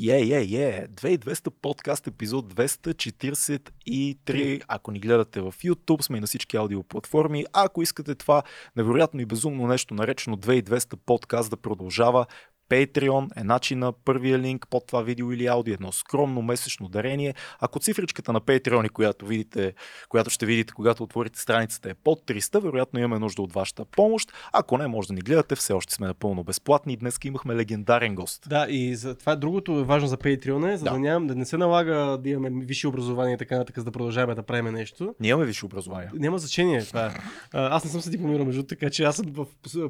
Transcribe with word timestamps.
Е, 0.00 0.04
е, 0.04 0.40
е, 0.40 0.88
2200 0.88 1.52
подкаст, 1.62 2.06
епизод 2.06 2.54
243. 2.54 4.62
Ако 4.68 4.90
ни 4.90 5.00
гледате 5.00 5.40
в 5.40 5.52
YouTube, 5.52 6.02
сме 6.02 6.18
и 6.18 6.20
на 6.20 6.26
всички 6.26 6.56
аудиоплатформи. 6.56 7.44
А 7.52 7.64
ако 7.64 7.82
искате 7.82 8.14
това 8.14 8.42
невероятно 8.76 9.20
и 9.20 9.26
безумно 9.26 9.66
нещо, 9.66 9.94
наречено 9.94 10.36
2200 10.36 10.96
подкаст 10.96 11.50
да 11.50 11.56
продължава, 11.56 12.26
Patreon 12.70 13.40
е 13.40 13.44
начина, 13.44 13.92
първия 13.92 14.38
линк 14.38 14.66
под 14.70 14.86
това 14.86 15.02
видео 15.02 15.32
или 15.32 15.46
аудио, 15.46 15.74
едно 15.74 15.92
скромно 15.92 16.42
месечно 16.42 16.88
дарение. 16.88 17.34
Ако 17.60 17.78
цифричката 17.78 18.32
на 18.32 18.40
Patreon, 18.40 18.90
която, 18.90 19.26
видите, 19.26 19.74
която 20.08 20.30
ще 20.30 20.46
видите, 20.46 20.72
когато 20.72 21.02
отворите 21.02 21.40
страницата 21.40 21.90
е 21.90 21.94
под 21.94 22.26
300, 22.26 22.60
вероятно 22.60 22.98
имаме 22.98 23.18
нужда 23.18 23.42
от 23.42 23.52
вашата 23.52 23.84
помощ. 23.84 24.32
Ако 24.52 24.78
не, 24.78 24.86
може 24.86 25.08
да 25.08 25.14
ни 25.14 25.20
гледате, 25.20 25.56
все 25.56 25.72
още 25.72 25.94
сме 25.94 26.06
напълно 26.06 26.44
безплатни. 26.44 26.96
Днес 26.96 27.18
имахме 27.24 27.54
легендарен 27.54 28.14
гост. 28.14 28.46
Да, 28.48 28.66
и 28.68 28.94
за 28.96 29.14
това 29.14 29.36
другото 29.36 29.78
е 29.78 29.84
важно 29.84 30.08
за 30.08 30.16
Patreon, 30.16 30.72
е, 30.72 30.76
за 30.76 30.84
да, 30.84 30.90
да, 30.90 30.98
нямам, 30.98 31.26
да 31.26 31.34
не 31.34 31.44
се 31.44 31.56
налага 31.56 32.18
да 32.22 32.28
имаме 32.28 32.64
висше 32.64 32.88
образование 32.88 33.34
и 33.34 33.38
така 33.38 33.54
нататък, 33.54 33.78
за 33.78 33.84
да 33.84 33.90
продължаваме 33.90 34.34
да 34.34 34.42
правим 34.42 34.74
нещо. 34.74 35.14
Ние 35.20 35.30
имаме 35.30 35.46
висше 35.46 35.66
образование. 35.66 36.10
Няма 36.14 36.38
значение 36.38 36.84
това. 36.84 37.14
Аз 37.52 37.84
не 37.84 37.90
съм 37.90 38.00
се 38.00 38.10
дипломирал 38.10 38.44
между, 38.44 38.62
така 38.62 38.90
че 38.90 39.04
аз 39.04 39.16
съм 39.16 39.26
в 39.32 39.46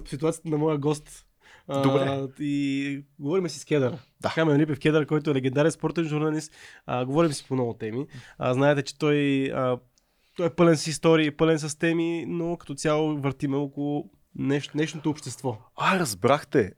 ситуацията 0.08 0.48
на 0.48 0.58
моя 0.58 0.78
гост 0.78 1.26
Добре. 1.68 2.00
А, 2.00 2.28
и 2.40 3.04
говорим 3.18 3.48
си 3.48 3.58
с 3.58 3.64
Кедър. 3.64 3.98
Да. 4.20 4.32
Камен 4.34 4.60
Липев 4.60 4.80
Кедър, 4.80 5.06
който 5.06 5.30
е 5.30 5.34
легендарен 5.34 5.70
спортен 5.70 6.04
журналист. 6.04 6.52
А, 6.86 7.04
говорим 7.04 7.32
си 7.32 7.44
по 7.48 7.54
много 7.54 7.74
теми. 7.74 8.06
А, 8.38 8.54
знаете, 8.54 8.82
че 8.82 8.98
той, 8.98 9.44
а, 9.54 9.78
той 10.36 10.46
е 10.46 10.50
пълен 10.50 10.76
с 10.76 10.86
истории, 10.86 11.30
пълен 11.30 11.58
с 11.58 11.78
теми, 11.78 12.24
но 12.28 12.56
като 12.56 12.74
цяло 12.74 13.16
въртиме 13.18 13.56
около 13.56 14.10
нещо, 14.34 14.76
нещото 14.76 15.10
общество. 15.10 15.58
А, 15.76 15.98
разбрахте 15.98 16.72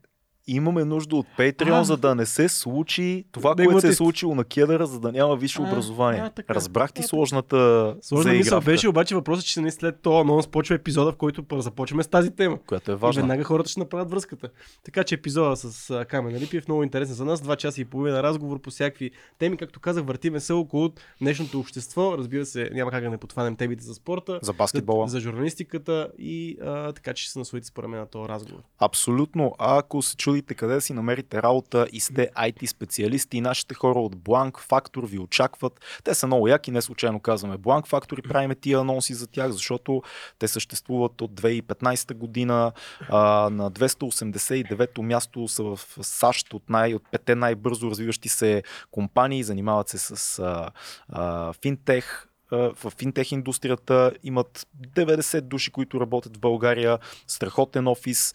имаме 0.47 0.85
нужда 0.85 1.15
от 1.15 1.27
Patreon, 1.37 1.71
А. 1.71 1.83
за 1.83 1.97
да 1.97 2.15
не 2.15 2.25
се 2.25 2.49
случи 2.49 3.25
това, 3.31 3.55
което 3.55 3.81
се 3.81 3.87
е 3.87 3.93
случило 3.93 4.35
на 4.35 4.43
Кедъра, 4.43 4.85
за 4.85 4.99
да 4.99 5.11
няма 5.11 5.35
висше 5.35 5.59
А, 5.61 5.63
образование. 5.63 6.21
а, 6.21 6.29
така. 6.29 6.55
Разбрах 6.55 6.93
ти 6.93 7.01
А, 7.01 7.07
сложната 7.07 7.95
Сложна 8.01 8.33
мисъл 8.33 8.61
беше, 8.61 8.89
обаче 8.89 9.15
въпросът, 9.15 9.45
че 9.45 9.61
не 9.61 9.71
след 9.71 10.01
това 10.01 10.21
анонс 10.21 10.47
почва 10.47 10.75
епизода, 10.75 11.11
в 11.11 11.15
който 11.15 11.61
започваме 11.61 12.03
с 12.03 12.07
тази 12.07 12.31
тема. 12.31 12.57
която 12.59 12.91
е 12.91 12.93
И 12.93 12.97
важна. 12.97 13.21
веднага 13.21 13.43
хората 13.43 13.69
ще 13.69 13.79
направят 13.79 14.11
връзката. 14.11 14.49
Така 14.83 15.03
че 15.03 15.15
епизода 15.15 15.55
с 15.55 16.05
Камен 16.05 16.35
Липиев 16.35 16.67
много 16.67 16.83
интересен 16.83 17.15
за 17.15 17.25
нас. 17.25 17.41
Два 17.41 17.55
часа 17.55 17.81
и 17.81 17.85
половина 17.85 18.23
разговор 18.23 18.61
по 18.61 18.69
всякакви 18.69 19.11
теми. 19.39 19.57
Както 19.57 19.79
казах, 19.79 20.05
въртиме 20.05 20.39
се 20.39 20.53
около 20.53 20.89
днешното 21.21 21.59
общество. 21.59 22.17
Разбира 22.17 22.45
се, 22.45 22.69
няма 22.73 22.91
как 22.91 23.03
да 23.03 23.09
не 23.09 23.17
подхванем 23.17 23.55
темите 23.55 23.83
за 23.83 23.93
спорта, 23.93 24.39
За 24.41 24.53
баскетбола. 24.53 25.07
за, 25.07 25.11
за 25.11 25.19
журналистиката 25.19 26.07
и 26.17 26.57
а, 26.63 26.91
така 26.93 27.13
че 27.13 27.31
се 27.31 27.39
насладите 27.39 27.67
според 27.67 27.89
мен 27.89 27.99
на 27.99 28.05
този 28.05 28.29
разговор. 28.29 28.61
Абсолютно. 28.79 29.55
А 29.59 29.77
ако 29.77 30.01
се 30.01 30.17
чудите 30.35 30.53
къде 30.53 30.73
да 30.73 30.81
си 30.81 30.93
намерите 30.93 31.43
работа 31.43 31.87
и 31.91 31.99
сте 31.99 32.29
IT 32.37 32.65
специалисти, 32.65 33.41
нашите 33.41 33.73
хора 33.73 33.99
от 33.99 34.15
Blank 34.15 34.51
Factor 34.51 35.05
ви 35.05 35.19
очакват. 35.19 35.79
Те 36.03 36.15
са 36.15 36.27
много 36.27 36.47
яки, 36.47 36.71
не 36.71 36.81
случайно 36.81 37.19
казваме 37.19 37.57
Blank 37.57 37.87
Factor 37.87 38.19
и 38.19 38.29
правиме 38.29 38.55
тия 38.55 38.79
анонси 38.79 39.13
за 39.13 39.27
тях, 39.27 39.51
защото 39.51 40.01
те 40.39 40.47
съществуват 40.47 41.21
от 41.21 41.41
2015 41.41 42.13
година. 42.13 42.71
А, 43.09 43.49
на 43.49 43.71
289-то 43.71 45.01
място 45.03 45.47
са 45.47 45.63
в 45.63 45.79
САЩ 46.01 46.53
от, 46.53 46.69
най, 46.69 46.93
от 46.93 47.03
пете 47.11 47.35
най-бързо 47.35 47.89
развиващи 47.89 48.29
се 48.29 48.63
компании, 48.91 49.43
занимават 49.43 49.89
се 49.89 49.97
с 49.97 50.39
а, 50.39 50.71
а, 51.09 51.53
финтех, 51.53 52.27
в 52.51 52.91
финтех 52.97 53.31
индустрията 53.31 54.11
имат 54.23 54.67
90 54.95 55.41
души, 55.41 55.71
които 55.71 56.01
работят 56.01 56.37
в 56.37 56.39
България, 56.39 56.99
страхотен 57.27 57.87
офис, 57.87 58.33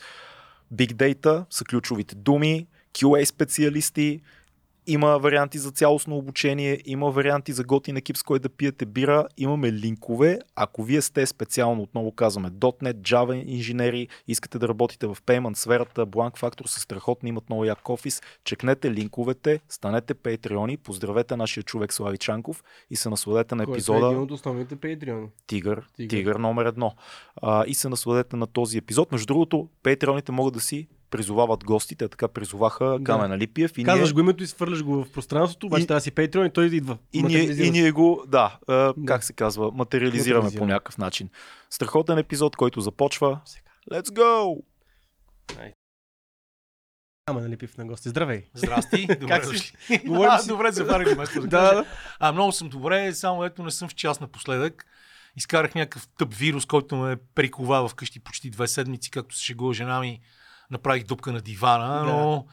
Big 0.74 0.94
Data 0.94 1.44
са 1.50 1.64
ключовите 1.64 2.14
думи, 2.14 2.66
QA 2.94 3.24
специалисти, 3.24 4.20
има 4.92 5.18
варианти 5.18 5.58
за 5.58 5.70
цялостно 5.70 6.16
обучение, 6.16 6.80
има 6.84 7.10
варианти 7.10 7.52
за 7.52 7.64
готин 7.64 7.96
екип, 7.96 8.16
с 8.16 8.22
който 8.22 8.42
да 8.42 8.48
пиете 8.48 8.86
бира, 8.86 9.26
имаме 9.36 9.72
линкове. 9.72 10.38
Ако 10.56 10.82
вие 10.82 11.02
сте 11.02 11.26
специално, 11.26 11.82
отново 11.82 12.12
казваме, 12.12 12.50
.NET, 12.50 12.94
Java 12.94 13.44
инженери, 13.46 14.08
искате 14.28 14.58
да 14.58 14.68
работите 14.68 15.06
в 15.06 15.16
Payment 15.26 15.54
сферата, 15.54 16.06
Blank 16.06 16.38
Factor 16.40 16.66
са 16.66 16.80
страхотни, 16.80 17.28
имат 17.28 17.48
много 17.48 17.64
як 17.64 17.88
офис, 17.88 18.22
чекнете 18.44 18.90
линковете, 18.90 19.60
станете 19.68 20.14
патреони, 20.14 20.76
поздравете 20.76 21.36
нашия 21.36 21.62
човек 21.62 21.92
Слави 21.92 22.18
Чанков 22.18 22.64
и 22.90 22.96
се 22.96 23.08
насладете 23.08 23.54
на 23.54 23.64
Който 23.64 23.74
е 23.74 23.76
епизода. 23.76 24.06
един 24.06 24.18
от 24.18 24.30
основните 24.30 24.76
патреони. 24.76 25.28
Тигър, 25.46 25.88
Тигър. 25.96 26.08
тигър 26.08 26.36
номер 26.36 26.66
едно. 26.66 26.94
А, 27.42 27.64
и 27.66 27.74
се 27.74 27.88
насладете 27.88 28.36
на 28.36 28.46
този 28.46 28.78
епизод. 28.78 29.12
Между 29.12 29.26
другото, 29.26 29.68
патреоните 29.82 30.32
могат 30.32 30.54
да 30.54 30.60
си 30.60 30.88
призовават 31.10 31.64
гостите, 31.64 32.08
така 32.08 32.28
призоваха 32.28 32.84
Да. 32.98 33.04
Камена 33.04 33.38
Липиев. 33.38 33.78
И 33.78 33.84
Казваш 33.84 34.08
ние, 34.08 34.14
го 34.14 34.20
името 34.20 34.42
и 34.42 34.46
свърляш 34.46 34.82
го 34.82 35.04
в 35.04 35.12
пространството, 35.12 35.66
обаче 35.66 35.82
И- 35.82 35.86
трябва 35.86 35.96
да 35.96 36.02
си 36.02 36.10
патреон 36.10 36.46
и 36.46 36.52
той 36.52 36.66
идва. 36.66 36.98
и, 37.12 37.22
ние, 37.22 37.42
и 37.42 37.70
ние 37.70 37.90
го, 37.90 38.24
да, 38.28 38.58
Да. 38.68 38.94
как 39.06 39.24
се 39.24 39.32
казва, 39.32 39.70
материализираме 39.72 40.50
по 40.50 40.66
някакъв 40.66 40.98
начин. 40.98 41.28
Страхотен 41.70 42.18
епизод, 42.18 42.56
който 42.56 42.80
започва. 42.80 43.40
Let's 43.92 44.06
go! 44.06 44.62
Камен 47.26 47.50
Липиев 47.50 47.76
на 47.78 47.86
гости. 47.86 48.08
Здравей. 48.08 48.44
Здрасти, 48.54 49.06
добре 49.20 49.26
Как 49.28 49.44
си? 49.44 49.52
дошли. 49.52 49.76
Говорим 50.06 50.30
а, 50.32 50.38
си. 50.38 50.48
добре, 50.48 50.70
Да, 50.72 50.86
кажа. 51.50 51.74
да. 51.74 51.84
А, 52.18 52.32
много 52.32 52.52
съм 52.52 52.68
добре, 52.68 53.14
само 53.14 53.44
ето 53.44 53.62
не 53.62 53.70
съм 53.70 53.88
в 53.88 53.94
час 53.94 54.20
напоследък. 54.20 54.86
Изкарах 55.36 55.74
някакъв 55.74 56.08
тъп 56.18 56.34
вирус, 56.34 56.66
който 56.66 56.96
ме 56.96 57.16
прикова 57.34 57.88
вкъщи 57.88 58.20
почти 58.20 58.50
две 58.50 58.68
седмици, 58.68 59.10
както 59.10 59.36
се 59.36 59.44
шегува 59.44 59.74
жена 59.74 60.00
ми. 60.00 60.20
Направих 60.70 61.04
дупка 61.04 61.32
на 61.32 61.40
дивана, 61.40 61.94
Да. 61.96 62.04
но 62.06 62.46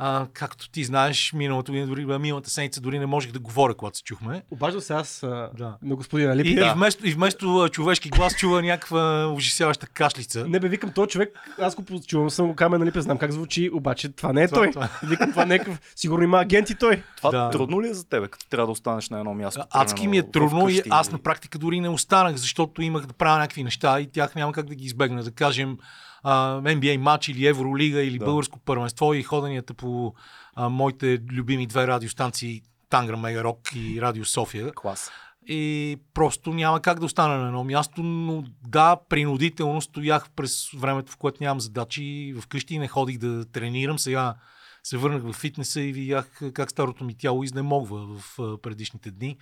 а, 0.00 0.26
както 0.32 0.70
ти 0.70 0.84
знаеш, 0.84 1.32
миналата 1.32 1.72
година, 1.72 1.86
дори, 1.86 2.18
миналата 2.18 2.50
седмица 2.50 2.80
дори 2.80 2.98
не 2.98 3.06
можех 3.06 3.32
да 3.32 3.38
говоря, 3.38 3.74
когато 3.74 3.96
се 3.96 4.02
чухме. 4.04 4.42
Обаждам 4.50 4.80
се 4.80 4.92
аз 4.92 5.22
а, 5.22 5.50
Да. 5.54 5.76
на 5.82 5.96
господина 5.96 6.32
И, 6.32 6.36
Липиев. 6.36 6.66
и, 6.66 6.74
вместо, 6.74 7.08
и 7.08 7.12
вместо 7.12 7.68
човешки 7.68 8.08
глас 8.08 8.34
чува 8.36 8.62
някаква 8.62 9.26
ужасяваща 9.26 9.86
кашлица. 9.86 10.48
Не 10.48 10.60
бе, 10.60 10.68
викам, 10.68 10.92
този 10.92 11.08
човек, 11.08 11.28
аз 11.60 11.74
го 11.74 11.82
чувам, 12.00 12.30
съм 12.30 12.46
го 12.46 12.54
камен, 12.54 12.80
нали, 12.80 12.92
знам 12.96 13.18
как 13.18 13.32
звучи, 13.32 13.70
обаче 13.72 14.08
това 14.08 14.32
не 14.32 14.42
е 14.42 14.48
Това- 14.48 14.58
той. 14.58 14.70
това- 14.70 14.88
Викам, 15.02 15.30
това 15.30 15.44
не 15.44 15.54
е 15.54 15.58
някакъв, 15.58 15.80
сигурно 15.96 16.24
има 16.24 16.40
агенти 16.40 16.74
той. 16.74 17.02
Това 17.16 17.30
Да. 17.30 17.50
трудно 17.50 17.82
ли 17.82 17.88
е 17.88 17.94
за 17.94 18.08
тебе, 18.08 18.28
като 18.28 18.48
трябва 18.48 18.66
да 18.66 18.72
останеш 18.72 19.10
на 19.10 19.18
едно 19.18 19.34
място? 19.34 19.62
Адски 19.70 20.08
ми 20.08 20.18
е 20.18 20.30
трудно 20.30 20.68
и 20.68 20.82
аз 20.90 21.12
на 21.12 21.18
практика 21.18 21.58
дори 21.58 21.80
не 21.80 21.88
останах, 21.88 22.36
защото 22.36 22.82
имах 22.82 23.06
да 23.06 23.12
правя 23.12 23.38
някакви 23.38 23.64
неща 23.64 24.00
и 24.00 24.10
тях 24.10 24.34
няма 24.34 24.52
как 24.52 24.66
да 24.66 24.74
ги 24.74 24.84
избегна. 24.84 25.22
Да 25.22 25.30
кажем 25.30 25.78
а, 26.22 26.60
NBA 26.60 26.96
матч 26.96 27.28
или 27.28 27.46
Евролига 27.46 28.02
или 28.02 28.18
Да. 28.18 28.24
българско 28.24 28.58
първенство 28.58 29.14
и 29.14 29.22
ходенията 29.22 29.74
по 29.74 30.14
а, 30.54 30.68
моите 30.68 31.18
любими 31.32 31.66
две 31.66 31.86
радиостанции 31.86 32.62
Тангра 32.90 33.16
Мега 33.16 33.44
Рок 33.44 33.60
и 33.74 34.00
Радио 34.00 34.24
София. 34.24 34.72
Клас. 34.72 35.10
И 35.46 35.96
просто 36.14 36.50
няма 36.50 36.80
как 36.80 36.98
да 36.98 37.06
остана 37.06 37.38
на 37.38 37.46
едно 37.46 37.64
място, 37.64 38.02
но 38.02 38.44
да, 38.68 38.96
принудително 39.08 39.80
стоях 39.80 40.30
през 40.36 40.70
времето, 40.76 41.12
в 41.12 41.16
което 41.16 41.42
нямам 41.42 41.60
задачи 41.60 42.34
вкъщи 42.40 42.74
и 42.74 42.78
не 42.78 42.88
ходих 42.88 43.18
да 43.18 43.44
тренирам. 43.44 43.98
Сега 43.98 44.34
се 44.82 44.96
върнах 44.96 45.22
в 45.22 45.32
фитнеса 45.32 45.80
и 45.80 45.92
видях 45.92 46.40
как 46.54 46.70
старото 46.70 47.04
ми 47.04 47.14
тяло 47.14 47.44
изнемогва 47.44 48.06
в 48.06 48.58
предишните 48.62 49.10
дни. 49.10 49.36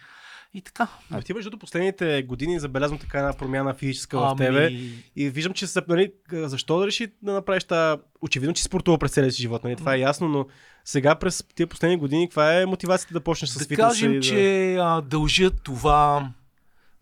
И 0.54 0.60
така. 0.60 0.88
А 1.10 1.22
ти 1.22 1.34
между 1.34 1.58
последните 1.58 2.22
години 2.22 2.60
забелязвам 2.60 2.98
така 2.98 3.18
една 3.18 3.32
промяна 3.32 3.74
физическа 3.74 4.18
в 4.18 4.22
Ами, 4.22 4.38
тебе. 4.38 4.70
И 5.16 5.30
виждам, 5.30 5.52
че 5.52 5.66
се, 5.66 5.82
нали, 5.88 6.12
защо 6.32 6.78
да 6.78 6.86
реши 6.86 7.12
да 7.22 7.32
направиш 7.32 7.64
тази... 7.64 8.00
Очевидно, 8.22 8.54
че 8.54 8.62
спортува 8.62 8.98
през 8.98 9.10
целия 9.10 9.32
си 9.32 9.42
живот, 9.42 9.64
нали? 9.64 9.76
това 9.76 9.94
е 9.94 9.98
ясно, 9.98 10.28
но 10.28 10.46
сега 10.84 11.14
през 11.14 11.44
тия 11.54 11.66
последни 11.66 11.96
години, 11.96 12.28
каква 12.28 12.60
е 12.60 12.66
мотивацията 12.66 13.14
да 13.14 13.20
почнеш 13.20 13.50
с 13.50 13.58
Да 13.58 13.64
фитнеса? 13.64 13.82
кажем, 13.82 14.12
да... 14.12 14.20
че 14.20 14.74
а, 14.76 15.00
дължа 15.00 15.50
това 15.50 16.30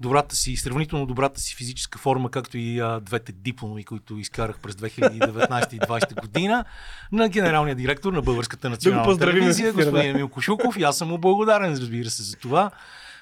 добрата 0.01 0.37
си, 0.37 0.57
сравнително 0.57 1.07
добрата 1.07 1.41
си 1.41 1.57
физическа 1.57 1.99
форма, 1.99 2.31
както 2.31 2.59
и 2.59 2.81
а, 2.81 3.01
двете 3.01 3.33
дипломи, 3.33 3.85
които 3.85 4.19
изкарах 4.19 4.59
през 4.59 4.75
2019 4.75 5.73
и 5.75 5.81
2020 5.81 6.21
година, 6.21 6.65
на 7.13 7.29
генералния 7.29 7.75
директор 7.75 8.13
на 8.13 8.23
Българската 8.23 8.71
национална 8.71 9.05
поздравим, 9.05 9.41
телевизия, 9.41 9.67
да. 9.67 9.73
господин 9.73 10.11
Емил 10.11 10.29
Кошуков. 10.29 10.77
И 10.77 10.83
аз 10.83 10.99
съм 10.99 11.09
му 11.09 11.19
благодарен, 11.19 11.73
разбира 11.73 12.11
се, 12.11 12.23
за 12.23 12.37
това. 12.37 12.71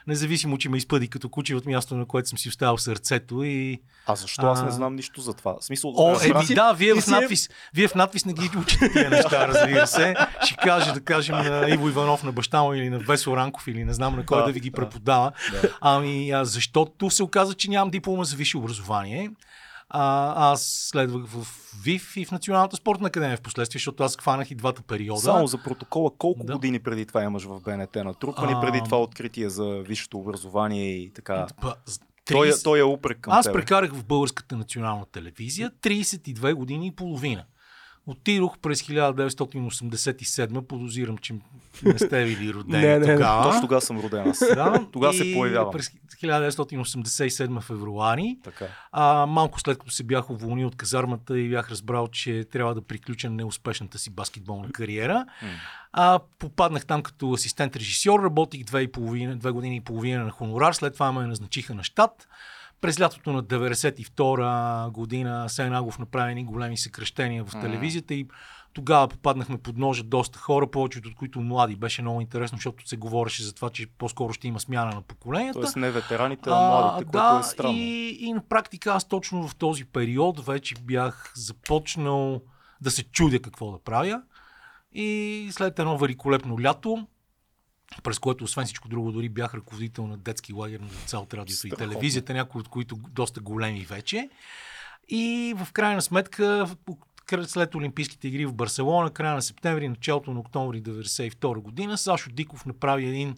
Независимо, 0.07 0.59
че 0.59 0.69
ме 0.69 0.77
изпъди 0.77 1.09
като 1.09 1.29
куче 1.29 1.55
от 1.55 1.67
място, 1.67 1.95
на 1.95 2.07
което 2.07 2.29
съм 2.29 2.39
си 2.39 2.49
оставил 2.49 2.79
сърцето 2.79 3.43
и... 3.43 3.79
А 4.07 4.15
защо 4.15 4.47
аз 4.47 4.63
не 4.63 4.71
знам 4.71 4.95
нищо 4.95 5.21
за 5.21 5.35
това? 5.35 5.55
В 5.55 5.65
смисъл, 5.65 5.95
О, 5.97 6.11
разбрах- 6.11 6.47
еми 6.47 6.55
да, 6.55 6.73
вие 6.73 6.95
в, 6.95 7.01
си- 7.01 7.11
надпис, 7.11 7.49
вие 7.75 7.89
в 7.89 7.95
надпис 7.95 8.25
не 8.25 8.33
ги 8.33 8.51
учите 8.59 8.93
тия 8.93 9.11
неща, 9.11 9.49
разбира 9.49 9.87
се. 9.87 10.15
Ще 10.45 10.57
кажа, 10.57 10.93
да 10.93 11.01
кажем, 11.01 11.37
на 11.37 11.67
Иво 11.69 11.89
Иванов, 11.89 12.23
на 12.23 12.33
баща 12.33 12.63
му 12.63 12.75
или 12.75 12.91
на 12.91 12.99
Весо 12.99 13.37
Ранков 13.37 13.69
или 13.69 13.85
не 13.85 13.93
знам 13.93 14.17
на 14.17 14.27
кой 14.27 14.39
Да, 14.39 14.47
да, 14.47 14.53
ви 14.53 14.61
ги 14.61 14.71
да. 14.71 14.75
преподава. 14.75 15.33
Да. 15.53 15.69
Ами, 15.81 16.31
защото 16.35 17.11
се 17.11 17.23
оказа, 17.23 17.55
че 17.55 17.71
нямам 17.71 17.91
диплома 17.91 18.25
за 18.25 18.37
висше 18.37 18.57
образование. 18.57 19.31
А, 19.95 20.53
аз 20.53 20.63
следвах 20.91 21.25
в 21.27 21.47
ВИФ 21.83 22.17
и 22.17 22.25
в 22.25 22.31
Националната 22.31 22.77
спортна 22.77 23.09
академия 23.09 23.37
в 23.37 23.41
последствие, 23.41 23.79
защото 23.79 24.03
аз 24.03 24.17
хванах 24.17 24.51
и 24.51 24.55
двата 24.55 24.83
периода. 24.83 25.21
Само 25.21 25.47
за 25.47 25.59
протокола, 25.59 26.11
колко 26.19 26.45
Да. 26.45 26.53
години 26.53 26.79
преди 26.79 27.07
това 27.07 27.23
имаш 27.23 27.45
в 27.45 27.61
БНТ 27.61 27.95
натрупани, 27.97 28.53
А, 28.53 28.61
преди 28.61 28.81
това 28.85 29.01
откритие 29.01 29.49
за 29.49 29.65
висшето 29.65 30.19
образование 30.19 30.91
и 30.93 31.13
така? 31.13 31.47
Па, 31.61 31.75
с 31.87 32.01
Той, 32.25 32.49
е- 32.49 32.51
30 32.51 32.65
той 32.65 32.79
е 32.79 32.85
упрек 32.85 33.19
към 33.21 33.33
Аз 33.33 33.45
тебе. 33.45 33.53
прекарах 33.55 33.93
в 33.93 34.05
българската 34.05 34.57
национална 34.57 35.07
телевизия 35.07 35.71
32 35.73 36.55
години 36.55 36.87
и 36.87 36.91
половина. 36.91 37.45
Отидох 38.07 38.59
през 38.59 38.83
1987, 38.83 40.61
подозирам, 40.61 41.19
че 41.19 41.35
не 41.83 41.99
сте 41.99 42.25
били 42.25 42.55
родени 42.55 42.83
Не, 42.83 42.99
не, 42.99 43.07
не. 43.07 43.15
тогава. 43.15 43.43
Точно 43.43 43.61
тогава 43.61 43.81
съм 43.81 44.01
роден 44.01 44.29
аз. 44.29 44.39
Да, 44.39 44.87
Тогава 44.93 45.13
се 45.13 45.33
появявам. 45.35 45.73
През 45.73 45.91
1987 45.91 47.61
февруари, 47.61 48.39
Така. 48.45 48.67
а, 48.93 49.27
малко 49.27 49.61
след 49.61 49.79
като 49.79 49.91
се 49.91 50.03
бях 50.03 50.31
уволнил 50.31 50.67
от 50.69 50.77
казармата 50.77 51.39
и 51.39 51.49
бях 51.49 51.71
разбрал, 51.71 52.09
че 52.09 52.45
трябва 52.53 52.75
да 52.75 52.83
приключа 52.83 53.31
неуспешната 53.31 53.99
си 53.99 54.11
баскетболна 54.11 54.73
кариера, 54.73 55.27
а, 55.93 56.21
попаднах 56.39 56.87
там 56.87 57.03
като 57.03 57.33
асистент 57.33 57.77
режисьор, 57.77 58.21
работих 58.23 58.65
две, 58.65 58.83
и 58.83 58.93
половина, 58.93 59.37
две 59.37 59.51
години 59.51 59.77
и 59.77 59.81
половина 59.81 60.25
на 60.25 60.31
хонорар, 60.31 60.73
след 60.73 60.93
това 60.95 61.13
ме 61.13 61.27
назначиха 61.27 61.75
на 61.75 61.85
щат. 61.85 62.29
През 62.83 63.01
лятото 63.01 63.33
на 63.33 63.45
92 63.45 64.91
година 64.91 65.49
Сен 65.49 65.75
Агов 65.75 65.99
направи 65.99 66.31
едни 66.31 66.45
големи 66.45 66.77
съкрещения 66.77 67.45
в 67.45 67.61
телевизията 67.61 68.15
и 68.15 68.27
тогава 68.73 69.09
попаднахме 69.09 69.59
под 69.59 69.79
ножа 69.79 70.03
доста 70.03 70.39
хора, 70.39 70.71
повечето 70.71 71.09
от 71.09 71.15
които 71.15 71.41
млади. 71.41 71.77
Беше 71.77 72.03
много 72.03 72.21
интересно, 72.21 72.57
защото 72.57 72.89
се 72.89 72.97
говореше 72.97 73.43
за 73.43 73.55
това, 73.55 73.71
че 73.71 73.87
по-скоро 73.87 74.33
ще 74.33 74.49
има 74.49 74.61
смяна 74.61 74.95
на 74.95 75.03
поколенията. 75.03 75.61
Тоест 75.61 75.77
не 75.77 75.91
ветераните, 75.91 76.51
а 76.51 76.69
младите, 76.69 77.05
което 77.05 77.35
да, 77.35 77.41
е 77.41 77.43
странно. 77.43 77.75
И, 77.77 78.17
и 78.21 78.33
на 78.33 78.49
практика 78.49 78.93
аз 78.93 79.09
точно 79.09 79.49
в 79.49 79.57
този 79.57 79.85
период 79.85 80.47
вече 80.47 80.75
бях 80.83 81.33
започнал 81.37 82.41
да 82.81 82.91
се 82.91 83.03
чудя 83.05 83.43
какво 83.43 83.73
да 83.73 83.79
правя. 83.79 84.23
И 84.93 85.49
след 85.53 85.79
едно 85.79 85.99
великолепно 85.99 86.61
лято, 86.63 87.07
през 88.03 88.19
което 88.19 88.45
освен 88.45 88.65
всичко 88.65 88.89
друго 88.89 89.13
дори 89.13 89.29
бях 89.29 89.55
ръководител 89.55 90.07
на 90.07 90.17
детски 90.17 90.53
лагер 90.53 90.81
на 90.81 90.89
деца 90.89 91.19
от 91.19 91.35
радиото 91.35 91.53
и 91.53 91.71
Страхотно. 91.71 91.87
телевизията, 91.89 92.35
някои 92.35 92.61
от 92.61 92.69
които 92.69 92.97
доста 92.97 93.41
големи 93.41 93.81
вече. 93.85 94.29
И 95.09 95.55
в 95.57 95.73
крайна 95.73 96.03
сметка, 96.03 96.69
след 97.47 97.75
Олимпийските 97.75 98.29
игри 98.29 98.47
в 98.47 98.55
Барселона, 98.55 99.11
края 99.11 99.35
на 99.35 99.43
септември, 99.43 99.89
началото 99.89 100.33
на 100.33 100.41
октомври 100.41 100.83
1992 100.83 101.59
година, 101.61 101.99
Сашо 101.99 102.31
Диков 102.31 102.67
направи 102.67 103.07
един 103.09 103.37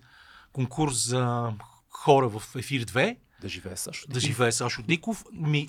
конкурс 0.52 1.06
за 1.08 1.52
хора 1.90 2.28
в 2.28 2.42
Ефир 2.56 2.84
2, 2.84 3.16
Да 3.40 3.48
живее 3.48 3.76
Сашо. 3.76 4.06
да 4.08 4.20
живее 4.20 4.52
Сашо 4.52 4.82
Диков. 4.82 5.24
Ми, 5.32 5.68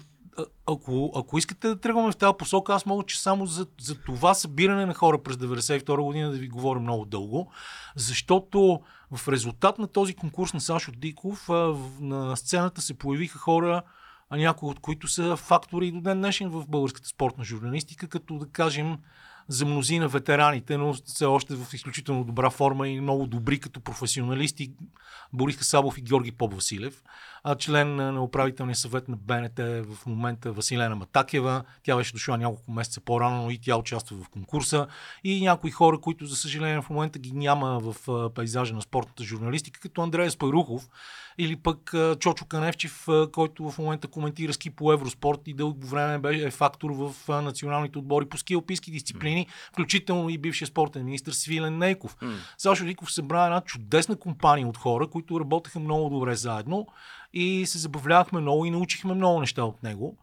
ако, 0.68 1.12
ако 1.16 1.38
искате 1.38 1.68
да 1.68 1.80
тръгваме 1.80 2.12
в 2.12 2.16
тази 2.16 2.34
посока, 2.38 2.74
аз 2.74 2.86
мога, 2.86 3.04
че 3.04 3.22
само 3.22 3.46
за, 3.46 3.68
за 3.82 3.96
това 4.02 4.34
събиране 4.34 4.86
на 4.86 4.94
хора 4.94 5.24
през 5.24 5.36
1992 5.36 6.04
година 6.04 6.32
да 6.32 6.38
ви 6.38 6.48
говоря 6.48 6.80
много 6.80 7.06
дълго, 7.06 7.52
защото 7.96 8.80
в 9.12 9.28
резултат 9.28 9.80
на 9.80 9.88
този 9.88 10.14
конкурс 10.14 10.54
на 10.54 10.62
Сашо 10.62 10.92
Диков 10.92 11.50
на 12.00 12.36
сцената 12.36 12.82
се 12.82 12.94
появиха 12.94 13.40
хора, 13.40 13.82
а 14.30 14.38
някои 14.38 14.70
от 14.70 14.80
които 14.80 15.08
са 15.08 15.38
фактори 15.38 15.88
и 15.88 15.92
до 15.92 16.02
ден 16.02 16.18
днешен 16.18 16.50
в 16.50 16.68
българската 16.68 17.08
спортна 17.08 17.44
журналистика, 17.44 18.08
като 18.08 18.38
да 18.38 18.50
кажем 18.50 18.98
за 19.48 19.66
мнозина 19.66 20.08
ветераните, 20.08 20.78
но 20.78 20.94
все 20.94 21.26
още 21.26 21.56
в 21.56 21.74
изключително 21.74 22.24
добра 22.24 22.50
форма 22.50 22.88
и 22.88 23.02
много 23.02 23.28
добри 23.28 23.60
като 23.60 23.80
професионалисти. 23.80 24.74
Борис 25.34 25.58
Касабов 25.58 25.98
и 25.98 26.02
Георги 26.02 26.32
Поп 26.32 26.54
Василев. 26.54 27.04
А, 27.48 27.56
член 27.56 27.96
на 27.96 28.24
управителния 28.24 28.76
съвет 28.76 29.08
на 29.08 29.16
БНТ 29.16 29.60
в 29.60 30.06
момента 30.06 30.52
Василена 30.52 30.96
Матакева. 30.96 31.64
Тя 31.84 31.96
беше 31.96 32.14
дошла 32.14 32.38
няколко 32.38 32.72
месеца 32.72 33.02
по-рано, 33.02 33.44
но 33.44 33.50
и 33.50 33.58
тя 33.58 33.78
участва 33.78 34.18
в 34.18 34.30
конкурса. 34.30 34.88
И 35.24 35.42
някои 35.42 35.72
хора, 35.72 35.98
които 36.02 36.26
за 36.26 36.36
съжаление 36.36 36.82
в 36.82 36.90
момента 36.90 37.20
ги 37.20 37.32
няма 37.32 37.80
в 37.80 38.10
а, 38.10 38.30
пейзажа 38.30 38.74
на 38.74 38.82
спортната 38.82 39.24
журналистика, 39.24 39.80
като 39.80 40.02
Андрея 40.02 40.32
Спайрухов 40.32 40.90
или 41.38 41.56
пък 41.56 41.94
а, 41.94 42.16
Чочо 42.16 42.46
Каневчев, 42.46 43.08
а, 43.08 43.32
който 43.32 43.72
в 43.72 43.78
момента 43.78 44.08
коментира 44.08 44.54
ски 44.54 44.70
по 44.70 44.94
Евроспорт 44.94 45.42
и 45.46 45.54
дълго 45.54 45.88
време 45.88 46.20
беше 46.20 46.52
фактор 46.52 46.92
в 46.92 47.14
а, 47.30 47.42
националните 47.42 48.00
отбори 48.00 48.26
по 48.26 48.38
ски 48.38 48.54
алпийски 48.54 48.92
дисциплини, 48.92 49.48
включително 49.74 50.30
и 50.30 50.38
бившия 50.38 50.68
спортен 50.68 51.06
министр 51.06 51.34
Свилен 51.34 51.78
Нейков. 51.78 52.18
Сашо 52.58 52.86
Диков 52.86 53.14
събра 53.14 53.46
една 53.46 53.62
чудесна 53.62 54.16
компания 54.16 54.68
от 54.68 54.78
хора, 54.78 55.08
които 55.08 55.40
работеха 55.40 55.80
много 55.80 56.10
добре 56.10 56.36
заедно 56.36 56.88
и 57.36 57.66
се 57.66 57.78
забавлявахме 57.78 58.40
много 58.42 58.66
и 58.66 58.72
научихме 58.72 59.14
много 59.14 59.40
неща 59.40 59.64
от 59.64 59.84
него. 59.84 60.18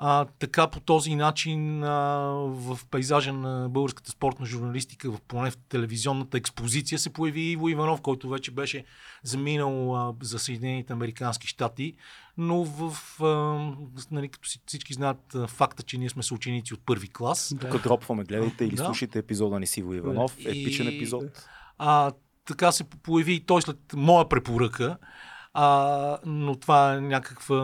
А, 0.00 0.26
така 0.38 0.66
по 0.66 0.80
този 0.80 1.14
начин 1.14 1.84
а, 1.84 1.88
в 2.38 2.78
пейзажа 2.90 3.32
на 3.32 3.68
българската 3.68 4.10
спортна 4.10 4.46
журналистика, 4.46 5.10
в, 5.10 5.20
поне 5.20 5.50
в 5.50 5.56
телевизионната 5.58 6.38
експозиция, 6.38 6.98
се 6.98 7.12
появи 7.12 7.40
Иво 7.40 7.68
Иванов, 7.68 8.00
който 8.00 8.28
вече 8.28 8.50
беше 8.50 8.84
заминал 9.22 9.96
а, 9.96 10.14
за 10.22 10.38
Съединените 10.38 10.92
Американски 10.92 11.46
щати, 11.46 11.94
но 12.36 12.64
в, 12.64 12.92
а, 13.22 13.26
нали, 14.10 14.28
като 14.28 14.48
си- 14.48 14.60
всички 14.66 14.94
знаят 14.94 15.34
а, 15.34 15.46
факта, 15.46 15.82
че 15.82 15.98
ние 15.98 16.08
сме 16.10 16.22
съученици 16.22 16.74
от 16.74 16.80
първи 16.86 17.08
клас. 17.08 17.54
Тук 17.60 17.82
дропваме, 17.82 18.24
гледайте 18.24 18.64
или 18.64 18.76
Да. 18.76 18.84
слушайте 18.84 19.18
епизода 19.18 19.60
ни 19.60 19.66
с 19.66 19.76
Иво 19.76 19.94
Иванов. 19.94 20.36
И- 20.38 20.48
Епичен 20.48 20.88
епизод. 20.88 21.48
А, 21.78 22.12
така 22.44 22.72
се 22.72 22.84
появи 22.84 23.32
и 23.32 23.40
той 23.40 23.62
след 23.62 23.78
моя 23.94 24.28
препоръка. 24.28 24.96
А, 25.60 26.18
но 26.26 26.56
това 26.56 26.94
е 26.94 27.00
някаква 27.00 27.56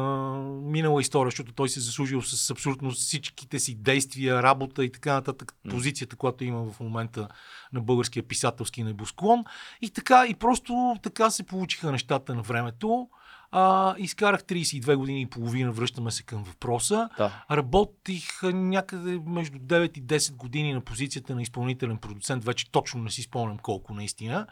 минала 0.62 1.00
история, 1.00 1.26
защото 1.31 1.52
той 1.52 1.69
се 1.69 1.81
заслужил 1.81 2.23
с 2.23 2.50
абсолютно 2.50 2.91
всичките 2.91 3.58
си 3.58 3.75
действия, 3.75 4.43
работа 4.43 4.85
и 4.85 4.93
така 4.93 5.12
нататък, 5.12 5.55
позицията, 5.70 6.17
която 6.17 6.44
има 6.44 6.73
в 6.73 6.81
момента 6.81 7.29
на 7.73 7.81
българския 7.81 8.23
писателски 8.23 8.85
небосклон. 8.85 9.44
И 9.82 9.91
така, 9.91 10.26
и 10.26 10.35
просто 10.35 10.96
така 11.02 11.31
се 11.31 11.43
получиха 11.43 11.93
нещата 11.93 12.35
на 12.35 12.43
времето. 12.43 13.08
А, 13.56 13.95
изкарах 13.99 14.43
32 14.43 14.97
години 14.97 15.21
и 15.21 15.27
половина, 15.27 15.73
връщаме 15.73 16.11
се 16.11 16.23
към 16.23 16.43
въпроса. 16.43 17.09
Да. 17.19 17.45
Работих 17.51 18.43
някъде 18.43 19.21
между 19.27 19.59
9 19.59 19.99
и 19.99 20.03
10 20.03 20.37
години 20.37 20.73
на 20.73 20.81
позицията 20.81 21.35
на 21.35 21.43
изпълнителен 21.43 21.97
продуцент, 21.97 22.45
вече 22.45 22.71
точно 22.71 23.03
не 23.03 23.11
си 23.11 23.23
спомням 23.23 23.59
колко 23.59 23.95
наистина. 23.95 24.47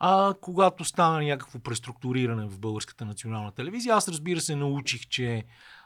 А 0.00 0.34
когато 0.40 0.84
стана 0.84 1.22
някакво 1.22 1.58
преструктуриране 1.58 2.46
в 2.46 2.58
Българската 2.58 3.04
национална 3.04 3.52
телевизия, 3.52 3.94
аз 3.94 4.08
разбира 4.08 4.40
се 4.40 4.56
научих, 4.56 5.08
че 5.08 5.44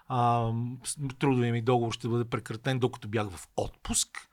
а, 0.08 0.50
трудовия 1.18 1.52
ми 1.52 1.62
договор 1.62 1.92
ще 1.92 2.08
бъде 2.08 2.24
прекратен, 2.24 2.78
докато 2.78 3.08
бях 3.08 3.30
в 3.30 3.48
отпуск. 3.56 4.28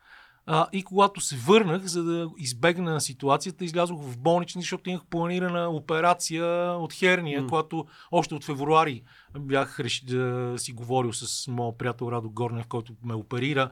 А, 0.52 0.68
и 0.74 0.84
когато 0.84 1.22
се 1.22 1.38
върнах, 1.38 1.86
за 1.86 2.04
да 2.04 2.30
избегна 2.38 3.02
ситуацията, 3.02 3.66
излязох 3.66 4.02
в 4.02 4.18
болнични, 4.18 4.62
защото 4.62 4.90
имах 4.90 5.06
планирана 5.06 5.70
операция 5.70 6.46
от 6.74 6.94
херния, 6.94 7.44
mm. 7.44 7.50
която 7.50 7.86
още 8.12 8.36
от 8.36 8.44
февруари 8.44 9.04
бях 9.40 9.80
реши 9.80 10.06
да 10.06 10.54
си 10.58 10.72
говорил 10.72 11.14
с 11.14 11.48
моят 11.48 11.78
приятел 11.78 12.12
Радо 12.12 12.30
Горнев, 12.30 12.68
който 12.68 12.94
ме 13.04 13.14
оперира, 13.14 13.70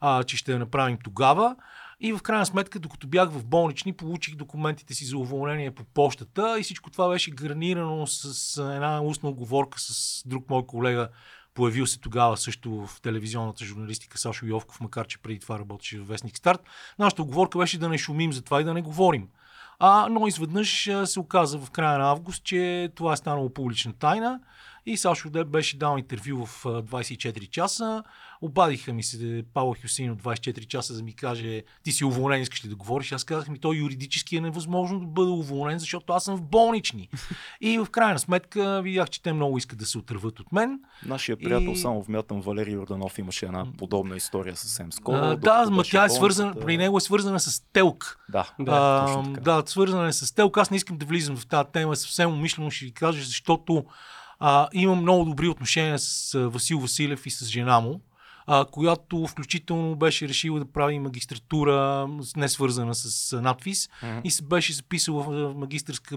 а, 0.00 0.24
че 0.24 0.36
ще 0.36 0.52
я 0.52 0.58
направим 0.58 0.98
тогава. 1.04 1.56
И 2.00 2.12
в 2.12 2.22
крайна 2.22 2.46
сметка, 2.46 2.78
докато 2.78 3.06
бях 3.06 3.30
в 3.30 3.46
болнични, 3.46 3.92
получих 3.92 4.34
документите 4.34 4.94
си 4.94 5.04
за 5.04 5.16
уволнение 5.18 5.70
по 5.70 5.84
почтата 5.84 6.56
и 6.60 6.62
всичко 6.62 6.90
това 6.90 7.08
беше 7.08 7.30
гарнирано 7.30 8.06
с 8.06 8.56
една 8.74 9.02
устна 9.02 9.28
оговорка 9.28 9.80
с 9.80 10.22
друг 10.26 10.50
мой 10.50 10.66
колега, 10.66 11.08
появил 11.54 11.86
се 11.86 12.00
тогава 12.00 12.36
също 12.36 12.86
в 12.86 13.00
телевизионната 13.00 13.64
журналистика 13.64 14.18
Сашо 14.18 14.46
Йовков, 14.46 14.80
макар 14.80 15.06
че 15.06 15.18
преди 15.18 15.40
това 15.40 15.58
работеше 15.58 16.00
в 16.00 16.08
Вестник 16.08 16.36
Старт. 16.36 16.60
Нашата 16.98 17.22
оговорка 17.22 17.58
беше 17.58 17.78
да 17.78 17.88
не 17.88 17.98
шумим 17.98 18.32
за 18.32 18.42
това 18.42 18.60
и 18.60 18.64
да 18.64 18.74
не 18.74 18.82
говорим. 18.82 19.28
А, 19.78 20.08
но 20.10 20.26
изведнъж 20.26 20.90
се 21.04 21.20
оказа 21.20 21.58
в 21.58 21.70
края 21.70 21.98
на 21.98 22.10
август, 22.10 22.44
че 22.44 22.92
това 22.94 23.12
е 23.12 23.16
станало 23.16 23.54
публична 23.54 23.92
тайна 23.92 24.40
и 24.86 24.96
Сашо 24.96 25.30
беше 25.46 25.78
дал 25.78 25.98
интервю 25.98 26.46
в 26.46 26.66
а, 26.66 26.82
24 26.82 27.50
часа. 27.50 28.02
Обадиха 28.42 28.92
ми 28.92 29.02
се 29.02 29.44
Павел 29.54 29.74
Хюсейн 29.82 30.10
от 30.10 30.22
24 30.22 30.66
часа 30.66 30.94
да 30.94 31.02
ми 31.02 31.12
каже 31.12 31.62
ти 31.82 31.92
си 31.92 32.04
уволнен, 32.04 32.42
искаш 32.42 32.64
ли 32.64 32.68
да 32.68 32.76
говориш? 32.76 33.12
Аз 33.12 33.24
казах 33.24 33.48
ми, 33.48 33.58
то 33.58 33.72
юридически 33.72 34.36
е 34.36 34.40
невъзможно 34.40 35.00
да 35.00 35.06
бъда 35.06 35.30
уволнен, 35.30 35.78
защото 35.78 36.12
аз 36.12 36.24
съм 36.24 36.36
в 36.36 36.42
болнични. 36.42 37.08
и 37.60 37.78
в 37.78 37.86
крайна 37.90 38.18
сметка 38.18 38.82
видях, 38.82 39.10
че 39.10 39.22
те 39.22 39.32
много 39.32 39.58
искат 39.58 39.78
да 39.78 39.86
се 39.86 39.98
отърват 39.98 40.40
от 40.40 40.52
мен. 40.52 40.80
Нашия 41.06 41.36
приятел, 41.36 41.70
И- 41.70 41.76
само 41.76 42.02
вмятам, 42.02 42.40
Валерий 42.40 42.74
Йорданов 42.74 43.18
имаше 43.18 43.46
една 43.46 43.66
подобна 43.78 44.16
история 44.16 44.56
съвсем 44.56 44.92
скоро. 44.92 45.16
А, 45.16 45.36
да, 45.36 45.70
ма 45.70 45.82
тя 45.84 46.04
е 46.04 46.10
свързана, 46.10 46.54
при 46.54 46.76
него 46.76 46.96
е 46.96 47.00
свързана 47.00 47.40
с 47.40 47.62
телк. 47.72 48.18
Да, 48.28 48.54
Да, 48.58 48.64
да, 48.64 49.06
точно 49.06 49.20
А, 49.20 49.34
така. 49.34 49.40
да, 49.52 49.62
свързана 49.66 50.08
е 50.08 50.12
с 50.12 50.34
телк. 50.34 50.58
Аз 50.58 50.70
не 50.70 50.76
искам 50.76 50.98
да 50.98 51.06
влизам 51.06 51.36
в 51.36 51.46
тази 51.46 51.68
тема, 51.72 51.96
съвсем 51.96 52.30
умишлено 52.30 52.70
ще 52.70 52.84
ви 52.84 52.92
кажа, 52.92 53.22
защото 53.24 53.84
а, 54.38 54.68
имам 54.72 55.02
много 55.02 55.24
добри 55.24 55.48
отношения 55.48 55.98
с 55.98 56.34
а, 56.34 56.48
Васил 56.48 56.78
Василев 56.78 57.26
и 57.26 57.30
с 57.30 57.46
жена 57.46 57.80
му, 57.80 58.00
а, 58.52 58.64
която 58.64 59.26
включително 59.26 59.96
беше 59.96 60.28
решила 60.28 60.58
да 60.58 60.72
прави 60.72 60.98
магистратура, 60.98 62.08
не 62.36 62.48
свързана 62.48 62.94
с 62.94 63.40
надпис, 63.40 63.88
Мгм. 64.02 64.18
и 64.24 64.30
се 64.30 64.42
беше 64.42 64.72
записала 64.72 65.22
в, 65.22 65.54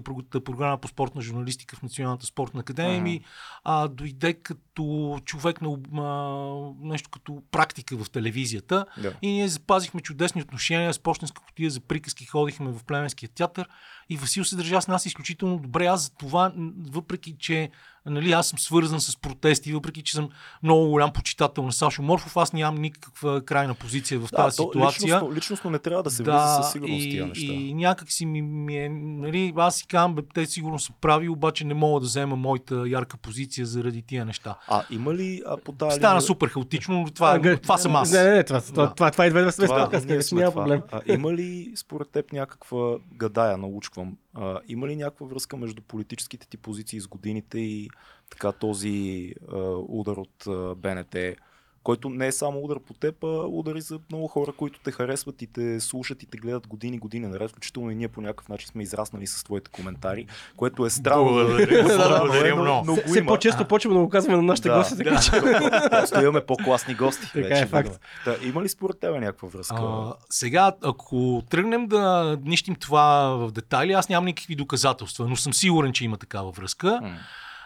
прог- 0.01 0.39
програма 0.43 0.77
по 0.77 0.87
спортна 0.87 1.21
журналистика 1.21 1.75
в 1.75 1.81
Националната 1.81 2.25
спортна 2.25 2.59
академия. 2.59 3.01
Ми, 3.01 3.21
а, 3.63 3.87
дойде 3.87 4.33
като 4.33 5.19
човек 5.25 5.61
на 5.61 5.69
а, 6.01 6.87
нещо 6.87 7.09
като 7.09 7.43
практика 7.51 7.97
в 7.97 8.09
телевизията. 8.09 8.85
Да. 9.01 9.13
И 9.21 9.31
ние 9.31 9.47
запазихме 9.47 10.01
чудесни 10.01 10.41
отношения. 10.41 10.93
С 10.93 10.99
почтенска 10.99 11.41
котия 11.41 11.69
за 11.69 11.79
приказки 11.79 12.25
ходихме 12.25 12.71
в 12.71 12.83
Племенския 12.83 13.29
театър. 13.29 13.67
И 14.09 14.17
Васил 14.17 14.43
се 14.43 14.55
държа 14.55 14.81
с 14.81 14.87
нас 14.87 15.05
изключително 15.05 15.57
добре. 15.57 15.85
Аз 15.85 16.03
за 16.03 16.11
това, 16.11 16.53
въпреки 16.89 17.35
че 17.39 17.69
Нали, 18.05 18.31
аз 18.31 18.47
съм 18.47 18.59
свързан 18.59 19.01
с 19.01 19.17
протести, 19.17 19.73
въпреки 19.73 20.03
че 20.03 20.13
съм 20.13 20.29
много 20.63 20.87
голям 20.87 21.13
почитател 21.13 21.63
на 21.63 21.71
Сашо 21.71 22.01
Морфов, 22.01 22.37
аз 22.37 22.53
нямам 22.53 22.81
никаква 22.81 23.41
крайна 23.41 23.73
позиция 23.73 24.19
в 24.19 24.27
тази 24.27 24.57
то 24.57 24.63
ситуация. 24.63 25.05
Личностно, 25.05 25.35
личностно 25.35 25.69
не 25.69 25.79
трябва 25.79 26.03
да 26.03 26.11
се 26.11 26.23
влиза 26.23 26.59
със 26.61 26.71
сигурност 26.71 27.05
и, 27.05 27.09
тия 27.09 27.27
неща. 27.27 27.53
и 27.53 27.73
някак 27.73 28.11
си 28.11 28.25
ми, 28.25 28.41
ми 28.41 28.77
е, 28.77 28.89
нали, 28.89 29.53
аз 29.57 29.75
си 29.75 29.87
казвам, 29.87 30.15
бе, 30.15 30.21
те 30.33 30.45
сигурно 30.45 30.79
са 30.79 30.93
прави, 31.01 31.29
обаче 31.29 31.65
не 31.65 31.73
мога 31.73 31.99
да 31.99 32.05
взема 32.05 32.35
моята 32.35 32.83
ярка 32.87 33.17
позиция 33.17 33.65
заради 33.65 34.01
тия 34.01 34.25
неща. 34.25 34.55
А 34.67 34.83
има 34.89 35.13
ли 35.13 35.41
а, 35.47 35.57
по 35.57 35.71
тази 35.71 35.97
Стана 35.97 36.21
супер 36.21 36.47
хаотично, 36.47 37.01
но 37.01 37.05
това, 37.05 37.29
А, 37.29 37.39
га- 37.39 37.57
това 37.57 37.77
съм 37.77 37.95
аз. 37.95 38.11
Не, 38.11 38.23
не, 38.23 38.31
не, 38.31 38.43
това, 38.43 38.61
това, 38.61 38.85
Да. 38.85 38.93
това, 38.93 39.11
това 39.11 39.25
идва 39.27 39.43
без 39.43 39.55
Това, 39.55 39.81
подкаст, 39.81 40.05
ние 40.05 40.15
вече 40.15 40.27
сме 40.27 40.39
няма 40.39 40.51
това. 40.51 40.63
проблем. 40.63 40.81
А, 40.91 41.01
има 41.07 41.33
ли 41.33 41.71
според 41.75 42.09
теб 42.09 42.33
някаква 42.33 42.77
гадая, 43.13 43.57
научквам, 43.97 44.17
а, 44.33 44.59
има 44.67 44.87
ли 44.87 44.95
някаква 44.95 45.27
връзка 45.27 45.57
между 45.57 45.81
политическите 45.81 46.47
ти 46.47 46.57
позиции 46.57 46.99
с 47.01 47.07
годините 47.07 47.59
и 47.59 47.89
така 48.29 48.51
този 48.51 49.33
а, 49.51 49.57
удар 49.87 50.17
от 50.17 50.47
а, 50.47 50.75
БНТ, 50.75 51.15
който 51.83 52.09
не 52.09 52.27
е 52.27 52.31
само 52.31 52.59
удар 52.59 52.79
по 52.79 52.93
теб, 52.93 53.23
а 53.23 53.27
удари 53.27 53.81
за 53.81 53.99
много 54.11 54.27
хора, 54.27 54.51
които 54.51 54.79
те 54.79 54.91
харесват 54.91 55.41
и 55.41 55.47
те 55.47 55.79
слушат 55.79 56.23
и 56.23 56.25
те 56.25 56.37
гледат 56.37 56.67
години, 56.67 56.97
години 56.97 57.27
наред, 57.27 57.49
включително 57.49 57.91
и 57.91 57.95
ние 57.95 58.07
по 58.07 58.21
някакъв 58.21 58.49
начин 58.49 58.67
сме 58.67 58.83
израснали 58.83 59.27
с 59.27 59.43
твоите 59.43 59.71
коментари, 59.71 60.27
което 60.57 60.85
е 60.85 60.89
странно. 60.89 61.23
Благодаря, 61.23 62.55
много. 62.55 62.85
но 62.85 62.95
го 62.95 63.01
Все 63.07 63.25
по-често 63.25 63.67
почваме 63.67 63.97
да 63.97 64.03
го 64.03 64.09
казваме 64.09 64.37
на 64.37 64.43
нашите 64.43 64.69
гости, 64.69 64.97
така 64.97 65.21
че... 65.21 65.31
Просто 65.89 66.21
имаме 66.21 66.41
по-класни 66.41 66.95
гости. 66.95 67.27
Така 67.33 67.59
е 67.59 67.65
факт. 67.65 67.99
има 68.43 68.63
ли 68.63 68.69
според 68.69 68.99
тебе 68.99 69.19
някаква 69.19 69.47
връзка? 69.47 70.13
Сега, 70.29 70.71
ако 70.81 71.43
тръгнем 71.49 71.87
да 71.87 72.37
нищим 72.43 72.75
това 72.75 73.37
в 73.37 73.51
детайли, 73.51 73.93
аз 73.93 74.09
нямам 74.09 74.25
никакви 74.25 74.55
доказателства, 74.55 75.27
но 75.29 75.35
съм 75.35 75.53
сигурен, 75.53 75.93
че 75.93 76.05
има 76.05 76.17
такава 76.17 76.51
връзка. 76.51 76.99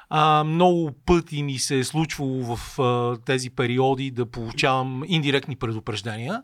А, 0.09 0.43
много 0.43 0.91
пъти 1.05 1.43
ми 1.43 1.59
се 1.59 1.79
е 1.79 1.83
случвало 1.83 2.55
в 2.55 2.79
а, 2.79 3.17
тези 3.25 3.49
периоди 3.49 4.11
да 4.11 4.25
получавам 4.25 5.03
индиректни 5.07 5.55
предупреждения. 5.55 6.43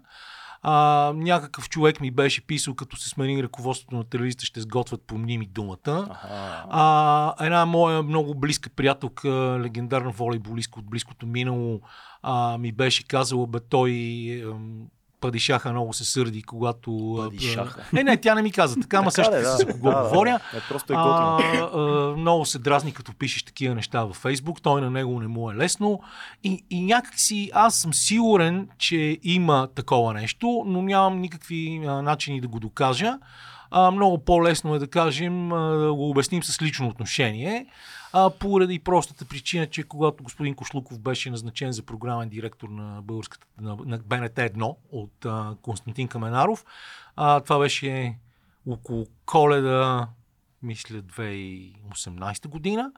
А, 0.62 1.12
някакъв 1.16 1.70
човек 1.70 2.02
ми 2.02 2.12
беше 2.12 2.48
писал, 2.48 2.76
като 2.76 2.96
се 2.98 3.10
смени 3.10 3.44
ръководството 3.44 3.96
на 3.96 4.04
телевизията, 4.04 4.46
ще 4.46 4.62
сготвят 4.62 5.02
помни 5.08 5.38
ми 5.38 5.46
думата. 5.46 6.18
А, 6.70 7.46
една 7.46 7.66
моя 7.66 8.04
много 8.04 8.36
близка 8.36 8.70
приятелка, 8.70 9.60
легендарна 9.62 10.12
волейболистка 10.12 10.80
от 10.80 10.90
близкото 10.90 11.28
минало, 11.28 11.82
а, 12.22 12.58
ми 12.58 12.72
беше 12.72 13.08
казала, 13.08 13.48
бе 13.48 13.60
той 13.60 13.92
Падишаха 15.24 15.72
много 15.72 15.94
се 15.94 16.06
сърди, 16.06 16.44
когато... 16.44 17.16
Падишаха. 17.18 17.84
Не, 17.94 18.04
не, 18.04 18.18
тя 18.18 18.36
не 18.36 18.42
ми 18.42 18.52
каза 18.52 18.80
така, 18.80 18.98
ама 18.98 19.12
също 19.12 19.34
се 19.34 19.44
за 19.44 19.66
кого 19.66 19.90
да, 19.90 19.96
да, 19.96 20.04
говоря. 20.04 20.40
Да, 20.54 20.62
просто 20.70 20.94
е 20.94 20.96
а, 21.00 22.16
много 22.18 22.46
се 22.46 22.60
дразни, 22.60 22.94
като 22.94 23.14
пишеш 23.14 23.44
такива 23.44 23.76
неща 23.76 24.04
във 24.04 24.16
Фейсбук. 24.16 24.62
Той 24.62 24.82
на 24.82 24.90
него 24.90 25.20
не 25.20 25.28
му 25.28 25.52
е 25.52 25.56
лесно. 25.56 26.00
И, 26.44 26.64
и 26.70 26.82
някакси 26.82 27.52
аз 27.54 27.76
съм 27.76 27.94
сигурен, 27.94 28.68
че 28.78 29.18
има 29.24 29.68
такова 29.76 30.14
нещо, 30.14 30.64
но 30.68 30.82
нямам 30.82 31.22
никакви 31.22 31.82
а, 31.88 32.02
начини 32.02 32.42
да 32.42 32.48
го 32.48 32.60
докажа. 32.60 33.18
А, 33.72 33.92
много 33.92 34.18
по-лесно 34.18 34.76
е 34.76 34.80
да 34.80 34.88
кажем, 34.88 35.52
а, 35.52 35.78
да 35.78 35.94
го 35.94 36.10
обясним 36.10 36.44
с 36.44 36.62
лично 36.62 36.88
отношение. 36.88 37.66
А, 38.16 38.30
поради 38.30 38.80
простата 38.80 39.26
причина, 39.26 39.68
че 39.68 39.84
когато 39.84 40.24
господин 40.24 40.56
Кошлуков 40.56 41.00
беше 41.00 41.30
назначен 41.30 41.72
за 41.72 41.84
програмен 41.84 42.30
директор 42.30 42.70
на, 42.70 43.02
българската, 43.02 43.48
на, 43.62 43.78
на 43.86 43.98
БНТ 43.98 44.36
1 44.36 44.76
от 44.92 45.26
а, 45.26 45.56
Константин 45.62 46.08
Каменаров, 46.08 46.66
а, 47.16 47.40
това 47.40 47.60
беше 47.60 48.18
около 48.68 49.08
коледа, 49.26 50.08
мисля 50.62 50.96
2018 50.96 52.48
година. 52.48 52.92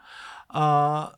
А, 0.49 1.09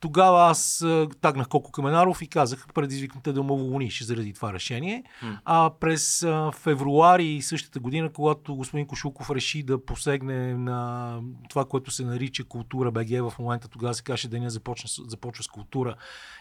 тогава 0.00 0.50
аз 0.50 0.84
тагнах 1.20 1.48
Коко 1.48 1.72
Каменаров 1.72 2.22
и 2.22 2.28
казах, 2.28 2.66
предизвикнете 2.74 3.32
да 3.32 3.42
ме 3.42 3.52
уволниш 3.52 4.04
заради 4.04 4.32
това 4.32 4.52
решение. 4.52 5.04
А 5.44 5.70
през 5.80 6.26
февруари 6.52 7.42
същата 7.42 7.80
година, 7.80 8.12
когато 8.12 8.56
господин 8.56 8.86
Кошуков 8.86 9.30
реши 9.30 9.62
да 9.62 9.84
посегне 9.84 10.54
на 10.54 11.20
това, 11.48 11.64
което 11.64 11.90
се 11.90 12.04
нарича 12.04 12.44
култура 12.44 12.90
БГ, 12.90 13.30
в 13.30 13.38
момента 13.38 13.68
тогава 13.68 13.94
се 13.94 14.02
каже 14.02 14.28
деня 14.28 14.50
започна, 14.50 14.88
с- 14.88 15.02
започва 15.06 15.44
с 15.44 15.48
култура 15.48 15.94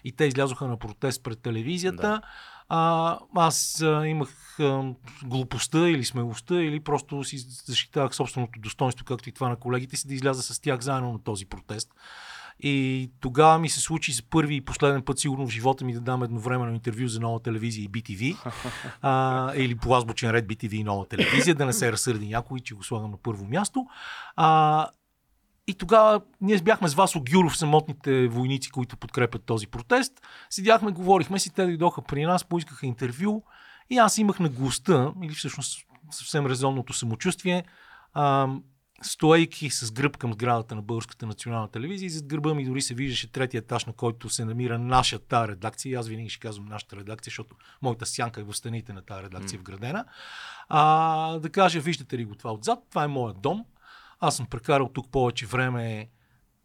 и 0.03 0.11
те 0.11 0.25
излязоха 0.25 0.67
на 0.67 0.77
протест 0.77 1.23
пред 1.23 1.39
телевизията. 1.41 2.01
Да. 2.01 2.21
А, 2.71 3.19
аз 3.35 3.81
а, 3.81 4.07
имах 4.07 4.59
а, 4.59 4.93
глупостта 5.23 5.89
или 5.89 6.05
смелостта, 6.05 6.61
или 6.61 6.79
просто 6.79 7.23
си 7.23 7.37
защитавах 7.65 8.15
собственото 8.15 8.59
достоинство, 8.59 9.05
както 9.05 9.29
и 9.29 9.31
това 9.31 9.49
на 9.49 9.55
колегите 9.55 9.97
си, 9.97 10.07
да 10.07 10.13
изляза 10.13 10.43
с 10.43 10.59
тях 10.59 10.81
заедно 10.81 11.13
на 11.13 11.23
този 11.23 11.45
протест. 11.45 11.89
И 12.59 13.09
тогава 13.19 13.59
ми 13.59 13.69
се 13.69 13.79
случи 13.79 14.11
за 14.11 14.23
първи 14.23 14.55
и 14.55 14.61
последен 14.61 15.01
път, 15.01 15.19
сигурно 15.19 15.47
в 15.47 15.51
живота 15.51 15.85
ми, 15.85 15.93
да 15.93 16.01
дам 16.01 16.23
едновременно 16.23 16.73
интервю 16.73 17.07
за 17.07 17.19
нова 17.19 17.39
телевизия 17.39 17.83
и 17.83 17.89
BTV. 17.89 18.37
а, 19.01 19.53
или 19.55 19.75
по 19.75 19.95
азбучен 19.95 20.31
ред 20.31 20.47
BTV 20.47 20.73
и 20.73 20.83
нова 20.83 21.07
телевизия, 21.07 21.55
да 21.55 21.65
не 21.65 21.73
се 21.73 21.91
разсърди 21.91 22.27
някой, 22.27 22.59
че 22.59 22.75
го 22.75 22.83
слагам 22.83 23.11
на 23.11 23.17
първо 23.17 23.45
място. 23.45 23.85
А, 24.35 24.87
и 25.67 25.73
тогава 25.73 26.21
ние 26.41 26.57
бяхме 26.57 26.87
с 26.87 26.93
Васо 26.93 27.23
Гюров, 27.31 27.57
самотните 27.57 28.27
войници, 28.27 28.69
които 28.69 28.97
подкрепят 28.97 29.43
този 29.43 29.67
протест. 29.67 30.13
Седяхме, 30.49 30.91
говорихме 30.91 31.39
си, 31.39 31.53
те 31.53 31.65
дойдоха 31.65 32.01
при 32.01 32.23
нас, 32.23 32.43
поискаха 32.43 32.85
интервю 32.85 33.43
и 33.89 33.97
аз 33.97 34.17
имах 34.17 34.39
на 34.39 34.49
госта, 34.49 35.13
или 35.23 35.33
всъщност 35.33 35.85
съвсем 36.11 36.45
резонното 36.45 36.93
самочувствие, 36.93 37.63
а, 38.13 38.47
стоейки 39.01 39.69
с 39.69 39.91
гръб 39.91 40.17
към 40.17 40.33
сградата 40.33 40.75
на 40.75 40.81
Българската 40.81 41.25
национална 41.25 41.67
телевизия 41.67 42.07
и 42.07 42.09
зад 42.09 42.25
гърба 42.25 42.53
ми 42.53 42.65
дори 42.65 42.81
се 42.81 42.93
виждаше 42.93 43.31
третия 43.31 43.59
етаж, 43.59 43.85
на 43.85 43.93
който 43.93 44.29
се 44.29 44.45
намира 44.45 44.79
нашата 44.79 45.47
редакция. 45.47 45.91
И 45.91 45.95
аз 45.95 46.07
винаги 46.07 46.29
ще 46.29 46.39
казвам 46.39 46.65
нашата 46.65 46.95
редакция, 46.95 47.31
защото 47.31 47.55
моята 47.81 48.05
сянка 48.05 48.41
е 48.41 48.43
в 48.43 48.53
стените 48.53 48.93
на 48.93 49.01
тази 49.01 49.23
редакция 49.23 49.59
вградена. 49.59 50.05
А, 50.69 51.39
да 51.39 51.49
кажа, 51.49 51.79
виждате 51.79 52.17
ли 52.17 52.25
го 52.25 52.35
това 52.35 52.53
отзад, 52.53 52.79
това 52.89 53.03
е 53.03 53.07
моят 53.07 53.41
дом. 53.41 53.65
Аз 54.19 54.35
съм 54.35 54.45
прекарал 54.45 54.89
тук 54.93 55.11
повече 55.11 55.45
време, 55.45 56.09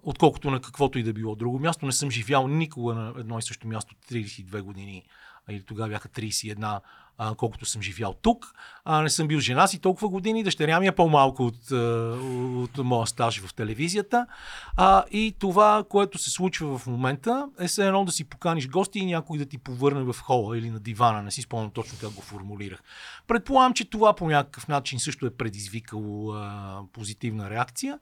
отколкото 0.03 0.51
на 0.51 0.61
каквото 0.61 0.99
и 0.99 1.03
да 1.03 1.13
било 1.13 1.35
друго 1.35 1.59
място. 1.59 1.87
Не 1.87 1.93
съм 1.93 2.11
живял 2.11 2.49
никога 2.49 2.95
на 2.95 3.15
едно 3.19 3.39
и 3.39 3.43
също 3.43 3.69
място 3.69 3.95
32 4.11 4.61
години, 4.61 5.05
или 5.51 5.63
тогава 5.63 5.89
бяха 5.89 6.09
31, 6.09 6.81
а, 7.19 7.35
колкото 7.35 7.67
съм 7.67 7.83
живял 7.83 8.15
тук. 8.23 8.55
А, 8.85 9.03
не 9.03 9.11
съм 9.11 9.29
бил 9.29 9.41
жена 9.41 9.67
си 9.67 9.79
толкова 9.79 10.09
години, 10.09 10.43
дъщеря 10.43 10.81
ми 10.81 10.87
е 10.87 10.93
по-малко 10.93 11.43
от, 11.43 11.71
от 12.65 12.79
моя 12.79 13.07
стаж 13.07 13.41
в 13.41 13.55
телевизията. 13.55 14.27
А, 14.77 15.05
и 15.11 15.35
това, 15.39 15.85
което 15.89 16.19
се 16.19 16.31
случва 16.31 16.79
в 16.79 16.87
момента, 16.87 17.49
е 17.61 17.67
все 17.67 17.87
едно 17.87 18.05
да 18.05 18.13
си 18.13 18.25
поканиш 18.25 18.69
гости 18.69 18.99
и 18.99 19.07
някой 19.07 19.39
да 19.39 19.47
ти 19.47 19.59
повърне 19.59 20.13
в 20.13 20.17
хола 20.21 20.59
или 20.59 20.71
на 20.71 20.81
дивана. 20.81 21.23
Не 21.23 21.31
си 21.31 21.43
спомням 21.43 21.71
точно 21.71 21.99
как 22.01 22.11
го 22.11 22.23
формулирах. 22.23 22.83
Предполагам, 23.27 23.75
че 23.75 23.91
това 23.91 24.13
по 24.13 24.27
някакъв 24.27 24.69
начин 24.69 24.99
също 24.99 25.27
е 25.27 25.31
предизвикало 25.31 26.33
а, 26.33 26.81
позитивна 26.93 27.51
реакция. 27.51 27.99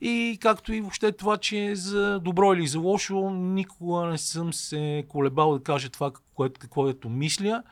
И 0.00 0.38
както 0.40 0.72
и 0.72 0.80
въобще 0.80 1.12
това, 1.12 1.36
че 1.36 1.76
за 1.76 2.20
добро 2.20 2.54
или 2.54 2.66
за 2.66 2.78
лошо, 2.78 3.30
никога 3.30 4.06
не 4.06 4.18
съм 4.18 4.52
се 4.52 5.04
колебал 5.08 5.58
да 5.58 5.64
кажа 5.64 5.88
това, 5.88 6.12
което, 6.34 6.60
каквото 6.60 7.08
мисля 7.08 7.62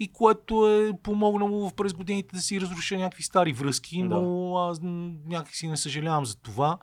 и 0.00 0.08
което 0.08 0.70
е 0.70 0.92
помогнало 1.02 1.70
през 1.70 1.92
годините 1.92 2.36
да 2.36 2.42
си 2.42 2.60
разруша 2.60 2.98
някакви 2.98 3.22
стари 3.22 3.52
връзки, 3.52 4.02
Да. 4.02 4.08
но 4.08 4.56
аз 4.56 4.78
някакси 5.26 5.68
не 5.68 5.76
съжалявам 5.76 6.26
за 6.26 6.36
това, 6.36 6.78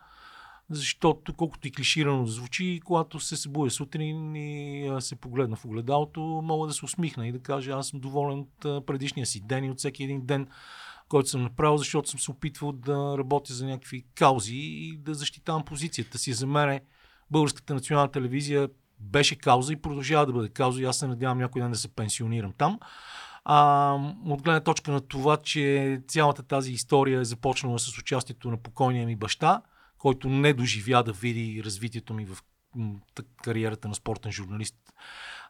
защото 0.69 1.33
колкото 1.33 1.67
и 1.67 1.71
клиширано 1.71 2.24
да 2.24 2.31
звучи, 2.31 2.81
когато 2.86 3.19
се 3.19 3.38
събудя 3.38 3.71
сутрин 3.71 4.36
и 4.36 4.91
се 5.00 5.15
погледна 5.15 5.55
в 5.55 5.65
огледалото, 5.65 6.21
мога 6.43 6.67
да 6.67 6.74
се 6.74 6.86
усмихна 6.86 7.27
и 7.27 7.31
да 7.31 7.39
кажа 7.39 7.71
аз 7.71 7.88
съм 7.88 8.00
доволен 8.00 8.39
от 8.39 8.86
предишния 8.86 9.25
си 9.25 9.41
ден 9.45 9.63
и 9.63 9.71
от 9.71 9.77
всеки 9.77 10.03
един 10.03 10.25
ден, 10.25 10.47
който 11.09 11.29
съм 11.29 11.43
направил, 11.43 11.77
защото 11.77 12.09
съм 12.09 12.19
се 12.19 12.31
опитвал 12.31 12.71
да 12.71 13.15
работя 13.17 13.53
за 13.53 13.65
някакви 13.65 14.05
каузи 14.15 14.55
и 14.55 14.97
да 14.97 15.13
защитавам 15.13 15.65
позицията 15.65 16.17
си. 16.17 16.33
За 16.33 16.47
мен 16.47 16.79
Българската 17.31 17.74
национална 17.74 18.12
телевизия 18.12 18.69
беше 18.99 19.35
кауза 19.35 19.73
и 19.73 19.81
продължава 19.81 20.25
да 20.25 20.33
бъде 20.33 20.49
кауза. 20.49 20.81
И 20.81 20.85
аз 20.85 20.97
се 20.97 21.07
надявам 21.07 21.37
някой 21.37 21.61
ден 21.61 21.71
да 21.71 21.77
се 21.77 21.95
пенсионирам 21.95 22.53
там. 22.57 22.79
А, 23.45 23.93
от 24.25 24.41
гледна 24.41 24.59
точка 24.59 24.91
на 24.91 25.01
това, 25.01 25.37
че 25.37 25.99
цялата 26.07 26.43
тази 26.43 26.71
история 26.71 27.19
е 27.19 27.25
започнала 27.25 27.79
с 27.79 27.97
участието 27.97 28.51
на 28.51 28.57
покойния 28.57 29.05
ми 29.05 29.15
баща, 29.15 29.61
който 29.97 30.29
не 30.29 30.53
доживя 30.53 31.03
да 31.03 31.11
види 31.11 31.61
развитието 31.65 32.13
ми 32.13 32.25
в 32.25 32.37
кариерата 33.43 33.87
на 33.87 33.95
спортен 33.95 34.31
журналист, 34.31 34.75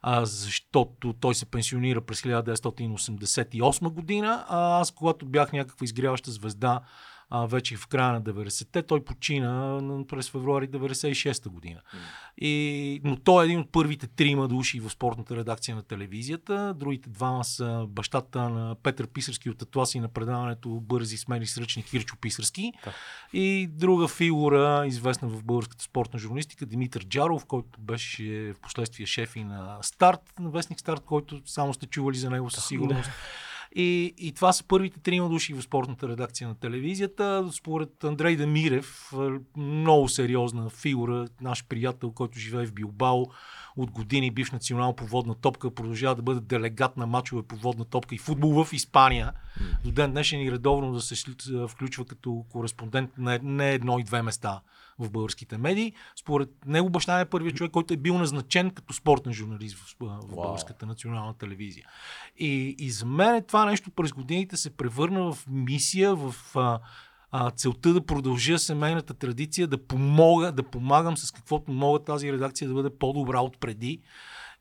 а, 0.02 0.26
защото 0.26 1.14
той 1.14 1.36
се 1.36 1.46
пенсионира 1.46 2.02
през 2.02 2.22
1988 2.22 3.90
година, 3.90 4.46
а 4.50 4.80
аз 4.80 4.92
когато 4.92 5.26
бях 5.26 5.54
някаква 5.54 5.84
изгряваща 5.84 6.32
звезда 6.32 6.82
а, 7.30 7.46
вече 7.46 7.78
в 7.78 7.88
края 7.88 8.14
на 8.14 8.22
90-те. 8.22 8.84
Той 8.84 9.04
почина 9.04 9.80
през 10.08 10.30
февруари 10.30 10.70
96-та 10.70 11.50
година. 11.50 11.82
И, 12.38 13.02
но 13.04 13.16
той 13.16 13.44
е 13.44 13.46
един 13.46 13.60
от 13.60 13.72
първите 13.72 14.08
трима 14.08 14.48
души 14.48 14.80
в 14.80 14.90
спортната 14.90 15.36
редакция 15.36 15.76
на 15.76 15.84
телевизията. 15.84 16.74
Другите 16.74 17.10
двама 17.10 17.44
са 17.44 17.86
бащата 17.90 18.50
на 18.50 18.76
Петър 18.84 19.08
Писарски 19.08 19.50
от 19.50 19.62
Атласи 19.62 20.00
на 20.00 20.08
предаването 20.08 20.70
Бързи 20.70 21.18
смели 21.18 21.46
с 21.46 21.58
ръчни 21.58 21.84
Кирчо 21.84 22.16
Писарски. 22.22 22.74
Да. 22.84 22.94
И 23.34 23.68
друга 23.72 24.08
фигура, 24.08 24.84
известна 24.88 25.28
в 25.28 25.44
българската 25.44 25.84
спортна 25.84 26.20
журналистика, 26.20 26.66
Димитър 26.66 27.06
Джаров, 27.06 27.46
който 27.46 27.82
беше 27.82 28.54
в 28.54 28.60
последствие 28.60 29.06
шеф 29.06 29.36
и 29.36 29.44
на 29.44 29.78
Старт, 29.82 30.34
на 30.40 30.50
Вестник 30.50 30.80
Старт, 30.80 31.02
който 31.06 31.42
само 31.46 31.74
сте 31.74 31.86
чували 31.86 32.18
за 32.18 32.30
него 32.30 32.50
със 32.50 32.68
сигурност. 32.68 33.10
И, 33.76 34.14
и 34.18 34.32
това 34.32 34.54
са 34.54 34.64
първите 34.64 35.00
трима 35.00 35.30
души 35.30 35.54
в 35.54 35.62
спортната 35.62 36.08
редакция 36.08 36.48
на 36.48 36.56
телевизията. 36.56 37.50
Според 37.52 38.04
Андрей 38.04 38.36
Демирев, 38.36 39.14
много 39.58 40.10
сериозна 40.10 40.70
фигура, 40.70 41.28
наш 41.42 41.66
приятел, 41.66 42.12
който 42.12 42.40
живее 42.40 42.66
в 42.66 42.74
Билбао, 42.74 43.26
от 43.78 43.92
години 43.92 44.32
бивш 44.32 44.52
национал 44.52 44.96
по 44.96 45.06
водна 45.06 45.36
топка, 45.36 45.72
продължава 45.72 46.16
да 46.16 46.22
бъде 46.22 46.40
делегат 46.40 46.98
на 46.98 47.06
мачове 47.08 47.44
по 47.44 47.56
водна 47.56 47.86
топка 47.86 48.16
и 48.16 48.18
футбол 48.18 48.64
в 48.64 48.74
Испания. 48.74 49.32
До 49.84 49.92
ден 49.92 50.12
днешен 50.12 50.42
и 50.42 50.52
редовно 50.52 50.94
да 50.94 51.02
се 51.02 51.16
включва 51.68 52.06
като 52.06 52.46
кореспондент 52.52 53.18
на 53.18 53.40
не 53.44 53.72
едно 53.72 54.00
и 54.00 54.04
две 54.04 54.22
места 54.22 54.62
в 55.00 55.10
българските 55.10 55.58
медии. 55.58 55.94
Според 56.16 56.50
него 56.66 56.90
баща 56.90 57.20
е 57.20 57.30
първият 57.30 57.56
човек, 57.56 57.72
който 57.72 57.94
е 57.94 57.98
бил 57.98 58.18
назначен 58.18 58.72
като 58.72 58.94
спортен 58.94 59.34
журналист 59.34 59.78
в, 59.78 59.96
в 60.00 60.36
българската 60.36 60.86
национална 60.86 61.34
телевизия. 61.34 61.86
И, 62.38 62.76
и 62.80 62.92
за 62.92 63.06
мен 63.06 63.44
това 63.44 63.66
нещо 63.66 63.92
през 63.92 64.14
годините 64.14 64.58
се 64.58 64.70
превърна 64.70 65.34
в 65.34 65.48
мисия, 65.48 66.16
в 66.16 66.36
а, 66.56 66.80
а, 67.32 67.52
целта 67.52 67.94
да 67.94 68.06
продължа 68.06 68.60
семейната 68.60 69.14
традиция, 69.14 69.68
да 69.68 69.88
помога, 69.88 70.52
да 70.52 70.64
помагам 70.64 71.18
с 71.18 71.32
каквото 71.32 71.72
мога 71.72 72.00
тази 72.00 72.34
редакция 72.34 72.68
да 72.68 72.74
бъде 72.74 72.90
по-добра 72.90 73.40
от 73.40 73.60
преди. 73.60 74.02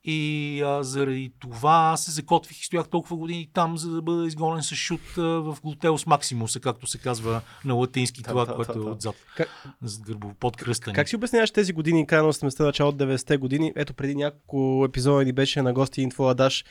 И 0.08 0.62
а, 0.62 0.82
заради 0.82 1.32
това 1.38 1.96
се 1.96 2.10
закотвих 2.10 2.60
и 2.60 2.64
стоях 2.64 2.88
толкова 2.88 3.16
години 3.16 3.48
там, 3.52 3.78
за 3.78 3.90
да 3.90 4.02
бъда 4.02 4.26
изгонен 4.26 4.62
с 4.62 4.75
шут 4.75 5.00
а, 5.18 5.22
в 5.22 5.58
Глутеус 5.62 6.06
Максимус, 6.06 6.58
както 6.62 6.86
се 6.86 6.98
казва 6.98 7.40
на 7.64 7.75
латински, 7.75 8.22
това, 8.22 8.44
да, 8.44 8.54
което 8.54 8.72
да, 8.72 8.80
да. 8.80 8.88
е 8.88 8.92
отзад, 8.92 9.14
как, 9.36 9.48
зад 9.82 10.02
гърбо, 10.02 10.34
под 10.40 10.56
кръста 10.56 10.92
Как 10.92 11.08
си 11.08 11.16
обясняваш 11.16 11.50
тези 11.50 11.72
години, 11.72 12.06
края 12.06 12.22
на 12.22 12.32
80-те, 12.32 12.62
начало 12.62 12.90
от 12.90 12.96
90-те 12.96 13.36
години? 13.36 13.72
Ето 13.76 13.94
преди 13.94 14.14
няколко 14.14 14.84
епизода 14.88 15.25
ни 15.25 15.32
беше 15.32 15.62
на 15.62 15.72
гости 15.72 16.02
Инфо 16.02 16.28
Адаш 16.28 16.64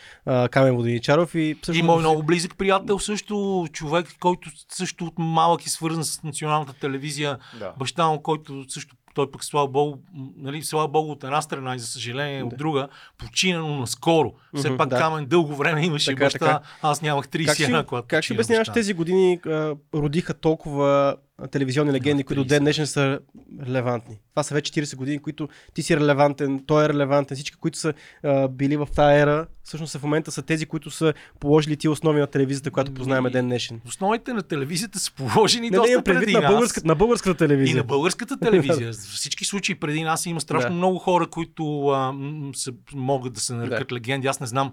Камен 0.51 0.75
Воденичаров 0.75 1.35
и 1.35 1.57
също... 1.65 1.79
И 1.79 1.83
мой 1.83 1.99
много 1.99 2.23
близък 2.23 2.57
приятел, 2.57 2.99
също 2.99 3.67
човек, 3.71 4.15
който 4.19 4.49
също 4.69 5.05
от 5.05 5.13
малък 5.17 5.65
е 5.65 5.69
свързан 5.69 6.03
с 6.03 6.23
националната 6.23 6.73
телевизия, 6.73 7.37
да. 7.59 7.73
баща 7.77 8.07
му, 8.07 8.21
който 8.21 8.65
също 8.69 8.95
той 9.15 9.31
пък, 9.31 9.43
слава 9.43 9.67
Богу, 9.67 9.97
нали, 10.37 10.63
слава 10.63 10.87
Богу 10.87 11.11
от 11.11 11.23
една 11.23 11.41
страна 11.41 11.75
и 11.75 11.79
за 11.79 11.87
съжаление 11.87 12.39
да. 12.39 12.45
от 12.45 12.57
друга, 12.57 12.87
почина, 13.17 13.59
но 13.59 13.79
наскоро. 13.79 14.33
Все 14.55 14.69
mm-hmm, 14.69 14.77
пак 14.77 14.89
да. 14.89 14.97
Камен 14.97 15.25
дълго 15.25 15.55
време 15.55 15.85
имаше 15.85 16.11
така, 16.11 16.25
баща, 16.25 16.39
така. 16.39 16.61
аз 16.81 17.01
нямах 17.01 17.27
31, 17.27 17.85
когато 17.85 18.07
Как 18.07 18.23
ще 18.23 18.33
обясняваш 18.33 18.69
тези 18.69 18.93
години 18.93 19.39
а, 19.45 19.75
родиха 19.93 20.33
толкова 20.33 21.15
телевизионни 21.51 21.93
легенди, 21.93 22.23
които 22.23 22.43
до 22.43 22.47
ден 22.47 22.63
днешен 22.63 22.87
са 22.87 23.19
релевантни. 23.65 24.19
Това 24.31 24.43
са 24.43 24.53
вече 24.53 24.71
40 24.71 24.95
години, 24.95 25.19
които 25.19 25.49
ти 25.73 25.83
си 25.83 25.97
релевантен, 25.97 26.63
той 26.67 26.85
е 26.85 26.89
релевантен, 26.89 27.35
всички, 27.35 27.57
които 27.57 27.77
са 27.77 27.93
а, 28.23 28.47
били 28.47 28.77
в 28.77 28.87
тази 28.95 29.21
ера, 29.21 29.47
всъщност 29.63 29.97
в 29.97 30.03
момента 30.03 30.31
са 30.31 30.41
тези, 30.41 30.65
които 30.65 30.91
са 30.91 31.13
положили 31.39 31.77
ти 31.77 31.87
основи 31.87 32.19
на 32.19 32.27
телевизията, 32.27 32.71
която 32.71 32.93
познаем 32.93 33.23
ден 33.23 33.45
днешен. 33.45 33.81
Основите 33.87 34.33
на 34.33 34.43
телевизията 34.43 34.99
са 34.99 35.13
положени 35.13 35.69
не, 35.69 35.77
доста 35.77 35.97
не, 35.97 36.03
преди 36.03 36.33
на 36.33 36.41
българската, 36.41 36.87
на 36.87 36.95
българската 36.95 37.37
телевизия. 37.37 37.73
И 37.73 37.77
на 37.77 37.83
българската 37.83 38.39
телевизия. 38.39 38.93
В 38.93 38.95
всички 38.95 39.45
случаи 39.45 39.75
преди 39.75 40.03
нас 40.03 40.25
има 40.25 40.41
страшно 40.41 40.69
да. 40.69 40.75
много 40.75 40.99
хора, 40.99 41.27
които 41.27 41.87
а, 41.87 42.13
се, 42.55 42.71
могат 42.93 43.33
да 43.33 43.39
се 43.39 43.53
нарекат 43.53 43.87
да. 43.87 43.95
легенди. 43.95 44.27
Аз 44.27 44.39
не 44.39 44.47
знам 44.47 44.71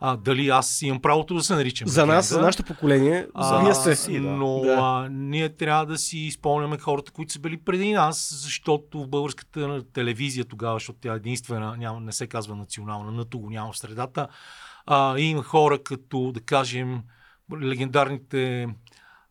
а, 0.00 0.16
дали 0.16 0.48
аз 0.48 0.82
имам 0.82 1.02
правото 1.02 1.34
да 1.34 1.42
се 1.42 1.54
наричам. 1.54 1.88
За 1.88 2.06
нас, 2.06 2.28
за 2.28 2.40
нашето 2.40 2.62
поколение, 2.62 3.26
а, 3.34 3.64
вие 3.64 3.74
сте 3.74 3.96
си. 3.96 4.20
Да. 4.20 4.20
Но 4.20 4.60
да. 4.60 4.76
А, 4.80 5.08
ние 5.10 5.48
трябва 5.48 5.86
да 5.86 5.98
си 5.98 6.18
изпълняме 6.18 6.78
хората, 6.78 7.12
които 7.12 7.32
са 7.32 7.38
били 7.38 7.56
преди 7.56 7.92
нас, 7.92 8.34
защото 8.42 9.02
в 9.02 9.08
българската 9.08 9.82
телевизия 9.92 10.44
тогава, 10.44 10.74
защото 10.74 10.98
тя 11.02 11.12
е 11.12 11.16
единствена, 11.16 11.76
няма, 11.76 12.00
не 12.00 12.12
се 12.12 12.26
казва 12.26 12.56
национална, 12.56 13.12
нато 13.12 13.38
го 13.38 13.50
няма 13.50 13.72
в 13.72 13.78
средата, 13.78 14.28
а, 14.86 15.18
има 15.18 15.42
хора 15.42 15.82
като, 15.82 16.32
да 16.32 16.40
кажем, 16.40 17.02
легендарните 17.62 18.68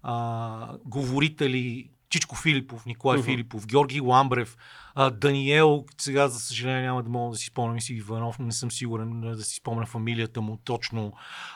а, 0.03 0.77
говорители 0.86 1.89
Чичко 2.10 2.36
Филипов, 2.36 2.86
Николай 2.86 3.19
uh-huh. 3.19 3.25
Филипов, 3.25 3.67
Георги 3.67 4.01
Ламбрев, 4.01 4.57
а, 4.96 5.10
Даниел, 5.10 5.86
сега 5.98 6.27
за 6.27 6.40
съжаление 6.40 6.81
няма 6.81 7.03
да 7.03 7.10
мога 7.10 7.31
да 7.31 7.38
си 7.38 7.46
спомням 7.46 7.81
си 7.81 7.94
Иванов, 7.94 8.40
не 8.40 8.51
съм 8.51 8.72
сигурен 8.72 9.22
да 9.22 9.44
си 9.44 9.55
спомня 9.55 9.86
фамилията 9.86 10.42
му 10.42 10.58
точно, 10.64 11.14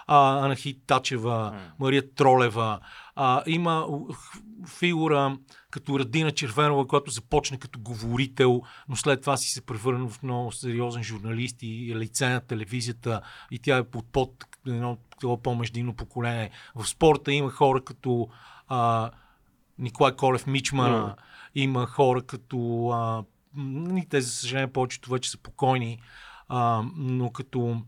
а, 0.08 0.45
Анахи 0.45 0.80
Тачева, 0.88 1.54
uh-huh. 1.54 1.71
Мария 1.80 2.13
Тролева, 2.13 2.80
а, 3.15 3.43
има 3.47 3.88
фигура 4.67 5.38
като 5.71 5.99
Радина 5.99 6.32
Червенова, 6.32 6.88
която 6.88 7.12
започне 7.12 7.60
като 7.60 7.80
говорител, 7.80 8.62
но 8.89 8.95
след 8.95 9.21
това 9.21 9.38
си 9.38 9.49
се 9.49 9.65
превърна 9.65 10.10
в 10.10 10.23
много 10.23 10.52
сериозен 10.52 11.04
журналист 11.04 11.58
и 11.62 11.95
лице 11.95 12.30
на 12.30 12.39
телевизията 12.39 13.21
и 13.52 13.60
тя 13.60 13.78
е 13.78 13.84
под, 13.84 14.06
под 14.12 14.45
едно 14.67 14.97
по-междинно 15.43 15.93
поколение. 15.93 16.52
В 16.75 16.88
спорта 16.88 17.34
има 17.34 17.52
хора 17.52 17.84
като 17.84 18.30
а, 18.67 19.12
Николай 19.80 20.15
Колев 20.15 20.47
Мичмана, 20.47 21.15
mm. 21.17 21.28
Има 21.55 21.85
хора 21.85 22.21
като... 22.21 22.89
А, 22.89 23.23
те, 24.09 24.21
за 24.21 24.31
съжаление, 24.31 24.71
повечето 24.71 25.12
вече 25.12 25.29
са 25.29 25.38
покойни, 25.38 25.99
а, 26.47 26.83
но 26.95 27.31
като 27.31 27.81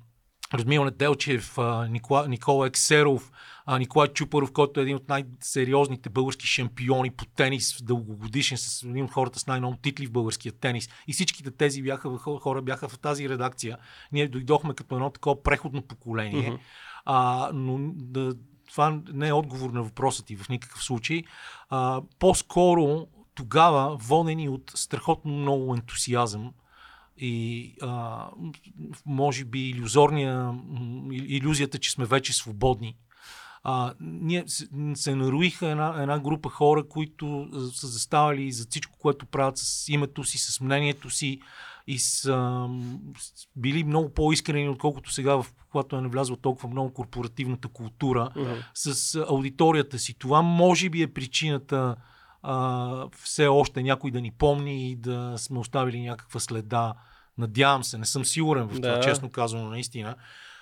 Радмил 0.54 0.86
Неделчев, 0.86 1.58
Никола, 1.90 2.28
Никола 2.28 2.68
Ексеров, 2.68 3.32
Николай 3.80 4.08
Чупаров, 4.08 4.52
който 4.52 4.80
е 4.80 4.84
един 4.84 4.96
от 4.96 5.10
най-сериозните 5.10 6.10
български 6.10 6.48
шампиони 6.48 7.12
по 7.12 7.26
тенис, 7.26 7.84
дългогодишен, 7.84 8.58
с 8.58 8.84
един 8.84 9.06
от 9.06 9.12
хората 9.12 9.40
с 9.40 9.48
най-много 9.48 9.78
титли 9.78 10.06
в 10.06 10.12
българския 10.12 10.52
тенис. 10.52 10.90
И 11.08 11.14
всичките 11.14 11.52
тези 11.52 11.82
бяха, 11.82 12.18
хора 12.18 12.62
бяха 12.62 12.90
в 12.90 13.00
тази 13.00 13.30
редакция. 13.30 13.78
Ние 14.12 14.28
дойдохме 14.28 14.74
като 14.74 14.96
едно 14.96 15.10
такова 15.10 15.44
преходно 15.44 15.82
поколение. 15.82 16.52
Mm-hmm. 16.52 16.60
А, 17.06 17.52
но 17.54 17.80
да, 17.96 18.34
това 18.70 19.02
не 19.14 19.28
е 19.28 19.34
отговор 19.34 19.70
на 19.70 19.84
въпроса 19.84 20.26
ти 20.26 20.36
в 20.36 20.50
никакъв 20.50 20.84
случай. 20.84 21.24
А, 21.70 22.02
по-скоро 22.20 23.08
тогава, 23.42 23.98
водени 23.98 24.50
от 24.50 24.72
страхотно 24.76 25.34
много 25.34 25.74
ентусиазъм 25.74 26.54
и 27.18 27.76
а, 27.82 28.26
може 29.06 29.46
би 29.46 29.70
иллюзорния, 29.70 30.54
иллюзията, 31.12 31.78
че 31.78 31.92
сме 31.92 32.06
вече 32.06 32.34
свободни, 32.34 32.96
а, 33.64 33.94
ние 34.00 34.44
се, 34.96 35.16
наруиха 35.16 35.68
една, 35.68 36.02
една 36.02 36.20
група 36.20 36.50
хора, 36.50 36.88
които 36.88 37.50
са 37.74 37.88
заставали 37.88 38.52
за 38.52 38.66
всичко, 38.70 38.98
което 39.00 39.26
правят 39.26 39.58
с 39.58 39.90
името 39.90 40.24
си, 40.24 40.38
с 40.38 40.62
мнението 40.62 41.10
си, 41.10 41.40
и 41.88 42.00
са 42.00 42.68
били 43.56 43.84
много 43.84 44.10
по-искрени, 44.10 44.70
отколкото 44.70 45.12
сега, 45.12 45.36
в 45.36 45.46
когато 45.72 45.96
е 45.96 46.02
навлязла 46.02 46.38
толкова 46.38 46.70
много 46.70 46.94
корпоративната 46.94 47.68
култура 47.68 48.30
uh-huh. 48.36 48.64
с 48.74 49.16
аудиторията 49.30 50.00
си. 50.00 50.14
Това 50.14 50.42
може 50.42 50.90
би 50.90 51.02
е 51.02 51.14
причината 51.14 51.96
а, 52.44 53.08
все 53.18 53.48
още 53.48 53.84
някой 53.84 54.12
да 54.12 54.22
ни 54.22 54.32
помни 54.32 54.92
и 54.92 54.96
да 54.96 55.34
сме 55.38 55.60
оставили 55.60 56.02
някаква 56.02 56.40
следа. 56.40 56.94
Надявам 57.38 57.84
се, 57.84 57.98
не 57.98 58.06
съм 58.06 58.26
сигурен 58.26 58.68
в 58.68 58.76
това, 58.76 58.92
да. 58.92 59.02
честно 59.02 59.30
казано, 59.30 59.70
наистина. 59.70 60.16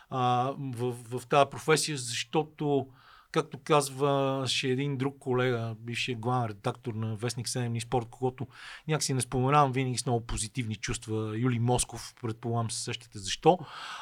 А, 0.09 0.53
в, 0.57 0.95
в 1.09 1.27
тази 1.27 1.49
професия, 1.49 1.97
защото 1.97 2.87
Както 3.31 3.57
казваше 3.63 4.67
един 4.67 4.97
друг 4.97 5.15
колега, 5.19 5.75
бившия 5.79 6.17
главен 6.17 6.49
редактор 6.49 6.93
на 6.93 7.15
Вестник 7.15 7.47
7 7.47 7.79
спорт, 7.79 8.07
когато 8.09 8.47
някакси 8.87 9.13
не 9.13 9.21
споменавам 9.21 9.71
винаги 9.71 9.97
с 9.97 10.05
много 10.05 10.25
позитивни 10.25 10.75
чувства, 10.75 11.37
Юли 11.37 11.59
Москов, 11.59 12.13
предполагам 12.21 12.71
се 12.71 12.83
същате 12.83 13.19
защо, 13.19 13.59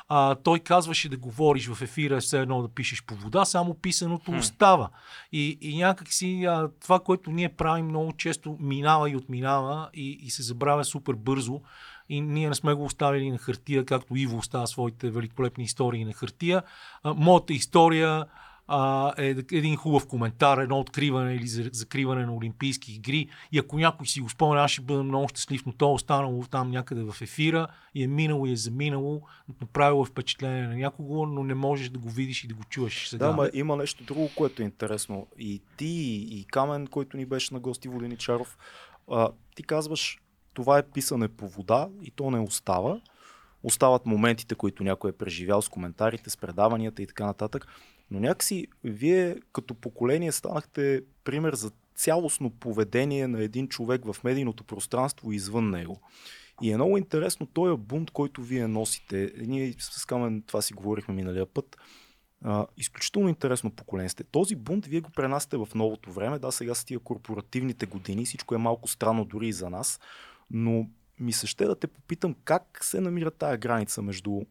а, 0.08 0.36
той 0.36 0.60
казваше 0.60 1.10
да 1.10 1.18
говориш 1.18 1.68
в 1.68 1.82
ефира 1.82 2.20
все 2.20 2.40
едно 2.42 2.62
да 2.62 2.68
пишеш 2.68 3.04
по 3.04 3.16
вода, 3.16 3.46
само 3.46 3.74
писаното 3.74 4.32
хм. 4.32 4.38
остава. 4.38 4.90
И, 5.32 5.58
и 5.62 5.78
някакси 5.78 6.46
а, 6.46 6.70
това, 6.82 7.00
което 7.00 7.32
ние 7.32 7.56
правим 7.56 7.86
много 7.86 8.14
често 8.14 8.58
минава 8.60 9.10
и 9.10 9.16
отминава 9.16 9.90
и, 9.94 10.20
и 10.22 10.30
се 10.30 10.44
забравя 10.44 10.86
супер 10.86 11.14
бързо 11.14 11.62
и 12.10 12.22
ние 12.22 12.50
не 12.50 12.56
сме 12.56 12.74
го 12.74 12.86
оставили 12.86 13.32
на 13.32 13.38
хартия, 13.38 13.86
както 13.86 14.16
Иво 14.16 14.38
остава 14.38 14.68
своите 14.68 15.10
великолепни 15.10 15.64
истории 15.64 16.06
на 16.06 16.14
хартия. 16.14 16.64
А, 17.04 17.14
моята 17.14 17.54
история 17.54 18.26
а, 18.68 19.14
е 19.18 19.36
един 19.52 19.76
хубав 19.76 20.08
коментар, 20.08 20.58
едно 20.58 20.80
откриване 20.80 21.36
или 21.36 21.48
за- 21.48 21.70
закриване 21.74 22.26
на 22.26 22.36
Олимпийски 22.36 22.94
игри. 22.94 23.28
И 23.52 23.60
ако 23.60 23.78
някой 23.78 24.08
си 24.08 24.22
го 24.22 24.30
спомня, 24.30 24.62
аз 24.62 24.72
ще 24.72 24.82
бъда 24.82 25.04
много 25.04 25.28
щастлив, 25.28 25.66
но 25.66 25.72
то 25.72 25.90
е 25.90 25.94
останало 25.94 26.44
там 26.44 26.72
някъде 26.72 27.04
в 27.04 27.22
ефира 27.22 27.68
и 27.96 28.04
е 28.04 28.08
минало 28.08 28.46
и 28.46 28.52
е 28.52 28.56
заминало. 28.56 29.22
Направило 29.62 30.04
е 30.04 30.06
впечатление 30.06 30.68
на 30.68 30.76
някого, 30.76 31.26
но 31.26 31.44
не 31.44 31.54
можеш 31.54 31.90
да 31.90 32.00
го 32.00 32.10
видиш 32.10 32.44
и 32.44 32.48
да 32.48 32.54
го 32.54 32.64
чуеш 32.64 33.08
сега. 33.08 33.28
Да, 33.28 33.34
ма 33.34 33.50
има 33.54 33.76
нещо 33.76 34.04
друго, 34.04 34.30
което 34.36 34.62
е 34.62 34.66
интересно. 34.66 35.28
И 35.40 35.62
ти, 35.78 36.28
и 36.32 36.46
Камен, 36.52 36.88
който 36.88 37.18
ни 37.18 37.26
беше 37.26 37.54
на 37.54 37.60
гости 37.60 37.88
Воденичаров, 37.88 38.58
а, 39.12 39.30
ти 39.56 39.64
казваш, 39.64 40.20
това 40.54 40.78
е 40.78 40.84
писане 40.84 41.28
по 41.28 41.48
вода 41.48 41.90
и 42.04 42.12
то 42.12 42.32
не 42.32 42.40
остава. 42.40 43.02
Остават 43.64 44.06
моментите, 44.06 44.56
които 44.56 44.84
някой 44.84 45.10
е 45.10 45.14
преживял 45.14 45.62
с 45.62 45.70
коментарите, 45.70 46.30
с 46.30 46.38
предаванията 46.38 47.02
и 47.02 47.08
така 47.08 47.26
нататък. 47.26 47.68
Но 48.12 48.20
някакси 48.20 48.68
вие 48.84 49.36
като 49.54 49.74
поколение 49.74 50.32
станахте 50.32 51.02
пример 51.24 51.54
за 51.54 51.72
цялостно 51.96 52.50
поведение 52.50 53.28
на 53.28 53.44
един 53.44 53.68
човек 53.68 54.06
в 54.06 54.24
медийното 54.24 54.64
пространство 54.64 55.32
и 55.32 55.36
извън 55.36 55.70
него. 55.70 56.02
И 56.62 56.72
е 56.72 56.76
много 56.76 56.98
интересно 56.98 57.46
този 57.46 57.78
бунт, 57.78 58.12
който 58.12 58.44
вие 58.44 58.68
носите. 58.68 59.32
Ние 59.38 59.74
с 59.80 60.06
Камен 60.06 60.44
това 60.48 60.62
си 60.62 60.74
говорихме 60.74 61.14
миналия 61.14 61.46
път. 61.46 61.78
А, 62.44 62.66
изключително 62.78 63.30
интересно 63.30 63.72
поколение 63.72 64.10
сте. 64.10 64.24
Този 64.24 64.56
бунт 64.56 64.86
вие 64.86 65.02
го 65.02 65.10
пренасяте 65.10 65.58
в 65.58 65.68
новото 65.76 66.12
време. 66.12 66.40
Да, 66.40 66.52
сега 66.52 66.76
са 66.76 66.86
тия 66.86 67.00
корпоративните 67.00 67.86
години, 67.86 68.26
всичко 68.26 68.56
е 68.56 68.58
малко 68.58 68.88
странно 68.88 69.26
дори 69.26 69.48
и 69.48 69.54
за 69.54 69.70
нас, 69.70 70.00
но 70.52 70.90
ми 71.20 71.34
се 71.34 71.48
ще 71.48 71.66
да 71.66 71.76
те 71.76 71.88
попитам 71.88 72.36
как 72.44 72.80
се 72.82 73.02
намира 73.02 73.32
тая 73.32 73.58
граница 73.58 74.02
между 74.02 74.42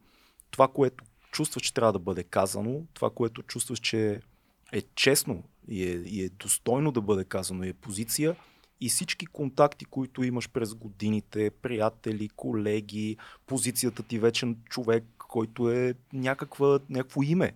това, 0.51 0.69
което 0.69 1.05
чувстваш, 1.37 1.63
че 1.63 1.75
трябва 1.75 1.93
да 1.93 1.99
бъде 1.99 2.23
казано, 2.23 2.83
това, 2.95 3.11
което 3.11 3.43
чувстваш, 3.43 3.79
че 3.79 4.21
е 4.73 4.83
честно 4.95 5.45
и 5.69 5.83
е, 5.83 5.93
и 5.93 6.23
е 6.23 6.29
достойно 6.29 6.93
да 6.93 7.01
бъде 7.01 7.25
казано 7.25 7.65
и 7.65 7.69
е 7.69 7.73
позиция 7.73 8.37
и 8.81 8.89
всички 8.89 9.27
контакти, 9.27 9.85
които 9.85 10.25
имаш 10.25 10.51
през 10.51 10.75
годините, 10.75 11.51
приятели, 11.51 12.29
колеги, 12.29 13.17
позицията 13.47 14.03
ти 14.03 14.19
вече 14.19 14.55
човек, 14.69 15.05
който 15.19 15.71
е 15.71 15.95
някаква, 16.13 16.79
някакво 16.91 17.23
име 17.23 17.53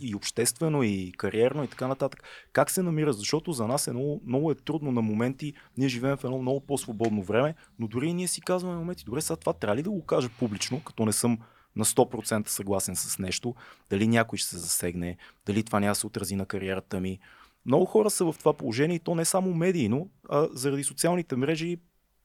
и 0.00 0.14
обществено, 0.14 0.82
и 0.82 1.12
кариерно, 1.16 1.64
и 1.64 1.68
така 1.68 1.88
нататък. 1.88 2.22
Как 2.52 2.70
се 2.70 2.82
намира? 2.82 3.12
Защото 3.12 3.52
за 3.52 3.66
нас 3.66 3.86
е 3.86 3.92
много, 3.92 4.20
много 4.26 4.50
е 4.50 4.54
трудно 4.54 4.92
на 4.92 5.02
моменти. 5.02 5.52
Ние 5.78 5.88
живеем 5.88 6.16
в 6.16 6.24
едно 6.24 6.38
много 6.38 6.60
по-свободно 6.60 7.22
време, 7.22 7.54
но 7.78 7.88
дори 7.88 8.08
и 8.08 8.14
ние 8.14 8.28
си 8.28 8.40
казваме 8.40 8.74
на 8.74 8.80
моменти, 8.80 9.04
добре, 9.04 9.20
сега 9.20 9.36
това 9.36 9.52
трябва 9.52 9.76
ли 9.76 9.82
да 9.82 9.90
го 9.90 10.06
кажа 10.06 10.28
публично, 10.38 10.84
като 10.84 11.04
не 11.04 11.12
съм 11.12 11.38
на 11.76 11.84
100% 11.84 12.48
съгласен 12.48 12.96
с 12.96 13.18
нещо, 13.18 13.54
дали 13.90 14.08
някой 14.08 14.38
ще 14.38 14.48
се 14.48 14.58
засегне, 14.58 15.16
дали 15.46 15.62
това 15.62 15.80
няма 15.80 15.94
се 15.94 16.06
отрази 16.06 16.36
на 16.36 16.46
кариерата 16.46 17.00
ми. 17.00 17.18
Много 17.66 17.84
хора 17.84 18.10
са 18.10 18.24
в 18.24 18.34
това 18.38 18.52
положение 18.52 18.96
и 18.96 19.00
то 19.00 19.14
не 19.14 19.24
само 19.24 19.54
медийно, 19.54 20.10
а 20.30 20.48
заради 20.52 20.84
социалните 20.84 21.36
мрежи 21.36 21.76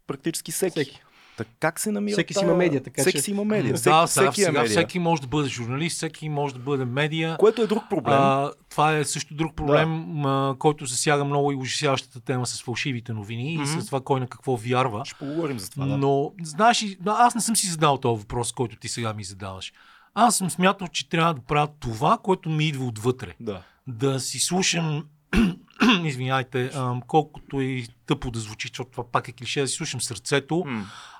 практически 0.07 0.51
всеки. 0.51 0.71
Всеки. 0.71 1.01
Так 1.37 1.47
как 1.59 1.79
се 1.79 1.91
намира? 1.91 2.13
Всеки 2.13 2.33
си 2.33 2.43
има 2.43 2.55
медия, 2.55 2.83
така 2.83 3.01
всеки 3.01 3.17
че- 3.17 3.21
си 3.21 3.31
има 3.31 3.45
медия. 3.45 3.73
да, 3.73 3.77
всеки, 3.77 3.87
сега, 3.87 4.05
всеки 4.07 4.41
е 4.41 4.45
сега 4.45 4.51
медия. 4.51 4.69
всеки 4.71 4.99
може 4.99 5.21
да 5.21 5.27
бъде 5.27 5.49
журналист, 5.49 5.95
всеки 5.97 6.29
може 6.29 6.53
да 6.53 6.59
бъде 6.59 6.85
медия. 6.85 7.37
Което 7.37 7.61
е 7.61 7.67
друг 7.67 7.83
проблем. 7.89 8.13
А, 8.13 8.51
това 8.69 8.93
е 8.93 9.03
също 9.03 9.33
друг 9.35 9.55
проблем, 9.55 9.89
а, 10.25 10.55
който 10.59 10.85
засяга 10.85 11.25
много 11.25 11.51
и 11.51 11.55
ужасяващата 11.55 12.19
тема 12.19 12.45
с 12.45 12.63
фалшивите 12.63 13.13
новини 13.13 13.53
и 13.53 13.57
Мгм. 13.57 13.65
с 13.65 13.85
това 13.85 14.01
кой 14.01 14.19
на 14.19 14.27
какво 14.27 14.57
вярва. 14.57 15.05
Ще 15.05 15.15
поговорим 15.15 15.59
за 15.59 15.69
това. 15.69 15.85
Да. 15.85 15.97
Но, 15.97 16.31
знаеш, 16.43 16.83
ли, 16.83 16.97
да, 17.01 17.11
аз 17.11 17.35
не 17.35 17.41
съм 17.41 17.55
си 17.55 17.67
задал 17.67 17.97
този 17.97 18.19
въпрос, 18.21 18.51
който 18.51 18.75
ти 18.75 18.87
сега 18.87 19.13
ми 19.13 19.23
задаваш. 19.23 19.73
Аз 20.13 20.37
съм 20.37 20.49
смятал, 20.49 20.87
че 20.87 21.09
трябва 21.09 21.33
да 21.33 21.41
правя 21.41 21.67
това, 21.79 22.17
което 22.17 22.49
ми 22.49 22.65
идва 22.65 22.85
отвътре. 22.85 23.33
да. 23.39 23.61
Да 23.87 24.19
си 24.19 24.39
слушам, 24.39 25.03
извиняйте, 26.03 26.71
а, 26.75 27.01
колкото 27.07 27.61
и 27.61 27.87
тъпо 28.05 28.31
да 28.31 28.39
звучи, 28.39 28.67
защото 28.67 28.91
това 28.91 29.11
пак 29.11 29.27
е 29.27 29.31
клише, 29.31 29.61
да 29.61 29.67
си 29.67 29.75
слушам 29.75 30.01
сърцето 30.01 30.65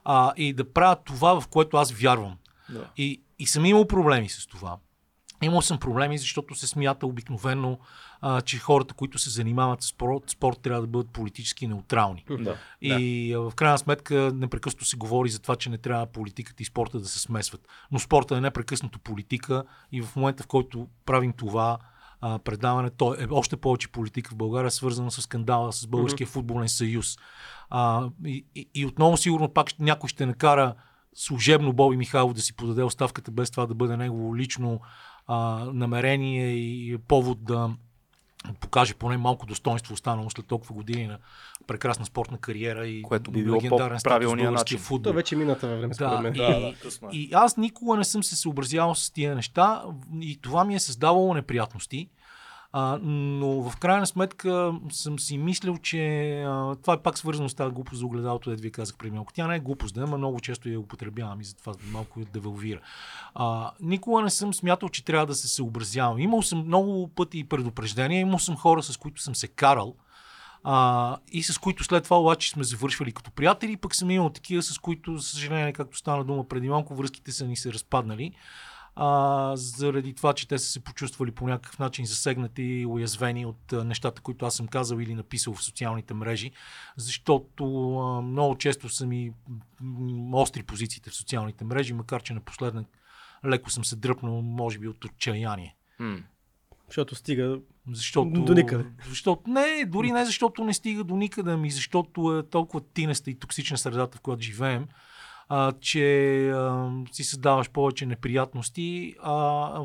а, 0.06 0.34
и 0.38 0.54
да 0.54 0.74
правя 0.74 0.96
това, 0.96 1.42
в 1.42 1.48
което 1.48 1.78
аз 1.78 1.92
вярвам. 1.92 2.38
да. 2.70 2.90
И, 2.98 3.22
и 3.40 3.48
съм 3.48 3.66
имал 3.66 3.88
проблеми 3.88 4.30
с 4.30 4.48
това. 4.48 4.78
Имал 5.42 5.62
съм 5.62 5.80
проблеми, 5.80 6.18
защото 6.18 6.56
се 6.56 6.68
смята 6.68 7.08
обикновено, 7.08 7.80
а, 8.22 8.42
че 8.42 8.58
хората, 8.58 8.94
които 8.94 9.20
се 9.20 9.30
занимават 9.30 9.84
с 9.84 9.88
спорт, 9.88 10.30
спорт 10.30 10.60
трябва 10.62 10.82
да 10.82 10.88
бъдат 10.88 11.10
политически 11.10 11.68
неутрални. 11.68 12.26
Да. 12.30 12.58
И 12.82 13.34
а, 13.34 13.40
в 13.40 13.54
крайна 13.56 13.78
сметка 13.78 14.32
непрекъснато 14.34 14.86
се 14.86 14.98
говори 14.98 15.30
за 15.30 15.40
това, 15.40 15.56
че 15.56 15.70
не 15.70 15.78
трябва 15.78 16.06
политиката 16.06 16.64
и 16.64 16.66
спорта 16.66 17.00
да 17.00 17.08
се 17.08 17.20
смесват. 17.20 17.68
Но 17.92 18.00
спорта 18.00 18.38
е 18.38 18.42
непрекъснато 18.42 19.00
политика 19.00 19.64
и 19.92 20.02
в 20.02 20.16
момента, 20.16 20.44
в 20.44 20.48
който 20.48 20.88
правим 21.06 21.34
това 21.34 21.78
а, 22.22 22.40
предаване, 22.40 22.90
то 22.90 23.14
е 23.14 23.28
още 23.32 23.58
повече 23.58 23.92
политика 23.92 24.32
в 24.32 24.38
България, 24.38 24.72
свързано 24.72 25.12
с 25.12 25.22
скандала 25.22 25.74
с 25.74 25.88
Българския 25.88 26.28
футболен 26.28 26.70
съюз. 26.70 27.18
А, 27.70 28.10
и, 28.26 28.46
и, 28.56 28.70
и 28.74 28.86
отново 28.86 29.18
сигурно 29.18 29.54
пак 29.54 29.80
някой 29.80 30.10
ще 30.10 30.26
накара 30.26 30.76
служебно 31.16 31.74
Боби 31.74 31.98
Михайлов 31.98 32.34
да 32.34 32.42
си 32.42 32.56
подаде 32.56 32.84
оставката 32.84 33.32
без 33.32 33.52
това 33.52 33.66
да 33.66 33.76
бъде 33.76 33.98
негово 33.98 34.38
лично 34.38 34.80
а, 35.28 35.66
намерение 35.74 36.48
и 36.50 36.98
повод 36.98 37.44
да 37.44 37.70
покаже 38.60 38.94
поне 38.94 39.18
малко 39.18 39.46
достоинство 39.46 39.94
останало 39.94 40.30
след 40.30 40.46
толкова 40.46 40.76
години 40.76 41.08
на 41.08 41.18
прекрасна 41.68 42.06
спортна 42.06 42.38
кариера 42.38 42.88
и 42.88 43.02
Което 43.02 43.32
би 43.32 43.44
било 43.44 43.58
легендарен 43.58 44.00
статус 44.00 44.32
в 44.32 44.52
начин. 44.52 44.80
футбол. 44.80 45.12
То 45.12 45.16
вече 45.16 45.36
мината 45.36 45.68
във 45.68 45.80
време, 45.80 45.94
Да, 46.00 46.22
мен. 46.22 46.34
и, 46.34 46.38
Да, 46.38 46.60
да, 46.60 46.68
е. 46.68 46.74
и 47.12 47.30
аз 47.34 47.58
никога 47.58 47.98
не 47.98 48.04
съм 48.04 48.24
се 48.24 48.36
съобразявал 48.36 48.96
с 48.96 49.12
тия 49.12 49.36
неща 49.36 49.84
и 50.22 50.42
това 50.42 50.64
ми 50.66 50.76
е 50.76 50.80
създавало 50.80 51.34
неприятности. 51.34 52.10
А, 52.72 53.00
но 53.04 53.62
в 53.70 53.78
крайна 53.78 54.08
сметка 54.08 54.74
съм 54.92 55.20
си 55.20 55.38
мислил, 55.38 55.78
че 55.78 56.32
а, 56.42 56.76
това 56.76 56.94
е 56.94 56.98
пак 56.98 57.18
свързано 57.18 57.50
с 57.50 57.54
тази 57.56 57.72
глупост 57.74 58.00
за 58.00 58.06
огледалото, 58.06 58.50
да 58.50 58.56
ви 58.56 58.72
казах 58.72 58.98
преди 58.98 59.16
малко. 59.16 59.34
Тя 59.34 59.48
не 59.48 59.56
е 59.56 59.60
глупост, 59.60 59.96
да, 59.96 60.08
но 60.08 60.18
много 60.18 60.40
често 60.40 60.70
я 60.70 60.80
употребявам 60.80 61.42
и 61.42 61.44
затова 61.44 61.74
малко 61.92 62.20
я 62.20 62.26
девалвира. 62.26 62.80
А, 63.36 63.72
никога 63.82 64.22
не 64.22 64.30
съм 64.30 64.54
смятал, 64.54 64.90
че 64.90 65.06
трябва 65.06 65.26
да 65.26 65.36
се 65.36 65.48
съобразявам. 65.48 66.20
Имал 66.20 66.42
съм 66.42 66.66
много 66.66 67.08
пъти 67.08 67.44
предупреждения, 67.44 68.20
имал 68.20 68.40
съм 68.40 68.56
хора, 68.58 68.84
с 68.84 68.98
които 68.98 69.22
съм 69.22 69.36
се 69.36 69.48
карал, 69.48 69.96
а, 70.70 71.18
и 71.32 71.44
с 71.44 71.58
които 71.58 71.84
след 71.84 72.04
това 72.04 72.20
обаче 72.20 72.50
сме 72.50 72.64
завършвали 72.64 73.12
като 73.12 73.32
приятели, 73.32 73.78
пък 73.78 73.96
съм 73.96 74.12
имал 74.12 74.30
такива, 74.30 74.64
с 74.64 74.78
които, 74.78 75.18
за 75.18 75.28
съжаление, 75.28 75.74
както 75.74 75.98
стана 75.98 76.26
дума 76.26 76.48
преди 76.48 76.70
малко, 76.70 76.96
връзките 76.96 77.32
са 77.32 77.48
ни 77.48 77.56
се 77.56 77.74
разпаднали. 77.74 78.32
А, 78.96 79.52
заради 79.56 80.14
това, 80.14 80.34
че 80.34 80.48
те 80.48 80.58
са 80.58 80.72
се 80.72 80.80
почувствали 80.84 81.32
по 81.32 81.48
някакъв 81.48 81.80
начин 81.80 82.06
засегнати 82.06 82.64
и 82.64 82.86
уязвени 82.86 83.46
от 83.46 83.74
а, 83.74 83.84
нещата, 83.84 84.22
които 84.22 84.46
аз 84.46 84.56
съм 84.56 84.68
казал 84.68 84.98
или 84.98 85.16
написал 85.16 85.54
в 85.54 85.64
социалните 85.64 86.14
мрежи, 86.14 86.52
защото 86.98 87.98
а, 88.00 88.22
много 88.22 88.58
често 88.58 88.90
са 88.90 89.06
ми 89.06 89.34
остри 90.34 90.64
позициите 90.64 91.10
в 91.10 91.16
социалните 91.16 91.64
мрежи, 91.64 91.94
макар 91.94 92.24
че 92.24 92.34
напоследък 92.34 92.88
леко 93.46 93.70
съм 93.70 93.86
се 93.86 93.96
дръпнал, 93.96 94.42
може 94.42 94.80
би 94.80 94.88
от 94.88 95.06
отчаяние. 95.06 95.76
М. 96.00 96.18
Защото 96.88 97.16
стига 97.16 97.60
Защото, 97.92 98.30
До 98.30 98.54
никъде. 98.54 98.86
Защото, 99.10 99.50
не, 99.50 99.86
дори 99.88 100.12
не 100.12 100.26
защото 100.26 100.64
не 100.64 100.74
стига 100.74 101.04
до 101.04 101.16
никъде, 101.16 101.52
ами 101.52 101.72
защото 101.72 102.38
е 102.38 102.50
толкова 102.50 102.84
тинеста 102.94 103.32
и 103.32 103.40
токсична 103.40 103.78
средата, 103.78 104.18
в 104.18 104.22
която 104.22 104.42
живеем, 104.44 104.88
а, 105.50 105.72
че 105.72 106.50
а, 106.50 106.92
си 107.12 107.24
създаваш 107.24 107.70
повече 107.70 108.06
неприятности, 108.06 109.16
а 109.24 109.34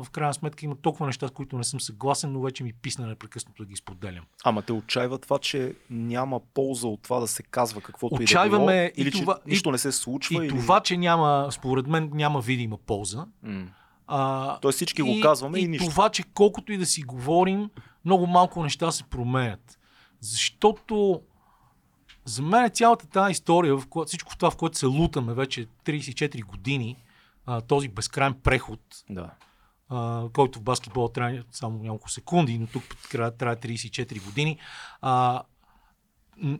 в 0.03 0.09
крайна 0.11 0.33
сметка 0.33 0.65
има 0.65 0.75
толкова 0.75 1.05
неща, 1.05 1.27
с 1.27 1.31
които 1.31 1.57
не 1.57 1.63
съм 1.63 1.81
съгласен, 1.81 2.31
но 2.31 2.41
вече 2.41 2.63
ми 2.63 2.73
писна 2.73 3.07
непрекъснато 3.07 3.63
да 3.63 3.69
ги 3.69 3.75
споделям. 3.75 4.23
Ама 4.43 4.61
те 4.61 4.73
отчаива 4.73 5.17
това, 5.17 5.39
че 5.39 5.73
няма 5.89 6.39
полза 6.53 6.87
от 6.87 7.01
това 7.01 7.19
да 7.19 7.27
се 7.27 7.43
казва 7.43 7.81
каквото 7.81 8.15
Отчаиваме 8.15 8.73
и 8.73 8.75
да 8.75 8.75
било, 8.75 8.91
и 8.97 9.01
или 9.01 9.11
това- 9.11 9.35
че 9.35 9.49
нищо 9.49 9.71
не 9.71 9.77
се 9.77 9.91
случва. 9.91 10.43
И 10.43 10.47
или... 10.47 10.49
това, 10.49 10.79
че 10.79 10.97
няма, 10.97 11.47
според 11.51 11.87
мен, 11.87 12.11
няма 12.13 12.41
видима 12.41 12.77
полза. 12.77 13.25
М. 13.43 13.65
А, 14.07 14.59
Тоест 14.59 14.75
всички 14.75 15.01
го 15.01 15.21
казваме 15.21 15.59
и, 15.59 15.67
нищо. 15.67 15.89
това, 15.89 16.09
че 16.09 16.23
колкото 16.33 16.73
и 16.73 16.77
да 16.77 16.85
си 16.85 17.01
говорим, 17.01 17.69
много 18.05 18.27
малко 18.27 18.63
неща 18.63 18.91
се 18.91 19.03
променят. 19.03 19.79
Защото 20.19 21.21
за 22.25 22.41
мен 22.41 22.65
е 22.65 22.69
цялата 22.69 23.07
тази 23.07 23.31
история, 23.31 23.77
в 23.77 23.87
която, 23.87 24.07
всичко 24.07 24.37
това, 24.37 24.51
в 24.51 24.57
което 24.57 24.77
се 24.77 24.85
лутаме 24.85 25.33
вече 25.33 25.67
34 25.85 26.45
години, 26.45 26.97
а, 27.45 27.61
този 27.61 27.87
безкрайен 27.87 28.33
преход, 28.33 28.79
Да. 29.09 29.29
а, 29.89 30.23
който 30.33 30.59
в 30.59 30.63
баскетбола 30.63 31.11
трябва 31.13 31.43
само 31.51 31.79
няколко 31.79 32.09
секунди, 32.09 32.59
но 32.59 32.67
тук 32.67 32.83
трябва, 33.11 33.31
трябва 33.31 33.55
34 33.55 34.25
години. 34.25 34.59
А, 35.01 35.43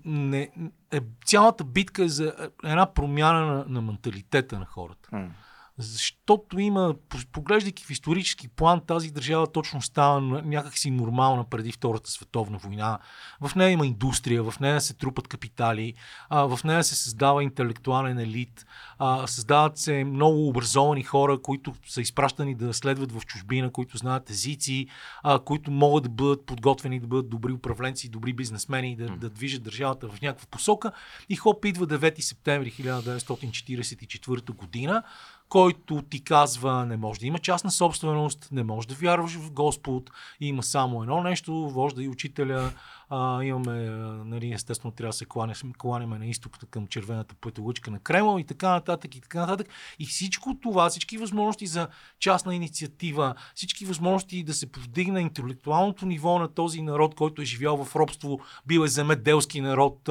не, 0.05 0.51
е, 0.91 0.99
цялата 1.25 1.63
битка 1.63 2.03
е 2.03 2.09
за 2.09 2.49
една 2.63 2.93
промяна 2.93 3.45
на, 3.45 3.65
на 3.67 3.81
менталитета 3.81 4.59
на 4.59 4.65
хората. 4.65 5.09
М. 5.11 5.29
Защото 5.77 6.59
има, 6.59 6.95
поглеждайки 7.31 7.83
в 7.83 7.89
исторически 7.89 8.47
план, 8.47 8.81
тази 8.87 9.11
държава 9.11 9.51
точно 9.51 9.81
става 9.81 10.21
някакси 10.21 10.91
нормална 10.91 11.43
преди 11.43 11.71
Втората 11.71 12.11
световна 12.11 12.57
война. 12.57 12.99
В 13.41 13.55
нея 13.55 13.69
има 13.69 13.85
индустрия, 13.85 14.43
в 14.43 14.59
нея 14.59 14.81
се 14.81 14.93
трупат 14.93 15.27
капитали, 15.27 15.93
в 16.31 16.59
нея 16.63 16.83
се 16.83 16.95
създава 16.95 17.43
интелектуален 17.43 18.19
елит, 18.19 18.65
създават 19.25 19.77
се 19.77 20.03
много 20.03 20.47
образовани 20.47 21.03
хора, 21.03 21.41
които 21.41 21.73
са 21.87 22.01
изпращани 22.01 22.55
да 22.55 22.73
следват 22.73 23.11
в 23.11 23.25
чужбина, 23.25 23.71
които 23.71 23.97
знаят 23.97 24.29
езици, 24.29 24.87
които 25.45 25.71
могат 25.71 26.03
да 26.03 26.09
бъдат 26.09 26.45
подготвени 26.45 26.99
да 26.99 27.07
бъдат 27.07 27.29
добри 27.29 27.51
управленци, 27.51 28.09
добри 28.09 28.33
бизнесмени 28.33 28.91
и 28.91 28.95
да, 28.95 29.05
да 29.05 29.29
движат 29.29 29.63
държавата 29.63 30.09
в 30.09 30.21
някаква 30.21 30.47
посока. 30.51 30.91
И 31.29 31.35
хоп, 31.35 31.65
идва 31.65 31.87
9 31.87 32.19
септември 32.19 32.71
1944 32.71 34.51
година 34.51 35.03
който 35.53 36.01
ти 36.01 36.23
казва 36.23 36.85
не 36.85 36.97
може 36.97 37.19
да 37.19 37.25
има 37.25 37.39
частна 37.39 37.71
собственост, 37.71 38.47
не 38.51 38.63
може 38.63 38.87
да 38.87 38.95
вярваш 38.95 39.35
в 39.35 39.51
Господ, 39.51 40.11
има 40.39 40.63
само 40.63 41.03
едно 41.03 41.23
нещо, 41.23 41.53
вожда 41.53 42.03
и 42.03 42.09
учителя, 42.09 42.71
а, 43.09 43.43
имаме, 43.43 43.89
нали, 44.25 44.53
естествено 44.53 44.91
трябва 44.91 45.09
да 45.09 45.13
се 45.13 45.25
кланяме 45.77 46.17
на 46.19 46.25
изток 46.25 46.57
към 46.69 46.87
червената 46.87 47.35
пътелъчка 47.35 47.91
на 47.91 47.99
Кремъл 47.99 48.39
и 48.39 48.43
така 48.43 48.69
нататък 48.69 49.15
и 49.15 49.21
така 49.21 49.39
нататък. 49.39 49.67
И 49.99 50.05
всичко 50.05 50.57
това, 50.61 50.89
всички 50.89 51.17
възможности 51.17 51.67
за 51.67 51.87
частна 52.19 52.55
инициатива, 52.55 53.35
всички 53.55 53.85
възможности 53.85 54.43
да 54.43 54.53
се 54.53 54.71
повдигне 54.71 55.21
интелектуалното 55.21 56.05
ниво 56.05 56.39
на 56.39 56.47
този 56.47 56.81
народ, 56.81 57.15
който 57.15 57.41
е 57.41 57.45
живял 57.45 57.85
в 57.85 57.95
робство, 57.95 58.39
бил 58.65 58.79
е 58.79 58.87
земеделски 58.87 59.61
народ, 59.61 60.09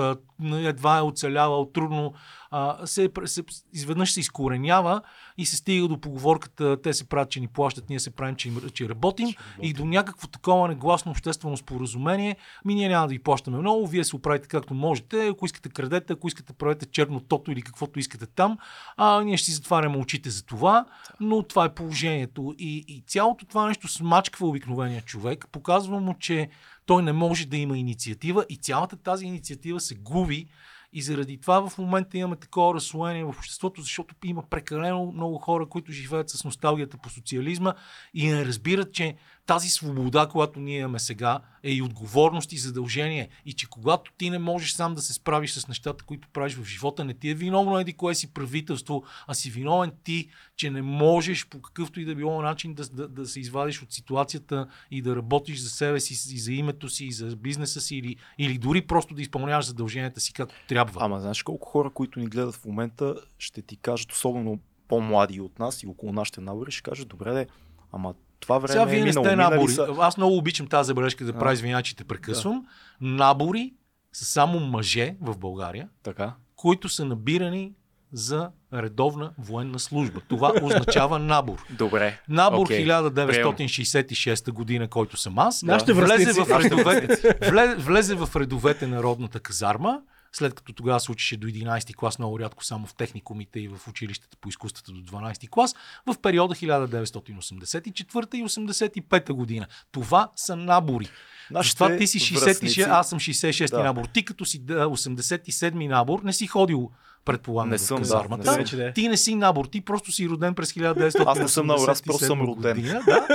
едва 0.53 0.99
е 0.99 1.03
оцелявал, 1.03 1.71
трудно 1.73 2.15
а, 2.53 2.87
се, 2.87 3.11
се, 3.25 3.43
изведнъж 3.73 4.13
се 4.13 4.21
изкоренява 4.21 5.01
и 5.39 5.47
се 5.47 5.57
стига 5.57 5.89
до 5.89 6.01
поговорката, 6.01 6.83
те 6.83 6.93
се 6.93 7.09
правят, 7.09 7.31
че 7.31 7.41
ни 7.41 7.49
плащат, 7.49 7.89
ние 7.89 8.01
се 8.01 8.11
правим, 8.11 8.37
че, 8.37 8.51
че 8.73 8.89
работим, 8.89 9.27
че 9.27 9.39
работим. 9.39 9.63
и 9.63 9.73
до 9.73 9.85
някакво 9.85 10.29
такова 10.29 10.69
негласно 10.69 11.11
обществено 11.11 11.57
споразумение. 11.57 12.37
Ми 12.65 12.75
ние 12.75 12.89
няма 12.89 13.07
да 13.07 13.13
ви 13.13 13.19
плащаме 13.19 13.59
много, 13.59 13.87
вие 13.87 14.05
се 14.05 14.17
оправите 14.17 14.49
както 14.49 14.75
можете, 14.75 15.27
ако 15.27 15.47
искате 15.47 15.69
крадете, 15.69 16.13
ако 16.13 16.29
искате 16.29 16.53
правете 16.53 16.87
черно 16.87 17.21
тото 17.21 17.51
или 17.51 17.63
каквото 17.63 17.99
искате 17.99 18.27
там, 18.27 18.59
а, 18.97 19.23
ние 19.23 19.37
ще 19.37 19.47
си 19.47 19.53
затваряме 19.53 19.97
очите 19.97 20.31
за 20.31 20.45
това, 20.45 20.85
но 21.21 21.43
това 21.43 21.65
е 21.65 21.75
положението. 21.75 22.55
И, 22.59 22.85
и 22.89 23.05
цялото 23.07 23.47
това 23.47 23.69
нещо 23.69 23.89
смачква 23.89 24.49
обикновения 24.49 25.03
човек, 25.03 25.47
показва 25.53 26.01
му, 26.01 26.15
че 26.19 26.49
той 26.87 27.03
не 27.03 27.13
може 27.13 27.47
да 27.47 27.57
има 27.57 27.79
инициатива 27.79 28.45
и 28.49 28.57
цялата 28.57 28.97
тази 28.97 29.27
инициатива 29.27 29.81
се 29.81 29.95
губи 29.95 30.47
и 30.93 31.03
заради 31.03 31.39
това 31.39 31.69
в 31.69 31.79
момента 31.79 32.19
имаме 32.19 32.37
такова 32.37 32.75
разслоение 32.75 33.25
в 33.25 33.29
обществото, 33.29 33.81
защото 33.81 34.15
има 34.25 34.43
прекалено 34.51 35.13
много 35.13 35.39
хора, 35.39 35.67
които 35.67 35.93
живеят 35.93 36.31
с 36.31 36.45
носталгията 36.45 36.97
по 36.97 37.11
социализма 37.11 37.75
и 38.15 38.31
не 38.31 38.45
разбират, 38.47 38.93
че 38.93 39.17
тази 39.53 39.69
свобода, 39.69 40.27
която 40.27 40.61
ние 40.61 40.79
имаме 40.79 40.99
сега, 40.99 41.41
е 41.63 41.73
и 41.73 41.83
отговорност 41.83 42.53
и 42.53 42.59
задължение. 42.59 43.29
И 43.47 43.53
че 43.53 43.67
когато 43.67 44.13
ти 44.19 44.31
не 44.31 44.39
можеш 44.39 44.73
сам 44.73 44.95
да 44.95 45.03
се 45.03 45.13
справиш 45.13 45.53
с 45.53 45.69
нещата, 45.69 46.05
които 46.05 46.29
правиш 46.29 46.55
в 46.55 46.65
живота, 46.65 47.05
не 47.05 47.15
ти 47.15 47.31
е 47.31 47.35
виновно 47.35 47.79
еди 47.79 47.93
кое 47.93 48.15
си 48.15 48.33
правителство, 48.33 49.05
а 49.27 49.35
си 49.35 49.51
виновен 49.51 49.93
ти, 50.05 50.29
че 50.57 50.71
не 50.71 50.83
можеш 50.83 51.47
по 51.47 51.63
какъвто 51.63 52.01
и 52.01 52.05
да 52.05 52.15
било 52.15 52.43
начин 52.43 52.75
да, 52.75 52.89
да, 52.89 53.09
да 53.09 53.27
се 53.27 53.41
извадиш 53.41 53.83
от 53.83 53.93
ситуацията 53.93 54.69
и 54.91 55.03
да 55.03 55.17
работиш 55.17 55.59
за 55.59 55.71
себе 55.71 56.01
си, 56.01 56.35
и 56.35 56.39
за 56.39 56.53
името 56.53 56.89
си, 56.89 57.05
и 57.05 57.13
за 57.13 57.37
бизнеса 57.37 57.81
си, 57.81 57.97
или, 57.97 58.17
или 58.39 58.59
дори 58.59 58.87
просто 58.87 59.15
да 59.15 59.23
изпълняваш 59.23 59.67
задълженията 59.67 60.21
си 60.21 60.33
както 60.33 60.55
трябва. 60.69 61.05
Ама 61.05 61.21
знаеш 61.21 61.43
колко 61.43 61.69
хора, 61.69 61.91
които 61.91 62.21
ни 62.21 62.27
гледат 62.27 62.55
в 62.55 62.65
момента, 62.65 63.15
ще 63.39 63.63
ти 63.63 63.77
кажат, 63.77 64.13
особено 64.13 64.59
по-млади 64.89 65.41
от 65.41 65.59
нас 65.59 65.83
и 65.83 65.87
около 65.87 66.13
нашите 66.13 66.41
набори, 66.41 66.71
ще 66.71 66.83
кажат, 66.83 67.09
добре, 67.09 67.33
де, 67.33 67.47
ама 67.93 68.15
това 68.43 68.59
време 68.59 68.73
Сега 68.73 68.85
вие 68.85 69.01
е 69.01 69.05
не 69.05 69.13
сте 69.13 69.37
набори. 69.37 69.73
Са... 69.73 69.95
Аз 69.99 70.17
много 70.17 70.37
обичам 70.37 70.67
тази 70.67 70.87
забележка 70.87 71.25
да 71.25 71.33
правя 71.33 71.53
извиня, 71.53 71.83
че 71.83 71.97
те 71.97 72.05
прекъсвам. 72.05 72.63
Да. 73.01 73.09
Набори 73.09 73.73
са 74.13 74.25
само 74.25 74.61
мъже 74.61 75.17
в 75.21 75.39
България, 75.39 75.89
така. 76.03 76.35
които 76.57 76.89
са 76.89 77.05
набирани 77.05 77.73
за 78.13 78.51
редовна 78.75 79.33
военна 79.39 79.79
служба. 79.79 80.21
Това 80.29 80.53
означава 80.63 81.19
набор. 81.19 81.65
Добре. 81.71 82.21
Набор 82.29 82.69
okay. 82.69 83.05
1966 83.05 84.51
година, 84.51 84.89
който 84.89 85.17
съм 85.17 85.39
аз, 85.39 85.65
да. 85.65 85.95
влезе, 85.95 86.33
в 86.33 86.61
редовете, 86.61 87.37
влезе 87.79 88.15
в 88.15 88.37
редовете 88.37 88.87
Народната 88.87 89.41
казарма 89.41 90.01
след 90.33 90.55
като 90.55 90.73
тогава 90.73 91.01
се 91.01 91.13
учеше 91.13 91.37
до 91.37 91.47
11 91.47 91.95
клас, 91.95 92.19
много 92.19 92.39
рядко 92.39 92.65
само 92.65 92.87
в 92.87 92.95
техникумите 92.95 93.61
и 93.61 93.69
в 93.69 93.89
училищата 93.89 94.37
по 94.37 94.49
изкуствата 94.49 94.93
до 94.93 95.01
12 95.01 95.49
клас, 95.49 95.75
в 96.07 96.15
периода 96.23 96.55
1984 96.55 98.35
и 98.35 98.45
85 98.45 99.33
година. 99.33 99.67
Това 99.93 100.33
са 100.37 100.57
набори. 100.57 101.09
Нашите 101.51 101.77
това 101.77 101.97
ти 101.97 102.07
си 102.07 102.21
66, 102.21 102.89
аз 102.91 103.09
съм 103.09 103.19
66 103.19 103.71
да. 103.71 103.83
набор. 103.83 104.05
Ти 104.05 104.25
като 104.25 104.45
си 104.45 104.67
87 104.67 105.89
набор, 105.89 106.23
не 106.23 106.33
си 106.33 106.47
ходил 106.47 106.91
предполагам, 107.25 107.71
не 107.71 107.79
съм, 107.79 107.99
казармата. 107.99 108.43
Да, 108.43 108.77
не 108.77 108.93
ти 108.93 109.09
не 109.09 109.17
си 109.17 109.35
набор, 109.35 109.65
ти 109.65 109.81
просто 109.81 110.13
си 110.13 110.29
роден 110.29 110.55
през 110.55 110.73
1987 110.73 111.25
Аз 111.27 111.39
не 111.39 111.49
съм 111.49 111.67
набор, 111.67 111.89
аз 111.89 112.03
просто 112.03 112.25
съм 112.25 112.41
роден. 112.41 112.77
Година, 112.77 113.03
да? 113.07 113.27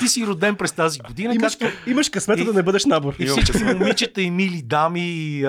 Ти 0.00 0.08
си 0.08 0.26
роден 0.26 0.56
през 0.56 0.72
тази 0.72 0.98
година. 0.98 1.34
Имаш, 1.34 1.56
както... 1.56 1.90
имаш 1.90 2.08
късмета 2.08 2.42
и, 2.42 2.44
да 2.44 2.52
не 2.52 2.62
бъдеш 2.62 2.84
набор. 2.84 3.14
И 3.18 3.26
всички 3.26 3.64
момичета 3.64 4.22
и 4.22 4.30
мили 4.30 4.62
дами 4.62 5.00
и 5.00 5.42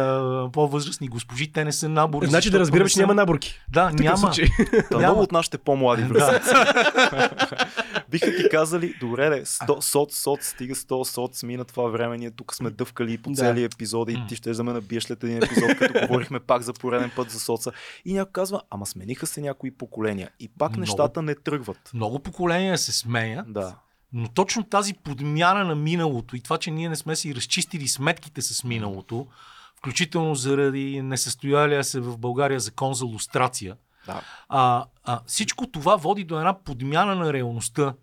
по-възрастни 0.54 1.08
госпожи, 1.08 1.52
те 1.52 1.66
не 1.66 1.72
са 1.72 1.90
набори. 1.90 2.28
Значи 2.28 2.50
да 2.50 2.60
разбираме, 2.60 2.90
че 2.90 3.00
няма 3.00 3.14
наборки. 3.14 3.60
Да, 3.72 3.92
няма. 3.94 4.32
Та, 4.92 4.98
много 4.98 5.22
от 5.22 5.32
нашите 5.32 5.58
по-млади 5.58 6.04
Биха 8.12 8.36
ти 8.36 8.50
казали, 8.52 8.94
добре, 9.00 9.42
100 9.46 9.82
соц, 9.82 10.16
соц, 10.16 10.48
стига 10.48 10.76
100 10.76 11.04
соц, 11.04 11.44
мина 11.44 11.66
това 11.66 11.90
време, 11.90 12.18
ние 12.18 12.32
тук 12.32 12.56
сме 12.56 12.70
дъвкали 12.70 13.18
по 13.18 13.32
цели 13.34 13.64
епизоди 13.64 14.14
и 14.14 14.28
ти 14.28 14.36
ще 14.36 14.54
за 14.54 14.64
мен 14.64 14.74
набиеш 14.74 15.04
след 15.04 15.24
един 15.24 15.38
епизод, 15.38 15.78
като 15.80 16.08
говорихме 16.08 16.40
пак 16.40 16.62
за 16.62 16.74
пореден 16.74 17.12
път 17.16 17.30
за 17.32 17.40
соца. 17.40 17.72
И 18.06 18.14
някой 18.14 18.32
казва, 18.32 18.62
ама 18.70 18.86
смениха 18.86 19.28
се 19.28 19.42
някои 19.42 19.72
поколения. 19.72 20.30
И 20.40 20.48
пак 20.48 20.72
много, 20.72 20.80
нещата 20.80 21.22
не 21.22 21.36
тръгват. 21.36 21.92
Много 21.94 22.20
поколения 22.20 22.78
се 22.78 22.92
смеят. 22.92 23.54
Да. 23.54 23.76
Но 24.14 24.28
точно 24.28 24.64
тази 24.64 24.94
подмяна 24.94 25.66
на 25.66 25.76
миналото 25.76 26.36
и 26.36 26.42
това, 26.42 26.58
че 26.58 26.72
ние 26.72 26.90
не 26.90 26.96
сме 26.96 27.16
си 27.16 27.36
разчистили 27.36 27.88
сметките 27.88 28.42
с 28.42 28.64
миналото, 28.64 29.28
включително 29.76 30.36
заради 30.36 31.02
несъстоялия 31.02 31.84
се 31.84 32.00
в 32.00 32.18
България 32.18 32.60
закон 32.60 32.94
за 32.94 33.06
лустрация, 33.06 33.78
да. 34.06 34.22
а, 34.50 34.86
а, 35.04 35.22
всичко 35.26 35.68
това 35.68 35.96
води 35.96 36.24
до 36.24 36.38
една 36.38 36.64
подмяна 36.64 37.16
на 37.16 37.34
реалността. 37.34 37.94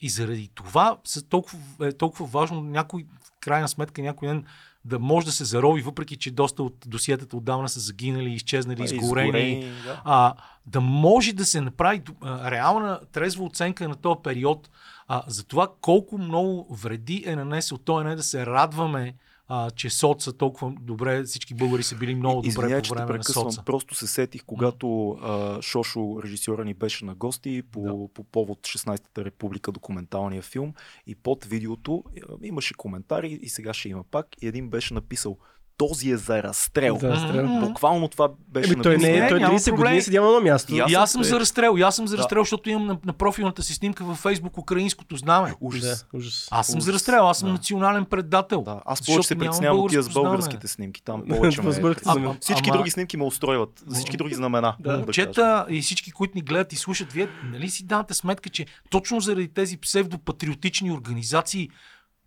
И 0.00 0.08
заради 0.08 0.50
това 0.54 0.98
толкова, 1.28 1.88
е 1.88 1.92
толкова 1.92 2.26
важно 2.26 2.62
някой, 2.62 3.06
в 3.24 3.30
крайна 3.40 3.68
сметка, 3.68 4.02
някой 4.02 4.28
ден 4.28 4.44
да 4.86 4.98
може 4.98 5.26
да 5.26 5.32
се 5.32 5.44
зарови, 5.44 5.82
въпреки 5.82 6.16
че 6.16 6.30
доста 6.30 6.62
от 6.62 6.76
досиетата 6.86 7.36
отдавна 7.36 7.68
са 7.68 7.80
загинали, 7.80 8.30
изчезнали, 8.30 8.84
изгорени. 8.84 9.28
изгорени 9.28 9.72
да. 9.84 10.02
А, 10.04 10.34
да 10.66 10.80
може 10.80 11.32
да 11.32 11.44
се 11.44 11.60
направи 11.60 12.02
а, 12.20 12.50
реална 12.50 13.00
трезва 13.12 13.44
оценка 13.44 13.88
на 13.88 13.94
този 13.94 14.20
период 14.24 14.70
а, 15.08 15.22
за 15.26 15.44
това 15.44 15.68
колко 15.80 16.18
много 16.18 16.74
вреди 16.74 17.24
е 17.26 17.36
нанесъл 17.36 17.78
той, 17.78 18.04
не 18.04 18.16
да 18.16 18.22
се 18.22 18.46
радваме 18.46 19.14
а, 19.48 19.70
че 19.70 19.90
соца 19.90 20.32
толкова 20.32 20.72
добре, 20.80 21.22
всички 21.22 21.54
българи 21.54 21.82
са 21.82 21.96
били 21.96 22.14
много 22.14 22.42
добре 22.42 22.48
Извиня, 22.48 22.82
по 22.82 22.94
време 22.94 23.18
на 23.18 23.24
соца. 23.24 23.62
Просто 23.66 23.94
се 23.94 24.06
сетих, 24.06 24.44
когато 24.44 25.10
а, 25.10 25.62
Шошо, 25.62 26.20
режисьора 26.24 26.64
ни 26.64 26.74
беше 26.74 27.04
на 27.04 27.14
гости 27.14 27.62
по, 27.72 27.82
да. 27.82 28.14
по 28.14 28.24
повод 28.24 28.58
16-та 28.58 29.24
република, 29.24 29.72
документалния 29.72 30.42
филм 30.42 30.74
и 31.06 31.14
под 31.14 31.44
видеото 31.44 32.04
имаше 32.42 32.74
коментари 32.74 33.38
и 33.42 33.48
сега 33.48 33.74
ще 33.74 33.88
има 33.88 34.04
пак 34.04 34.26
и 34.42 34.46
един 34.46 34.70
беше 34.70 34.94
написал 34.94 35.38
този 35.76 36.10
е 36.10 36.16
за 36.16 36.42
разстрел. 36.42 36.98
За 37.00 37.08
разстрел. 37.08 37.48
Буквално 37.60 38.08
това 38.08 38.28
беше 38.48 38.72
Еми, 38.72 38.82
той 38.82 38.98
не 38.98 39.16
е, 39.16 39.28
той 39.28 39.40
30 39.40 39.76
години 39.76 40.02
седя 40.02 40.22
на 40.22 40.40
място. 40.40 40.74
И 40.74 40.78
аз, 40.78 40.90
и 40.90 40.94
аз 40.94 41.12
съм 41.12 41.24
за 41.24 41.40
разстрел, 41.40 41.74
и 41.78 41.82
аз 41.82 41.96
съм 41.96 42.08
за 42.08 42.18
разстрел, 42.18 42.40
да. 42.40 42.44
защото 42.44 42.70
имам 42.70 42.86
на, 42.86 42.98
на 43.04 43.12
профилната 43.12 43.62
си 43.62 43.74
снимка 43.74 44.04
във 44.04 44.18
Фейсбук 44.18 44.58
украинското 44.58 45.16
знаме. 45.16 45.54
Ужас. 45.60 45.82
Да, 45.82 46.18
ужас. 46.18 46.48
Аз 46.50 46.66
съм 46.66 46.76
ужас. 46.76 46.84
за 46.84 46.92
разстрел, 46.92 47.28
аз 47.28 47.38
съм 47.38 47.48
да. 47.48 47.52
национален 47.52 48.04
предател. 48.04 48.62
Да. 48.62 48.80
Аз 48.84 49.06
повече 49.06 49.28
се 49.28 49.34
притеснявам 49.34 49.80
от 49.80 49.90
тия 49.90 50.02
с 50.02 50.12
българските 50.12 50.68
снимки. 50.68 51.02
Там 51.02 51.22
повече 51.28 51.62
ме... 51.62 51.94
а, 52.06 52.34
всички 52.40 52.70
други 52.70 52.90
снимки 52.90 53.16
ме 53.16 53.24
устройват. 53.24 53.84
Всички 53.92 54.16
други 54.16 54.34
знамена. 54.34 54.76
Момчета 54.86 55.66
и 55.68 55.82
всички, 55.82 56.12
които 56.12 56.32
ни 56.34 56.42
гледат 56.42 56.72
и 56.72 56.76
слушат, 56.76 57.12
вие 57.12 57.28
нали 57.44 57.70
си 57.70 57.84
давате 57.84 58.14
сметка, 58.14 58.50
че 58.50 58.66
точно 58.90 59.20
заради 59.20 59.48
тези 59.48 59.76
псевдопатриотични 59.76 60.92
организации 60.92 61.70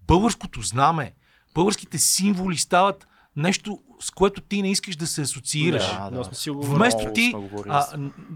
българското 0.07 0.61
знаме, 0.61 1.13
българските 1.53 1.97
символи 1.97 2.57
стават 2.57 3.07
нещо, 3.39 3.79
с 3.99 4.11
което 4.11 4.41
ти 4.41 4.61
не 4.61 4.71
искаш 4.71 4.95
да 4.95 5.07
се 5.07 5.21
асоциираш. 5.21 5.87
Да, 5.87 6.09
да. 6.09 6.29
Вместо 6.53 7.13
ти, 7.13 7.33
а, 7.69 7.85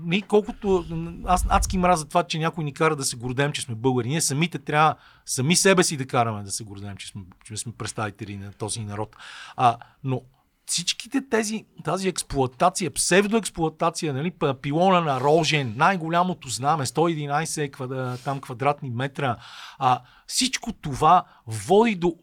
ние 0.03 0.21
колкото, 0.21 0.85
аз 1.25 1.45
адски 1.49 1.77
мразя 1.77 2.05
това, 2.05 2.23
че 2.23 2.39
някой 2.39 2.63
ни 2.63 2.73
кара 2.73 2.95
да 2.95 3.03
се 3.03 3.15
гордем, 3.15 3.51
че 3.51 3.61
сме 3.61 3.75
българи. 3.75 4.09
Ние 4.09 4.21
самите 4.21 4.59
трябва 4.59 4.95
сами 5.25 5.55
себе 5.55 5.83
си 5.83 5.97
да 5.97 6.05
караме 6.05 6.43
да 6.43 6.51
се 6.51 6.63
гордем, 6.63 6.97
че 6.97 7.07
сме, 7.07 7.21
че 7.45 7.57
сме 7.57 7.71
представители 7.77 8.37
на 8.37 8.53
този 8.53 8.79
народ. 8.79 9.15
А, 9.55 9.77
но 10.03 10.21
всичките 10.65 11.29
тези, 11.29 11.65
тази 11.83 12.07
експлуатация, 12.07 12.91
псевдоексплуатация, 12.91 14.13
нали, 14.13 14.33
пилона 14.61 15.01
на 15.01 15.21
Рожен, 15.21 15.73
най-голямото 15.77 16.49
знаме, 16.49 16.85
111 16.85 17.71
квадра, 17.71 18.17
там 18.17 18.41
квадратни 18.41 18.89
метра, 18.89 19.37
а, 19.77 20.01
всичко 20.27 20.73
това 20.73 21.23
води 21.47 21.95
до 21.95 22.15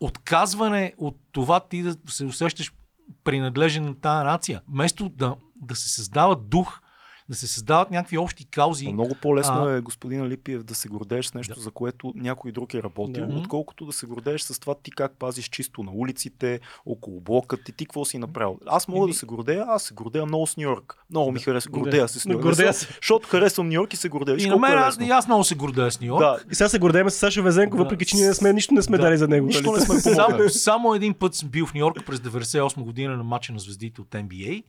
отказване 0.00 0.94
от 0.98 1.16
това 1.32 1.60
ти 1.60 1.82
да 1.82 1.96
се 2.08 2.24
усещаш 2.24 2.72
принадлежен 3.24 3.84
на 3.84 3.94
тази 3.94 4.24
нация. 4.24 4.62
Вместо 4.68 5.08
да, 5.08 5.36
да 5.56 5.76
се 5.76 5.88
създава 5.88 6.36
дух, 6.36 6.80
да 7.28 7.34
се 7.34 7.46
създават 7.46 7.90
някакви 7.90 8.18
общи 8.18 8.44
каузи. 8.44 8.86
Но 8.86 8.92
много 8.92 9.14
по-лесно 9.14 9.54
А. 9.56 9.72
е, 9.72 9.80
господин 9.80 10.26
Липиев, 10.26 10.62
да 10.62 10.74
се 10.74 10.88
гордееш 10.88 11.26
с 11.26 11.34
нещо, 11.34 11.54
Да. 11.54 11.60
за 11.60 11.70
което 11.70 12.12
някой 12.16 12.52
друг 12.52 12.74
е 12.74 12.82
работил, 12.82 13.26
Да. 13.26 13.34
отколкото 13.34 13.86
да 13.86 13.92
се 13.92 14.06
гордееш 14.06 14.40
с 14.40 14.60
това 14.60 14.74
ти 14.74 14.90
как 14.90 15.12
пазиш 15.12 15.48
чисто 15.48 15.82
на 15.82 15.90
улиците, 15.92 16.60
около 16.86 17.20
блока 17.20 17.56
ти, 17.56 17.72
ти 17.72 17.86
какво 17.86 18.04
си 18.04 18.18
направил. 18.18 18.58
Аз 18.66 18.88
мога 18.88 19.00
Еми- 19.00 19.12
да 19.12 19.18
се 19.18 19.26
гордея, 19.26 19.64
аз 19.68 19.82
се 19.82 19.94
гордея 19.94 20.26
много 20.26 20.46
с 20.46 20.56
Нью 20.56 20.62
Йорк. 20.62 20.96
Много 21.10 21.32
ми 21.32 21.40
харесва. 21.40 21.70
Да. 21.70 21.78
Гордея 21.78 22.08
се 22.08 22.20
с 22.20 22.24
Нью 22.26 22.32
Йорк. 22.34 22.56
Защото 22.76 23.28
харесвам 23.28 23.68
Нью 23.68 23.74
Йорк 23.74 23.92
и 23.92 23.96
се 23.96 24.08
гордея. 24.08 24.36
И 24.38 24.46
на 24.46 24.56
мен, 24.56 24.78
аз, 24.78 24.98
и 25.00 25.10
аз 25.10 25.26
много 25.26 25.44
се 25.44 25.54
гордея 25.54 25.90
с 25.90 26.00
Нью 26.00 26.06
Йорк. 26.06 26.20
Да, 26.20 26.38
И 26.50 26.54
сега 26.54 26.68
се 26.68 26.78
гордеем 26.78 27.10
с 27.10 27.14
Сашо 27.14 27.42
Везенко, 27.42 27.76
Да. 27.76 27.82
въпреки 27.82 28.04
че 28.04 28.16
ние 28.16 28.26
не 28.26 28.34
сме, 28.34 28.52
нищо 28.52 28.74
не 28.74 28.82
сме 28.82 28.96
Да. 28.96 29.02
дали 29.02 29.16
за 29.16 29.28
него. 29.28 29.46
Нищо 29.46 29.62
нали? 29.62 29.80
не 29.80 30.00
сме. 30.00 30.00
Само, 30.14 30.48
само 30.48 30.94
един 30.94 31.14
път 31.14 31.34
съм 31.34 31.48
бил 31.48 31.66
в 31.66 31.74
Нью 31.74 31.80
Йорк 31.80 32.06
през 32.06 32.18
98 32.18 32.82
година 32.82 33.16
на 33.16 33.24
матча 33.24 33.52
на 33.52 33.58
звездите 33.58 34.00
от 34.00 34.08
NBA 34.08 34.62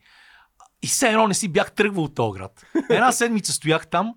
и 0.82 0.86
все 0.86 1.08
едно 1.08 1.28
не 1.28 1.34
си 1.34 1.48
бях 1.48 1.72
тръгвал 1.72 2.04
от 2.04 2.14
този 2.14 2.38
град. 2.38 2.66
Една 2.90 3.12
седмица 3.12 3.52
стоях 3.52 3.86
там 3.86 4.14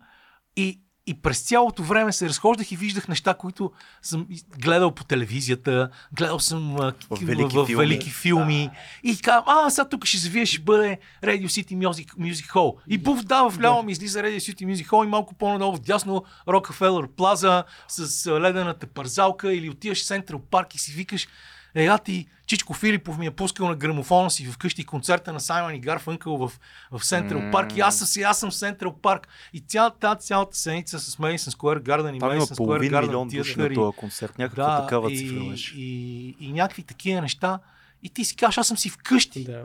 и, 0.56 0.80
и 1.08 1.22
през 1.22 1.42
цялото 1.42 1.84
време 1.84 2.14
се 2.14 2.30
разхождах 2.30 2.72
и 2.72 2.76
виждах 2.76 3.08
неща, 3.08 3.34
които 3.34 3.72
съм 4.02 4.28
гледал 4.58 4.92
по 4.92 5.04
телевизията, 5.04 5.90
гледал 6.14 6.40
съм 6.40 6.76
В 6.76 6.94
в, 7.10 7.20
велики 7.22 7.56
в, 7.56 7.64
в 7.64 7.68
филми. 7.68 7.86
велики 7.86 8.10
филми 8.10 8.70
и 9.04 9.18
казвам, 9.18 9.44
а, 9.48 9.70
сега 9.70 9.90
тук 9.90 10.06
ще 10.06 10.18
завие, 10.18 10.46
ще 10.46 10.60
бъде 10.62 10.98
Radio 11.24 11.46
City 11.46 11.78
Music, 11.78 12.16
Music 12.16 12.54
Hall. 12.54 12.76
И 12.88 12.98
буф, 12.98 13.24
да, 13.24 13.44
вляво 13.44 13.84
ми 13.84 13.92
излиза 13.92 14.20
Radio 14.20 14.38
City 14.54 14.74
Music 14.74 14.88
Hall 14.88 15.06
и 15.06 15.08
малко 15.08 15.36
по-надолу 15.36 15.76
вдясно 15.76 16.24
Rockefeller 16.48 17.08
Plaza 17.08 17.64
с 17.88 18.28
а, 18.28 18.42
ледената 18.42 18.88
парзалка 18.88 19.54
или 19.54 19.70
отиваш 19.70 20.04
в 20.04 20.08
Централ 20.08 20.40
парк 20.52 20.76
и 20.76 20.80
си 20.80 20.92
викаш, 20.92 21.28
Ега 21.76 21.98
ти, 21.98 22.28
Чичко 22.48 22.74
Филипов 22.74 23.18
ми 23.18 23.26
е 23.26 23.32
пускал 23.32 23.68
на 23.68 23.76
грамофона 23.76 24.32
си 24.32 24.46
вкъщи 24.46 24.84
концерта 24.86 25.34
на 25.34 25.40
Саймън 25.40 25.76
и 25.76 25.80
Гарфънкъл 25.80 26.38
в, 26.38 26.52
в 26.92 27.06
Централ 27.06 27.52
парк 27.52 27.78
и 27.78 27.80
аз, 27.80 27.98
съм, 27.98 28.08
си- 28.08 28.22
аз 28.22 28.40
съм 28.40 28.52
в 28.52 28.56
Централ 28.56 28.96
парк 29.02 29.28
и 29.54 29.60
цялата, 29.60 30.16
цялата 30.16 30.58
седмица 30.58 31.00
с 31.00 31.16
Madison 31.16 31.50
Square 31.50 31.82
Garden 31.82 32.18
и 32.18 32.20
Square 32.20 32.58
половин 32.58 32.92
Garden 32.92 33.02
милион 33.02 33.28
души 33.28 33.60
на 33.60 33.66
и- 33.66 33.74
този 33.76 33.98
концерт. 33.98 34.38
Някаква 34.38 34.82
такава 34.82 35.10
цифра 35.10 35.36
и, 35.36 35.50
беше. 35.50 35.76
и, 35.78 36.36
и, 36.40 36.54
някакви 36.54 36.84
такива 36.84 37.22
неща. 37.22 37.60
И 38.04 38.10
ти 38.10 38.26
си 38.26 38.36
кажеш, 38.36 38.58
аз 38.58 38.68
съм 38.68 38.78
си 38.78 38.90
вкъщи. 38.90 39.44
Да. 39.44 39.64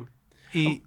И 0.55 0.83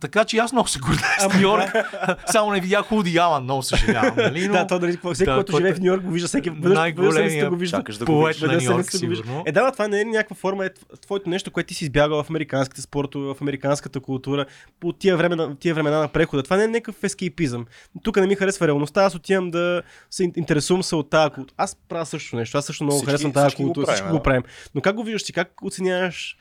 така 0.00 0.24
че 0.24 0.36
аз 0.36 0.52
много 0.52 0.68
се 0.68 0.78
гордея 0.78 1.00
с 1.20 1.34
Нью 1.34 1.40
Йорк. 1.40 1.72
Само 2.26 2.52
не 2.52 2.60
видях 2.60 2.82
Худи 2.82 3.16
Алан, 3.18 3.42
много 3.42 3.62
съжалявам. 3.62 4.14
Нали? 4.16 4.46
Но... 4.46 4.52
Да, 4.52 4.66
то 4.66 4.78
дали, 4.78 4.98
всеки, 5.14 5.24
Да, 5.24 5.34
който 5.34 5.56
живее 5.56 5.74
в 5.74 5.80
Нью 5.80 5.86
Йорк, 5.86 6.02
го 6.02 6.10
вижда 6.10 6.28
всеки 6.28 6.50
най-големия 6.50 7.50
го 7.50 7.56
вижда. 7.56 7.82
Да 7.98 8.04
поет 8.04 8.40
на 8.42 8.52
Нью 8.52 8.62
Йорк, 8.62 8.90
сигурно. 8.90 9.42
Е, 9.46 9.52
да, 9.52 9.72
това 9.72 9.88
не 9.88 10.00
е 10.00 10.04
някаква 10.04 10.36
форма, 10.36 10.66
е 10.66 10.70
твоето 11.02 11.30
нещо, 11.30 11.50
което 11.50 11.66
ти 11.66 11.74
си 11.74 11.84
избягал 11.84 12.22
в 12.22 12.30
американските 12.30 12.82
спортове, 12.82 13.26
в 13.26 13.40
американската 13.40 14.00
култура, 14.00 14.46
по 14.80 14.92
тия, 14.92 15.16
времена, 15.16 15.56
тия 15.56 15.74
времена 15.74 15.98
на 15.98 16.08
прехода. 16.08 16.42
Това 16.42 16.56
не 16.56 16.64
е 16.64 16.68
някакъв 16.68 17.04
ескейпизъм. 17.04 17.66
Тук 18.02 18.16
не 18.16 18.26
ми 18.26 18.34
харесва 18.34 18.66
реалността, 18.66 19.04
аз 19.04 19.14
отивам 19.14 19.50
да 19.50 19.82
се 20.10 20.22
ин- 20.22 20.38
интересувам 20.38 20.82
се 20.82 20.96
от 20.96 21.10
тази 21.10 21.30
култура. 21.30 21.54
Аз 21.56 21.76
правя 21.88 22.06
също 22.06 22.36
нещо, 22.36 22.58
аз 22.58 22.64
също 22.64 22.84
много 22.84 22.96
Всички- 22.96 23.10
харесвам 23.10 23.32
тази 23.32 23.56
култура, 23.56 23.86
всички 23.86 24.10
го 24.10 24.22
правим. 24.22 24.42
Но 24.74 24.80
как 24.80 24.96
го 24.96 25.02
виждаш 25.02 25.24
ти, 25.24 25.32
как 25.32 25.52
оценяваш 25.62 26.36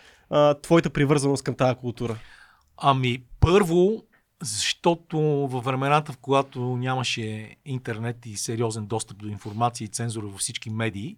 твоята 0.62 0.90
привързаност 0.90 1.44
към 1.44 1.56
тази 1.56 1.76
култура? 1.76 2.16
Ами, 2.78 3.24
първо, 3.40 4.04
защото 4.42 5.20
във 5.48 5.64
времената, 5.64 6.14
в 6.14 6.18
когато 6.18 6.60
нямаше 6.60 7.56
интернет 7.66 8.26
и 8.26 8.38
сериозен 8.38 8.86
достъп 8.86 9.18
до 9.18 9.28
информация 9.28 9.86
и 9.86 9.90
цензура 9.90 10.28
във 10.28 10.40
всички 10.40 10.70
медии, 10.70 11.18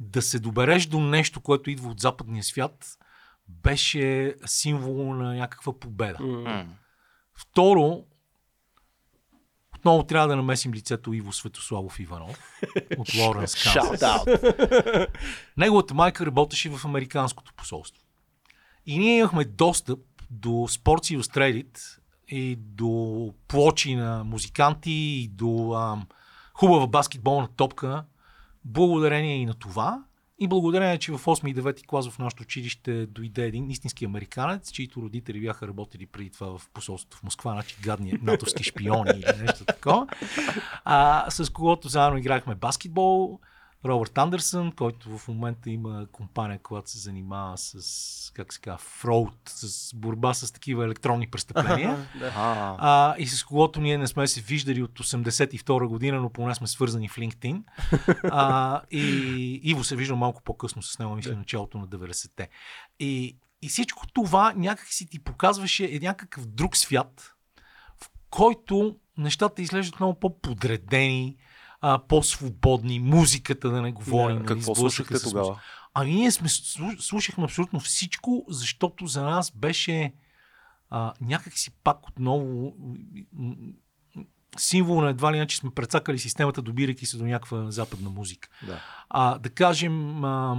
да 0.00 0.22
се 0.22 0.38
добереш 0.38 0.86
до 0.86 1.00
нещо, 1.00 1.40
което 1.40 1.70
идва 1.70 1.90
от 1.90 2.00
западния 2.00 2.44
свят, 2.44 2.98
беше 3.48 4.34
символ 4.46 5.14
на 5.14 5.34
някаква 5.34 5.78
победа. 5.78 6.22
М. 6.22 6.66
Второ, 7.34 8.04
отново 9.76 10.02
трябва 10.02 10.28
да 10.28 10.36
намесим 10.36 10.72
лицето 10.72 11.12
Иво 11.12 11.32
Светославов 11.32 12.00
Иванов 12.00 12.60
от 12.98 13.14
Лоренс 13.14 13.54
Канзас. 13.74 14.24
Неговата 15.56 15.94
майка 15.94 16.26
работеше 16.26 16.70
в 16.70 16.84
Американското 16.84 17.54
посолство. 17.54 18.02
И 18.86 18.98
ние 18.98 19.18
имахме 19.18 19.44
достъп 19.44 19.98
до 20.32 20.50
Sports 20.50 21.18
Illustrated 21.18 21.78
и 22.28 22.56
до 22.56 23.34
плочи 23.48 23.94
на 23.94 24.24
музиканти 24.24 24.90
и 24.90 25.28
до 25.28 25.74
ам, 25.74 26.06
хубава 26.54 26.86
баскетболна 26.86 27.48
топка, 27.56 28.04
благодарение 28.64 29.36
и 29.36 29.46
на 29.46 29.54
това. 29.54 30.04
И 30.38 30.48
благодарение, 30.48 30.98
че 30.98 31.12
в 31.12 31.18
8 31.18 31.50
и 31.50 31.54
9 31.54 31.86
клас 31.86 32.08
в 32.08 32.18
нашото 32.18 32.42
училище 32.42 33.06
дойде 33.06 33.46
един 33.46 33.70
истински 33.70 34.04
американец, 34.04 34.70
чието 34.70 35.02
родители 35.02 35.40
бяха 35.40 35.68
работили 35.68 36.06
преди 36.06 36.30
това 36.30 36.58
в 36.58 36.68
посолството 36.74 37.16
в 37.16 37.22
Москва, 37.22 37.52
значи 37.52 37.76
гадни 37.82 38.12
натовски 38.22 38.64
шпиони 38.64 39.10
или 39.10 39.42
нещо 39.42 39.64
такова. 39.64 40.06
А, 40.84 41.30
с 41.30 41.52
когото 41.52 41.88
заедно 41.88 42.18
играхме 42.18 42.54
баскетбол. 42.54 43.40
Робърт 43.84 44.18
Андерсън, 44.18 44.72
който 44.72 45.18
в 45.18 45.28
момента 45.28 45.70
има 45.70 46.06
компания, 46.12 46.58
която 46.58 46.90
се 46.90 46.98
занимава 46.98 47.58
с, 47.58 48.32
как 48.34 48.52
се 48.52 48.60
казва, 48.60 48.78
фроуд, 48.78 49.34
с 49.46 49.94
борба 49.94 50.34
с 50.34 50.52
такива 50.52 50.84
електронни 50.84 51.30
престъпления. 51.30 52.06
А, 52.34 53.14
и 53.18 53.26
с 53.26 53.44
когото 53.44 53.80
ние 53.80 53.98
не 53.98 54.06
сме 54.06 54.26
се 54.26 54.40
виждали 54.40 54.82
от 54.82 54.98
82 54.98 55.86
година, 55.86 56.20
но 56.20 56.30
поне 56.30 56.54
сме 56.54 56.66
свързани 56.66 57.08
в 57.08 57.16
LinkedIn. 57.16 57.62
А, 58.30 58.80
и 58.90 59.00
Иво 59.62 59.84
се 59.84 59.96
вижда 59.96 60.16
малко 60.16 60.42
по-късно 60.42 60.82
с 60.82 60.98
него, 60.98 61.14
мисля, 61.14 61.36
началото 61.36 61.78
на 61.78 61.88
90-те. 61.88 62.48
И, 63.00 63.38
и 63.62 63.68
всичко 63.68 64.06
това 64.12 64.52
някак 64.56 64.86
си 64.86 65.06
ти 65.06 65.18
показваше 65.18 65.84
е 65.84 65.98
някакъв 65.98 66.46
друг 66.46 66.76
свят, 66.76 67.34
в 68.02 68.10
който 68.30 68.96
нещата 69.18 69.62
изглеждат 69.62 70.00
много 70.00 70.20
по-подредени, 70.20 71.36
а, 71.82 71.98
по-свободни, 71.98 72.98
музиката 72.98 73.70
да 73.70 73.82
не 73.82 73.92
говорим. 73.92 74.36
нали, 74.36 74.46
какво 74.46 74.74
слушахте 74.74 75.22
тогава? 75.22 75.60
Ами 75.94 76.14
ние 76.14 76.30
сме, 76.30 76.48
слу- 76.48 77.00
слушахме 77.00 77.44
абсолютно 77.44 77.80
всичко, 77.80 78.44
защото 78.48 79.06
за 79.06 79.22
нас 79.22 79.50
беше 79.50 80.12
а, 80.90 81.12
някак 81.20 81.52
си 81.58 81.70
пак 81.70 82.08
отново 82.08 82.74
символ 84.58 85.00
на 85.00 85.10
едва 85.10 85.32
ли 85.32 85.36
иначе 85.36 85.56
сме 85.56 85.70
прецакали 85.70 86.18
системата, 86.18 86.62
добирайки 86.62 87.06
се 87.06 87.16
до 87.16 87.24
някаква 87.24 87.70
западна 87.70 88.10
музика. 88.10 88.48
Да. 88.66 88.80
А, 89.08 89.38
да 89.38 89.50
кажем, 89.50 90.24
а, 90.24 90.56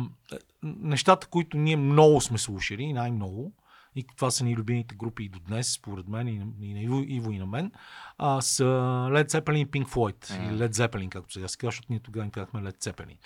нещата, 0.64 1.28
които 1.28 1.58
ние 1.58 1.76
много 1.76 2.22
сме 2.22 2.38
слушали, 2.38 2.94
най-много, 2.94 3.52
и 3.96 4.06
това 4.16 4.32
са 4.32 4.44
ни 4.44 4.56
любимите 4.56 4.96
групи 4.96 5.24
и 5.24 5.30
до 5.30 5.40
днес, 5.40 5.72
според 5.72 6.08
мен, 6.08 6.28
и 6.28 6.40
на, 6.40 6.46
и 6.62 6.74
на 6.74 6.80
Иво, 6.82 7.04
Иво 7.08 7.32
и 7.32 7.40
на 7.40 7.46
мен, 7.46 7.72
а, 8.18 8.42
са 8.42 8.64
Led 9.12 9.30
Zeppelin 9.30 9.58
и 9.58 9.68
Pink 9.68 9.86
Floyd. 9.86 10.26
Mm. 10.26 10.50
Или 10.50 10.58
Led 10.58 10.72
Zeppelin, 10.72 11.10
както 11.10 11.34
сега 11.34 11.48
се 11.48 11.58
казва, 11.58 11.72
защото 11.72 11.88
ние 11.90 12.00
тогава 12.00 12.26
им 12.26 12.32
казахме 12.32 12.62
Led 12.62 12.78
Zeppelin. 12.78 13.18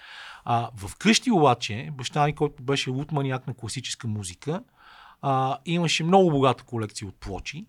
А, 0.46 0.70
в 0.76 0.96
къщи 0.96 1.32
обаче, 1.32 1.90
баща 1.94 2.26
ми, 2.26 2.36
който 2.36 2.64
беше 2.64 2.90
лут 2.90 3.12
маняк 3.12 3.48
на 3.48 3.54
класическа 3.54 4.08
музика, 4.08 4.64
а, 5.22 5.58
имаше 5.66 6.04
много 6.04 6.32
богата 6.32 6.64
колекция 6.64 7.08
от 7.08 7.16
плочи. 7.16 7.66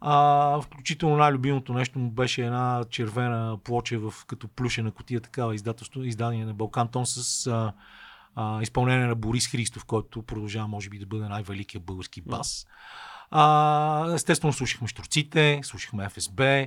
А, 0.00 0.60
включително 0.60 1.16
най-любимото 1.16 1.72
нещо 1.72 1.98
му 1.98 2.10
беше 2.10 2.44
една 2.44 2.84
червена 2.90 3.58
плоча 3.64 3.98
в, 3.98 4.14
като 4.26 4.48
плюшена 4.48 4.90
котия, 4.90 5.20
такава 5.20 5.54
издателство, 5.54 6.02
издание 6.02 6.44
на 6.44 6.54
Балкан 6.54 6.88
Тон 6.88 7.06
с 7.06 7.46
а, 7.46 7.72
а, 8.36 8.62
изпълнение 8.62 9.06
на 9.06 9.14
Борис 9.14 9.48
Христов, 9.48 9.84
който 9.84 10.22
продължава, 10.22 10.68
може 10.68 10.88
би, 10.88 10.98
да 10.98 11.06
бъде 11.06 11.28
най-великият 11.28 11.84
български 11.84 12.20
бас. 12.20 12.66
А, 13.30 14.12
естествено, 14.14 14.52
слушахме 14.52 14.88
Штурците, 14.88 15.60
слушахме 15.62 16.08
ФСБ. 16.08 16.66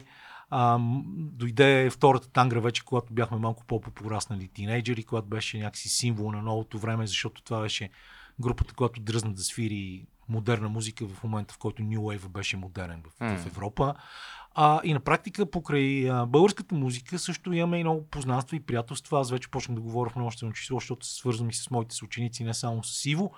А, 0.49 0.77
дойде 1.15 1.89
втората 1.89 2.29
тангра 2.29 2.61
вече, 2.61 2.85
когато 2.85 3.13
бяхме 3.13 3.37
малко 3.37 3.65
по-пораснали 3.65 4.47
тинейджери, 4.47 5.03
когато 5.03 5.27
беше 5.27 5.57
някакси 5.57 5.89
символ 5.89 6.31
на 6.31 6.41
новото 6.41 6.79
време, 6.79 7.07
защото 7.07 7.41
това 7.41 7.61
беше 7.61 7.89
групата, 8.39 8.73
която 8.73 9.01
дръзна 9.01 9.33
да 9.33 9.43
свири 9.43 10.05
модерна 10.29 10.69
музика 10.69 11.07
в 11.07 11.23
момента, 11.23 11.53
в 11.53 11.57
който 11.57 11.81
New 11.81 11.97
Wave 11.97 12.27
беше 12.27 12.57
модерен 12.57 13.03
в, 13.03 13.37
в 13.37 13.45
Европа. 13.45 13.95
А, 14.55 14.81
и 14.83 14.93
на 14.93 14.99
практика 14.99 15.45
покрай 15.45 16.11
а, 16.11 16.25
българската 16.25 16.75
музика 16.75 17.19
също 17.19 17.53
имаме 17.53 17.79
и 17.79 17.83
много 17.83 18.07
познанства 18.07 18.57
и 18.57 18.59
приятелства. 18.59 19.19
Аз 19.19 19.31
вече 19.31 19.51
почнах 19.51 19.75
да 19.75 19.81
говоря 19.81 20.09
в 20.09 20.15
множествено 20.15 20.53
число, 20.53 20.79
защото 20.79 21.05
се 21.05 21.15
свързвам 21.15 21.49
и 21.49 21.53
с 21.53 21.69
моите 21.69 21.95
съученици, 21.95 22.43
не 22.43 22.53
само 22.53 22.83
с 22.83 23.05
Иво, 23.05 23.31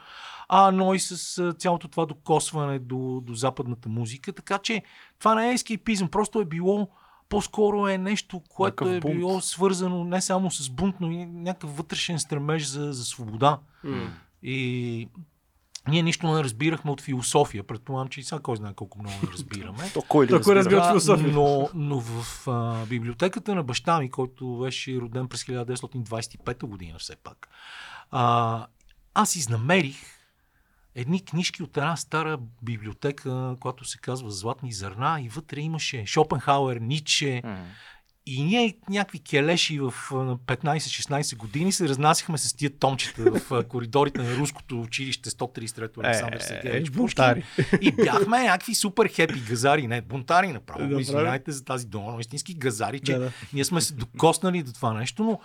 а, 0.50 0.72
но 0.72 0.94
и 0.94 1.00
с 1.00 1.38
а, 1.38 1.54
цялото 1.54 1.88
това 1.88 2.06
докосване 2.06 2.80
до, 2.80 3.22
до 3.24 3.34
западната 3.34 3.90
музика. 3.90 4.34
Така 4.34 4.58
че 4.58 4.84
това 5.20 5.36
не 5.36 5.50
е 5.50 5.54
ескейпизъм, 5.54 6.10
просто 6.10 6.42
е 6.42 6.46
било 6.46 6.90
по-скоро 7.30 7.88
е 7.88 7.98
нещо, 7.98 8.42
което 8.50 8.88
е 8.90 9.00
било 9.00 9.42
свързано 9.42 10.04
не 10.04 10.22
само 10.22 10.52
с 10.52 10.70
бунт, 10.70 10.96
но 11.00 11.12
и 11.12 11.26
някакъв 11.26 11.78
вътрешен 11.78 12.20
стремеж 12.20 12.68
за, 12.68 12.94
за 12.94 13.06
свобода. 13.06 13.60
И 14.44 15.10
ние 15.88 16.02
нищо 16.02 16.34
не 16.34 16.44
разбирахме 16.44 16.92
от 16.92 17.02
философия. 17.02 17.64
Предполагам, 17.64 18.08
че 18.08 18.20
и 18.20 18.24
сега 18.24 18.40
кой 18.40 18.58
знае 18.58 18.74
колко 18.74 19.00
много 19.00 19.16
не 19.24 19.32
разбираме. 19.32 19.90
То 19.94 20.02
кой 20.02 20.28
ли 20.28 20.32
разбира? 20.32 20.56
разбира? 20.56 20.80
от 20.80 20.88
философия. 20.88 21.34
но, 21.34 21.70
но 21.74 22.00
в 22.00 22.48
а, 22.48 22.86
библиотеката 22.86 23.56
на 23.56 23.64
баща 23.64 24.00
ми, 24.00 24.12
който 24.12 24.58
беше 24.58 24.98
роден 24.98 25.28
през 25.28 25.44
1925 25.44 26.66
година 26.66 27.00
все 27.00 27.16
пак, 27.16 27.50
а, 28.12 28.68
аз 29.14 29.36
изнамерих 29.36 29.96
едни 30.96 31.26
книжки 31.26 31.64
от 31.64 31.78
една 31.78 31.96
стара 31.96 32.40
библиотека, 32.62 33.56
която 33.60 33.86
се 33.86 33.98
казва 33.98 34.32
Златни 34.32 34.72
зърна 34.72 35.22
и 35.22 35.30
вътре 35.30 35.62
имаше 35.62 36.06
Шопенхауер, 36.06 36.78
Ниче, 36.78 37.42
М. 37.46 37.66
и 38.26 38.44
ние 38.44 38.78
някакви 38.90 39.20
келеши 39.20 39.80
в 39.80 39.94
а, 40.12 40.16
на 40.16 40.38
15-16 40.38 41.38
години 41.38 41.72
се 41.72 41.90
разнасяхме 41.90 42.38
с 42.38 42.54
тия 42.54 42.70
томчета 42.70 43.32
в 43.32 43.64
коридорите 43.64 44.22
на 44.22 44.36
руското 44.36 44.82
училище 44.82 45.30
133 45.30 46.06
Александър 46.06 46.38
Е, 46.38 46.40
Сергеевич 46.40 46.90
е, 46.90 46.92
Пушкин. 46.92 47.24
бунтари. 47.26 47.44
И 47.82 47.92
бяхме 47.92 48.44
някакви 48.44 48.76
супер 48.76 49.08
хепи 49.08 49.40
газари, 49.40 49.88
не 49.88 50.02
бунтари 50.02 50.48
направо. 50.48 50.88
Да, 50.88 51.02
Извинявайте 51.02 51.52
за 51.52 51.66
тази 51.66 51.88
дума, 51.88 52.12
но 52.12 52.20
истински 52.20 52.54
газари, 52.54 53.00
че 53.00 53.14
Да, 53.14 53.20
да. 53.20 53.32
ние 53.54 53.66
сме 53.66 53.82
се 53.82 53.94
докоснали 53.94 54.64
до 54.64 54.74
това 54.74 54.94
нещо, 54.94 55.24
но 55.24 55.40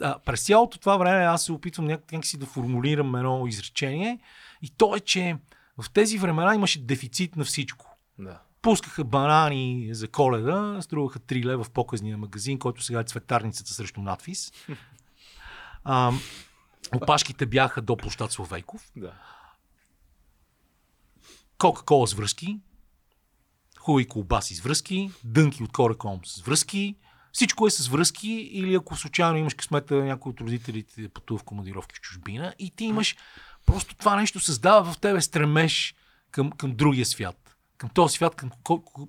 а, 0.00 0.18
през 0.18 0.44
цялото 0.44 0.78
това 0.78 0.96
време 0.96 1.24
аз 1.24 1.44
се 1.44 1.52
опитвам 1.52 1.86
някак, 1.86 2.12
някакси 2.12 2.36
да 2.38 2.46
формулирам 2.46 3.14
едно 3.16 3.46
изречение 3.46 4.18
и 4.62 4.70
то 4.70 4.96
е, 4.96 5.00
че 5.00 5.36
в 5.78 5.90
тези 5.90 6.18
времена 6.18 6.54
имаше 6.54 6.84
дефицит 6.84 7.36
на 7.36 7.44
всичко. 7.44 7.96
Да. 8.18 8.40
Пускаха 8.64 9.04
банани 9.04 9.88
за 9.92 10.08
коледа, 10.08 10.78
струваха 10.82 11.18
3 11.18 11.44
лева 11.44 11.64
в 11.64 11.70
показния 11.70 12.18
магазин, 12.18 12.58
който 12.58 12.82
сега 12.82 13.00
е 13.00 13.04
цветарницата 13.04 13.70
срещу 13.72 14.00
надфис. 14.00 14.52
А, 15.86 16.12
опашките 16.94 17.46
бяха 17.46 17.82
до 17.82 17.96
площад 17.96 18.32
Словейков. 18.32 18.90
Да. 18.96 19.12
Кока-кола 21.58 22.06
с 22.06 22.14
връзки, 22.14 22.60
хубави 23.78 24.08
колбаси 24.08 24.54
с 24.54 24.60
връзки, 24.60 25.10
дънки 25.24 25.62
от 25.62 25.72
Кореком 25.72 26.20
с 26.24 26.40
връзки. 26.40 26.96
Всичко 27.32 27.66
е 27.66 27.70
с 27.70 27.88
връзки 27.88 28.32
или 28.32 28.74
ако 28.74 28.96
случайно 28.96 29.38
имаш 29.38 29.54
късмета 29.54 29.94
някой 29.94 30.30
от 30.30 30.40
родителите 30.40 31.02
да 31.02 31.08
пътува 31.08 31.38
в 31.38 31.44
командировки 31.44 31.94
в 31.94 32.00
чужбина 32.00 32.54
и 32.58 32.70
ти 32.70 32.84
имаш 32.84 33.16
просто 33.66 33.94
това 33.94 34.16
нещо 34.16 34.40
създава 34.40 34.92
в 34.92 34.98
тебе 34.98 35.20
стремеж 35.20 35.94
към, 36.30 36.52
към 36.52 36.76
другия 36.76 37.06
свят. 37.06 37.43
Към 37.78 37.90
този 37.90 38.14
свят, 38.14 38.34
към 38.34 38.50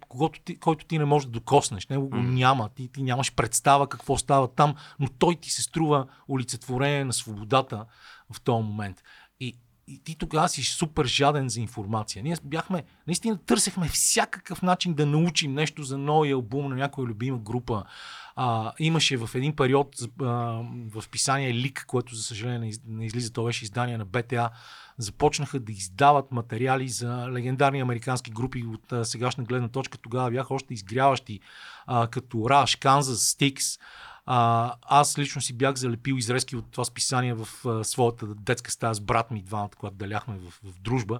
когото 0.07 0.39
ти, 0.39 0.59
който 0.59 0.85
ти 0.85 0.97
не 0.97 1.05
можеш 1.05 1.25
да 1.25 1.31
докоснеш. 1.31 1.87
Него 1.87 2.09
го 2.09 2.17
няма. 2.17 2.69
Ти, 2.69 2.87
ти 2.87 3.03
нямаш 3.03 3.33
представа 3.33 3.89
какво 3.89 4.17
става 4.17 4.47
там, 4.47 4.75
но 4.99 5.07
той 5.19 5.35
ти 5.35 5.49
се 5.49 5.61
струва 5.61 6.07
олицетворение 6.29 7.05
на 7.05 7.13
свободата 7.13 7.85
в 8.33 8.41
този 8.41 8.63
момент. 8.63 9.03
И, 9.39 9.57
и 9.87 10.03
ти 10.03 10.15
тогава 10.15 10.49
си 10.49 10.63
супер 10.63 11.05
жаден 11.05 11.49
за 11.49 11.59
информация. 11.61 12.23
Ние 12.23 12.37
бяхме, 12.43 12.83
наистина 13.07 13.37
търсехме 13.37 13.87
всякакъв 13.87 14.61
начин 14.61 14.93
да 14.93 15.05
научим 15.05 15.53
нещо 15.53 15.83
за 15.83 15.97
новия 15.97 16.35
албум 16.35 16.69
на 16.69 16.75
някоя 16.75 17.07
любима 17.07 17.37
група. 17.37 17.83
А, 18.35 18.73
имаше 18.79 19.17
в 19.17 19.29
един 19.35 19.55
период 19.55 19.95
а, 20.21 20.25
в 20.89 21.03
писание 21.11 21.53
Лик, 21.53 21.85
което 21.87 22.15
за 22.15 22.23
съжаление 22.23 22.59
не 22.59 22.69
из- 22.69 22.81
не 22.87 23.05
излиза, 23.05 23.33
то 23.33 23.43
беше 23.45 23.63
издание 23.65 23.97
на 23.97 24.05
БТА, 24.05 24.49
започнаха 24.97 25.59
да 25.59 25.71
издават 25.71 26.31
материали 26.31 26.89
за 26.89 27.27
легендарни 27.31 27.81
американски 27.81 28.31
групи 28.31 28.63
от 28.63 28.91
а, 28.91 29.05
сегашна 29.05 29.43
гледна 29.43 29.67
точка. 29.67 29.97
Тогава 29.97 30.31
бяха 30.31 30.53
още 30.53 30.73
изгряващи, 30.73 31.39
а, 31.87 32.07
като 32.07 32.37
Rush, 32.37 32.83
Kansas, 32.83 33.01
Styx. 33.01 33.79
А, 34.25 34.73
аз 34.81 35.17
лично 35.17 35.41
си 35.41 35.53
бях 35.53 35.75
залепил 35.75 36.13
изрезки 36.13 36.55
от 36.55 36.71
това 36.71 36.85
списание 36.85 37.33
в 37.33 37.47
а, 37.65 37.83
своята 37.83 38.27
детска 38.27 38.71
стая 38.71 38.93
с 38.93 38.99
брат 38.99 39.31
ми, 39.31 39.41
двамата, 39.41 39.69
когато 39.77 39.95
деляхме 39.95 40.37
в, 40.37 40.71
в 40.71 40.79
дружба. 40.79 41.19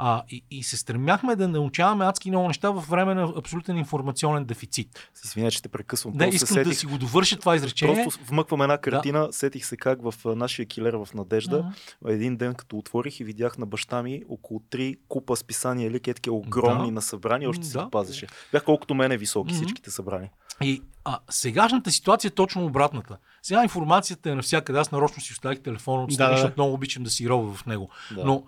А, 0.00 0.22
и, 0.30 0.44
и 0.50 0.62
се 0.62 0.76
стремяхме 0.76 1.36
да 1.36 1.48
научаваме 1.48 2.04
адски 2.04 2.30
много 2.30 2.48
неща 2.48 2.70
в 2.70 2.84
време 2.90 3.14
на 3.14 3.32
абсолютен 3.36 3.78
информационен 3.78 4.44
дефицит. 4.44 5.10
Извиня, 5.24 5.50
че 5.50 5.62
те 5.62 5.68
прекъсвам. 5.68 6.12
Не, 6.12 6.18
Просто 6.18 6.34
искам 6.36 6.54
сетих, 6.54 6.68
да 6.68 6.74
си 6.74 6.86
го 6.86 6.98
довърша 6.98 7.38
това 7.38 7.56
изречение. 7.56 8.02
Просто 8.04 8.24
вмъквам 8.24 8.62
една 8.62 8.78
картина, 8.78 9.28
сетих 9.30 9.66
се 9.66 9.76
как 9.76 9.98
в 10.02 10.14
нашия 10.26 10.66
килер 10.66 10.94
в 10.94 11.08
Надежда, 11.14 11.56
Ага. 12.04 12.12
един 12.14 12.36
ден 12.36 12.54
като 12.54 12.78
отворих 12.78 13.20
и 13.20 13.24
видях 13.24 13.58
на 13.58 13.66
баща 13.66 14.02
ми 14.02 14.22
около 14.28 14.60
три 14.60 14.96
купа 15.08 15.36
списания 15.36 15.90
ли, 15.90 16.00
такива 16.00 16.36
огромни 16.36 16.86
Да. 16.86 16.92
на 16.92 17.02
събрани, 17.02 17.46
още 17.46 17.68
Да. 17.68 17.84
ги 17.84 17.90
пазеше. 17.90 18.26
Бях 18.52 18.64
колкото 18.64 18.94
мене 18.94 19.16
високи 19.16 19.52
Мгм. 19.52 19.62
всичките 19.62 19.90
събрани. 19.90 20.30
И 20.62 20.82
а, 21.04 21.18
сегашната 21.30 21.90
ситуация 21.90 22.28
е 22.28 22.32
точно 22.32 22.64
обратната. 22.64 23.16
Сега 23.42 23.62
информацията 23.62 24.30
е 24.30 24.34
навсякъде. 24.34 24.78
Аз 24.78 24.92
нарочно 24.92 25.22
си 25.22 25.32
оставих 25.32 25.60
телефона 25.60 26.02
от 26.02 26.08
Да, 26.08 26.14
страни, 26.14 26.28
да, 26.28 26.34
да. 26.34 26.36
защото 26.36 26.60
много 26.60 26.74
обичам 26.74 27.02
да 27.02 27.10
си 27.10 27.28
робя 27.28 27.54
в 27.54 27.66
него. 27.66 27.90
Да. 28.14 28.24
Но 28.24 28.44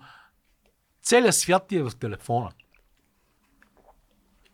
целият 1.03 1.35
свят 1.35 1.67
ти 1.67 1.75
е 1.77 1.83
в 1.83 1.91
телефона. 1.99 2.49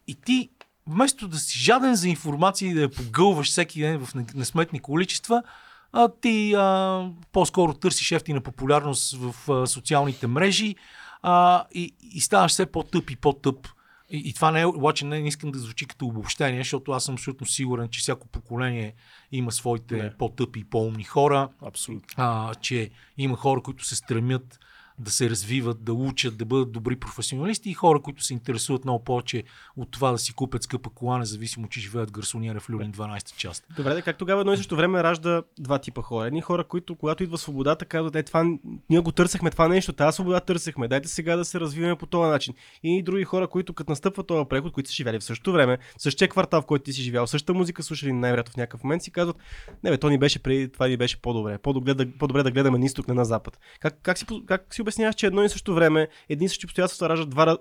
И 0.08 0.16
ти, 0.16 0.50
вместо 0.88 1.28
да 1.28 1.38
си 1.38 1.60
жаден 1.60 1.95
за 1.95 2.10
информация 2.10 2.72
и 2.72 2.74
да 2.74 2.82
я 2.82 2.89
погълваш 2.91 3.48
всеки 3.50 3.80
ден 3.82 4.06
в 4.06 4.16
не- 4.16 4.26
несметни 4.36 4.80
количества, 4.80 5.43
а, 5.91 6.10
ти 6.22 6.54
а, 6.54 7.10
по-скоро 7.32 7.74
търсиш 7.74 8.12
ефтина 8.12 8.41
популярност 8.41 9.18
в 9.18 9.52
а, 9.52 9.68
социалните 9.68 10.28
мрежи 10.28 10.76
а, 11.22 11.66
и, 11.74 11.95
и 12.02 12.22
ставаш 12.22 12.52
все 12.52 12.66
по-тъп 12.66 13.10
и 13.10 13.16
по-тъп. 13.16 13.68
И, 14.10 14.18
и 14.30 14.34
това 14.34 14.52
не 14.52 14.62
е, 14.62 14.66
обаче 14.66 15.06
не, 15.06 15.20
не 15.22 15.28
искам 15.28 15.52
да 15.52 15.60
звучи 15.60 15.86
като 15.86 16.06
обобщение, 16.06 16.60
защото 16.60 16.91
аз 16.91 17.04
съм 17.06 17.16
абсолютно 17.16 17.48
сигурен, 17.48 17.89
че 17.89 18.00
всяко 18.00 18.28
поколение 18.28 18.93
има 19.32 19.52
своите 19.52 19.95
Не. 19.95 20.18
по-тъпи 20.18 20.60
и 20.60 20.64
по-умни 20.64 21.04
хора 21.04 21.50
Абсолютно. 21.62 22.08
а, 22.18 22.56
че 22.56 22.89
има 23.18 23.38
хора, 23.38 23.62
които 23.62 23.86
се 23.86 23.95
стремят 23.95 24.60
да 25.00 25.12
се 25.12 25.30
развиват, 25.30 25.84
да 25.84 25.93
учат, 25.93 26.38
да 26.38 26.45
бъдат 26.45 26.72
добри 26.72 26.95
професионалисти 26.95 27.70
и 27.70 27.74
хора, 27.74 28.02
които 28.02 28.24
се 28.24 28.34
интересуват 28.34 28.84
много 28.84 29.04
повече 29.04 29.43
от 29.78 29.91
това 29.91 30.12
да 30.12 30.18
си 30.18 30.34
купят 30.34 30.64
скъпа 30.64 30.89
кола, 30.89 31.18
независимо, 31.18 31.68
че 31.68 31.80
живеят 31.80 32.12
гарсониера 32.12 32.60
в 32.60 32.70
Люлин 32.70 32.91
12 32.91 33.36
част. 33.36 33.64
Добре, 33.78 33.93
да, 33.93 34.02
как 34.02 34.18
тогава 34.18 34.41
едно 34.41 34.54
и 34.54 34.58
също 34.58 34.76
време 34.76 35.04
ражда 35.04 35.43
два 35.60 35.80
типа 35.80 36.02
хора. 36.02 36.28
Едни 36.28 36.41
хора, 36.41 36.64
които 36.64 36.95
когато 36.95 37.24
идва 37.24 37.38
свободата, 37.38 37.86
казват, 37.86 38.16
е, 38.16 38.24
това, 38.24 38.45
ние 38.89 39.00
го 39.00 39.12
търсехме, 39.12 39.52
това 39.52 39.68
нещо, 39.68 39.93
тази 39.93 40.16
свобода 40.16 40.39
търсехме, 40.39 40.88
дайте 40.88 41.08
сега 41.08 41.36
да 41.36 41.45
се 41.45 41.60
развиваме 41.60 41.95
по 41.95 42.06
този 42.06 42.30
начин. 42.30 42.54
И 42.84 43.04
други 43.04 43.24
хора, 43.24 43.48
които 43.48 43.74
като 43.74 43.91
настъпва 43.91 44.24
този 44.24 44.45
преход, 44.50 44.74
които 44.74 44.89
са 44.89 44.95
живели 44.95 45.20
в 45.20 45.24
същото 45.24 45.52
време, 45.52 45.78
същия 45.98 46.28
квартал, 46.28 46.62
в 46.62 46.66
който 46.66 46.84
ти 46.84 46.93
си 46.93 47.02
живял, 47.02 47.28
същата 47.28 47.54
музика 47.54 47.84
слушали 47.84 48.14
най-вероятно 48.14 48.54
в 48.54 48.58
някакъв 48.58 48.84
момент, 48.84 49.04
си 49.04 49.12
казват, 49.12 49.38
не 49.84 49.89
бе, 49.89 49.98
то 49.98 50.10
ни 50.10 50.18
беше 50.18 50.39
преди, 50.39 50.72
това 50.72 50.88
ни 50.88 50.98
беше 50.98 51.22
по-добре. 51.22 51.58
По-добре 51.58 51.93
да, 51.93 52.18
по-добре 52.20 52.43
да 52.43 52.52
гледаме 52.52 52.78
на 52.78 52.86
изток, 52.86 53.08
не 53.08 53.14
на 53.14 53.26
запад. 53.26 53.60
Как, 53.80 54.00
как, 54.02 54.18
си, 54.18 54.26
как 54.45 54.74
си 54.74 54.84
обясняваш, 54.88 55.15
че 55.15 55.27
едно 55.27 55.43
и 55.43 55.49
също 55.49 55.73
време, 55.73 56.07
едни 56.29 56.45
и 56.45 56.49
същи 56.49 56.65
обстоятелства 56.65 57.09
раждат 57.09 57.29
два 57.29 57.57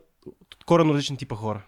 коренно 0.67 0.95
различни 0.95 1.17
типа 1.17 1.35
хора? 1.35 1.63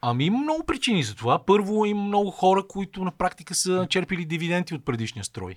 Ами 0.00 0.24
има 0.24 0.38
много 0.38 0.66
причини 0.66 1.02
за 1.02 1.14
това. 1.14 1.44
Първо 1.44 1.86
има 1.86 2.02
много 2.02 2.30
хора, 2.30 2.62
които 2.68 3.04
на 3.04 3.10
практика 3.10 3.54
са 3.54 3.86
черпили 3.90 4.24
дивиденти 4.24 4.74
от 4.74 4.84
предишния 4.84 5.24
строй. 5.24 5.54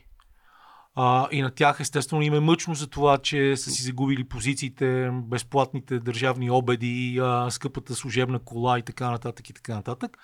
А, 0.95 1.27
и 1.31 1.41
на 1.41 1.51
тях 1.51 1.79
естествено 1.79 2.21
им 2.21 2.33
е 2.33 2.39
мъчно 2.39 2.75
за 2.75 2.87
това, 2.87 3.17
че 3.17 3.57
са 3.57 3.71
си 3.71 3.83
загубили 3.83 4.23
позициите, 4.23 5.09
безплатните 5.13 5.99
държавни 5.99 6.51
обеди, 6.51 7.19
а, 7.21 7.51
скъпата 7.51 7.95
служебна 7.95 8.39
кола 8.39 8.79
и 8.79 8.81
така 8.81 9.11
нататък 9.11 9.49
и 9.49 9.53
така 9.53 9.75
нататък. 9.75 10.17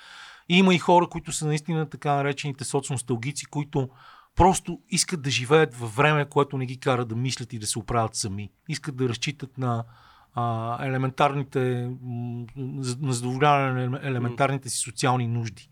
И 0.49 0.57
има 0.57 0.75
и 0.75 0.77
хора, 0.77 1.07
които 1.07 1.31
са 1.31 1.47
наистина 1.47 1.89
така 1.89 2.15
наречените 2.15 2.63
соцносталгици, 2.63 3.45
които 3.45 3.89
просто 4.37 4.79
искат 4.89 5.21
да 5.21 5.29
живеят 5.29 5.75
във 5.75 5.95
време, 5.95 6.25
което 6.25 6.57
не 6.57 6.65
ги 6.65 6.79
кара 6.79 7.05
да 7.05 7.15
мислят 7.15 7.53
и 7.53 7.59
да 7.59 7.67
се 7.67 7.79
оправят 7.79 8.15
сами. 8.15 8.49
Искат 8.69 8.95
да 8.95 9.09
разчитат 9.09 9.57
на 9.57 9.83
а, 10.35 10.77
елементарните, 10.85 11.91
на 12.55 13.13
задоволяване 13.13 13.89
на 13.89 13.99
елементарните 14.03 14.69
си 14.69 14.77
социални 14.77 15.27
нужди. 15.27 15.69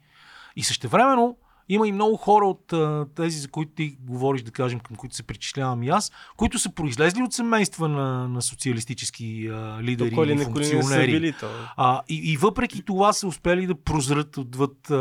И 0.56 0.64
същевременно 0.64 1.38
има 1.70 1.88
и 1.88 1.92
много 1.92 2.18
хора 2.18 2.46
от 2.46 2.74
а, 2.74 3.06
тези, 3.16 3.40
за 3.40 3.48
които 3.48 3.72
ти 3.72 3.98
говориш, 4.00 4.42
да 4.42 4.52
кажем, 4.52 4.80
към 4.80 4.96
които 4.96 5.16
се 5.16 5.24
причислявам 5.24 5.84
и 5.84 5.90
аз, 5.90 6.12
които 6.38 6.60
са 6.60 6.74
произлезли 6.74 7.24
от 7.24 7.34
семейства 7.34 7.90
на, 7.90 8.28
на 8.28 8.42
социалистически 8.42 9.48
а, 9.48 9.84
лидери 9.84 10.10
То, 10.10 10.16
кой 10.16 10.28
ли 10.28 10.34
и 10.34 10.38
функционери. 10.38 11.12
били 11.12 11.34
то. 11.40 11.50
А, 11.78 12.02
и, 12.10 12.32
и 12.34 12.38
въпреки 12.38 12.84
това 12.84 13.14
са 13.14 13.28
успели 13.28 13.68
да 13.68 13.82
прозрат 13.82 14.38
отвъд 14.38 14.92
а, 14.92 14.96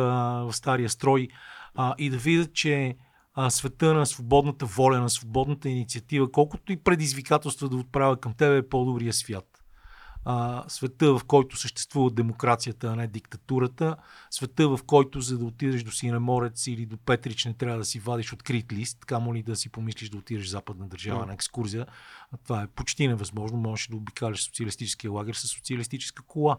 в 0.45 0.53
стария 0.53 0.89
строй 0.89 1.29
а, 1.75 1.95
и 1.99 2.11
да 2.11 2.17
видят, 2.17 2.55
че 2.55 2.97
а, 3.35 3.51
света 3.51 3.95
на 3.95 4.07
свободната 4.07 4.67
воля, 4.67 5.01
на 5.01 5.11
свободната 5.11 5.69
инициатива, 5.69 6.33
колкото 6.33 6.73
и 6.73 6.77
предизвикателства 6.77 7.69
да 7.69 7.77
отправя 7.77 8.17
към 8.17 8.35
тебе 8.35 8.57
е 8.57 8.69
по-добрия 8.69 9.13
свят. 9.13 9.65
А, 10.27 10.65
света, 10.69 11.19
в 11.19 11.25
който 11.25 11.57
съществува 11.57 12.11
демокрацията, 12.11 12.87
а 12.87 12.97
не 12.97 13.07
диктатурата, 13.07 13.97
света, 14.31 14.69
в 14.69 14.81
който 14.87 15.21
за 15.21 15.39
да 15.39 15.45
отидеш 15.45 15.83
до 15.83 15.91
Синеморец 15.91 16.67
или 16.67 16.87
до 16.87 16.97
Петрич 16.97 17.45
не 17.45 17.55
трябва 17.55 17.79
да 17.79 17.85
си 17.85 17.99
вадиш 17.99 18.33
открит 18.33 18.73
лист, 18.73 19.05
камо 19.05 19.35
ли 19.35 19.43
да 19.43 19.57
си 19.57 19.69
помислиш 19.69 20.09
да 20.09 20.17
отидеш 20.19 20.47
в 20.47 20.51
западна 20.51 20.89
държава 20.89 21.27
на 21.27 21.35
екскурзия. 21.35 21.87
А 22.33 22.37
това 22.37 22.63
е 22.63 22.67
почти 22.67 23.09
невъзможно. 23.09 23.59
Можеш 23.59 23.89
да 23.89 23.97
обикаляш 23.97 24.43
социалистическия 24.43 25.11
лагер 25.11 25.35
с 25.35 25.49
социалистическа 25.49 26.23
кола. 26.23 26.59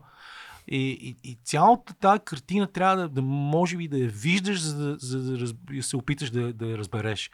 И, 0.68 0.78
и, 0.92 1.30
и 1.32 1.38
цялата 1.44 1.94
тази 1.94 2.20
картина 2.26 2.68
трябва 2.68 2.96
да, 2.96 3.10
да 3.10 3.22
може 3.22 3.78
би 3.78 3.88
да 3.88 3.98
я 3.98 4.10
виждаш, 4.10 4.62
за 4.62 4.78
да, 4.78 4.98
за 5.00 5.24
да 5.24 5.40
раз, 5.40 5.54
се 5.82 5.98
опиташ 5.98 6.30
да, 6.30 6.54
да 6.54 6.68
я 6.68 6.78
разбереш. 6.78 7.32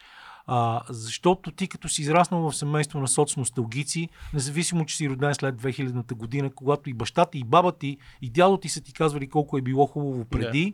А, 0.47 0.81
защото 0.89 1.51
ти 1.51 1.67
като 1.67 1.89
си 1.89 2.01
израснал 2.01 2.49
в 2.49 2.55
семейство 2.55 2.99
на 2.99 3.07
соцносталгици, 3.07 4.09
независимо, 4.33 4.85
че 4.85 4.95
си 4.95 5.09
роден 5.09 5.35
след 5.35 5.55
2000-та 5.55 6.15
година, 6.15 6.49
когато 6.55 6.89
и 6.89 6.93
баща 6.93 7.25
ти, 7.25 7.39
и 7.39 7.43
баба 7.43 7.71
ти, 7.71 7.97
и 8.21 8.29
дядо 8.29 8.57
ти 8.57 8.69
са 8.69 8.81
ти 8.81 8.93
казвали 8.93 9.29
колко 9.29 9.57
е 9.57 9.61
било 9.61 9.85
хубаво 9.85 10.25
преди, 10.25 10.73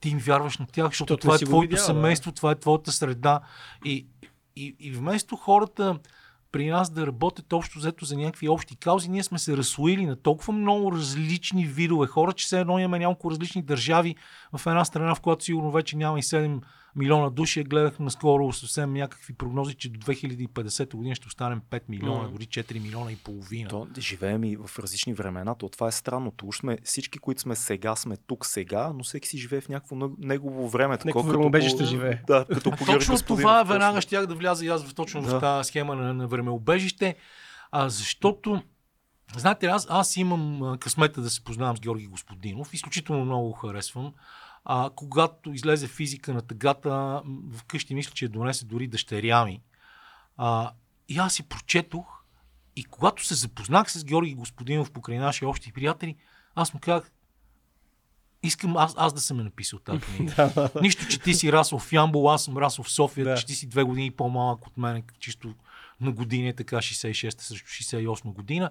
ти 0.00 0.08
им 0.08 0.18
вярваш 0.18 0.58
на 0.58 0.66
тях, 0.66 0.86
защото 0.86 1.14
Защото 1.14 1.20
това 1.20 1.34
е 1.34 1.38
твоето 1.38 1.70
видял, 1.70 1.76
да. 1.76 1.84
семейство, 1.84 2.32
това 2.32 2.50
е 2.50 2.54
твоята 2.54 2.92
среда. 2.92 3.40
И, 3.84 4.06
и, 4.56 4.76
и 4.80 4.92
вместо 4.92 5.36
хората 5.36 5.98
при 6.52 6.66
нас 6.66 6.90
да 6.90 7.06
работят 7.06 7.52
общо 7.52 7.78
взето 7.78 8.04
за 8.04 8.16
някакви 8.16 8.48
общи 8.48 8.76
каузи, 8.76 9.10
ние 9.10 9.22
сме 9.22 9.38
се 9.38 9.56
разслоили 9.56 10.06
на 10.06 10.16
толкова 10.16 10.52
много 10.52 10.92
различни 10.92 11.66
видове 11.66 12.06
хора, 12.06 12.32
че 12.32 12.46
все 12.46 12.60
едно 12.60 12.78
имаме 12.78 12.98
няколко 12.98 13.30
различни 13.30 13.62
държави 13.62 14.16
в 14.52 14.66
една 14.66 14.84
страна, 14.84 15.14
в 15.14 15.20
която 15.20 15.44
сигурно 15.44 15.70
вече 15.70 15.96
няма 15.96 16.18
и 16.18 16.22
7 16.22 16.60
милиона 16.96 17.30
души. 17.30 17.64
Гледах 17.64 17.98
наскоро 17.98 18.52
съвсем 18.52 18.92
някакви 18.92 19.34
прогнози, 19.34 19.74
че 19.74 19.88
до 19.88 19.98
2050 20.02 20.94
година 20.94 21.14
ще 21.14 21.28
останем 21.28 21.60
5 21.70 21.82
милиона, 21.88 22.22
Мгм. 22.22 22.32
дори 22.32 22.46
4 22.46 22.78
милиона 22.78 23.12
и 23.12 23.16
половина. 23.16 23.68
То, 23.68 23.88
живеем 23.98 24.44
и 24.44 24.56
в 24.58 24.78
различни 24.78 25.14
времена, 25.14 25.54
то 25.54 25.68
това 25.68 25.88
е 25.88 25.92
странното. 25.92 26.46
Уж 26.46 26.58
сме, 26.58 26.78
всички, 26.84 27.18
които 27.18 27.40
сме 27.40 27.56
сега, 27.56 27.96
сме 27.96 28.16
тук 28.16 28.46
сега, 28.46 28.92
но 28.94 29.04
всеки 29.04 29.28
си 29.28 29.38
живее 29.38 29.60
в 29.60 29.68
някакво 29.68 29.96
него- 29.96 30.16
негово 30.18 30.68
време. 30.68 30.94
такова, 30.94 31.08
Някакво 31.08 31.20
като 31.22 31.32
времеобежище 31.32 31.78
по- 31.78 31.84
живее. 31.84 32.22
Да, 32.26 32.44
като 32.44 32.70
Точно 32.86 33.16
това 33.18 33.62
веднага 33.62 34.00
щях 34.00 34.26
да 34.26 34.34
вляза 34.34 34.64
и 34.64 34.68
аз 34.68 34.84
в, 34.84 34.94
точно 34.94 35.22
Да. 35.22 35.28
в 35.28 35.40
тази 35.40 35.66
схема 35.68 35.96
на, 35.96 36.14
на 36.14 36.26
времеобежище, 36.28 37.16
а, 37.72 37.88
защото 37.88 38.62
Знаете, 39.36 39.66
аз, 39.66 39.86
аз 39.90 40.16
имам 40.16 40.76
късмета 40.78 41.22
да 41.22 41.30
се 41.30 41.44
познавам 41.44 41.76
с 41.76 41.80
Георги 41.80 42.06
Господинов. 42.06 42.74
Изключително 42.74 43.24
много 43.24 43.46
го 43.46 43.52
харесвам. 43.52 44.14
А, 44.68 44.90
когато 44.96 45.52
излезе 45.52 45.88
физика 45.88 46.34
на 46.34 46.42
тъгата, 46.42 47.22
вкъщи 47.56 47.94
мисля, 47.94 48.12
че 48.14 48.24
я 48.24 48.28
донесе 48.28 48.64
дори 48.64 48.86
дъщеря 48.86 49.44
ми. 49.44 49.62
А, 50.36 50.72
и 51.08 51.18
аз 51.18 51.34
си 51.34 51.42
прочетох 51.42 52.22
и 52.76 52.84
когато 52.84 53.26
се 53.26 53.34
запознах 53.34 53.92
с 53.92 54.04
Георги 54.04 54.34
Господинов 54.34 54.90
покрай 54.90 55.18
наши 55.18 55.44
общи 55.44 55.72
приятели, 55.72 56.16
аз 56.54 56.74
му 56.74 56.80
казах, 56.80 57.10
искам 58.42 58.76
аз, 58.76 58.94
аз 58.96 59.12
да 59.12 59.20
съм 59.20 59.38
я 59.38 59.44
написал 59.44 59.78
тази 59.78 60.00
книга. 60.00 60.70
Нищо, 60.82 61.08
че 61.08 61.20
ти 61.20 61.34
си 61.34 61.52
расъл 61.52 61.78
в 61.78 61.92
Ямбол, 61.92 62.32
аз 62.32 62.44
съм 62.44 62.58
расъл 62.58 62.84
в 62.84 62.90
София, 62.90 63.24
Да. 63.24 63.36
че 63.36 63.46
ти 63.46 63.54
си 63.54 63.66
две 63.66 63.82
години 63.82 64.10
по-малък 64.10 64.66
от 64.66 64.76
мен, 64.76 65.02
чисто 65.18 65.54
на 66.00 66.12
години, 66.12 66.48
е 66.48 66.52
така 66.52 66.76
66 66.76 67.40
срещу 67.40 67.66
68 67.68 68.32
година. 68.32 68.70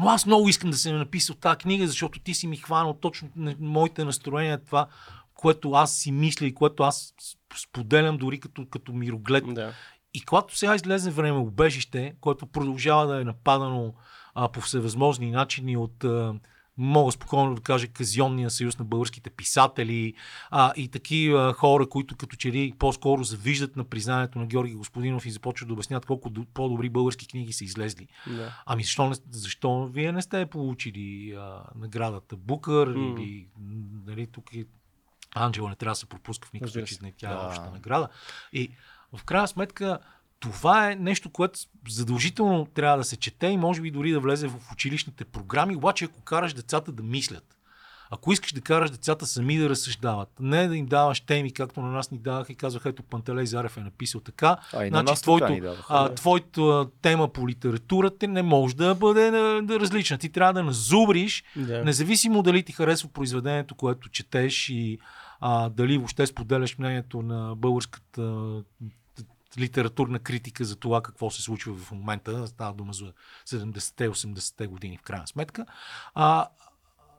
Но 0.00 0.08
аз 0.08 0.26
много 0.26 0.48
искам 0.48 0.70
да 0.70 0.76
съм 0.76 0.98
написал 0.98 1.36
тази 1.36 1.58
книга, 1.58 1.86
защото 1.86 2.20
ти 2.20 2.34
си 2.34 2.46
ми 2.46 2.56
хванал 2.56 2.94
точно 2.94 3.28
моите 3.60 4.04
настроения, 4.04 4.64
това, 4.64 4.86
което 5.34 5.72
аз 5.72 5.94
си 5.94 6.12
мисля 6.12 6.46
и 6.46 6.54
което 6.54 6.82
аз 6.82 7.14
споделям 7.62 8.16
дори 8.16 8.40
като, 8.40 8.66
като 8.70 8.92
мироглед. 8.92 9.44
Да. 9.54 9.72
И 10.14 10.24
когато 10.24 10.56
сега 10.56 10.74
излезе 10.74 11.10
време 11.10 11.38
убежище, 11.38 12.14
което 12.20 12.46
продължава 12.46 13.06
да 13.06 13.20
е 13.20 13.24
нападано 13.24 13.94
а, 14.34 14.48
по 14.48 14.60
всевъзможни 14.60 15.30
начини 15.30 15.76
от, 15.76 16.04
а, 16.04 16.34
мога 16.76 17.12
спокойно 17.12 17.54
да 17.54 17.60
кажа, 17.60 17.88
Казионния 17.88 18.50
съюз 18.50 18.78
на 18.78 18.84
българските 18.84 19.30
писатели 19.30 20.14
а, 20.50 20.72
и 20.76 20.88
такива 20.88 21.52
хора, 21.52 21.88
които 21.88 22.16
като 22.16 22.36
че 22.36 22.52
ли 22.52 22.72
по-скоро 22.78 23.24
завиждат 23.24 23.76
на 23.76 23.84
признанието 23.84 24.38
на 24.38 24.46
Георги 24.46 24.74
Господинов 24.74 25.26
и 25.26 25.30
започват 25.30 25.68
да 25.68 25.74
обяснят 25.74 26.06
колко 26.06 26.30
до- 26.30 26.46
по-добри 26.54 26.88
български 26.88 27.28
книги 27.28 27.52
са 27.52 27.64
излезли. 27.64 28.08
Да. 28.26 28.62
Ами 28.66 28.82
защо, 28.82 29.08
не, 29.08 29.14
защо 29.30 29.86
вие 29.86 30.12
не 30.12 30.22
сте 30.22 30.46
получили 30.46 31.32
а, 31.32 31.62
наградата 31.74 32.36
Букър 32.36 32.86
М. 32.88 33.20
или 33.20 33.48
нали, 34.06 34.26
тук 34.26 34.52
и 34.52 34.66
Анджела 35.34 35.68
не 35.68 35.76
трябва 35.76 35.92
да 35.92 35.96
се 35.96 36.06
пропуска 36.06 36.48
в 36.48 36.52
никакъв 36.52 36.72
случай, 36.72 37.12
тя 37.16 37.30
е 37.30 37.34
Да. 37.34 37.46
обща 37.46 37.70
награда. 37.70 38.08
И 38.52 38.70
в 39.12 39.24
крайна 39.24 39.48
сметка 39.48 39.98
това 40.40 40.90
е 40.90 40.94
нещо, 40.94 41.30
което 41.30 41.58
задължително 41.88 42.66
трябва 42.66 42.98
да 42.98 43.04
се 43.04 43.16
чете 43.16 43.46
и 43.46 43.56
може 43.56 43.80
би 43.80 43.90
дори 43.90 44.12
да 44.12 44.20
влезе 44.20 44.48
в 44.48 44.54
училищните 44.72 45.24
програми, 45.24 45.76
обаче 45.76 46.04
ако 46.04 46.20
караш 46.22 46.52
децата 46.54 46.92
да 46.92 47.02
мислят, 47.02 47.56
ако 48.12 48.32
искаш 48.32 48.52
да 48.52 48.60
караш 48.60 48.90
децата 48.90 49.26
сами 49.26 49.58
да 49.58 49.70
разсъждават, 49.70 50.28
не 50.40 50.68
да 50.68 50.76
им 50.76 50.86
даваш 50.86 51.20
теми, 51.20 51.52
както 51.52 51.80
на 51.80 51.90
нас 51.92 52.10
ни 52.10 52.18
даваха 52.18 52.52
и 52.52 52.56
казаха, 52.56 52.88
ето 52.88 53.02
Пантелей 53.02 53.46
Зарев 53.46 53.76
е 53.76 53.80
написал 53.80 54.20
така, 54.20 54.56
А 54.72 54.86
и 54.86 54.90
на 54.90 54.98
значи 54.98 55.10
нас 55.12 55.22
твоето, 55.22 55.44
така 55.46 55.54
ни 55.54 55.60
даваха. 55.60 55.84
а, 55.88 56.14
твоята 56.14 56.86
тема 57.02 57.28
по 57.28 57.48
литературата 57.48 58.28
не 58.28 58.42
може 58.42 58.76
да 58.76 58.94
бъде 58.94 59.30
да, 59.30 59.60
да 59.62 59.80
различна. 59.80 60.18
Ти 60.18 60.28
трябва 60.28 60.52
да 60.52 60.62
назубриш, 60.62 61.44
Да. 61.56 61.84
независимо 61.84 62.42
дали 62.42 62.62
ти 62.62 62.72
харесва 62.72 63.08
произведението, 63.08 63.74
което 63.74 64.08
четеш 64.08 64.68
и 64.68 64.98
а, 65.40 65.68
дали 65.68 65.98
въобще 65.98 66.26
споделяш 66.26 66.78
мнението 66.78 67.22
на 67.22 67.54
българската 67.56 68.22
литературна 69.58 70.18
критика 70.18 70.64
за 70.64 70.76
това 70.76 71.02
какво 71.02 71.30
се 71.30 71.42
случва 71.42 71.74
в 71.74 71.90
момента. 71.90 72.46
Става 72.46 72.74
дума 72.74 72.92
за 72.92 73.12
70-те, 73.46 74.08
80-те 74.08 74.66
години 74.66 74.98
в 74.98 75.02
крайна 75.02 75.26
сметка. 75.26 75.66
А, 76.14 76.48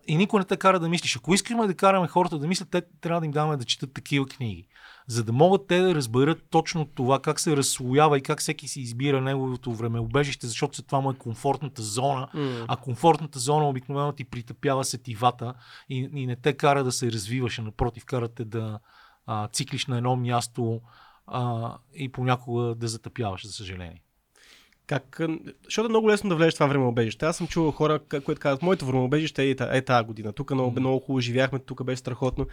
и 0.08 0.18
никой 0.18 0.40
не 0.40 0.46
те 0.46 0.58
кара 0.58 0.80
да 0.80 0.90
мислиш. 0.90 1.16
Ако 1.16 1.34
искаме 1.34 1.68
да 1.68 1.76
караме 1.76 2.08
хората 2.08 2.40
да 2.40 2.48
мислят, 2.48 2.70
те 2.70 2.82
трябва 3.02 3.20
да 3.20 3.26
им 3.26 3.32
даваме 3.32 3.58
да 3.58 3.66
четат 3.66 3.94
такива 3.94 4.26
книги. 4.26 4.68
За 5.08 5.24
да 5.24 5.32
могат 5.32 5.68
те 5.68 5.80
да 5.80 5.96
разберат 5.96 6.44
точно 6.50 6.86
това, 6.86 7.20
как 7.20 7.40
се 7.40 7.58
разслоява 7.58 8.18
и 8.18 8.22
как 8.22 8.40
всеки 8.40 8.68
си 8.68 8.82
избира 8.82 9.22
неговото 9.22 9.74
времеобежище, 9.74 10.48
защото 10.48 10.76
след 10.76 10.86
това 10.86 11.00
му 11.00 11.12
е 11.12 11.18
комфортната 11.18 11.82
зона. 11.82 12.28
М. 12.34 12.66
А 12.68 12.76
комфортната 12.76 13.40
зона 13.40 13.70
обикновено 13.70 14.12
ти 14.12 14.24
притъпява 14.24 14.86
сетивата 14.86 15.54
и, 15.90 16.10
и 16.14 16.28
не 16.28 16.36
те 16.36 16.54
кара 16.54 16.84
да 16.84 16.92
се 16.92 17.12
развиваш, 17.12 17.60
а 17.60 17.62
напротив, 17.62 18.06
карате 18.06 18.46
да 18.46 18.80
а, 19.26 19.48
циклиш 19.48 19.86
на 19.86 19.98
едно 19.98 20.16
място 20.16 20.82
а, 21.28 21.74
и 21.94 22.12
понякога 22.12 22.76
да 22.76 22.88
затъпяваш, 22.88 23.46
за 23.46 23.54
съжаление. 23.54 24.02
Как, 24.88 25.22
защото 25.64 25.86
е 25.86 25.90
много 25.90 26.10
лесно 26.10 26.30
да 26.30 26.36
влезеш 26.36 26.54
в 26.54 26.58
това 26.58 26.68
времеобежище. 26.68 27.26
Аз 27.26 27.38
съм 27.38 27.48
чувал 27.48 27.72
хора, 27.72 28.00
които 28.00 28.42
казват, 28.42 28.62
моето 28.62 28.86
времеобежище 28.86 29.44
е, 29.44 29.56
е 29.60 29.82
тази 29.82 30.06
година. 30.06 30.34
Тук 30.34 30.52
много, 30.52 30.80
много 30.80 31.00
хубаво 31.00 31.20
живяхме, 31.20 31.60
тук 31.60 31.84
беше 31.84 32.00
страхотно. 32.00 32.48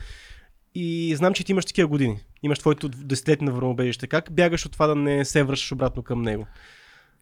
И 0.74 1.16
знам, 1.16 1.34
че 1.34 1.44
ти 1.44 1.52
имаш 1.52 1.64
такива 1.64 1.88
години. 1.88 2.18
Имаш 2.42 2.58
твоето 2.58 2.88
десетилетие 2.88 3.46
на 3.46 3.52
времеобежище. 3.52 4.06
Как 4.06 4.32
бягаш 4.32 4.66
от 4.66 4.72
това 4.72 4.86
да 4.86 4.94
не 4.94 5.24
се 5.24 5.42
връщаш 5.42 5.72
обратно 5.72 6.02
към 6.02 6.22
него? 6.22 6.46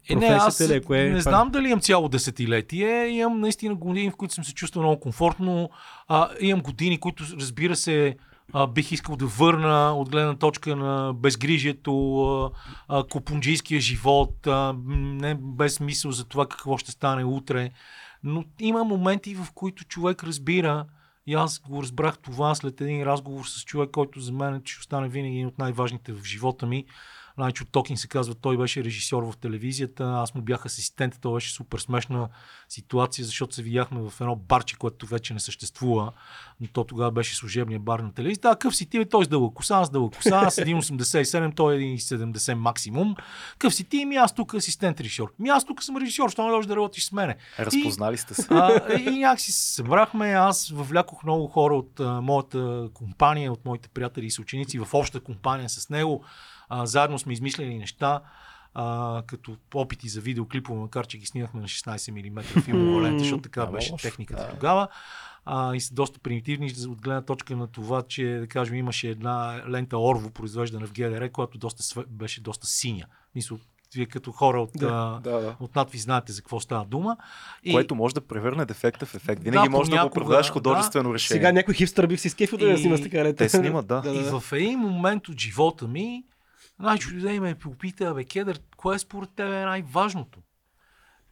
Е, 0.08 0.14
не, 0.14 0.26
аз 0.26 0.60
ли 0.60 0.74
е? 0.74 0.80
Кое 0.80 1.00
е 1.00 1.10
не 1.10 1.20
това? 1.20 1.30
знам 1.30 1.50
дали 1.50 1.68
имам 1.68 1.80
цяло 1.80 2.08
десетилетие. 2.08 3.08
Имам 3.08 3.40
наистина 3.40 3.74
години, 3.74 4.10
в 4.10 4.16
които 4.16 4.34
съм 4.34 4.44
се 4.44 4.54
чувствал 4.54 4.82
много 4.82 5.00
комфортно. 5.00 5.70
А, 6.08 6.28
имам 6.40 6.62
години, 6.62 7.00
които, 7.00 7.24
разбира 7.40 7.76
се, 7.76 8.16
а, 8.52 8.66
бих 8.66 8.92
искал 8.92 9.16
да 9.16 9.26
върна 9.26 9.94
от 9.94 10.10
гледна 10.10 10.34
точка 10.34 10.76
на 10.76 11.14
безгрижието, 11.14 12.52
а, 12.88 13.04
купунджийския 13.04 13.80
живот, 13.80 14.46
а, 14.46 14.74
не 14.86 15.34
без 15.34 15.80
мисъл 15.80 16.10
за 16.10 16.24
това 16.24 16.46
какво 16.48 16.78
ще 16.78 16.90
стане 16.90 17.24
утре. 17.24 17.70
Но 18.22 18.44
има 18.58 18.84
моменти, 18.84 19.34
в 19.34 19.46
които 19.54 19.84
човек 19.84 20.24
разбира, 20.24 20.84
и 21.26 21.34
аз 21.34 21.58
го 21.58 21.82
разбрах 21.82 22.18
това 22.18 22.54
след 22.54 22.80
един 22.80 23.02
разговор 23.02 23.44
с 23.44 23.64
човек, 23.64 23.90
който 23.90 24.20
за 24.20 24.32
мен 24.32 24.62
ще 24.64 24.80
остане 24.80 25.08
винаги 25.08 25.34
един 25.34 25.46
от 25.46 25.58
най-важните 25.58 26.12
в 26.12 26.24
живота 26.24 26.66
ми. 26.66 26.84
Найчо 27.38 27.64
Токин 27.64 27.96
се 27.96 28.08
казва, 28.08 28.34
той 28.34 28.56
беше 28.56 28.84
режисьор 28.84 29.22
в 29.22 29.36
телевизията, 29.36 30.04
аз 30.04 30.34
му 30.34 30.42
бях 30.42 30.66
асистент, 30.66 31.18
то 31.20 31.32
беше 31.32 31.52
супер 31.52 31.78
смешна 31.78 32.28
ситуация, 32.68 33.24
защото 33.24 33.54
се 33.54 33.62
видяхме 33.62 34.00
в 34.00 34.12
едно 34.20 34.36
барче, 34.36 34.76
което 34.76 35.06
вече 35.06 35.34
не 35.34 35.40
съществува, 35.40 36.12
но 36.60 36.66
то 36.66 36.84
тогава 36.84 37.10
беше 37.10 37.36
служебния 37.36 37.80
бар 37.80 38.00
на 38.00 38.12
телевизията. 38.12 38.50
А 38.50 38.56
къв 38.56 38.76
си 38.76 38.86
ти, 38.86 39.04
той 39.04 39.24
с 39.24 39.28
дълга 39.28 39.54
коса, 39.54 39.76
аз 39.76 39.90
дълга 39.90 40.16
коса, 40.16 40.40
аз 40.44 40.56
1,87, 40.56 41.56
той 41.56 41.74
е 41.74 41.78
1,70 41.78 42.54
максимум. 42.54 43.14
Къв 43.58 43.74
си 43.74 43.84
ти, 43.84 44.04
ми 44.04 44.16
аз 44.16 44.34
тук 44.34 44.54
асистент 44.54 45.00
режисьор. 45.00 45.32
Ми 45.38 45.48
аз 45.48 45.64
тук 45.64 45.82
съм 45.82 45.96
режисьор, 45.96 46.30
що 46.30 46.44
не 46.44 46.50
дойдеш 46.50 46.66
да 46.66 46.76
работиш 46.76 47.04
с 47.04 47.12
мене. 47.12 47.36
Разпознали 47.58 48.16
сте 48.16 48.34
се. 48.34 48.46
А, 48.50 48.98
и 49.00 49.18
някакси 49.18 49.52
се 49.52 49.74
събрахме, 49.74 50.30
аз 50.30 50.68
въвлякох 50.68 51.22
много 51.22 51.46
хора 51.46 51.74
от 51.74 52.00
а, 52.00 52.20
моята 52.20 52.88
компания, 52.94 53.52
от 53.52 53.64
моите 53.64 53.88
приятели 53.88 54.26
и 54.26 54.30
съученици 54.30 54.78
в 54.78 54.88
обща 54.94 55.20
компания 55.20 55.68
с 55.68 55.90
него. 55.90 56.24
А, 56.68 56.86
заедно 56.86 57.18
сме 57.18 57.32
измислили 57.32 57.78
неща, 57.78 58.20
а, 58.74 59.22
като 59.26 59.56
опити 59.74 60.08
за 60.08 60.20
видеоклипове, 60.20 60.80
макар 60.80 61.06
че 61.06 61.18
ги 61.18 61.26
снимахме 61.26 61.60
на 61.60 61.68
16 61.68 62.10
мм 62.30 62.42
филмова 62.62 63.02
лента, 63.02 63.18
защото 63.18 63.42
така 63.42 63.60
Да, 63.60 63.72
беше 63.72 63.96
техниката 63.96 64.42
Да. 64.42 64.50
тогава. 64.50 64.88
А, 65.44 65.74
и 65.74 65.80
са 65.80 65.94
доста 65.94 66.18
примитивни 66.18 66.72
от 66.88 67.02
гледна 67.02 67.22
точка 67.22 67.56
на 67.56 67.66
това, 67.66 68.02
че 68.02 68.24
да 68.40 68.46
кажем 68.46 68.74
имаше 68.74 69.08
една 69.08 69.62
лента 69.68 69.98
Орво, 69.98 70.30
произвеждана 70.30 70.86
в 70.86 70.92
ГДР, 70.92 71.30
която 71.30 71.58
доста, 71.58 72.04
беше 72.08 72.40
доста 72.40 72.66
синя. 72.66 73.04
Мисля, 73.34 73.56
вие 73.94 74.06
като 74.06 74.32
хора 74.32 74.60
от, 74.60 74.70
Да, 74.74 75.20
Да, 75.24 75.30
да. 75.32 75.56
от 75.60 75.76
надви 75.76 75.98
знаете 75.98 76.32
за 76.32 76.42
какво 76.42 76.60
става 76.60 76.84
дума. 76.84 77.16
И... 77.64 77.72
Което 77.72 77.94
може 77.94 78.14
да 78.14 78.20
превърне 78.20 78.64
дефекта 78.64 79.06
в 79.06 79.14
ефект. 79.14 79.42
Винаги 79.42 79.68
може 79.68 79.90
да 79.90 79.96
го 79.96 80.00
понякога, 80.00 80.20
оправдаеш 80.20 80.46
да. 80.46 80.52
художествено 80.52 81.14
решение. 81.14 81.38
Сега 81.38 81.52
някой 81.52 81.74
хипстър 81.74 82.06
би 82.06 82.16
си 82.16 82.28
скефил 82.28 82.58
да 82.58 82.68
И- 82.70 82.78
снима 82.78 82.96
с 82.96 83.02
така 83.02 83.16
лета. 83.18 83.36
Те 83.36 83.48
снимат, 83.48 83.86
да. 83.86 84.02
И 84.06 84.18
в 84.30 84.52
един 84.52 84.78
момент 84.78 85.28
от 85.28 85.40
живота 85.40 85.88
ми, 85.88 86.24
най-чудо 86.78 87.20
да 87.20 87.40
ме 87.40 87.54
попита, 87.54 88.14
бе, 88.14 88.24
Кедър, 88.24 88.60
кое 88.76 88.94
е 88.96 88.98
според 88.98 89.30
тебе 89.30 89.64
най-важното? 89.64 90.38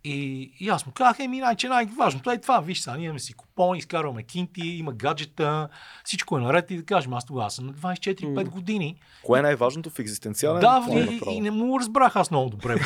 И, 0.06 0.50
и 0.60 0.68
аз 0.68 0.86
му 0.86 0.92
казах, 0.92 1.18
еми, 1.18 1.40
най-че 1.40 1.68
най-важното 1.68 2.30
е 2.30 2.40
това. 2.40 2.60
Виж 2.60 2.80
сега, 2.80 2.96
ние 2.96 3.04
имаме 3.04 3.18
си 3.18 3.32
купони, 3.32 3.78
изкарваме 3.78 4.22
кинти, 4.22 4.68
има 4.68 4.92
гаджета, 4.92 5.68
всичко 6.04 6.38
е 6.38 6.40
наред 6.40 6.70
и 6.70 6.76
да 6.76 6.84
кажем, 6.84 7.12
аз 7.12 7.26
тогава 7.26 7.50
съм 7.50 7.66
на 7.66 7.72
24-5 7.72 8.48
години. 8.48 9.00
Кое 9.22 9.38
е 9.38 9.42
най-важното 9.42 9.90
в 9.90 9.98
екзистенциален 9.98 10.60
Да, 10.60 10.86
и, 10.90 10.94
направо? 10.94 11.30
и, 11.30 11.40
не 11.40 11.50
му 11.50 11.80
разбрах 11.80 12.16
аз 12.16 12.30
много 12.30 12.50
добре. 12.50 12.78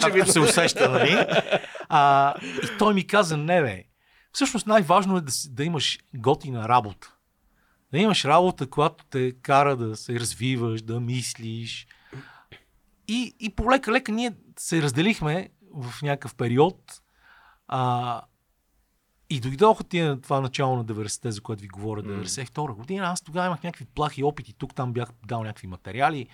Както 0.00 0.32
се 0.32 0.40
усеща, 0.40 0.90
нали? 0.90 1.26
А, 1.88 2.34
и 2.40 2.78
той 2.78 2.94
ми 2.94 3.06
каза, 3.06 3.36
не 3.36 3.62
бе, 3.62 3.84
всъщност 4.32 4.66
най-важно 4.66 5.16
е 5.16 5.20
да, 5.20 5.32
да 5.50 5.64
имаш 5.64 5.98
готина 6.14 6.68
работа. 6.68 7.13
Да 7.94 8.00
имаш 8.00 8.24
работа, 8.24 8.70
която 8.70 9.04
те 9.04 9.32
кара 9.32 9.76
да 9.76 9.96
се 9.96 10.20
развиваш, 10.20 10.82
да 10.82 11.00
мислиш. 11.00 11.86
И, 13.08 13.34
и 13.40 13.50
полека-лека 13.50 14.12
ние 14.12 14.32
се 14.58 14.82
разделихме 14.82 15.50
в 15.74 16.02
някакъв 16.02 16.34
период. 16.34 17.00
А, 17.68 18.22
и 19.30 19.40
дойдоха 19.40 19.84
тия 19.84 20.20
това 20.20 20.40
начало 20.40 20.76
на 20.76 20.84
90-те, 20.84 21.30
за 21.30 21.40
което 21.40 21.62
ви 21.62 21.68
говоря, 21.68 22.02
92 22.02 22.74
година. 22.74 23.06
Аз 23.06 23.22
тогава 23.22 23.46
имах 23.46 23.62
някакви 23.62 23.84
плахи 23.84 24.22
опити. 24.22 24.52
Тук 24.52 24.74
там 24.74 24.92
бях 24.92 25.08
дал 25.26 25.42
някакви 25.42 25.66
материали 25.66 26.28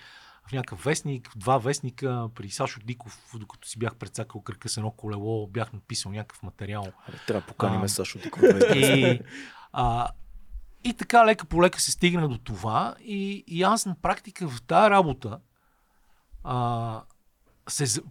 в 0.48 0.52
някакъв 0.52 0.84
вестник, 0.84 1.30
в 1.30 1.38
два 1.38 1.58
вестника, 1.58 2.28
при 2.34 2.50
Сашо 2.50 2.80
Диков, 2.84 3.34
докато 3.34 3.68
си 3.68 3.78
бях 3.78 3.94
прецакал 3.94 4.42
кръка 4.42 4.68
с 4.68 4.76
едно 4.76 4.90
колело, 4.90 5.46
бях 5.46 5.72
написал 5.72 6.12
някакъв 6.12 6.42
материал. 6.42 6.92
Абе, 7.08 7.18
Трябва 7.26 7.40
да 7.40 7.46
поканим 7.46 7.82
А. 7.82 7.88
Сашо 7.88 8.18
Диков. 8.18 8.42
И, 8.74 9.20
а, 9.72 10.08
и 10.84 10.94
така 10.94 11.26
лека 11.26 11.46
по 11.46 11.62
лека 11.62 11.80
се 11.80 11.90
стигна 11.90 12.28
до 12.28 12.38
това 12.38 12.94
и, 13.00 13.44
и 13.46 13.62
аз 13.62 13.86
на 13.86 13.96
практика 14.02 14.48
в 14.48 14.62
тази 14.62 14.90
работа 14.90 15.40
а, 16.44 17.02
се, 17.68 18.02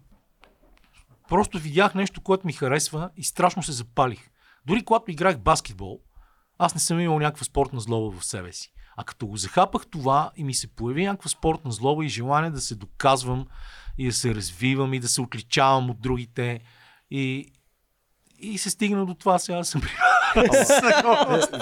просто 1.28 1.58
видях 1.58 1.94
нещо, 1.94 2.20
което 2.20 2.46
ми 2.46 2.52
харесва 2.52 3.10
и 3.16 3.24
страшно 3.24 3.62
се 3.62 3.72
запалих. 3.72 4.30
Дори 4.66 4.84
когато 4.84 5.10
играх 5.10 5.38
баскетбол, 5.38 6.00
аз 6.58 6.74
не 6.74 6.80
съм 6.80 7.00
имал 7.00 7.18
някаква 7.18 7.44
спортна 7.44 7.80
злоба 7.80 8.18
в 8.18 8.24
себе 8.24 8.52
си. 8.52 8.72
А 8.96 9.04
като 9.04 9.26
го 9.26 9.36
захапах 9.36 9.86
това 9.86 10.30
и 10.36 10.44
ми 10.44 10.54
се 10.54 10.74
появи 10.74 11.06
някаква 11.06 11.30
спортна 11.30 11.72
злоба 11.72 12.04
и 12.04 12.08
желание 12.08 12.50
да 12.50 12.60
се 12.60 12.74
доказвам 12.74 13.46
и 13.98 14.06
да 14.06 14.12
се 14.12 14.34
развивам 14.34 14.94
и 14.94 15.00
да 15.00 15.08
се 15.08 15.20
отличавам 15.20 15.90
от 15.90 16.00
другите 16.00 16.60
и, 17.10 17.52
и 18.42 18.58
се 18.58 18.70
стигна 18.70 19.06
до 19.06 19.14
това 19.14 19.38
сега 19.38 19.58
да 19.58 19.64
съм 19.64 19.82
Е, 20.36 20.48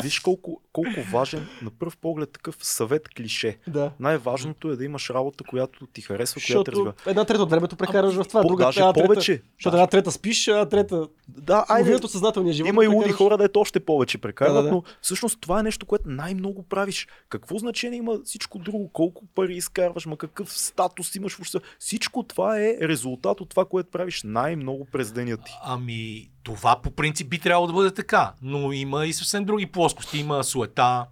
Виж 0.03 0.21
колко, 0.21 0.61
колко 0.73 0.91
важен 1.13 1.47
на 1.63 1.71
пръв 1.71 1.97
поглед 1.97 2.31
такъв 2.33 2.57
съвет 2.61 3.09
клише. 3.09 3.59
Да. 3.67 3.93
Най-важното 4.01 4.71
е 4.71 4.77
да 4.77 4.85
имаш 4.85 5.11
работа, 5.11 5.45
която 5.45 5.87
ти 5.87 6.01
харесва, 6.01 6.35
която 6.37 6.41
Защото 6.41 6.71
развива. 6.73 6.93
една 7.07 7.25
трета 7.25 7.43
от 7.43 7.51
времето 7.51 7.77
прекараш 7.77 8.15
в 8.15 8.25
това. 8.25 8.43
по- 8.43 8.49
Друга, 8.49 8.65
даже 8.65 8.81
една 8.81 8.93
трета- 8.93 9.07
повече. 9.07 9.43
Защото 9.55 9.77
една 9.77 9.87
трета 9.87 10.13
спиш, 10.13 10.49
а 10.49 10.69
трета... 10.69 11.09
Да, 11.29 11.65
айде, 11.69 11.99
съзнателния 11.99 12.53
живот. 12.55 12.69
Има 12.69 12.85
и 12.85 12.89
луди 12.89 13.11
хора, 13.11 13.37
да 13.39 13.45
ето 13.45 13.61
още 13.61 13.81
повече 13.81 14.19
прекарват, 14.19 14.55
Да, 14.55 14.63
да, 14.63 14.69
да. 14.69 14.75
но 14.75 14.83
всъщност 15.03 15.41
това 15.41 15.61
е 15.61 15.63
нещо, 15.63 15.87
което 15.87 16.05
най-много 16.09 16.63
правиш. 16.63 17.09
Какво 17.29 17.59
значение 17.59 17.99
има 17.99 18.19
всичко 18.25 18.59
друго? 18.59 18.91
Колко 18.93 19.23
пари 19.27 19.55
изкарваш, 19.55 20.07
ма 20.07 20.17
какъв 20.17 20.53
статус 20.53 21.15
имаш 21.15 21.35
въобще? 21.35 21.59
Всичко 21.79 22.23
това 22.23 22.61
е 22.61 22.77
резултат 22.83 23.41
от 23.41 23.49
това, 23.49 23.65
което 23.65 23.91
правиш 23.91 24.23
най-много 24.25 24.85
през 24.85 25.13
деня 25.13 25.37
ти. 25.37 25.53
Ами, 25.63 26.29
това 26.55 26.83
по 26.83 26.91
принцип 26.91 27.29
би 27.29 27.39
трябвало 27.39 27.67
да 27.67 27.73
бъде 27.73 27.95
така, 27.95 28.33
но 28.43 28.73
има 28.73 29.07
и 29.07 29.13
съвсем 29.13 29.45
други 29.45 29.67
плоскости. 29.67 30.19
Има 30.19 30.45
суета, 30.45 31.07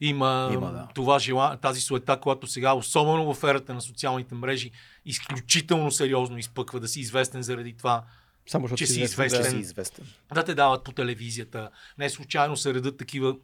има, 0.00 0.50
Има, 0.52 0.72
да. 0.72 0.88
това 0.94 1.18
жела, 1.18 1.56
тази 1.56 1.80
суета, 1.80 2.20
която 2.20 2.46
сега, 2.46 2.74
особено 2.74 3.34
в 3.34 3.44
ерата 3.44 3.74
на 3.74 3.80
социалните 3.80 4.34
мрежи, 4.34 4.70
изключително 5.04 5.90
сериозно 5.90 6.38
изпъква 6.38 6.80
да 6.80 6.88
си 6.88 7.00
известен 7.00 7.42
заради 7.42 7.76
това, 7.76 8.04
Само 8.46 8.68
че 8.68 8.86
си 8.86 9.00
известен. 9.00 9.44
Че 9.44 9.50
си 9.50 9.56
известен. 9.56 10.06
да 10.34 10.44
те 10.44 10.54
дават 10.54 10.84
по 10.84 10.92
телевизията. 10.92 11.70
Не 11.98 12.10
случайно 12.10 12.56
се 12.56 12.74
редат 12.74 12.96
такива 12.96 13.36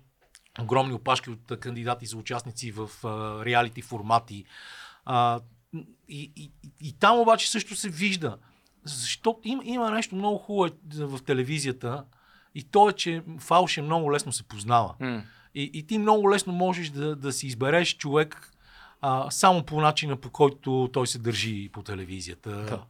огромни 0.61 0.95
опашки 0.95 1.31
от 1.31 1.61
кандидати 1.61 2.07
за 2.07 2.17
участници 2.17 2.73
в 2.73 2.91
а, 3.05 3.45
реалити 3.45 3.83
формати. 3.83 4.45
А, 5.05 5.41
и, 6.09 6.33
и, 6.37 6.51
и 6.81 6.93
там 6.99 7.19
обаче 7.21 7.51
също 7.51 7.77
се 7.77 7.89
вижда. 7.89 8.39
Защото 8.85 9.41
има, 9.45 9.63
има 9.65 9.91
нещо 9.91 10.17
много 10.17 10.39
хубаво 10.39 10.75
в 10.95 11.21
телевизията 11.23 12.05
и 12.55 12.63
то 12.63 12.89
е, 12.89 12.93
че 12.93 13.23
фалш 13.39 13.77
е 13.77 13.83
много 13.83 14.13
лесно 14.13 14.33
се 14.33 14.43
познава. 14.43 14.95
И, 15.55 15.71
и 15.75 15.87
ти 15.87 15.99
много 15.99 16.31
лесно 16.31 16.53
можеш 16.53 16.89
да, 16.89 17.17
да 17.17 17.33
си 17.33 17.47
избереш 17.47 17.97
човек 17.97 18.51
а, 19.01 19.31
само 19.31 19.63
по 19.63 19.81
начина 19.81 20.17
по 20.17 20.31
който 20.31 20.91
той 20.93 21.07
се 21.07 21.19
държи 21.19 21.71
по 21.73 21.83
телевизията. 21.83 22.51
Да. 22.51 22.83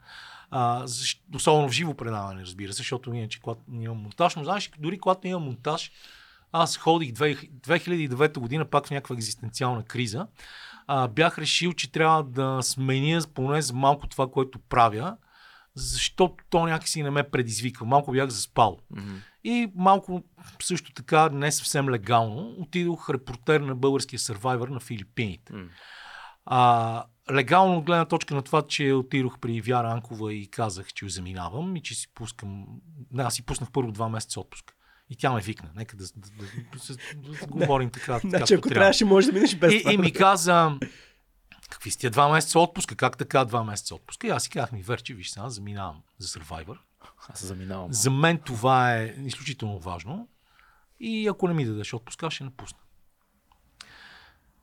А, 0.51 0.87
защ, 0.87 1.23
особено 1.35 1.69
в 1.69 1.73
живо 1.73 1.95
предаване, 1.95 2.43
разбира 2.43 2.73
се, 2.73 2.77
защото 2.77 3.15
иначе 3.15 3.41
когато 3.41 3.61
няма 3.69 3.95
монтаж, 3.95 4.37
но 4.37 4.45
знаеш, 4.45 4.71
дори 4.79 4.99
когато 4.99 5.27
има 5.27 5.39
монтаж, 5.39 5.93
аз 6.53 6.77
ходих 6.77 7.13
две- 7.13 7.51
2009 7.61 8.39
година 8.39 8.65
пак 8.65 8.87
в 8.87 8.91
някаква 8.91 9.15
екзистенциална 9.15 9.83
криза. 9.83 10.27
А, 10.87 11.09
бях 11.09 11.39
решил, 11.39 11.73
че 11.73 11.93
трябва 11.93 12.23
да 12.25 12.59
сменя 12.63 13.21
поне 13.35 13.63
за 13.63 13.75
малко 13.75 14.07
това, 14.07 14.31
което 14.31 14.59
правя, 14.59 15.17
защото 15.77 16.45
то 16.51 16.66
някакси 16.66 17.03
не 17.03 17.11
ме 17.11 17.22
предизвиква. 17.22 17.87
Малко 17.87 18.12
бях 18.12 18.29
заспал. 18.29 18.79
И 19.45 19.72
малко 19.75 20.22
също 20.62 20.93
така, 20.93 21.29
не 21.29 21.53
съвсем 21.53 21.91
легално, 21.91 22.55
отидох 22.59 23.11
репортер 23.11 23.61
на 23.61 23.75
българския 23.75 24.18
Survivor 24.18 24.68
на 24.68 24.81
Филипините. 24.81 25.53
М. 25.53 25.64
А, 26.47 27.05
легално 27.33 27.79
от 27.79 27.85
гледна 27.85 28.05
точка 28.05 28.35
на 28.35 28.43
това, 28.43 28.62
че 28.62 28.93
отидох 28.93 29.39
при 29.39 29.61
Вяра 29.61 29.93
Анкова 29.93 30.35
и 30.35 30.51
казах, 30.51 30.93
че 30.93 31.05
я 31.05 31.09
заминавам 31.09 31.77
и 31.77 31.83
че 31.83 31.95
си 31.95 32.09
пускам... 32.14 32.66
Не, 33.11 33.22
аз 33.22 33.35
си 33.35 33.47
пуснах 33.47 33.70
първо 33.72 33.93
два 33.93 34.09
месеца 34.09 34.41
отпуск. 34.41 34.75
И 35.11 35.16
тя 35.16 35.33
ме 35.33 35.41
викна. 35.41 35.70
Нека 35.77 35.97
да, 35.97 36.05
да, 36.16 36.31
да, 36.31 36.47
да, 37.14 37.37
да, 37.41 37.47
говорим 37.47 37.91
така. 37.91 38.18
Значи, 38.18 38.55
ако 38.55 38.68
трябва. 38.68 38.81
трябваше, 38.81 39.05
може 39.05 39.27
да 39.27 39.33
минеш 39.33 39.57
без 39.57 39.75
И, 39.75 39.79
това. 39.81 39.93
и 39.93 39.99
ми 39.99 40.12
каза, 40.12 40.79
какви 41.75 41.91
сте 41.91 42.11
два 42.11 42.29
месеца 42.29 42.59
отпуска? 42.59 42.97
Как 42.97 43.16
така 43.16 43.45
два 43.45 43.64
месеца 43.64 43.95
отпуска? 43.95 44.27
И 44.27 44.31
аз 44.31 44.43
си 44.43 44.51
казах 44.51 44.72
ми, 44.72 44.83
Верче, 44.83 45.14
виж 45.14 45.31
сега, 45.31 45.49
заминавам 45.49 46.03
за 46.18 46.29
Survivor. 46.29 46.79
Аз 47.29 47.45
заминавам. 47.45 47.93
За 47.93 48.11
мен 48.11 48.39
това 48.39 48.95
е 48.95 49.14
изключително 49.25 49.79
важно. 49.79 50.29
И 51.01 51.29
ако 51.29 51.49
не 51.49 51.55
ми 51.55 51.64
дадеш 51.64 51.95
отпуска, 51.95 52.31
ще 52.31 52.45
напусна. 52.45 52.79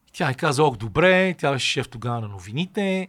И 0.08 0.12
тя 0.12 0.28
ми 0.28 0.36
каза, 0.36 0.64
ох, 0.64 0.78
добре, 0.78 1.36
тя 1.38 1.52
беше 1.52 1.68
шеф 1.68 1.90
тогава 1.90 2.22
на 2.22 2.28
новините. 2.28 3.08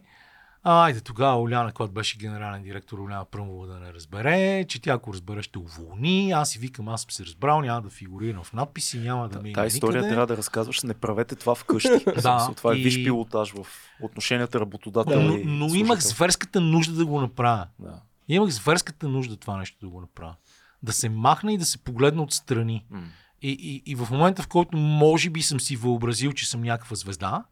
Айде 0.64 1.00
тогава 1.00 1.40
Оляна, 1.40 1.72
която 1.72 1.94
беше 1.94 2.18
генерален 2.18 2.62
директор, 2.62 2.98
Оляна 2.98 3.24
Пръмова 3.24 3.66
да 3.66 3.78
не 3.80 3.92
разбере, 3.92 4.64
че 4.68 4.82
тя 4.82 4.92
ако 4.92 5.12
разбере 5.12 5.42
ще 5.42 5.58
уволни. 5.58 6.32
Аз 6.32 6.50
си 6.50 6.58
викам, 6.58 6.88
аз 6.88 7.00
съм 7.00 7.10
се 7.10 7.26
разбрал, 7.26 7.60
няма 7.60 7.82
да 7.82 7.90
фигурирам 7.90 8.44
в 8.44 8.52
надписи, 8.52 8.98
няма 8.98 9.28
да 9.28 9.42
ми 9.42 9.52
Та 9.52 9.66
история 9.66 9.96
никъде. 9.96 10.08
трябва 10.08 10.26
да 10.26 10.36
разказваш, 10.36 10.82
не 10.82 10.94
правете 10.94 11.36
това 11.36 11.54
вкъщи. 11.54 12.04
Да, 12.22 12.50
това 12.56 12.72
е 12.72 12.76
и- 12.76 12.82
виш 12.82 12.94
пилотаж 13.04 13.52
в 13.52 13.66
отношенията 14.02 14.60
работодател 14.60 15.22
но, 15.22 15.36
и 15.36 15.44
но 15.44 15.74
имах 15.74 16.00
зверската 16.00 16.60
нужда 16.60 16.94
да 16.94 17.06
го 17.06 17.20
направя. 17.20 17.66
Да. 17.78 18.00
Имах 18.28 18.50
зверската 18.50 19.08
нужда 19.08 19.36
това 19.36 19.56
нещо 19.56 19.76
да 19.80 19.88
го 19.88 20.00
направя. 20.00 20.34
Да 20.82 20.92
се 20.92 21.08
махна 21.08 21.52
и 21.52 21.58
да 21.58 21.64
се 21.64 21.78
погледна 21.78 22.22
отстрани. 22.22 22.86
И, 23.42 23.50
и, 23.50 23.82
и 23.92 23.94
в 23.94 24.08
момента, 24.10 24.42
в 24.42 24.48
който 24.48 24.76
може 24.76 25.30
би 25.30 25.42
съм 25.42 25.60
си 25.60 25.76
въобразил, 25.76 26.32
че 26.32 26.48
съм 26.50 26.62
някаква 26.62 26.96
звезда, 26.96 27.44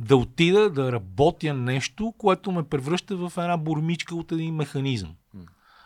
да 0.00 0.16
отида 0.16 0.70
да 0.70 0.92
работя 0.92 1.54
нещо, 1.54 2.14
което 2.18 2.52
ме 2.52 2.68
превръща 2.68 3.16
в 3.16 3.32
една 3.36 3.56
бурмичка 3.56 4.14
от 4.14 4.32
един 4.32 4.54
механизъм. 4.54 5.14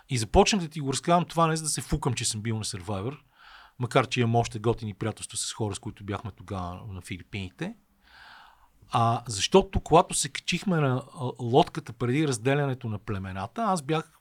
И 0.09 0.19
започнах 0.19 0.63
да 0.63 0.69
ти 0.69 0.81
го 0.81 0.93
разказвам 0.93 1.25
това 1.25 1.47
не 1.47 1.57
за 1.57 1.63
да 1.63 1.69
се 1.69 1.81
фукам, 1.81 2.15
че 2.15 2.25
съм 2.25 2.41
бил 2.41 2.59
на 2.59 2.65
Survivor, 2.65 3.19
макар 3.79 4.07
че 4.07 4.21
имам 4.21 4.37
още 4.37 4.59
готини 4.59 4.95
приятелства 4.95 5.39
с 5.39 5.53
хора, 5.53 5.75
с 5.75 5.79
които 5.79 6.05
бяхме 6.05 6.31
тогава 6.31 6.81
на 6.89 7.01
Филипините. 7.01 7.75
А 8.91 9.23
защото 9.27 9.81
когато 9.81 10.15
се 10.15 10.29
качихме 10.29 10.77
на 10.77 11.03
лодката 11.41 11.93
преди 11.93 12.29
разделянето 12.29 12.89
на 12.89 12.99
племената, 12.99 13.63
аз 13.63 13.83
бях 13.83 14.21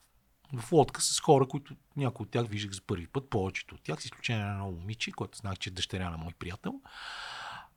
в 0.54 0.72
лодка 0.72 1.02
с 1.02 1.20
хора, 1.20 1.48
които 1.48 1.76
някои 1.98 2.24
от 2.24 2.32
тях 2.32 2.48
виждах 2.48 2.72
за 2.72 2.82
първи 2.82 3.08
път, 3.08 3.30
повечето 3.30 3.76
от 3.76 3.82
тях, 3.82 4.02
с 4.02 4.06
изключение 4.06 4.46
на 4.46 4.52
едно 4.52 4.72
момиче, 4.72 5.12
което 5.12 5.38
знах, 5.38 5.58
че 5.58 5.70
е 5.70 5.74
дъщеря 5.74 6.10
на 6.10 6.18
мой 6.18 6.34
приятел. 6.40 6.82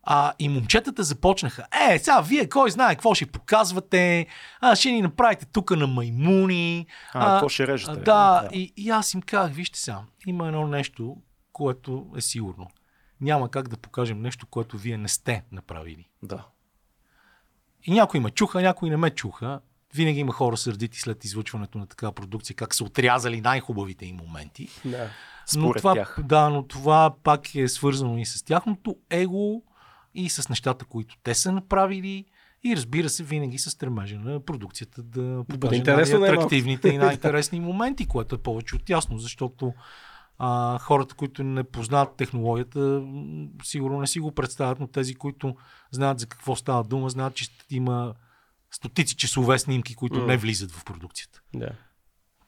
А, 0.08 0.32
и 0.38 0.48
момчетата 0.48 1.02
започнаха, 1.02 1.66
е, 1.90 1.98
сега 1.98 2.20
вие 2.20 2.48
кой 2.48 2.70
знае 2.70 2.94
какво 2.94 3.14
ще 3.14 3.26
показвате, 3.26 4.26
а, 4.60 4.76
ще 4.76 4.90
ни 4.90 5.02
направите 5.02 5.46
тук 5.46 5.70
на 5.70 5.86
маймуни. 5.86 6.86
А, 7.12 7.32
какво 7.32 7.48
ще 7.48 7.66
режете? 7.66 7.90
а, 7.90 7.96
Да, 7.96 8.48
и, 8.52 8.72
и 8.76 8.90
аз 8.90 9.14
им 9.14 9.22
казах, 9.22 9.52
вижте 9.52 9.78
сега, 9.78 10.00
има 10.26 10.46
едно 10.46 10.66
нещо, 10.66 11.16
което 11.52 12.06
е 12.16 12.20
сигурно. 12.20 12.66
Няма 13.20 13.50
как 13.50 13.68
да 13.68 13.76
покажем 13.76 14.22
нещо, 14.22 14.46
което 14.46 14.78
вие 14.78 14.98
не 14.98 15.08
сте 15.08 15.44
направили. 15.52 16.08
да. 16.22 16.44
И 17.88 17.92
някои 17.92 18.20
ме 18.20 18.30
чуха, 18.30 18.62
някои 18.62 18.90
не 18.90 18.96
ме 18.96 19.10
чуха. 19.10 19.60
Винаги 19.94 20.20
има 20.20 20.32
хора 20.32 20.56
сърдити 20.56 21.00
след 21.00 21.24
излъчването 21.24 21.78
на 21.78 21.86
такава 21.86 22.12
продукция, 22.12 22.56
как 22.56 22.74
са 22.74 22.84
отрязали 22.84 23.40
най-хубавите 23.40 24.06
им 24.06 24.16
моменти. 24.16 24.68
Да. 24.84 25.10
но 25.56 25.72
това, 25.72 25.94
тях. 25.94 26.18
Да, 26.24 26.48
но 26.48 26.66
това 26.66 27.14
пак 27.22 27.54
е 27.54 27.68
свързано 27.68 28.18
и 28.18 28.26
с 28.26 28.42
тяхното 28.44 28.96
его, 29.10 29.62
и 30.16 30.28
с 30.28 30.48
нещата, 30.48 30.84
които 30.84 31.16
те 31.22 31.34
са 31.34 31.52
направили, 31.52 32.24
И 32.64 32.76
разбира 32.76 33.08
се, 33.08 33.24
винаги 33.24 33.58
с 33.58 33.70
стремежа 33.70 34.18
на 34.18 34.40
продукцията 34.40 35.02
да 35.02 35.44
покаже 35.48 35.74
интересно 35.74 36.18
най-атрактивните 36.18 36.88
и 36.88 36.98
най-интересни 37.04 37.60
моменти, 37.60 38.06
което 38.06 38.34
е 38.34 38.38
повече 38.38 38.76
от 38.76 38.90
ясно, 38.90 39.18
защото 39.18 39.72
а, 40.38 40.78
хората, 40.78 41.14
които 41.14 41.44
не 41.44 41.64
познават 41.64 42.16
технологията, 42.16 43.02
сигурно 43.64 44.00
не 44.00 44.06
си 44.06 44.20
го 44.20 44.32
представят, 44.32 44.80
но 44.80 44.86
тези, 44.86 45.14
които 45.14 45.56
знаят 45.90 46.18
за 46.18 46.26
какво 46.26 46.56
става 46.56 46.84
дума, 46.84 47.10
знаят, 47.10 47.34
че 47.34 47.48
има 47.70 48.14
стотици 48.70 49.16
часове 49.16 49.58
снимки, 49.58 49.94
които 49.94 50.18
М. 50.18 50.26
не 50.26 50.36
влизат 50.36 50.72
в 50.72 50.84
продукцията. 50.84 51.40
Да. 51.54 51.68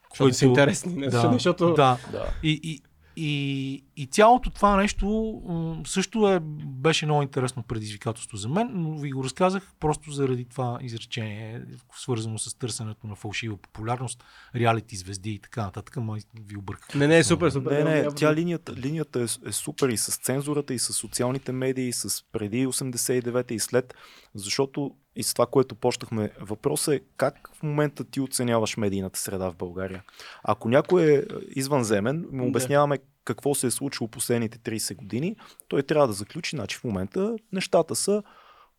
Защото 0.09 0.33
са 0.33 0.45
интересни. 0.45 0.93
Не, 0.93 1.07
Да, 1.07 1.31
защото... 1.33 1.73
да. 1.73 1.97
Да. 2.11 2.25
И, 2.43 2.59
и, 2.63 2.81
и, 3.21 3.83
и 3.97 4.05
цялото 4.05 4.49
това 4.49 4.75
нещо 4.75 5.41
също 5.85 6.29
е, 6.29 6.39
беше 6.65 7.05
много 7.05 7.21
интересно 7.21 7.63
предизвикателство 7.63 8.37
за 8.37 8.49
мен, 8.49 8.69
но 8.73 8.97
ви 8.97 9.11
го 9.11 9.23
разказах 9.23 9.71
просто 9.79 10.11
заради 10.11 10.45
това 10.45 10.79
изречение, 10.81 11.61
свързано 11.95 12.37
с 12.37 12.57
търсенето 12.57 13.07
на 13.07 13.15
фалшива 13.15 13.57
популярност, 13.57 14.23
реалити 14.55 14.95
звезди 14.95 15.31
и 15.31 15.39
така 15.39 15.63
нататък. 15.63 15.97
Май 15.97 16.19
ви 16.47 16.57
обърках. 16.57 16.95
Не, 16.95 17.07
не, 17.07 17.17
е 17.17 17.23
супер, 17.23 17.49
супер. 17.49 17.83
Не, 17.83 18.01
не, 18.01 18.07
тя 18.15 18.33
линията, 18.33 18.73
линията 18.73 19.19
е, 19.19 19.49
е 19.49 19.51
супер 19.51 19.89
и 19.89 19.97
с 19.97 20.17
цензурата, 20.17 20.73
и 20.73 20.79
с 20.79 20.93
социалните 20.93 21.51
медии, 21.51 21.87
и 21.87 21.93
с 21.93 22.23
преди 22.31 22.67
89-та 22.67 23.53
и 23.53 23.59
след, 23.59 23.93
защото 24.35 24.95
и 25.15 25.23
с 25.23 25.33
това, 25.33 25.45
което 25.45 25.75
почнахме, 25.75 26.31
въпросът 26.41 26.93
е 26.93 27.01
как 27.17 27.49
в 27.53 27.63
момента 27.63 28.03
ти 28.03 28.21
оценяваш 28.21 28.77
медийната 28.77 29.19
среда 29.19 29.51
в 29.51 29.55
България. 29.55 30.03
Ако 30.43 30.69
някой 30.69 31.13
е 31.13 31.23
извънземен, 31.55 32.27
му 32.31 32.47
обясняваме 32.47 32.99
какво 33.25 33.55
се 33.55 33.67
е 33.67 33.71
случило 33.71 34.07
последните 34.07 34.57
30 34.57 34.95
години, 34.95 35.35
той 35.67 35.83
трябва 35.83 36.07
да 36.07 36.13
заключи, 36.13 36.55
значи 36.55 36.77
в 36.77 36.83
момента 36.83 37.35
нещата 37.51 37.95
са 37.95 38.23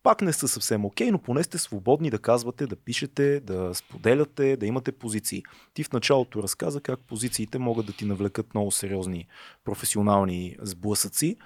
пак 0.02 0.22
не 0.22 0.32
са 0.32 0.48
съвсем 0.48 0.84
окей, 0.84 1.10
но 1.10 1.18
поне 1.18 1.42
сте 1.42 1.58
свободни 1.58 2.10
да 2.10 2.18
казвате, 2.18 2.66
да 2.66 2.76
пишете, 2.76 3.40
да 3.40 3.74
споделяте, 3.74 4.56
да 4.56 4.66
имате 4.66 4.92
позиции. 4.92 5.42
Ти 5.74 5.84
в 5.84 5.92
началото 5.92 6.42
разказа 6.42 6.80
как 6.80 7.00
позициите 7.00 7.58
могат 7.58 7.86
да 7.86 7.92
ти 7.92 8.04
навлекат 8.04 8.54
много 8.54 8.70
сериозни 8.70 9.26
професионални 9.64 10.56
сблъсъци. 10.62 11.36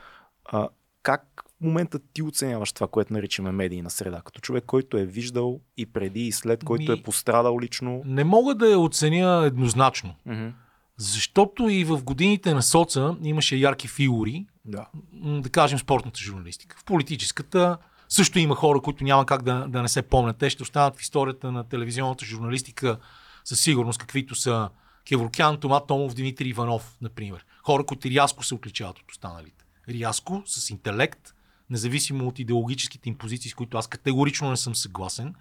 А, 0.44 0.68
как 1.02 1.43
момента 1.64 1.98
ти 2.12 2.22
оценяваш 2.22 2.72
това, 2.72 2.88
което 2.88 3.12
наричаме 3.12 3.52
медийна 3.52 3.90
среда? 3.90 4.20
Като 4.20 4.40
човек, 4.40 4.64
който 4.64 4.98
е 4.98 5.04
виждал 5.04 5.60
и 5.76 5.86
преди 5.86 6.20
и 6.20 6.32
след, 6.32 6.64
който 6.64 6.92
Ми- 6.92 6.98
е 6.98 7.02
пострадал 7.02 7.60
лично. 7.60 8.02
Не 8.04 8.24
мога 8.24 8.54
да 8.54 8.66
я 8.66 8.78
оценя 8.78 9.42
еднозначно, 9.46 10.14
Мгм. 10.26 10.48
защото 10.96 11.68
и 11.68 11.84
в 11.84 12.04
годините 12.04 12.54
на 12.54 12.62
соца 12.62 13.16
имаше 13.22 13.56
ярки 13.56 13.88
фигури, 13.88 14.46
Да. 14.64 14.86
да 15.14 15.50
кажем, 15.50 15.78
спортната 15.78 16.20
журналистика. 16.20 16.76
В 16.78 16.84
политическата 16.84 17.78
също 18.08 18.38
има 18.38 18.54
хора, 18.54 18.80
които 18.80 19.04
няма 19.04 19.26
как 19.26 19.42
да, 19.42 19.66
да 19.68 19.82
не 19.82 19.88
се 19.88 20.02
помнят. 20.02 20.36
Те 20.36 20.50
ще 20.50 20.62
останат 20.62 20.96
в 20.96 21.02
историята 21.02 21.52
на 21.52 21.64
телевизионната 21.64 22.24
журналистика 22.24 22.98
със 23.44 23.60
сигурност, 23.60 23.98
каквито 23.98 24.34
са 24.34 24.68
Кеврокян, 25.04 25.60
Тома 25.60 25.80
Томов, 25.80 26.14
Димитри 26.14 26.48
Иванов, 26.48 26.96
например. 27.00 27.44
Хора, 27.62 27.86
които 27.86 28.10
рязко 28.10 28.44
се 28.44 28.54
отличават 28.54 28.98
от 28.98 29.10
останалите. 29.10 29.64
Рязко, 29.90 30.42
с 30.46 30.70
интелект, 30.70 31.34
независимо 31.70 32.28
от 32.28 32.38
идеологическите 32.38 33.08
им 33.08 33.18
позиции, 33.18 33.50
с 33.50 33.54
които 33.54 33.78
аз 33.78 33.86
категорично 33.86 34.50
не 34.50 34.56
съм 34.56 34.74
съгласен, 34.74 35.34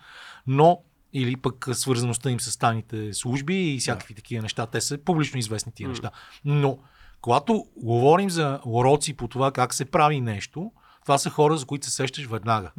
но 0.48 0.82
или 1.14 1.36
пък 1.36 1.70
свързаността 1.74 2.30
им 2.30 2.40
с 2.40 2.58
тайните 2.58 3.14
служби 3.14 3.74
и 3.74 3.80
всякакви 3.80 4.14
такива 4.14 4.42
неща. 4.42 4.66
Те 4.66 4.82
са 4.82 4.98
публично 4.98 5.40
известни 5.40 5.72
тия 5.72 5.90
неща. 5.90 6.12
Но 6.46 6.78
когато 7.22 7.66
говорим 7.78 8.30
за 8.30 8.60
уроци 8.66 9.14
по 9.14 9.28
това 9.28 9.52
как 9.52 9.74
се 9.74 9.86
прави 9.86 10.22
нещо, 10.22 10.72
това 11.02 11.18
са 11.18 11.30
хора, 11.30 11.58
за 11.58 11.66
които 11.66 11.86
се 11.86 11.92
сещаш 11.92 12.26
веднага. 12.26 12.72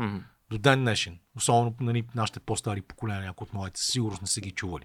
До 0.51 0.59
ден 0.59 0.81
днешен. 0.81 1.19
Особено 1.37 1.75
нали, 1.81 2.05
нашите 2.15 2.41
по-стари 2.41 2.83
поколения, 2.83 3.23
някои 3.23 3.45
от 3.45 3.55
моите, 3.55 3.81
със 3.81 3.89
сигурност 3.89 4.23
не 4.23 4.29
са 4.29 4.41
ги 4.41 4.51
чували. 4.51 4.85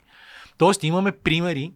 Тоест 0.58 0.84
имаме 0.84 1.12
примери 1.12 1.74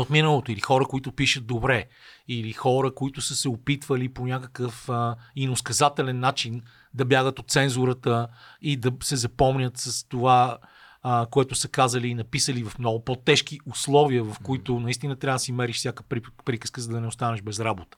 от 0.00 0.10
миналото, 0.10 0.52
или 0.52 0.60
хора, 0.60 0.84
които 0.84 1.12
пишат 1.12 1.46
добре, 1.46 1.86
или 2.28 2.52
хора, 2.52 2.94
които 2.94 3.20
са 3.20 3.36
се 3.36 3.48
опитвали 3.48 4.08
по 4.08 4.26
някакъв 4.26 4.88
а, 4.88 5.16
иносказателен 5.36 6.20
начин 6.20 6.62
да 6.94 7.04
бягат 7.04 7.38
от 7.38 7.50
цензурата 7.50 8.28
и 8.62 8.76
да 8.76 8.92
се 9.02 9.16
запомнят 9.16 9.78
с 9.78 10.08
това, 10.08 10.58
а, 11.02 11.26
което 11.30 11.54
са 11.54 11.68
казали 11.68 12.08
и 12.08 12.14
написали 12.14 12.64
в 12.64 12.78
много 12.78 13.04
по-тежки 13.04 13.58
условия, 13.66 14.24
в 14.24 14.36
които 14.42 14.80
наистина 14.80 15.16
трябва 15.16 15.34
да 15.34 15.38
си 15.38 15.52
мериш 15.52 15.76
всяка 15.76 16.02
при- 16.02 16.22
приказка, 16.44 16.80
за 16.80 16.88
да 16.88 17.00
не 17.00 17.06
останеш 17.06 17.42
без 17.42 17.60
работа. 17.60 17.96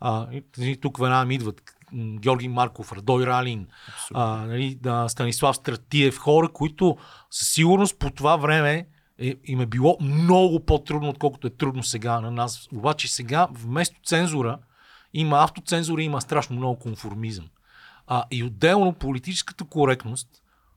А, 0.00 0.28
и, 0.58 0.76
тук 0.76 0.98
веднага 0.98 1.34
идват. 1.34 1.62
Георги 1.94 2.48
Марков, 2.48 2.92
Радой 2.92 3.26
Ралин, 3.26 3.66
а, 4.14 4.46
нали, 4.46 4.78
да, 4.80 5.08
Станислав 5.08 5.56
Стратиев, 5.56 6.18
хора, 6.18 6.48
които 6.48 6.96
със 7.30 7.48
сигурност 7.48 7.98
по 7.98 8.10
това 8.10 8.36
време 8.36 8.86
е, 9.22 9.36
им 9.44 9.60
е 9.60 9.66
било 9.66 9.96
много 10.00 10.60
по-трудно, 10.60 11.08
отколкото 11.08 11.46
е 11.46 11.50
трудно 11.50 11.82
сега 11.82 12.20
на 12.20 12.30
нас. 12.30 12.68
Обаче 12.74 13.12
сега 13.12 13.48
вместо 13.52 14.00
цензура 14.04 14.58
има 15.14 15.38
автоцензура, 15.42 16.02
има 16.02 16.20
страшно 16.20 16.56
много 16.56 16.78
конформизъм. 16.78 17.48
А, 18.06 18.24
и 18.30 18.44
отделно 18.44 18.92
политическата 18.92 19.64
коректност, 19.64 20.28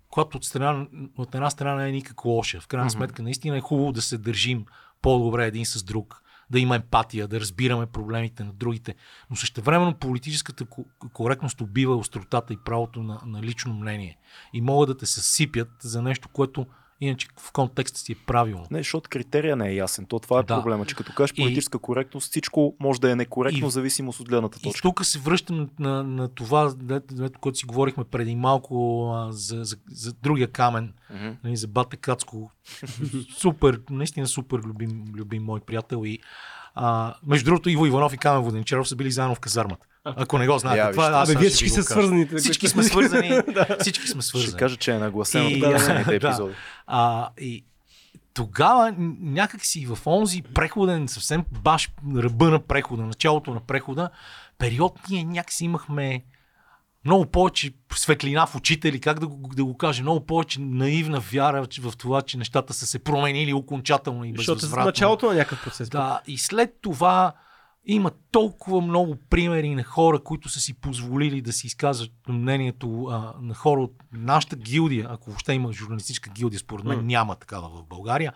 която 0.10 0.38
от, 0.38 0.46
страна, 0.46 0.88
от 1.18 1.36
една 1.36 1.50
страна 1.50 1.76
не 1.76 1.90
е 1.90 1.92
никак 1.92 2.26
лоша. 2.26 2.62
В 2.62 2.68
крайна 2.68 2.90
сметка, 2.90 3.24
наистина 3.24 3.58
е 3.58 3.62
хубаво 3.62 3.92
да 3.92 4.02
се 4.02 4.18
държим 4.18 4.66
по-добре 5.02 5.46
един 5.46 5.66
с 5.66 5.84
друг, 5.84 6.22
да 6.50 6.60
има 6.60 6.76
емпатия, 6.76 7.28
да 7.28 7.40
разбираме 7.40 7.86
проблемите 7.86 8.44
на 8.44 8.54
другите. 8.54 8.96
Но 9.30 9.36
същевременно 9.36 9.94
политическата 9.94 10.66
ко- 10.66 10.86
коректност 11.14 11.62
убива 11.62 11.96
остротата 11.96 12.54
и 12.54 12.58
правото 12.66 13.04
на, 13.04 13.22
на 13.26 13.42
лично 13.42 13.74
мнение. 13.74 14.18
И 14.54 14.62
могат 14.62 14.90
да 14.90 14.98
те 14.98 15.06
съсипят 15.06 15.70
за 15.80 16.02
нещо, 16.02 16.30
което 16.30 16.66
иначе 17.02 17.28
в 17.40 17.52
контекста 17.52 18.00
си 18.00 18.12
е 18.12 18.16
правилно. 18.18 18.66
Не, 18.72 18.78
защото 18.78 19.10
критерия 19.10 19.56
не 19.56 19.70
е 19.70 19.76
ясен. 19.76 20.06
То 20.06 20.20
това 20.20 20.40
е 20.40 20.44
Да. 20.44 20.56
проблема, 20.56 20.86
че 20.86 20.96
като 20.96 21.14
кажеш 21.14 21.32
И- 21.32 21.36
политическа 21.36 21.80
коректност, 21.80 22.30
всичко 22.30 22.76
може 22.80 23.02
да 23.02 23.12
е 23.12 23.16
некоректно, 23.16 23.68
И- 23.68 23.72
зависимост 23.72 24.20
от 24.20 24.30
гледната 24.30 24.58
И 24.60 24.64
точка. 24.64 24.82
тук 24.82 25.06
се 25.06 25.20
връщам 25.20 25.70
на, 25.80 26.04
на, 26.04 26.28
това, 26.28 26.74
което 27.42 27.58
си 27.58 27.66
говорихме 27.66 28.04
преди 28.04 28.36
малко 28.36 28.76
а, 29.10 29.32
за, 29.32 29.64
за, 29.64 29.76
за 29.88 30.14
другия 30.14 30.48
камен, 30.48 30.94
нали, 31.44 31.58
за 31.58 31.68
Бате 31.68 31.98
Кацко. 31.98 32.52
супер, 33.32 33.82
наистина 33.90 34.28
супер 34.28 34.58
любим, 34.60 35.06
любим 35.16 35.44
мой 35.44 35.60
приятел. 35.60 36.06
И, 36.06 36.20
а, 36.76 37.16
между 37.26 37.46
другото, 37.46 37.70
Иво 37.70 37.86
Иванов 37.86 38.14
и 38.14 38.18
Камен 38.18 38.42
Воденчаров 38.42 38.88
са 38.88 38.96
били 38.96 39.12
заедно 39.12 39.36
в 39.36 39.40
казармата. 39.40 39.88
Ако 40.06 40.38
не 40.38 40.48
го 40.48 40.58
знаете, 40.58 40.80
Я, 40.80 40.92
това 40.92 41.06
аз 41.06 41.30
Абе, 41.30 41.40
вие 41.40 41.50
всички 41.50 41.70
сте 41.70 41.84
свързани. 41.84 42.28
Всички 42.38 42.68
сме 42.68 42.84
свързани. 42.84 43.40
Всички 43.80 44.08
сме 44.08 44.22
свързани. 44.22 44.50
Ще 44.50 44.58
кажа, 44.58 44.76
че 44.78 44.92
е 44.92 45.00
нагласено 45.00 45.50
И- 45.50 45.60
да. 45.60 46.06
епизоди. 46.10 46.54
А, 46.88 47.30
и 47.40 47.66
тогава 48.34 48.92
н- 48.92 48.96
някак 49.22 49.66
си 49.66 49.86
в 49.86 49.98
онзи 50.06 50.42
преходен, 50.44 51.08
съвсем 51.08 51.46
баш 51.54 51.90
ръба 52.16 52.50
на 52.50 52.60
прехода, 52.60 53.04
началото 53.04 53.54
на 53.54 53.60
прехода, 53.60 54.10
период 54.58 55.00
ние 55.10 55.24
някакси 55.24 55.66
имахме 55.66 56.24
много 57.06 57.26
повече 57.26 57.74
светлина 57.94 58.46
в 58.46 58.56
очите 58.56 58.90
или 58.90 59.02
как 59.02 59.20
да 59.20 59.28
го, 59.28 59.50
да 59.56 59.66
го 59.66 59.78
кажа, 59.78 60.02
много 60.02 60.26
повече 60.26 60.62
наивна 60.62 61.20
вяра 61.20 61.68
в 61.80 61.98
това, 61.98 62.22
че 62.22 62.38
нещата 62.38 62.74
са 62.74 62.86
се 62.86 63.00
променили 63.00 63.54
окончателно 63.54 64.26
и 64.26 64.34
Защото 64.38 64.52
е 64.52 64.56
безвъзвратно. 64.56 64.86
началото 64.86 65.26
на 65.26 65.34
някакъв 65.34 65.64
процес. 65.64 65.90
Да, 65.90 66.22
и 66.28 66.38
след 66.38 66.70
това 66.82 67.34
има 67.86 68.12
толкова 68.32 68.82
много 68.82 69.16
примери 69.30 69.76
на 69.76 69.84
хора, 69.84 70.24
които 70.24 70.50
са 70.50 70.60
си 70.60 70.74
позволили 70.74 71.42
да 71.42 71.54
си 71.54 71.68
изказват 71.68 72.12
мнението 72.30 73.06
а, 73.06 73.34
на 73.42 73.54
хора 73.54 73.82
от 73.82 73.94
нашата 74.14 74.56
гилдия, 74.56 75.08
ако 75.10 75.30
въобще 75.30 75.54
има 75.54 75.74
журналистическа 75.74 76.30
гилдия, 76.30 76.60
според 76.60 76.86
мен 76.86 76.98
М. 76.98 77.04
няма 77.04 77.36
такава 77.36 77.70
в 77.70 77.84
България, 77.84 78.34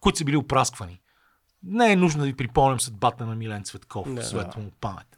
които 0.00 0.18
са 0.18 0.24
били 0.24 0.36
опрасквани. 0.36 1.00
Не 1.62 1.92
е 1.92 1.96
нужно 1.96 2.20
да 2.20 2.26
ви 2.26 2.36
припомням 2.36 2.80
съдбата 2.80 3.26
на 3.26 3.34
Милен 3.34 3.64
Цветков, 3.64 4.14
да, 4.14 4.22
светла 4.22 4.62
му 4.62 4.70
памет. 4.80 5.16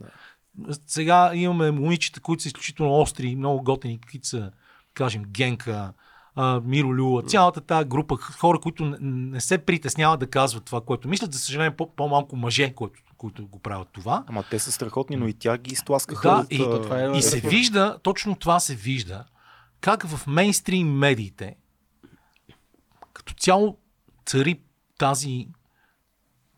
Сега 0.87 1.31
имаме 1.35 1.71
момичета, 1.71 2.21
които 2.21 2.43
са 2.43 2.49
изключително 2.49 2.95
остри, 2.95 3.37
много 3.37 3.63
готини, 3.63 4.01
каквито 4.01 4.29
са, 4.29 4.51
кажем, 4.95 5.23
Генка, 5.25 5.93
а, 6.35 6.61
Миро 6.61 6.89
Люла, 6.89 7.23
цялата 7.23 7.61
тази 7.61 7.89
група 7.89 8.17
хора, 8.17 8.61
които 8.61 8.85
не, 8.85 8.97
не 9.01 9.41
се 9.41 9.59
притесняват 9.59 10.21
да 10.21 10.27
казват 10.27 10.65
това, 10.65 10.81
което 10.81 11.09
мислят. 11.09 11.33
За 11.33 11.39
съжаление, 11.39 11.77
по- 11.77 11.95
по-малко 11.95 12.37
мъже, 12.37 12.73
които, 12.73 13.01
които 13.17 13.47
го 13.47 13.59
правят 13.59 13.89
това. 13.89 14.25
Ама 14.27 14.43
те 14.43 14.59
са 14.59 14.73
страхотни, 14.73 15.17
но 15.17 15.27
и 15.27 15.35
тя 15.35 15.59
ги 15.59 15.73
изтласкаха 15.73 16.29
Да, 16.29 16.37
от... 16.37 16.53
и- 16.53 16.59
това 16.59 17.01
е- 17.01 17.11
И 17.11 17.23
се 17.23 17.41
вижда, 17.41 17.99
точно 18.03 18.37
това 18.37 18.61
се 18.61 18.75
вижда, 18.75 19.25
как 19.81 20.07
в 20.07 20.27
мейнстрим 20.27 20.89
медиите 20.89 21.57
като 23.13 23.35
цяло 23.35 23.79
цари 24.27 24.61
тази 24.99 25.49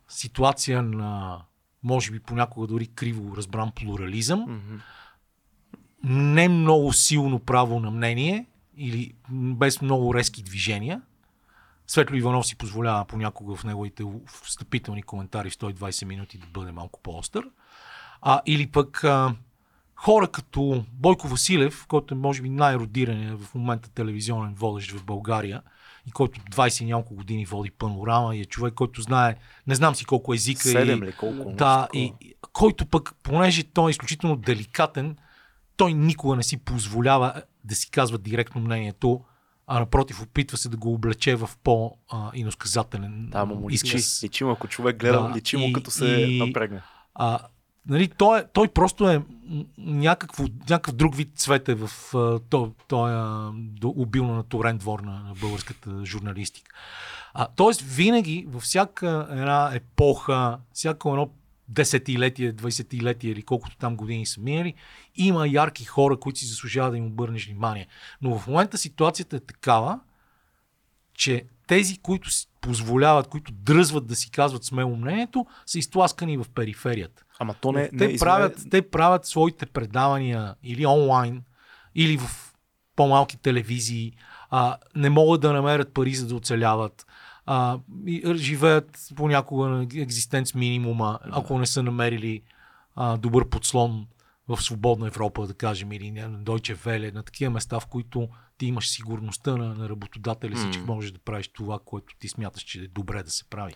ситуация 0.09 0.83
на 0.83 1.43
може 1.83 2.11
би 2.11 2.21
понякога 2.21 2.67
дори 2.67 2.87
криво 2.87 3.37
разбран 3.37 3.71
плурализъм, 3.71 4.41
Мгм. 4.41 4.77
не 6.05 6.49
много 6.49 6.93
силно 6.93 7.39
право 7.39 7.81
на 7.81 7.91
мнение 7.91 8.47
или 8.77 9.13
без 9.31 9.83
много 9.83 10.15
резки 10.15 10.43
движения. 10.43 11.03
Светло 11.87 12.17
Иванов 12.17 12.47
си 12.47 12.57
позволява 12.57 13.05
понякога 13.05 13.57
в 13.57 13.65
неговите 13.65 14.05
встъпителни 14.43 15.03
коментари 15.03 15.51
в 15.51 15.57
120 15.57 16.05
минути 16.05 16.39
да 16.39 16.47
бъде 16.47 16.73
малко 16.73 17.01
по-остър. 17.01 17.45
А, 18.23 18.41
или 18.47 18.67
пък 18.67 19.05
а, 19.05 19.35
хора 19.97 20.29
като 20.29 20.85
Бойко 20.93 21.29
Василев, 21.29 21.87
който 21.89 22.15
е 22.15 22.19
може 22.19 22.43
би 22.43 22.49
най-родираният 22.49 23.41
в 23.45 23.55
момента 23.55 23.91
телевизионен 23.91 24.55
водещ 24.55 24.91
в 24.91 25.05
България 25.05 25.63
и 26.07 26.11
който 26.11 26.41
20 26.41 26.83
и 26.83 26.87
няколко 26.87 27.15
години 27.15 27.47
води 27.47 27.71
панорама 27.71 28.37
и 28.37 28.41
е 28.41 28.45
човек, 28.45 28.75
който 28.75 29.03
знае, 29.03 29.37
не 29.67 29.75
знам 29.75 29.95
си 29.95 30.05
колко 30.05 30.35
езика 30.35 30.63
Седем 30.63 31.03
и, 31.03 31.07
ли, 31.07 31.13
колко? 31.13 31.53
да, 31.53 31.89
и, 31.95 32.13
който 32.53 32.87
пък, 32.87 33.15
понеже 33.23 33.63
той 33.65 33.89
е 33.89 33.93
изключително 33.93 34.37
деликатен, 34.37 35.17
той 35.77 35.95
никога 35.95 36.37
не 36.37 36.43
си 36.43 36.57
позволява 36.57 37.43
да 37.65 37.75
си 37.75 37.91
казва 37.91 38.19
директно 38.19 38.61
мнението, 38.61 39.21
а 39.67 39.79
напротив, 39.79 40.23
опитва 40.23 40.57
се 40.57 40.69
да 40.69 40.77
го 40.77 40.95
облече 40.95 41.35
в 41.37 41.51
по-иносказателен 41.65 43.29
Да, 43.31 43.45
му 43.45 43.71
личи. 43.71 43.87
изказ. 43.87 44.23
Личи 44.23 44.45
му, 44.45 44.51
ако 44.51 44.69
човек 44.69 44.97
гледа, 44.97 45.21
Да, 45.23 45.37
личи 45.37 45.57
му 45.57 45.73
като 45.73 45.91
се 45.91 46.07
и- 46.07 46.39
напрегне. 46.39 46.83
А, 47.15 47.39
нали, 47.87 48.09
той, 48.09 48.41
е- 48.41 48.45
той 48.53 48.69
просто 48.69 49.11
е 49.11 49.23
някакво, 49.79 50.45
някакъв 50.71 50.95
друг 50.95 51.17
вид 51.17 51.31
цвет 51.37 51.69
е 51.69 51.75
в 51.75 52.15
а, 52.15 52.39
то, 52.39 52.73
то 52.89 53.05
а, 53.05 53.51
до- 53.55 53.95
обилно 53.97 54.35
натурен 54.35 54.79
двор 54.79 55.01
на 55.01 55.35
българската 55.41 56.05
журналистика. 56.05 56.73
А, 57.35 57.49
тоест, 57.57 57.81
винаги, 57.81 58.47
във 58.49 58.63
всяка 58.63 59.27
една 59.31 59.71
епоха, 59.75 60.59
всяко 60.73 61.09
едно 61.09 61.31
десетилетие, 61.69 62.53
20-летие 62.53 63.25
или 63.25 63.43
колкото 63.43 63.77
там 63.77 63.97
години 63.97 64.27
са 64.27 64.41
минали, 64.41 64.75
има 65.17 65.49
ярки 65.49 65.85
хора, 65.85 66.17
които 66.17 66.39
си 66.39 66.47
заслужават 66.47 66.93
да 66.93 66.99
им 66.99 67.07
обърнеш 67.07 67.47
внимание. 67.47 67.87
Но 68.23 68.39
в 68.39 68.47
момента 68.47 68.79
ситуацията 68.79 69.37
е 69.37 69.41
такава, 69.41 70.01
че 71.15 71.45
тези, 71.67 71.99
които 71.99 72.31
си 72.31 72.49
позволяват, 72.61 73.29
които 73.29 73.53
дръзват 73.53 74.07
да 74.07 74.17
си 74.17 74.31
казват 74.31 74.65
смело 74.65 74.97
мнението, 74.97 75.47
са 75.67 75.79
изтласкани 75.79 76.37
в 76.37 76.47
периферията. 76.55 77.25
Ама 77.43 77.55
то 77.55 77.73
не, 77.73 77.89
те, 77.89 78.09
не 78.09 78.17
правят, 78.19 78.57
извиняй, 78.57 78.71
те 78.71 78.91
правят 78.91 79.27
своите 79.27 79.67
предавания 79.67 80.55
или 80.63 80.87
онлайн, 80.87 81.43
или 81.95 82.19
в 82.19 82.55
по-малки 82.97 83.37
телевизии, 83.37 84.13
а, 84.51 84.77
не 84.97 85.11
могат 85.11 85.41
да 85.41 85.53
намерят 85.53 85.95
пари 85.95 86.15
за 86.15 86.27
да 86.27 86.35
оцеляват, 86.35 87.07
а, 87.47 87.79
и 88.07 88.35
живеят 88.37 88.99
понякога 89.17 89.69
на 89.69 89.87
екзистенц 89.95 90.55
минимума, 90.55 91.19
ако 91.23 91.59
не 91.59 91.67
са 91.67 91.83
намерили 91.83 92.43
а, 92.95 93.17
добър 93.17 93.49
подслон 93.49 94.07
в 94.49 94.63
свободна 94.63 95.07
Европа, 95.07 95.47
да 95.47 95.55
кажем, 95.55 95.93
или 95.93 96.11
на 96.11 96.39
Deutsche 96.45 96.77
Welle, 96.77 97.15
на 97.15 97.23
такива 97.23 97.51
места, 97.51 97.81
в 97.81 97.87
които 97.87 98.29
ти 98.59 98.67
имаш 98.67 98.89
сигурността 98.89 99.57
на, 99.57 99.75
на 99.75 99.89
работодателя 99.89 100.57
си, 100.57 100.71
че 100.73 100.79
М. 100.79 100.85
можеш 100.87 101.11
да 101.11 101.19
правиш 101.19 101.49
това, 101.49 101.79
което 101.85 102.15
ти 102.19 102.29
смяташ, 102.29 102.63
че 102.63 102.79
е 102.79 102.89
добре 102.89 103.23
да 103.23 103.31
се 103.31 103.45
прави. 103.45 103.75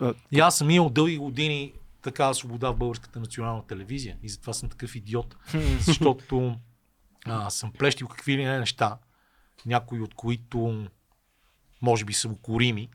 А, 0.00 0.14
И 0.32 0.40
аз 0.40 0.58
съм 0.58 0.70
имал 0.70 0.90
дълги 0.90 1.18
години 1.18 1.72
такава 2.06 2.34
свобода 2.34 2.70
в 2.70 2.76
българската 2.76 3.20
национална 3.20 3.66
телевизия 3.66 4.16
и 4.22 4.28
затова 4.28 4.52
съм 4.52 4.68
такъв 4.68 4.96
идиот, 4.96 5.36
защото 5.80 6.56
а, 7.24 7.50
съм 7.50 7.72
плещил 7.72 8.08
какви 8.08 8.36
ли 8.36 8.44
не 8.44 8.58
неща, 8.58 8.98
някои 9.66 10.00
от 10.00 10.14
които 10.14 10.86
може 11.82 12.04
би 12.04 12.12
са 12.12 12.28
укорими 12.28 12.88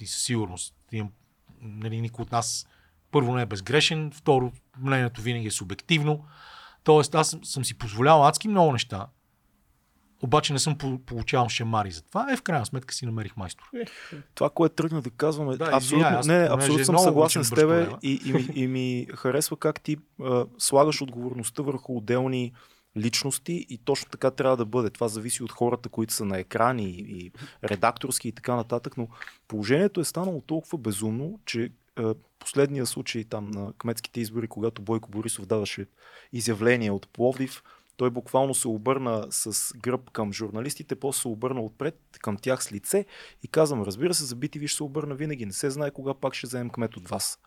и 0.00 0.06
със 0.06 0.22
сигурност. 0.22 0.74
Имам, 0.92 1.12
нали, 1.60 2.00
никой 2.00 2.22
от 2.22 2.32
нас 2.32 2.66
първо 3.10 3.36
не 3.36 3.42
е 3.42 3.46
безгрешен, 3.46 4.10
второ 4.14 4.52
мнението 4.78 5.22
винаги 5.22 5.46
е 5.46 5.50
субективно. 5.50 6.24
Тоест 6.84 7.14
аз 7.14 7.30
съм, 7.30 7.44
съм 7.44 7.64
си 7.64 7.78
позволявал 7.78 8.26
адски 8.26 8.48
много 8.48 8.72
неща, 8.72 9.06
обаче 10.22 10.52
не 10.52 10.58
съм 10.58 10.78
по- 10.78 10.98
получавал 10.98 11.48
шемари 11.48 11.90
за 11.90 12.02
това. 12.02 12.32
Е, 12.32 12.36
в 12.36 12.42
крайна 12.42 12.66
сметка 12.66 12.94
си 12.94 13.06
намерих 13.06 13.36
майстор. 13.36 13.64
това, 14.34 14.50
което 14.50 14.74
тръгна 14.74 15.02
да 15.02 15.10
казваме, 15.10 15.56
Да, 15.56 15.64
абсолютно, 15.64 15.78
извинявай, 15.78 16.18
аз 16.18 16.26
не, 16.26 16.48
абсолютно 16.50 16.84
съм 16.84 16.92
много 16.92 17.04
съгласен 17.04 17.44
с 17.44 17.50
тебе 17.50 17.88
и, 18.02 18.20
и, 18.24 18.32
ми, 18.32 18.48
и 18.54 18.66
ми 18.66 19.06
харесва 19.14 19.56
как 19.56 19.80
ти 19.80 19.96
а, 20.22 20.46
слагаш 20.58 21.02
отговорността 21.02 21.62
върху 21.62 21.96
отделни 21.96 22.52
личности 22.96 23.66
и 23.68 23.78
точно 23.78 24.10
така 24.10 24.30
трябва 24.30 24.56
да 24.56 24.64
бъде. 24.64 24.90
Това 24.90 25.08
зависи 25.08 25.42
от 25.42 25.52
хората, 25.52 25.88
които 25.88 26.12
са 26.12 26.24
на 26.24 26.38
екрани 26.38 26.90
и, 26.90 27.26
и 27.26 27.32
редакторски 27.64 28.28
и 28.28 28.32
така 28.32 28.54
нататък, 28.54 28.96
но 28.96 29.08
положението 29.48 30.00
е 30.00 30.04
станало 30.04 30.40
толкова 30.40 30.78
безумно, 30.78 31.40
че 31.44 31.70
последния 32.38 32.86
случай 32.86 33.24
там 33.24 33.50
на 33.50 33.72
кметските 33.78 34.20
избори, 34.20 34.48
когато 34.48 34.82
Бойко 34.82 35.10
Борисов 35.10 35.46
даваше 35.46 35.86
изявление 36.32 36.90
от 36.90 37.08
Пловдив, 37.08 37.62
той 37.98 38.10
буквално 38.10 38.54
се 38.54 38.68
обърна 38.68 39.26
с 39.30 39.72
гръб 39.76 40.10
към 40.10 40.32
журналистите, 40.32 40.96
после 40.96 41.20
се 41.20 41.28
обърна 41.28 41.60
отпред 41.60 42.00
към 42.22 42.36
тях 42.36 42.64
с 42.64 42.72
лице 42.72 43.04
и 43.42 43.48
казвам, 43.48 43.82
разбира 43.82 44.14
се, 44.14 44.24
за 44.24 44.36
BTV 44.36 44.66
ще 44.66 44.76
се 44.76 44.82
обърна 44.82 45.14
винаги. 45.14 45.46
Не 45.46 45.52
се 45.52 45.70
знае 45.70 45.90
кога 45.90 46.14
пак 46.14 46.34
ще 46.34 46.46
вземем 46.46 46.70
кмет 46.70 46.96
от 46.96 47.08
вас. 47.08 47.38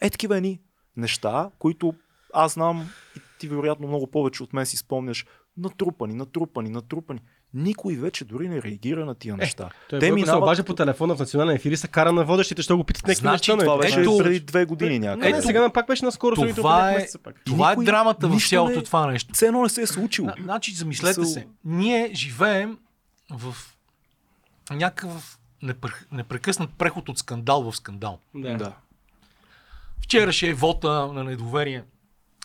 Е 0.00 0.10
такива 0.10 0.36
едни 0.36 0.60
неща, 0.96 1.50
които 1.58 1.94
аз 2.32 2.54
знам 2.54 2.90
и 3.16 3.20
ти 3.38 3.48
вероятно 3.48 3.88
много 3.88 4.06
повече 4.06 4.42
от 4.42 4.52
мен 4.52 4.66
си 4.66 4.76
спомняш, 4.76 5.26
натрупани, 5.56 6.14
натрупани, 6.14 6.70
натрупани. 6.70 7.20
Никой 7.54 7.94
вече 7.94 8.24
дори 8.24 8.48
не 8.48 8.62
реагира 8.62 9.04
на 9.04 9.14
тия 9.14 9.36
неща. 9.36 9.68
Той 9.88 9.98
Те 9.98 10.00
Те 10.00 10.06
се 10.06 10.12
минават- 10.14 10.42
обажда 10.42 10.64
по 10.64 10.74
телефона 10.74 11.14
в 11.14 11.18
национален 11.18 11.56
ефир 11.56 11.72
и 11.72 11.76
се 11.76 11.88
кара 11.88 12.12
на 12.12 12.24
водещите, 12.24 12.62
ще 12.62 12.74
го 12.74 12.84
питат 12.84 13.02
някакви 13.02 13.20
Значи, 13.20 13.50
неща. 13.50 13.64
Това 13.64 13.78
беше 13.78 14.00
Ето- 14.00 14.18
преди 14.18 14.40
две 14.40 14.64
години 14.64 14.98
някъде. 14.98 15.16
Не, 15.18 15.30
не, 15.30 15.38
Ето- 15.38 15.46
сега 15.46 15.70
пак 15.70 15.86
беше 15.86 16.04
наскоро. 16.04 16.34
това 16.34 16.46
няколко 16.82 17.02
е- 17.16 17.22
пак. 17.24 17.40
Това 17.44 17.72
е 17.72 17.76
драмата 17.76 18.28
в 18.28 18.48
цялото 18.48 18.76
не- 18.76 18.82
това 18.82 19.06
нещо. 19.06 19.34
Все 19.34 19.46
едно 19.46 19.62
не 19.62 19.68
се 19.68 19.82
е 19.82 19.86
случило. 19.86 20.26
На- 20.26 20.34
Значи, 20.40 20.74
замислете 20.74 21.24
се. 21.24 21.46
Ние 21.64 22.10
живеем 22.14 22.78
в 23.30 23.54
някакъв 24.70 25.38
непр- 25.64 26.04
непрекъснат 26.12 26.70
преход 26.70 27.08
от 27.08 27.18
скандал 27.18 27.62
в 27.62 27.76
скандал. 27.76 28.18
Да. 28.34 28.72
Вчера 30.00 30.32
ще 30.32 30.48
е 30.48 30.54
вота 30.54 30.88
на 31.06 31.24
недоверие 31.24 31.82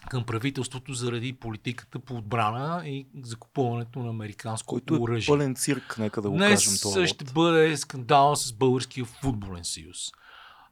към 0.09 0.23
правителството 0.23 0.93
заради 0.93 1.33
политиката 1.33 1.99
по 1.99 2.15
отбрана 2.15 2.83
и 2.85 3.07
закупуването 3.23 3.99
на 3.99 4.09
американско 4.09 4.67
Който 4.67 4.95
е 4.95 4.97
оръжие. 4.99 5.33
пълен 5.33 5.55
цирк, 5.55 5.95
нека 5.99 6.21
да 6.21 6.29
го 6.29 6.35
Днес 6.37 6.65
кажем 6.65 6.79
това. 6.81 7.07
ще 7.07 7.25
бъде 7.25 7.77
скандал 7.77 8.35
с 8.35 8.53
Българския 8.53 9.05
футболен 9.05 9.63
съюз. 9.63 9.97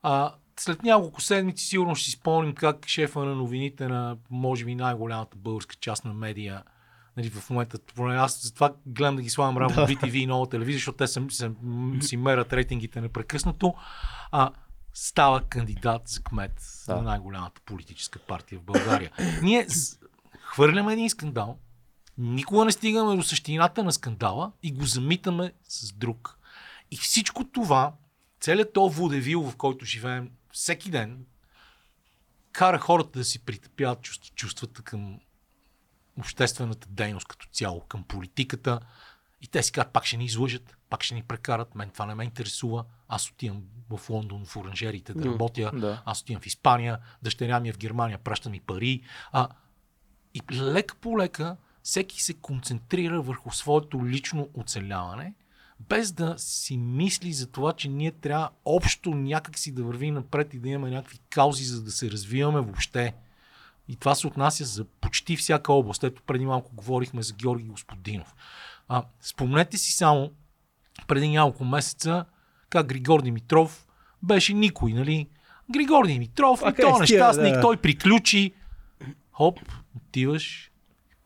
А, 0.01 0.33
след 0.59 0.83
няколко 0.83 1.21
седмици 1.21 1.65
сигурно 1.65 1.95
ще 1.95 2.05
си 2.05 2.11
спомним 2.11 2.53
как 2.53 2.87
шефа 2.87 3.19
на 3.19 3.35
новините 3.35 3.87
на, 3.87 4.17
може 4.29 4.65
би, 4.65 4.75
най-голямата 4.75 5.37
българска 5.37 5.75
част 5.75 6.05
на 6.05 6.13
медия, 6.13 6.63
нали, 7.17 7.29
в 7.29 7.49
момента, 7.49 7.77
аз 7.99 8.43
затова 8.43 8.73
гледам 8.85 9.15
да 9.15 9.21
ги 9.21 9.29
слагам 9.29 9.57
равно 9.57 9.75
BTV 9.87 10.13
и 10.13 10.25
нова 10.25 10.49
телевизия, 10.49 10.77
защото 10.77 10.97
те 10.97 11.07
са, 11.07 11.21
са, 11.29 11.51
си 12.01 12.17
мерят 12.17 12.53
рейтингите 12.53 13.01
непрекъснато, 13.01 13.73
а, 14.31 14.51
става 14.99 15.43
кандидат 15.43 16.07
за 16.07 16.21
кмет 16.23 16.61
Да. 16.87 16.95
на 16.95 17.01
най-голямата 17.01 17.61
политическа 17.61 18.19
партия 18.19 18.59
в 18.59 18.63
България. 18.63 19.11
Ние 19.41 19.67
хвърляме 20.39 20.93
един 20.93 21.09
скандал, 21.09 21.59
никога 22.17 22.65
не 22.65 22.71
стигаме 22.71 23.15
до 23.15 23.23
същината 23.23 23.83
на 23.83 23.93
скандала 23.93 24.51
и 24.63 24.71
го 24.71 24.85
замитаме 24.85 25.53
с 25.63 25.93
друг. 25.93 26.37
И 26.91 26.97
всичко 26.97 27.43
това, 27.43 27.93
целият 28.39 28.73
то 28.73 28.89
водевил, 28.89 29.41
в 29.41 29.55
който 29.55 29.85
живеем 29.85 30.31
всеки 30.51 30.91
ден, 30.91 31.25
кара 32.51 32.79
хората 32.79 33.19
да 33.19 33.25
си 33.25 33.39
притъпяват 33.39 33.99
чувств- 33.99 34.33
чувствата 34.35 34.81
към 34.81 35.19
обществената 36.19 36.87
дейност 36.89 37.27
като 37.27 37.47
цяло, 37.51 37.81
към 37.81 38.03
политиката. 38.03 38.79
И 39.41 39.47
те 39.47 39.63
си 39.63 39.71
казват, 39.71 39.93
пак 39.93 40.05
ще 40.05 40.17
ни 40.17 40.25
излъжат, 40.25 40.77
пак 40.89 41.03
ще 41.03 41.15
ни 41.15 41.23
прекарат, 41.23 41.75
мен 41.75 41.89
това 41.89 42.05
не 42.05 42.15
ме 42.15 42.23
интересува. 42.23 42.85
Аз 43.09 43.29
отивам 43.29 43.63
в 43.89 44.09
Лондон 44.09 44.45
в 44.45 44.57
оранжериите 44.57 45.13
да 45.13 45.25
работя, 45.25 45.71
да. 45.73 46.01
аз 46.05 46.21
отивам 46.21 46.41
в 46.41 46.45
Испания, 46.45 46.99
дъщеря 47.21 47.59
ми 47.59 47.69
е 47.69 47.73
в 47.73 47.77
Германия, 47.77 48.17
праща 48.17 48.49
ми 48.49 48.59
пари. 48.59 49.01
А, 49.31 49.47
и 50.33 50.41
лека 50.53 50.95
по 50.95 51.17
лека 51.17 51.57
всеки 51.83 52.21
се 52.21 52.33
концентрира 52.33 53.21
върху 53.21 53.51
своето 53.51 54.05
лично 54.05 54.49
оцеляване, 54.53 55.33
без 55.79 56.11
да 56.11 56.35
си 56.37 56.77
мисли 56.77 57.33
за 57.33 57.47
това, 57.47 57.73
че 57.73 57.89
ние 57.89 58.11
трябва 58.11 58.49
общо 58.65 59.09
някак 59.09 59.59
си 59.59 59.71
да 59.71 59.83
вървим 59.83 60.13
напред 60.13 60.53
и 60.53 60.59
да 60.59 60.69
имаме 60.69 60.95
някакви 60.95 61.19
каузи, 61.29 61.63
за 61.63 61.83
да 61.83 61.91
се 61.91 62.11
развиваме 62.11 62.61
въобще. 62.61 63.13
И 63.87 63.95
това 63.95 64.15
се 64.15 64.27
отнася 64.27 64.65
за 64.65 64.85
почти 64.85 65.37
всяка 65.37 65.73
област. 65.73 66.03
Ето 66.03 66.21
преди 66.21 66.45
малко 66.45 66.75
говорихме 66.75 67.21
за 67.21 67.33
Георги 67.33 67.67
Господинов. 67.67 68.35
А, 68.87 69.03
спомнете 69.21 69.77
си 69.77 69.91
само 69.91 70.31
преди 71.07 71.29
няколко 71.29 71.65
месеца 71.65 72.25
как 72.69 72.87
Григор 72.87 73.21
Димитров 73.21 73.87
беше 74.23 74.53
никой, 74.53 74.93
нали? 74.93 75.27
Григор 75.71 76.07
Димитров, 76.07 76.61
А 76.63 76.69
и 76.69 76.73
тия, 76.75 76.99
нещастник, 76.99 77.53
да. 77.53 77.61
той 77.61 77.77
приключи. 77.77 78.53
Хоп, 79.31 79.59
отиваш, 79.97 80.71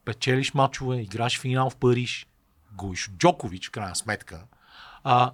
печелиш 0.06 0.54
мачове, 0.54 0.98
играш 0.98 1.40
финал 1.40 1.70
в 1.70 1.76
Париж, 1.76 2.28
гуиш 2.74 3.10
Джокович, 3.12 3.68
в 3.68 3.72
крайна 3.72 3.96
сметка. 3.96 4.44
А, 5.04 5.32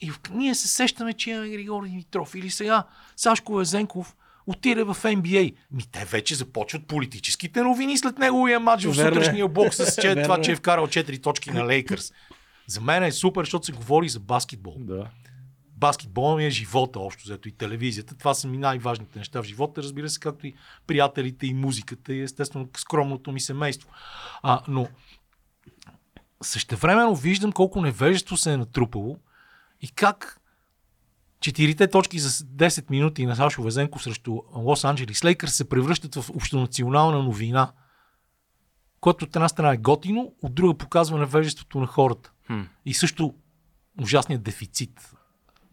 и 0.00 0.10
в- 0.10 0.20
ние 0.30 0.54
се 0.54 0.68
сещаме, 0.68 1.12
че 1.12 1.30
имаме 1.30 1.48
Григор 1.48 1.84
Димитров. 1.84 2.34
Или 2.34 2.50
сега 2.50 2.84
Сашко 3.16 3.54
Везенков 3.54 4.16
отиде 4.46 4.84
в 4.84 4.94
NBA. 4.96 5.54
Ми 5.70 5.82
те 5.82 6.04
вече 6.04 6.34
започват 6.34 6.86
политическите 6.86 7.62
новини 7.62 7.98
след 7.98 8.18
неговия 8.18 8.60
матч 8.60 8.84
в 8.84 8.88
Верно 8.88 9.10
е. 9.10 9.14
сутрешния 9.14 9.48
бокс 9.48 9.76
с 9.76 9.96
че, 10.02 10.14
това, 10.16 10.34
е. 10.34 10.40
че 10.40 10.52
е 10.52 10.56
вкарал 10.56 10.86
4 10.86 11.22
точки 11.22 11.50
на 11.50 11.66
Лейкърс. 11.66 12.12
За 12.66 12.80
мен 12.80 13.02
е 13.02 13.12
супер, 13.12 13.40
защото 13.40 13.66
се 13.66 13.72
говори 13.72 14.08
за 14.08 14.20
баскетбол. 14.20 14.74
Да. 14.78 15.06
Баскетбола 15.80 16.36
ми 16.36 16.46
е 16.46 16.50
живота, 16.50 17.00
общо 17.00 17.22
взето 17.24 17.48
и 17.48 17.52
телевизията. 17.52 18.16
Това 18.16 18.34
са 18.34 18.48
ми 18.48 18.58
най-важните 18.58 19.18
неща 19.18 19.42
в 19.42 19.44
живота, 19.44 19.82
разбира 19.82 20.08
се, 20.08 20.20
както 20.20 20.46
и 20.46 20.54
приятелите 20.86 21.46
и 21.46 21.54
музиката 21.54 22.14
и 22.14 22.20
естествено 22.20 22.68
скромното 22.76 23.32
ми 23.32 23.40
семейство. 23.40 23.88
А, 24.42 24.62
но 24.68 24.88
същевременно 26.42 27.14
виждам 27.14 27.52
колко 27.52 27.80
невежество 27.80 28.36
се 28.36 28.52
е 28.52 28.56
натрупало 28.56 29.18
и 29.80 29.88
как 29.88 30.40
четирите 31.40 31.90
точки 31.90 32.18
за 32.18 32.30
10 32.30 32.90
минути 32.90 33.26
на 33.26 33.36
Сашо 33.36 33.62
Везенко 33.62 33.98
срещу 33.98 34.42
Лос 34.54 34.84
Анджелис 34.84 35.24
Лейкърс 35.24 35.54
се 35.54 35.68
превръщат 35.68 36.14
в 36.14 36.30
общонационална 36.30 37.22
новина, 37.22 37.72
което 39.00 39.24
от 39.24 39.36
една 39.36 39.48
страна 39.48 39.72
е 39.72 39.76
готино, 39.76 40.32
от 40.42 40.54
друга 40.54 40.78
показва 40.78 41.18
невежеството 41.18 41.80
на 41.80 41.86
хората. 41.86 42.32
Хм. 42.46 42.60
И 42.84 42.94
също 42.94 43.34
ужасният 44.02 44.42
дефицит 44.42 45.12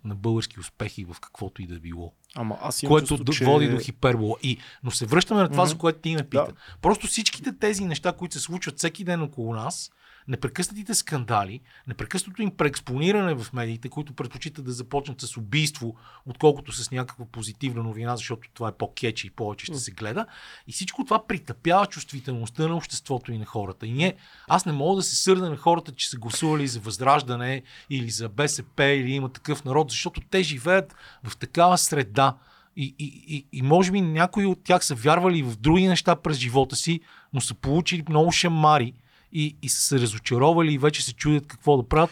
на 0.06 0.16
български 0.16 0.60
успехи 0.60 1.06
в 1.06 1.16
каквото 1.22 1.62
и 1.62 1.68
да 1.68 1.80
било. 1.80 2.14
Ама 2.36 2.58
аз 2.62 2.84
имам 2.84 2.90
Което 2.90 3.08
чувство, 3.08 3.34
че... 3.34 3.46
води 3.46 3.70
до 3.70 3.80
хипербола. 3.80 4.36
И, 4.44 4.58
но 4.84 4.92
се 4.92 5.06
връщаме 5.06 5.42
на 5.42 5.50
това, 5.50 5.64
Мгм. 5.64 5.70
за 5.70 5.78
което 5.78 6.00
ти 6.00 6.16
ме 6.16 6.24
пита. 6.24 6.46
Да. 6.46 6.54
Просто 6.82 7.08
всичките 7.08 7.58
тези 7.58 7.86
неща, 7.86 8.12
които 8.14 8.34
се 8.34 8.40
случват 8.40 8.78
всеки 8.78 9.04
ден 9.04 9.22
около 9.22 9.54
нас, 9.54 9.92
непрекъснатите 10.28 10.94
скандали, 10.94 11.60
непрекъснато 11.88 12.42
им 12.42 12.52
преекспониране 12.52 13.36
в 13.36 13.54
медиите, 13.54 13.90
които 13.90 14.14
предпочитат 14.14 14.66
да 14.66 14.72
започнат 14.72 15.22
с 15.22 15.38
убийство, 15.38 15.96
отколкото 16.26 16.72
с 16.72 16.92
някаква 16.92 17.26
позитивна 17.26 17.84
новина, 17.84 18.16
защото 18.16 18.50
това 18.54 18.70
е 18.70 18.72
по-кечи 18.72 19.28
и 19.28 19.30
повече 19.30 19.66
ще 19.66 19.76
се 19.76 19.92
гледа. 19.92 20.26
И 20.68 20.72
всичко 20.72 21.04
това 21.04 21.28
притъпява 21.28 21.86
чувствителността 21.86 22.68
на 22.68 22.76
обществото 22.76 23.32
и 23.32 23.38
на 23.38 23.46
хората. 23.46 23.88
И 23.88 23.92
ние, 23.92 24.16
аз 24.48 24.66
не 24.66 24.72
мога 24.72 24.96
да 24.96 25.04
се 25.04 25.16
сърда 25.16 25.50
на 25.50 25.58
хората, 25.58 25.92
че 25.92 26.10
са 26.10 26.18
гласували 26.18 26.68
за 26.68 26.80
Възраждане 26.80 27.62
или 27.90 28.10
за 28.10 28.30
БСП 28.30 28.84
или 28.84 29.12
има 29.12 29.30
такъв 29.30 29.66
народ, 29.66 29.90
защото 29.90 30.22
те 30.22 30.44
живеят 30.44 30.96
в 31.24 31.38
такава 31.38 31.78
среда. 31.78 32.38
И, 32.78 32.96
и, 33.00 33.24
и, 33.28 33.46
и 33.52 33.62
може 33.62 33.92
би 33.92 34.02
някои 34.02 34.46
от 34.46 34.64
тях 34.64 34.86
са 34.86 34.96
вярвали 34.96 35.44
в 35.44 35.56
други 35.56 35.88
неща 35.88 36.16
през 36.16 36.38
живота 36.38 36.76
си, 36.76 37.00
но 37.34 37.42
са 37.42 37.54
получили 37.54 38.04
много 38.10 38.32
шамари 38.32 38.94
и, 39.36 39.58
и 39.62 39.70
са 39.70 39.82
се 39.82 40.00
разочаровали 40.00 40.74
и 40.74 40.78
вече 40.78 41.04
се 41.04 41.14
чудят 41.14 41.48
какво 41.48 41.78
да 41.78 41.88
правят. 41.88 42.10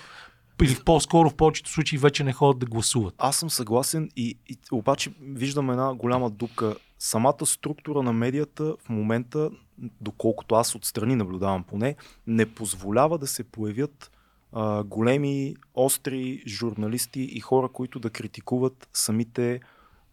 Или 0.64 0.76
по-скоро 0.86 1.30
в 1.30 1.36
повечето 1.36 1.70
случаи 1.70 1.98
вече 1.98 2.24
не 2.24 2.34
ходят 2.34 2.60
да 2.60 2.66
гласуват. 2.66 3.16
Аз 3.18 3.38
съм 3.38 3.50
съгласен 3.50 4.10
и, 4.16 4.38
и 4.50 4.58
обаче 4.72 5.14
виждам 5.22 5.70
една 5.70 5.94
голяма 5.94 6.30
дупка. 6.30 6.76
Самата 7.00 7.46
структура 7.46 8.04
на 8.04 8.14
медията 8.14 8.76
в 8.86 8.90
момента, 8.90 9.50
доколкото 10.02 10.56
аз 10.56 10.76
отстрани 10.76 11.16
наблюдавам 11.16 11.64
поне, 11.64 11.96
не 12.28 12.46
позволява 12.46 13.18
да 13.18 13.28
се 13.28 13.44
появят 13.44 14.12
а, 14.52 14.84
големи, 14.84 15.56
остри 15.74 16.44
журналисти 16.48 17.22
и 17.22 17.40
хора, 17.40 17.70
които 17.70 18.00
да 18.00 18.10
критикуват 18.10 18.90
самите 18.94 19.60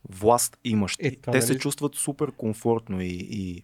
власт 0.08 0.58
имащи. 0.64 1.06
Е, 1.06 1.16
Те 1.16 1.30
нали- 1.30 1.42
се 1.42 1.58
чувстват 1.58 1.94
супер 1.94 2.32
комфортно 2.32 3.00
и, 3.00 3.26
и 3.30 3.62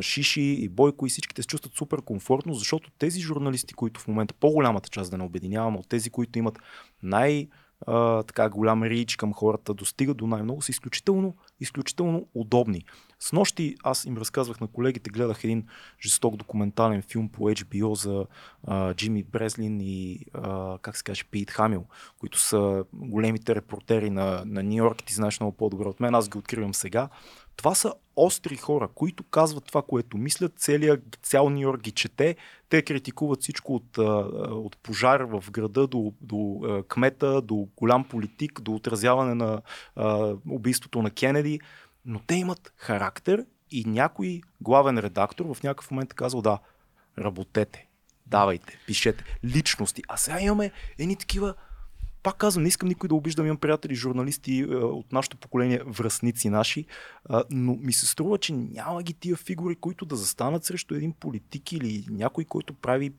Шиши, 0.00 0.40
и 0.40 0.68
Бойко, 0.68 1.06
и 1.06 1.10
всичките 1.10 1.42
се 1.42 1.48
чувстват 1.48 1.74
супер 1.74 2.02
комфортно, 2.02 2.54
защото 2.54 2.90
тези 2.98 3.20
журналисти, 3.20 3.74
които 3.74 4.00
в 4.00 4.08
момента, 4.08 4.34
по-голямата 4.34 4.88
част 4.88 5.10
да 5.10 5.18
не 5.18 5.24
обединявам, 5.24 5.76
от 5.76 5.88
тези, 5.88 6.10
които 6.10 6.38
имат 6.38 6.58
най- 7.02 7.48
а, 7.86 8.22
така 8.22 8.48
голям 8.48 8.82
рич 8.82 9.16
към 9.16 9.32
хората, 9.32 9.74
достигат 9.74 10.16
до 10.16 10.26
най-много, 10.26 10.62
са 10.62 10.70
изключително, 10.70 11.36
изключително 11.60 12.28
удобни. 12.34 12.84
С 13.20 13.32
нощи 13.32 13.74
аз 13.82 14.04
им 14.04 14.16
разказвах 14.16 14.60
на 14.60 14.66
колегите, 14.66 15.10
гледах 15.10 15.44
един 15.44 15.66
жесток 16.02 16.36
документален 16.36 17.02
филм 17.02 17.28
по 17.28 17.42
HBO 17.42 17.94
за 17.94 18.26
а, 18.66 18.94
Джимми 18.94 19.22
Бреслин 19.22 19.80
и 19.80 20.20
а, 20.34 20.78
как 20.82 20.96
се 20.96 21.04
каже, 21.04 21.24
Пит 21.30 21.50
Хамил, 21.50 21.84
които 22.18 22.38
са 22.38 22.84
големите 22.92 23.54
репортери 23.54 24.10
на, 24.10 24.42
на 24.46 24.62
Нью 24.62 24.76
Йорк. 24.76 25.04
Ти 25.04 25.14
знаеш 25.14 25.40
много 25.40 25.56
по-добре 25.56 25.88
от 25.88 26.00
мен, 26.00 26.14
аз 26.14 26.28
ги 26.28 26.38
откривам 26.38 26.74
сега. 26.74 27.08
Това 27.56 27.74
са 27.74 27.94
остри 28.16 28.56
хора, 28.56 28.88
които 28.94 29.24
казват 29.24 29.64
това, 29.64 29.82
което 29.82 30.18
мислят. 30.18 30.58
Целият, 30.58 31.18
цял 31.22 31.50
Нью 31.50 31.60
Йорк 31.60 31.80
ги 31.80 31.90
чете. 31.90 32.36
Те 32.68 32.82
критикуват 32.82 33.42
всичко 33.42 33.74
от, 33.74 33.98
от 34.50 34.76
пожар 34.76 35.20
в 35.20 35.44
града 35.50 35.86
до, 35.86 36.12
до 36.20 36.60
кмета, 36.88 37.42
до 37.42 37.68
голям 37.76 38.04
политик, 38.04 38.60
до 38.60 38.74
отразяване 38.74 39.34
на 39.34 39.62
убийството 40.50 41.02
на 41.02 41.10
Кенеди. 41.10 41.60
Но 42.04 42.20
те 42.26 42.34
имат 42.34 42.72
характер 42.76 43.46
и 43.70 43.84
някой 43.84 44.40
главен 44.60 44.98
редактор 44.98 45.54
в 45.54 45.62
някакъв 45.62 45.90
момент 45.90 46.12
е 46.12 46.16
казал 46.16 46.42
да, 46.42 46.58
работете, 47.18 47.86
давайте, 48.26 48.78
пишете, 48.86 49.24
личности. 49.44 50.02
А 50.08 50.16
сега 50.16 50.40
имаме 50.40 50.72
едни 50.98 51.16
такива 51.16 51.54
пак 52.26 52.36
казвам, 52.36 52.62
не 52.62 52.68
искам 52.68 52.88
никой 52.88 53.08
да 53.08 53.14
обиждам, 53.14 53.46
имам 53.46 53.56
приятели, 53.56 53.94
журналисти 53.94 54.60
е, 54.60 54.64
от 54.74 55.12
нашето 55.12 55.36
поколение, 55.36 55.80
връзници 55.86 56.48
наши, 56.48 56.84
но 57.50 57.74
ми 57.74 57.92
се 57.92 58.06
струва, 58.06 58.38
че 58.38 58.52
няма 58.52 59.02
ги 59.02 59.14
тия 59.14 59.36
фигури, 59.36 59.74
които 59.74 60.04
да 60.04 60.16
застанат 60.16 60.64
срещу 60.64 60.94
един 60.94 61.12
политик 61.12 61.72
или 61.72 62.04
някой, 62.10 62.44
който 62.44 62.74
прави, 62.74 63.12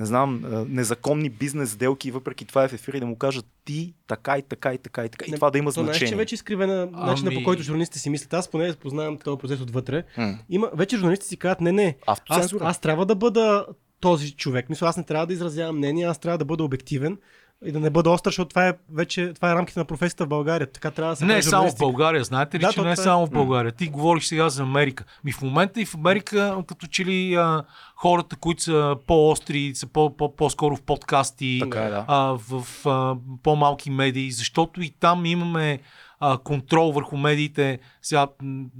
не 0.00 0.06
знам, 0.06 0.44
а, 0.44 0.64
незаконни 0.68 1.30
бизнес 1.30 1.70
сделки 1.70 2.08
и 2.08 2.10
въпреки 2.10 2.44
това 2.44 2.64
е 2.64 2.68
в 2.68 2.72
ефир 2.72 2.94
и 2.94 3.00
да 3.00 3.06
му 3.06 3.16
кажат 3.16 3.46
ти 3.64 3.94
така 4.06 4.38
и 4.38 4.42
така 4.42 4.74
и 4.74 4.78
така 4.78 5.04
и 5.04 5.08
така. 5.08 5.24
И 5.28 5.30
Не, 5.30 5.36
това 5.36 5.50
да 5.50 5.58
има 5.58 5.70
То 5.70 5.80
знаеш, 5.80 5.86
значение. 5.86 6.10
че 6.10 6.16
вече 6.16 6.34
е 6.34 6.36
изкривена 6.36 6.86
начина 6.86 7.30
Ами- 7.30 7.36
по 7.36 7.44
който 7.44 7.62
журналистите 7.62 7.98
си 7.98 8.10
мислят. 8.10 8.34
Аз 8.34 8.50
поне 8.50 8.74
познавам 8.74 9.18
този 9.18 9.38
процес 9.38 9.60
отвътре. 9.60 10.04
М. 10.16 10.38
Има, 10.48 10.70
вече 10.74 10.96
журналистите 10.96 11.28
си 11.28 11.36
казват, 11.36 11.60
не, 11.60 11.72
не, 11.72 11.96
аз, 12.06 12.54
аз 12.60 12.80
трябва 12.80 13.06
да 13.06 13.14
бъда 13.14 13.66
този 14.00 14.36
човек. 14.36 14.68
Мисля, 14.68 14.86
аз 14.88 14.96
не 14.96 15.04
трябва 15.04 15.26
да 15.26 15.32
изразявам 15.32 15.76
мнение, 15.76 16.04
аз 16.04 16.18
трябва 16.18 16.38
да 16.38 16.44
бъда 16.44 16.64
обективен 16.64 17.18
и 17.64 17.72
да 17.72 17.80
не 17.80 17.90
бъда 17.90 18.10
остър, 18.10 18.30
защото 18.30 18.48
това 18.48 18.68
е 18.68 18.72
вече 18.92 19.32
това 19.34 19.50
е 19.50 19.54
рамките 19.54 19.78
на 19.78 19.84
професията 19.84 20.24
в 20.24 20.28
България. 20.28 20.66
Така 20.66 20.90
трябва 20.90 21.12
да 21.12 21.16
се 21.16 21.24
Не 21.24 21.36
е 21.36 21.42
само 21.42 21.70
в. 21.70 21.78
България. 21.78 22.24
Знаете 22.24 22.58
ли, 22.58 22.62
Да, 22.62 22.72
че 22.72 22.82
не 22.82 22.90
е 22.90 22.96
само 22.96 23.26
в 23.26 23.30
България? 23.30 23.72
Ти 23.72 23.86
говориш 23.86 24.26
сега 24.26 24.48
за 24.48 24.62
Америка. 24.62 25.04
Ми 25.24 25.32
в 25.32 25.42
момента 25.42 25.80
и 25.80 25.84
в 25.84 25.94
Америка, 25.94 26.56
като 26.66 26.86
че 26.86 27.04
ли 27.04 27.34
а, 27.34 27.62
хората, 27.96 28.36
които 28.36 28.62
са 28.62 28.96
по-остри, 29.06 29.72
са 29.74 29.86
по- 29.86 30.16
по- 30.16 30.36
по-скоро 30.36 30.76
в 30.76 30.82
подкасти, 30.82 31.58
Така 31.62 31.82
е, 31.82 31.90
да. 31.90 32.04
а, 32.08 32.36
в 32.48 32.66
а, 32.86 33.14
по-малки 33.42 33.90
медии, 33.90 34.30
защото 34.30 34.82
и 34.82 34.90
там 34.90 35.26
имаме 35.26 35.78
а, 36.20 36.38
контрол 36.38 36.92
върху 36.92 37.16
медиите. 37.16 37.78
Сега, 38.02 38.26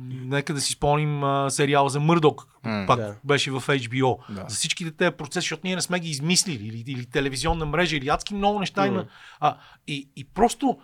нека 0.07 0.55
да 0.55 0.61
си 0.61 0.73
спомним 0.73 1.25
а, 1.25 1.51
сериала 1.51 1.91
за 1.91 2.01
Мърдок, 2.01 2.47
М, 2.65 2.85
пак 2.87 2.99
да. 3.01 3.15
беше 3.25 3.51
в 3.51 3.61
HBO. 3.61 4.35
Да. 4.35 4.45
За 4.49 4.57
всичките 4.57 4.91
тези 4.91 5.11
процеси, 5.11 5.45
защото 5.45 5.61
ние 5.65 5.75
не 5.75 5.83
сме 5.83 6.01
ги 6.01 6.11
измислили, 6.11 6.67
или, 6.67 6.85
или 6.87 7.07
телевизионна 7.07 7.67
мрежа, 7.67 7.97
или 7.97 8.09
адски 8.09 8.35
много 8.35 8.61
неща 8.61 8.81
М. 8.81 8.87
има. 8.87 9.07
А, 9.41 9.57
и, 9.87 10.09
и 10.17 10.25
просто 10.25 10.79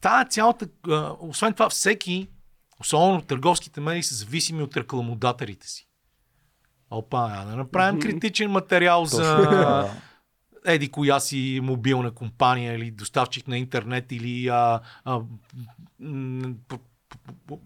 тая 0.00 0.24
цялата, 0.24 0.66
а, 0.90 1.12
освен 1.20 1.52
това, 1.52 1.68
всеки, 1.68 2.28
особено 2.80 3.22
търговските 3.22 3.80
медии, 3.80 4.02
са 4.02 4.14
зависими 4.14 4.62
от 4.62 4.76
рекламодателите 4.76 5.68
си. 5.68 5.88
Опа, 6.90 7.30
а 7.32 7.44
да 7.44 7.56
направим 7.56 8.00
критичен 8.00 8.50
материал 8.50 9.04
за 9.04 9.36
Точно. 9.36 10.00
Еди 10.66 10.88
коя 10.88 11.20
си 11.20 11.60
мобилна 11.62 12.10
компания 12.10 12.74
или 12.74 12.90
доставчик 12.90 13.48
на 13.48 13.58
интернет 13.58 14.12
или 14.12 14.48
а, 14.48 14.80
а, 15.04 15.20
м, 16.00 16.54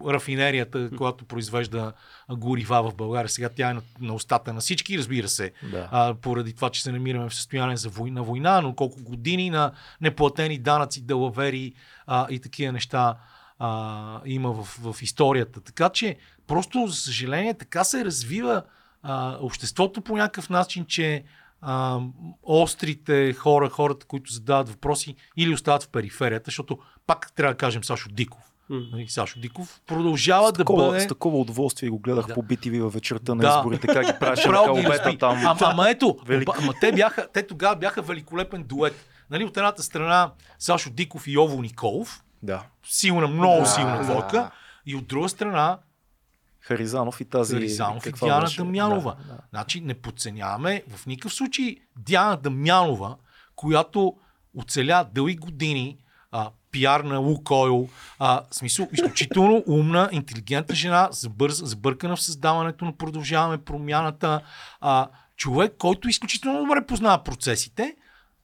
рафинерията, 0.07 0.89
която 0.97 1.25
произвежда 1.25 1.93
горива 2.29 2.83
в 2.83 2.95
България. 2.95 3.29
Сега 3.29 3.49
тя 3.49 3.69
е 3.69 3.73
на, 3.73 3.81
на 4.01 4.13
устата 4.13 4.53
на 4.53 4.59
всички, 4.59 4.97
разбира 4.97 5.27
се, 5.27 5.51
Да. 5.71 5.89
а, 5.91 6.13
поради 6.13 6.53
това, 6.53 6.69
че 6.69 6.83
се 6.83 6.91
намираме 6.91 7.29
в 7.29 7.35
състояние 7.35 7.77
за 7.77 7.89
война, 7.89 8.21
война, 8.21 8.61
но 8.61 8.75
колко 8.75 9.03
години 9.03 9.49
на 9.49 9.71
неплатени 10.01 10.57
данъци, 10.57 11.01
далавери 11.01 11.73
а, 12.07 12.27
и 12.29 12.39
такива 12.39 12.71
неща 12.71 13.15
а, 13.59 14.21
има 14.25 14.51
в, 14.51 14.79
в 14.93 15.01
историята. 15.01 15.61
Така 15.61 15.89
че, 15.89 16.17
просто, 16.47 16.87
за 16.87 16.95
съжаление, 16.95 17.53
така 17.53 17.83
се 17.83 18.05
развива 18.05 18.63
а, 19.03 19.37
обществото 19.41 20.01
по 20.01 20.17
някакъв 20.17 20.49
начин, 20.49 20.85
че 20.85 21.23
а, 21.61 21.99
острите 22.43 23.33
хора, 23.33 23.69
хората, 23.69 24.05
които 24.05 24.33
задават 24.33 24.69
въпроси, 24.69 25.15
или 25.37 25.53
остават 25.53 25.83
в 25.83 25.89
периферията, 25.89 26.43
защото 26.45 26.79
пак 27.07 27.31
трябва 27.35 27.53
да 27.53 27.57
кажем 27.57 27.83
Сашо 27.83 28.09
Диков. 28.09 28.41
Нали, 28.69 29.07
Сашо 29.07 29.39
Диков 29.39 29.81
продължава 29.87 30.47
С 30.47 30.51
да 30.51 30.57
такова, 30.57 30.87
бъде... 30.87 30.99
с 30.99 31.07
такова 31.07 31.37
удоволствие 31.37 31.89
го 31.89 31.99
гледах 31.99 32.27
Да. 32.27 32.33
по 32.33 32.43
BTV 32.43 32.81
във 32.81 32.93
вечерта 32.93 33.35
на 33.35 33.41
Да. 33.41 33.55
изборите, 33.57 33.87
как 33.87 34.05
ги 34.05 34.13
правеше 34.19 34.47
на 34.47 34.53
разби. 34.53 35.17
там. 35.17 35.37
Ама, 35.37 35.57
ама 35.61 35.89
ето, 35.89 36.17
ама 36.57 36.73
те, 36.81 36.91
бяха, 36.91 37.27
те 37.33 37.47
тогава 37.47 37.75
бяха 37.75 38.01
великолепен 38.01 38.63
дует. 38.63 39.05
Нали, 39.29 39.45
от 39.45 39.57
едната 39.57 39.83
страна 39.83 40.31
Сашо 40.59 40.89
Диков 40.89 41.27
и 41.27 41.31
Йово 41.31 41.61
Николов, 41.61 42.23
Да. 42.43 42.63
силна, 42.83 43.27
много 43.27 43.59
Да, 43.59 43.65
силна 43.65 43.97
да. 43.97 44.03
двойка. 44.03 44.51
И 44.85 44.95
от 44.95 45.07
друга 45.07 45.29
страна 45.29 45.77
Харизанов 46.61 47.21
и 47.21 47.25
тази... 47.25 47.53
Харизанов 47.53 48.05
и 48.05 48.11
Диана 48.11 48.41
беше? 48.41 48.57
Дамянова. 48.57 49.15
Да, 49.15 49.33
да. 49.33 49.39
Значи 49.49 49.81
не 49.81 49.93
подценяваме 49.93 50.83
в 50.95 51.05
никакъв 51.05 51.33
случай 51.33 51.75
Диана 51.97 52.37
Дамянова, 52.37 53.15
която 53.55 54.15
оцеля 54.57 55.05
дълги 55.13 55.35
години 55.35 55.97
а, 56.31 56.51
пиар 56.71 56.99
на 56.99 57.17
Лукойл, 57.17 57.89
а, 58.19 58.41
в 58.51 58.55
смисъл 58.55 58.87
изключително 58.93 59.63
умна, 59.67 60.09
интелигентна 60.11 60.75
жена, 60.75 61.09
забърз, 61.11 61.65
забъркана 61.65 62.15
в 62.15 62.21
създаването 62.21 62.85
на 62.85 62.97
продължаваме 62.97 63.57
промяната, 63.57 64.41
а, 64.81 65.07
човек, 65.35 65.75
който 65.77 66.09
изключително 66.09 66.59
добре 66.59 66.85
познава 66.85 67.23
процесите 67.23 67.95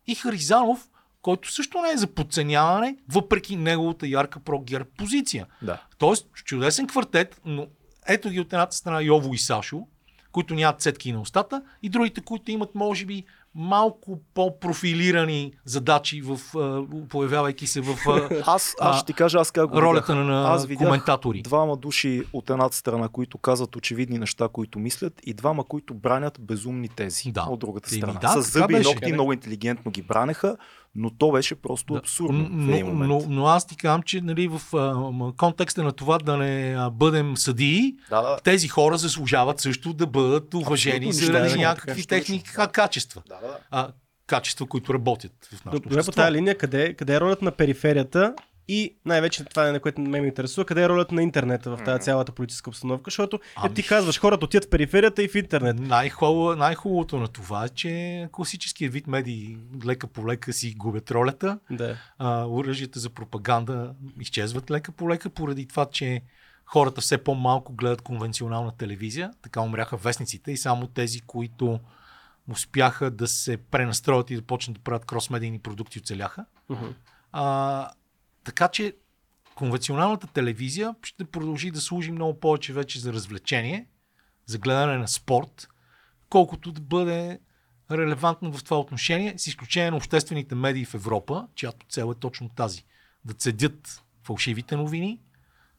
и 0.07 0.15
Харизанов, 0.15 0.89
който 1.21 1.51
също 1.51 1.81
не 1.81 1.89
е 1.89 1.97
за 1.97 2.07
подценяване, 2.07 2.97
въпреки 3.09 3.55
неговата 3.55 4.07
ярка 4.07 4.39
про-гер 4.39 4.85
позиция. 4.97 5.45
Да. 5.61 5.81
Тоест, 5.97 6.27
чудесен 6.33 6.87
квартет, 6.87 7.41
но 7.45 7.67
ето 8.07 8.29
ги 8.29 8.39
от 8.39 8.53
едната 8.53 8.75
страна 8.75 9.01
Йово 9.01 9.33
и 9.33 9.37
Сашо, 9.37 9.87
които 10.31 10.53
нямат 10.53 10.81
цетки 10.81 11.11
на 11.11 11.21
устата, 11.21 11.61
и 11.83 11.89
другите, 11.89 12.21
които 12.21 12.51
имат, 12.51 12.75
може 12.75 13.05
би, 13.05 13.23
малко 13.55 14.19
по-профилирани 14.33 15.53
задачи, 15.65 16.21
в, 16.21 16.39
а, 16.57 16.83
появявайки 17.09 17.67
се 17.67 17.81
в 17.81 17.97
а, 18.07 18.29
Аз, 18.45 18.75
аз 18.79 18.97
ще 18.97 19.05
ти 19.05 19.13
кажа, 19.13 19.39
аз 19.39 19.51
как 19.51 19.69
го 19.69 19.81
ролята 19.81 20.13
видях. 20.13 20.27
на 20.27 20.53
Аз 20.53 20.65
видях 20.65 20.87
коментатори. 20.87 21.41
Двама 21.41 21.77
души 21.77 22.23
от 22.33 22.49
едната 22.49 22.75
страна, 22.75 23.07
които 23.07 23.37
казват 23.37 23.75
очевидни 23.75 24.17
неща, 24.17 24.47
които 24.47 24.79
мислят, 24.79 25.13
и 25.25 25.33
двама, 25.33 25.63
които 25.63 25.93
бранят 25.93 26.37
безумни 26.39 26.89
тези 26.89 27.31
Да. 27.31 27.41
от 27.41 27.59
другата 27.59 27.89
страна. 27.89 28.13
да, 28.13 28.27
С 28.27 28.51
зъби 28.51 28.73
и 28.73 28.79
ногти 28.79 29.13
много 29.13 29.33
интелигентно 29.33 29.91
ги 29.91 30.01
бранеха, 30.01 30.57
но 30.97 31.09
то 31.09 31.31
беше 31.31 31.55
просто 31.55 31.93
Да. 31.93 31.99
абсурдно 31.99 32.45
в 32.45 32.49
но, 32.51 32.73
един 32.73 32.85
момент. 32.85 33.09
но, 33.09 33.25
но 33.29 33.47
аз 33.47 33.67
ти 33.67 33.77
казвам, 33.77 34.03
че 34.03 34.21
нали, 34.21 34.47
в 34.47 34.61
а, 34.73 35.33
контекста 35.37 35.83
на 35.83 35.91
това 35.91 36.17
да 36.17 36.37
не 36.37 36.75
а, 36.77 36.89
бъдем 36.89 37.37
съдии, 37.37 37.93
Да, 38.09 38.21
да. 38.21 38.37
тези 38.43 38.67
хора 38.67 38.97
заслужават 38.97 39.59
също 39.59 39.93
да 39.93 40.07
бъдат 40.07 40.53
уважени 40.53 41.07
Абсолютно, 41.07 41.25
заради 41.25 41.43
нищо, 41.43 41.59
някакви 41.59 41.91
нищо, 41.91 42.07
техни 42.07 42.43
качества. 42.71 43.21
Да, 43.27 43.35
да. 43.35 43.57
А, 43.71 43.87
качества, 44.27 44.65
които 44.65 44.93
работят 44.93 45.31
в 45.53 45.65
нашето 45.65 45.89
Добре, 45.89 46.03
по 46.03 46.11
тази 46.11 46.31
линия, 46.31 46.57
къде, 46.57 46.93
къде 46.93 47.15
е 47.15 47.19
ролята 47.19 47.45
на 47.45 47.51
периферията 47.51 48.33
и 48.67 48.95
най-вече 49.05 49.43
това 49.43 49.69
е 49.69 49.71
на 49.71 49.79
което 49.79 50.01
ме 50.01 50.21
ме 50.21 50.27
интересува, 50.27 50.65
къде 50.65 50.83
е 50.83 50.89
ролята 50.89 51.15
на 51.15 51.23
интернета 51.23 51.77
в 51.77 51.83
тази 51.83 52.03
цялата 52.03 52.31
политическа 52.31 52.69
обстановка, 52.69 53.03
защото 53.05 53.39
Ами- 53.55 53.71
е, 53.71 53.73
ти 53.73 53.87
казваш, 53.87 54.19
хората 54.19 54.45
отиват 54.45 54.65
в 54.65 54.69
периферията 54.69 55.23
и 55.23 55.27
в 55.27 55.35
интернет. 55.35 55.79
Най-хубаво, 55.79 56.55
най-хубавото 56.55 57.17
на 57.17 57.27
това 57.27 57.65
е, 57.65 57.69
че 57.69 58.29
класическият 58.31 58.93
вид 58.93 59.07
медии 59.07 59.57
лека 59.85 60.07
по 60.07 60.27
лека 60.27 60.53
си 60.53 60.73
губят 60.77 61.11
ролята. 61.11 61.59
Да. 61.71 61.97
А, 62.17 62.45
оръжията 62.47 62.99
за 62.99 63.09
пропаганда 63.09 63.93
изчезват 64.19 64.71
лека 64.71 64.91
по 64.91 65.09
лека, 65.09 65.29
поради 65.29 65.67
това, 65.67 65.85
че 65.85 66.21
хората 66.65 67.01
все 67.01 67.17
по-малко 67.17 67.73
гледат 67.73 68.01
конвенционална 68.01 68.71
телевизия. 68.77 69.31
Така 69.41 69.61
умряха 69.61 69.97
вестниците 69.97 70.51
и 70.51 70.57
само 70.57 70.87
тези, 70.87 71.21
които 71.21 71.79
успяха 72.51 73.11
да 73.11 73.27
се 73.27 73.57
пренастроят 73.57 74.31
и 74.31 74.35
да 74.35 74.41
почнат 74.41 74.77
да 74.77 74.83
правят 74.83 75.05
кросмедийни 75.05 75.59
продукти, 75.59 75.99
оцеляха. 75.99 76.45
А, 77.31 77.89
така 78.47 78.67
че 78.67 78.95
конвенционалната 79.55 80.27
телевизия 80.27 80.95
ще 81.03 81.25
продължи 81.25 81.71
да 81.71 81.81
служи 81.81 82.11
много 82.11 82.39
повече 82.39 82.73
вече 82.73 82.99
за 82.99 83.13
развлечение, 83.13 83.87
за 84.45 84.57
гледане 84.57 84.97
на 84.97 85.07
спорт, 85.07 85.69
колкото 86.29 86.71
да 86.71 86.81
бъде 86.81 87.39
релевантно 87.91 88.53
в 88.53 88.63
това 88.63 88.79
отношение, 88.79 89.37
с 89.37 89.47
изключение 89.47 89.91
на 89.91 89.97
обществените 89.97 90.55
медии 90.55 90.85
в 90.85 90.93
Европа, 90.93 91.47
чиято 91.55 91.85
цел 91.89 92.11
е 92.11 92.19
точно 92.19 92.49
тази. 92.49 92.85
Да 93.25 93.33
цедят 93.33 94.03
фалшивите 94.23 94.75
новини, 94.75 95.21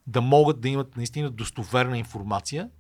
да 0.07 0.21
могат 0.21 0.61
да 0.61 0.69
имат 0.69 0.97
наистина 0.97 1.31
достоверна 1.31 1.99
информация, 1.99 2.71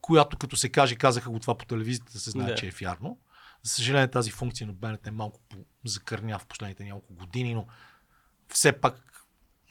която 0.00 0.38
като 0.38 0.56
се 0.56 0.68
каже, 0.68 0.96
казаха 0.96 1.30
го 1.30 1.38
това 1.38 1.58
по 1.58 1.64
телевизията, 1.66 2.12
да 2.12 2.18
се 2.18 2.30
знае, 2.30 2.48
Да. 2.48 2.54
че 2.54 2.66
е 2.66 2.70
вярно. 2.80 3.18
За 3.62 3.70
съжаление 3.70 4.10
тази 4.10 4.30
функция 4.30 4.66
на 4.66 4.72
БНТ 4.72 5.06
е 5.06 5.10
малко 5.10 5.40
закърня 5.84 6.38
в 6.38 6.46
последните 6.46 6.84
няколко 6.84 7.14
години, 7.14 7.54
но 7.54 7.66
все 8.48 8.72
пак 8.72 9.12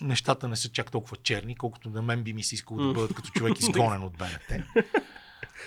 нещата 0.01 0.47
не 0.47 0.55
са 0.55 0.69
чак 0.69 0.91
толкова 0.91 1.17
черни, 1.17 1.55
колкото 1.55 1.89
на 1.89 2.01
мен 2.01 2.23
би 2.23 2.33
ми 2.33 2.43
се 2.43 2.55
искало 2.55 2.87
да 2.87 2.93
бъдат 2.93 3.13
като 3.13 3.29
човек 3.29 3.59
изгонен 3.59 4.03
от 4.03 4.17
БНТ. 4.17 4.63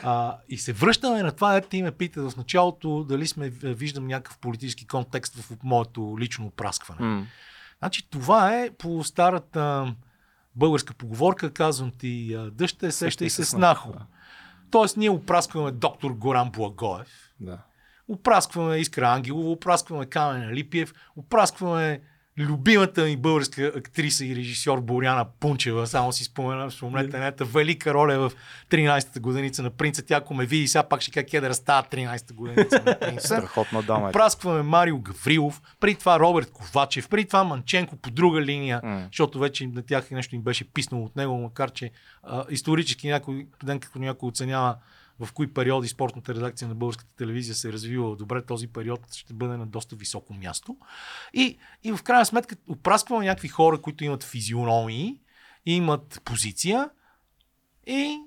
А, 0.02 0.38
и 0.48 0.58
се 0.58 0.72
връщаме 0.72 1.22
на 1.22 1.32
това, 1.32 1.60
ти 1.60 1.82
ме 1.82 1.92
пита 1.92 2.30
в 2.30 2.36
началото, 2.36 3.04
дали 3.04 3.26
сме 3.26 3.48
виждам 3.48 4.06
някакъв 4.06 4.38
политически 4.38 4.86
контекст 4.86 5.36
в 5.36 5.56
моето 5.62 6.16
лично 6.18 6.46
опраскване. 6.46 7.06
М. 7.06 7.26
Значи 7.78 8.10
това 8.10 8.58
е 8.58 8.70
по 8.78 9.04
старата 9.04 9.94
българска 10.56 10.94
поговорка, 10.94 11.52
казвам 11.52 11.92
ти, 11.98 12.34
а, 12.34 12.50
дъща 12.50 12.86
е 12.86 12.90
сеща 12.92 13.24
и 13.24 13.30
се 13.30 13.44
снахо. 13.44 13.92
Да. 13.92 14.06
Тоест 14.70 14.96
ние 14.96 15.10
опраскваме 15.10 15.70
доктор 15.70 16.10
Горан 16.10 16.50
Благоев, 16.50 17.08
Да. 17.40 17.58
опраскваме 18.08 18.76
Искра 18.76 19.08
Ангелова, 19.08 19.50
опраскваме 19.50 20.06
Камен 20.06 20.50
Липиев, 20.50 20.94
опраскваме 21.16 22.00
любимата 22.38 23.04
ми 23.04 23.16
българска 23.16 23.72
актриса 23.76 24.24
и 24.24 24.36
режисьор 24.36 24.80
Боряна 24.80 25.24
Пунчева. 25.40 25.86
Само 25.86 26.12
си 26.12 26.24
спомена, 26.24 26.70
спомнете 26.70 27.18
нета 27.18 27.44
велика 27.44 27.94
роля 27.94 28.18
в 28.18 28.32
13-та 28.70 29.20
годиница 29.20 29.62
на 29.62 29.70
принца. 29.70 30.02
Тя 30.02 30.16
ако 30.16 30.34
ме 30.34 30.46
види, 30.46 30.68
сега 30.68 30.82
пак 30.82 31.00
ще 31.00 31.10
как 31.10 31.34
е 31.34 31.40
да 31.40 31.54
става 31.54 31.82
13-та 31.82 32.34
годиница 32.34 32.82
на 32.86 32.98
принца. 33.00 33.26
Страхотна 33.26 33.82
дама 33.82 34.06
е. 34.06 34.10
Опраскваме 34.10 34.62
Марио 34.62 34.98
Гаврилов, 34.98 35.62
преди 35.80 35.94
това 35.94 36.20
Роберт 36.20 36.50
Ковачев, 36.50 37.08
преди 37.08 37.24
това 37.24 37.44
Манченко 37.44 37.96
по 37.96 38.10
друга 38.10 38.42
линия, 38.42 38.80
М. 38.84 39.06
защото 39.06 39.38
вече 39.38 39.66
на 39.66 39.82
тях 39.82 40.10
нещо 40.10 40.34
им 40.34 40.42
беше 40.42 40.64
писнало 40.64 41.04
от 41.04 41.16
него, 41.16 41.38
макар 41.38 41.70
че 41.70 41.90
а, 42.22 42.44
исторически 42.50 43.08
някой, 43.08 43.46
ден 43.64 43.80
като 43.80 43.98
някой 43.98 44.28
оценява 44.28 44.76
в 45.20 45.32
кои 45.32 45.54
периоди 45.54 45.88
спортната 45.88 46.34
редакция 46.34 46.68
на 46.68 46.74
българската 46.74 47.16
телевизия 47.16 47.54
се 47.54 47.68
е 47.68 47.72
развивала 47.72 48.16
добре, 48.16 48.44
този 48.44 48.68
период 48.68 49.14
ще 49.14 49.34
бъде 49.34 49.56
на 49.56 49.66
доста 49.66 49.96
високо 49.96 50.34
място. 50.34 50.76
И, 51.34 51.58
и 51.84 51.92
в 51.92 52.02
крайна 52.02 52.26
сметка 52.26 52.56
опраскваме 52.68 53.24
някакви 53.24 53.48
хора, 53.48 53.80
които 53.80 54.04
имат 54.04 54.24
физиономии, 54.24 55.20
имат 55.66 56.20
позиция 56.24 56.90
и 57.86 58.18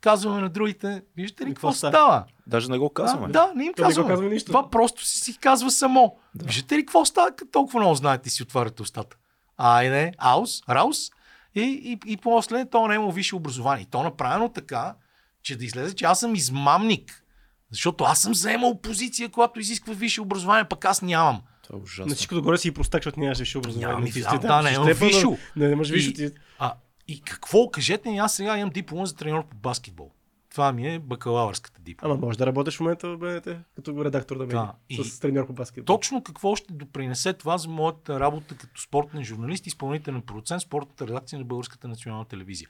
казваме 0.00 0.40
на 0.40 0.48
другите, 0.48 1.02
виждате 1.16 1.46
ли 1.46 1.48
какво 1.48 1.72
става? 1.72 1.92
става? 1.92 2.24
Даже 2.46 2.70
не 2.70 2.78
го 2.78 2.90
казваме. 2.90 3.26
Да, 3.26 3.46
да, 3.46 3.54
не 3.54 3.64
им 3.64 3.74
То 3.74 3.82
не 3.82 3.88
казваме. 3.88 4.08
казваме 4.08 4.30
нищо. 4.30 4.46
Това 4.46 4.70
просто 4.70 5.04
си, 5.04 5.20
си 5.20 5.38
казва 5.38 5.70
само. 5.70 6.18
Да. 6.34 6.44
Виждате 6.44 6.78
ли 6.78 6.86
какво 6.86 7.04
става, 7.04 7.30
като 7.36 7.50
толкова 7.50 7.80
много 7.80 7.94
знаете 7.94 8.28
и 8.28 8.30
си 8.30 8.42
отваряте 8.42 8.82
устата? 8.82 9.16
Айде, 9.56 10.12
аус, 10.18 10.62
раус. 10.68 11.10
И, 11.54 11.60
и, 11.62 12.12
и 12.12 12.16
после 12.16 12.64
то 12.64 12.88
не 12.88 12.94
е 12.94 12.96
имало 12.96 13.12
висше 13.12 13.36
образование. 13.36 13.82
И 13.82 13.90
то 13.90 14.02
направено 14.02 14.48
така, 14.48 14.94
че 15.42 15.56
да 15.56 15.64
излезе, 15.64 15.94
че 15.94 16.04
аз 16.04 16.20
съм 16.20 16.34
измамник. 16.34 17.24
Защото 17.70 18.04
аз 18.04 18.22
съм 18.22 18.34
заемал 18.34 18.80
позиция, 18.80 19.28
която 19.28 19.60
изисква 19.60 19.94
висше 19.94 20.20
образование, 20.20 20.64
пък 20.64 20.84
аз 20.84 21.02
нямам. 21.02 21.42
Това 21.62 21.76
е 21.76 21.78
На 21.78 21.82
ужасно. 21.82 22.14
всичко 22.14 22.34
догоре 22.34 22.58
си 22.58 22.68
и 22.68 22.70
простак, 22.70 23.00
защото 23.02 23.20
нямаш 23.20 23.38
висше 23.38 23.58
образование. 23.58 23.88
Нямам 23.88 24.40
да, 24.40 24.48
да, 24.48 24.62
не 24.62 24.70
имам 24.70 24.88
но 25.22 25.36
Не, 25.56 25.68
не 25.68 25.76
можеш 25.76 25.92
висше. 25.92 26.10
И, 26.10 26.14
Ти... 26.14 26.30
а, 26.58 26.74
и 27.08 27.20
какво? 27.20 27.70
Кажете 27.70 28.10
ми, 28.10 28.18
аз 28.18 28.34
сега 28.34 28.58
имам 28.58 28.70
диплома 28.70 29.04
за 29.06 29.16
треньор 29.16 29.46
по 29.46 29.56
баскетбол. 29.56 30.10
Това 30.50 30.72
ми 30.72 30.94
е 30.94 30.98
бакалавърската 30.98 31.80
диплома. 31.80 32.14
Ама 32.14 32.26
може 32.26 32.38
да 32.38 32.46
работиш 32.46 32.76
в 32.76 32.80
момента 32.80 33.08
в 33.08 33.18
БНТ, 33.18 33.48
като 33.76 34.04
редактор 34.04 34.38
да 34.38 34.46
Да, 34.46 34.72
и- 34.88 35.04
С 35.04 35.18
треньор 35.20 35.46
по 35.46 35.52
баскетбол. 35.52 35.96
Точно 35.96 36.22
какво 36.22 36.56
ще 36.56 36.72
допринесе 36.72 37.32
това 37.32 37.58
за 37.58 37.68
моята 37.68 38.20
работа 38.20 38.56
като 38.56 38.80
спортен 38.80 39.24
журналист 39.24 39.66
и 39.66 39.68
изпълнителен 39.68 40.22
продуцент 40.22 40.62
спортната 40.62 41.06
редакция 41.06 41.38
на 41.38 41.44
Българската 41.44 41.88
национална 41.88 42.24
телевизия. 42.24 42.68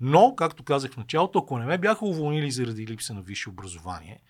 Но, 0.00 0.34
както 0.36 0.62
казах 0.62 0.92
в 0.92 0.96
началото, 0.96 1.38
ако 1.38 1.58
не 1.58 1.66
ме 1.66 1.78
бяха 1.78 2.06
уволнили 2.06 2.50
заради 2.50 2.86
липса 2.86 3.14
на 3.14 3.22
висше 3.22 3.48
образование 3.50 4.20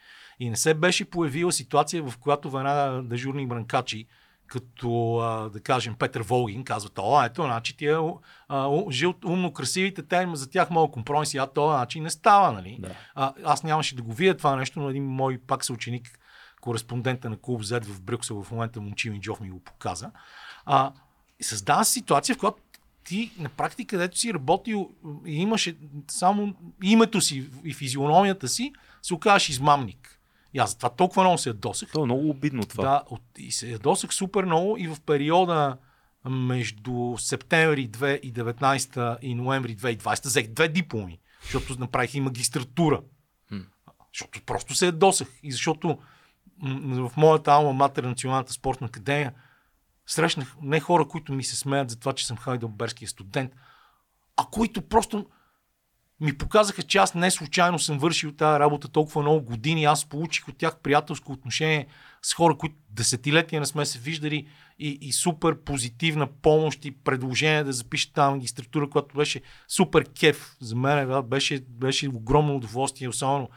и 0.41 0.51
не 0.51 0.57
се 0.57 0.75
беше 0.75 1.11
появила 1.11 1.53
ситуация, 1.53 2.03
в 2.03 2.19
която 2.19 2.51
веднага 2.51 3.03
дежурни 3.03 3.47
бранкачи, 3.47 4.07
като, 4.47 5.17
а, 5.17 5.51
да 5.51 5.61
кажем, 5.61 5.95
Петър 5.99 6.23
Волгин, 6.23 6.65
казват, 6.65 6.99
о, 6.99 7.25
ето, 7.25 7.43
значи 7.43 7.77
тия 7.77 8.01
а, 8.49 8.67
у- 8.67 8.91
жил, 8.91 9.15
умно 9.25 9.53
красивите, 9.53 10.03
те 10.03 10.17
има 10.17 10.37
за 10.37 10.51
тях 10.51 10.71
малко 10.71 10.93
компромиси, 10.93 11.39
а 11.39 11.47
това 11.47 11.77
значи 11.77 12.01
не 12.01 12.11
става, 12.11 12.53
нали? 12.53 12.79
Да. 12.81 12.95
А, 13.15 13.33
аз 13.45 13.63
нямаше 13.63 13.97
да 13.97 14.03
го 14.03 14.13
видя 14.13 14.37
това 14.37 14.57
нещо, 14.57 14.81
но 14.81 14.91
един 14.91 15.05
мой 15.05 15.39
пак 15.39 15.65
съученик, 15.65 16.19
кореспондента 16.61 17.31
на 17.31 17.37
клуб 17.37 17.63
Z 17.63 17.85
в 17.85 18.03
Брюксел 18.03 18.43
в 18.43 18.51
момента 18.51 18.81
Момчил 18.81 19.13
Минджов 19.13 19.41
ми 19.41 19.51
го 19.51 19.61
показа. 19.61 20.11
А, 20.67 20.93
създава 21.41 21.85
се 21.85 21.93
ситуация, 21.93 22.35
в 22.35 22.39
която 22.39 22.63
ти 23.05 23.31
на 23.39 23.49
практика, 23.49 23.97
където 23.97 24.19
си 24.19 24.35
работил 24.35 24.91
и 25.27 25.35
имаше 25.35 25.77
само 26.09 26.55
името 26.83 27.21
си 27.21 27.51
и 27.65 27.75
физиономията 27.75 28.49
си, 28.49 28.73
се 29.03 29.15
оказваш 29.15 29.49
измамник. 29.49 30.21
И 30.55 30.59
аз 30.59 30.71
затова 30.71 30.89
толкова 30.89 31.23
много 31.23 31.39
се 31.39 31.49
ядосах. 31.49 31.91
То 31.93 32.03
е 32.03 32.05
много 32.05 32.31
обидно 32.31 32.63
това. 32.63 32.85
Да, 32.85 33.03
от, 33.11 33.23
и 33.39 33.53
се 33.53 33.71
ядосах 33.71 34.15
супер 34.15 34.45
много 34.45 34.77
и 34.79 34.89
в 34.89 34.97
периода 35.07 35.77
между 36.29 37.15
септември 37.19 37.89
2019 37.89 39.19
и 39.23 39.35
ноември 39.35 39.77
2020 39.77 40.25
взех 40.25 40.49
две 40.49 40.69
дипломи, 40.69 41.19
защото 41.43 41.81
направих 41.81 42.15
и 42.15 42.21
магистратура. 42.21 43.01
М. 43.51 43.65
Защото 44.13 44.43
просто 44.43 44.75
се 44.75 44.87
ядосах. 44.87 45.29
И 45.43 45.53
защото 45.53 45.99
м- 46.63 47.09
в 47.09 47.17
моята 47.17 47.53
алма 47.53 47.73
матер, 47.73 48.05
Националната 48.05 48.53
спортна 48.53 48.87
академия, 48.87 49.33
срещнах 50.07 50.57
не 50.63 50.81
хора, 50.81 51.09
които 51.09 51.33
ми 51.33 51.45
се 51.45 51.57
смеят 51.57 51.91
за 51.91 51.99
това, 51.99 52.13
че 52.13 52.27
съм 52.27 52.37
хайдълберския 52.37 53.09
студент, 53.09 53.53
а 54.37 54.45
които 54.51 54.83
просто 54.83 55.27
ми 56.21 56.39
показаха, 56.39 56.83
че 56.83 56.99
аз 56.99 57.15
не 57.15 57.31
случайно 57.31 57.79
съм 57.79 57.99
вършил 57.99 58.33
тази 58.33 58.61
работа 58.61 58.89
толкова 58.89 59.23
много 59.23 59.43
години. 59.45 59.85
Аз 59.85 60.05
получих 60.05 60.49
от 60.49 60.59
тях 60.59 60.79
приятелско 60.79 61.33
отношение 61.33 61.87
с 62.23 62.35
хора, 62.35 62.57
които 62.59 62.75
десетилетия 62.91 63.61
не 63.61 63.67
сме 63.67 63.87
се 63.87 63.99
виждали 63.99 64.49
и, 64.79 64.99
и 65.01 65.13
супер 65.13 65.61
позитивна 65.61 66.27
помощ 66.27 66.85
и 66.85 66.91
предложение 66.91 67.65
да 67.65 67.73
запиша 67.73 68.13
тази 68.13 68.35
магистратура, 68.35 68.91
която 68.91 69.17
беше 69.17 69.41
супер 69.69 70.05
кеф 70.21 70.57
за 70.61 70.77
мен. 70.77 71.23
Беше, 71.23 71.61
беше 71.69 72.09
огромно 72.09 72.57
удоволствие, 72.57 73.09
особено 73.09 73.49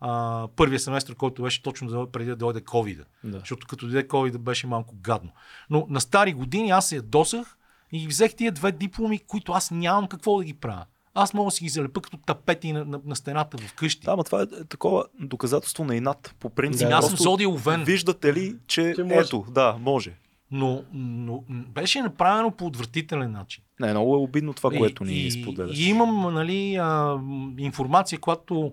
а, 0.00 0.48
първия 0.48 0.80
семестър, 0.80 1.14
който 1.14 1.42
беше 1.42 1.62
точно 1.62 1.88
за- 1.88 2.06
преди 2.06 2.30
да 2.30 2.36
дойде 2.36 2.60
COVID. 2.60 3.04
Да. 3.24 3.38
Защото 3.38 3.66
като 3.66 3.86
дойде 3.86 4.08
COVID 4.08 4.38
беше 4.38 4.66
малко 4.66 4.94
гадно. 4.96 5.30
Но 5.70 5.86
на 5.90 6.00
стари 6.00 6.32
години 6.32 6.70
аз 6.70 6.88
се 6.88 6.96
ядосах 6.96 7.56
и 7.92 7.98
ги 7.98 8.06
взех 8.06 8.34
тия 8.34 8.52
две 8.52 8.72
дипломи, 8.72 9.18
които 9.18 9.52
аз 9.52 9.70
нямам 9.70 10.08
какво 10.08 10.38
да 10.38 10.44
ги 10.44 10.54
правя. 10.54 10.84
Аз 11.14 11.34
мога 11.34 11.46
да 11.46 11.50
си 11.50 11.64
ги 11.64 11.70
залепа 11.70 12.00
като 12.00 12.16
тапети 12.16 12.72
на, 12.72 12.84
на, 12.84 13.00
на 13.04 13.16
стената 13.16 13.58
вкъщи. 13.58 14.04
Да, 14.04 14.10
ама 14.10 14.24
това 14.24 14.42
е 14.42 14.64
такова 14.64 15.04
доказателство 15.20 15.84
на 15.84 15.96
инат. 15.96 16.34
По 16.40 16.50
принцип, 16.50 16.88
Да. 16.88 16.94
аз 16.94 17.04
съм 17.04 17.10
просто 17.10 17.22
зодия 17.22 17.50
овен. 17.50 17.84
виждате 17.84 18.34
ли, 18.34 18.56
че, 18.66 18.92
Че 18.96 19.02
може. 19.02 19.18
ето, 19.18 19.44
да, 19.50 19.76
може. 19.80 20.16
Но, 20.50 20.82
но 20.92 21.44
беше 21.48 22.02
направено 22.02 22.50
по 22.50 22.66
отвратителен 22.66 23.32
начин. 23.32 23.64
Не, 23.80 23.90
много 23.90 24.14
е 24.14 24.18
обидно 24.18 24.54
това, 24.54 24.70
И- 24.74 24.78
което 24.78 25.04
ни 25.04 25.12
и, 25.14 25.30
споделяш. 25.30 25.78
И 25.78 25.88
имам 25.88 26.34
нали, 26.34 26.76
а, 26.76 27.18
информация, 27.58 28.18
която 28.18 28.72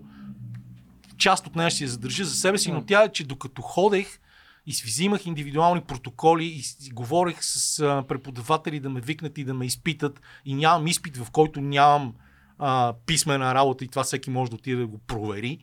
част 1.23 1.47
от 1.47 1.55
нея 1.55 1.69
ще 1.69 1.83
я 1.83 1.89
задържа 1.89 2.25
за 2.25 2.35
себе 2.35 2.57
си, 2.57 2.71
но 2.71 2.85
тя 2.85 3.03
е, 3.03 3.11
че 3.11 3.23
докато 3.23 3.61
ходех 3.61 4.19
и 4.65 4.73
си 4.73 4.83
взимах 4.85 5.25
индивидуални 5.25 5.81
протоколи 5.81 6.45
и 6.45 6.61
си 6.61 6.91
говорех 6.91 7.37
с 7.41 7.79
а, 7.79 8.03
преподаватели 8.07 8.79
да 8.79 8.89
ме 8.89 9.01
викнат 9.01 9.37
и 9.37 9.43
да 9.43 9.53
ме 9.53 9.65
изпитат 9.65 10.21
и 10.45 10.53
нямам 10.55 10.87
изпит, 10.87 11.17
в 11.17 11.31
който 11.31 11.61
нямам 11.61 12.13
а, 12.59 12.93
писмена 13.05 13.55
работа 13.55 13.85
и 13.85 13.87
това 13.87 14.03
всеки 14.03 14.29
може 14.29 14.51
да 14.51 14.55
отиде 14.55 14.77
да 14.77 14.87
го 14.87 14.97
провери, 14.97 15.59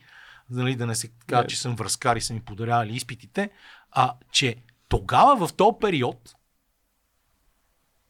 нали, 0.49 0.75
да 0.75 0.85
не 0.85 0.95
се 0.95 1.11
каже, 1.27 1.47
че 1.47 1.59
съм 1.59 1.75
връзкар 1.75 2.15
и 2.15 2.21
са 2.21 2.33
ми 2.33 2.39
подарявали 2.39 2.95
изпитите, 2.95 3.49
а 3.91 4.13
че 4.31 4.55
тогава 4.89 5.47
в 5.47 5.53
този 5.53 5.77
период 5.81 6.35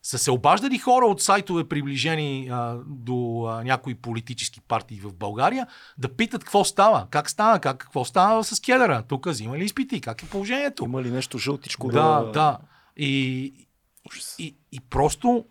са 0.04 0.18
се 0.18 0.32
обаждали 0.32 0.78
хора 0.78 1.06
от 1.06 1.22
сайтове, 1.22 1.68
приближени 1.68 2.50
а, 2.52 2.78
до 2.88 3.46
а, 3.48 3.64
някои 3.64 3.96
политически 3.96 4.62
партии 4.62 5.00
в 5.00 5.14
България, 5.14 5.68
да 5.98 6.16
питат 6.16 6.44
какво 6.44 6.64
става, 6.64 7.08
как 7.10 7.30
става, 7.30 7.60
как, 7.60 7.78
какво 7.78 8.06
става 8.06 8.44
с 8.44 8.60
кедъра. 8.60 9.04
Тук 9.08 9.26
взима 9.26 9.58
ли 9.58 9.66
изпити, 9.66 10.02
как 10.02 10.24
е 10.24 10.30
положението? 10.30 10.86
Има 10.86 11.02
ли 11.02 11.12
нещо 11.12 11.38
жълтичко 11.38 11.88
Да, 11.88 12.20
да... 12.20 12.32
да. 12.32 12.58
И, 12.98 13.54
и, 14.40 14.56
и 14.72 14.80
просто, 14.80 15.46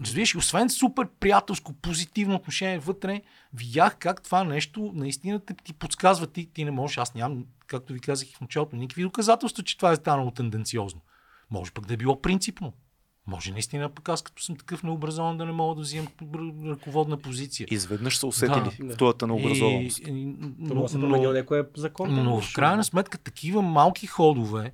разбираш, 0.00 0.36
освен 0.36 0.70
супер 0.70 1.08
приятелско, 1.20 1.72
позитивно 1.72 2.34
отношение 2.34 2.78
вътре, 2.78 3.22
видях 3.54 3.96
как 3.98 4.22
това 4.22 4.44
нещо 4.44 4.92
наистина 4.94 5.40
те, 5.40 5.54
ти 5.54 5.72
подсказва. 5.72 6.26
Ти, 6.26 6.46
ти 6.52 6.64
не 6.64 6.70
можеш, 6.70 6.98
аз 6.98 7.14
нямам, 7.14 7.44
както 7.66 7.92
ви 7.92 8.00
казах 8.00 8.30
и 8.30 8.34
в 8.34 8.40
началото, 8.40 8.76
никакви 8.76 9.02
доказателства, 9.02 9.62
че 9.62 9.76
това 9.76 9.92
е 9.92 9.96
станало 9.96 10.30
тенденциозно. 10.30 11.00
Може 11.50 11.72
пък 11.72 11.86
да 11.86 11.94
е 11.94 11.96
било 11.96 12.22
принципно. 12.22 12.72
Може 13.26 13.52
наистина 13.52 13.88
пък 13.88 14.08
аз 14.08 14.22
като 14.22 14.42
съм 14.42 14.56
такъв 14.56 14.82
необразован 14.82 15.38
да 15.38 15.44
не 15.46 15.52
мога 15.52 15.74
да 15.74 15.80
взимам 15.80 16.08
ръководна 16.66 17.16
позиция. 17.16 17.66
Изведнъж 17.70 18.18
са 18.18 18.26
усетили 18.26 18.70
Да. 18.80 18.94
в 18.94 18.96
твоята 18.96 19.26
необразованост. 19.26 19.98
И- 19.98 20.02
и- 20.02 20.24
Но, 20.58 20.86
но, 20.94 21.08
но, 21.08 21.32
някой 21.32 21.62
закон. 21.76 22.24
но 22.24 22.40
в 22.40 22.52
крайна 22.54 22.84
сметка 22.84 23.18
такива 23.18 23.62
малки 23.62 24.06
ходове, 24.06 24.72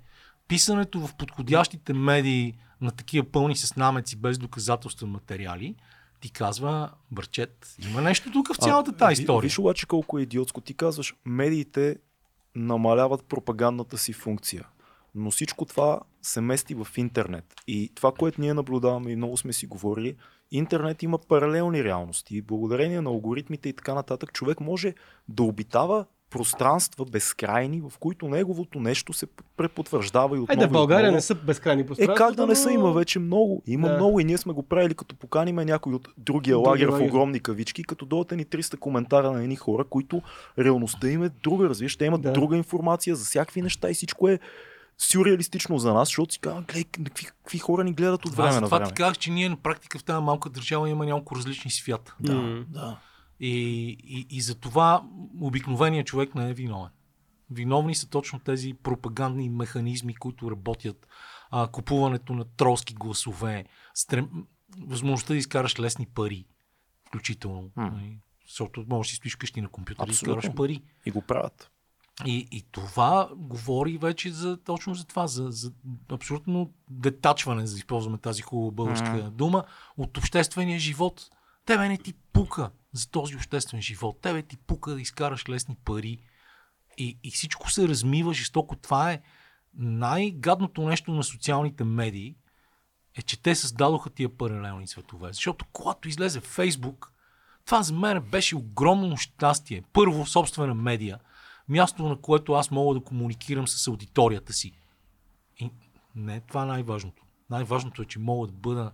писането 0.48 1.00
в 1.00 1.14
подходящите 1.14 1.92
медии 1.92 2.54
на 2.80 2.90
такива 2.90 3.26
пълни 3.26 3.56
с 3.56 3.76
намеци 3.76 4.16
без 4.16 4.38
доказателства 4.38 5.06
материали, 5.06 5.74
ти 6.20 6.30
казва, 6.30 6.90
бърчет, 7.10 7.76
има 7.84 8.00
нещо 8.02 8.32
тук 8.32 8.54
в 8.54 8.56
цялата 8.56 8.92
тази 8.92 9.22
история. 9.22 9.40
Виж 9.40 9.58
обаче 9.58 9.86
колко 9.86 10.18
е 10.18 10.22
идиотско. 10.22 10.60
Ти 10.60 10.74
казваш, 10.74 11.14
медиите 11.24 11.96
намаляват 12.54 13.24
пропагандната 13.24 13.98
си 13.98 14.12
функция. 14.12 14.66
Но 15.14 15.30
всичко 15.30 15.64
това 15.64 16.00
се 16.22 16.40
мести 16.40 16.74
в 16.74 16.86
интернет. 16.96 17.44
И 17.68 17.92
това, 17.94 18.12
което 18.12 18.40
ние 18.40 18.54
наблюдаваме 18.54 19.10
и 19.10 19.16
много 19.16 19.36
сме 19.36 19.52
си 19.52 19.66
говорили, 19.66 20.14
интернет 20.50 21.02
има 21.02 21.18
паралелни 21.18 21.84
реалности. 21.84 22.36
И 22.36 22.42
благодарение 22.42 23.00
на 23.00 23.10
алгоритмите 23.10 23.68
и 23.68 23.72
така 23.72 23.94
нататък, 23.94 24.32
човек 24.32 24.60
може 24.60 24.94
да 25.28 25.42
обитава 25.42 26.04
пространства 26.30 27.04
безкрайни, 27.04 27.80
в 27.80 27.98
които 27.98 28.28
неговото 28.28 28.80
нещо 28.80 29.12
се 29.12 29.26
препотвърждава 29.56 30.36
и 30.36 30.40
отново. 30.40 30.52
Айде, 30.52 30.66
в 30.66 30.72
България 30.72 31.02
отново. 31.02 31.14
не 31.14 31.20
са 31.20 31.34
безкрайни 31.34 31.82
Е, 31.82 31.86
пространства. 31.86 32.14
как 32.16 32.34
да 32.34 32.46
не 32.46 32.54
са, 32.54 32.72
има 32.72 32.92
вече 32.92 33.18
много. 33.18 33.62
Има 33.66 33.88
Да. 33.88 33.94
много 33.94 34.20
и 34.20 34.24
ние 34.24 34.38
сме 34.38 34.52
го 34.52 34.62
правили, 34.62 34.94
като 34.94 35.14
поканиме 35.14 35.64
някой 35.64 35.94
от 35.94 36.08
другия 36.18 36.54
Другия 36.54 36.58
лагер 36.58 36.88
в 36.88 37.02
огромни 37.02 37.40
кавички, 37.40 37.84
като 37.84 38.04
дойдат 38.06 38.30
ни 38.30 38.44
300 38.44 38.76
коментара 38.76 39.32
на 39.32 39.42
едни 39.42 39.56
хора, 39.56 39.84
които 39.84 40.22
реалността 40.58 41.08
им 41.08 41.22
е 41.22 41.28
друга, 41.28 41.68
разбираш, 41.68 41.96
те 41.96 42.04
имат 42.04 42.22
Да. 42.22 42.32
друга 42.32 42.56
информация 42.56 43.16
за 43.16 43.24
всякакви 43.24 43.62
неща 43.62 43.90
и 43.90 43.94
всичко 43.94 44.28
е 44.28 44.38
сюрреалистично 45.00 45.78
за 45.78 45.94
нас, 45.94 46.08
защото 46.08 46.32
си 46.32 46.38
казвам, 46.38 46.64
гледай, 46.64 46.84
какви, 46.84 47.26
какви 47.26 47.58
хора 47.58 47.84
ни 47.84 47.92
гледат 47.92 48.24
от 48.24 48.30
Аз 48.30 48.36
време 48.36 48.48
на 48.48 48.54
затова 48.54 48.78
време. 48.78 48.88
ти 48.88 48.94
казах, 48.94 49.18
че 49.18 49.30
ние 49.30 49.48
на 49.48 49.56
практика 49.56 49.98
в 49.98 50.04
тази 50.04 50.22
малка 50.22 50.50
държава 50.50 50.88
имаме 50.88 51.06
няколко 51.06 51.36
различни 51.36 51.70
свята. 51.70 52.16
Да, 52.20 52.64
да. 52.68 53.00
И, 53.40 53.50
и, 54.04 54.26
и 54.30 54.40
за 54.40 54.54
това 54.54 55.04
обикновеният 55.40 56.06
човек 56.06 56.34
не 56.34 56.50
е 56.50 56.54
виновен. 56.54 56.90
Виновни 57.50 57.94
са 57.94 58.08
точно 58.08 58.38
тези 58.38 58.74
пропагандни 58.82 59.48
механизми, 59.48 60.14
които 60.14 60.50
работят. 60.50 61.06
А, 61.50 61.66
купуването 61.66 62.32
на 62.32 62.44
тролски 62.44 62.94
гласове, 62.94 63.64
стрем... 63.94 64.28
възможността 64.78 65.34
да 65.34 65.38
изкараш 65.38 65.78
лесни 65.78 66.06
пари, 66.06 66.44
включително. 67.06 67.70
Нали? 67.76 68.18
Защото 68.46 68.84
можеш 68.88 69.10
да 69.10 69.14
си 69.14 69.16
стоиш 69.16 69.36
къщи 69.36 69.60
на 69.60 69.68
компютър 69.68 70.08
и 70.08 70.10
изкараш 70.10 70.54
пари. 70.54 70.82
И 71.06 71.10
го 71.10 71.22
правят. 71.22 71.70
И, 72.26 72.48
и 72.50 72.62
това 72.70 73.28
говори 73.36 73.98
вече 73.98 74.32
за, 74.32 74.56
точно 74.64 74.94
за 74.94 75.04
това, 75.04 75.26
за, 75.26 75.46
за 75.50 75.72
абсолютно 76.12 76.72
детачване, 76.90 77.66
за 77.66 77.74
да 77.74 77.78
използваме 77.78 78.18
тази 78.18 78.42
хубава 78.42 78.70
българска 78.70 79.10
Мгм. 79.10 79.30
дума, 79.30 79.64
от 79.96 80.18
обществения 80.18 80.78
живот. 80.78 81.30
Тебе 81.66 81.88
не 81.88 81.98
ти 81.98 82.14
пука 82.32 82.70
за 82.92 83.10
този 83.10 83.36
обществен 83.36 83.82
живот. 83.82 84.20
Тебе 84.20 84.42
ти 84.42 84.56
пука 84.56 84.94
да 84.94 85.00
изкараш 85.00 85.48
лесни 85.48 85.76
пари. 85.84 86.18
И, 86.98 87.18
и 87.24 87.30
всичко 87.30 87.70
се 87.70 87.88
размива 87.88 88.34
жестоко. 88.34 88.76
Това 88.76 89.12
е 89.12 89.22
най-гадното 89.74 90.82
нещо 90.82 91.12
на 91.12 91.24
социалните 91.24 91.84
медии, 91.84 92.36
е, 93.14 93.22
че 93.22 93.42
те 93.42 93.54
създадоха 93.54 94.10
тия 94.10 94.36
паралелни 94.36 94.86
светове. 94.86 95.32
Защото 95.32 95.64
когато 95.72 96.08
излезе 96.08 96.40
Фейсбук, 96.40 97.12
това 97.66 97.82
за 97.82 97.94
мен 97.94 98.20
беше 98.20 98.56
огромно 98.56 99.16
щастие. 99.16 99.82
Първо, 99.92 100.26
собствена 100.26 100.74
медия, 100.74 101.18
място 101.70 102.08
на 102.08 102.16
което 102.16 102.52
аз 102.52 102.70
мога 102.70 102.94
да 102.94 103.04
комуникирам 103.04 103.68
с 103.68 103.88
аудиторията 103.88 104.52
си. 104.52 104.72
И 105.58 105.70
не 106.14 106.36
е 106.36 106.40
това 106.40 106.64
най-важното. 106.64 107.24
Най-важното 107.50 108.02
е, 108.02 108.04
че 108.04 108.18
мога 108.18 108.46
да 108.46 108.52
бъда 108.52 108.92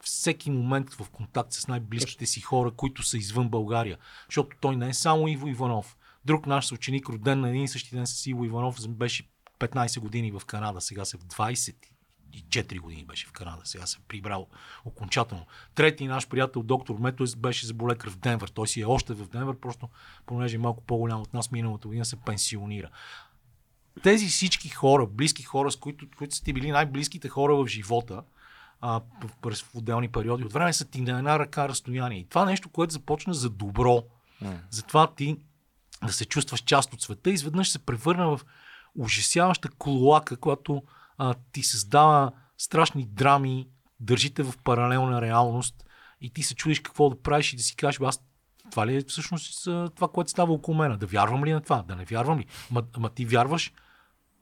всеки 0.00 0.50
момент 0.50 0.94
в 0.94 1.10
контакт 1.10 1.52
с 1.52 1.68
най-близките 1.68 2.26
си 2.26 2.40
хора, 2.40 2.70
които 2.70 3.02
са 3.02 3.18
извън 3.18 3.48
България. 3.48 3.98
Защото 4.28 4.56
той 4.60 4.76
не 4.76 4.88
е 4.88 4.94
само 4.94 5.28
Иво 5.28 5.48
Иванов. 5.48 5.96
Друг 6.24 6.46
наш 6.46 6.66
съученик, 6.66 7.08
роден 7.08 7.40
на 7.40 7.48
един 7.48 7.62
и 7.62 7.68
същи 7.68 7.96
ден 7.96 8.06
с 8.06 8.26
Иво 8.26 8.44
Иванов, 8.44 8.88
беше 8.88 9.28
15 9.58 10.00
години 10.00 10.32
в 10.32 10.42
Канада, 10.46 10.80
сега 10.80 11.04
се 11.04 11.16
в 11.16 11.24
24 12.30 12.80
години 12.80 13.04
беше 13.04 13.26
в 13.26 13.32
Канада, 13.32 13.62
сега 13.64 13.86
се 13.86 13.98
е 13.98 14.04
прибрал 14.08 14.46
окончателно. 14.84 15.46
Трети 15.74 16.06
наш 16.06 16.28
приятел, 16.28 16.62
доктор 16.62 16.96
Мето, 16.98 17.24
беше 17.36 17.66
заболекар 17.66 18.10
в 18.10 18.16
Денвър. 18.16 18.48
Той 18.48 18.68
си 18.68 18.80
е 18.80 18.84
още 18.84 19.14
в 19.14 19.28
Денвър, 19.28 19.56
просто 19.56 19.88
понеже 20.26 20.56
е 20.56 20.58
малко 20.58 20.82
по-голям 20.82 21.20
от 21.20 21.34
нас, 21.34 21.52
миналата 21.52 21.88
година 21.88 22.04
се 22.04 22.16
пенсионира. 22.16 22.90
Тези 24.02 24.26
всички 24.26 24.68
хора, 24.68 25.06
близки 25.06 25.42
хора, 25.42 25.70
с 25.70 25.76
които, 25.76 26.06
които 26.18 26.34
са 26.34 26.44
ти 26.44 26.52
били 26.52 26.70
най-близките 26.70 27.28
хора 27.28 27.56
в 27.56 27.66
живота, 27.66 28.22
а, 28.80 29.00
през 29.42 29.62
в 29.62 29.74
отделни 29.74 30.08
периоди 30.08 30.44
от 30.44 30.52
време, 30.52 30.72
са 30.72 30.84
ти 30.84 31.00
на 31.00 31.18
една 31.18 31.38
ръка 31.38 31.68
разстояние. 31.68 32.18
И 32.18 32.28
това 32.28 32.44
нещо, 32.44 32.68
което 32.68 32.92
започна 32.92 33.34
за 33.34 33.50
добро, 33.50 34.02
затова 34.70 35.14
ти 35.14 35.36
да 36.06 36.12
се 36.12 36.24
чувстваш 36.24 36.60
част 36.60 36.92
от 36.92 37.02
света, 37.02 37.30
изведнъж 37.30 37.68
се 37.70 37.78
превърна 37.78 38.36
в 38.36 38.40
ужасяваща 38.98 39.68
колоака, 39.68 40.36
която 40.36 40.82
а, 41.20 41.34
ти 41.52 41.62
създава 41.62 42.32
страшни 42.58 43.06
драми, 43.06 43.68
държите 44.00 44.42
в 44.42 44.54
паралелна 44.64 45.20
реалност 45.20 45.84
и 46.20 46.30
ти 46.30 46.42
се 46.42 46.54
чудиш 46.54 46.80
какво 46.80 47.10
да 47.10 47.22
правиш 47.22 47.52
и 47.52 47.56
да 47.56 47.62
си 47.62 47.76
кажеш, 47.76 48.00
аз 48.00 48.24
това 48.70 48.86
ли 48.86 48.96
е 48.96 49.00
всъщност 49.00 49.64
това, 49.94 50.08
което 50.08 50.30
става 50.30 50.52
около 50.52 50.76
мен? 50.76 50.98
Да 50.98 51.06
вярвам 51.06 51.44
ли 51.44 51.52
на 51.52 51.60
това? 51.60 51.82
Да 51.82 51.96
не 51.96 52.04
вярвам 52.04 52.38
ли? 52.38 52.46
Ма, 52.98 53.10
ти 53.10 53.24
вярваш, 53.24 53.72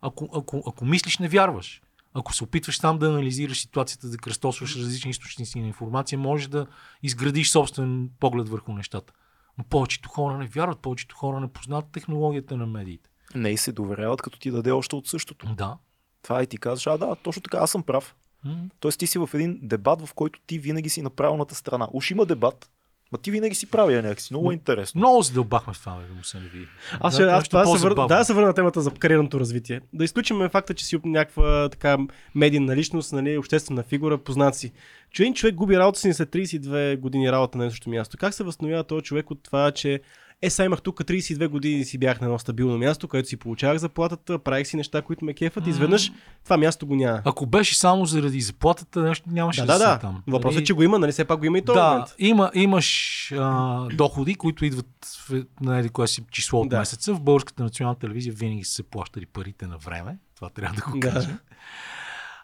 ако, 0.00 0.28
ако, 0.34 0.62
ако 0.66 0.84
мислиш, 0.84 1.18
не 1.18 1.28
вярваш. 1.28 1.82
Ако 2.14 2.34
се 2.34 2.44
опитваш 2.44 2.78
сам 2.78 2.98
да 2.98 3.08
анализираш 3.08 3.60
ситуацията, 3.60 4.08
да 4.08 4.16
кръстосваш 4.16 4.76
различни 4.76 5.10
източници 5.10 5.60
на 5.60 5.66
информация, 5.66 6.18
можеш 6.18 6.48
да 6.48 6.66
изградиш 7.02 7.50
собствен 7.50 8.10
поглед 8.20 8.48
върху 8.48 8.72
нещата. 8.72 9.12
Но 9.58 9.64
повечето 9.64 10.08
хора 10.08 10.38
не 10.38 10.46
вярват, 10.46 10.78
повечето 10.78 11.16
хора 11.16 11.40
не 11.40 11.52
познават 11.52 11.92
технологията 11.92 12.56
на 12.56 12.66
медиите. 12.66 13.10
Не 13.34 13.50
и 13.50 13.56
се 13.56 13.72
доверяват, 13.72 14.22
като 14.22 14.38
ти 14.38 14.50
даде 14.50 14.70
още 14.70 14.96
от 14.96 15.06
същото. 15.06 15.54
Да. 15.54 15.76
Това 16.22 16.42
и 16.42 16.46
ти 16.46 16.56
казваш, 16.56 16.86
а 16.86 16.98
да, 16.98 17.14
точно 17.14 17.42
така, 17.42 17.58
аз 17.58 17.70
съм 17.70 17.82
прав. 17.82 18.16
М. 18.44 18.56
Тоест 18.80 18.98
ти 18.98 19.06
си 19.06 19.18
в 19.18 19.30
един 19.34 19.58
дебат, 19.62 20.06
в 20.06 20.14
който 20.14 20.40
ти 20.46 20.58
винаги 20.58 20.88
си 20.88 21.02
на 21.02 21.10
правилната 21.10 21.54
страна. 21.54 21.88
Уж 21.92 22.10
има 22.10 22.26
дебат, 22.26 22.70
ма 23.12 23.18
ти 23.18 23.30
винаги 23.30 23.54
си 23.54 23.70
правия 23.70 24.02
някакси. 24.02 24.32
Много 24.32 24.50
е 24.50 24.54
интересно. 24.54 24.98
Много 24.98 25.22
се 25.22 25.32
дълбахме 25.32 25.74
в 25.74 25.80
това, 25.80 25.96
бе, 25.96 26.06
да 26.06 26.14
му 26.14 26.24
се 26.24 26.40
не 26.40 26.48
види. 26.48 26.66
Аз, 27.00 27.16
Да, 27.16 27.24
аз 27.24 27.48
това 27.48 27.66
се 27.66 27.88
вър... 27.88 28.06
да, 28.08 28.24
се 28.24 28.32
върна 28.32 28.48
на 28.48 28.54
темата 28.54 28.80
за 28.80 28.90
кариерното 28.90 29.40
развитие. 29.40 29.80
Да 29.92 30.04
изключим 30.04 30.48
факта, 30.48 30.74
че 30.74 30.84
си 30.84 31.00
някаква 31.04 31.68
така 31.68 31.98
медийна 32.34 32.76
личност, 32.76 33.12
нали, 33.12 33.38
обществена 33.38 33.82
фигура, 33.82 34.18
познат 34.18 34.54
си. 34.54 34.72
Че 35.10 35.22
един 35.22 35.34
човек 35.34 35.54
губи 35.54 35.78
работа 35.78 35.98
си 35.98 36.12
след 36.12 36.30
32 36.30 36.98
години 36.98 37.32
работа 37.32 37.58
на 37.58 37.70
същото 37.70 37.90
място. 37.90 38.16
Как 38.16 38.34
се 38.34 38.44
възстановява 38.44 38.84
този 38.84 39.02
човек 39.02 39.30
от 39.30 39.42
това, 39.42 39.70
че 39.70 40.00
Е, 40.42 40.50
сега 40.50 40.64
имах 40.64 40.82
тук 40.82 40.98
32 40.98 41.48
години 41.48 41.84
си 41.84 41.98
бях 41.98 42.20
на 42.20 42.24
едно 42.26 42.38
стабилно 42.38 42.78
място, 42.78 43.08
където 43.08 43.28
си 43.28 43.36
получавах 43.36 43.78
заплатата, 43.78 44.38
правих 44.38 44.66
си 44.66 44.76
неща, 44.76 45.02
които 45.02 45.24
ме 45.24 45.34
кефат. 45.34 45.66
и 45.66 45.70
Изведнъж 45.70 46.12
това 46.44 46.56
място 46.56 46.86
го 46.86 46.94
няма. 46.96 47.22
Ако 47.24 47.46
беше 47.46 47.78
само 47.78 48.06
заради 48.06 48.40
заплатата, 48.40 49.02
нещо 49.02 49.28
нямаше 49.30 49.60
Да, 49.60 49.66
да, 49.66 49.72
да, 49.72 49.78
да 49.78 49.90
да. 49.90 49.98
там. 49.98 50.22
Въпросът 50.26 50.54
е, 50.54 50.58
Нали? 50.58 50.66
че 50.66 50.72
го 50.72 50.82
има, 50.82 50.98
нали? 50.98 51.12
Все 51.12 51.24
пак 51.24 51.38
го 51.38 51.44
има 51.44 51.58
и 51.58 51.64
то. 51.64 51.72
Да, 51.74 52.06
има, 52.18 52.50
имаш 52.54 53.32
а, 53.38 53.80
доходи, 53.88 54.34
които 54.34 54.64
идват 54.64 54.86
в, 55.28 55.42
на 55.60 55.78
еди 55.78 55.88
кое 55.88 56.08
си 56.08 56.24
число 56.30 56.60
от 56.60 56.68
Да. 56.68 56.76
да. 56.76 56.80
месеца. 56.80 57.14
В 57.14 57.20
Българската 57.20 57.62
национална 57.62 57.98
телевизия 57.98 58.34
винаги 58.34 58.64
са 58.64 58.72
се 58.72 58.82
плащали 58.82 59.26
парите 59.26 59.66
на 59.66 59.78
време. 59.78 60.18
Това 60.36 60.50
трябва 60.50 60.76
да 60.76 60.82
го 60.92 60.98
Да. 60.98 61.10
кажа. 61.12 61.38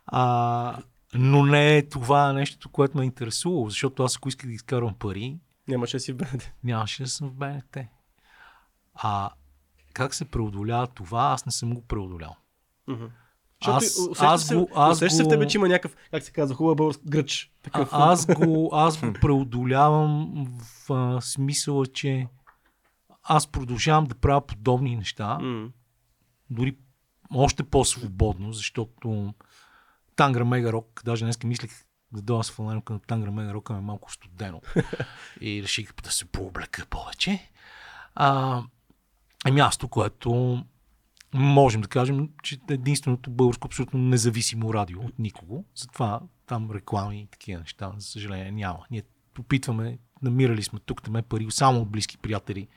А, 0.06 0.76
но 1.14 1.46
не 1.46 1.76
е 1.76 1.88
това 1.88 2.32
нещо, 2.32 2.68
което 2.68 2.98
ме 2.98 3.04
интересува, 3.04 3.70
защото 3.70 4.02
аз 4.02 4.16
ако 4.16 4.28
исках 4.28 4.46
да 4.46 4.54
изкарвам 4.54 4.94
пари, 4.94 5.36
Нямаше 5.68 5.96
да 5.96 6.00
си 6.00 6.12
в 6.12 6.16
БНТ. 6.16 6.52
нямаше 6.64 7.02
да 7.02 7.08
съм 7.08 7.28
в 7.28 7.34
БНТ. 7.34 7.76
А 8.94 9.30
как 9.92 10.14
се 10.14 10.24
преодолява 10.24 10.86
това, 10.86 11.22
аз 11.22 11.46
не 11.46 11.52
съм 11.52 11.74
го 11.74 11.82
преодолял. 11.82 12.36
Защото 12.88 13.10
Аз- 13.76 13.98
усещаш 14.00 14.20
аз 14.20 14.46
се, 14.46 14.56
го- 14.56 14.68
аз 14.74 14.96
усещаш 14.96 15.16
се 15.16 15.24
в 15.24 15.28
тебе, 15.28 15.46
че 15.46 15.58
има 15.58 15.68
някакъв, 15.68 15.96
как 16.10 16.22
се 16.22 16.32
казва, 16.32 16.56
хубав 16.56 16.76
български 16.76 17.04
гръч. 17.06 17.52
А, 17.56 17.62
Такъв. 17.62 17.88
аз, 17.92 18.26
го, 18.26 18.70
аз 18.72 18.98
го 18.98 19.12
преодолявам 19.12 20.32
в 20.60 20.90
а, 20.90 21.20
смисъла, 21.20 21.86
че 21.86 22.28
аз 23.22 23.46
продължавам 23.46 24.04
да 24.04 24.14
правя 24.14 24.46
подобни 24.46 24.96
неща, 24.96 25.38
М. 25.38 25.68
дори 26.50 26.76
още 27.34 27.62
по-свободно, 27.62 28.52
защото 28.52 29.34
Тангра 30.16 30.44
Мега 30.44 30.72
Рок, 30.72 31.02
даже 31.04 31.24
днес 31.24 31.42
мислех 31.44 31.70
дойда 32.22 32.42
с 32.44 32.50
фланелка 32.50 32.92
на 32.92 33.00
Тангра 33.00 33.30
Мега 33.30 33.54
Рок, 33.54 33.70
е 33.70 33.72
малко 33.72 34.12
студено. 34.12 34.62
и 35.40 35.62
реших 35.62 35.94
да 36.02 36.10
се 36.10 36.24
пооблека 36.24 36.86
повече. 36.90 37.50
А, 38.14 38.62
е 39.46 39.50
място, 39.50 39.88
което 39.88 40.64
можем 41.34 41.80
да 41.80 41.88
кажем, 41.88 42.28
че 42.42 42.54
е 42.54 42.74
единственото 42.74 43.30
българско 43.30 43.66
абсолютно 43.66 43.98
независимо 43.98 44.74
радио 44.74 45.00
от 45.00 45.18
никого. 45.18 45.64
Затова 45.74 46.20
там 46.46 46.70
реклами 46.70 47.20
и 47.20 47.26
такива 47.26 47.60
неща, 47.60 47.92
за 47.96 48.06
съжаление, 48.06 48.52
няма. 48.52 48.78
Ние 48.90 49.02
опитваме, 49.38 49.98
намирали 50.22 50.62
сме 50.62 50.80
тук 50.80 51.02
там 51.02 51.22
пари 51.28 51.46
само 51.50 51.80
от 51.80 51.90
близки 51.90 52.18
приятели 52.18 52.68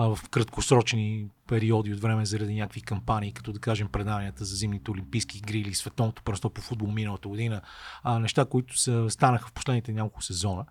а, 0.00 0.14
в 0.16 0.28
краткосрочни 0.28 1.26
периоди 1.46 1.92
от 1.92 2.00
време 2.00 2.26
заради 2.26 2.54
някакви 2.54 2.80
кампании, 2.80 3.32
като 3.32 3.52
да 3.52 3.58
кажем 3.58 3.88
преданията 3.88 4.44
за 4.44 4.56
зимните 4.56 4.90
олимпийски 4.90 5.38
игри 5.38 5.58
или 5.58 5.74
световното 5.74 6.22
пръсто 6.22 6.50
по 6.50 6.60
футбол 6.60 6.90
миналата 6.90 7.28
година, 7.28 7.60
а, 8.02 8.18
неща, 8.18 8.44
които 8.44 8.78
са, 8.78 9.10
станаха 9.10 9.48
в 9.48 9.52
последните 9.52 9.92
няколко 9.92 10.22
сезона. 10.22 10.64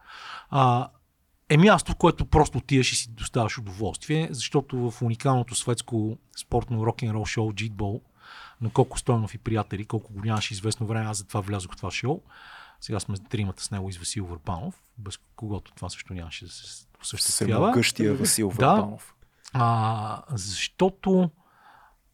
А, 0.50 0.90
е 1.50 1.58
място, 1.58 1.92
в 1.92 1.96
което 1.96 2.26
просто 2.26 2.58
отиваш 2.58 2.92
и 2.92 2.96
си 2.96 3.10
доставаш 3.12 3.58
удоволствие, 3.58 4.28
защото 4.32 4.92
в 4.92 5.02
уникалното 5.02 5.56
светско 5.56 6.18
спортно 6.38 6.86
рок-н-рол 6.86 7.26
шоу 7.26 7.54
Джитбол 7.54 8.02
на 8.62 8.70
Колко 8.70 9.00
Стойнов 9.00 9.34
и 9.34 9.38
приятели, 9.38 9.86
колко 9.86 10.14
го 10.14 10.22
нямаше 10.22 10.54
известно 10.54 10.88
време, 10.88 11.06
аз 11.06 11.18
затова 11.18 11.42
влязох 11.42 11.74
в 11.74 11.78
това 11.78 11.92
шоу. 11.92 12.22
Сега 12.82 13.00
сме 13.00 13.18
тримата 13.18 13.64
с 13.64 13.72
него 13.72 13.90
и 13.90 13.94
с 13.94 13.98
Васил 13.98 14.26
Върпанов, 14.26 14.82
без 14.98 15.18
когото 15.36 15.72
това 15.76 15.90
също 15.90 16.14
нямаше 16.14 16.46
да 16.46 16.52
се 16.52 16.86
осъществява. 17.02 17.54
Всемогъщия 17.54 18.14
Васил 18.14 18.54
Да. 18.60 18.90
А, 19.54 20.22
защото 20.32 21.32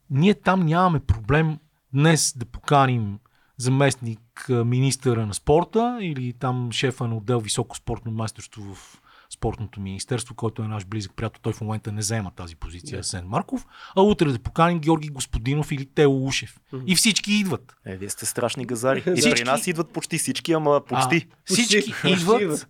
ние 0.09 0.33
там 0.33 0.65
нямаме 0.65 0.99
проблем 0.99 1.59
днес 1.93 2.37
да 2.37 2.45
поканим 2.45 3.19
заместник 3.57 4.45
министъра 4.49 5.25
на 5.25 5.33
спорта 5.33 5.97
или 6.01 6.33
там 6.33 6.71
шефа 6.71 7.07
на 7.07 7.17
отдел 7.17 7.39
високо 7.39 7.77
спортно 7.77 8.11
майсторство 8.11 8.75
в 8.75 9.01
спортното 9.29 9.81
министерство, 9.81 10.35
който 10.35 10.61
е 10.61 10.67
наш 10.67 10.85
близък 10.85 11.11
приятел. 11.15 11.39
Той 11.41 11.53
в 11.53 11.61
момента 11.61 11.91
не 11.91 12.01
заема 12.01 12.31
тази 12.31 12.55
позиция, 12.55 13.03
Сен 13.03 13.27
Марков, 13.27 13.65
а 13.95 14.01
утре 14.01 14.31
да 14.31 14.39
поканим 14.39 14.79
Георги 14.79 15.09
Господинов 15.09 15.71
или 15.71 15.85
Тео 15.85 16.25
Ушев. 16.25 16.59
И 16.85 16.95
всички 16.95 17.33
идват. 17.33 17.75
Е, 17.85 17.97
вие 17.97 18.09
сте 18.09 18.25
страшни 18.25 18.65
газари. 18.65 19.03
И 19.07 19.15
Всички- 19.15 19.31
при 19.35 19.43
нас 19.43 19.67
идват 19.67 19.89
почти 19.93 20.17
всички, 20.17 20.51
ама 20.51 20.81
почти. 20.89 21.27
А, 21.29 21.53
всички 21.53 21.93
идват 22.05 22.67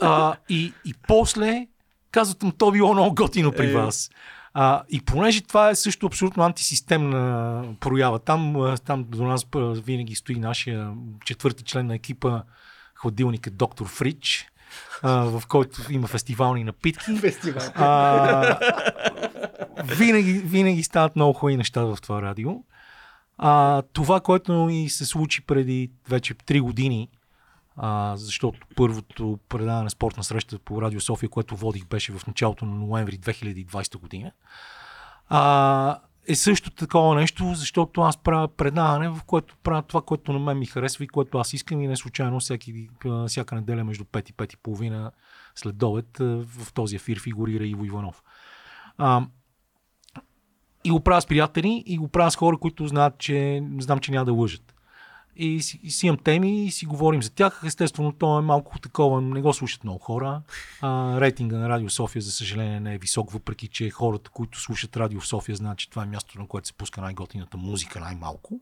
а, 0.00 0.36
и, 0.48 0.72
и 0.84 0.94
после 1.08 1.68
казват 2.16 2.42
му, 2.42 2.52
то 2.52 2.70
било 2.70 2.92
много 2.94 3.14
готино 3.14 3.52
при 3.52 3.70
Е. 3.70 3.72
вас. 3.72 4.10
А, 4.54 4.82
и 4.88 5.00
понеже 5.00 5.40
това 5.40 5.70
е 5.70 5.74
също 5.74 6.06
абсолютно 6.06 6.42
антисистемна 6.42 7.64
проява, 7.80 8.18
там, 8.18 8.74
там 8.84 9.04
до 9.08 9.24
нас 9.24 9.46
винаги 9.54 10.14
стои 10.14 10.36
нашия 10.36 10.92
четвърти 11.24 11.64
член 11.64 11.86
на 11.86 11.94
екипа, 11.94 12.42
хладилник 12.94 13.46
е 13.46 13.50
доктор 13.50 13.86
Фрич, 13.86 14.46
а, 15.02 15.12
в 15.12 15.42
който 15.48 15.82
има 15.90 16.06
фестивални 16.06 16.64
напитки. 16.64 17.16
Фестивал. 17.16 17.62
А, 17.74 18.58
винаги, 19.84 20.32
винаги 20.32 20.82
стават 20.82 21.16
много 21.16 21.32
хубави 21.32 21.56
неща 21.56 21.84
в 21.84 21.98
това 22.02 22.22
радио. 22.22 22.50
А, 23.38 23.82
това, 23.92 24.20
което 24.20 24.52
ми 24.52 24.88
се 24.88 25.06
случи 25.06 25.40
преди 25.40 25.90
вече 26.08 26.34
3 26.34 26.60
години, 26.60 27.08
а, 27.76 28.16
защото 28.16 28.66
първото 28.76 29.38
предаване 29.48 29.84
на 29.84 29.90
спортна 29.90 30.24
среща 30.24 30.58
по 30.58 30.82
Радио 30.82 31.00
София, 31.00 31.28
което 31.28 31.56
водих, 31.56 31.86
беше 31.86 32.12
в 32.12 32.26
началото 32.26 32.66
на 32.66 32.74
ноември 32.74 33.18
2020 33.18 33.98
година. 33.98 34.32
А, 35.28 35.98
е 36.28 36.34
също 36.34 36.70
такова 36.70 37.14
нещо, 37.14 37.52
защото 37.54 38.00
аз 38.00 38.16
правя 38.16 38.48
предаване, 38.48 39.08
в 39.08 39.20
което 39.26 39.56
правя 39.62 39.82
това, 39.82 40.02
което 40.02 40.32
на 40.32 40.38
мен 40.38 40.58
ми 40.58 40.66
харесва 40.66 41.04
и 41.04 41.08
което 41.08 41.38
аз 41.38 41.52
искам 41.52 41.80
и 41.80 41.86
не 41.86 41.96
случайно 41.96 42.40
всяки, 42.40 42.88
всяка 43.26 43.54
неделя 43.54 43.84
между 43.84 44.04
5 44.04 44.30
и 44.30 44.34
5 44.34 44.54
и 44.54 44.56
половина 44.56 45.10
след 45.54 45.82
обед 45.82 46.18
в 46.18 46.72
този 46.74 46.96
ефир 46.96 47.20
фигурира 47.20 47.66
Иво 47.66 47.84
Иванов. 47.84 48.22
А, 48.98 49.26
и 50.84 50.90
го 50.90 51.00
правя 51.00 51.20
с 51.20 51.26
приятели 51.26 51.82
и 51.86 51.98
го 51.98 52.08
правя 52.08 52.30
с 52.30 52.36
хора, 52.36 52.58
които 52.58 52.86
знаят, 52.86 53.18
че 53.18 53.62
знам, 53.78 53.98
че 53.98 54.12
няма 54.12 54.24
да 54.24 54.32
лъжат. 54.32 54.75
И 55.36 55.62
си, 55.62 55.80
и 55.82 55.90
си 55.90 56.06
имам 56.06 56.18
теми 56.18 56.64
и 56.64 56.70
си 56.70 56.86
говорим 56.86 57.22
за 57.22 57.30
тях. 57.30 57.62
Естествено, 57.66 58.12
то 58.12 58.38
е 58.38 58.42
малко 58.42 58.78
такова, 58.78 59.20
не 59.20 59.40
го 59.40 59.52
слушат 59.52 59.84
много 59.84 59.98
хора. 59.98 60.42
А, 60.80 61.20
рейтинга 61.20 61.56
на 61.56 61.68
Радио 61.68 61.90
София, 61.90 62.22
за 62.22 62.32
съжаление, 62.32 62.80
не 62.80 62.94
е 62.94 62.98
висок, 62.98 63.30
въпреки 63.30 63.68
че 63.68 63.90
хората, 63.90 64.30
които 64.30 64.60
слушат 64.60 64.96
Радио 64.96 65.20
София, 65.20 65.56
знаят, 65.56 65.78
че 65.78 65.90
това 65.90 66.02
е 66.02 66.06
място, 66.06 66.38
на 66.38 66.46
което 66.46 66.68
се 66.68 66.72
пуска 66.72 67.00
най-готината 67.00 67.56
музика, 67.56 68.00
най-малко. 68.00 68.60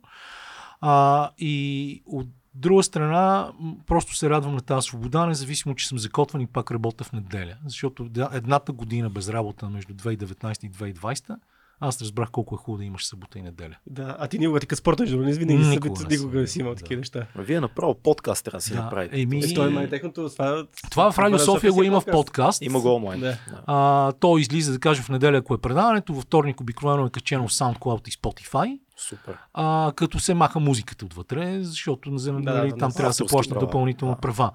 А, 0.81 1.31
и 1.39 2.03
от 2.07 2.27
друга 2.55 2.83
страна, 2.83 3.53
просто 3.87 4.17
се 4.17 4.31
радвам 4.31 4.55
на 4.55 4.61
тази 4.61 4.87
свобода, 4.87 5.27
независимо, 5.27 5.75
че 5.75 5.89
съм 5.89 5.99
закотван 5.99 6.43
и 6.43 6.47
пак 6.47 6.71
работя 6.71 7.05
в 7.05 7.13
неделя. 7.13 7.57
Защото 7.67 8.11
едната 8.33 8.73
година 8.73 9.11
без 9.11 9.29
работа 9.29 9.71
между 9.71 9.95
2019 9.95 10.65
и 10.67 10.71
2020, 10.71 11.37
аз 11.81 12.01
разбрах 12.03 12.31
колко 12.31 12.55
е 12.55 12.59
хубаво 12.59 12.79
да 12.79 12.85
имаш 12.85 13.07
събота 13.07 13.39
и 13.39 13.43
неделя. 13.43 13.77
Да, 13.87 14.17
а 14.19 14.29
ти 14.29 14.39
никога 14.39 14.61
ти 14.61 14.67
като 14.67 14.79
спортен 14.79 15.07
журналист 15.07 15.39
винаги 15.39 15.59
Никога 15.59 16.01
не 16.01 16.17
никога, 16.17 16.41
не 16.41 16.47
си 16.47 16.59
имал 16.61 16.73
бил, 16.73 16.77
такива 16.77 16.97
да. 16.97 17.01
неща. 17.01 17.27
Вие 17.37 17.61
направо 17.61 17.95
подкаст 17.95 18.45
трябва 18.45 18.59
да 18.59 18.63
си 18.63 18.73
Да, 18.75 18.83
направите. 18.83 19.21
еми, 19.21 19.39
Е, 19.39 19.55
той 19.55 19.83
е 19.85 19.89
техното, 19.89 20.29
това, 20.29 20.67
Това 20.91 21.13
в 21.13 21.19
Радио 21.19 21.39
София 21.39 21.73
го 21.73 21.83
има 21.83 22.01
в 22.01 22.05
подкаст. 22.07 22.63
Има 22.63 22.81
го 22.81 22.95
онлайн. 22.95 23.21
Да. 23.21 23.27
Да. 23.27 23.63
А, 23.67 24.13
то 24.13 24.39
излиза, 24.39 24.73
да 24.73 24.79
кажем, 24.79 25.05
в 25.05 25.09
неделя, 25.09 25.37
ако 25.37 25.55
е 25.55 25.59
предаването, 25.59 26.15
във 26.15 26.23
вторник 26.23 26.61
обикновено 26.61 27.07
е 27.07 27.11
качено 27.11 27.49
в 27.49 27.53
SoundCloud 27.53 28.09
и 28.09 28.13
Spotify, 28.13 28.79
Супер. 28.97 29.37
а, 29.55 29.93
като 29.97 30.19
се 30.21 30.35
маха 30.35 30.61
музиката 30.61 31.05
отвътре, 31.05 31.59
защото 31.63 32.19
за, 32.19 32.33
да, 32.33 32.39
нали, 32.39 32.71
да, 32.71 32.77
там 32.77 32.89
да, 32.89 32.95
трябва 32.95 33.11
да 33.11 33.15
се 33.15 33.27
плащат 33.27 33.59
допълнително 33.61 34.15
Да. 34.15 34.21
права. 34.21 34.51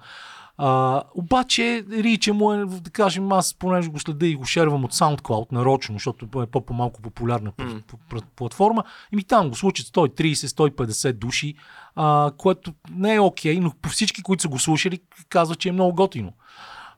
А, 0.62 1.02
обаче, 1.14 1.84
Рича 1.90 2.34
му 2.34 2.52
е, 2.52 2.66
да 2.66 2.90
кажем, 2.90 3.32
аз 3.32 3.54
понеже 3.54 3.88
го 3.88 3.98
следя 4.00 4.26
и 4.26 4.34
го 4.34 4.44
шервам 4.44 4.84
от 4.84 4.94
SoundCloud 4.94 5.52
нарочно, 5.52 5.94
защото 5.94 6.42
е 6.42 6.46
по-малко 6.46 7.02
популярна 7.02 7.52
mm. 7.52 8.22
платформа, 8.36 8.84
и 9.12 9.16
ми 9.16 9.24
там 9.24 9.48
го 9.48 9.54
случат 9.56 9.86
130-150 9.86 11.12
души, 11.12 11.54
а, 11.94 12.30
което 12.36 12.74
не 12.90 13.14
е 13.14 13.20
окей, 13.20 13.60
но 13.60 13.72
по 13.82 13.88
всички, 13.88 14.22
които 14.22 14.42
са 14.42 14.48
го 14.48 14.58
слушали, 14.58 15.00
казват, 15.28 15.58
че 15.58 15.68
е 15.68 15.72
много 15.72 15.94
готино. 15.94 16.32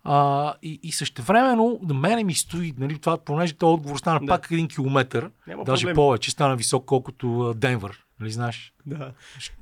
А, 0.05 0.55
и, 0.62 0.80
и 0.82 0.93
същевременно 0.93 1.78
на 1.82 1.94
мене 1.94 2.24
ми 2.24 2.34
стои, 2.34 2.74
нали, 2.78 2.98
това, 2.98 3.18
понеже 3.18 3.52
този 3.52 3.74
отговор 3.74 3.98
стана 3.98 4.20
Да. 4.20 4.26
пак 4.26 4.48
един 4.51 4.68
километър, 4.68 5.30
Няма 5.47 5.64
даже 5.64 5.82
проблем. 5.82 5.94
повече, 5.94 6.30
стана 6.30 6.56
висок 6.56 6.84
колкото 6.84 7.55
Денвър. 7.56 8.05
Нали 8.20 8.30
знаеш? 8.30 8.72
Да. 8.86 9.12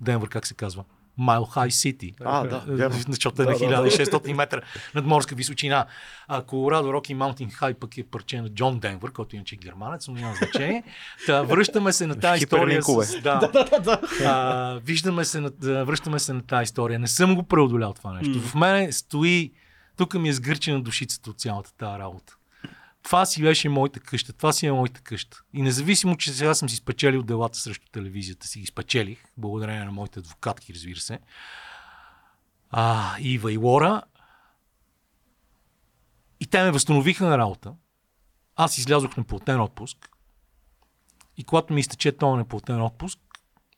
Денвър 0.01 0.29
как 0.29 0.47
се 0.47 0.55
казва? 0.55 0.85
Mile 1.21 1.55
High 1.57 1.69
City. 1.69 2.15
А, 2.25 2.45
да. 2.45 2.91
Защото 3.09 3.43
е 3.43 3.45
Да, 3.45 3.51
на 3.53 3.59
да, 3.59 3.83
да. 3.83 3.91
1600 3.91 4.33
метра 4.33 4.61
над 4.95 5.07
морска 5.07 5.35
височина. 5.35 5.87
А 6.29 6.43
Колорадо 6.43 6.93
Роки 6.93 7.15
Маунтин 7.15 7.51
Хай 7.51 7.75
пък 7.75 7.99
е 7.99 8.03
парче 8.03 8.43
на 8.43 8.49
Джон 8.49 8.79
Денвър, 8.79 9.13
който 9.13 9.37
иначе 9.37 9.55
е 9.55 9.59
германец, 9.59 10.09
но 10.09 10.15
няма 10.15 10.35
значение. 10.35 10.85
Та, 11.27 11.43
връщаме 11.43 11.93
се 11.93 12.07
на 12.07 12.21
тази 12.21 12.43
история. 12.45 12.83
С, 12.83 13.21
да, 13.23 14.01
а, 14.25 14.81
виждаме 14.85 15.25
се 15.25 15.41
на, 15.41 15.51
връщаме 15.85 16.19
се 16.19 16.33
на 16.33 16.43
тази 16.43 16.63
история. 16.63 16.99
Не 16.99 17.09
съм 17.09 17.35
го 17.35 17.43
преодолял 17.43 17.93
това 17.93 18.13
нещо. 18.13 18.41
В 18.41 18.55
мене 18.55 18.93
стои, 18.93 19.53
тук 19.97 20.15
ми 20.15 20.29
е 20.29 20.33
сгърчена 20.33 20.83
душицата 20.83 21.31
от 21.31 21.41
цялата 21.41 21.73
тази 21.77 21.99
работа. 21.99 22.37
Това 23.03 23.27
си 23.27 23.43
беше 23.43 23.69
моята 23.69 24.01
къща, 24.01 24.33
това 24.33 24.53
си 24.53 24.67
е 24.67 24.73
моята 24.73 25.01
къща. 25.01 25.43
И 25.53 25.63
независимо, 25.63 26.17
че 26.17 26.33
сега 26.33 26.55
съм 26.55 26.69
си 26.69 26.77
спечелил 26.77 27.23
делата 27.23 27.59
срещу 27.59 27.89
телевизията, 27.93 28.47
си 28.47 28.61
ги 28.61 28.67
спечелих, 28.67 29.25
благодарение 29.37 29.85
на 29.85 29.93
моите 29.93 30.19
адвокатки, 30.19 30.75
разбира 30.75 31.01
се. 31.01 31.19
А, 32.71 33.17
Ива 33.19 33.53
и 33.53 33.57
Лора. 33.57 34.03
И 36.41 36.47
те 36.47 36.63
ме 36.63 36.71
възстановиха 36.71 37.27
на 37.27 37.39
работа. 37.39 37.75
аз 38.57 38.79
излязох 38.79 39.17
на 39.17 39.25
платен 39.25 39.61
отпуск 39.61 40.11
и 41.41 41.45
когато 41.45 41.75
ми 41.75 41.81
изтече 41.81 42.13
този 42.13 42.37
неплатен 42.37 42.83
отпуск, 42.83 43.19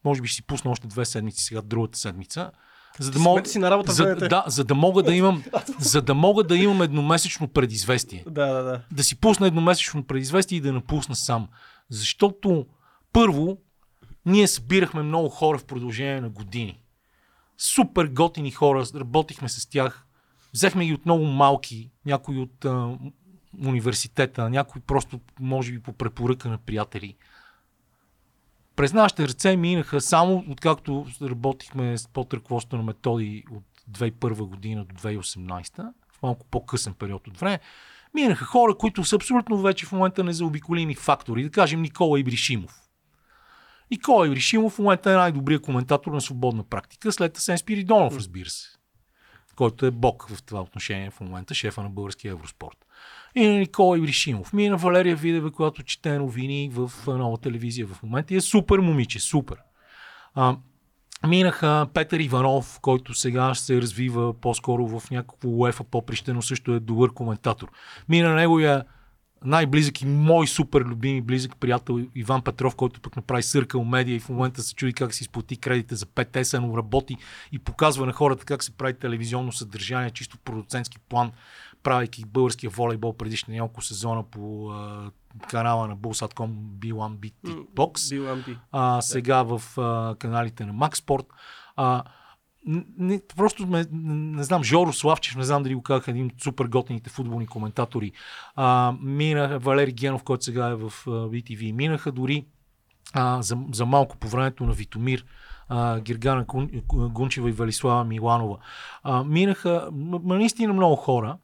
може 0.05 0.23
би 0.23 0.29
ще 0.29 0.37
си 0.37 0.43
пусна 0.43 0.71
още 0.71 0.87
две 0.87 1.05
седмици 1.05 1.45
сега, 1.45 1.63
другата 1.63 1.99
седмица, 1.99 2.53
за 2.99 3.11
да, 3.11 3.19
мога, 3.19 3.47
си 3.47 3.59
на 3.59 3.71
работа 3.71 3.93
за, 3.93 4.15
да, 4.15 4.45
за 4.47 4.65
да 4.65 4.75
мога 4.75 5.03
да 5.03 5.15
имам, 5.15 5.45
за 5.79 6.03
да 6.03 6.15
мога 6.15 6.45
да 6.45 6.57
имам 6.57 6.83
едномесечно 6.83 7.49
предизвестие. 7.49 8.25
Да, 8.27 8.47
да, 8.47 8.63
да. 8.63 8.81
Да 8.93 9.05
си 9.05 9.17
пусна 9.17 9.47
едномесечно 9.47 10.05
предизвестие 10.05 10.59
и 10.59 10.61
да 10.61 10.73
напусна 10.73 11.15
сам. 11.15 11.49
Защото 11.91 12.67
първо, 13.13 13.59
ние 14.27 14.49
събирахме 14.49 15.03
много 15.03 15.29
хора 15.29 15.59
в 15.59 15.65
продължение 15.65 16.21
на 16.21 16.29
години. 16.29 16.83
Супер 17.59 18.07
готини 18.07 18.51
хора, 18.51 18.85
работихме 18.95 19.49
с 19.49 19.69
тях. 19.69 20.07
Взехме 20.55 20.87
ги 20.87 20.95
от 20.95 21.05
много 21.05 21.25
малки, 21.25 21.91
някои 22.07 22.39
от 22.39 22.65
а, 22.65 22.99
университета, 23.67 24.51
някои 24.51 24.81
просто, 24.81 25.21
може 25.41 25.73
би, 25.73 25.83
по 25.83 25.93
препоръка 25.93 26.49
на 26.49 26.59
приятели. 26.59 27.17
През 28.77 28.93
нашите 28.93 29.29
ръце 29.29 29.57
минаха 29.57 30.01
само 30.01 30.45
откакто 30.49 31.07
работихме 31.23 31.99
с 31.99 32.09
под 32.09 32.35
ръководството 32.35 32.77
на 32.77 32.83
методи 32.83 33.45
от 33.51 33.65
2001 33.91 34.35
година 34.35 34.85
до 34.85 34.95
2018, 34.95 35.93
в 36.13 36.23
малко 36.23 36.47
по-късен 36.51 36.95
период 36.95 37.29
от 37.29 37.39
време, 37.39 37.61
минаха 38.15 38.45
хора, 38.45 38.75
които 38.79 39.05
са 39.05 39.17
абсолютно 39.17 39.59
вече 39.59 39.87
в 39.87 39.93
момента 39.93 40.25
незаобиколими 40.25 40.95
фактори. 40.95 41.43
Да 41.43 41.51
кажем 41.51 41.83
Никола 41.83 42.21
Ибришимов. 42.21 42.83
Никола 43.91 44.27
Ибришимов 44.27 44.73
в 44.73 44.79
момента 44.79 45.11
е 45.11 45.17
най-добрият 45.17 45.63
коментатор 45.63 46.13
на 46.13 46.21
свободна 46.21 46.65
практика, 46.65 47.13
след 47.13 47.37
Асен 47.37 47.59
Спиридонов, 47.59 48.17
разбира 48.17 48.51
се, 48.51 48.69
който 49.57 49.87
е 49.87 49.91
бог 49.91 50.29
в 50.29 50.43
това 50.43 50.61
отношение 50.61 51.11
в 51.11 51.21
момента, 51.21 51.55
шефа 51.55 51.83
на 51.83 51.91
българския 51.91 52.33
Евроспорт. 52.33 52.87
И 53.35 53.47
на 53.47 53.59
Никола 53.59 53.99
Ибришимов. 53.99 54.53
Мина 54.53 54.77
Валерия 54.77 55.17
Видева, 55.17 55.51
която 55.51 55.83
чете 55.83 56.19
новини 56.19 56.71
в 56.73 56.93
нова 57.07 57.39
телевизия 57.39 57.87
в 57.87 58.03
момента 58.03 58.35
и 58.35 58.37
е 58.37 58.41
супер 58.41 58.79
момиче, 58.79 59.21
супер. 59.21 59.57
А, 60.35 60.57
минаха 61.27 61.87
Петър 61.95 62.21
Иванов, 62.21 62.79
който 62.83 63.15
сега 63.15 63.55
ще 63.55 63.65
се 63.65 63.83
развива 63.83 64.41
по-скоро 64.41 64.87
в 64.87 65.11
някакво 65.11 65.49
UEFA 65.49 65.83
поприще, 65.83 66.33
но 66.33 66.43
също 66.43 66.75
е 66.75 66.81
добър 66.81 67.13
коментатор. 67.13 67.71
Мина 68.09 68.35
неговия 68.35 68.85
най-близък 69.45 70.03
и 70.03 70.07
мой 70.07 70.47
супер 70.47 70.81
любим 70.81 71.17
и 71.17 71.21
близък 71.21 71.57
приятел 71.57 72.01
Иван 72.15 72.43
Петров, 72.43 72.77
който 72.77 73.01
пък 73.01 73.17
направи 73.17 73.43
Съркъл 73.43 73.85
медия 73.85 74.17
и 74.17 74.21
в 74.21 74.29
момента 74.29 74.63
се 74.63 74.75
чуди 74.75 74.93
как 74.93 75.15
си 75.15 75.25
изплати 75.25 75.57
кредите 75.57 75.95
за 75.95 76.07
5 76.07 76.29
теса, 76.29 76.61
но 76.61 76.77
работи 76.77 77.17
и 77.53 77.59
показва 77.59 78.07
на 78.07 78.13
хората 78.13 78.45
как 78.45 78.65
се 78.65 78.77
прави 78.77 78.95
телевизионно 78.95 79.53
съдържание, 79.53 80.11
чисто 80.11 80.39
продуцентски 80.39 80.99
план, 80.99 81.33
правейки 81.83 82.25
българския 82.25 82.71
волейбол 82.71 83.13
предишни 83.13 83.55
няколко 83.55 83.83
сезона 83.83 84.23
по 84.23 84.71
а, 84.71 85.11
канала 85.43 85.89
на 85.89 85.97
Bulls.com 85.97 86.49
B1 86.51 86.93
Beat 87.13 87.35
Box 87.67 88.11
Бил 88.11 88.31
Ампи. 88.31 88.57
а, 88.73 89.03
сега 89.03 89.43
в 89.43 89.63
а, 89.79 90.17
каналите 90.17 90.67
на 90.67 90.75
Max 90.75 90.95
Sport. 90.95 91.27
А, 91.77 92.03
н- 92.67 92.85
не, 92.99 93.21
просто 93.37 93.67
ме, 93.67 93.85
не 93.93 94.45
знам, 94.45 94.65
Жоро 94.65 94.93
Славчев, 94.93 95.37
не 95.37 95.45
знам 95.45 95.63
дали 95.63 95.75
го 95.75 95.83
казах, 95.83 96.09
един 96.09 96.27
от 96.27 96.43
супер 96.43 96.65
готините 96.65 97.11
футболни 97.11 97.47
коментатори. 97.47 98.13
А, 98.57 98.95
мина 99.03 99.59
Валери 99.59 99.93
Генов, 99.93 100.23
който 100.23 100.45
сега 100.45 100.69
е 100.69 100.75
в 100.75 100.93
BTV. 101.07 101.73
Минаха 101.73 102.13
дори 102.13 102.47
а, 103.15 103.43
за, 103.43 103.59
за 103.73 103.87
малко 103.87 104.17
по 104.17 104.29
времето 104.29 104.65
на 104.65 104.73
Витомир, 104.73 105.25
а, 105.69 106.01
Гиргана 106.01 106.45
Гун- 106.45 106.83
Гунчева 107.09 107.49
и 107.49 107.53
Велислава 107.53 108.05
Миланова. 108.05 108.57
А, 109.03 109.25
минаха 109.25 109.89
м- 109.93 110.21
наистина 110.27 110.73
много 110.73 110.97
хора. 110.97 111.39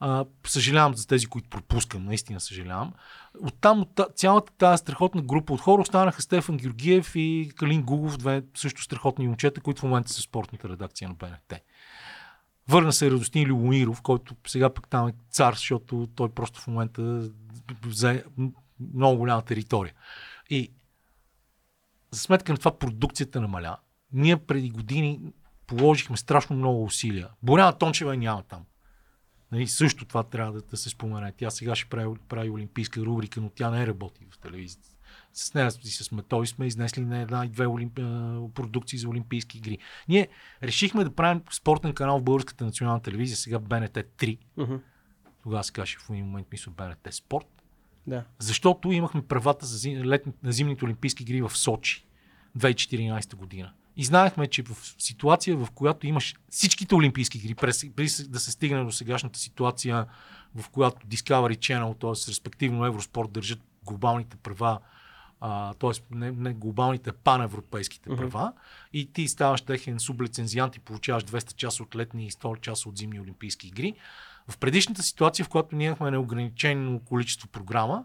А, 0.00 0.24
съжалявам 0.46 0.94
за 0.94 1.06
тези, 1.06 1.26
които 1.26 1.48
пропускам, 1.48 2.04
наистина 2.04 2.40
съжалявам. 2.40 2.92
Оттам, 3.40 3.80
от 3.80 3.94
та- 3.94 4.08
цялата 4.14 4.52
тази 4.52 4.80
страхотна 4.80 5.22
група 5.22 5.52
от 5.52 5.60
хора 5.60 5.82
останаха 5.82 6.22
Стефан 6.22 6.56
Георгиев 6.56 7.12
и 7.14 7.52
Калин 7.56 7.82
Гугов, 7.82 8.16
две 8.16 8.42
също 8.54 8.82
страхотни 8.82 9.26
момчета, 9.26 9.60
които 9.60 9.80
в 9.80 9.84
момента 9.84 10.12
са 10.12 10.20
спортната 10.20 10.68
редакция 10.68 11.08
на 11.08 11.14
БНТ. 11.14 11.60
Върна 12.68 12.92
се 12.92 13.10
Радостин 13.10 13.48
Любомиров, 13.48 14.02
който 14.02 14.34
сега 14.46 14.74
пък 14.74 14.88
там 14.88 15.08
е 15.08 15.12
цар, 15.30 15.54
защото 15.54 16.08
той 16.14 16.28
просто 16.28 16.60
в 16.60 16.66
момента 16.66 17.30
взе 17.84 18.24
много 18.94 19.16
голяма 19.18 19.42
територия. 19.42 19.94
И 20.50 20.72
за 22.10 22.20
сметка 22.20 22.52
на 22.52 22.58
това 22.58 22.78
продукцията 22.78 23.40
намаля. 23.40 23.76
Ние 24.12 24.36
преди 24.36 24.70
години 24.70 25.20
положихме 25.66 26.16
страшно 26.16 26.56
много 26.56 26.84
усилия. 26.84 27.28
Боряна 27.42 27.72
Тончева 27.72 28.16
няма 28.16 28.42
там. 28.42 28.64
Нали, 29.52 29.66
също 29.66 30.04
това 30.04 30.22
трябва 30.22 30.52
да, 30.52 30.60
да 30.60 30.76
се 30.76 30.88
спомене. 30.88 31.32
Тя 31.36 31.50
сега 31.50 31.74
ще 31.74 31.88
прави, 31.88 32.14
прави 32.28 32.50
олимпийска 32.50 33.00
рубрика, 33.00 33.40
но 33.40 33.50
тя 33.50 33.70
не 33.70 33.86
работи 33.86 34.26
в 34.30 34.38
телевизията. 34.38 34.88
С 35.32 35.54
нея 35.54 35.70
и 35.84 35.88
с 35.88 36.12
Метой 36.12 36.46
сме 36.46 36.66
изнесли 36.66 37.04
на 37.04 37.18
една 37.18 37.44
и 37.44 37.48
две 37.48 37.66
олимп... 37.66 37.94
продукции 38.54 38.98
за 38.98 39.08
олимпийски 39.08 39.58
игри. 39.58 39.78
Ние 40.08 40.28
решихме 40.62 41.04
да 41.04 41.14
правим 41.14 41.42
спортен 41.50 41.94
канал 41.94 42.18
в 42.18 42.22
Българската 42.22 42.64
национална 42.64 43.02
телевизия, 43.02 43.36
сега 43.36 43.58
БНТ 43.58 43.92
3. 43.92 44.38
Мгм. 44.56 44.76
Тогава 45.42 45.64
се 45.64 45.72
каже 45.72 45.96
в 45.98 46.10
един 46.10 46.24
момент 46.24 46.46
мисля 46.52 46.72
БНТ 46.72 47.14
Спорт. 47.14 47.46
Да. 48.06 48.24
Защото 48.38 48.92
имахме 48.92 49.26
правата 49.26 49.66
за 49.66 49.78
зим, 49.78 50.02
летни, 50.02 50.32
на 50.42 50.52
зимните 50.52 50.84
олимпийски 50.84 51.22
игри 51.22 51.42
в 51.42 51.50
Сочи 51.50 52.06
2014 52.58 53.34
година. 53.34 53.72
И 53.96 54.04
знаехме, 54.04 54.46
че 54.46 54.62
в 54.62 54.76
ситуация, 54.98 55.56
в 55.56 55.68
която 55.74 56.06
имаш 56.06 56.34
всичките 56.50 56.94
олимпийски 56.94 57.38
игри, 57.38 57.54
преди 57.54 58.10
да 58.28 58.40
се 58.40 58.50
стигне 58.50 58.84
до 58.84 58.92
сегашната 58.92 59.38
ситуация, 59.38 60.06
в 60.54 60.68
която 60.68 61.06
Discovery 61.06 61.56
Channel, 61.56 62.00
т.е. 62.00 62.30
респективно 62.30 62.86
Евроспорт, 62.86 63.32
държат 63.32 63.60
глобалните 63.84 64.36
права, 64.36 64.78
т.е. 65.78 66.14
Не, 66.14 66.30
не 66.30 66.52
глобалните 66.54 67.12
паневропейските 67.12 68.16
права, 68.16 68.52
и 68.92 69.12
ти 69.12 69.28
ставаш 69.28 69.62
техен 69.62 70.00
сублицензиант 70.00 70.76
и 70.76 70.80
получаваш 70.80 71.24
200 71.24 71.54
часа 71.54 71.82
от 71.82 71.96
летни 71.96 72.26
и 72.26 72.30
100 72.30 72.60
часа 72.60 72.88
от 72.88 72.98
зимни 72.98 73.20
олимпийски 73.20 73.68
игри. 73.68 73.94
В 74.48 74.58
предишната 74.58 75.02
ситуация, 75.02 75.44
в 75.44 75.48
която 75.48 75.76
ние 75.76 75.86
имахме 75.86 76.10
неограничено 76.10 77.00
количество 77.00 77.48
програма, 77.48 78.04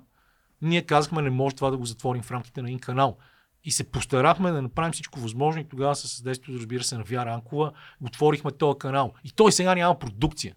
ние 0.62 0.82
казахме, 0.82 1.22
не 1.22 1.30
може 1.30 1.56
това 1.56 1.70
да 1.70 1.78
го 1.78 1.86
затворим 1.86 2.24
в 2.24 2.32
рамките 2.32 2.62
на 2.62 2.68
един 2.68 2.80
канал. 2.80 3.18
И 3.66 3.72
се 3.72 3.84
постарахме 3.84 4.52
да 4.52 4.62
направим 4.62 4.92
всичко 4.94 5.20
възможно 5.20 5.62
и 5.62 5.70
тогава 5.70 5.96
с 5.96 6.08
съдействието, 6.08 6.60
разбира 6.60 6.84
се, 6.84 6.98
на 6.98 7.04
Вяра 7.04 7.34
Анкова, 7.34 7.72
отворихме 8.02 8.52
този 8.52 8.80
канал. 8.80 9.14
И 9.24 9.32
той 9.32 9.52
сега 9.52 9.76
няма 9.76 10.00
продукция. 10.00 10.56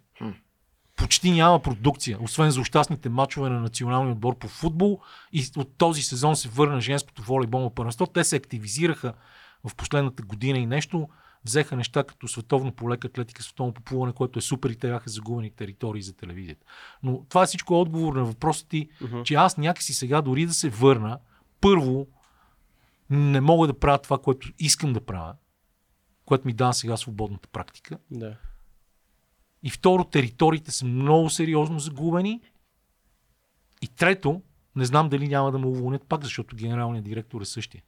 Почти 0.95 1.31
няма 1.31 1.59
продукция, 1.61 2.17
освен 2.21 2.51
за 2.51 2.61
ощастните 2.61 3.09
матчове 3.09 3.49
на 3.49 3.59
националния 3.59 4.11
отбор 4.11 4.37
по 4.37 4.47
футбол. 4.47 4.99
И 5.33 5.45
от 5.57 5.77
този 5.77 6.01
сезон 6.01 6.35
се 6.35 6.49
върна 6.49 6.81
женското 6.81 7.21
волейболно 7.21 7.69
първенство. 7.69 8.05
Те 8.07 8.23
се 8.23 8.35
активизираха 8.35 9.13
в 9.67 9.75
последната 9.75 10.23
година 10.23 10.59
и 10.59 10.65
нещо. 10.65 11.09
Взеха 11.45 11.75
неща 11.75 12.03
като 12.03 12.27
световно 12.27 12.71
по 12.71 12.89
лека 12.89 13.07
атлетика, 13.07 13.43
световно 13.43 13.73
по 13.73 13.81
плуване, 13.81 14.13
което 14.13 14.39
е 14.39 14.41
супер 14.41 14.69
и 14.69 14.75
те 14.75 14.87
бяха 14.87 15.09
загубени 15.09 15.51
територии 15.51 16.01
за 16.01 16.13
телевизията. 16.13 16.65
Но 17.03 17.25
това 17.29 17.43
е 17.43 17.45
всичко 17.45 17.81
отговор 17.81 18.15
на 18.15 18.23
въпроса 18.25 18.67
ти, 18.67 18.89
Мгм. 19.01 19.23
че 19.23 19.33
аз 19.35 19.57
някакси 19.57 19.93
сега 19.93 20.21
дори 20.21 20.45
да 20.45 20.53
се 20.53 20.69
върна, 20.69 21.17
първо 21.61 22.07
не 23.09 23.41
мога 23.41 23.67
да 23.67 23.79
правя 23.79 23.97
това, 23.97 24.17
което 24.17 24.49
искам 24.59 24.93
да 24.93 25.01
правя, 25.01 25.33
което 26.25 26.47
ми 26.47 26.53
дава 26.53 26.73
сега 26.73 26.97
свободната 26.97 27.47
практика. 27.47 27.97
Да. 28.11 28.35
И 29.63 29.69
второ, 29.69 30.03
териториите 30.03 30.71
са 30.71 30.85
много 30.85 31.29
сериозно 31.29 31.79
загубени. 31.79 32.41
И 33.81 33.87
трето, 33.87 34.41
не 34.75 34.85
знам 34.85 35.09
дали 35.09 35.27
няма 35.27 35.51
да 35.51 35.59
ме 35.59 35.65
уволнят 35.65 36.03
пак, 36.03 36.23
защото 36.23 36.55
генералният 36.55 37.05
директор 37.05 37.41
е 37.41 37.45
същия. 37.45 37.83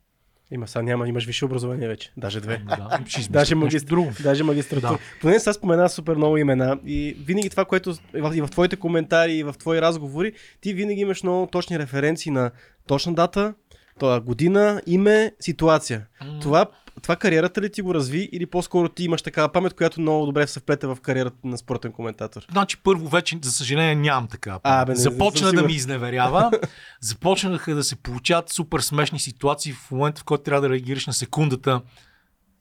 Има, 0.52 0.68
сега 0.68 0.82
няма, 0.84 1.08
имаш 1.08 1.26
висше 1.26 1.46
образование 1.46 1.88
вече. 1.88 2.12
Даже 2.18 2.42
две. 2.42 2.58
Да, 2.58 3.00
Даже, 3.30 3.56
магистр... 3.56 3.90
друго. 3.90 4.12
Даже 4.24 4.44
магистратура. 4.44 4.92
Да. 4.92 5.00
Поне 5.22 5.40
сега 5.40 5.54
спомена 5.54 5.90
супер 5.90 6.16
много 6.16 6.38
имена 6.38 6.80
и 6.86 7.18
винаги 7.20 7.50
това, 7.50 7.66
което 7.66 7.94
в, 8.14 8.36
и 8.36 8.42
в 8.42 8.48
твоите 8.48 8.76
коментари, 8.76 9.34
и 9.34 9.44
в 9.44 9.54
твои 9.54 9.82
разговори, 9.82 10.34
ти 10.62 10.74
винаги 10.74 11.02
имаш 11.02 11.24
много 11.24 11.48
точни 11.48 11.80
референции 11.80 12.32
на 12.32 12.52
точна 12.88 13.14
дата, 13.14 13.54
това 14.00 14.20
година, 14.20 14.82
име, 14.88 15.32
ситуация. 15.40 16.06
Това, 16.42 16.66
това 17.02 17.16
кариерата 17.16 17.62
ли 17.62 17.72
ти 17.72 17.82
го 17.82 17.94
разви 17.94 18.30
или 18.32 18.46
по-скоро 18.46 18.90
ти 18.90 19.04
имаш 19.04 19.22
такава 19.22 19.50
памет, 19.50 19.74
която 19.74 20.02
много 20.02 20.26
добре 20.26 20.48
се 20.48 20.60
вплете 20.60 20.88
в 20.88 20.98
кариерата 21.02 21.38
на 21.44 21.58
спортен 21.58 21.92
коментатор? 21.92 22.46
Значи 22.52 22.78
първо 22.84 23.08
вече, 23.08 23.38
за 23.42 23.52
съжаление, 23.52 23.96
нямам 23.96 24.28
така. 24.28 24.60
А, 24.64 24.86
бе, 24.86 24.92
не, 24.92 24.98
Започна 24.98 25.54
да 25.54 25.64
ми 25.64 25.74
изневерява. 25.74 26.52
Започнаха 27.02 27.76
да 27.76 27.84
се 27.84 27.96
получават 27.96 28.50
супер 28.50 28.80
смешни 28.80 29.20
ситуации 29.20 29.74
в 29.74 29.92
момента, 29.92 30.22
в 30.22 30.24
който 30.24 30.44
трябва 30.44 30.62
да 30.62 30.70
реагираш 30.70 31.08
на 31.08 31.14
секундата. 31.14 31.82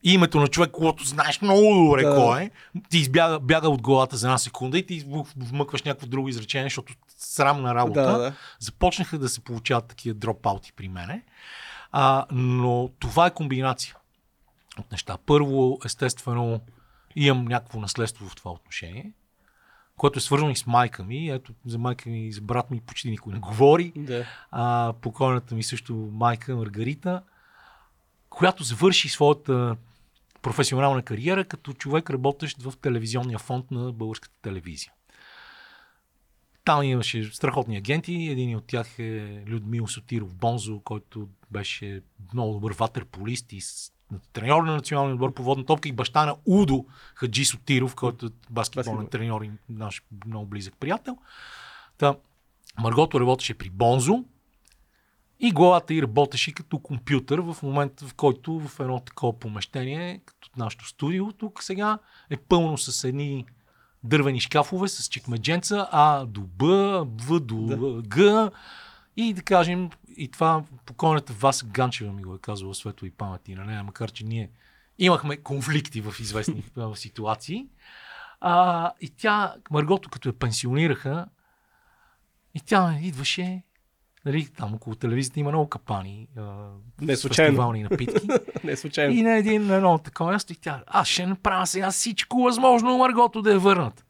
Името 0.02 0.40
на 0.40 0.48
човек, 0.48 0.70
когато 0.70 1.04
знаеш 1.04 1.40
много 1.40 1.74
добре 1.74 2.02
Да. 2.02 2.14
кой 2.14 2.42
е, 2.42 2.50
ти 2.88 2.98
избяга 2.98 3.40
бяга 3.40 3.68
от 3.68 3.82
главата 3.82 4.16
за 4.16 4.26
една 4.26 4.38
секунда 4.38 4.78
и 4.78 4.86
ти 4.86 5.06
вмъкваш 5.36 5.82
някакво 5.82 6.06
друго 6.06 6.28
изречение, 6.28 6.66
защото 6.66 6.94
срамна 7.18 7.74
работа. 7.74 8.02
Да, 8.02 8.18
да. 8.18 8.32
Започнаха 8.58 9.18
да 9.18 9.28
се 9.28 9.40
получават 9.40 9.86
такива 9.86 10.14
дропаути 10.14 10.72
при 10.72 10.88
мене. 10.88 11.22
А, 11.92 12.26
но 12.30 12.90
това 12.98 13.26
е 13.26 13.34
комбинация 13.34 13.96
от 14.78 14.92
неща. 14.92 15.16
Първо, 15.26 15.78
естествено, 15.84 16.60
имам 17.16 17.44
някакво 17.44 17.80
наследство 17.80 18.28
в 18.28 18.36
това 18.36 18.50
отношение, 18.50 19.12
което 19.96 20.18
е 20.18 20.22
свързано 20.22 20.50
и 20.50 20.56
с 20.56 20.66
майка 20.66 21.04
ми. 21.04 21.30
Ето, 21.30 21.52
за 21.66 21.78
майка 21.78 22.10
ми 22.10 22.26
и 22.26 22.32
за 22.32 22.40
брат 22.40 22.70
ми 22.70 22.80
почти 22.80 23.10
никой 23.10 23.32
не 23.32 23.38
говори. 23.38 23.92
Да. 23.96 24.24
А, 24.50 24.92
покойната 25.00 25.54
ми 25.54 25.62
също 25.62 25.94
майка 26.12 26.56
Маргарита, 26.56 27.22
която 28.30 28.64
завърши 28.64 29.08
своята 29.08 29.76
професионална 30.42 31.02
кариера 31.02 31.44
като 31.44 31.72
човек, 31.72 32.10
работещ 32.10 32.62
в 32.62 32.72
телевизионния 32.82 33.38
фонд 33.38 33.70
на 33.70 33.92
българската 33.92 34.34
телевизия. 34.42 34.92
Там 36.64 36.82
имаше 36.82 37.24
страхотни 37.24 37.76
агенти. 37.76 38.28
Един 38.30 38.56
от 38.56 38.66
тях 38.66 38.98
е 38.98 39.42
Людмил 39.46 39.86
Сотиров 39.86 40.34
Бонзо, 40.34 40.80
който 40.80 41.28
беше 41.50 42.02
много 42.34 42.52
добър 42.52 42.72
ватерполист 42.72 43.52
и 43.52 43.62
треньор 44.32 44.62
на 44.62 44.72
националния 44.72 45.14
отбор 45.14 45.34
по 45.34 45.42
водна 45.42 45.66
топка 45.66 45.88
и 45.88 45.92
баща 45.92 46.26
на 46.26 46.36
Удо 46.46 46.86
Хаджи 47.14 47.44
Сотиров, 47.44 47.94
който 47.94 48.26
е 48.26 48.28
баскетболен 48.50 48.96
Баскетбол. 48.96 49.10
треньор 49.10 49.42
и 49.42 49.50
наш 49.68 50.02
много 50.26 50.46
близък 50.46 50.74
приятел. 50.80 51.18
Та, 51.98 52.16
Маргото 52.78 53.20
работеше 53.20 53.54
при 53.54 53.70
Бонзо 53.70 54.24
и 55.40 55.52
главата 55.52 55.94
й 55.94 56.02
работеше 56.02 56.52
като 56.52 56.78
компютър 56.78 57.38
в 57.38 57.56
момента, 57.62 58.06
в 58.06 58.14
който 58.14 58.60
в 58.60 58.80
едно 58.80 59.00
такова 59.00 59.38
помещение, 59.38 60.20
като 60.26 60.50
нашото 60.56 60.88
студио 60.88 61.32
тук 61.32 61.62
сега, 61.62 61.98
е 62.30 62.36
пълно 62.36 62.78
с 62.78 63.04
едни 63.04 63.46
дървени 64.04 64.40
шкафове 64.40 64.88
с 64.88 65.08
чекмедженца 65.08 65.88
А 65.90 66.24
до 66.26 66.40
Б, 66.40 66.66
В 67.04 67.40
до 67.40 67.56
Да. 67.56 68.02
Г. 68.08 68.50
И 69.16 69.34
да 69.34 69.42
кажем, 69.42 69.90
и 70.16 70.28
това 70.28 70.64
покойната 70.86 71.32
Васа 71.32 71.66
Ганчева 71.66 72.12
ми 72.12 72.22
го 72.22 72.34
е 72.34 72.38
казвала 72.38 72.74
светло 72.74 73.06
и 73.06 73.10
памети 73.10 73.54
на 73.54 73.64
нея, 73.64 73.84
макар 73.84 74.10
че 74.10 74.24
ние 74.24 74.50
имахме 74.98 75.36
конфликти 75.36 76.00
в 76.00 76.14
известни 76.20 76.64
ситуации. 76.94 77.66
А, 78.40 78.92
и 79.00 79.10
тя, 79.10 79.54
Маргото, 79.70 80.10
като 80.10 80.28
я 80.28 80.32
пенсионираха, 80.32 81.26
и 82.54 82.60
тя 82.60 82.98
идваше, 83.02 83.62
нали, 84.24 84.48
там 84.58 84.74
около 84.74 84.96
телевизията 84.96 85.40
има 85.40 85.50
много 85.50 85.68
капани, 85.68 86.28
а, 86.38 86.42
Не 87.00 87.16
случайно. 87.16 87.50
фестивални 87.50 87.82
напитки. 87.82 88.28
Не 88.64 88.76
случайно. 88.76 89.14
И 89.14 89.22
на 89.22 89.36
един 89.36 89.66
на 89.66 89.74
едно 89.74 89.98
такова 89.98 90.38
и 90.50 90.54
тя, 90.54 90.82
аз 90.86 91.08
ще 91.08 91.26
направя 91.26 91.66
сега 91.66 91.90
всичко 91.90 92.42
възможно 92.42 92.98
Маргото 92.98 93.42
да 93.42 93.52
я 93.52 93.58
върнат. 93.58 94.04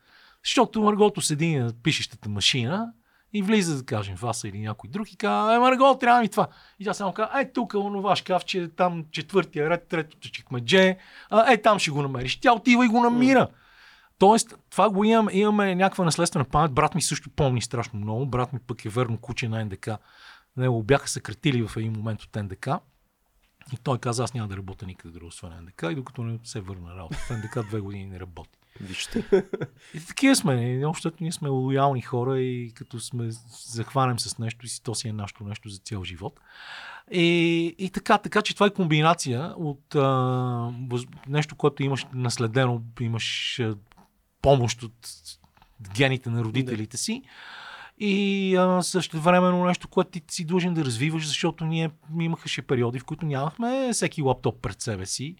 Защото 0.45 0.83
Маргото 0.83 1.21
седи 1.21 1.57
на 1.57 1.73
пишещата 1.83 2.29
машина 2.29 2.93
и 3.33 3.43
влиза, 3.43 3.77
да 3.77 3.85
кажем, 3.85 4.15
Васа 4.15 4.49
или 4.49 4.59
някой 4.59 4.91
друг 4.91 5.13
и 5.13 5.17
казва, 5.17 5.55
е, 5.55 5.59
Марго, 5.59 5.99
трябва 6.01 6.21
ми 6.21 6.29
това. 6.29 6.47
И 6.79 6.85
тя 6.85 6.95
само 6.95 7.13
казва, 7.13 7.41
е, 7.41 7.53
тук 7.53 7.75
онова 7.75 8.17
шкафче, 8.17 8.69
там 8.77 9.05
четвъртия 9.11 9.71
ред, 9.71 9.87
третото 9.89 10.29
чекмедже, 10.31 10.97
е, 11.49 11.57
там 11.63 11.79
ще 11.79 11.91
го 11.91 12.03
намериш. 12.03 12.37
Тя 12.37 12.53
отива 12.53 12.85
и 12.85 12.89
го 12.89 13.01
намира. 13.03 13.49
Тоест, 14.21 14.55
това 14.71 14.91
го 14.91 15.05
имаме, 15.05 15.33
имаме 15.33 15.75
някаква 15.75 16.05
наследствена 16.05 16.45
памет. 16.45 16.73
Брат 16.73 16.95
ми 16.95 17.03
също 17.03 17.31
помни 17.31 17.63
страшно 17.63 18.01
много. 18.01 18.27
Брат 18.27 18.53
ми 18.53 18.59
пък 18.59 18.85
е 18.85 18.89
верно 18.89 19.19
куче 19.19 19.49
на 19.49 19.65
НДК. 19.65 19.89
Него 20.57 20.83
бяха 20.83 21.09
съкратили 21.09 21.69
в 21.69 21.77
един 21.77 21.93
момент 21.93 22.23
от 22.23 22.37
НДК. 22.37 22.69
И 23.73 23.77
той 23.77 23.99
каза, 23.99 24.25
аз 24.25 24.35
няма 24.35 24.49
да 24.49 24.57
работя 24.57 24.87
никъде 24.87 25.15
друго, 25.15 25.27
освен 25.27 25.53
НДК. 25.63 25.83
И 25.91 25.95
докато 25.95 26.23
не 26.23 26.39
се 26.45 26.61
върна 26.61 26.97
работа, 26.97 27.17
в 27.17 27.31
НДК 27.31 27.69
две 27.69 27.81
години 27.81 28.07
не 28.07 28.21
работи. 28.21 28.59
Вижте. 28.81 29.25
И 29.95 30.07
такива 30.07 30.37
сме. 30.37 30.83
Общо 30.87 31.13
ние 31.21 31.33
сме 31.33 31.49
лоялни 31.49 32.03
хора 32.03 32.41
и 32.41 32.73
като 32.75 33.01
сме 33.01 33.29
захванем 33.67 34.19
с 34.19 34.39
нещо 34.39 34.67
и 34.67 34.69
си 34.69 34.83
то 34.83 34.95
си 34.95 35.09
е 35.09 35.13
нашето 35.13 35.45
нещо 35.45 35.69
за 35.69 35.79
цял 35.79 36.05
живот. 36.05 36.41
И, 37.11 37.75
и 37.79 37.91
така, 37.91 38.19
така, 38.19 38.43
че 38.43 38.55
това 38.55 38.67
е 38.67 38.71
комбинация 38.71 39.55
от 39.57 39.95
а, 39.95 40.73
нещо, 41.29 41.57
което 41.57 41.83
имаш 41.83 42.07
наследено, 42.15 42.83
имаш 43.01 43.61
помощ 44.43 44.83
от 44.83 45.09
гените 45.95 46.31
на 46.31 46.45
родителите 46.45 46.97
си. 46.97 47.23
И 47.99 48.57
а, 48.57 48.83
също 48.83 49.21
времено 49.21 49.65
нещо, 49.65 49.89
което 49.89 50.11
ти 50.11 50.23
си 50.29 50.45
длъжен 50.45 50.75
да 50.75 50.85
развиваш, 50.85 51.27
защото 51.27 51.65
ние 51.65 51.91
имахаше 52.21 52.63
периоди, 52.63 52.99
в 52.99 53.05
които 53.05 53.27
нямахме 53.27 53.91
всеки 53.93 54.23
лаптоп 54.23 54.61
пред 54.63 54.81
себе 54.81 55.07
си. 55.07 55.37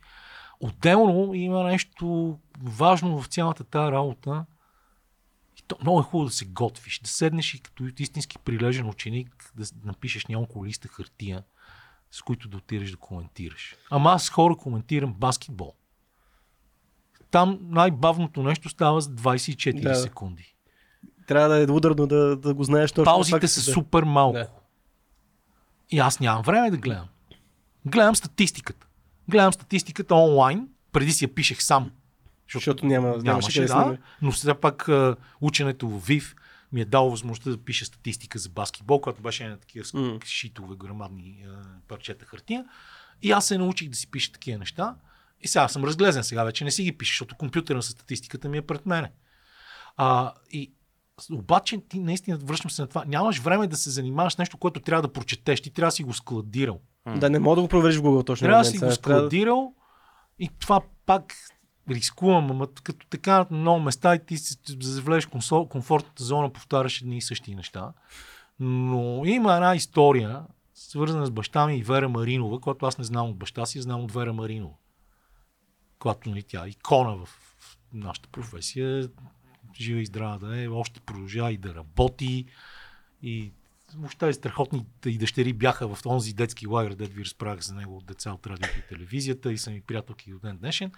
Отделно 0.61 1.35
има 1.35 1.65
нещо 1.65 2.39
важно 2.63 3.23
в 3.23 3.27
цялата 3.27 3.65
тази 3.65 3.93
работа. 3.93 4.45
И 5.59 5.63
то 5.69 5.77
много 5.83 6.01
е 6.01 6.03
хубаво 6.03 6.25
да 6.25 6.35
се 6.35 6.45
готвиш, 6.45 6.99
да 6.99 7.09
седнеш 7.09 7.55
и 7.55 7.61
като 7.61 7.85
истински 7.99 8.39
прилежен 8.39 8.89
ученик 8.89 9.53
да 9.57 9.65
напишеш 9.85 10.27
няколко 10.27 10.67
листа 10.67 10.89
хартия, 10.89 11.43
с 12.11 12.23
които 12.23 12.49
да 12.49 12.57
отидеш 12.57 12.91
да 12.91 12.97
коментираш. 12.97 13.77
Ама 13.91 14.11
аз 14.11 14.31
хора 14.31 14.57
коментирам 14.57 15.15
баскетбол. 15.15 15.75
Там 17.31 17.59
най-бавното 17.63 18.43
нещо 18.43 18.69
става 18.69 19.01
за 19.01 19.11
24 19.11 19.83
Да. 19.83 19.95
секунди. 19.95 20.55
Трябва 21.27 21.49
да 21.49 21.63
е 21.63 21.67
ударно 21.71 22.07
да, 22.07 22.37
да 22.37 22.55
го 22.55 22.65
знаеш 22.65 22.93
точно. 22.93 23.05
Паузите 23.05 23.49
са 23.49 23.61
супер 23.61 24.03
малко. 24.03 24.33
Да. 24.33 24.49
И 25.91 25.99
аз 25.99 26.21
нямам 26.21 26.43
време 26.43 26.71
да 26.71 26.77
гледам. 26.77 27.07
Гледам 27.87 28.17
статистиката. 28.17 28.87
Гледам 29.29 29.53
статистиката 29.53 30.15
онлайн, 30.15 30.69
преди 30.93 31.13
си 31.13 31.25
я 31.25 31.35
пишех 31.35 31.63
сам. 31.63 31.91
Защото 32.53 32.87
няма, 32.87 33.17
нямаше 33.17 33.61
да, 33.61 33.67
да. 33.67 33.99
но 34.23 34.33
все 34.33 34.55
пак 34.55 34.89
ученето 35.41 35.89
в 35.89 36.07
ВИВ 36.07 36.35
ми 36.73 36.81
е 36.81 36.85
дало 36.85 37.11
възможността 37.11 37.51
да 37.51 37.59
пиша 37.59 37.85
статистика 37.85 38.39
за 38.39 38.49
баскетбол, 38.49 39.01
която 39.01 39.23
беше 39.23 39.49
на 39.49 39.57
такива 39.57 39.85
mm. 39.85 40.25
шитове, 40.25 40.77
грамадни 40.77 41.47
парчета 41.89 42.25
хартия. 42.25 42.65
И 43.23 43.31
аз 43.31 43.47
се 43.47 43.59
научих 43.59 43.89
да 43.89 43.97
си 43.97 44.11
пиша 44.11 44.33
такива 44.33 44.59
неща. 44.59 44.95
И 45.41 45.49
сега 45.49 45.69
съм 45.69 45.85
разглезен, 45.85 46.25
сега 46.25 46.45
вече 46.45 46.65
не 46.65 46.71
си 46.71 46.83
ги 46.83 46.99
пиша, 46.99 47.11
защото 47.11 47.37
компютъра 47.37 47.83
с 47.83 47.87
статистиката 47.87 48.49
ми 48.49 48.59
е 48.59 48.63
пред 48.63 48.87
мене. 48.87 49.13
А, 49.97 50.33
и 50.51 50.73
обаче 51.33 51.81
ти 51.89 51.99
наистина 51.99 52.37
връщам 52.37 52.71
се 52.71 52.83
на 52.83 52.89
това. 52.89 53.05
Нямаш 53.07 53.39
време 53.39 53.67
да 53.67 53.77
се 53.77 53.91
занимаваш 53.91 54.33
с 54.33 54.39
нещо, 54.39 54.59
което 54.59 54.81
трябва 54.81 55.03
да 55.03 55.13
прочетеш. 55.13 55.61
Ти 55.61 55.71
трябва 55.71 55.89
да 55.89 55.93
си 55.93 56.03
го 56.03 56.13
складирал. 56.15 56.81
Да, 57.17 57.31
не 57.31 57.39
мога 57.39 57.57
да 57.57 57.63
го 57.63 57.69
провериш 57.69 57.97
в 57.97 58.03
Google 58.03 58.27
точно. 58.27 58.45
Трябва 58.45 58.63
да 58.63 58.65
си 58.65 58.79
го 58.79 58.93
складирал 58.93 59.75
и 60.39 60.51
това 60.59 60.81
пак 61.07 61.35
рискувам, 61.91 62.51
ама 62.51 62.69
като 62.83 63.07
така 63.11 63.47
на 63.51 63.59
много 63.59 63.81
места 63.81 64.15
и 64.15 64.27
ти 64.27 64.39
се 64.39 64.57
завлезеш 64.81 65.27
в 65.27 65.31
консол- 65.31 65.69
комфортната 65.69 66.25
зона, 66.25 66.53
повтаряш 66.53 67.01
едни 67.01 67.17
и 67.17 67.23
същи 67.23 67.55
неща. 67.55 67.93
Но 68.61 69.23
има 69.25 69.55
една 69.55 69.75
история, 69.75 70.43
свързана 70.75 71.27
с 71.27 71.31
баща 71.31 71.67
ми 71.67 71.79
и 71.79 71.83
Вера 71.83 72.09
Маринова, 72.09 72.61
която 72.61 72.87
аз 72.87 72.99
не 72.99 73.05
знам 73.05 73.29
от 73.29 73.37
баща 73.37 73.67
си, 73.67 73.83
знам 73.83 74.05
от 74.05 74.13
Вера 74.13 74.33
Маринова. 74.33 74.75
Която 76.01 76.31
нали, 76.31 76.43
тя 76.43 76.69
икона 76.69 77.17
в, 77.17 77.29
нашата 77.93 78.29
професия, 78.29 79.11
жива 79.81 80.01
и 80.01 80.07
здрава 80.07 80.39
да 80.39 80.63
е, 80.63 80.69
още 80.69 81.01
продължава 81.01 81.53
и 81.53 81.57
да 81.57 81.75
работи. 81.75 82.47
И 83.23 83.53
въобще 83.95 84.33
страхотните 84.33 85.11
и 85.11 85.19
дъщери 85.19 85.53
бяха 85.53 85.95
в 85.95 86.07
онзи 86.07 86.33
детски 86.33 86.67
лагер, 86.67 86.95
дед 86.95 87.13
ви 87.13 87.25
разправях 87.25 87.61
за 87.61 87.75
него 87.75 87.97
от 87.97 88.07
деца 88.07 88.33
от 88.33 88.47
радиото 88.47 88.79
и 88.79 88.89
телевизията 88.89 89.53
и 89.53 89.59
са 89.59 89.71
ми 89.71 89.81
приятелки 89.81 90.31
до 90.31 90.39
ден 90.39 90.57
днешен. 90.57 90.93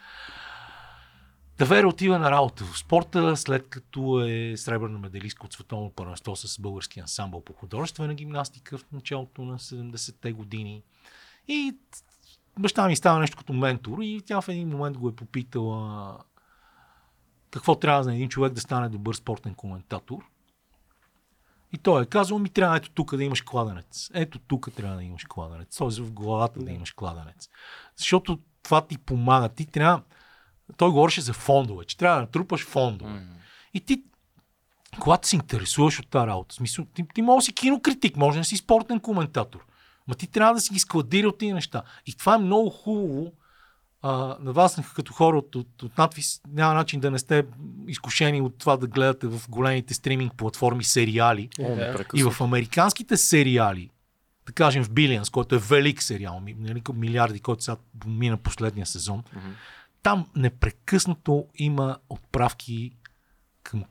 Тавера 1.56 1.88
отива 1.88 2.18
на 2.18 2.30
работа 2.30 2.64
в 2.64 2.78
спорта, 2.78 3.36
след 3.36 3.68
като 3.68 4.24
е 4.24 4.56
сребърна 4.56 4.98
медалистка 4.98 5.46
от 5.46 5.52
световно 5.52 5.90
първенство 5.90 6.36
с 6.36 6.60
български 6.60 7.00
ансамбъл 7.00 7.44
по 7.44 7.52
художествена 7.52 8.14
гимнастика 8.14 8.78
в 8.78 8.84
началото 8.92 9.42
на 9.42 9.58
70-те 9.58 10.32
години. 10.32 10.82
И 11.48 11.76
баща 12.58 12.88
ми 12.88 12.96
става 12.96 13.18
нещо 13.18 13.36
като 13.36 13.52
ментор 13.52 13.98
и 14.02 14.22
тя 14.26 14.40
в 14.40 14.48
един 14.48 14.68
момент 14.68 14.98
го 14.98 15.08
е 15.08 15.16
попитала 15.16 16.18
какво 17.50 17.74
трябва 17.74 18.04
за 18.04 18.14
един 18.14 18.28
човек 18.28 18.52
да 18.52 18.60
стане 18.60 18.88
добър 18.88 19.14
спортен 19.14 19.54
коментатор. 19.54 20.18
И 21.72 21.78
той 21.78 22.02
е 22.02 22.06
казал, 22.06 22.38
ми 22.38 22.48
трябва 22.48 22.76
ето 22.76 22.90
тук 22.90 23.16
да 23.16 23.24
имаш 23.24 23.42
кладенец. 23.42 24.10
Ето 24.14 24.38
тук 24.38 24.68
трябва 24.76 24.96
да 24.96 25.02
имаш 25.02 25.24
кладенец. 25.24 25.76
Тоест 25.76 25.98
в 25.98 26.12
главата 26.12 26.58
да 26.58 26.64
Да. 26.64 26.72
имаш 26.72 26.92
кладенец. 26.92 27.48
Защото 27.96 28.38
това 28.62 28.86
ти 28.86 28.98
помага. 28.98 29.48
Ти 29.48 29.66
трябва... 29.66 30.02
Той 30.76 30.90
говореше 30.90 31.20
за 31.20 31.32
фондове, 31.32 31.84
че 31.84 31.96
трябва 31.96 32.16
да 32.16 32.22
натрупаш 32.22 32.66
фондове. 32.66 33.26
И 33.74 33.80
ти, 33.80 34.02
когато 35.00 35.28
се 35.28 35.36
интересуваш 35.36 36.00
от 36.00 36.08
тази 36.08 36.26
работа, 36.26 36.54
смисъл, 36.54 36.84
ти, 36.84 37.04
ти 37.14 37.22
може 37.22 37.36
да 37.36 37.42
си 37.44 37.52
кинокритик, 37.52 38.16
може 38.16 38.38
да 38.38 38.44
си 38.44 38.56
спортен 38.56 39.00
коментатор, 39.00 39.66
ма 40.08 40.14
ти 40.14 40.26
трябва 40.26 40.54
да 40.54 40.60
си 40.60 40.72
ги 40.72 40.78
складирал 40.78 41.32
тези 41.32 41.52
неща. 41.52 41.82
И 42.06 42.14
това 42.14 42.34
е 42.34 42.38
много 42.38 42.70
хубаво 42.70 43.32
а, 44.02 44.36
на 44.40 44.52
вас, 44.52 44.80
като 44.94 45.12
хора 45.12 45.38
от, 45.38 45.54
от, 45.54 45.82
от 45.82 45.98
надвис, 45.98 46.40
няма 46.48 46.74
начин 46.74 47.00
да 47.00 47.10
не 47.10 47.18
сте 47.18 47.44
изкушени 47.86 48.40
от 48.40 48.58
това 48.58 48.76
да 48.76 48.86
гледате 48.86 49.26
в 49.26 49.40
големите 49.48 49.94
стриминг 49.94 50.34
платформи 50.34 50.84
сериали. 50.84 51.48
О. 51.60 51.76
И 52.14 52.22
в 52.22 52.40
американските 52.40 53.16
сериали, 53.16 53.90
да 54.46 54.52
кажем 54.52 54.84
в 54.84 54.90
Билианс, 54.90 55.30
който 55.30 55.54
е 55.54 55.58
велик 55.58 56.02
сериал, 56.02 56.42
нали, 56.58 56.82
милиарди, 56.94 57.40
който 57.40 57.62
сега 57.62 57.76
мина 58.06 58.36
последния 58.36 58.86
сезон, 58.86 59.22
там 60.02 60.26
непрекъснато 60.36 61.46
има 61.54 61.98
отправки 62.08 62.96
към 63.62 63.84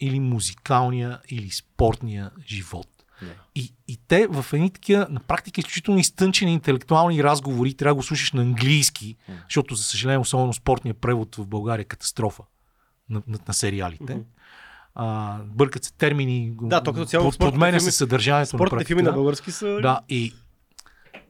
или 0.00 0.20
музикалния, 0.20 1.20
или 1.28 1.50
спортния 1.50 2.30
живот. 2.46 2.88
Да. 3.22 3.28
И, 3.54 3.72
и 3.88 3.98
те 4.08 4.26
в 4.30 4.46
едни 4.52 4.70
такива, 4.70 5.06
на 5.10 5.20
практика, 5.20 5.60
изключително 5.60 6.00
изтънчени 6.00 6.52
интелектуални 6.52 7.24
разговори, 7.24 7.74
трябва 7.74 7.90
да 7.90 7.96
го 7.96 8.02
слушаш 8.02 8.32
на 8.32 8.42
английски, 8.42 9.16
Мгм. 9.28 9.38
защото, 9.48 9.74
за 9.74 9.82
съжаление, 9.82 10.18
особено 10.18 10.52
спортния 10.52 10.94
превод 10.94 11.36
в 11.36 11.46
България 11.46 11.82
е 11.82 11.84
катастрофа 11.84 12.42
на, 13.10 13.22
на, 13.26 13.38
на 13.48 13.54
сериалите. 13.54 14.14
Мгм. 14.14 14.24
а, 14.94 15.38
бъркат 15.44 15.84
се 15.84 15.92
термини, 15.92 16.52
Да, 16.62 16.82
то 16.82 16.92
като 16.92 17.06
цяло 17.06 17.30
под, 17.30 17.38
подменя 17.38 17.80
се 17.80 17.92
съдържанието 17.92 18.56
на 18.56 18.58
Спортните 18.58 18.84
филми 18.84 19.02
на 19.02 19.12
български 19.12 19.52
са... 19.52 19.78
Да, 19.82 20.00
и, 20.08 20.34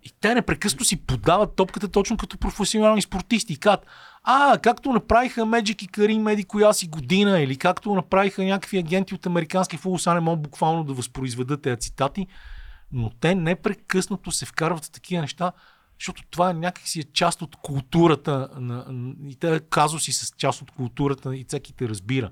и 0.02 0.10
те 0.20 0.34
непрекъснато 0.34 0.84
си 0.84 0.96
подават 0.96 1.56
топката 1.56 1.88
точно 1.88 2.16
като 2.16 2.38
професионални 2.38 3.02
спортисти. 3.02 3.52
И 3.52 3.56
казват, 3.56 3.86
а, 4.28 4.58
както 4.58 4.92
направиха 4.92 5.40
Magic 5.40 5.82
и 5.82 5.86
Карим 5.86 6.22
Меди 6.22 6.44
коя 6.44 6.72
си 6.72 6.86
година, 6.88 7.40
или 7.40 7.56
както 7.56 7.94
направиха 7.94 8.44
някакви 8.44 8.78
агенти 8.78 9.14
от 9.14 9.26
американски 9.26 9.76
футбол, 9.76 9.98
сега 9.98 10.14
не 10.14 10.20
мога 10.20 10.36
буквално 10.36 10.84
да 10.84 10.94
възпроизведат 10.94 11.62
тези 11.62 11.80
цитати, 11.80 12.26
но 12.92 13.10
те 13.20 13.34
непрекъснато 13.34 14.30
се 14.30 14.46
вкарват 14.46 14.84
в 14.84 14.90
такива 14.90 15.20
неща, 15.22 15.52
защото 16.00 16.22
това 16.30 16.50
е 16.50 16.54
някакси 16.54 17.00
е 17.00 17.02
част 17.02 17.42
от 17.42 17.56
културата 17.56 18.48
на- 18.56 19.14
и 19.28 19.36
те 19.36 19.60
казуси 19.70 20.12
с 20.12 20.34
част 20.36 20.62
от 20.62 20.70
културата 20.70 21.36
и 21.36 21.44
всеки 21.48 21.72
те 21.72 21.88
разбира. 21.88 22.30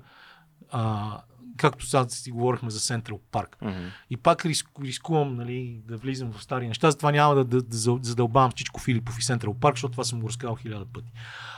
А, 0.71 1.17
както 1.57 1.85
сега 1.85 2.09
си 2.09 2.31
говорихме 2.31 2.69
за 2.69 2.79
Централ 2.79 3.19
Парк. 3.31 3.57
Мгм. 3.61 3.87
И 4.09 4.17
пак 4.17 4.45
риску, 4.45 4.83
рискувам 4.83 5.35
нали, 5.35 5.81
да 5.87 5.97
влизам 5.97 6.31
в 6.31 6.43
стари 6.43 6.67
неща, 6.67 6.91
затова 6.91 7.11
няма 7.11 7.35
да, 7.35 7.43
да, 7.43 7.61
да 7.61 7.77
за- 7.77 7.99
задълбавам 8.01 8.51
Чичко 8.51 8.79
Филипов 8.79 9.19
и 9.19 9.23
Централ 9.23 9.53
Парк, 9.53 9.75
защото 9.75 9.91
това 9.91 10.03
съм 10.03 10.19
го 10.19 10.29
разказал 10.29 10.55
хиляда 10.55 10.85
пъти. 10.85 11.11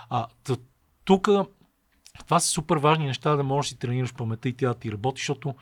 А, 0.10 0.28
тук 1.06 1.30
това 2.26 2.40
са 2.40 2.48
супер 2.48 2.78
важни 2.78 3.06
неща, 3.06 3.36
да 3.36 3.44
можеш 3.44 3.70
да 3.70 3.74
си 3.74 3.80
тренираш 3.80 4.14
паметта 4.14 4.50
и 4.50 4.54
тя 4.54 4.68
да 4.68 4.74
ти 4.74 4.92
работи, 4.92 5.20
защото, 5.20 5.56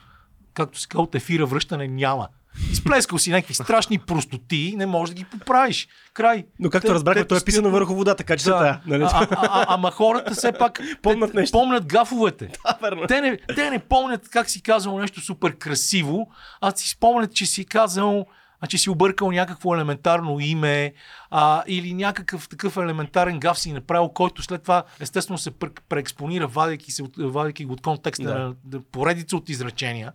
както 0.54 0.80
се 0.80 0.88
казва, 0.88 1.04
от 1.04 1.16
ефира 1.16 1.46
връщане 1.46 1.88
няма. 1.88 2.28
Изплескал 2.72 3.18
си 3.18 3.32
някакви 3.32 3.54
страшни 3.54 4.00
простоти, 4.00 4.74
не 4.78 4.86
можеш 4.86 5.16
да 5.16 5.18
ги 5.18 5.26
поправиш. 5.26 5.88
Край. 6.14 6.46
Но 6.60 6.70
както 6.70 6.88
Те- 6.88 6.94
разбрахме, 6.94 7.26
той 7.26 7.38
е 7.38 7.42
писано 7.42 7.70
върху 7.70 7.96
вода, 7.96 8.16
така 8.16 8.38
че 8.38 8.46
да. 8.46 8.58
тая. 8.58 8.82
Нали? 8.86 9.04
А, 9.04 9.08
а, 9.14 9.28
а, 9.32 9.66
ама 9.68 9.92
хората 9.92 10.34
все 10.34 10.52
пак 10.52 10.80
Помнят 11.02 11.32
те- 11.32 11.38
нещо. 11.38 11.58
помнят 11.58 11.86
гафовете. 11.86 12.50
Да, 12.66 12.78
верно. 12.82 13.08
Те 13.08 13.22
не, 13.22 13.38
те 13.56 13.70
не 13.70 13.80
помнят 13.80 14.30
как 14.30 14.50
си 14.50 14.62
казал 14.62 15.00
нещо 15.00 15.22
супер 15.22 15.56
красиво, 15.56 16.32
а 16.62 16.72
си 16.72 16.90
спомнят, 16.90 17.34
че 17.34 17.46
си 17.46 17.66
казал, 17.66 18.26
а 18.62 18.68
че 18.68 18.78
си 18.78 18.90
объркал 18.90 19.32
някакво 19.32 19.76
елементарно 19.76 20.40
име 20.40 20.94
а, 21.32 21.64
или 21.68 21.94
някакъв 21.94 22.50
такъв 22.50 22.78
елементарен 22.78 23.40
гаф 23.40 23.60
си 23.60 23.74
направил, 23.74 24.10
който 24.10 24.42
след 24.44 24.62
това 24.62 24.84
естествено 25.00 25.38
се 25.38 25.52
пр- 25.52 25.80
преекспонира, 25.90 26.48
вадейки, 26.48 26.92
се, 26.92 27.04
вадейки 27.18 27.66
го 27.66 27.74
от 27.74 27.82
контекста 27.82 28.24
Да. 28.24 28.40
на, 28.40 28.54
на 28.74 28.82
поредица 28.92 29.38
от 29.38 29.50
изречения. 29.50 30.12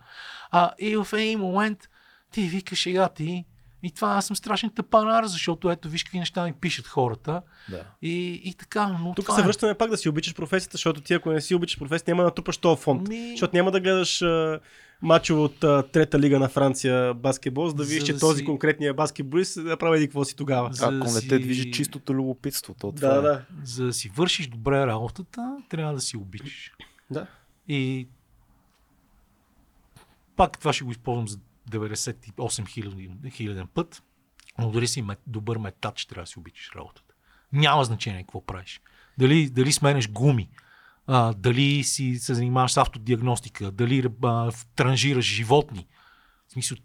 А, 0.50 0.70
и 0.78 0.96
в 0.96 1.08
един 1.12 1.38
момент 1.38 1.78
ти 2.30 2.42
викаш 2.42 2.82
сега 2.82 3.08
ти 3.08 3.44
и 3.82 3.90
това 3.90 4.08
аз 4.08 4.26
съм 4.26 4.36
страшен 4.36 4.70
тъпанар, 4.70 5.24
защото 5.24 5.70
ето 5.70 5.88
виж 5.88 6.04
какви 6.04 6.18
неща 6.18 6.44
ми 6.44 6.52
пишат 6.52 6.86
хората. 6.86 7.42
Да. 7.70 7.84
И, 8.02 8.40
и 8.44 8.54
така, 8.54 8.88
но 8.88 9.14
Тук 9.14 9.30
се 9.30 9.40
е. 9.40 9.44
връщаме 9.44 9.74
пак 9.74 9.90
да 9.90 9.96
си 9.96 10.08
обичаш 10.08 10.34
професията, 10.34 10.74
защото 10.74 11.00
ти 11.00 11.14
ако 11.14 11.30
не 11.30 11.40
си 11.40 11.54
обичаш 11.54 11.78
професията, 11.78 12.10
няма 12.10 12.22
да 12.22 12.26
натрупаш 12.26 12.56
този 12.56 12.82
фонд. 12.82 13.08
Ми- 13.08 13.30
Защото 13.30 13.56
няма 13.56 13.70
да 13.70 13.80
гледаш 13.80 14.22
а, 14.22 14.60
мачове 15.02 15.40
от 15.40 15.64
а, 15.64 15.82
трета 15.84 16.18
лига 16.18 16.38
на 16.38 16.48
Франция 16.48 17.14
баскетбол, 17.14 17.68
за 17.68 17.74
да 17.74 17.84
видиш, 17.84 18.04
че 18.04 18.12
да 18.12 18.18
този 18.18 18.38
си- 18.38 18.44
конкретния 18.44 18.94
баскетболист 18.94 19.56
направи 19.56 19.96
еди 19.96 20.06
какво 20.06 20.24
си 20.24 20.36
тогава. 20.36 20.72
За 20.72 20.84
Ако 20.84 20.92
да 20.94 20.98
не 21.04 21.10
си- 21.10 21.28
те 21.28 21.38
движи 21.38 21.72
чистото 21.72 22.14
любопитство, 22.14 22.74
то 22.74 22.92
това 22.92 23.08
Да, 23.10 23.18
е. 23.18 23.22
да. 23.22 23.42
За 23.64 23.84
да 23.84 23.92
си 23.92 24.08
вършиш 24.08 24.46
добре 24.46 24.86
работата, 24.86 25.56
трябва 25.68 25.94
да 25.94 26.00
си 26.00 26.16
обичаш. 26.16 26.72
да. 27.10 27.26
И 27.68 28.08
пак 30.36 30.58
това 30.58 30.72
ще 30.72 30.84
го 30.84 30.90
използвам 30.90 31.28
за 31.28 31.38
98 31.70 32.68
хиляди 32.68 33.30
хиляден 33.30 33.66
път, 33.66 34.02
но 34.58 34.70
дори 34.70 34.86
си 34.86 35.02
мет, 35.02 35.18
добър 35.26 35.58
метач, 35.58 36.06
трябва 36.06 36.22
да 36.22 36.26
си 36.26 36.38
обичаш 36.38 36.70
работата. 36.76 37.14
Няма 37.52 37.84
значение 37.84 38.22
какво 38.22 38.46
правиш. 38.46 38.80
Дали, 39.18 39.50
дали 39.50 39.72
сменеш 39.72 40.10
гуми, 40.10 40.48
а, 41.06 41.34
дали 41.34 41.84
си 41.84 42.16
се 42.18 42.34
занимаваш 42.34 42.72
с 42.72 42.76
автодиагностика, 42.76 43.70
дали 43.70 44.08
а, 44.24 44.52
транжираш 44.76 45.24
животни. 45.24 45.86
В 46.48 46.52
смисъл, 46.52 46.78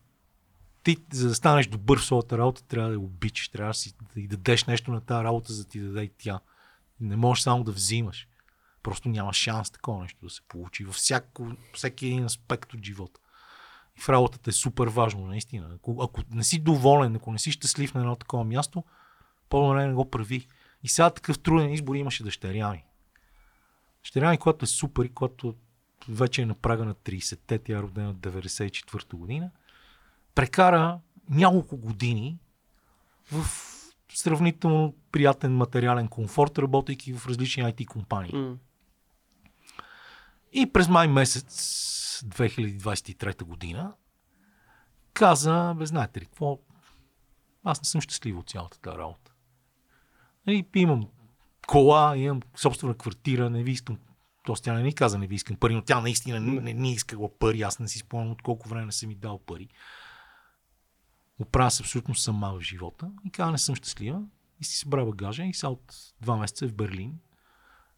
ти, 0.83 0.97
за 1.11 1.27
да 1.27 1.35
станеш 1.35 1.67
добър 1.67 1.99
в 1.99 2.05
своята 2.05 2.37
работа, 2.37 2.63
трябва 2.63 2.89
да 2.89 2.95
я 2.95 2.99
обичаш, 2.99 3.49
трябва 3.49 3.69
да 3.69 3.73
си 3.73 3.93
да 4.15 4.21
й 4.21 4.27
дадеш 4.27 4.65
нещо 4.65 4.91
на 4.91 5.01
тази 5.01 5.23
работа, 5.23 5.53
за 5.53 5.63
да 5.63 5.69
ти 5.69 5.79
даде 5.79 6.03
и 6.03 6.11
тя. 6.17 6.39
Не 6.99 7.15
можеш 7.15 7.43
само 7.43 7.63
да 7.63 7.71
взимаш. 7.71 8.27
Просто 8.83 9.09
няма 9.09 9.33
шанс 9.33 9.71
такова 9.71 10.01
нещо 10.01 10.19
да 10.23 10.29
се 10.29 10.41
получи 10.41 10.85
във 10.85 10.95
всеки 11.73 12.05
един 12.05 12.25
аспект 12.25 12.73
от 12.73 12.85
живота. 12.85 13.19
В 13.99 14.09
работата 14.09 14.49
е 14.49 14.53
супер 14.53 14.87
важно, 14.87 15.27
наистина. 15.27 15.69
Ако, 15.75 15.97
ако 16.01 16.21
не 16.31 16.43
си 16.43 16.59
доволен, 16.59 17.15
ако 17.15 17.31
не 17.31 17.39
си 17.39 17.51
щастлив 17.51 17.93
на 17.93 18.01
едно 18.01 18.15
такова 18.15 18.43
място, 18.43 18.83
по-добре 19.49 19.87
не 19.87 19.93
го 19.93 20.11
прави. 20.11 20.47
И 20.83 20.87
сега 20.87 21.09
такъв 21.09 21.39
труден 21.39 21.73
избор 21.73 21.95
имаше 21.95 22.23
дъщеря 22.23 22.71
ми. 22.71 22.83
Дъщеря 24.03 24.31
ми, 24.31 24.37
която 24.37 24.65
е 24.65 24.67
супер 24.67 25.05
и 25.05 25.13
която 25.13 25.55
вече 26.09 26.41
е 26.41 26.45
на 26.45 26.53
прага 26.53 26.85
на 26.85 26.95
30-те, 26.95 27.59
тя 27.59 27.73
е 27.73 27.81
родена 27.81 28.13
в 28.13 28.15
94-та 28.15 29.17
година, 29.17 29.51
прекара 30.35 30.99
няколко 31.29 31.77
години 31.77 32.37
в 33.31 33.45
сравнително 34.09 34.95
приятен 35.11 35.55
материален 35.55 36.07
комфорт, 36.07 36.57
работейки 36.57 37.13
в 37.13 37.27
различни 37.27 37.63
IT 37.63 37.85
компании. 37.85 38.31
М. 38.33 38.57
И 40.53 40.73
през 40.73 40.87
май 40.87 41.07
месец 41.07 42.04
2023 42.23 43.43
година 43.43 43.93
каза, 45.15 45.73
бе, 45.77 45.85
знаете 45.85 46.21
ли, 46.21 46.25
какво? 46.25 46.59
Аз 47.63 47.81
не 47.81 47.85
съм 47.85 48.01
щастлив 48.01 48.37
от 48.37 48.49
цялата 48.49 48.79
тази 48.79 48.97
работа. 48.97 49.33
И 50.47 50.65
имам 50.75 51.07
кола, 51.67 52.17
имам 52.17 52.41
собствена 52.55 52.93
квартира, 52.93 53.49
не 53.49 53.63
ви 53.63 53.71
искам. 53.71 53.99
Тоест 54.43 54.63
тя 54.63 54.73
не 54.73 54.83
ми 54.83 54.93
каза, 54.93 55.17
не 55.17 55.27
ви 55.27 55.35
искам 55.35 55.55
пари, 55.55 55.75
но 55.75 55.81
тя 55.81 56.01
наистина 56.01 56.39
не, 56.39 56.73
не, 56.73 56.91
искала 56.91 57.37
пари. 57.39 57.61
Аз 57.61 57.79
не 57.79 57.87
си 57.87 57.99
спомням 57.99 58.31
от 58.31 58.41
колко 58.41 58.69
време 58.69 58.85
не 58.85 58.91
съм 58.91 59.09
ми 59.09 59.15
дал 59.15 59.39
пари. 59.39 59.67
Оправя 61.39 61.71
се 61.71 61.83
абсолютно 61.83 62.15
сама 62.15 62.53
в 62.53 62.61
живота 62.61 63.11
и 63.25 63.29
каза, 63.29 63.51
не 63.51 63.57
съм 63.57 63.75
щастлива. 63.75 64.21
И 64.59 64.65
си 64.65 64.77
събра 64.77 65.05
багажа 65.05 65.43
и 65.43 65.53
сега 65.53 65.69
от 65.69 65.95
два 66.21 66.37
месеца 66.37 66.65
е 66.65 66.67
в 66.67 66.75
Берлин. 66.75 67.19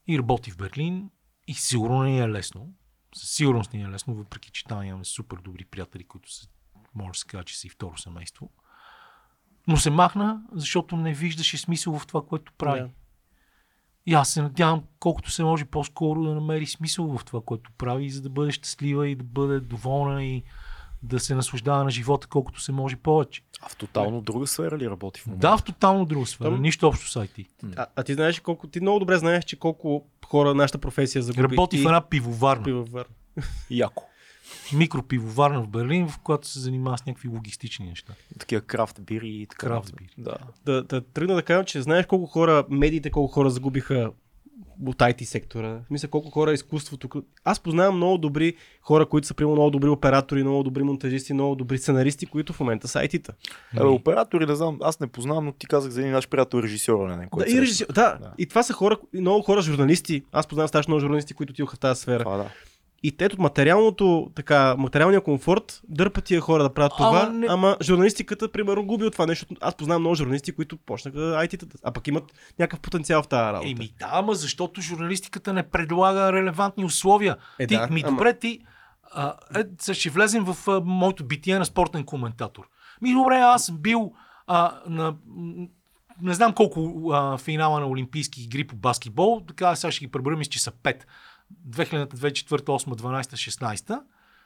И 0.07 0.18
работи 0.18 0.52
в 0.52 0.57
Берлин. 0.57 1.10
И 1.48 1.53
сигурно 1.53 2.03
не 2.03 2.19
е 2.19 2.30
лесно. 2.30 2.73
Със 3.15 3.29
сигурност 3.29 3.73
не 3.73 3.81
е 3.81 3.88
лесно, 3.88 4.15
въпреки 4.15 4.51
че 4.51 4.65
там 4.65 4.84
имаме 4.84 5.05
супер 5.05 5.38
добри 5.38 5.65
приятели, 5.65 6.03
които 6.03 6.34
са, 6.34 6.47
може 6.95 7.11
да 7.11 7.17
се 7.17 7.27
каже, 7.27 7.43
че 7.43 7.59
са 7.59 7.67
и 7.67 7.69
второ 7.69 7.97
семейство. 7.97 8.49
Но 9.67 9.77
се 9.77 9.89
махна, 9.89 10.41
защото 10.51 10.97
не 10.97 11.13
виждаше 11.13 11.57
смисъл 11.57 11.99
в 11.99 12.07
това, 12.07 12.25
което 12.25 12.53
прави. 12.53 12.81
Да. 12.81 12.89
И 14.05 14.13
аз 14.13 14.29
се 14.29 14.41
надявам, 14.41 14.84
колкото 14.99 15.31
се 15.31 15.43
може 15.43 15.65
по-скоро 15.65 16.23
да 16.23 16.35
намери 16.35 16.65
смисъл 16.65 17.17
в 17.17 17.25
това, 17.25 17.41
което 17.45 17.71
прави, 17.77 18.09
за 18.09 18.21
да 18.21 18.29
бъде 18.29 18.51
щастлива 18.51 19.09
и 19.09 19.15
да 19.15 19.23
бъде 19.23 19.59
доволна 19.59 20.23
и 20.23 20.43
да 21.03 21.19
се 21.19 21.35
наслаждава 21.35 21.83
на 21.83 21.89
живота, 21.89 22.27
колкото 22.27 22.61
се 22.61 22.71
може 22.71 22.95
повече. 22.95 23.41
А 23.61 23.69
в 23.69 23.75
тотално 23.75 24.21
друга 24.21 24.47
сфера 24.47 24.77
ли 24.77 24.89
работи 24.89 25.21
в 25.21 25.25
момента? 25.27 25.47
Да, 25.47 25.57
в 25.57 25.63
тотално 25.63 26.05
друга 26.05 26.25
сфера. 26.25 26.49
Там- 26.49 26.61
Нищо 26.61 26.87
общо 26.87 27.09
с 27.09 27.19
IT. 27.19 27.47
А, 27.77 27.85
а 27.95 28.03
ти 28.03 28.13
знаеш 28.13 28.39
колко, 28.39 28.67
ти 28.67 28.79
много 28.79 28.99
добре 28.99 29.17
знаеш, 29.17 29.45
че 29.45 29.59
колко 29.59 30.05
хора 30.25 30.53
нашата 30.53 30.77
професия 30.77 31.21
загуби. 31.21 31.43
Работи 31.43 31.77
и... 31.77 31.79
в 31.79 31.85
една 31.85 32.01
пивоварна. 32.01 32.63
пивовар. 32.63 33.05
Яко. 33.69 34.03
Микропивоварна 34.73 35.61
в 35.61 35.67
Берлин, 35.67 36.07
в 36.07 36.19
която 36.19 36.47
се 36.47 36.59
занимава 36.59 36.97
с 36.97 37.05
някакви 37.05 37.27
логистични 37.29 37.85
неща. 37.85 38.13
Такива 38.39 38.61
крафт 38.61 39.01
бири 39.01 39.29
и 39.29 39.47
така. 39.47 39.67
Крафт 39.67 39.95
бири. 39.95 40.09
Да. 40.17 40.37
Да, 40.65 40.83
да 40.83 41.01
тръгна 41.01 41.35
да 41.35 41.43
кажа, 41.43 41.65
че 41.65 41.81
знаеш 41.81 42.05
колко 42.05 42.25
хора, 42.25 42.65
медиите, 42.69 43.11
колко 43.11 43.33
хора 43.33 43.49
загубиха 43.49 44.11
от 44.85 44.97
IT 44.97 45.23
сектора. 45.23 45.79
Смисъл 45.88 46.09
колко 46.09 46.29
хора 46.29 46.53
изкуството. 46.53 47.23
Аз 47.43 47.59
познавам 47.59 47.95
много 47.95 48.17
добри 48.17 48.55
хора, 48.81 49.05
които 49.05 49.27
са 49.27 49.34
примерно 49.34 49.55
много 49.55 49.69
добри 49.69 49.89
оператори, 49.89 50.43
много 50.43 50.63
добри 50.63 50.84
монтажисти, 50.84 51.34
много 51.34 51.55
добри 51.55 51.77
сценаристи, 51.77 52.25
които 52.25 52.53
в 52.53 52.59
момента 52.59 52.88
са 52.88 52.99
IT-та. 52.99 53.34
Абе, 53.77 53.88
оператори, 53.88 54.45
не 54.45 54.55
знам, 54.55 54.77
аз 54.81 54.99
не 54.99 55.07
познавам, 55.07 55.45
но 55.45 55.51
ти 55.51 55.67
казах 55.67 55.91
за 55.91 56.01
един 56.01 56.13
наш 56.13 56.29
приятел 56.29 56.57
режисьор, 56.59 57.09
не, 57.09 57.27
Да, 57.38 57.45
и, 57.47 57.61
режисьор, 57.61 57.85
да, 57.88 58.17
Да. 58.21 58.34
и 58.38 58.45
това 58.45 58.63
са 58.63 58.73
хора, 58.73 58.97
много 59.13 59.41
хора 59.41 59.61
журналисти. 59.61 60.23
Аз 60.31 60.47
познавам 60.47 60.67
страшно 60.67 60.91
много 60.91 61.01
журналисти, 61.01 61.34
които 61.34 61.51
отидоха 61.51 61.75
в 61.75 61.79
тази 61.79 62.01
сфера. 62.01 62.23
Това, 62.23 62.38
да. 62.38 62.49
И 63.03 63.15
от 63.21 63.37
материалното, 63.39 64.31
така, 64.35 64.75
материалния 64.77 65.21
комфорт 65.21 65.81
дърпат 65.89 66.23
тия 66.23 66.41
хора 66.41 66.63
да 66.63 66.73
правят 66.73 66.93
Ама 66.99 67.19
това, 67.19 67.29
не- 67.29 67.47
ама 67.49 67.77
журналистиката, 67.83 68.51
примерно, 68.51 68.85
губи 68.85 69.05
от 69.05 69.13
това 69.13 69.25
нещо. 69.25 69.45
Аз 69.61 69.75
познавам 69.75 70.01
много 70.01 70.15
журналисти, 70.15 70.51
които 70.51 70.77
почнаха 70.77 71.17
IT-та, 71.19 71.65
а 71.83 71.91
пък 71.91 72.07
имат 72.07 72.23
някакъв 72.59 72.79
потенциал 72.79 73.23
в 73.23 73.27
тази 73.27 73.53
работа. 73.53 73.69
Еми 73.69 73.93
да, 73.99 74.09
ама 74.11 74.35
защото 74.35 74.81
журналистиката 74.81 75.53
не 75.53 75.69
предлага 75.69 76.33
релевантни 76.33 76.85
условия. 76.85 77.37
Е, 77.59 77.67
ти, 77.67 77.75
да, 77.75 77.87
ми 77.87 78.03
ама- 78.05 78.11
добре, 78.11 78.39
ти 78.39 78.59
а, 79.11 79.33
е, 79.89 79.93
ще 79.93 80.09
влезем 80.09 80.43
в 80.43 80.67
а, 80.67 80.81
моето 80.85 81.25
битие 81.25 81.59
на 81.59 81.65
спортен 81.65 82.03
коментатор. 82.03 82.69
Ми 83.01 83.13
добре, 83.13 83.35
аз 83.35 83.65
съм 83.65 83.77
бил 83.77 84.13
а, 84.47 84.79
на 84.87 85.15
не 86.21 86.33
знам 86.33 86.53
колко 86.53 87.09
а, 87.13 87.37
финала 87.37 87.79
на 87.79 87.87
Олимпийски 87.87 88.43
игри 88.43 88.67
по 88.67 88.75
баскетбол, 88.75 89.41
така 89.47 89.75
сега 89.75 89.91
ще 89.91 90.05
ги 90.05 90.11
преброя, 90.11 90.37
мисля, 90.37 90.49
че 90.49 90.63
са 90.63 90.71
5. 90.71 91.03
2000, 91.67 92.13
2004, 92.13 92.65
8, 92.65 92.95
12, 92.95 93.21
16 93.21 93.99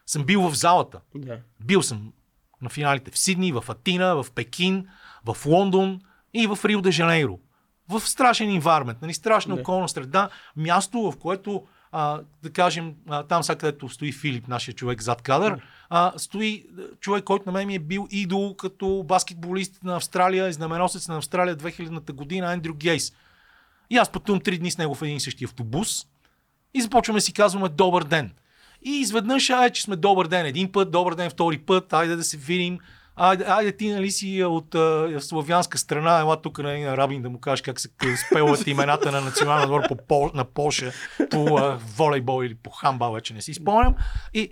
съм 0.06 0.24
бил 0.24 0.42
в 0.42 0.56
залата. 0.56 1.00
Да. 1.16 1.40
Бил 1.66 1.82
съм 1.82 2.14
на 2.62 2.70
финалите 2.70 3.12
в 3.12 3.18
Сидни, 3.18 3.52
в 3.52 3.64
Атина, 3.70 4.16
в 4.16 4.32
Пекин, 4.36 4.88
в 5.26 5.46
Лондон 5.46 6.02
и 6.34 6.48
в 6.48 6.60
Рио 6.66 6.82
де 6.82 6.92
Жанейро. 6.92 7.40
В 7.90 8.00
страшен 8.00 8.50
инвармент, 8.50 9.02
нали, 9.02 9.14
страшна 9.14 9.56
Да. 9.56 9.62
околна 9.62 9.90
среда, 9.90 10.30
място, 10.56 11.12
в 11.12 11.18
което 11.20 11.68
а, 11.92 12.22
да 12.44 12.52
кажем, 12.54 12.96
а, 13.10 13.24
там 13.24 13.44
сега 13.44 13.58
където 13.58 13.90
стои 13.90 14.12
Филип, 14.12 14.48
нашия 14.48 14.76
човек 14.76 15.02
зад 15.02 15.22
кадър, 15.22 15.62
а, 15.90 16.14
стои 16.18 16.66
човек, 17.00 17.24
който 17.24 17.44
на 17.46 17.52
мен 17.52 17.68
ми 17.68 17.76
е 17.76 17.80
бил 17.80 18.08
идол 18.12 18.56
като 18.56 19.04
баскетболист 19.08 19.84
на 19.84 19.96
Австралия 19.96 20.48
и 20.48 20.54
знаменосец 20.54 21.08
на 21.08 21.18
Австралия 21.18 21.58
2000-та 21.58 22.14
година, 22.14 22.54
Андрю 22.54 22.74
Гейс. 22.74 23.14
И 23.90 23.98
аз 23.98 24.10
пътувам 24.10 24.42
три 24.42 24.58
дни 24.58 24.72
с 24.72 24.78
него 24.78 24.96
в 24.96 25.02
един 25.02 25.18
и 25.18 25.20
същи 25.20 25.46
автобус 25.46 26.06
и 26.74 26.82
започваме 26.82 27.22
си 27.22 27.34
казваме 27.34 27.70
добър 27.70 28.04
ден. 28.04 28.32
И 28.84 28.90
изведнъж, 28.90 29.50
ай, 29.50 29.70
че 29.70 29.82
сме 29.82 29.96
добър 29.96 30.28
ден 30.28 30.46
един 30.46 30.72
път, 30.72 30.92
добър 30.92 31.16
ден 31.16 31.30
втори 31.30 31.58
път, 31.58 31.94
айде 31.94 32.16
да 32.16 32.24
се 32.24 32.38
видим. 32.38 32.80
Айде, 33.16 33.46
айде 33.48 33.78
ти 33.78 33.90
нали 33.90 34.12
си 34.12 34.44
от 34.44 34.76
а, 34.76 35.18
славянска 35.20 35.78
страна, 35.78 36.20
ела 36.20 36.42
тук 36.42 36.60
нали, 36.60 36.82
на 36.82 36.98
Рабин 36.98 37.22
да 37.22 37.30
му 37.30 37.40
кажеш 37.40 37.62
как 37.62 37.80
се 37.80 37.90
спелват 38.28 38.68
имената 38.68 39.12
на 39.12 39.22
националния 39.22 39.66
отбор 39.66 39.88
по, 39.88 39.98
Пол, 40.08 40.32
на 40.34 40.46
Польша 40.46 40.92
по 41.30 41.58
а, 41.58 41.80
волейбол 41.98 42.44
или 42.44 42.56
по 42.56 42.70
хамбал, 42.70 43.14
вече 43.14 43.34
не 43.34 43.42
си 43.42 43.54
спомням. 43.54 43.96
И, 44.34 44.50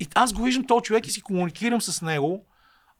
и 0.00 0.08
аз 0.14 0.32
го 0.32 0.42
виждам 0.42 0.66
този 0.66 0.82
човек 0.82 1.06
и 1.06 1.10
си 1.10 1.22
комуникирам 1.22 1.82
с 1.82 2.02
него. 2.02 2.46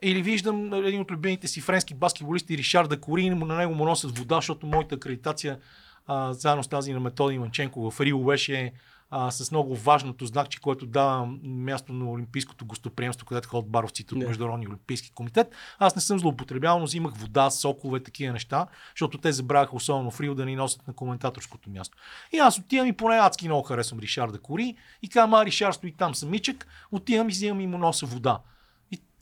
Или 0.02 0.22
виждам 0.22 0.74
един 0.74 1.00
от 1.00 1.10
любимите 1.10 1.48
си 1.48 1.60
френски 1.60 1.94
баскетболисти 1.94 2.58
Ришар 2.58 2.86
Дакори, 2.86 3.30
на 3.30 3.56
него 3.56 3.74
му 3.74 3.84
носят 3.84 4.18
вода, 4.18 4.34
защото 4.36 4.66
моята 4.66 4.94
акредитация 4.94 5.58
а, 6.06 6.32
заедно 6.32 6.62
с 6.62 6.68
тази 6.68 6.92
на 6.92 7.00
Методи 7.00 7.38
Манченко 7.38 7.90
в 7.90 8.00
Рио 8.00 8.24
беше 8.24 8.72
а, 9.14 9.30
с 9.30 9.50
много 9.50 9.76
важното 9.76 10.26
знакче, 10.26 10.60
което 10.60 10.86
дава 10.86 11.26
място 11.42 11.92
на 11.92 12.10
Олимпийското 12.10 12.66
гостоприемство, 12.66 13.26
където 13.26 13.48
ходят 13.48 13.70
баровците 13.70 14.14
от. 14.14 14.26
Международния 14.26 14.68
олимпийски 14.68 15.12
комитет. 15.14 15.54
Аз 15.78 15.96
не 15.96 16.02
съм 16.02 16.18
злоупотребявал, 16.18 16.78
но 16.78 16.84
взимах 16.84 17.14
вода, 17.14 17.50
сокове, 17.50 18.02
такива 18.02 18.32
неща, 18.32 18.66
защото 18.94 19.18
те 19.18 19.32
забравяха 19.32 19.76
особено 19.76 20.10
в 20.10 20.20
Рио 20.20 20.34
да 20.34 20.44
ни 20.44 20.56
носят 20.56 20.88
на 20.88 20.94
коментаторското 20.94 21.70
място. 21.70 21.96
И 22.32 22.38
аз 22.38 22.58
отивам 22.58 22.86
и 22.86 22.92
поне 22.92 23.16
адски 23.16 23.48
много 23.48 23.62
харесвам 23.62 24.00
Ришар 24.00 24.30
да 24.30 24.38
кори 24.38 24.76
и 25.02 25.08
казвам, 25.08 25.34
а 25.34 25.44
Ришар 25.44 25.72
стои 25.72 25.92
там 25.92 26.14
самичък, 26.14 26.66
отивам 26.92 27.28
и 27.28 27.32
взимам 27.32 27.60
и 27.60 27.66
му 27.66 27.78
носа 27.78 28.06
вода. 28.06 28.40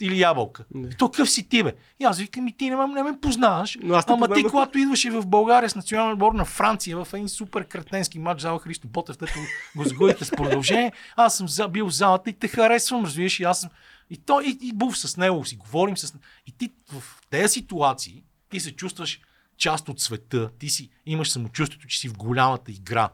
Или 0.00 0.20
ябълка. 0.20 0.64
Не. 0.74 0.88
И 0.88 0.94
то 0.94 1.10
къв 1.10 1.30
си 1.30 1.48
ти, 1.48 1.62
бе? 1.62 1.74
И 2.00 2.04
аз 2.04 2.18
викам, 2.18 2.48
и 2.48 2.56
ти 2.56 2.70
не, 2.70 2.76
ме- 2.76 2.86
не 2.86 3.02
ме 3.02 3.20
познаваш. 3.20 3.78
Но 3.82 3.94
аз 3.94 4.04
Ама 4.08 4.28
ти, 4.28 4.44
когато 4.44 4.78
идваше 4.78 5.10
в 5.10 5.26
България 5.26 5.70
с 5.70 5.74
национален 5.74 6.12
отбор 6.12 6.32
на 6.32 6.44
Франция 6.44 7.04
в 7.04 7.14
един 7.14 7.28
супер 7.28 7.64
кретенски 7.64 8.18
матч 8.18 8.40
зала 8.40 8.58
Христо 8.58 8.88
Ботев, 8.88 9.18
тъто 9.18 9.32
го 9.76 9.84
загубите 9.84 10.24
с 10.24 10.30
продължение, 10.30 10.92
аз 11.16 11.36
съм 11.36 11.70
бил 11.70 11.86
в 11.86 11.94
залата 11.94 12.30
и 12.30 12.32
те 12.32 12.48
харесвам, 12.48 13.04
разбираш, 13.04 13.40
и 13.40 13.44
аз 13.44 13.60
съм... 13.60 13.70
И 14.10 14.16
той, 14.16 14.44
и, 14.44 14.58
и 14.62 14.72
був 14.72 14.98
с 14.98 15.16
него, 15.16 15.44
си 15.44 15.56
говорим 15.56 15.96
с... 15.96 16.14
И 16.46 16.52
ти 16.52 16.72
в 16.92 17.02
тези 17.30 17.52
ситуации, 17.52 18.22
ти 18.50 18.60
се 18.60 18.76
чувстваш 18.76 19.20
част 19.56 19.88
от 19.88 20.00
света, 20.00 20.50
ти 20.58 20.68
си, 20.68 20.90
имаш 21.06 21.30
самочувствието, 21.30 21.86
че 21.86 21.98
си 21.98 22.08
в 22.08 22.16
голямата 22.16 22.72
игра. 22.72 23.08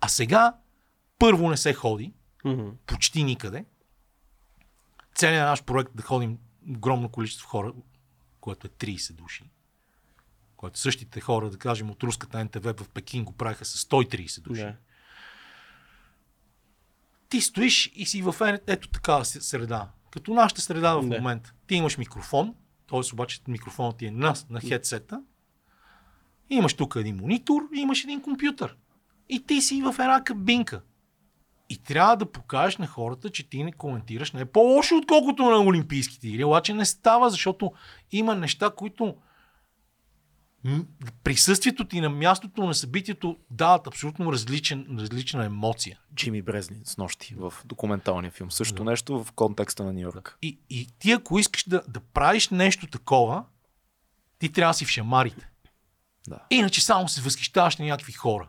А 0.00 0.08
сега, 0.08 0.54
първо 1.18 1.50
не 1.50 1.56
се 1.56 1.74
ходи, 1.74 2.12
Мгм. 2.44 2.68
почти 2.86 3.24
никъде. 3.24 3.64
Целият 5.14 5.48
наш 5.48 5.62
проект 5.62 5.90
да 5.94 6.02
ходим 6.02 6.38
огромно 6.70 7.08
количество 7.08 7.48
хора, 7.48 7.72
което 8.40 8.66
е 8.66 8.70
30 8.70 9.12
души, 9.12 9.50
което 10.56 10.78
същите 10.78 11.20
хора, 11.20 11.50
да 11.50 11.58
кажем, 11.58 11.90
от 11.90 12.02
руската 12.02 12.44
НТВ 12.44 12.74
в 12.84 12.88
Пекин 12.88 13.24
го 13.24 13.32
правиха 13.32 13.64
с 13.64 13.84
130 13.84 14.40
души. 14.40 14.62
Да. 14.62 14.76
Ти 17.28 17.40
стоиш 17.40 17.92
и 17.94 18.06
си 18.06 18.22
в 18.22 18.36
е- 18.40 18.60
ето 18.72 18.88
такава 18.88 19.24
среда. 19.24 19.90
Като 20.10 20.34
нашата 20.34 20.60
среда 20.60 20.94
в 20.94 21.02
момента. 21.02 21.52
Ти 21.66 21.74
имаш 21.74 21.98
микрофон, 21.98 22.54
т.е. 22.88 23.00
обаче 23.12 23.40
микрофонът 23.48 23.96
ти 23.96 24.06
е 24.06 24.10
на, 24.10 24.34
на 24.50 24.60
хедсета. 24.60 25.22
Имаш 26.50 26.74
тук 26.74 26.96
един 26.96 27.16
монитор 27.16 27.62
и 27.74 27.80
имаш 27.80 28.04
един 28.04 28.22
компютър. 28.22 28.76
И 29.28 29.46
ти 29.46 29.62
си 29.62 29.82
в 29.82 29.94
една 29.98 30.24
кабинка. 30.24 30.82
И 31.72 31.76
трябва 31.76 32.16
да 32.16 32.32
покажеш 32.32 32.76
на 32.76 32.86
хората, 32.86 33.30
че 33.30 33.48
ти 33.48 33.64
не 33.64 33.72
коментираш. 33.72 34.32
Не 34.32 34.40
е 34.40 34.44
по-лошо, 34.44 34.96
отколкото 34.96 35.42
на 35.42 35.60
Олимпийските 35.60 36.28
игри. 36.28 36.44
Обаче 36.44 36.74
не 36.74 36.84
става, 36.84 37.30
защото 37.30 37.72
има 38.10 38.34
неща, 38.34 38.70
които 38.76 39.16
присъствието 41.24 41.84
ти 41.84 42.00
на 42.00 42.10
мястото 42.10 42.64
на 42.64 42.74
събитието 42.74 43.36
дават 43.50 43.86
абсолютно 43.86 44.32
различен, 44.32 44.96
различна 44.98 45.44
емоция. 45.44 45.98
Джими 46.14 46.42
Брезлин 46.42 46.80
с 46.84 46.96
нощи 46.96 47.34
в 47.34 47.54
документалния 47.64 48.30
филм. 48.30 48.50
Също 48.50 48.84
нещо 48.84 49.24
в 49.24 49.32
контекста 49.32 49.84
на 49.84 49.92
Нью 49.92 50.00
Йорк. 50.00 50.38
И, 50.42 50.58
и 50.70 50.88
ти 50.98 51.12
ако 51.12 51.38
искаш 51.38 51.68
да, 51.68 51.82
да 51.88 52.00
правиш 52.00 52.48
нещо 52.48 52.86
такова, 52.86 53.44
ти 54.38 54.52
трябва 54.52 54.70
да 54.70 54.74
си 54.74 54.84
в 54.84 54.88
шамарите. 54.88 55.48
Да. 56.28 56.38
Иначе 56.50 56.84
само 56.84 57.08
се 57.08 57.20
възхищаваш 57.20 57.76
на 57.76 57.84
някакви 57.84 58.12
хора. 58.12 58.48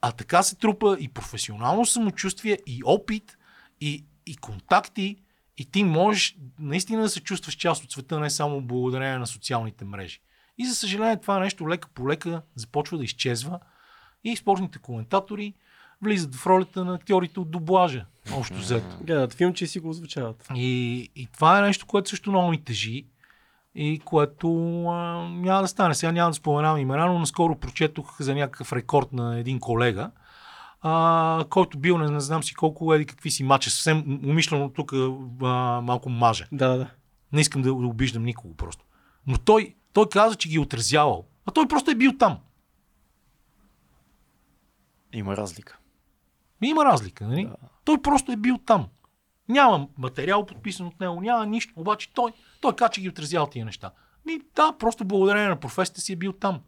А 0.00 0.12
така 0.12 0.42
се 0.42 0.56
трупа 0.56 0.96
и 1.00 1.08
професионално 1.08 1.86
самочувствие, 1.86 2.58
и 2.66 2.82
опит, 2.84 3.38
и, 3.80 4.04
и 4.26 4.36
контакти, 4.36 5.16
и 5.56 5.64
ти 5.64 5.84
можеш 5.84 6.36
наистина 6.58 7.02
да 7.02 7.08
се 7.08 7.20
чувстваш 7.20 7.54
част 7.54 7.84
от 7.84 7.92
света, 7.92 8.20
не 8.20 8.30
само 8.30 8.60
благодарение 8.60 9.18
на 9.18 9.26
социалните 9.26 9.84
мрежи. 9.84 10.20
И 10.58 10.66
за 10.66 10.74
съжаление 10.74 11.20
това 11.20 11.38
нещо 11.38 11.68
лека 11.68 11.88
по 11.88 12.08
лека 12.08 12.42
започва 12.54 12.98
да 12.98 13.04
изчезва 13.04 13.60
и 14.24 14.36
спортните 14.36 14.78
коментатори 14.78 15.54
влизат 16.02 16.34
в 16.34 16.46
ролята 16.46 16.84
на 16.84 16.94
актьорите 16.94 17.40
от 17.40 17.50
дублажа. 17.50 18.06
Общо 18.32 18.54
взето. 18.54 18.98
Гледат 19.00 19.34
филмче 19.34 19.64
и 19.64 19.68
си 19.68 19.80
го 19.80 19.88
озвучават. 19.88 20.48
И, 20.54 21.10
и 21.16 21.26
това 21.26 21.58
е 21.58 21.62
нещо, 21.62 21.86
което 21.86 22.10
също 22.10 22.30
много 22.30 22.50
ми 22.50 22.64
тежи 22.64 23.06
и 23.80 23.98
което 23.98 24.48
а, 24.88 25.28
няма 25.28 25.62
да 25.62 25.68
стане. 25.68 25.94
Сега 25.94 26.12
няма 26.12 26.30
да 26.30 26.34
споменавам 26.34 26.80
имена, 26.80 27.06
но 27.06 27.18
наскоро 27.18 27.56
прочетох 27.56 28.22
за 28.22 28.34
някакъв 28.34 28.72
рекорд 28.72 29.12
на 29.12 29.38
един 29.38 29.60
колега, 29.60 30.10
а, 30.82 31.44
който 31.50 31.78
бил 31.78 31.98
не, 31.98 32.10
не 32.10 32.20
знам 32.20 32.42
си 32.42 32.54
колко 32.54 32.94
еди 32.94 33.06
какви 33.06 33.30
си 33.30 33.44
мача. 33.44 33.70
Съвсем 33.70 34.20
умишлено 34.24 34.68
тук 34.68 34.92
а, 34.92 35.80
малко 35.80 36.10
мажа. 36.10 36.46
Да, 36.52 36.68
да. 36.68 36.90
Не 37.32 37.40
искам 37.40 37.62
да, 37.62 37.68
да 37.68 37.86
обиждам 37.86 38.24
никого 38.24 38.54
просто. 38.54 38.84
Но 39.26 39.38
той, 39.38 39.74
той 39.92 40.08
каза, 40.08 40.36
че 40.36 40.48
ги 40.48 40.56
е 40.56 40.60
отразявал. 40.60 41.24
А 41.46 41.50
той 41.50 41.68
просто 41.68 41.90
е 41.90 41.94
бил 41.94 42.12
там. 42.18 42.38
Има 45.12 45.36
разлика. 45.36 45.78
Има 46.62 46.84
разлика, 46.84 47.28
нали? 47.28 47.44
Да. 47.44 47.56
Той 47.84 48.02
просто 48.02 48.32
е 48.32 48.36
бил 48.36 48.58
там. 48.58 48.86
Няма 49.48 49.88
материал 49.98 50.46
подписан 50.46 50.86
от 50.86 51.00
него, 51.00 51.20
няма 51.20 51.46
нищо. 51.46 51.72
Обаче 51.76 52.12
той, 52.14 52.32
той 52.60 52.76
каза, 52.76 52.90
че 52.90 53.00
ги 53.00 53.08
отразял 53.08 53.46
тия 53.46 53.64
неща. 53.64 53.90
Ми, 54.26 54.40
да, 54.56 54.72
просто 54.78 55.04
благодарение 55.04 55.48
на 55.48 55.60
професията 55.60 56.00
си 56.00 56.12
е 56.12 56.16
бил 56.16 56.32
там. 56.32 56.60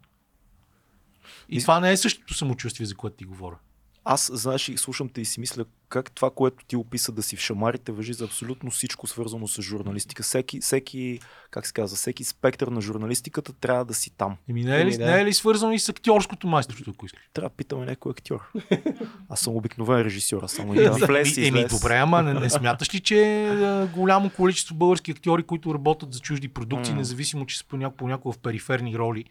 И 1.49 1.61
това 1.61 1.79
не 1.79 1.91
е 1.91 1.97
същото 1.97 2.33
самочувствие, 2.33 2.85
за 2.87 2.95
което 2.95 3.15
ти 3.15 3.25
говоря. 3.25 3.57
Аз, 4.03 4.31
знаеш, 4.33 4.69
и 4.69 4.77
слушам 4.77 5.09
те 5.09 5.21
и 5.21 5.25
си 5.25 5.39
мисля 5.39 5.65
как 5.91 6.11
това, 6.11 6.29
което 6.29 6.65
ти 6.65 6.75
описа 6.75 7.11
да 7.11 7.23
си 7.23 7.35
в 7.35 7.39
шамарите, 7.39 7.91
въжи 7.91 8.13
за 8.13 8.25
абсолютно 8.25 8.71
всичко 8.71 9.07
свързано 9.07 9.47
с 9.47 9.61
журналистика. 9.61 10.23
Всеки, 10.23 10.59
всеки 10.61 11.19
как 11.51 11.67
се 11.67 11.73
казва, 11.73 11.97
всеки 11.97 12.23
спектър 12.23 12.67
на 12.67 12.81
журналистиката 12.81 13.53
трябва 13.53 13.85
да 13.85 13.93
си 13.93 14.11
там. 14.17 14.37
Еми, 14.49 14.63
не 14.63 14.75
е, 14.75 14.85
ли, 14.85 14.93
Еми, 14.93 14.97
да. 14.97 15.05
не 15.05 15.21
е 15.21 15.25
ли 15.25 15.33
свързано 15.33 15.73
и 15.73 15.79
с 15.79 15.89
актьорското 15.89 16.47
майсторство, 16.47 16.91
ако 16.95 17.05
искаш? 17.05 17.21
Трябва 17.33 17.49
да 17.49 17.55
питаме 17.55 17.85
някой 17.85 18.11
актьор. 18.11 18.51
Аз 19.29 19.39
съм 19.39 19.55
обикновен 19.55 20.01
режисьор, 20.01 20.43
аз 20.43 20.51
само 20.51 20.73
да 20.75 20.91
влез 20.91 21.37
и 21.37 21.47
Еми, 21.47 21.65
добре, 21.69 21.97
ама 21.97 22.23
не, 22.23 22.33
не 22.33 22.49
смяташ 22.59 22.95
ли, 22.95 22.99
че 22.99 23.43
е, 23.43 23.85
голямо 23.85 24.29
количество 24.29 24.75
български 24.75 25.11
актьори, 25.11 25.43
които 25.43 25.73
работят 25.73 26.13
за 26.13 26.19
чужди 26.19 26.47
продукции, 26.47 26.93
независимо, 26.93 27.45
че 27.45 27.57
са 27.57 27.65
понякога, 27.65 27.97
понякога 27.97 28.33
в 28.33 28.37
периферни 28.37 28.97
роли. 28.97 29.25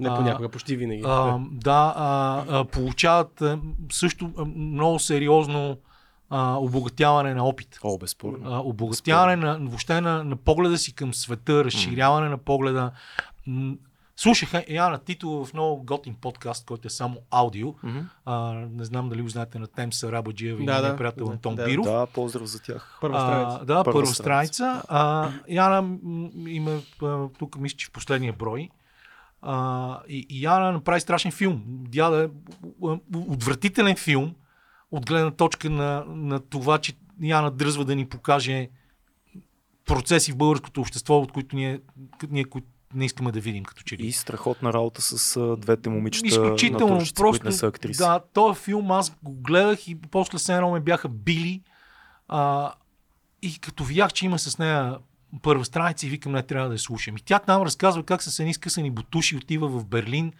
Не 0.00 0.08
А, 0.08 0.16
понякога, 0.16 0.48
почти 0.48 0.76
винаги. 0.76 1.02
а, 1.06 1.38
да, 1.50 1.94
а, 1.96 2.44
а, 2.48 2.64
получават 2.64 3.42
а, 3.42 3.58
също 3.92 4.30
а, 4.38 4.44
много 4.44 4.98
сериозно 4.98 5.78
а, 6.30 6.56
обогатяване 6.58 7.34
на 7.34 7.44
опит. 7.44 7.78
О, 7.84 7.98
безспорно. 7.98 8.54
А, 8.54 8.58
обогатяване 8.60 9.36
на, 9.36 9.58
въобще 9.60 10.00
на, 10.00 10.24
на 10.24 10.36
погледа 10.36 10.78
си 10.78 10.94
към 10.94 11.14
света, 11.14 11.64
разширяване 11.64 12.28
на 12.28 12.38
погледа. 12.38 12.92
Слушах 14.16 14.54
е, 14.54 14.66
Яна 14.68 14.98
Тито 14.98 15.44
в 15.44 15.54
много 15.54 15.82
готин 15.82 16.14
подкаст, 16.14 16.66
който 16.66 16.86
е 16.86 16.90
само 16.90 17.16
аудио. 17.30 17.74
Мгм. 17.82 17.98
А, 18.24 18.52
не 18.52 18.84
знам 18.84 19.08
дали 19.08 19.22
го 19.22 19.28
знаете 19.28 19.58
на 19.58 19.66
Темса 19.66 20.12
Рабаджиев 20.12 20.60
и 20.60 20.64
Да, 20.64 20.80
да, 20.80 20.96
приятел 20.96 21.26
Да, 21.26 21.32
Антон 21.32 21.54
да. 21.54 21.64
Биров. 21.64 21.86
Да, 21.86 22.06
поздрав 22.06 22.46
за 22.46 22.62
тях. 22.62 22.98
Първа 23.00 23.18
А, 23.18 23.20
страница. 23.20 23.64
да, 23.64 23.84
Първа 23.84 23.92
първа, 24.00 24.14
страница. 24.14 24.54
страница. 24.54 24.82
А, 24.88 25.30
Яна 25.48 25.98
има 26.46 26.80
а, 27.02 27.28
тук, 27.38 27.56
мисля, 27.58 27.76
че 27.76 27.86
в 27.86 27.90
последния 27.90 28.32
брой. 28.32 28.68
А, 29.42 29.98
и, 30.08 30.26
и 30.30 30.42
Яна 30.42 30.72
направи 30.72 31.00
страшен 31.00 31.32
филм. 31.32 31.62
Дяда 31.66 32.24
е 32.24 32.28
а, 32.86 32.98
отвратителен 33.28 33.96
филм 33.96 34.34
от 34.90 35.06
гледна 35.06 35.30
точка 35.30 35.70
на, 35.70 36.04
на 36.08 36.40
това, 36.40 36.78
че 36.78 36.92
Яна 37.22 37.50
дръзва 37.50 37.84
да 37.84 37.96
ни 37.96 38.06
покаже 38.06 38.68
процеси 39.84 40.32
в 40.32 40.36
българското 40.36 40.80
общество, 40.80 41.18
от 41.18 41.32
които 41.32 41.56
ние, 41.56 41.80
ние 42.30 42.44
които 42.44 42.66
не 42.94 43.04
искаме 43.04 43.32
да 43.32 43.40
видим 43.40 43.64
като 43.64 43.82
че 43.82 43.96
ли. 43.96 44.06
И 44.06 44.12
страхотна 44.12 44.72
работа 44.72 45.02
с 45.02 45.36
а, 45.36 45.56
двете 45.56 45.90
момичета. 45.90 46.26
Изключително, 46.26 46.94
натурщици, 46.94 47.14
просто. 47.14 47.30
които 47.30 47.46
не 47.46 47.52
са 47.52 47.66
актриси. 47.66 47.98
Да, 47.98 48.20
този 48.32 48.60
филм 48.60 48.90
аз 48.90 49.16
го 49.22 49.32
гледах 49.32 49.88
и 49.88 50.00
после 50.00 50.38
се 50.38 50.54
едно 50.54 50.70
ме 50.70 50.80
бяха 50.80 51.08
били. 51.08 51.62
А, 52.28 52.72
и 53.42 53.58
като 53.58 53.84
видях, 53.84 54.12
че 54.12 54.26
има 54.26 54.38
с 54.38 54.58
нея 54.58 54.98
първа 55.42 55.64
страница 55.64 56.06
и 56.06 56.10
викам, 56.10 56.32
не 56.32 56.42
трябва 56.42 56.68
да 56.68 56.74
я 56.74 56.78
слушам. 56.78 57.16
И 57.16 57.20
тя 57.20 57.38
там 57.38 57.62
разказва 57.62 58.02
как 58.02 58.22
с 58.22 58.38
едни 58.38 58.54
скъсани 58.54 58.90
бутуши 58.90 59.36
отива 59.36 59.68
в 59.68 59.86
Берлин 59.86 60.32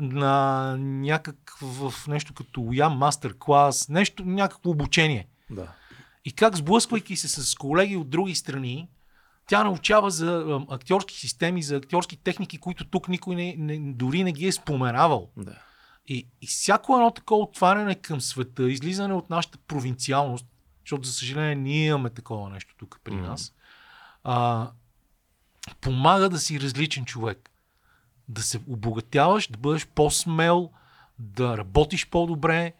на 0.00 0.76
някакво 0.78 1.90
нещо 2.08 2.34
като 2.34 2.60
UYAM 2.60 2.94
мастер 2.94 3.34
клас, 3.38 3.88
нещо, 3.88 4.24
някакво 4.24 4.70
обучение. 4.70 5.28
Да. 5.50 5.72
И 6.24 6.32
как 6.32 6.56
сблъсквайки 6.56 7.16
се 7.16 7.28
с 7.28 7.54
колеги 7.54 7.96
от 7.96 8.10
други 8.10 8.34
страни, 8.34 8.88
тя 9.46 9.64
научава 9.64 10.10
за 10.10 10.60
актьорски 10.70 11.18
системи, 11.18 11.62
за 11.62 11.76
актьорски 11.76 12.16
техники, 12.16 12.58
които 12.58 12.84
тук 12.84 13.08
никой 13.08 13.34
не, 13.34 13.54
не, 13.58 13.92
дори 13.92 14.24
не 14.24 14.32
ги 14.32 14.46
е 14.46 14.52
споменавал. 14.52 15.30
да. 15.36 15.54
И, 16.06 16.28
и 16.42 16.46
всяко 16.46 16.94
едно 16.96 17.10
такова 17.10 17.42
отваряне 17.42 17.94
към 17.94 18.20
света, 18.20 18.70
излизане 18.70 19.14
от 19.14 19.30
нашата 19.30 19.58
провинциалност, 19.58 20.46
защото 20.84 21.06
за 21.06 21.12
съжаление 21.12 21.54
ние 21.54 21.86
имаме 21.86 22.10
такова 22.10 22.50
нещо 22.50 22.74
тук 22.78 23.00
при 23.04 23.14
нас, 23.14 23.52
а, 24.24 24.70
помага 25.80 26.28
да 26.28 26.38
си 26.38 26.60
различен 26.60 27.04
човек. 27.04 27.49
Да 28.30 28.42
се 28.42 28.60
обогатяваш, 28.68 29.48
да 29.48 29.58
бъдеш 29.58 29.86
по-смел, 29.86 30.70
да 31.18 31.58
работиш 31.58 32.08
по-добре. 32.08 32.72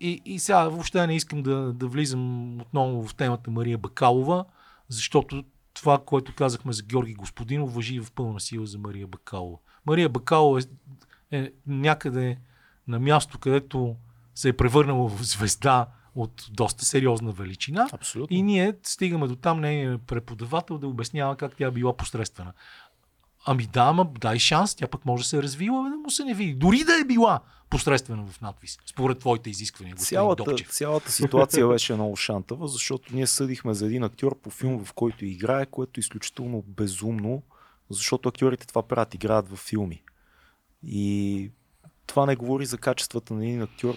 И, 0.00 0.22
и 0.24 0.38
сега 0.38 0.68
въобще 0.68 1.06
не 1.06 1.16
искам 1.16 1.42
да, 1.42 1.72
да 1.72 1.86
влизам 1.86 2.60
отново 2.60 3.06
в 3.06 3.14
темата 3.14 3.50
Мария 3.50 3.78
Бакалова, 3.78 4.44
защото 4.88 5.44
това, 5.74 5.98
което 5.98 6.34
казахме 6.34 6.72
за 6.72 6.82
Георги 6.82 7.14
Господинов, 7.14 7.74
въжи 7.74 8.00
в 8.00 8.12
пълна 8.12 8.40
сила 8.40 8.66
за 8.66 8.78
Мария 8.78 9.06
Бакалова. 9.06 9.58
Мария 9.86 10.08
Бакалова 10.08 10.60
е, 10.60 11.38
е 11.38 11.52
някъде 11.66 12.38
на 12.88 12.98
място, 12.98 13.38
където 13.38 13.96
се 14.34 14.48
е 14.48 14.52
превърнала 14.52 15.08
в 15.08 15.22
звезда 15.22 15.86
от 16.14 16.46
доста 16.50 16.84
сериозна 16.84 17.32
величина. 17.32 17.88
Абсолютно. 17.92 18.36
И 18.36 18.42
ние 18.42 18.74
стигаме 18.82 19.28
до 19.28 19.36
там 19.36 19.60
нейният 19.60 20.02
преподавател 20.02 20.78
да 20.78 20.88
обяснява 20.88 21.36
как 21.36 21.56
тя 21.56 21.70
била 21.70 21.96
посредствена. 21.96 22.52
Ами 23.52 23.66
да, 23.66 23.80
ама 23.80 24.04
дай 24.20 24.38
шанс, 24.38 24.74
тя 24.74 24.86
пък 24.86 25.04
може 25.04 25.22
да 25.22 25.28
се 25.28 25.42
развила, 25.42 25.82
бе, 25.82 25.90
да 25.90 25.96
му 25.96 26.10
се 26.10 26.24
не 26.24 26.34
види. 26.34 26.54
Дори 26.54 26.84
да 26.84 26.92
е 27.00 27.04
била 27.04 27.40
посредствена 27.70 28.26
в 28.26 28.40
надвис, 28.40 28.78
според 28.86 29.18
твоите 29.18 29.50
изисквания, 29.50 29.94
господин 29.94 30.16
Цялата, 30.16 30.44
Допчев. 30.44 30.68
цялата 30.68 31.12
ситуация 31.12 31.68
беше 31.68 31.94
много 31.94 32.16
шантава, 32.16 32.68
защото 32.68 33.14
ние 33.14 33.26
съдихме 33.26 33.74
за 33.74 33.86
един 33.86 34.04
актьор 34.04 34.40
по 34.40 34.50
филм, 34.50 34.84
в 34.84 34.92
който 34.92 35.24
играе, 35.24 35.66
което 35.66 36.00
е 36.00 36.00
изключително 36.00 36.64
безумно, 36.66 37.42
защото 37.90 38.28
актьорите 38.28 38.66
това 38.66 38.82
правят, 38.82 39.14
играят 39.14 39.48
в 39.48 39.56
филми. 39.56 40.02
И 40.82 41.50
това 42.06 42.26
не 42.26 42.36
говори 42.36 42.66
за 42.66 42.78
качествата 42.78 43.34
на 43.34 43.46
един 43.46 43.62
актьор 43.62 43.94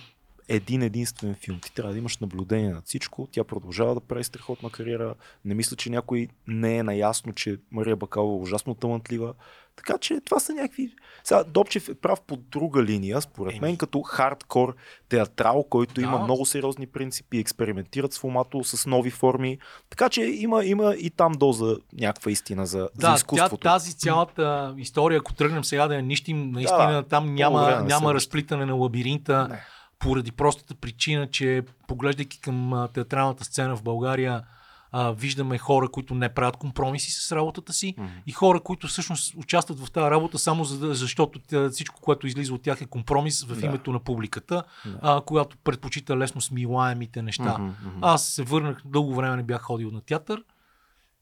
един 0.48 0.82
единствен 0.82 1.36
филм. 1.36 1.60
Ти 1.60 1.74
трябва 1.74 1.91
да 1.91 1.98
имаш 1.98 2.18
наблюдение 2.18 2.70
над 2.70 2.86
всичко. 2.86 3.28
Тя 3.32 3.44
продължава 3.44 3.94
да 3.94 3.99
прави 3.99 4.24
страхотна 4.24 4.70
кариера. 4.70 5.15
Не 5.45 5.53
мисля, 5.53 5.76
че 5.76 5.90
някой 5.90 6.28
не 6.48 6.78
е 6.78 6.84
наясно, 6.84 7.34
че 7.34 7.57
Мария 7.72 7.95
Бакалова 7.95 8.40
е 8.40 8.44
ужасно 8.44 8.76
талантлива. 8.76 9.34
Така 9.76 9.98
че 9.98 10.20
това 10.26 10.40
са 10.40 10.53
някакви... 10.53 10.94
Сега 11.24 11.44
Добчев 11.44 11.90
е 11.90 11.95
прав 11.95 12.22
по 12.22 12.38
друга 12.38 12.84
линия, 12.84 13.22
според 13.22 13.61
мен, 13.61 13.78
като 13.78 14.02
хардкор 14.02 14.76
театрал, 15.10 15.64
който 15.64 15.94
Да. 15.94 16.02
има 16.02 16.20
много 16.20 16.45
сериозни 16.45 16.88
принципи, 16.88 17.38
експериментират 17.38 18.14
с 18.14 18.20
формато, 18.20 18.64
с 18.64 18.86
нови 18.86 19.10
форми. 19.10 19.57
Така 19.90 20.10
че 20.10 20.22
има, 20.22 20.65
има 20.65 20.95
и 20.95 21.10
там 21.10 21.32
доза 21.32 21.78
някаква 21.94 22.32
истина 22.32 22.65
за, 22.65 22.78
за 22.78 22.90
Да, 22.95 23.07
тя, 23.07 23.15
изкуството. 23.15 23.57
тази 23.57 23.94
цялата 23.94 24.76
история, 24.78 25.20
ако 25.20 25.34
тръгнем 25.34 25.64
сега 25.64 25.88
да 25.88 25.95
я 25.95 26.02
нищим, 26.02 26.52
наистина 26.52 26.91
Да, 26.91 27.03
там 27.03 27.36
няма, 27.36 27.82
няма 27.82 28.14
разплитане 28.14 28.65
на 28.65 28.74
лабиринта, 28.76 29.48
Не. 29.48 29.60
Поради 30.03 30.31
простата 30.31 30.75
причина, 30.75 31.30
че 31.30 31.63
поглеждайки 31.88 32.39
към 32.41 32.88
театралната 32.93 33.43
сцена 33.43 33.75
в 33.77 33.84
България, 33.84 34.43
а, 34.91 35.11
виждаме 35.11 35.57
хора, 35.57 35.89
които 35.89 36.15
не 36.15 36.30
правят 36.30 36.57
компромиси 36.57 37.11
с 37.11 37.31
работата 37.31 37.73
си 37.73 37.95
Мгм. 37.97 38.07
и 38.27 38.31
хора, 38.31 38.59
които 38.59 38.88
всъщност 38.88 39.35
участват 39.35 39.80
в 39.80 39.91
тази 39.91 40.11
работа 40.11 40.39
само 40.39 40.63
за 40.63 40.93
защото 40.93 41.39
тя, 41.39 41.69
всичко, 41.69 42.01
което 42.01 42.27
излиза 42.27 42.53
от 42.53 42.61
тях 42.61 42.81
е 42.81 42.85
компромис 42.85 43.43
в 43.43 43.59
Да. 43.59 43.65
името 43.65 43.91
на 43.91 43.99
публиката, 43.99 44.63
Да. 44.85 44.99
а, 45.01 45.21
която 45.21 45.57
предпочита 45.57 46.17
лесно 46.17 46.41
смилаемите 46.41 47.21
неща. 47.21 47.57
Мгм. 47.57 47.73
Аз 48.01 48.27
се 48.27 48.43
върнах, 48.43 48.81
дълго 48.85 49.15
време 49.15 49.35
не 49.35 49.43
бях 49.43 49.61
ходил 49.61 49.91
на 49.91 50.01
театър 50.01 50.43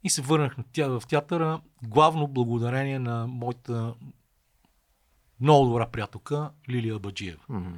и 0.03 0.09
се 0.09 0.21
върнах 0.21 0.57
на 0.57 0.63
тя, 0.73 0.87
в 0.87 1.03
театъра 1.09 1.59
главно 1.83 2.27
благодарение 2.27 2.99
на 2.99 3.27
моята 3.27 3.93
много 5.39 5.65
добра 5.65 5.85
приятелка 5.85 6.49
Лилия 6.69 6.99
Баджиева. 6.99 7.41
Мгм. 7.49 7.69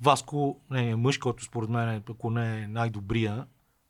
Васко, 0.00 0.60
нейният 0.70 1.00
мъж, 1.00 1.18
който 1.18 1.44
според 1.44 1.70
мен, 1.70 1.88
е, 1.88 2.02
ако 2.10 2.30
не 2.30 2.62
е 2.62 2.68
най-добрия, 2.68 3.46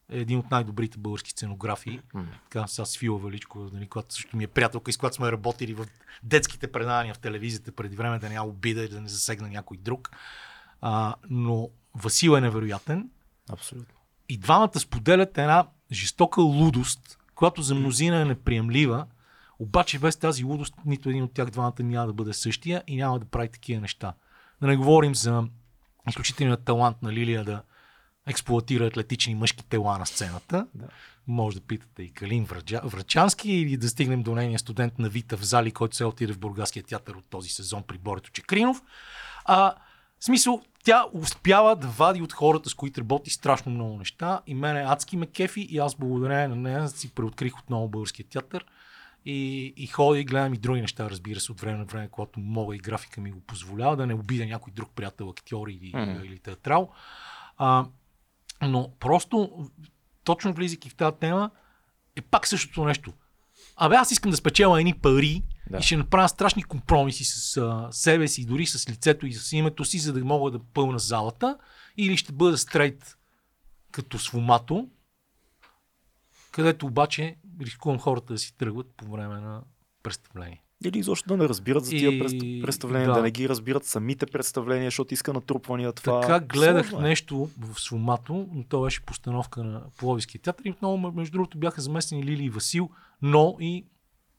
е 0.09 0.19
един 0.21 0.39
от 0.39 0.51
най-добрите 0.51 0.99
български 0.99 1.31
сценографии. 1.31 2.01
Така, 2.51 2.67
сега 2.67 2.87
Свила 2.87 3.19
Величко, 3.19 3.59
нали, 3.73 3.87
която 3.87 4.15
също 4.15 4.37
ми 4.37 4.45
е 4.45 4.49
приятелка 4.49 4.93
с 4.93 4.97
която 4.97 5.17
сме 5.17 5.33
работили 5.33 5.75
в 5.75 5.87
детските 6.23 6.73
предавания 6.73 7.15
в 7.15 7.19
телевизията 7.19 7.73
преди 7.73 7.97
време, 7.97 8.19
да 8.19 8.29
няма 8.29 8.49
обида 8.49 8.85
и 8.85 8.89
да 8.89 9.01
не 9.01 9.09
засегна 9.09 9.49
някой 9.49 9.77
друг. 9.77 10.11
А, 10.81 11.15
но 11.31 11.69
Васил 11.95 12.31
е 12.31 12.41
невероятен. 12.41 13.11
Абсолютно. 13.51 13.95
И 14.29 14.39
двамата 14.39 14.81
споделят 14.81 15.39
една 15.39 15.67
жестока 15.93 16.43
лудост, 16.43 17.19
която 17.35 17.63
за 17.63 17.75
мнозина 17.75 18.21
е 18.21 18.25
неприемлива, 18.25 19.07
обаче 19.59 19.99
без 19.99 20.17
тази 20.17 20.45
лудост 20.45 20.75
нито 20.85 21.09
един 21.09 21.23
от 21.23 21.33
тях 21.33 21.51
двамата 21.51 21.83
няма 21.83 22.07
да 22.07 22.13
бъде 22.13 22.33
същия 22.33 22.83
и 22.87 22.97
няма 22.97 23.19
да 23.19 23.25
прави 23.25 23.49
такива 23.49 23.81
неща. 23.81 24.15
Да 24.61 24.67
не 24.67 24.77
говорим 24.77 25.15
за 25.15 25.45
изключителният 26.11 26.65
талант 26.65 27.03
на 27.03 27.13
Лилия 27.13 27.45
да 27.45 27.63
експлуатира 28.27 28.87
атлетични 28.87 29.35
мъжки 29.35 29.65
тела 29.65 29.99
на 29.99 30.07
сцената. 30.07 30.67
Да. 30.75 30.89
Може 31.27 31.61
да 31.61 31.67
питате 31.67 32.03
и 32.03 32.13
Калин 32.13 32.45
Врачански 32.85 33.53
или 33.53 33.77
да 33.77 33.89
стигнем 33.89 34.23
до 34.23 34.35
нейния 34.35 34.59
студент 34.59 34.99
на 34.99 35.09
Вита 35.09 35.37
в 35.37 35.45
зали, 35.45 35.71
който 35.71 35.97
се 35.97 36.05
отиде 36.05 36.33
в 36.33 36.39
Бургаския 36.39 36.83
театър 36.83 37.15
от 37.15 37.25
този 37.31 37.49
сезон 37.49 37.83
при 37.83 37.99
Борето 37.99 38.31
Чекринов. 38.31 38.83
А, 39.45 39.75
в 40.21 40.25
смисъл, 40.25 40.63
тя 40.85 41.05
успява 41.13 41.77
да 41.77 41.87
вади 41.87 42.23
от 42.23 42.33
хората, 42.33 42.71
с 42.71 42.75
които 42.75 43.01
работи 43.01 43.31
страшно 43.31 43.73
много 43.73 43.99
неща 43.99 44.41
и 44.47 44.55
мене 44.55 44.85
адски 44.87 45.17
ме 45.17 45.27
кефи 45.27 45.61
и 45.61 45.79
аз 45.79 45.95
благодарение 45.95 46.49
на 46.49 46.57
нея 46.57 46.89
си 46.89 47.11
преоткрих 47.11 47.59
отново 47.59 47.89
българския 47.89 48.27
театър 48.27 48.65
и, 49.27 49.67
и 49.77 49.87
ходя 49.87 50.21
и 50.21 50.25
гледам 50.25 50.55
и 50.55 50.59
други 50.59 50.81
неща, 50.81 51.11
разбира 51.11 51.41
се, 51.41 51.53
от 51.53 51.61
време 51.61 51.79
на 51.79 51.85
време, 51.85 52.09
когато 52.09 52.41
мога 52.41 52.77
и 52.77 52.79
графика 52.79 53.21
ми 53.21 53.31
го 53.31 53.41
позволява, 53.41 53.97
да 53.97 54.07
не 54.07 54.15
обидя 54.15 54.47
някой 54.47 54.73
друг 54.73 54.91
приятел, 54.95 55.31
актьор 55.31 55.69
или, 55.69 55.93
Мгм. 55.95 56.25
или 56.25 56.39
театрал. 56.39 56.91
А, 57.57 57.87
но 58.63 58.91
просто, 59.01 59.51
точно 60.25 60.53
влизайки 60.53 60.91
в 60.91 60.95
тази 60.95 61.17
тема, 61.21 61.51
е 62.17 62.21
пак 62.21 62.47
същото 62.47 62.85
нещо. 62.85 63.13
Абе, 63.77 63.97
аз 63.97 64.11
искам 64.11 64.31
да 64.31 64.37
спечеля 64.37 64.81
едни 64.81 64.95
пари 64.95 65.43
да. 65.71 65.79
и 65.79 65.83
ще 65.83 65.97
направя 65.97 66.29
страшни 66.29 66.63
компромиси 66.63 67.25
с 67.25 67.57
а, 67.57 67.89
себе 67.91 68.29
си, 68.29 68.47
дори 68.47 68.67
с 68.67 68.91
лицето 68.91 69.27
и 69.27 69.33
с 69.33 69.53
името 69.53 69.85
си, 69.85 69.99
за 69.99 70.13
да 70.13 70.25
мога 70.25 70.51
да 70.51 70.59
пълна 70.59 70.99
залата. 70.99 71.59
Или 71.97 72.17
ще 72.17 72.33
бъда 72.33 72.59
стрейт 72.59 73.17
като 73.93 74.19
свомато, 74.19 74.89
където 76.53 76.87
обаче 76.87 77.37
рискувам 77.63 77.99
хората 77.99 78.33
да 78.33 78.39
си 78.39 78.57
тръгват 78.57 78.87
по 78.89 79.07
време 79.07 79.41
на 79.41 79.63
представление. 80.03 80.63
Или 80.85 80.99
изобщо 80.99 81.29
да 81.29 81.37
не 81.37 81.49
разбират 81.49 81.85
за 81.85 81.91
тия 81.91 82.11
И- 82.11 82.19
пред- 82.19 82.63
представления, 82.63 83.09
да. 83.09 83.15
да. 83.15 83.23
не 83.23 83.31
ги 83.31 83.49
разбират 83.49 83.85
самите 83.85 84.27
представления, 84.27 84.87
защото 84.87 85.15
иска 85.15 85.33
натрупвания 85.33 85.93
това. 85.93 86.21
Така 86.21 86.41
гледах 86.41 86.89
Сложно 86.89 87.07
е. 87.07 87.09
нещо 87.09 87.51
в 87.59 87.81
Свомато, 87.81 88.49
но 88.53 88.65
то 88.65 88.83
беше 88.83 89.01
постановка 89.01 89.65
на 89.65 89.83
Пловиския 89.99 90.41
театър 90.41 90.65
и 90.65 90.75
много, 90.83 91.13
между 91.13 91.33
другото, 91.33 91.59
бяха 91.59 91.81
заместени 91.81 92.25
Лили 92.25 92.45
и 92.45 92.51
Васил, 92.51 92.91
но 93.23 93.57
и 93.61 93.85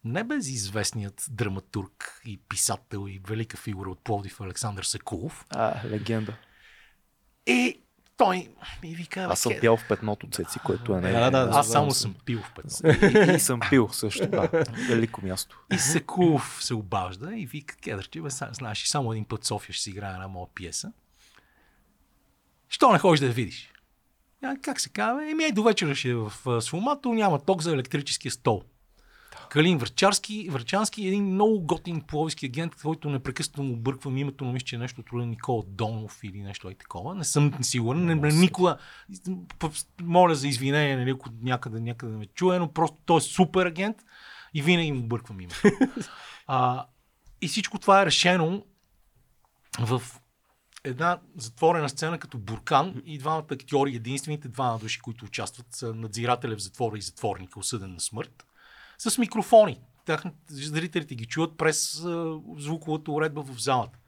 небезизвестният 0.03 1.25
драматург 1.29 2.21
и 2.25 2.37
писател 2.39 3.05
и 3.07 3.21
велика 3.27 3.57
фигура 3.57 3.89
от 3.89 3.99
Пловдив 3.99 4.41
Александър 4.41 4.83
Сакулов. 4.83 5.45
А, 5.49 5.87
легенда. 5.87 6.33
И 7.47 7.79
той 8.17 8.47
ми 8.83 8.95
вика, 8.95 9.27
Аз 9.31 9.39
съм 9.39 9.53
«Бе, 9.53 9.59
пял 9.59 9.77
в 9.77 9.87
петното 9.87 10.27
цеци, 10.27 10.59
което 10.59 10.95
е 10.95 11.01
не. 11.01 11.11
Да, 11.11 11.29
да, 11.29 11.49
аз 11.53 11.71
само 11.71 11.91
съм 11.91 12.15
пил 12.25 12.39
в 12.41 12.51
пет. 12.55 12.65
И, 13.31 13.35
и, 13.35 13.39
съм 13.39 13.59
пил 13.69 13.89
също. 13.91 14.27
Да. 14.27 14.49
Велико 14.89 15.25
място. 15.25 15.59
И 15.73 15.77
Секулов 15.77 16.57
се 16.61 16.73
обажда 16.73 17.35
и 17.35 17.45
вика, 17.45 17.75
кедърче, 17.75 18.21
бе, 18.21 18.29
знаеш, 18.29 18.83
и 18.83 18.87
само 18.87 19.11
един 19.11 19.25
път 19.25 19.45
София 19.45 19.73
ще 19.73 19.83
си 19.83 19.89
играе 19.89 20.13
една 20.13 20.27
моя 20.27 20.47
пиеса. 20.55 20.91
Що 22.69 22.91
не 22.91 22.99
ходиш 22.99 23.19
да 23.19 23.25
я 23.25 23.31
видиш? 23.31 23.71
Как 24.61 24.79
се 24.79 24.89
казва? 24.89 25.29
Еми, 25.31 25.43
ей, 25.43 25.51
до 25.51 25.63
вечера 25.63 25.95
ще 25.95 26.09
е 26.09 26.15
в 26.15 26.33
а, 26.45 26.61
Свомато, 26.61 27.13
няма 27.13 27.39
ток 27.39 27.61
за 27.61 27.73
електрическия 27.73 28.31
стол. 28.31 28.63
Калин 29.49 29.77
Врачарски, 29.77 30.49
Врачански 30.49 31.03
е 31.03 31.07
един 31.07 31.25
много 31.25 31.61
готин 31.61 32.01
пловиски 32.01 32.45
агент, 32.45 32.75
който 32.75 33.09
непрекъснато 33.09 33.63
му 33.63 33.75
бърквам 33.75 34.17
името, 34.17 34.45
но 34.45 34.51
мисля, 34.51 34.65
че 34.65 34.75
е 34.75 34.79
нещо 34.79 35.03
на 35.13 35.25
Никола 35.25 35.63
Донов 35.67 36.19
или 36.23 36.41
нещо 36.41 36.69
е 36.69 36.73
такова. 36.73 37.15
Не 37.15 37.23
съм 37.23 37.53
сигурен. 37.61 38.05
Не, 38.05 38.15
не, 38.15 38.27
никога, 38.27 38.77
п- 39.59 39.69
моля 40.01 40.35
за 40.35 40.47
извинение, 40.47 40.97
нали, 40.97 41.09
ако 41.09 41.29
някъде, 41.41 41.79
някъде 41.79 42.17
ме 42.17 42.25
чуе, 42.25 42.59
но 42.59 42.73
просто 42.73 42.97
той 43.05 43.17
е 43.17 43.21
супер 43.21 43.65
агент 43.65 43.97
и 44.53 44.61
винаги 44.61 44.91
му 44.91 45.03
бърквам 45.03 45.41
името. 45.41 45.61
а, 46.47 46.85
и 47.41 47.47
всичко 47.47 47.79
това 47.79 48.01
е 48.01 48.05
решено 48.05 48.65
в 49.79 50.01
една 50.83 51.19
затворена 51.37 51.89
сцена 51.89 52.19
като 52.19 52.37
буркан 52.37 53.01
и 53.05 53.17
двамата 53.17 53.45
актьори, 53.51 53.95
единствените 53.95 54.47
двама 54.47 54.79
души, 54.79 54.99
които 54.99 55.25
участват, 55.25 55.67
са 55.71 55.93
надзирателя 55.93 56.55
в 56.55 56.61
затвора 56.61 56.97
и 56.97 57.01
затворника, 57.01 57.59
осъден 57.59 57.93
на 57.93 57.99
смърт, 57.99 58.46
с 58.97 59.17
микрофони. 59.17 59.81
Тях, 60.05 60.23
зрителите 60.49 61.15
ги 61.15 61.25
чуват 61.25 61.57
през 61.57 62.05
а, 62.05 62.39
звуковата 62.57 63.11
уредба 63.11 63.43
в 63.43 63.61
залата. 63.61 63.99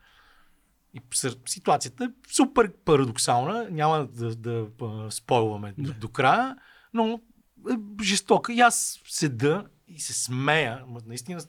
И 0.93 1.01
ситуацията 1.45 2.03
е 2.03 2.33
супер 2.33 2.73
парадоксална, 2.85 3.67
няма 3.71 4.05
да, 4.05 4.35
да, 4.35 4.67
да 4.79 5.11
спойлваме 5.11 5.73
до, 5.77 5.93
до 5.93 6.09
края, 6.09 6.55
но 6.93 7.21
е 7.71 8.03
жестока. 8.03 8.53
И 8.53 8.59
аз 8.59 8.99
седа 9.07 9.65
и 9.87 9.99
се 9.99 10.13
смея, 10.13 10.83
наистина 11.05 11.41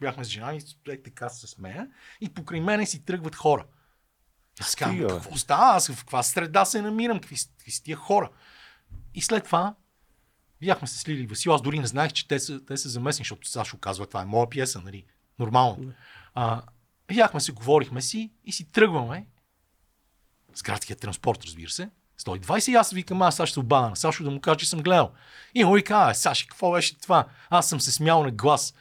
бяхме 0.00 0.24
с 0.24 0.28
жена 0.28 0.54
и 0.54 0.62
така 1.04 1.28
се 1.28 1.46
смея, 1.46 1.88
и 2.20 2.34
покрай 2.34 2.60
мене 2.60 2.86
си 2.86 3.04
тръгват 3.04 3.34
хора. 3.34 3.66
Аз 4.60 4.74
казвам, 4.74 5.08
какво 5.08 5.36
става? 5.36 5.76
Аз 5.76 5.88
в 5.88 5.98
каква 5.98 6.22
среда 6.22 6.64
се 6.64 6.82
намирам? 6.82 7.20
Какви, 7.20 7.36
какви 7.56 7.70
са 7.70 7.82
тия 7.82 7.96
хора? 7.96 8.30
И 9.14 9.22
след 9.22 9.44
това 9.44 9.74
бяхме 10.60 10.88
се 10.88 10.98
слили 10.98 11.26
Васил. 11.26 11.54
Аз 11.54 11.62
дори 11.62 11.78
не 11.78 11.86
знаех, 11.86 12.12
че 12.12 12.28
те 12.28 12.40
са, 12.40 12.64
те 12.64 12.76
са 12.76 12.88
замесени, 12.88 13.24
защото 13.24 13.48
Сашо 13.48 13.78
казва, 13.78 14.06
това 14.06 14.22
е 14.22 14.24
моя 14.24 14.50
пиеса, 14.50 14.80
нали? 14.80 15.04
Нормално. 15.38 15.92
А, 16.34 16.62
бяхме 17.08 17.40
се, 17.40 17.52
говорихме 17.52 18.02
си 18.02 18.32
и 18.44 18.52
си 18.52 18.72
тръгваме 18.72 19.26
с 20.54 20.62
градския 20.62 20.96
транспорт, 20.96 21.44
разбира 21.44 21.70
се. 21.70 21.90
120 22.20 22.72
и 22.72 22.74
аз 22.74 22.92
викам, 22.92 23.22
аз 23.22 23.36
сега 23.36 23.46
ще 23.46 23.60
обада 23.60 23.90
на 23.90 23.96
Сашо 23.96 24.24
да 24.24 24.30
му 24.30 24.40
кажа, 24.40 24.56
че 24.56 24.68
съм 24.68 24.82
гледал. 24.82 25.12
И 25.54 25.64
му 25.64 25.72
вика, 25.72 25.94
а, 25.96 26.14
Саши, 26.14 26.46
какво 26.46 26.72
беше 26.72 26.98
това? 26.98 27.26
Аз 27.50 27.68
съм 27.68 27.80
се 27.80 27.92
смял 27.92 28.22
на 28.22 28.30
глас. 28.30 28.74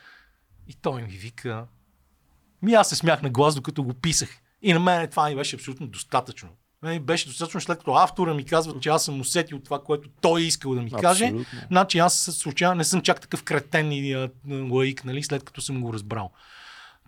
И 0.67 0.73
той 0.73 1.01
ми 1.01 1.17
вика, 1.17 1.67
ми 2.61 2.73
аз 2.73 2.89
се 2.89 2.95
смях 2.95 3.21
на 3.21 3.29
глас, 3.29 3.55
докато 3.55 3.83
го 3.83 3.93
писах. 3.93 4.41
И 4.61 4.73
на 4.73 4.79
мен 4.79 5.09
това 5.09 5.29
ми 5.29 5.35
беше 5.35 5.55
абсолютно 5.55 5.87
достатъчно. 5.87 6.49
Мен 6.83 7.03
беше 7.03 7.27
достатъчно 7.27 7.61
след 7.61 7.77
като 7.77 7.93
автора 7.93 8.33
ми 8.33 8.45
казва, 8.45 8.79
че 8.79 8.89
аз 8.89 9.05
съм 9.05 9.19
усетил 9.19 9.59
това, 9.59 9.83
което 9.83 10.09
той 10.21 10.41
е 10.41 10.43
искал 10.43 10.75
да 10.75 10.81
ми 10.81 10.91
каже. 10.91 11.33
Значи 11.67 11.97
аз 11.97 12.13
случайно 12.15 12.75
не 12.75 12.83
съм 12.83 13.01
чак 13.01 13.21
такъв 13.21 13.43
кретен 13.43 13.91
и 13.91 14.29
лаик, 14.71 15.05
нали, 15.05 15.23
след 15.23 15.43
като 15.43 15.61
съм 15.61 15.81
го 15.81 15.93
разбрал. 15.93 16.31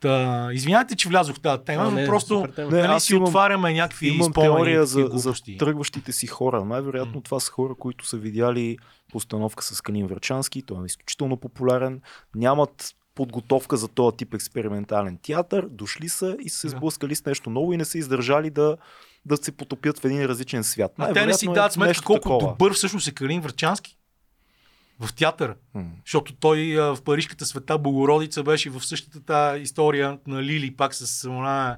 Та, 0.01 0.49
извинявайте, 0.53 0.95
че 0.95 1.09
влязох 1.09 1.35
в 1.35 1.39
тази 1.39 1.63
тема, 1.63 1.91
но 1.91 2.05
просто 2.05 2.47
не, 2.57 2.81
нали, 2.87 2.99
си 2.99 3.13
имам, 3.13 3.27
отваряме 3.27 3.73
някакви 3.73 4.07
имам 4.07 4.33
теория 4.33 4.85
за, 4.85 5.09
за 5.13 5.33
тръгващите 5.59 6.11
си 6.11 6.27
хора. 6.27 6.65
Най-вероятно 6.65 7.21
mm. 7.21 7.25
това 7.25 7.39
са 7.39 7.51
хора, 7.51 7.75
които 7.79 8.05
са 8.05 8.17
видяли 8.17 8.77
постановка 9.11 9.63
с 9.63 9.81
Калин 9.81 10.07
Врачански, 10.07 10.61
той 10.61 10.83
е 10.83 10.85
изключително 10.85 11.37
популярен, 11.37 12.01
нямат 12.35 12.95
подготовка 13.15 13.77
за 13.77 13.87
този 13.87 14.17
тип 14.17 14.33
експериментален 14.33 15.17
театър, 15.23 15.67
дошли 15.69 16.09
са 16.09 16.37
и 16.41 16.49
са 16.49 16.57
се 16.57 16.69
сблъскали 16.69 17.15
с 17.15 17.25
нещо 17.25 17.49
ново 17.49 17.73
и 17.73 17.77
не 17.77 17.85
са 17.85 17.97
издържали 17.97 18.49
да, 18.49 18.77
да 19.27 19.37
се 19.37 19.51
потопят 19.51 19.99
в 19.99 20.05
един 20.05 20.25
различен 20.25 20.63
свят. 20.63 20.91
А 20.97 21.13
те 21.13 21.25
не 21.25 21.33
си 21.33 21.45
дадат 21.45 21.73
сметка 21.73 22.03
колко 22.03 22.21
такова. 22.21 22.51
добър 22.51 22.73
всъщност 22.73 23.07
е 23.07 23.11
Калин 23.11 23.41
Врачански 23.41 23.97
в 24.99 25.13
театъра. 25.13 25.55
Mm. 25.75 25.85
Защото 26.05 26.35
той 26.35 26.81
а, 26.81 26.95
в 26.95 27.01
Парижката 27.01 27.45
света 27.45 27.77
Богородица 27.77 28.43
беше 28.43 28.69
в 28.69 28.85
същата 28.85 29.25
тази 29.25 29.61
история 29.61 30.19
на 30.27 30.43
Лили, 30.43 30.75
пак 30.75 30.95
с 30.95 31.29
она 31.29 31.77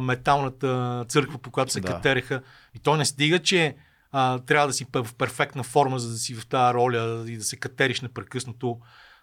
металната 0.00 1.04
църква, 1.08 1.38
по 1.38 1.50
която 1.50 1.72
се 1.72 1.80
да. 1.80 1.88
катереха. 1.88 2.42
И 2.74 2.78
той 2.78 2.98
не 2.98 3.04
стига, 3.04 3.38
че 3.38 3.76
а, 4.12 4.38
трябва 4.38 4.66
да 4.66 4.72
си 4.72 4.86
в 4.94 5.14
перфектна 5.18 5.62
форма, 5.62 5.98
за 5.98 6.10
да 6.10 6.16
си 6.16 6.34
в 6.34 6.46
тази 6.46 6.74
роля 6.74 7.24
и 7.28 7.36
да 7.36 7.44
се 7.44 7.56
катериш 7.56 8.00
непрекъснато. 8.00 8.78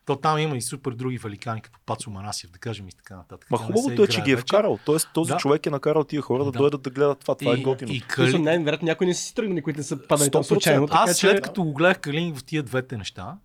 То 0.10 0.16
там 0.16 0.38
има 0.38 0.58
и 0.58 0.62
супер 0.62 0.92
други 0.92 1.18
великани, 1.18 1.62
като 1.62 1.80
Пацо 1.86 2.10
Манасиев, 2.10 2.52
да 2.52 2.60
кажем 2.60 2.88
и 2.88 2.92
така 2.92 3.16
нататък. 3.16 3.52
Ма 3.52 3.58
хубавото 3.58 4.04
е, 4.04 4.08
че 4.08 4.22
ги 4.22 4.32
е 4.32 4.38
вкарал. 4.38 4.80
Тоест 4.86 5.10
този 5.14 5.32
да. 5.32 5.38
човек 5.38 5.66
е 5.66 5.70
накарал 5.70 6.04
тия 6.04 6.22
хора 6.22 6.46
да, 6.46 6.52
да 6.52 6.58
дойдат 6.58 6.82
да 6.82 6.90
гледат 6.90 7.20
това. 7.20 7.36
Това 7.36 7.52
е 7.52 7.56
и, 7.56 7.60
е 7.60 7.64
готино. 7.64 7.92
И 7.92 8.02
Кали... 8.02 8.40
най-вероятно 8.40 8.86
някои 8.86 9.08
не 9.08 9.14
са 9.14 9.24
си 9.24 9.36
тръгнали, 9.36 9.62
които 9.62 9.78
не 9.78 9.84
са 9.84 10.08
падали 10.08 10.32
там 10.32 10.44
случайно. 10.44 10.88
Аз 10.92 11.18
след 11.18 11.36
че... 11.36 11.42
като 11.42 11.64
го 11.64 11.74
гледах 11.74 12.00
Калин 12.00 12.36
в 12.36 12.44
тия 12.44 12.64
двете 12.64 12.98
неща, 12.98 13.38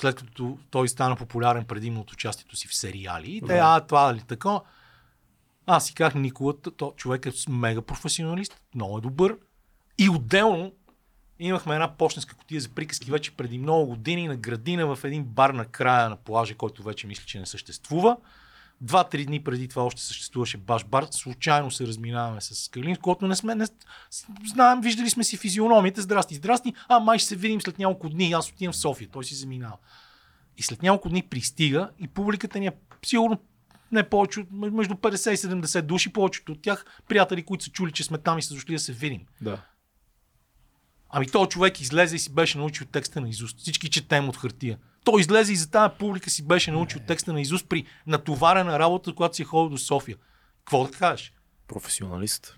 след 0.00 0.16
като 0.16 0.58
той 0.70 0.88
стана 0.88 1.16
популярен 1.16 1.64
предимно 1.64 2.00
от 2.00 2.12
участието 2.12 2.56
си 2.56 2.68
в 2.68 2.74
сериали, 2.74 3.42
те, 3.46 3.58
а, 3.62 3.80
това 3.80 4.14
ли 4.14 4.22
така? 4.28 4.60
Аз 5.66 5.86
си 5.86 5.94
казах, 5.94 6.14
Никола, 6.14 6.54
то 6.76 6.92
човек 6.96 7.26
е 7.26 7.32
мега 7.50 7.82
професионалист, 7.82 8.60
много 8.74 8.98
е 8.98 9.00
добър. 9.00 9.36
И 9.98 10.08
отделно 10.08 10.72
имахме 11.40 11.74
една 11.74 11.96
почтенска 11.96 12.36
котия 12.36 12.60
за 12.60 12.68
приказки 12.68 13.10
вече 13.10 13.30
преди 13.30 13.58
много 13.58 13.86
години 13.86 14.28
на 14.28 14.36
градина 14.36 14.96
в 14.96 15.04
един 15.04 15.24
бар 15.24 15.50
на 15.50 15.64
края 15.64 16.10
на 16.10 16.16
плажа, 16.16 16.54
който 16.54 16.82
вече 16.82 17.06
мисля, 17.06 17.24
че 17.26 17.40
не 17.40 17.46
съществува. 17.46 18.16
Два-три 18.80 19.24
дни 19.24 19.44
преди 19.44 19.68
това 19.68 19.82
още 19.82 20.02
съществуваше 20.02 20.56
баш 20.56 20.84
бар. 20.84 21.06
Случайно 21.10 21.70
се 21.70 21.86
разминаваме 21.86 22.40
с 22.40 22.70
Калин, 22.70 22.96
който 22.96 23.26
не 23.26 23.36
сме. 23.36 23.54
Не, 23.54 23.66
знаем, 24.52 24.80
виждали 24.80 25.10
сме 25.10 25.24
си 25.24 25.36
физиономите. 25.36 26.00
Здрасти, 26.00 26.34
здрасти. 26.34 26.74
А, 26.88 26.98
май 27.00 27.18
ще 27.18 27.28
се 27.28 27.36
видим 27.36 27.60
след 27.60 27.78
няколко 27.78 28.08
дни. 28.08 28.32
Аз 28.32 28.50
отивам 28.50 28.72
в 28.72 28.76
София. 28.76 29.08
Той 29.12 29.24
си 29.24 29.34
заминава. 29.34 29.76
И 30.56 30.62
след 30.62 30.82
няколко 30.82 31.08
дни 31.08 31.22
пристига 31.22 31.90
и 31.98 32.08
публиката 32.08 32.58
ни 32.58 32.66
е 32.66 32.72
сигурно 33.06 33.38
не 33.92 34.02
повече, 34.02 34.46
между 34.52 34.94
50 34.94 35.30
и 35.30 35.36
70 35.36 35.82
души, 35.82 36.12
повечето 36.12 36.52
от 36.52 36.62
тях 36.62 36.84
приятели, 37.08 37.42
които 37.42 37.64
са 37.64 37.70
чули, 37.70 37.92
че 37.92 38.04
сме 38.04 38.18
там 38.18 38.38
и 38.38 38.42
са 38.42 38.54
дошли 38.54 38.72
да 38.72 38.78
се 38.78 38.92
видим. 38.92 39.20
Да. 39.40 39.62
Ами 41.12 41.26
този 41.26 41.48
човек 41.48 41.80
излезе 41.80 42.16
и 42.16 42.18
си 42.18 42.34
беше 42.34 42.58
научил 42.58 42.86
текста 42.86 43.20
на 43.20 43.28
изуст. 43.28 43.58
Всички 43.58 43.90
четем 43.90 44.28
от 44.28 44.36
хартия. 44.36 44.78
Той 45.04 45.20
излезе 45.20 45.52
и 45.52 45.56
за 45.56 45.70
тази 45.70 45.94
публика 45.98 46.30
си 46.30 46.46
беше 46.46 46.70
научил 46.70 47.00
текста 47.06 47.32
на 47.32 47.40
изуст 47.40 47.68
при 47.68 47.84
натоварена 48.06 48.78
работа, 48.78 49.14
когато 49.14 49.36
си 49.36 49.42
е 49.42 49.44
ходил 49.44 49.70
до 49.70 49.78
София. 49.78 50.16
Какво 50.58 50.84
да 50.84 50.90
кажеш? 50.90 51.32
Професионалист. 51.68 52.56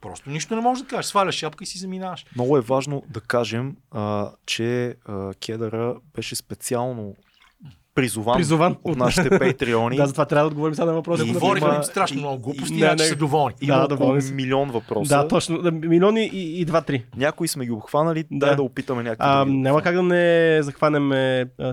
Просто 0.00 0.30
нищо 0.30 0.56
не 0.56 0.60
можеш 0.62 0.82
да 0.82 0.88
кажеш. 0.88 1.06
Сваляш 1.06 1.34
шапка 1.34 1.64
и 1.64 1.66
си 1.66 1.78
заминаваш. 1.78 2.26
Много 2.34 2.58
е 2.58 2.60
важно 2.60 3.02
да 3.08 3.20
кажем, 3.20 3.76
а, 3.90 4.30
че 4.46 4.96
а, 5.04 5.34
Кедъра 5.34 5.96
беше 6.14 6.36
специално 6.36 7.16
призован, 7.96 8.36
призован 8.36 8.76
от 8.84 8.96
нашите 8.96 9.30
патреони. 9.38 9.96
да, 9.96 10.06
затова 10.06 10.24
трябва 10.24 10.42
да 10.42 10.46
отговорим 10.46 10.74
сега 10.74 10.86
на 10.86 10.92
въпроса. 10.92 11.24
И 11.26 11.32
говорихме 11.32 11.68
има... 11.68 11.82
страшно 11.82 12.20
много 12.20 12.42
глупости, 12.42 12.74
не, 12.74 12.94
не, 12.94 12.98
са 12.98 13.16
доволни. 13.16 13.54
Има 13.60 13.88
да, 13.88 13.94
около 13.94 14.18
милион 14.32 14.70
въпроса. 14.70 15.16
Да, 15.16 15.28
точно. 15.28 15.70
Милиони 15.72 16.30
и, 16.32 16.60
и 16.60 16.64
два-три. 16.64 17.04
Някои 17.16 17.48
сме 17.48 17.64
ги 17.64 17.70
обхванали, 17.70 18.24
да, 18.30 18.46
дай 18.46 18.56
да 18.56 18.62
опитаме 18.62 19.02
някакви. 19.02 19.28
А, 19.28 19.44
да 19.44 19.52
няма 19.52 19.82
как 19.82 19.94
да 19.94 20.02
не 20.02 20.58
захванем 20.62 21.10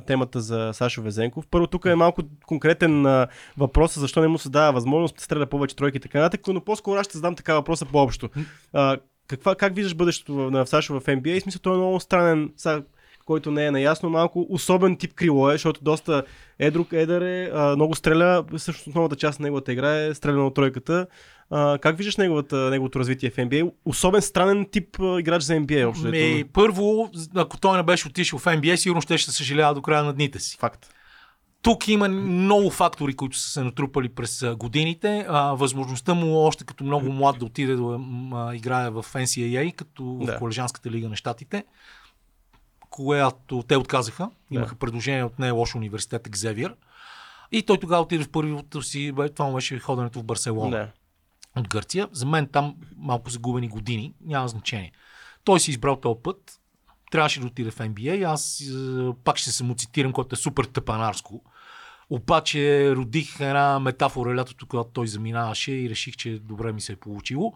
темата 0.08 0.42
за 0.42 0.70
Сашо 0.74 1.02
Везенков. 1.02 1.46
Първо, 1.52 1.68
тук 1.68 1.86
е 1.86 1.96
малко 1.96 2.22
конкретен 2.46 3.06
а, 3.06 3.28
въпрос, 3.58 4.00
защо 4.00 4.22
не 4.22 4.28
му 4.28 4.38
се 4.38 4.50
дава 4.50 4.72
възможност 4.72 5.16
да 5.16 5.24
стреля 5.24 5.46
повече 5.46 5.76
тройки 5.76 5.98
и 5.98 6.02
така 6.02 6.20
нататък, 6.20 6.48
но 6.48 6.62
по-скоро 6.62 7.00
аз 7.00 7.06
ще 7.06 7.18
задам 7.18 7.36
така 7.36 7.54
въпроса 7.54 7.86
по-общо. 7.86 8.30
А, 8.74 8.98
каква, 9.28 9.56
как 9.56 9.76
виждаш 9.76 9.96
бъдещето 9.96 10.34
на 10.34 10.66
Сашо 10.66 11.00
в 11.00 11.06
NBA? 11.06 11.28
И 11.28 11.42
смисъл, 11.42 11.60
той 11.62 11.74
е 11.74 11.78
много 11.78 12.00
странен. 12.00 12.52
Сега, 12.58 12.82
който 13.26 13.52
не 13.52 13.66
е 13.66 13.72
наясно, 13.72 14.10
малко 14.10 14.48
особен 14.50 14.98
тип 14.98 15.14
крило 15.14 15.50
е, 15.50 15.54
защото 15.54 15.84
доста 15.84 16.24
едрук, 16.60 16.88
едър 16.92 17.22
е, 17.22 17.52
а, 17.54 17.76
много 17.76 17.96
стреля, 17.96 18.44
всъщност 18.58 18.88
основната 18.88 19.16
част 19.16 19.40
на 19.40 19.44
неговата 19.44 19.74
игра 19.74 19.96
е 19.96 20.14
стреляна 20.14 20.48
от 20.48 20.54
тройката. 20.54 21.08
А, 21.50 21.78
как 21.78 21.98
виждаш 21.98 22.18
неговата, 22.18 22.56
неговото 22.56 23.00
развитие 23.00 23.30
в 23.30 23.36
NBA? 23.36 23.72
Особен 23.86 24.22
странен 24.22 24.66
тип 24.72 25.00
а, 25.00 25.20
играч 25.20 25.44
за 25.44 25.54
NBA. 25.54 25.88
Общо, 25.88 26.08
Ми, 26.08 26.44
първо, 26.54 27.10
ако 27.36 27.58
той 27.58 27.78
не 27.78 27.84
беше 27.84 28.08
отишъл 28.08 28.40
в 28.40 28.46
NBA, 28.46 28.76
сигурно 28.76 29.02
ще, 29.02 29.18
ще 29.18 29.32
съжалява 29.32 29.74
до 29.74 29.82
края 29.82 30.04
на 30.04 30.14
дните 30.14 30.40
си. 30.40 30.58
Факт. 30.60 30.90
Тук 31.62 31.88
има 31.88 32.08
много 32.10 32.70
фактори, 32.70 33.14
които 33.14 33.38
са 33.38 33.50
се 33.50 33.64
натрупали 33.64 34.10
през 34.10 34.46
годините. 34.58 35.26
А, 35.30 35.54
възможността 35.54 36.14
му 36.14 36.38
още 36.38 36.64
като 36.64 36.84
много 36.84 37.12
млад 37.12 37.40
да 37.40 37.46
отиде 37.46 37.76
да 37.76 38.00
играе 38.54 38.90
в 38.90 39.06
NCAA, 39.14 39.76
като 39.76 40.20
да. 40.22 40.36
в 40.36 40.40
колежанската 40.40 40.92
лига 40.92 41.10
на 41.10 41.16
щатите 41.16 41.64
която 42.94 43.64
те 43.68 43.78
отказаха. 43.78 44.30
Имаха 44.52 44.76
предложение 44.76 45.24
от 45.24 45.40
не 45.40 45.52
лош 45.52 45.76
университет 45.76 46.28
Екзевиер. 46.28 46.76
И 47.52 47.64
той 47.64 47.78
тогава 47.78 48.02
отиде 48.02 48.24
в 48.24 48.30
първото 48.30 48.82
си, 48.82 49.14
това 49.36 49.46
му 49.46 49.54
беше 49.54 49.80
ходенето 49.80 50.20
в 50.20 50.24
Барселона. 50.24 50.78
Да. 50.78 50.92
От 51.62 51.68
Гърция. 51.68 52.08
За 52.12 52.26
мен 52.26 52.48
там 52.48 52.76
малко 52.98 53.30
загубени 53.30 53.68
години, 53.68 54.14
няма 54.22 54.48
значение. 54.48 54.92
Той 55.44 55.60
си 55.60 55.72
избрал 55.72 55.96
този 55.96 56.20
път, 56.24 56.60
трябваше 57.12 57.40
да 57.40 57.48
отиде 57.48 57.72
в 57.72 57.78
NBA. 57.78 58.32
Аз 58.32 58.62
е, 58.62 59.24
пак 59.24 59.38
ще 59.38 59.52
се 59.52 59.64
му 59.64 59.76
цитирам, 59.76 60.14
който 60.14 60.34
е 60.34 60.38
супер 60.38 60.66
тъпанарско. 60.66 61.42
Обаче 62.10 62.92
родих 62.96 63.40
една 63.40 63.80
метафора 63.80 64.36
лятото, 64.36 64.68
когато 64.68 64.90
той 64.90 65.08
заминаваше 65.08 65.72
и 65.72 65.90
реших, 65.90 66.16
че 66.16 66.40
добре 66.40 66.72
ми 66.72 66.82
се 66.82 66.94
е 66.94 66.96
получило. 66.96 67.54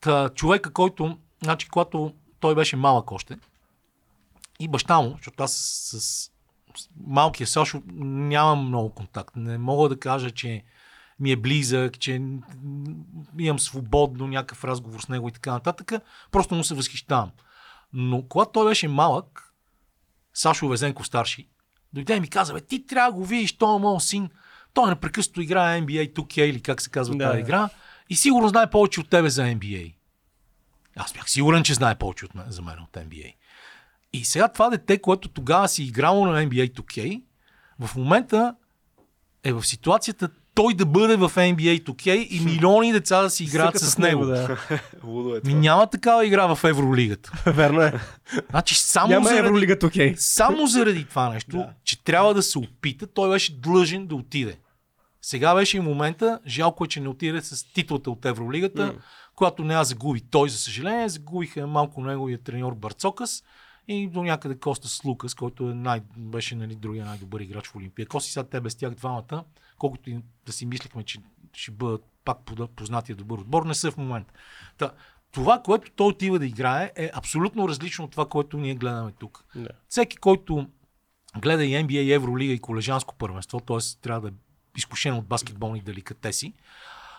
Та, 0.00 0.28
човека, 0.28 0.72
който, 0.72 1.18
значи, 1.42 1.68
когато 1.68 2.14
той 2.40 2.54
беше 2.54 2.76
малък 2.76 3.12
още, 3.12 3.36
и 4.60 4.68
баща 4.68 5.00
му, 5.00 5.14
защото 5.16 5.42
аз 5.42 5.52
с, 5.52 6.00
с 6.00 6.30
малкия 7.06 7.46
Сашо 7.46 7.82
нямам 7.94 8.66
много 8.66 8.94
контакт. 8.94 9.36
Не 9.36 9.58
мога 9.58 9.88
да 9.88 9.98
кажа, 9.98 10.30
че 10.30 10.64
ми 11.20 11.30
е 11.30 11.36
близък, 11.36 11.98
че 11.98 12.22
имам 13.38 13.58
свободно 13.58 14.26
някакъв 14.26 14.64
разговор 14.64 15.00
с 15.00 15.08
него 15.08 15.28
и 15.28 15.32
така 15.32 15.52
нататък. 15.52 15.92
Просто 16.30 16.54
му 16.54 16.64
се 16.64 16.74
възхищавам. 16.74 17.30
Но 17.92 18.22
когато 18.28 18.52
той 18.52 18.68
беше 18.68 18.88
малък, 18.88 19.54
Сашо 20.34 20.68
Везенко 20.68 21.04
старши, 21.04 21.48
дойде 21.92 22.16
и 22.16 22.20
ми 22.20 22.28
каза, 22.28 22.52
бе, 22.52 22.60
ти 22.60 22.86
трябва 22.86 23.10
да 23.10 23.16
го 23.16 23.24
видиш, 23.24 23.52
той 23.52 23.76
е 23.76 23.78
моят 23.78 24.02
син. 24.02 24.30
Той 24.74 24.90
непрекъснато 24.90 25.40
играе 25.40 25.82
NBA 25.82 26.12
2K 26.14 26.40
или 26.40 26.62
как 26.62 26.80
се 26.80 26.90
казва 26.90 27.16
да. 27.16 27.24
тази 27.24 27.40
игра 27.40 27.68
и 28.08 28.16
сигурно 28.16 28.48
знае 28.48 28.70
повече 28.70 29.00
от 29.00 29.10
тебе 29.10 29.30
за 29.30 29.42
NBA. 29.42 29.94
Аз 30.96 31.12
бях 31.12 31.30
сигурен, 31.30 31.64
че 31.64 31.74
знае 31.74 31.94
повече 31.94 32.24
от 32.24 32.34
мен, 32.34 32.44
за 32.48 32.62
мен 32.62 32.78
от 32.78 32.92
NBA. 32.92 33.34
И 34.12 34.24
сега 34.24 34.48
това 34.48 34.70
дете, 34.70 34.98
което 34.98 35.28
тогава 35.28 35.68
си 35.68 35.82
играло 35.84 36.26
на 36.26 36.46
NBA 36.46 36.72
2K, 36.72 37.22
в 37.80 37.96
момента 37.96 38.54
е 39.44 39.52
в 39.52 39.66
ситуацията 39.66 40.28
той 40.54 40.74
да 40.74 40.86
бъде 40.86 41.16
в 41.16 41.30
NBA 41.30 41.82
2K 41.82 42.08
и 42.30 42.40
милиони 42.40 42.92
деца 42.92 43.22
да 43.22 43.30
си 43.30 43.44
играят 43.44 43.78
Съкат 43.78 43.92
с 43.92 43.98
него. 43.98 44.24
да. 44.24 44.58
Лудо 45.04 45.30
е 45.30 45.34
Ми 45.34 45.40
това. 45.42 45.54
няма 45.54 45.86
такава 45.86 46.26
игра 46.26 46.54
в 46.54 46.64
Евролигата. 46.64 47.32
Верно 47.46 47.82
е. 47.82 47.92
Значи 48.50 48.74
само 48.74 49.08
Няма 49.08 49.28
заради, 49.28 49.38
Евролига 49.40 49.76
окей. 49.84 50.14
само 50.16 50.66
заради 50.66 51.04
това 51.04 51.28
нещо, 51.28 51.56
Да. 51.56 51.70
че 51.84 52.04
трябва 52.04 52.34
да 52.34 52.42
се 52.42 52.58
опита, 52.58 53.06
той 53.06 53.30
беше 53.30 53.54
длъжен 53.54 54.06
да 54.06 54.14
отиде. 54.14 54.58
Сега 55.22 55.54
беше 55.54 55.76
и 55.76 55.80
момента, 55.80 56.38
жалко 56.46 56.84
е, 56.84 56.88
че 56.88 57.00
не 57.00 57.08
отиде 57.08 57.40
с 57.40 57.64
титлата 57.64 58.10
от 58.10 58.24
Евролигата, 58.24 58.86
М. 58.86 58.92
която 59.34 59.64
не 59.64 59.74
я 59.74 59.84
загуби 59.84 60.20
той, 60.20 60.50
за 60.50 60.58
съжаление, 60.58 61.08
загубиха 61.08 61.66
малко 61.66 62.00
неговия 62.00 62.38
треньор 62.38 62.74
Барцокас 62.74 63.42
и 63.94 64.08
до 64.08 64.22
някъде 64.22 64.58
Костас 64.58 65.04
Лукас, 65.04 65.34
който 65.34 65.70
е 65.70 65.74
най- 65.74 66.02
беше 66.16 66.56
нали, 66.56 66.74
другия 66.74 67.04
най-добър 67.04 67.40
играч 67.40 67.68
в 67.68 67.76
Олимпия. 67.76 68.06
Коси 68.06 68.32
сега 68.32 68.48
те 68.48 68.60
без 68.60 68.74
тях 68.74 68.94
двамата, 68.94 69.44
колкото 69.78 70.10
и 70.10 70.20
да 70.46 70.52
си 70.52 70.66
мислихме, 70.66 71.02
че 71.02 71.18
ще 71.52 71.70
бъдат 71.70 72.04
пак 72.24 72.38
познатия 72.76 73.16
добър 73.16 73.38
отбор, 73.38 73.66
не 73.66 73.74
са 73.74 73.90
в 73.90 73.96
момента. 73.96 74.32
Та, 74.78 74.92
това, 75.32 75.62
което 75.62 75.90
той 75.90 76.06
отива 76.06 76.38
да 76.38 76.46
играе, 76.46 76.92
е 76.96 77.10
абсолютно 77.14 77.68
различно 77.68 78.04
от 78.04 78.10
това, 78.10 78.28
което 78.28 78.56
ние 78.56 78.74
гледаме 78.74 79.12
тук. 79.12 79.44
Да. 79.54 79.68
Всеки, 79.88 80.16
който 80.16 80.68
гледа 81.38 81.64
и 81.64 81.72
NBA, 81.72 82.00
и 82.00 82.12
Евролига, 82.12 82.52
и 82.52 82.58
колежанско 82.58 83.14
първенство, 83.14 83.60
т.е. 83.60 84.00
трябва 84.02 84.20
да 84.20 84.28
е 84.28 84.38
изкушен 84.76 85.14
от 85.14 85.26
баскетболни 85.26 85.80
деликатеси, 85.80 86.54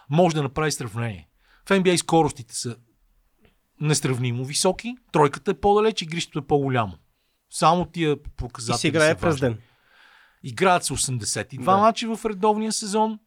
може 0.10 0.36
да 0.36 0.44
направи 0.44 0.72
сравнение. 0.72 1.28
В 1.66 1.70
NBA 1.70 1.96
скоростите 1.96 2.56
са 2.56 2.76
несравнимо 3.82 4.46
високи, 4.46 4.96
тройката 5.12 5.52
е 5.52 5.54
по-далеч, 5.54 6.02
игрището 6.02 6.40
е 6.40 6.48
по-голямо. 6.48 6.94
Само 7.50 7.86
тия 7.86 8.12
И 8.12 8.24
показатели 8.38 8.78
се 8.80 8.88
играе 8.88 9.16
през 9.16 9.40
ден. 9.40 9.58
Играят 10.44 10.84
се 10.86 10.94
82 10.94 11.64
Да. 11.64 11.78
мача 11.78 12.16
в 12.16 12.26
редовния 12.26 12.72
сезон. 12.72 13.20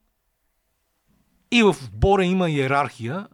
И 1.51 1.62
в 1.62 1.76
отбора 1.85 2.24
има 2.24 2.51
иерархия, 2.51 3.28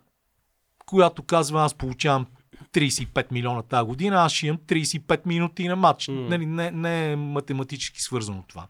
която 0.86 1.22
казва 1.22 1.62
аз 1.64 1.74
получавам 1.74 2.26
35 2.72 3.32
милиона 3.32 3.62
тази 3.62 3.86
година, 3.86 4.16
аз 4.16 4.32
ще 4.32 4.47
имам 4.47 4.59
35 4.59 5.26
минути 5.26 5.68
на 5.68 5.76
матч. 5.76 6.09
М. 6.09 6.14
Нали, 6.14 6.47
не, 6.47 6.70
не 6.70 7.12
е 7.12 7.16
математически 7.16 8.01
свързано 8.02 8.44
това. 8.48 8.66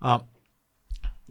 А, 0.00 0.20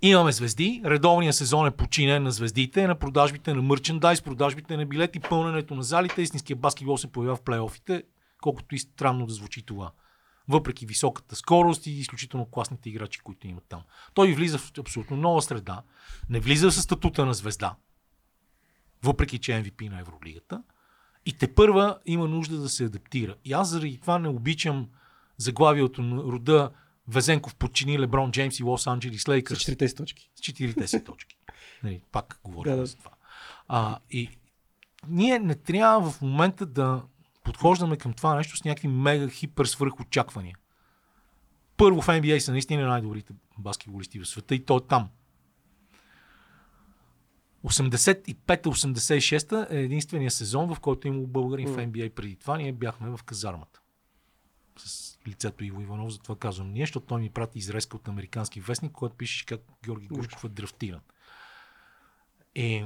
имаме 0.02 0.32
звезди, 0.32 0.82
редовният 0.86 1.36
сезон 1.36 1.68
е 1.68 1.72
починен 1.72 2.24
на 2.24 2.32
звездите, 2.32 2.88
на 2.88 2.95
продажбите 2.95 3.53
на 3.53 3.61
мърчендайз, 3.61 4.22
продажбите 4.22 4.78
на 4.78 4.86
билети, 4.86 5.19
пълненето 5.19 5.76
на 5.76 5.84
залите, 5.84 6.22
истинския 6.22 6.56
баскетбол 6.56 6.98
се 6.98 7.11
появява 7.11 7.36
в 7.36 7.41
плейофите, 7.41 8.03
колкото 8.41 8.76
и 8.76 8.80
странно 8.80 9.26
да 9.26 9.34
звучи 9.34 9.65
това. 9.65 9.91
Въпреки 10.48 10.86
високата 10.86 11.36
скорост 11.36 11.88
и 11.88 11.91
изключително 11.91 12.45
класните 12.45 12.90
играчи, 12.90 13.19
които 13.19 13.48
имат 13.48 13.64
там. 13.69 13.82
Той 14.14 14.34
влиза 14.34 14.57
в 14.57 14.72
абсолютно 14.80 15.18
нова 15.18 15.41
среда, 15.41 15.82
не 16.30 16.40
влиза 16.40 16.72
с 16.72 16.82
статута 16.82 17.26
на 17.26 17.34
звезда, 17.34 17.76
въпреки 19.03 19.40
че 19.40 19.57
е 19.57 19.64
MVP 19.64 19.90
на 19.90 19.99
Евролигата, 19.99 20.64
и 21.26 21.34
те 21.34 21.53
първа 21.56 21.98
има 22.06 22.28
нужда 22.28 22.57
да 22.57 22.69
се 22.69 22.84
адаптира. 22.84 23.36
И 23.45 23.53
аз 23.53 23.69
заради 23.69 23.99
това 23.99 24.19
не 24.19 24.28
обичам 24.28 24.88
заглавието 25.38 26.02
на 26.02 26.24
рода 26.24 26.72
Везенков 27.08 27.56
подчини 27.56 28.00
Леброн 28.00 28.32
Джеймс 28.32 28.60
и 28.60 28.64
Лос 28.64 28.88
Анджелис 28.88 29.22
С 29.22 29.28
Лейкърс 29.28 29.60
четирите 29.60 29.88
си 29.88 29.96
точки. 29.96 30.32
с 30.36 30.42
40 30.42 31.06
точки. 31.06 31.38
Нали, 31.84 32.02
пак 32.12 32.40
говорим 32.44 32.74
Да, 32.74 32.78
да. 32.78 32.86
за 32.86 32.98
това. 32.98 33.12
А, 33.68 34.00
и 34.12 34.30
ние 35.08 35.40
не 35.40 35.56
трябва 35.56 36.12
в 36.12 36.22
момента 36.22 36.66
да 36.66 37.04
подхождаме 37.44 37.98
към 37.98 38.14
това 38.14 38.36
нещо 38.36 38.58
с 38.58 38.64
някакви 38.64 38.88
мега 38.88 39.30
хипер 39.30 39.66
свръх 39.66 40.00
очаквания. 40.00 40.56
Първо 41.78 42.02
в 42.02 42.08
NBA 42.08 42.40
са 42.40 42.52
наистина 42.52 42.88
най-добрите 42.88 43.34
баскетболисти 43.58 44.20
в 44.20 44.26
света 44.26 44.56
и 44.56 44.66
то 44.66 44.78
е 44.78 44.88
там. 44.88 45.10
85-86 47.66 49.72
е 49.72 49.82
единствения 49.82 50.32
сезон, 50.32 50.76
в 50.76 50.80
който 50.80 51.08
е 51.08 51.12
имало 51.12 51.28
българин 51.28 51.68
в 51.68 51.78
NBA 51.78 52.10
преди 52.10 52.36
това. 52.36 52.58
Ние 52.58 52.72
бяхме 52.72 53.10
в 53.10 53.20
казармата. 53.24 53.80
С 54.78 55.16
лицето 55.28 55.64
Иво 55.64 55.82
Иванов, 55.82 56.12
затова 56.12 56.36
казвам 56.36 56.72
ние, 56.72 56.84
защото 56.84 57.06
той 57.06 57.22
ми 57.22 57.30
прати 57.30 57.60
изрезка 57.60 57.98
от 57.98 58.08
американски 58.08 58.62
вестник, 58.62 58.91
който 58.91 59.16
пише 59.16 59.45
как 59.45 59.62
Георги 59.84 60.08
Гушков 60.08 60.44
е 60.44 60.49
драфтиран. 60.49 61.02
И 62.56 62.86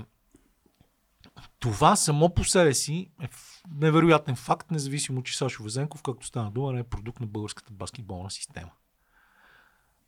това 1.59 1.95
само 1.95 2.33
по 2.33 2.43
себе 2.43 2.73
си 2.73 3.11
е 3.21 3.29
невероятен 3.75 4.35
факт, 4.35 4.71
независимо, 4.71 5.23
че 5.23 5.37
Сашо 5.37 5.63
Везенков, 5.63 6.01
както 6.01 6.27
стана 6.27 6.51
дума, 6.51 6.73
не 6.73 6.79
е 6.79 6.83
продукт 6.83 7.19
на 7.19 7.27
българската 7.27 7.73
баскетболна 7.73 8.31
система. 8.31 8.71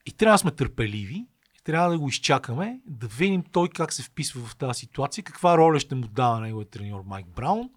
И 0.06 0.12
трябва 0.12 0.34
да 0.34 0.38
сме 0.38 0.52
търпеливи, 0.52 1.26
трябва 1.64 1.90
да 1.90 2.00
го 2.00 2.10
изчакаме, 2.10 2.82
да 2.86 3.08
видим 3.08 3.44
той 3.44 3.70
как 3.70 3.94
се 3.94 4.04
вписва 4.04 4.46
в 4.46 4.56
тази 4.56 4.80
ситуация, 4.80 5.24
каква 5.24 5.58
роля 5.58 5.80
ще 5.80 5.96
му 5.96 6.08
дава 6.08 6.40
неговият 6.40 6.70
треньор 6.70 7.04
Майк 7.06 7.28
Браун 7.28 7.70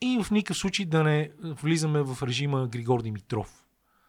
и 0.00 0.22
в 0.22 0.30
никакъв 0.30 0.56
случай 0.56 0.86
да 0.86 1.04
не 1.04 1.30
влизаме 1.42 2.02
в 2.02 2.26
режима 2.26 2.66
Григор 2.66 3.02
Димитров. 3.02 3.66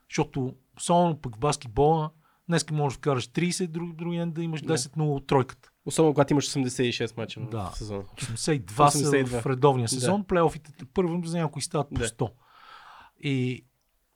Защото, 0.09 0.53
особено 0.77 1.22
пък 1.22 1.35
в 1.35 1.39
баскетбола, 1.39 2.11
днес 2.49 2.65
можеш 2.72 2.97
да 2.97 2.99
вкараш 2.99 3.30
30, 3.30 3.68
друг, 3.68 3.95
другия 3.95 4.19
ден 4.26 4.31
да 4.31 4.43
имаш 4.43 4.61
10-0 4.61 5.01
от 5.01 5.27
тройката. 5.27 5.72
Особено 5.85 6.14
когато 6.14 6.34
имаш 6.34 6.49
86 6.49 7.18
мача 7.18 7.41
Да. 7.51 7.69
в 7.73 7.77
сезона. 7.77 8.03
82 8.03 8.89
са 8.89 8.97
82. 8.97 9.41
в 9.41 9.45
редовния 9.45 9.89
сезон, 9.89 10.23
плейофите 10.23 10.72
първо 10.93 11.22
за 11.26 11.38
някои 11.38 11.61
стават 11.61 11.89
по 11.89 11.95
Да. 11.95 12.07
100. 12.07 12.30
И 13.19 13.65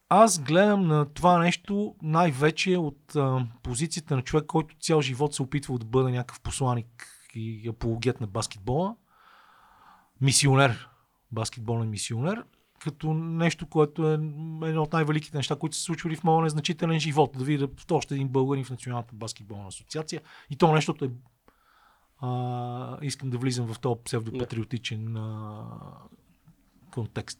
аз 0.09 0.39
гледам 0.39 0.87
на 0.87 1.05
това 1.13 1.39
нещо 1.39 1.95
най-вече 2.01 2.77
от 2.77 3.15
а, 3.15 3.47
позицията 3.63 4.15
на 4.15 4.21
човек, 4.21 4.45
който 4.45 4.75
цял 4.79 5.01
живот 5.01 5.33
се 5.33 5.41
опитва 5.41 5.79
да 5.79 5.85
бъде 5.85 6.11
някакъв 6.11 6.41
посланик 6.41 7.07
и 7.35 7.69
апологет 7.69 8.21
на 8.21 8.27
баскетбола. 8.27 8.95
Мисионер, 10.21 10.89
баскетболен 11.31 11.89
мисионер, 11.89 12.43
като 12.79 13.13
нещо, 13.13 13.65
което 13.65 14.09
е 14.09 14.13
едно 14.13 14.83
от 14.83 14.93
най-великите 14.93 15.37
неща, 15.37 15.55
които 15.55 15.75
се 15.75 15.83
случвали 15.83 16.15
в 16.15 16.23
моя 16.23 16.43
незначителен 16.43 16.99
живот. 16.99 17.31
Да 17.37 17.43
видя 17.43 17.67
още 17.91 18.15
един 18.15 18.27
българин 18.27 18.65
в 18.65 18.69
Националната 18.69 19.15
баскетболна 19.15 19.67
асоциация. 19.67 20.21
И 20.49 20.55
то 20.55 20.73
нещото 20.73 21.05
е 21.05 21.09
а, 22.21 22.97
искам 23.01 23.29
да 23.29 23.37
влизам 23.37 23.73
в 23.73 23.79
този 23.79 24.01
псевдопатриотичен 24.03 25.17
а, 25.17 25.63
контекст. 26.91 27.39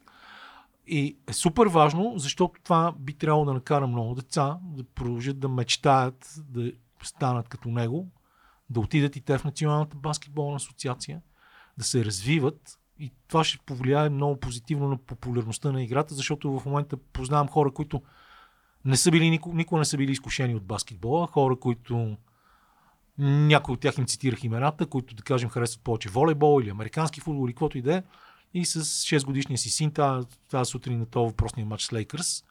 И 0.87 1.17
е 1.27 1.33
супер 1.33 1.65
важно, 1.65 2.13
защото 2.17 2.61
това 2.63 2.93
би 2.99 3.13
трябвало 3.13 3.45
да 3.45 3.53
накара 3.53 3.87
много 3.87 4.15
деца 4.15 4.57
да 4.63 4.83
продължат 4.83 5.39
да 5.39 5.49
мечтаят 5.49 6.35
да 6.37 6.71
станат 7.03 7.47
като 7.47 7.69
него, 7.69 8.11
да 8.69 8.79
отидат 8.79 9.15
и 9.15 9.21
те 9.21 9.37
в 9.37 9.43
Националната 9.43 9.97
баскетболна 9.97 10.55
асоциация, 10.55 11.21
да 11.77 11.83
се 11.83 12.05
развиват 12.05 12.79
и 13.01 13.11
това 13.27 13.43
ще 13.43 13.57
повлияе 13.65 14.09
много 14.09 14.39
позитивно 14.39 14.87
на 14.87 14.97
популярността 14.97 15.71
на 15.71 15.83
играта, 15.83 16.15
защото 16.15 16.59
в 16.59 16.65
момента 16.65 16.97
познавам 16.97 17.47
хора, 17.47 17.71
които 17.71 18.01
не 18.85 18.97
са 18.97 19.11
били, 19.11 19.29
никога, 19.29 19.57
никога 19.57 19.79
не 19.79 19.85
са 19.85 19.97
били 19.97 20.11
изкушени 20.11 20.55
от 20.55 20.63
баскетбола, 20.63 21.27
хора, 21.27 21.55
които 21.55 22.17
някои 23.17 23.73
от 23.73 23.79
тях 23.79 23.97
им 23.97 24.05
цитирах 24.05 24.43
имената, 24.43 24.85
които 24.85 25.15
да 25.15 25.23
кажем 25.23 25.49
харесват 25.49 25.83
повече 25.83 26.09
волейбол 26.09 26.61
или 26.61 26.69
американски 26.69 27.21
футбол 27.21 27.45
или 27.45 27.53
каквото 27.53 27.77
и 27.77 27.81
да 27.81 27.95
е. 27.95 28.03
И 28.53 28.65
с 28.65 28.83
6 28.83 29.25
годишния 29.25 29.57
си 29.57 29.69
син 29.69 29.91
тази, 29.91 30.27
тази 30.49 30.69
сутрин 30.69 30.99
на 30.99 31.05
този 31.05 31.29
въпросния 31.29 31.65
матч 31.65 31.83
с 31.83 31.93
Лейкърс, 31.93 32.43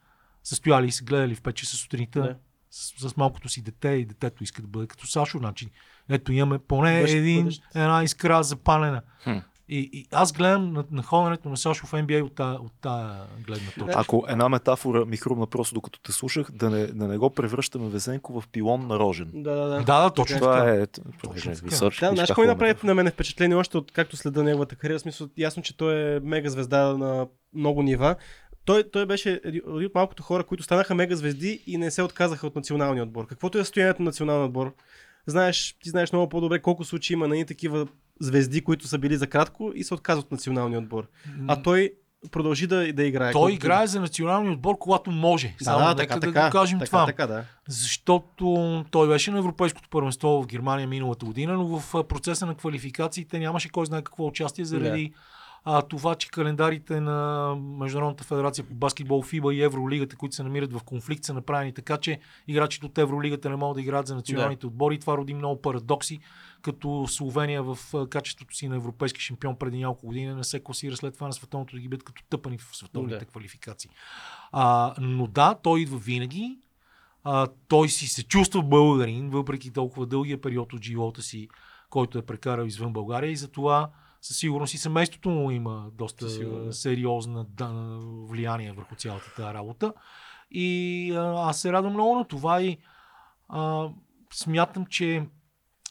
са 0.44 0.54
стояли 0.54 0.86
и 0.86 0.92
се 0.92 1.04
гледали 1.04 1.34
в 1.34 1.42
5 1.42 1.52
часа 1.52 1.76
сутринта 1.76 2.36
с, 2.70 3.08
с, 3.08 3.16
малкото 3.16 3.48
си 3.48 3.62
дете 3.62 3.88
и 3.88 4.04
детето 4.04 4.44
иска 4.44 4.62
да 4.62 4.68
бъде 4.68 4.86
като 4.86 5.06
Сашо. 5.06 5.38
Значи, 5.38 5.70
ето 6.08 6.32
имаме 6.32 6.58
поне 6.58 7.00
един, 7.00 7.44
бъдещ. 7.44 7.62
една 7.74 8.02
искра 8.02 8.42
запалена. 8.42 9.02
Хм. 9.22 9.38
И, 9.72 9.90
и 9.92 10.06
аз 10.12 10.32
гледам 10.32 10.72
на, 10.72 10.84
на 10.90 11.02
ходенето 11.02 11.48
на 11.48 11.56
Сашо 11.56 11.86
в 11.86 11.92
NBA 11.92 12.22
от 12.22 12.34
тази 12.34 12.58
от 12.58 12.72
тая 12.80 13.22
гледна 13.46 13.70
точка. 13.78 13.94
Ако 13.96 14.24
една 14.28 14.48
метафора 14.48 15.04
ми 15.04 15.16
хрумна 15.16 15.46
просто 15.46 15.74
докато 15.74 16.00
те 16.00 16.12
слушах, 16.12 16.50
да 16.52 16.70
не, 16.70 16.86
да 16.86 17.08
не 17.08 17.18
го 17.18 17.30
превръщаме 17.30 17.88
Везенко 17.88 18.40
в 18.40 18.48
пилон 18.48 18.86
на 18.86 18.98
рожен. 18.98 19.30
Да, 19.34 19.54
да, 19.54 19.66
да. 19.68 19.82
Да, 19.84 20.02
да, 20.02 20.10
точно 20.10 20.38
Това 20.38 20.58
така. 20.58 20.70
е, 20.70 20.80
ето, 20.82 21.00
Точно 21.00 21.18
продължай, 21.20 21.54
така. 21.54 22.08
Да, 22.08 22.14
знаеш 22.14 22.32
кой 22.34 22.46
направи 22.46 22.74
на 22.84 22.94
мен 22.94 23.10
впечатление 23.10 23.56
още 23.56 23.78
от 23.78 23.92
както 23.92 24.16
следа 24.16 24.42
неговата 24.42 24.76
кариера, 24.76 24.98
в 24.98 25.02
смисъл 25.02 25.28
ясно, 25.36 25.62
че 25.62 25.76
той 25.76 26.16
е 26.16 26.20
мега 26.20 26.50
звезда 26.50 26.96
на 26.96 27.26
много 27.54 27.82
нива. 27.82 28.16
Той, 28.64 28.90
той 28.90 29.06
беше 29.06 29.40
един 29.44 29.62
един 29.68 29.86
от 29.86 29.94
малкото 29.94 30.22
хора, 30.22 30.44
които 30.44 30.62
станаха 30.62 30.94
мега 30.94 31.16
звезди 31.16 31.62
и 31.66 31.76
не 31.76 31.90
се 31.90 32.02
отказаха 32.02 32.46
от 32.46 32.56
националния 32.56 33.02
отбор. 33.02 33.26
Каквото 33.26 33.58
е 33.58 33.60
състоянието 33.60 34.02
на 34.02 34.06
националния 34.06 34.46
отбор, 34.46 34.74
знаеш, 35.26 35.76
ти 35.82 35.90
знаеш 35.90 36.12
много 36.12 36.28
по-добре 36.28 36.62
колко 36.62 36.84
случаи 36.84 37.14
има 37.14 37.28
на 37.28 37.34
едни 37.34 37.46
такива 37.46 37.86
звезди, 38.20 38.60
които 38.60 38.88
са 38.88 38.98
били 38.98 39.16
за 39.16 39.26
кратко 39.26 39.72
и 39.74 39.84
се 39.84 39.94
отказват 39.94 40.24
от 40.24 40.32
националния 40.32 40.78
отбор. 40.78 41.08
А 41.48 41.62
той 41.62 41.92
продължи 42.30 42.66
да, 42.66 42.92
да 42.92 43.04
играе. 43.04 43.32
Той 43.32 43.52
играе 43.52 43.86
за 43.86 44.00
националния 44.00 44.52
отбор, 44.52 44.78
когато 44.78 45.10
може. 45.10 45.54
Да, 45.58 45.64
Само 45.64 45.84
да, 45.84 45.94
нека 45.94 46.14
така, 46.14 46.14
да 46.14 46.32
така, 46.32 46.46
го 46.46 46.52
кажем 46.52 46.78
така, 46.78 46.86
това. 46.86 47.06
Така, 47.06 47.26
да. 47.26 47.44
Защото 47.68 48.84
той 48.90 49.08
беше 49.08 49.30
на 49.30 49.38
Европейското 49.38 49.88
първенство 49.88 50.42
в 50.42 50.46
Германия 50.46 50.88
миналата 50.88 51.26
година, 51.26 51.54
но 51.54 51.78
в 51.78 52.04
процеса 52.08 52.46
на 52.46 52.54
квалификациите 52.54 53.38
нямаше 53.38 53.68
кой 53.68 53.86
знае 53.86 54.02
какво 54.02 54.26
участие 54.26 54.64
заради 54.64 55.12
а, 55.64 55.82
това, 55.82 56.14
че 56.14 56.30
календарите 56.30 57.00
на 57.00 57.54
Международната 57.78 58.24
федерация 58.24 58.64
по 58.64 58.74
баскетбол, 58.74 59.22
ФИБА 59.22 59.54
и 59.54 59.62
Евролигата, 59.62 60.16
които 60.16 60.34
се 60.34 60.42
намират 60.42 60.72
в 60.72 60.82
конфликт, 60.84 61.24
са 61.24 61.34
направени 61.34 61.72
така, 61.72 61.96
че 61.96 62.18
играчите 62.48 62.86
от 62.86 62.98
Евролигата 62.98 63.50
не 63.50 63.56
могат 63.56 63.74
да 63.74 63.80
играят 63.80 64.06
за 64.06 64.14
националните 64.14 64.60
да. 64.60 64.66
отбори. 64.66 64.98
Това 64.98 65.16
роди 65.16 65.34
много 65.34 65.62
парадокси, 65.62 66.20
като 66.62 67.06
Словения 67.08 67.62
в 67.62 67.78
качеството 68.08 68.56
си 68.56 68.68
на 68.68 68.76
европейски 68.76 69.20
шампион 69.20 69.56
преди 69.56 69.78
няколко 69.78 70.06
години 70.06 70.34
не 70.34 70.44
се 70.44 70.60
класира 70.60 70.96
след 70.96 71.14
това 71.14 71.26
на 71.26 71.32
световното 71.32 71.76
да 71.76 71.80
ги 71.80 71.88
бъдат 71.88 72.04
като 72.04 72.22
тъпани 72.30 72.58
в 72.58 72.76
световните 72.76 73.18
да. 73.18 73.24
квалификации. 73.24 73.90
А, 74.52 74.94
но 74.98 75.26
да, 75.26 75.54
той 75.62 75.80
идва 75.80 75.98
винаги. 75.98 76.58
А, 77.24 77.48
той 77.68 77.88
си 77.88 78.06
се 78.06 78.22
чувства 78.22 78.62
българин, 78.62 79.30
въпреки 79.30 79.72
толкова 79.72 80.06
дългия 80.06 80.40
период 80.40 80.72
от 80.72 80.84
живота 80.84 81.22
си, 81.22 81.48
който 81.90 82.18
е 82.18 82.26
прекарал 82.26 82.64
извън 82.64 82.92
България 82.92 83.30
и 83.30 83.36
затова 83.36 83.90
със 84.22 84.36
сигурност 84.36 84.74
и 84.74 84.78
семейството 84.78 85.30
му 85.30 85.50
има 85.50 85.90
доста 85.92 86.26
сериозна 86.72 87.46
влияние 88.28 88.72
върху 88.72 88.94
цялата 88.94 89.34
тази 89.36 89.54
работа. 89.54 89.92
И 90.50 91.12
а, 91.16 91.48
аз 91.48 91.60
се 91.60 91.72
радвам 91.72 91.92
много 91.92 92.14
на 92.14 92.24
това 92.24 92.62
и 92.62 92.78
а, 93.48 93.88
смятам, 94.32 94.86
че 94.86 95.26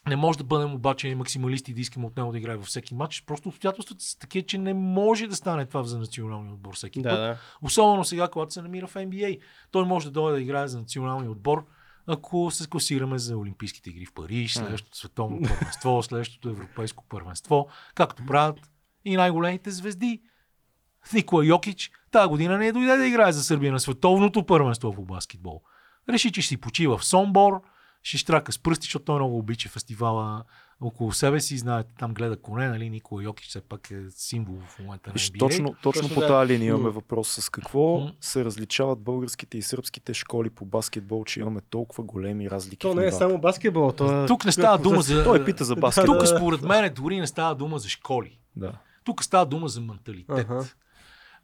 не 0.10 0.16
може 0.16 0.38
да 0.38 0.44
бъдем 0.44 0.74
обаче 0.74 1.16
максималисти 1.16 1.74
да 1.74 1.82
искаме 1.82 2.06
от 2.06 2.18
него 2.18 2.32
да 2.32 2.38
играе 2.38 2.58
във 2.58 2.66
всеки 2.66 2.96
матч. 2.96 3.24
Просто 3.28 3.50
обстоятелствата 3.50 4.04
са 4.04 4.20
такива, 4.20 4.46
че 4.46 4.58
не 4.58 4.74
може 4.74 5.28
да 5.28 5.36
стане 5.36 5.66
това 5.66 5.84
за 5.84 6.00
националния 6.00 6.54
отбор 6.54 6.76
всеки 6.76 7.02
да, 7.02 7.10
път. 7.10 7.18
Да. 7.18 7.38
Особено 7.62 8.06
сега, 8.06 8.28
когато 8.28 8.54
се 8.54 8.62
намира 8.62 8.88
в 8.88 8.94
NBA. 8.94 9.40
Той 9.72 9.86
може 9.86 10.06
да 10.06 10.12
дойде 10.12 10.36
да 10.36 10.42
играе 10.42 10.68
за 10.68 10.80
националния 10.80 11.32
отбор, 11.32 11.66
ако 12.08 12.52
се 12.52 12.70
класираме 12.70 13.18
за 13.18 13.38
Олимпийските 13.38 13.90
игри 13.90 14.06
в 14.06 14.14
Париж, 14.14 14.54
следващото 14.54 14.98
световно 14.98 15.42
първенство, 15.42 16.04
следващото 16.04 16.50
европейско 16.50 17.04
първенство, 17.10 17.68
както 17.96 18.26
правят 18.26 18.60
и 19.06 19.16
най-големите 19.16 19.72
звезди. 19.72 20.22
Никола 21.14 21.46
Йокич 21.46 21.92
тази 22.12 22.28
година 22.28 22.58
не 22.58 22.72
дойде 22.72 22.98
да 22.98 23.08
играе 23.08 23.32
за 23.32 23.44
Сърбия 23.44 23.72
на 23.72 23.80
световното 23.80 24.46
първенство 24.46 24.94
по 24.94 25.06
баскетбол. 25.06 25.62
Реши, 26.10 26.32
че 26.32 26.42
ще 26.42 26.48
си 26.48 26.58
почива 26.58 26.98
в 26.98 27.06
Сомбор, 27.06 27.62
ще 28.04 28.18
штрака 28.18 28.52
с 28.52 28.60
пръсти, 28.60 28.86
защото 28.86 29.06
той 29.06 29.16
много 29.16 29.38
обича 29.38 29.70
фестивала 29.70 30.44
около 30.82 31.12
себе 31.12 31.40
си. 31.40 31.58
Знаете, 31.58 31.94
там 32.00 32.14
гледа 32.14 32.38
коне, 32.38 32.70
нали? 32.70 32.90
Никола 32.90 33.24
Йокич 33.24 33.48
все 33.48 33.62
пак 33.62 33.92
е 33.92 34.04
символ 34.10 34.58
в 34.68 34.80
момента 34.80 35.10
на 35.10 35.16
NBA. 35.16 35.40
Точно, 35.40 35.76
точно 35.84 36.10
по 36.10 36.20
тази 36.22 36.54
линия 36.54 36.70
имаме 36.70 36.90
въпрос. 36.90 37.30
С 37.30 37.50
какво 37.50 38.10
се 38.22 38.46
различават 38.46 39.00
българските 39.00 39.58
и 39.58 39.62
сръбските 39.62 40.14
школи 40.14 40.50
по 40.50 40.66
баскетбол, 40.66 41.26
че 41.26 41.40
имаме 41.40 41.62
толкова 41.62 42.04
големи 42.04 42.50
разлики? 42.50 42.78
То 42.78 42.94
не 42.94 43.06
е 43.06 43.12
само 43.12 43.38
баскетбол. 43.38 43.92
То 43.92 44.24
е... 44.24 44.26
Тук 44.26 44.46
не 44.46 44.52
става 44.52 44.78
дума 44.78 45.02
за... 45.02 45.24
Той 45.24 45.46
пита 45.46 45.64
за 45.64 45.76
баскетбол. 45.76 46.18
Тук 46.18 46.28
според 46.28 46.62
мен 46.62 46.94
дори 46.94 47.20
не 47.20 47.28
става 47.28 47.56
дума 47.56 47.80
за 47.80 47.90
школи. 47.90 48.40
Да. 48.56 48.74
Тук 49.04 49.24
става 49.24 49.46
дума 49.46 49.68
за 49.68 49.82
менталитет. 49.82 50.48
Uh-huh. 50.48 50.74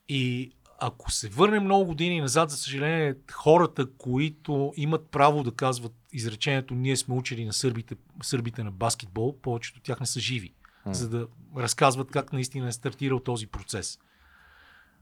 И 0.10 0.52
ако 0.80 1.12
се 1.12 1.30
върнем 1.30 1.64
много 1.64 1.86
години 1.86 2.22
назад, 2.22 2.50
за 2.50 2.58
съжаление, 2.58 3.16
хората, 3.32 3.92
които 3.98 4.74
имат 4.76 5.08
право 5.12 5.44
да 5.44 5.52
казват 5.52 5.94
изречението 6.14 6.76
ние 6.76 6.98
сме 6.98 7.16
учили 7.16 7.46
на 7.46 7.54
сърбите, 7.54 7.96
сърбите 8.24 8.64
на 8.64 8.72
баскетбол, 8.72 9.38
повечето 9.42 9.78
от 9.78 9.84
тях 9.84 10.00
не 10.00 10.06
са 10.06 10.20
живи, 10.20 10.54
mm. 10.88 10.92
за 10.92 11.10
да 11.10 11.28
разказват 11.58 12.12
как 12.12 12.34
наистина 12.34 12.68
е 12.68 12.72
стартирал 12.72 13.20
този 13.20 13.48
процес. 13.48 14.00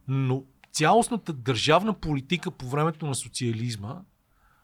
Но 0.07 0.43
цялостната 0.71 1.33
държавна 1.33 1.93
политика 1.93 2.51
по 2.51 2.69
времето 2.69 3.05
на 3.05 3.15
социализма 3.15 4.01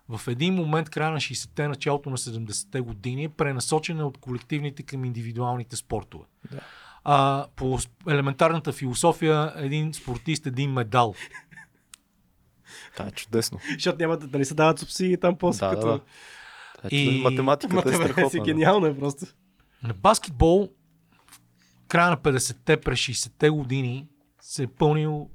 в 0.10 0.28
един 0.28 0.54
момент, 0.54 0.90
края 0.90 1.12
на 1.12 1.18
60-те, 1.18 1.68
началото 1.68 2.10
на 2.10 2.18
70-те 2.18 2.82
години, 2.82 3.24
е 3.24 3.30
пренасочена 3.30 4.08
от 4.08 4.18
колективните 4.18 4.84
към 4.84 5.06
индивидуалните 5.06 5.76
спортове. 5.76 6.26
Да. 6.52 6.60
А, 7.04 7.48
по 7.56 7.80
елементарната 8.10 8.72
философия, 8.72 9.54
един 9.56 9.94
спортист, 9.94 10.46
един 10.46 10.72
медал. 10.72 11.16
Това 12.94 13.08
е 13.08 13.12
чудесно. 13.12 13.60
Защото 13.74 13.98
няма 14.00 14.18
да, 14.18 14.28
да 14.28 14.38
не 14.38 14.46
се 14.46 14.54
дават 14.54 14.80
субсидии 14.80 15.18
там 15.18 15.38
после. 15.38 15.66
Да, 15.66 15.76
като... 15.76 15.88
да, 15.88 15.94
да. 16.84 16.96
И... 16.96 17.22
Математиката 17.22 17.90
е 17.90 17.94
страхотна. 17.94 18.40
Е 18.40 18.44
гениална 18.44 18.88
е 18.88 18.98
просто. 18.98 19.26
На 19.84 19.94
баскетбол 19.94 20.70
в 21.28 21.40
края 21.88 22.10
на 22.10 22.18
50-те, 22.18 22.78
през 22.78 23.00
60-те 23.00 23.50
години 23.50 24.08
се 24.42 24.64
е 24.64 24.68
пълнил 24.68 25.30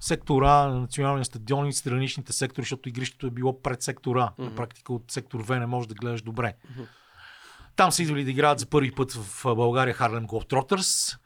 сектора 0.00 0.68
на 0.68 0.80
националния 0.80 1.24
стадион 1.24 1.68
и 1.68 1.72
страничните 1.72 2.32
сектори, 2.32 2.62
защото 2.62 2.88
игрището 2.88 3.26
е 3.26 3.30
било 3.30 3.62
пред 3.62 3.82
сектора. 3.82 4.20
Mm-hmm. 4.20 4.44
На 4.44 4.54
практика 4.54 4.92
от 4.92 5.10
сектор 5.10 5.42
В 5.42 5.58
не 5.58 5.66
можеш 5.66 5.88
да 5.88 5.94
гледаш 5.94 6.22
добре. 6.22 6.54
Mm-hmm. 6.54 6.86
Там 7.76 7.92
са 7.92 8.02
идвали 8.02 8.24
да 8.24 8.30
играят 8.30 8.58
за 8.58 8.66
първи 8.66 8.92
път 8.94 9.12
в 9.12 9.54
България 9.54 9.94
Харлем 9.94 10.26
Globetrotters. 10.26 11.18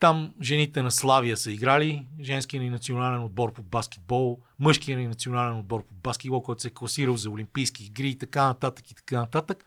Там 0.00 0.34
жените 0.42 0.82
на 0.82 0.90
Славия 0.90 1.36
са 1.36 1.52
играли, 1.52 2.06
женския 2.22 2.62
ни 2.62 2.70
национален 2.70 3.24
отбор 3.24 3.52
по 3.52 3.62
баскетбол, 3.62 4.40
мъжкия 4.58 4.98
ни 4.98 5.08
национален 5.08 5.58
отбор 5.58 5.86
по 5.86 5.94
баскетбол, 5.94 6.42
който 6.42 6.62
се 6.62 6.68
е 6.68 6.70
класирал 6.70 7.16
за 7.16 7.30
Олимпийски 7.30 7.84
игри 7.84 8.08
и 8.08 8.18
така 8.18 8.46
нататък 8.46 8.90
и 8.90 8.94
така 8.94 9.20
нататък. 9.20 9.64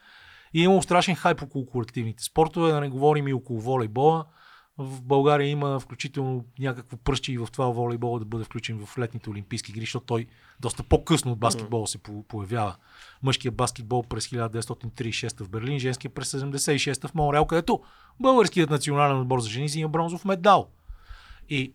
И 0.53 0.61
имало 0.61 0.81
страшен 0.81 1.15
хайп 1.15 1.41
около 1.41 1.65
колективните 1.65 2.23
спортове, 2.23 2.72
да 2.72 2.81
не 2.81 2.89
говорим 2.89 3.27
и 3.27 3.34
около 3.34 3.60
волейбола. 3.60 4.26
В 4.81 5.01
България 5.01 5.47
има 5.47 5.80
включително 5.80 6.45
някакво 6.60 6.97
пръще 6.97 7.31
и 7.31 7.38
в 7.38 7.47
това 7.51 7.65
волейбола 7.65 8.19
да 8.19 8.26
бъде 8.26 8.43
включен 8.43 8.85
в 8.85 8.97
летните 8.97 9.30
Олимпийски 9.30 9.72
игри, 9.72 9.81
защото 9.81 10.06
той 10.06 10.27
доста 10.60 10.84
по-късно 10.84 11.31
от 11.31 11.39
баскетбола 11.39 11.88
се 11.88 11.97
появява. 12.27 12.76
Мъжкият 13.23 13.56
баскетбол 13.56 14.03
през 14.03 14.27
1936 14.27 15.43
в 15.43 15.49
Берлин, 15.49 15.80
женският 15.80 16.14
през 16.14 16.31
76 16.31 17.07
в 17.07 17.15
Монреал, 17.15 17.45
където 17.45 17.81
българският 18.19 18.69
национален 18.69 19.19
отбор 19.19 19.39
за 19.39 19.49
жени 19.49 19.65
взима 19.65 19.89
бронзов 19.89 20.26
медал. 20.26 20.69
И 21.49 21.73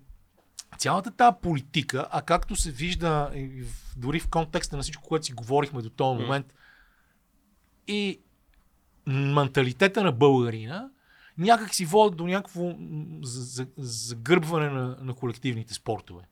цялата 0.79 1.11
тази 1.11 1.37
политика, 1.43 2.07
а 2.11 2.23
както 2.23 2.57
се 2.57 2.71
вижда 2.71 3.31
дори 3.97 4.21
в 4.21 4.29
контекста 4.29 4.77
на 4.77 4.83
всичко, 4.83 5.09
което 5.09 5.27
си 5.27 5.33
говорихме 5.33 5.83
до 5.83 5.91
този 5.91 6.23
момент, 6.23 6.55
и 7.89 8.21
менталитета 9.07 10.03
на 10.03 10.13
българина, 10.13 10.91
някак 11.39 11.75
си 11.75 11.85
водят 11.85 12.17
до 12.17 12.27
някакво 12.27 12.73
загърбване 13.77 14.71
на, 14.71 14.97
на 15.01 15.15
колективните 15.15 15.75
спортове. 15.75 16.23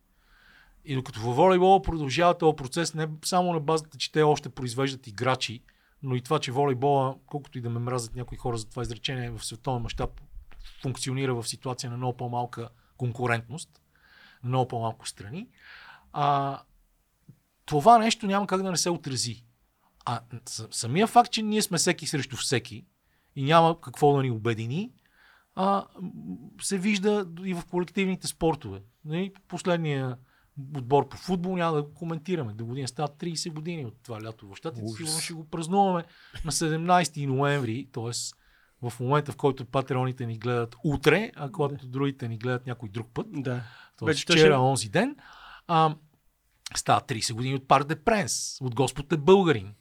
И 0.85 0.95
докато 0.95 1.21
във 1.21 1.37
волейбола 1.37 1.83
продължава 1.83 2.39
този 2.39 2.57
процес 2.57 2.95
не 2.95 3.09
само 3.25 3.53
на 3.53 3.61
базата, 3.61 3.99
че 3.99 4.13
те 4.13 4.23
още 4.23 4.49
произвеждат 4.49 5.07
играчи, 5.07 5.63
но 6.03 6.15
и 6.15 6.21
това, 6.21 6.39
че 6.39 6.53
волейбола, 6.53 7.17
колкото 7.27 7.59
и 7.59 7.61
да 7.61 7.71
ме 7.71 7.79
мразят 7.79 8.15
някои 8.15 8.39
хора 8.39 8.57
за 8.57 8.71
това 8.71 8.83
изречение, 8.83 9.31
в 9.31 9.45
световен 9.45 9.83
мащаб 9.83 10.21
функционира 10.83 11.35
в 11.35 11.49
ситуация 11.49 11.91
на 11.91 11.97
много 11.97 12.17
по-малка 12.17 12.69
конкурентност, 12.97 13.83
на 14.43 14.49
много 14.49 14.69
по-малко 14.69 15.09
страни, 15.09 15.49
а, 16.13 16.61
това 17.65 17.99
нещо 17.99 18.27
няма 18.27 18.47
как 18.47 18.63
да 18.63 18.71
не 18.71 18.77
се 18.77 18.91
отрази. 18.91 19.45
А 20.05 20.21
самия 20.71 21.07
факт, 21.07 21.33
че 21.33 21.43
ние 21.43 21.63
сме 21.63 21.79
всеки 21.79 22.07
срещу 22.07 22.37
всеки 22.37 22.85
и 23.37 23.45
няма 23.45 23.81
какво 23.81 24.17
да 24.17 24.23
ни 24.23 24.31
обедини, 24.31 24.93
а, 25.55 25.85
се 26.63 26.79
вижда 26.79 27.27
и 27.45 27.55
в 27.55 27.65
колективните 27.71 28.27
спортове. 28.27 28.83
Нали, 29.05 29.33
последния 29.49 30.17
отбор 30.77 31.09
по 31.09 31.17
футбол 31.17 31.57
няма 31.57 31.77
да 31.77 31.83
го 31.83 31.95
коментираме. 31.95 32.53
До 32.53 32.67
година 32.67 32.89
става 32.89 33.09
30 33.09 33.53
години 33.53 33.87
от 33.87 33.95
това 34.03 34.23
лято 34.23 34.49
в 34.49 34.57
щатите. 34.57 34.89
Сигурно 34.89 35.21
ще 35.21 35.33
го 35.33 35.45
празнуваме 35.45 36.05
на 36.45 36.53
17 36.53 37.27
ноември, 37.27 37.89
т.е. 37.93 38.11
в 38.89 39.01
момента, 39.01 39.33
в 39.33 39.37
който 39.37 39.65
патреоните 39.65 40.27
ни 40.27 40.39
гледат 40.39 40.77
утре, 40.85 41.31
а 41.37 41.53
когато 41.53 41.75
да. 41.75 41.87
другите 41.87 42.29
ни 42.29 42.39
гледат 42.39 42.67
някой 42.67 42.89
друг 42.89 43.09
път. 43.15 43.27
Да. 43.31 43.63
Т.е. 43.99 44.15
вчера, 44.15 44.61
онзи 44.61 44.89
ден. 44.89 45.17
А, 45.67 45.97
става 46.77 47.01
30 47.01 47.33
години 47.33 47.55
от 47.55 47.69
Пар 47.69 47.85
де 47.85 48.05
Пренс, 48.05 48.59
от 48.61 48.75
Господ 48.75 49.13
е 49.13 49.17
българин. 49.17 49.75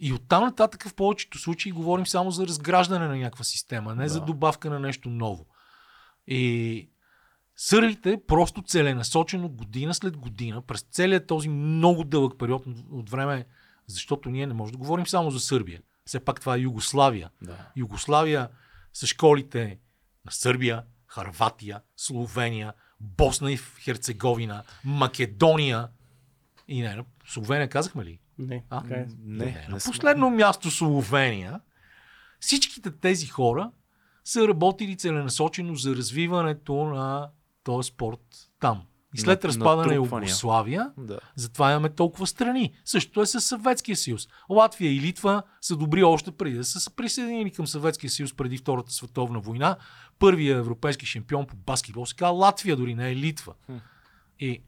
И 0.00 0.12
оттам 0.12 0.44
нататък 0.44 0.88
в 0.88 0.94
повечето 0.94 1.38
случаи 1.38 1.72
говорим 1.72 2.06
само 2.06 2.30
за 2.30 2.46
разграждане 2.46 3.08
на 3.08 3.16
някаква 3.16 3.44
система, 3.44 3.94
не 3.94 4.02
да. 4.02 4.08
за 4.08 4.20
добавка 4.20 4.70
на 4.70 4.80
нещо 4.80 5.08
ново. 5.08 5.46
И 6.26 6.88
Сърбите 7.56 8.20
просто 8.26 8.62
целенасочено 8.62 9.48
година 9.48 9.94
след 9.94 10.16
година, 10.16 10.62
през 10.62 10.80
целият 10.80 11.26
този 11.26 11.48
много 11.48 12.04
дълъг 12.04 12.38
период 12.38 12.64
от 12.90 13.10
време, 13.10 13.46
защото 13.86 14.30
ние 14.30 14.46
не 14.46 14.54
можем 14.54 14.72
да 14.72 14.78
говорим 14.78 15.06
само 15.06 15.30
за 15.30 15.40
Сърбия. 15.40 15.82
Все 16.06 16.20
пак 16.20 16.40
това 16.40 16.56
е 16.56 16.58
Югославия. 16.58 17.30
Да. 17.42 17.56
Югославия 17.76 18.48
са 18.92 19.06
школите 19.06 19.78
на 20.24 20.32
Сърбия, 20.32 20.82
Харватия, 21.06 21.80
Словения, 21.96 22.72
Босна 23.00 23.52
и 23.52 23.56
Херцеговина, 23.56 24.62
Македония 24.84 25.88
и 26.68 26.80
не, 26.80 27.04
Словения 27.26 27.68
казахме 27.68 28.04
ли? 28.04 28.18
Не. 28.38 28.64
А? 28.70 28.82
Не, 28.82 29.06
не, 29.24 29.44
не, 29.44 29.66
на 29.68 29.76
последно 29.76 30.30
място 30.30 30.70
Словения. 30.70 31.60
Всичките 32.40 32.90
тези 32.90 33.26
хора 33.26 33.70
са 34.24 34.48
работили 34.48 34.96
целенасочено 34.96 35.74
за 35.74 35.96
развиването 35.96 36.74
на 36.74 37.28
този 37.64 37.86
спорт 37.86 38.20
там. 38.60 38.82
И 39.14 39.18
след 39.18 39.42
На- 39.42 39.48
разпадане 39.48 39.88
на. 39.88 39.94
Югославия, 39.94 40.90
Да. 40.98 41.18
затова 41.36 41.70
имаме 41.70 41.88
толкова 41.88 42.26
страни. 42.26 42.72
Същото 42.84 43.22
е 43.22 43.26
с 43.26 43.40
Съветския 43.40 43.96
съюз. 43.96 44.28
Латвия 44.50 44.92
и 44.92 45.00
Литва 45.00 45.42
са 45.60 45.76
добри 45.76 46.02
още 46.02 46.30
преди 46.32 46.56
да 46.56 46.64
са 46.64 46.80
се 46.80 46.90
присъединили 46.90 47.50
към 47.50 47.66
Съветския 47.66 48.10
съюз 48.10 48.34
преди 48.34 48.58
Втората 48.58 48.92
световна 48.92 49.40
война. 49.40 49.76
Първият 50.18 50.58
европейски 50.58 51.06
шампион 51.06 51.46
по 51.46 51.56
баскетбол 51.56 52.06
се 52.06 52.16
казва 52.16 52.32
Латвия, 52.32 52.76
дори 52.76 52.94
не 52.94 53.10
е 53.10 53.16
Литва. 53.16 53.52
И 54.40 54.62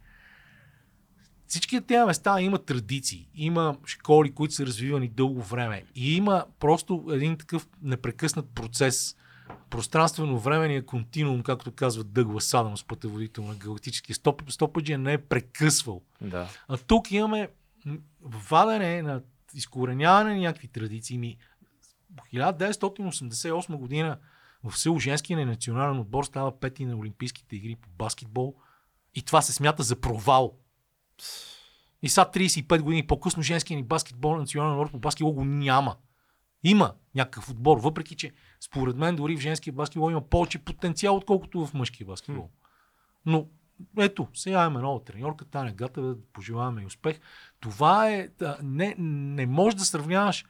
всички 1.49 1.81
тези 1.81 2.05
места 2.05 2.41
има 2.41 2.59
традиции, 2.59 3.29
има 3.35 3.77
школи, 3.87 4.35
които 4.35 4.55
са 4.55 4.67
развивани 4.67 5.09
дълго 5.09 5.43
време 5.43 5.85
и 5.95 6.17
има 6.17 6.47
просто 6.61 7.05
един 7.11 7.39
такъв 7.39 7.69
непрекъснат 7.83 8.47
процес, 8.55 9.17
пространствено-времения 9.71 10.87
континуум, 10.87 11.43
както 11.43 11.73
казва 11.73 12.05
Дъглас 12.05 12.55
Адамс, 12.55 12.85
пътеводител 12.85 13.45
на 13.45 13.55
галактическия 13.55 14.17
стоп, 14.17 14.43
стопаджия, 14.49 14.99
не 14.99 15.13
е 15.13 15.19
прекъсвал. 15.19 16.03
Да. 16.21 16.49
А 16.69 16.77
тук 16.77 17.11
имаме 17.11 17.49
вадене 18.23 19.03
на 19.03 19.23
изкореняване 19.55 20.35
на 20.35 20.41
някакви 20.41 20.69
традиции. 20.69 21.19
Ми, 21.19 21.37
в 22.17 22.33
1988 22.33 23.77
година 23.77 24.19
в 24.65 24.79
село 24.79 24.99
женския 24.99 25.47
национален 25.47 25.99
отбор 25.99 26.25
става 26.25 26.61
пети 26.61 26.85
на 26.85 26.97
Олимпийските 26.97 27.57
игри 27.57 27.77
по 27.77 27.89
баскетбол 27.89 28.55
и 29.15 29.23
това 29.23 29.43
се 29.43 29.53
смята 29.53 29.83
за 29.83 30.01
провал. 30.01 30.59
И 32.03 32.09
сега 32.09 32.31
35 32.35 32.81
години 32.81 33.07
по-късно 33.07 33.43
женския 33.43 33.77
ни 33.77 33.83
баскетбол, 33.83 34.37
национален 34.37 34.73
отбор 34.73 34.91
по 34.91 34.99
баскетбол 34.99 35.33
го 35.33 35.45
няма. 35.45 35.97
Има 36.65 36.95
някакъв 37.15 37.51
отбор, 37.51 37.79
въпреки 37.79 38.17
че 38.17 38.33
според 38.61 38.97
мен 38.97 39.17
дори 39.17 39.37
в 39.37 39.41
женския 39.41 39.73
баскетбол 39.73 40.11
има 40.11 40.21
повече 40.21 40.59
потенциал, 40.59 41.17
отколкото 41.17 41.67
в 41.67 41.75
мъжкия 41.75 42.07
баскетбол. 42.07 42.51
Но 43.27 43.47
ето, 43.99 44.29
сега 44.35 44.61
имаме 44.61 44.81
нова 44.81 45.05
треньорка, 45.05 45.45
Таня 45.45 45.73
Гатева, 45.73 46.07
да 46.07 46.17
пожелаваме 46.33 46.83
и 46.83 46.87
успех. 46.87 47.21
Това 47.61 48.11
е, 48.11 48.29
не, 48.63 48.95
не 48.99 49.47
можеш 49.47 49.79
да 49.79 49.85
сравняваш 49.85 50.45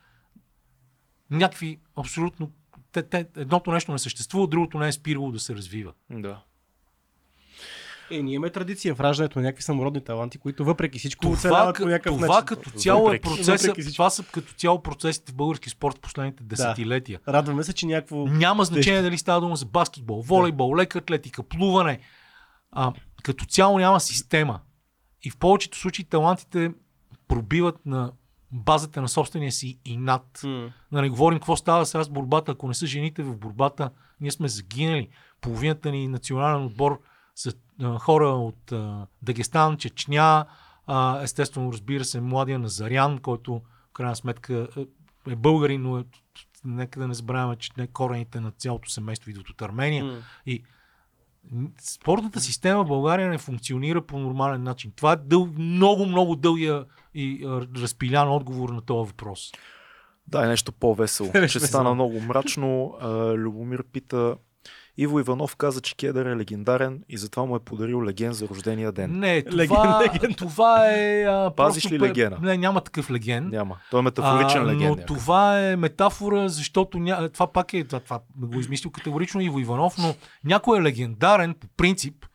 някакви 1.31 1.81
абсолютно... 1.97 2.53
Те, 2.93 3.03
те, 3.03 3.27
едното 3.37 3.73
нещо 3.73 3.93
не 3.93 3.99
съществува, 3.99 4.47
другото 4.47 4.79
не 4.79 4.89
е 4.89 4.93
спирало 4.93 5.33
да 5.33 5.41
се 5.41 5.55
развива. 5.55 5.93
Да. 6.11 6.43
Е, 8.11 8.23
ние 8.23 8.35
имаме 8.35 8.51
традиция 8.51 8.95
в 8.95 9.01
раждането 9.01 9.39
на 9.39 9.45
някакви 9.45 9.63
самородни 9.63 10.05
таланти, 10.05 10.39
които 10.39 10.65
въпреки 10.65 10.99
всичко 10.99 11.21
Това, 11.23 11.33
оцеляват 11.33 11.77
по 11.77 11.87
някакъв 11.87 12.15
това 12.15 12.27
начин. 12.29 12.47
като 12.47 12.71
цяло 12.71 13.01
е 13.01 13.13
Въпреки- 13.13 13.29
въпреки 13.43 13.73
всичко. 13.73 13.93
това 13.95 14.11
са 14.11 14.25
като 14.25 14.53
цяло 14.55 14.83
процесите 14.83 15.33
в 15.33 15.37
български 15.37 15.71
спорт 15.71 15.97
в 15.97 16.01
последните 16.01 16.45
десетилетия. 16.45 17.21
Радваме 17.29 17.63
се, 17.63 17.73
че 17.73 17.87
някакво... 17.87 18.27
Няма 18.27 18.65
значение 18.65 19.03
дали 19.03 19.19
става 19.19 19.41
дума 19.41 19.57
за 19.57 19.67
баскетбол, 19.67 20.23
волейбол, 20.23 20.77
лека 20.77 20.99
атлетика, 20.99 21.43
плуване. 21.43 21.99
А, 22.73 22.93
като 23.23 23.45
цяло 23.45 23.79
няма 23.79 24.01
система. 24.01 24.61
И 25.23 25.31
в 25.31 25.37
повечето 25.37 25.79
случаи 25.79 26.05
талантите 26.05 26.73
пробиват 27.29 27.87
на 27.87 28.13
базата 28.53 29.03
на 29.03 29.09
собствения 29.09 29.53
си 29.53 29.79
инат. 29.85 30.41
М. 30.45 30.71
Да 30.93 31.03
не 31.03 31.09
говорим 31.09 31.39
какво 31.39 31.57
става 31.57 31.87
сега 31.87 32.05
с 32.05 32.09
борбата. 32.09 32.53
Ако 32.53 32.69
не 32.69 32.75
са 32.75 32.87
жените 32.87 33.23
в 33.23 33.37
борбата, 33.37 33.91
ние 34.21 34.31
сме 34.31 34.49
загинали. 34.49 35.09
Половината 35.41 35.91
ни 35.91 36.09
национален 36.09 36.65
отбор 36.65 37.01
са 37.39 37.53
а, 37.83 37.99
хора 37.99 38.29
от 38.29 38.73
а, 38.73 39.07
Дагестан, 39.23 39.77
Чечня, 39.77 40.47
а, 40.87 41.23
естествено, 41.23 41.73
разбира 41.73 42.05
се, 42.05 42.21
младия 42.21 42.59
Назарян, 42.59 43.19
който 43.19 43.63
в 43.91 43.93
крайна 43.93 44.17
сметка 44.17 44.69
е, 45.29 45.37
българин, 45.37 45.83
но 45.83 45.99
е, 45.99 46.05
нека 46.65 47.01
да 47.01 47.09
не 47.09 47.15
забравяме, 47.15 47.57
че 47.57 47.71
не 47.79 47.87
корените 47.87 48.41
на 48.41 48.51
цялото 48.51 48.91
семейство 48.91 49.31
идват 49.31 49.49
от 49.49 49.63
Армения. 49.63 50.05
М. 50.05 50.19
И 50.47 50.63
спортната 51.81 52.41
система 52.41 52.85
в 52.85 52.89
България 52.89 53.29
не 53.29 53.39
функционира 53.39 54.03
по 54.03 54.19
нормален 54.19 54.63
начин. 54.63 54.93
Това 54.97 55.13
е 55.13 55.17
дъл, 55.17 55.49
много, 55.59 56.07
много 56.07 56.37
дългия 56.37 56.85
и 57.15 57.45
а, 57.47 57.67
разпилян 57.77 58.29
отговор 58.29 58.69
на 58.69 58.81
този 58.81 59.09
въпрос. 59.11 59.53
Да, 60.27 60.45
е 60.45 60.49
нещо 60.49 60.73
по-весело. 60.73 61.31
Ще 61.47 61.61
стана 61.61 61.95
много 61.95 62.21
мрачно. 62.21 62.95
А, 63.01 63.35
Любомир 63.35 63.85
пита 63.93 64.37
Иво 65.01 65.21
Иванов 65.21 65.57
каза, 65.57 65.81
че 65.81 65.97
Кедър 65.97 66.27
е 66.27 66.37
легендарен 66.37 67.05
и 67.09 67.19
затова 67.19 67.45
му 67.45 67.57
е 67.57 67.61
подарил 67.61 68.05
леген 68.05 68.33
за 68.33 68.49
рождения 68.49 68.93
ден. 68.93 69.19
Не, 69.19 69.43
това, 69.51 70.03
Леген- 70.03 70.37
това 70.37 70.87
е... 70.95 71.23
А, 71.23 71.53
Пазиш 71.57 71.83
просто 71.83 71.95
ли 71.95 72.09
легена? 72.09 72.39
Не, 72.43 72.57
няма 72.57 72.81
такъв 72.81 73.11
леген. 73.11 73.49
Няма. 73.49 73.79
Той 73.91 74.01
е 74.01 74.03
метафоричен 74.03 74.63
а, 74.63 74.67
леген. 74.67 74.89
Но 74.89 74.89
някакъв. 74.89 75.07
това 75.07 75.61
е 75.61 75.77
метафора, 75.77 76.49
защото 76.49 76.99
ня... 76.99 77.29
това 77.29 77.53
пак 77.53 77.75
е, 77.75 77.85
това, 77.85 78.01
това 78.01 78.21
го 78.37 78.61
измислил 78.61 78.91
категорично 78.91 79.41
Иво 79.41 79.59
Иванов, 79.59 79.99
но 79.99 80.15
някой 80.45 80.79
е 80.79 80.83
легендарен 80.83 81.55
по 81.55 81.67
принцип, 81.77 82.27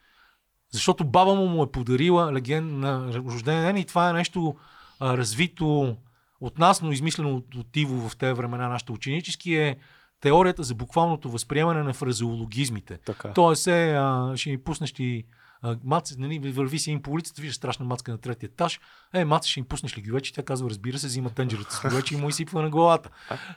защото 0.72 1.04
баба 1.04 1.36
му 1.36 1.48
му 1.48 1.64
е 1.64 1.72
подарила 1.72 2.34
леген 2.34 2.80
на 2.80 3.14
рожден 3.14 3.62
ден 3.62 3.78
и 3.78 3.86
това 3.86 4.10
е 4.10 4.14
нещо 4.14 4.56
а, 5.00 5.18
развито 5.18 5.98
от 6.42 6.60
нас, 6.60 6.82
но 6.82 6.92
измислено 6.92 7.36
от, 7.36 7.56
от 7.56 7.78
Иво 7.78 8.10
в 8.10 8.18
тези 8.18 8.34
времена, 8.34 8.68
нашите 8.68 8.92
ученически, 8.92 9.56
е 9.56 9.78
теорията 10.24 10.64
за 10.64 10.76
буквалното 10.76 11.30
възприемане 11.30 11.84
на 11.84 11.94
фразеологизмите. 11.94 12.98
Така. 12.98 13.34
Тоест, 13.34 13.68
е, 13.68 13.94
а, 13.98 14.34
ще 14.36 14.50
ми 14.50 14.58
пуснеш 14.58 14.92
ти 14.92 15.24
а, 15.64 15.76
маца, 15.84 16.16
нали, 16.18 16.52
върви 16.52 16.80
си 16.80 16.92
им 16.92 17.02
по 17.02 17.12
улицата, 17.12 17.42
виждаш 17.42 17.56
страшна 17.56 17.86
мацка 17.86 18.12
на 18.12 18.18
третия 18.18 18.48
етаж. 18.48 18.80
Е, 19.14 19.26
маца, 19.26 19.50
ще 19.50 19.60
им 19.60 19.66
пуснеш 19.66 19.98
ли 19.98 20.02
гювече? 20.02 20.34
Тя 20.34 20.44
казва, 20.44 20.70
разбира 20.70 21.00
се, 21.00 21.08
взима 21.08 21.30
тънджерата 21.30 21.76
с 21.76 21.82
гювече 21.82 22.14
и 22.14 22.18
му 22.18 22.30
изсипва 22.30 22.62
на 22.62 22.70
главата. 22.70 23.10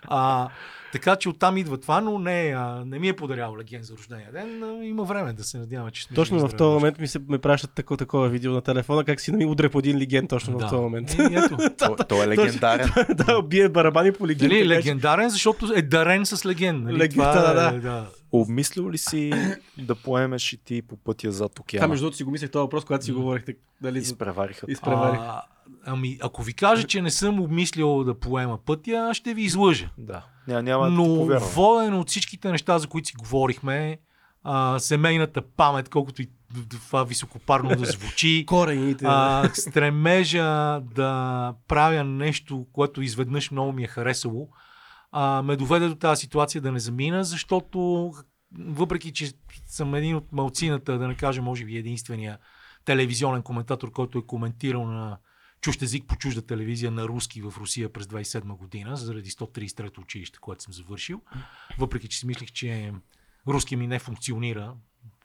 А, 0.03 0.49
така 0.93 1.17
че 1.17 1.29
оттам 1.29 1.57
идва 1.57 1.81
това, 1.81 2.01
но 2.01 2.19
не, 2.19 2.55
а, 2.57 2.85
не 2.87 2.99
ми 2.99 3.09
е 3.09 3.17
подарял 3.17 3.57
леген 3.57 3.83
за 3.83 3.97
рождения 3.97 4.33
ден. 4.33 4.63
А, 4.63 4.85
има 4.85 5.05
време 5.05 5.33
да 5.33 5.45
се 5.45 5.59
надяваме, 5.59 5.91
че 5.91 6.05
сме 6.05 6.15
Точно 6.15 6.49
в 6.49 6.57
този 6.57 6.75
момент 6.75 6.99
ми 6.99 7.09
се 7.09 7.19
ме 7.29 7.39
пращат 7.39 7.71
такова, 7.75 7.99
такова 7.99 8.29
видео 8.29 8.53
на 8.53 8.61
телефона, 8.61 9.05
как 9.05 9.21
си 9.21 9.31
да 9.31 9.37
ми 9.37 9.47
удря 9.47 9.71
по 9.71 9.79
един 9.79 9.99
леген 9.99 10.29
точно 10.29 10.59
в 10.59 10.69
този 10.71 10.83
момент. 10.83 11.11
Е, 11.11 11.23
ето. 11.23 11.57
Е 12.23 12.29
легендарен. 12.29 12.89
да, 13.15 13.43
бие 13.43 13.69
барабани 13.69 14.13
по 14.13 14.27
леген. 14.27 14.49
Нали, 14.49 14.59
така 14.59 14.83
че- 14.83 14.89
легендарен, 14.89 15.31
защото 15.31 15.73
е 15.75 15.83
дарен 15.83 16.27
с 16.27 16.47
леген. 16.47 16.83
Нали? 16.83 16.99
Леген, 16.99 17.17
това 17.17 17.33
да, 17.55 17.69
е, 17.69 17.73
да. 17.73 17.81
да. 17.81 18.07
Обмислил 18.33 18.91
ли 18.91 18.99
си 18.99 19.33
да 19.79 19.95
поемеш 19.95 20.53
и 20.53 20.57
ти 20.57 20.83
по 20.83 20.97
пътя 20.97 21.33
зад 21.33 21.55
Това, 21.55 21.63
океана? 21.63 21.89
между 21.89 22.03
другото, 22.05 22.17
си 22.17 22.25
го 22.25 22.31
мислех 22.31 22.51
този 22.51 22.61
въпрос, 22.61 22.85
когато 22.85 23.05
си 23.05 23.13
говорихте. 23.13 23.55
Дали, 23.83 23.99
Изпревариха. 23.99 24.67
Изпреварих. 24.69 25.21
А, 25.21 25.43
ами, 25.85 26.19
ако 26.23 26.43
ви 26.43 26.53
кажа, 26.53 26.87
че 26.87 27.03
не 27.03 27.11
съм 27.11 27.41
обмислял 27.41 28.05
да 28.05 28.15
поема 28.15 28.59
пътя, 28.59 29.11
ще 29.13 29.35
ви 29.35 29.43
излъжа. 29.43 29.91
Да. 29.99 30.25
Няма, 30.49 30.63
няма 30.63 30.85
да 30.85 30.91
ти 30.91 30.97
Но 30.97 31.05
повярвам. 31.05 31.49
воден 31.49 31.95
от 31.95 32.09
всичките 32.09 32.51
неща, 32.51 32.79
за 32.79 32.87
които 32.87 33.09
си 33.09 33.15
говорихме, 33.19 33.99
а, 34.43 34.79
семейната 34.79 35.43
памет, 35.43 35.89
колкото 35.89 36.23
и 36.23 36.29
това 36.71 37.05
високопарно 37.05 37.69
да 37.71 37.85
звучи, 37.85 38.45
Корените. 38.49 39.05
а, 39.09 39.51
стремежа 39.55 40.45
да 40.95 41.55
правя 41.69 42.05
нещо, 42.05 42.67
което 42.73 43.03
изведнъж 43.03 43.51
много 43.51 43.73
ми 43.73 43.85
е 43.85 43.89
харесало, 43.89 44.49
а, 45.19 45.43
ме 45.43 45.57
доведе 45.57 45.89
до 45.89 45.95
тази 45.95 46.21
ситуация 46.21 46.61
да 46.61 46.73
не 46.73 46.79
замина, 46.79 47.25
защото 47.25 48.13
въпреки, 48.59 49.13
че 49.13 49.33
съм 49.67 49.95
един 49.95 50.17
от 50.17 50.33
малцината, 50.33 50.99
да 50.99 51.09
не 51.09 51.17
кажа, 51.17 51.43
може 51.43 51.65
би 51.65 51.77
единствения 51.77 52.39
телевизионен 52.85 53.43
коментатор, 53.43 53.93
който 53.93 54.19
е 54.19 54.27
коментирал 54.27 54.87
на 54.87 55.19
чужд 55.61 55.83
език 55.83 56.05
по 56.07 56.17
чужда 56.17 56.43
телевизия 56.43 56.91
на 56.91 57.09
руски 57.09 57.43
в 57.43 57.55
Русия 57.59 57.93
през 57.93 58.07
27 58.07 58.57
година, 58.57 58.97
заради 58.97 59.31
133 59.31 59.99
училище, 59.99 60.39
което 60.39 60.63
съм 60.63 60.73
завършил. 60.73 61.21
Въпреки, 61.79 62.09
че 62.09 62.19
си 62.19 62.27
мислих, 62.27 62.53
че 62.53 62.93
руски 63.49 63.77
ми 63.77 63.87
не 63.87 63.99
функционира. 63.99 64.75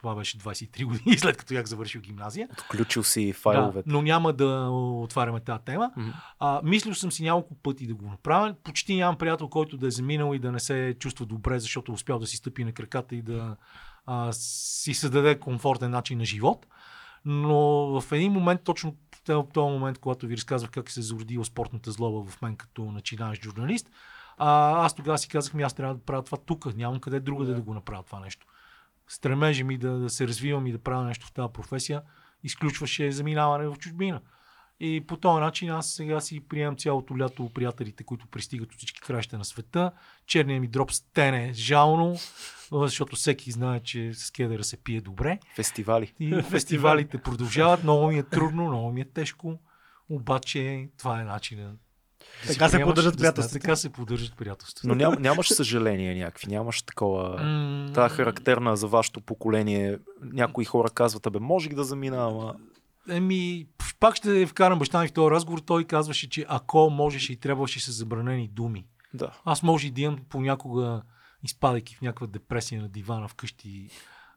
Това 0.02 0.16
беше 0.16 0.38
23 0.38 0.86
години 0.86 1.18
след 1.20 1.38
като 1.38 1.54
бях 1.54 1.66
завършил 1.66 2.02
гимназия. 2.02 2.48
Отключил 2.52 3.04
си 3.04 3.28
Да, 3.28 3.34
файловете. 3.34 3.90
но 3.90 4.02
няма 4.02 4.34
да 4.34 4.70
отваряме 5.04 5.40
тази 5.40 5.64
тема. 5.64 5.92
Мгм. 5.98 6.10
А, 6.40 6.62
мислил 6.64 6.96
съм 6.96 7.12
си 7.12 7.24
няколко 7.24 7.56
пъти 7.56 7.88
да 7.88 7.94
го 7.94 8.06
направя. 8.06 8.56
Почти 8.64 8.96
нямам 8.96 9.18
приятел, 9.18 9.48
който 9.48 9.78
да 9.78 9.88
е 9.88 9.92
заминал 9.92 10.34
и 10.34 10.40
да 10.40 10.52
не 10.52 10.60
се 10.60 10.96
чувства 11.00 11.26
добре, 11.26 11.60
защото 11.60 11.92
е 11.92 11.96
успял 11.96 12.20
да 12.20 12.28
си 12.28 12.38
стъпи 12.38 12.64
на 12.64 12.72
краката 12.72 13.16
и 13.16 13.22
да 13.22 13.56
а, 14.06 14.34
си 14.34 14.94
създаде 14.94 15.40
комфортен 15.40 15.92
начин 15.92 16.18
на 16.18 16.26
живот. 16.26 16.68
Но 17.26 17.60
в 18.02 18.12
един 18.12 18.32
момент, 18.32 18.62
точно 18.64 18.96
в 19.28 19.46
този 19.54 19.72
момент, 19.72 19.98
когато 19.98 20.28
ви 20.28 20.38
разказвах 20.38 20.72
как 20.72 20.90
се 20.92 21.00
е 21.00 21.04
зародила 21.04 21.46
спортната 21.46 21.92
злоба 21.92 22.32
в 22.32 22.42
мен 22.42 22.56
като 22.56 22.92
начинаещ 22.92 23.44
журналист, 23.44 23.90
а, 24.38 24.72
аз 24.86 24.96
тогава 24.96 25.18
си 25.18 25.28
казах, 25.28 25.54
ми 25.54 25.64
аз 25.64 25.74
трябва 25.74 25.96
да 25.96 26.02
правя 26.02 26.24
това 26.24 26.38
тук, 26.38 26.76
нямам 26.76 27.00
къде 27.00 27.20
друга 27.20 27.46
да, 27.46 27.56
да 27.56 27.62
го 27.62 27.74
направя 27.74 28.04
това 28.04 28.20
нещо. 28.20 28.48
Стремежа 29.12 29.64
ми 29.64 29.78
да, 29.78 29.92
да 29.92 30.10
се 30.10 30.28
развивам 30.28 30.68
и 30.68 30.72
да 30.72 30.78
правя 30.78 31.04
нещо 31.04 31.28
в 31.28 31.32
тази 31.32 31.54
професия 31.54 32.02
изключваше 32.44 33.12
заминаване 33.12 33.68
в 33.68 33.76
чужбина. 33.80 34.22
И 34.80 35.02
по 35.08 35.18
този 35.18 35.40
начин 35.40 35.70
аз 35.70 35.94
сега 35.94 36.22
си 36.22 36.40
приемам 36.40 36.78
цялото 36.78 37.18
лято 37.18 37.52
приятелите, 37.54 38.04
които 38.04 38.28
пристигат 38.28 38.72
от 38.72 38.78
всички 38.78 39.02
краища 39.02 39.38
на 39.38 39.46
света. 39.46 39.92
Черният 40.26 40.62
ми 40.62 40.68
дроп 40.68 40.92
стене 40.92 41.54
жално, 41.54 42.16
защото 42.72 43.16
всеки 43.16 43.52
знае, 43.52 43.80
че 43.80 44.14
с 44.14 44.32
кедъра 44.32 44.64
се 44.64 44.78
пие 44.78 45.02
добре. 45.02 45.40
Фестивали. 45.56 46.14
И 46.20 46.42
фестивалите 46.42 47.18
продължават. 47.18 47.84
Много 47.84 48.08
ми 48.08 48.18
е 48.18 48.24
трудно, 48.24 48.68
много 48.68 48.92
ми 48.92 49.02
е 49.02 49.06
тежко. 49.06 49.60
Обаче 50.10 50.90
това 50.98 51.22
е 51.22 51.24
начинът. 51.24 51.80
Така 52.48 52.70
се 52.70 52.84
поддържат 52.84 53.18
приятелствата. 53.18 53.60
Така 53.60 53.76
се 53.76 53.90
поддържат 53.90 54.36
приятелствата. 54.38 54.88
Но 54.88 54.96
ням, 54.96 55.16
нямаш 55.20 55.54
съжаление 55.54 56.16
някакви, 56.16 56.48
нямаш 56.48 56.82
такова... 56.82 57.44
М, 57.44 57.94
Та 57.94 58.10
характерна 58.10 58.78
за 58.78 58.88
вашето 58.88 59.22
поколение. 59.22 59.98
Някои 60.22 60.66
хора 60.66 60.90
казват, 60.90 61.26
абе, 61.26 61.40
можех 61.40 61.74
да 61.74 61.84
замина, 61.84 62.28
ама 62.28 62.56
Еми, 63.10 63.68
пак 64.00 64.16
ще 64.16 64.46
вкарам 64.46 64.80
баща 64.80 65.02
ми 65.02 65.08
в 65.08 65.14
този 65.14 65.32
разговор. 65.32 65.60
Той 65.60 65.84
казваше, 65.84 66.30
че 66.30 66.46
ако 66.50 66.90
можеше 66.90 67.34
и 67.34 67.36
трябваше 67.36 67.80
с 67.80 67.92
забранени 67.92 68.48
думи. 68.48 68.86
Да. 69.14 69.32
Аз 69.46 69.64
може 69.64 69.88
и 69.88 69.92
да 69.92 70.02
имам 70.02 70.20
понякога, 70.30 71.02
изпадайки 71.44 71.96
в 71.96 72.02
някаква 72.02 72.28
депресия 72.28 72.82
на 72.82 72.90
дивана 72.90 73.28
вкъщи, 73.28 73.90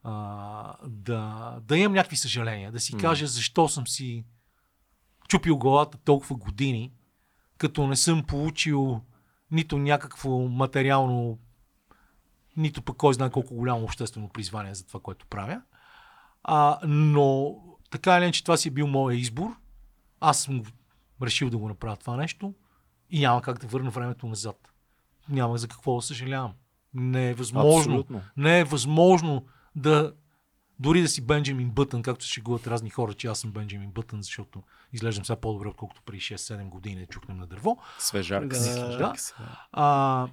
а, 0.02 0.76
да, 0.86 1.54
да 1.62 1.78
имам 1.78 1.92
някакви 1.92 2.16
съжаления. 2.16 2.72
Да 2.72 2.80
си 2.80 2.96
кажа 2.96 3.26
защо 3.26 3.68
съм 3.68 3.86
си 3.86 4.24
чупил 5.28 5.56
главата 5.56 5.98
толкова 5.98 6.36
години, 6.36 6.92
като 7.58 7.86
не 7.86 7.96
съм 7.96 8.24
получил 8.24 9.00
нито 9.50 9.78
някакво 9.78 10.30
материално, 10.38 11.38
нито 12.56 12.82
пък 12.82 12.96
кой 12.96 13.14
знае 13.14 13.30
колко 13.30 13.54
голямо 13.54 13.84
обществено 13.84 14.28
призвание 14.28 14.74
за 14.74 14.86
това, 14.86 15.00
което 15.00 15.26
правя. 15.26 15.62
А, 16.42 16.78
но 16.86 17.56
така 17.90 18.16
или 18.16 18.24
иначе 18.24 18.44
това 18.44 18.56
си 18.56 18.68
е 18.68 18.70
бил 18.70 18.86
моят 18.86 19.20
избор. 19.20 19.56
Аз 20.20 20.42
съм 20.42 20.62
решил 21.22 21.50
да 21.50 21.58
го 21.58 21.68
направя 21.68 21.96
това 21.96 22.16
нещо 22.16 22.54
и 23.10 23.20
няма 23.20 23.42
как 23.42 23.58
да 23.58 23.66
върна 23.66 23.90
времето 23.90 24.26
назад. 24.26 24.72
Няма 25.28 25.58
за 25.58 25.68
какво 25.68 25.96
да 25.96 26.02
съжалявам. 26.02 26.52
Не 26.94 27.30
е 27.30 27.34
възможно. 27.34 27.78
Абсолютно. 27.78 28.22
Не 28.36 28.60
е 28.60 28.64
възможно 28.64 29.46
да 29.76 30.12
дори 30.78 31.02
да 31.02 31.08
си 31.08 31.20
Бенджамин 31.26 31.70
Бътън, 31.70 32.02
както 32.02 32.24
се 32.24 32.30
шегуват 32.30 32.66
разни 32.66 32.90
хора, 32.90 33.14
че 33.14 33.26
аз 33.26 33.38
съм 33.38 33.52
Бенджамин 33.52 33.90
Бътън, 33.90 34.22
защото 34.22 34.62
изглеждам 34.92 35.24
сега 35.24 35.36
по-добре, 35.36 35.68
отколкото 35.68 36.02
преди 36.02 36.20
6-7 36.20 36.68
години 36.68 37.00
да 37.00 37.06
чукнем 37.06 37.38
на 37.38 37.46
дърво. 37.46 37.78
Свежак 37.98 38.46
Да. 38.48 38.54
си. 38.54 38.74
Да. 38.80 39.14
А, 39.72 40.28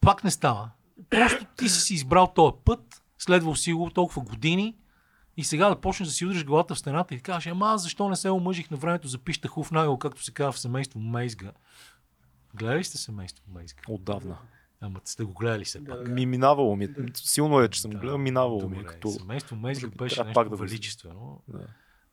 пак 0.00 0.24
не 0.24 0.30
става. 0.30 0.70
Просто 1.10 1.46
ти 1.56 1.68
си 1.68 1.94
избрал 1.94 2.32
този 2.34 2.54
път, 2.64 3.02
следвал 3.18 3.54
си 3.54 3.72
го 3.72 3.90
толкова 3.90 4.22
години 4.22 4.76
и 5.36 5.44
сега 5.44 5.68
да 5.68 5.80
почнеш 5.80 6.08
да 6.08 6.14
си 6.14 6.26
удриш 6.26 6.44
главата 6.44 6.74
в 6.74 6.78
стената 6.78 7.14
и 7.14 7.16
да 7.16 7.22
кажеш, 7.22 7.46
ама 7.46 7.68
аз 7.68 7.82
защо 7.82 8.08
не 8.08 8.16
се 8.16 8.30
омъжих 8.30 8.70
на 8.70 8.76
времето 8.76 9.08
за 9.08 9.18
пища 9.18 9.48
хув 9.48 9.70
нагъл, 9.70 9.98
както 9.98 10.24
се 10.24 10.32
казва 10.32 10.52
в 10.52 10.58
семейство 10.58 11.00
Мейзга. 11.00 11.52
Гледали 12.54 12.84
сте 12.84 12.98
семейство 12.98 13.44
Мейзга? 13.54 13.82
Отдавна. 13.88 14.38
Ама 14.80 15.00
сте 15.04 15.24
го 15.24 15.32
гледали 15.32 15.64
се 15.64 15.84
пак. 15.84 16.08
Ми 16.08 16.26
минавало 16.26 16.76
ми. 16.76 16.88
Силно 17.14 17.60
е, 17.60 17.68
че 17.68 17.80
съм 17.80 17.90
Да, 17.90 17.98
гледал, 17.98 18.18
минавало 18.18 18.68
ми. 18.68 18.78
е. 18.78 18.84
Като... 18.84 19.10
Семейство 19.10 19.56
би 19.56 19.96
беше 19.96 20.20
нещо 20.20 20.34
пак 20.34 20.48
да 20.48 20.56
величествено. 20.56 21.42
Да. 21.48 21.66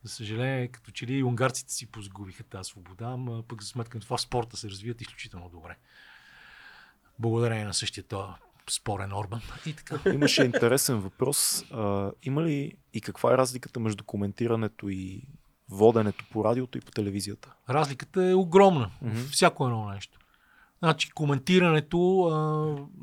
За 0.03 0.10
съжаление, 0.10 0.68
като 0.68 0.91
че 0.91 1.07
ли 1.07 1.23
унгарците 1.23 1.73
си 1.73 1.91
позагубиха 1.91 2.44
тази 2.44 2.69
свобода, 2.69 3.06
ама 3.06 3.44
пък 3.48 3.61
за 3.61 3.68
сметка 3.68 3.98
на 3.98 4.02
това 4.02 4.18
спорта 4.18 4.57
се 4.57 4.69
развият 4.69 5.02
изключително 5.02 5.49
добре. 5.49 5.77
Благодарение 7.19 7.65
на 7.65 7.73
същия 7.73 8.03
този 8.03 8.31
спорен 8.69 9.14
Орбан. 9.14 9.41
И 9.65 9.73
така. 9.73 10.10
Имаше 10.14 10.44
интересен 10.44 10.99
въпрос. 10.99 11.65
А, 11.72 12.11
има 12.23 12.44
ли 12.44 12.73
и 12.94 13.02
каква 13.02 13.34
е 13.34 13.38
разликата 13.38 13.80
между 13.80 14.03
коментирането 14.03 14.90
и 14.90 15.22
воденето 15.69 16.26
по 16.31 16.44
радиото 16.44 16.77
и 16.77 16.81
по 16.81 16.91
телевизията? 16.91 17.53
Разликата 17.69 18.23
е 18.23 18.34
огромна. 18.34 18.91
Мгм. 19.02 19.18
Всяко 19.31 19.65
едно 19.65 19.90
нещо. 19.90 20.19
Значи, 20.84 21.12
коментирането 21.12 22.24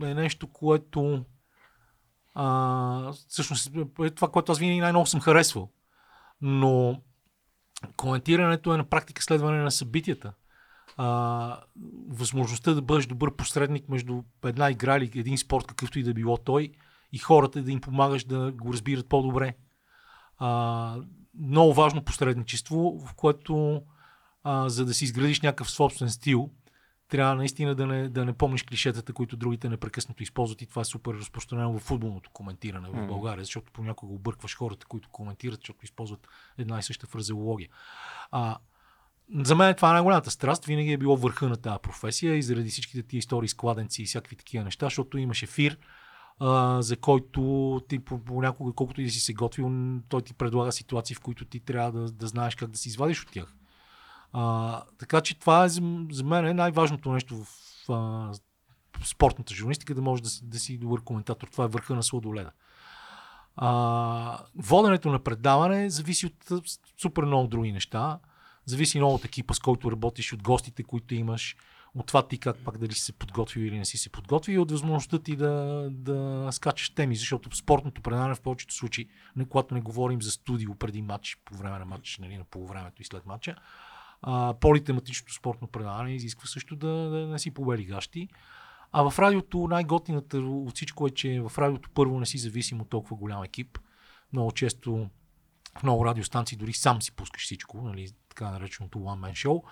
а, 0.00 0.08
е 0.08 0.14
нещо, 0.14 0.46
което 0.46 1.24
а, 2.34 3.12
всъщност 3.28 3.70
е 4.00 4.10
това, 4.10 4.28
което 4.28 4.52
аз 4.52 4.58
винаги 4.58 4.80
най-много 4.80 5.06
съм 5.06 5.20
харесвал. 5.20 5.70
Но 6.40 7.02
коментирането 7.96 8.74
е 8.74 8.76
на 8.76 8.84
практика 8.84 9.22
следване 9.22 9.62
на 9.62 9.70
събитията. 9.70 10.32
А, 10.96 11.60
възможността 12.08 12.74
да 12.74 12.82
бъдеш 12.82 13.06
добър 13.06 13.36
посредник 13.36 13.88
между 13.88 14.22
една 14.44 14.70
игра 14.70 14.96
или 14.96 15.10
един 15.20 15.38
спорт, 15.38 15.66
какъвто 15.66 15.98
и 15.98 16.02
да 16.02 16.14
било 16.14 16.36
той, 16.36 16.72
и 17.12 17.18
хората 17.18 17.62
да 17.62 17.72
им 17.72 17.80
помагаш 17.80 18.24
да 18.24 18.52
го 18.52 18.72
разбират 18.72 19.08
по-добре. 19.08 19.54
А, 20.38 20.96
много 21.40 21.74
важно 21.74 22.04
посредничество, 22.04 23.06
в 23.06 23.14
което 23.14 23.82
а, 24.42 24.68
за 24.68 24.84
да 24.84 24.94
си 24.94 25.04
изградиш 25.04 25.40
някакъв 25.40 25.70
собствен 25.70 26.10
стил, 26.10 26.50
трябва 27.10 27.34
наистина 27.34 27.74
да 27.74 27.86
не, 27.86 28.08
да 28.08 28.24
не 28.24 28.32
помниш 28.32 28.62
клишетата, 28.62 29.12
които 29.12 29.36
другите 29.36 29.68
непрекъснато 29.68 30.22
използват 30.22 30.62
и 30.62 30.66
това 30.66 30.82
е 30.82 30.84
супер 30.84 31.14
разпространено 31.14 31.78
в 31.78 31.82
футболното 31.82 32.30
коментиране 32.30 32.88
в. 32.88 33.06
България, 33.06 33.44
защото 33.44 33.72
понякога 33.72 34.14
объркваш 34.14 34.56
хората, 34.56 34.86
които 34.86 35.08
коментират, 35.08 35.60
защото 35.60 35.84
използват 35.84 36.28
една 36.58 36.78
и 36.78 36.82
съща 36.82 37.06
фразеология. 37.06 37.68
А, 38.30 38.56
за 39.34 39.54
мен 39.54 39.74
това 39.74 39.90
е 39.90 39.92
най-голямата 39.92 40.30
страст. 40.30 40.64
Винаги 40.64 40.92
е 40.92 40.98
било 40.98 41.16
върха 41.16 41.48
на 41.48 41.56
тази 41.56 41.78
професия 41.82 42.36
и 42.36 42.42
заради 42.42 42.70
всичките 42.70 43.02
тия 43.02 43.18
истории 43.18 43.48
с 43.48 43.54
кладенци 43.54 44.02
и 44.02 44.06
всякакви 44.06 44.36
такива 44.36 44.64
неща, 44.64 44.86
защото 44.86 45.18
имаш 45.18 45.42
ефир, 45.42 45.78
а, 46.38 46.82
за 46.82 46.96
който 46.96 47.80
ти 47.88 47.98
по- 47.98 48.24
понякога, 48.24 48.72
колкото 48.72 49.00
и 49.00 49.04
да 49.04 49.10
си 49.10 49.20
се 49.20 49.32
готвил, 49.32 49.70
той 50.08 50.22
ти 50.22 50.34
предлага 50.34 50.72
ситуации, 50.72 51.16
в 51.16 51.20
които 51.20 51.44
ти 51.44 51.60
трябва 51.60 51.92
да, 51.92 52.12
да 52.12 52.26
знаеш 52.26 52.54
как 52.54 52.70
да 52.70 52.78
си 52.78 52.88
извадиш 52.88 53.22
от 53.22 53.30
тях. 53.32 53.54
А, 54.32 54.82
така 54.98 55.20
че 55.20 55.38
това 55.38 55.64
е 55.64 55.68
за, 55.68 55.82
за 56.10 56.24
мен 56.24 56.46
е 56.46 56.54
най-важното 56.54 57.12
нещо 57.12 57.44
в, 57.44 57.46
а, 57.92 58.32
спортната 59.04 59.54
журналистика, 59.54 59.94
да 59.94 60.02
можеш 60.02 60.22
да, 60.22 60.46
да 60.48 60.58
си 60.58 60.78
добър 60.78 61.00
коментатор. 61.04 61.48
Това 61.48 61.64
е 61.64 61.68
върха 61.68 61.94
на 61.94 62.02
сладоледа. 62.02 62.50
А, 63.56 64.38
воденето 64.56 65.10
на 65.10 65.18
предаване 65.18 65.90
зависи 65.90 66.26
от 66.26 66.62
супер 67.00 67.22
много 67.22 67.48
други 67.48 67.72
неща. 67.72 68.18
Зависи 68.66 68.98
много 68.98 69.14
от 69.14 69.24
екипа, 69.24 69.54
с 69.54 69.58
който 69.58 69.92
работиш, 69.92 70.32
от 70.32 70.42
гостите, 70.42 70.82
които 70.82 71.14
имаш, 71.14 71.56
от 71.94 72.06
това 72.06 72.28
ти 72.28 72.38
как 72.38 72.56
пак 72.64 72.78
дали 72.78 72.92
си 72.92 73.00
се 73.00 73.12
подготвил 73.12 73.62
или 73.62 73.78
не 73.78 73.84
си 73.84 73.98
се 73.98 74.10
подготвил 74.10 74.54
и 74.54 74.58
от 74.58 74.70
възможността 74.70 75.18
ти 75.18 75.36
да, 75.36 75.88
да 75.90 76.48
скачаш 76.52 76.90
теми, 76.90 77.16
защото 77.16 77.56
спортното 77.56 78.02
предаване 78.02 78.34
в 78.34 78.40
повечето 78.40 78.74
случаи, 78.74 79.08
когато 79.48 79.74
не 79.74 79.80
говорим 79.80 80.22
за 80.22 80.30
студио 80.30 80.74
преди 80.74 81.02
матч, 81.02 81.38
по 81.44 81.56
време 81.56 81.78
на 81.78 81.84
матч, 81.84 82.18
нали, 82.18 82.36
на 82.36 82.44
полувремето 82.44 83.02
и 83.02 83.04
след 83.04 83.26
матча, 83.26 83.56
а, 84.22 84.54
политематичното 84.60 85.34
спортно 85.34 85.68
предаване 85.68 86.14
изисква 86.14 86.46
също 86.46 86.76
да, 86.76 86.88
да 86.88 87.26
не 87.26 87.38
си 87.38 87.50
побели 87.50 87.84
гащи. 87.84 88.28
А 88.92 89.10
в 89.10 89.18
радиото 89.18 89.68
най-готината 89.68 90.38
от 90.38 90.74
всичко 90.74 91.06
е, 91.06 91.10
че 91.10 91.40
в 91.40 91.58
радиото 91.58 91.90
първо 91.94 92.20
не 92.20 92.26
си 92.26 92.38
зависим 92.38 92.80
от 92.80 92.88
толкова 92.88 93.16
голям 93.16 93.42
екип. 93.42 93.78
Много 94.32 94.52
често 94.52 95.10
в 95.78 95.82
много 95.82 96.06
радиостанции 96.06 96.58
дори 96.58 96.72
сам 96.72 97.02
си 97.02 97.12
пускаш 97.12 97.42
всичко, 97.42 97.82
нали, 97.82 98.08
така 98.28 98.50
нареченото 98.50 98.98
one 98.98 99.30
man 99.30 99.46
show. 99.46 99.62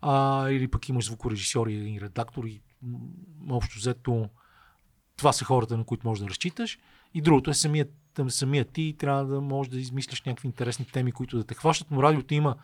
А, 0.00 0.48
или 0.50 0.68
пък 0.68 0.88
имаш 0.88 1.04
звукорежисьор 1.04 1.66
и 1.66 1.98
редактор 2.00 2.44
и 2.44 2.62
общо 3.50 3.78
взето 3.78 4.28
това 5.16 5.32
са 5.32 5.44
хората, 5.44 5.76
на 5.76 5.84
които 5.84 6.08
можеш 6.08 6.22
да 6.24 6.30
разчиташ. 6.30 6.78
И 7.14 7.20
другото 7.20 7.50
е 7.50 7.54
самият, 7.54 7.92
самият 8.28 8.70
ти 8.70 8.96
трябва 8.98 9.24
да 9.24 9.40
можеш 9.40 9.70
да 9.70 9.80
измислиш 9.80 10.22
някакви 10.22 10.48
интересни 10.48 10.84
теми, 10.84 11.12
които 11.12 11.36
да 11.36 11.44
те 11.44 11.54
хващат, 11.54 11.90
но 11.90 12.02
радиото 12.02 12.34
има 12.34 12.56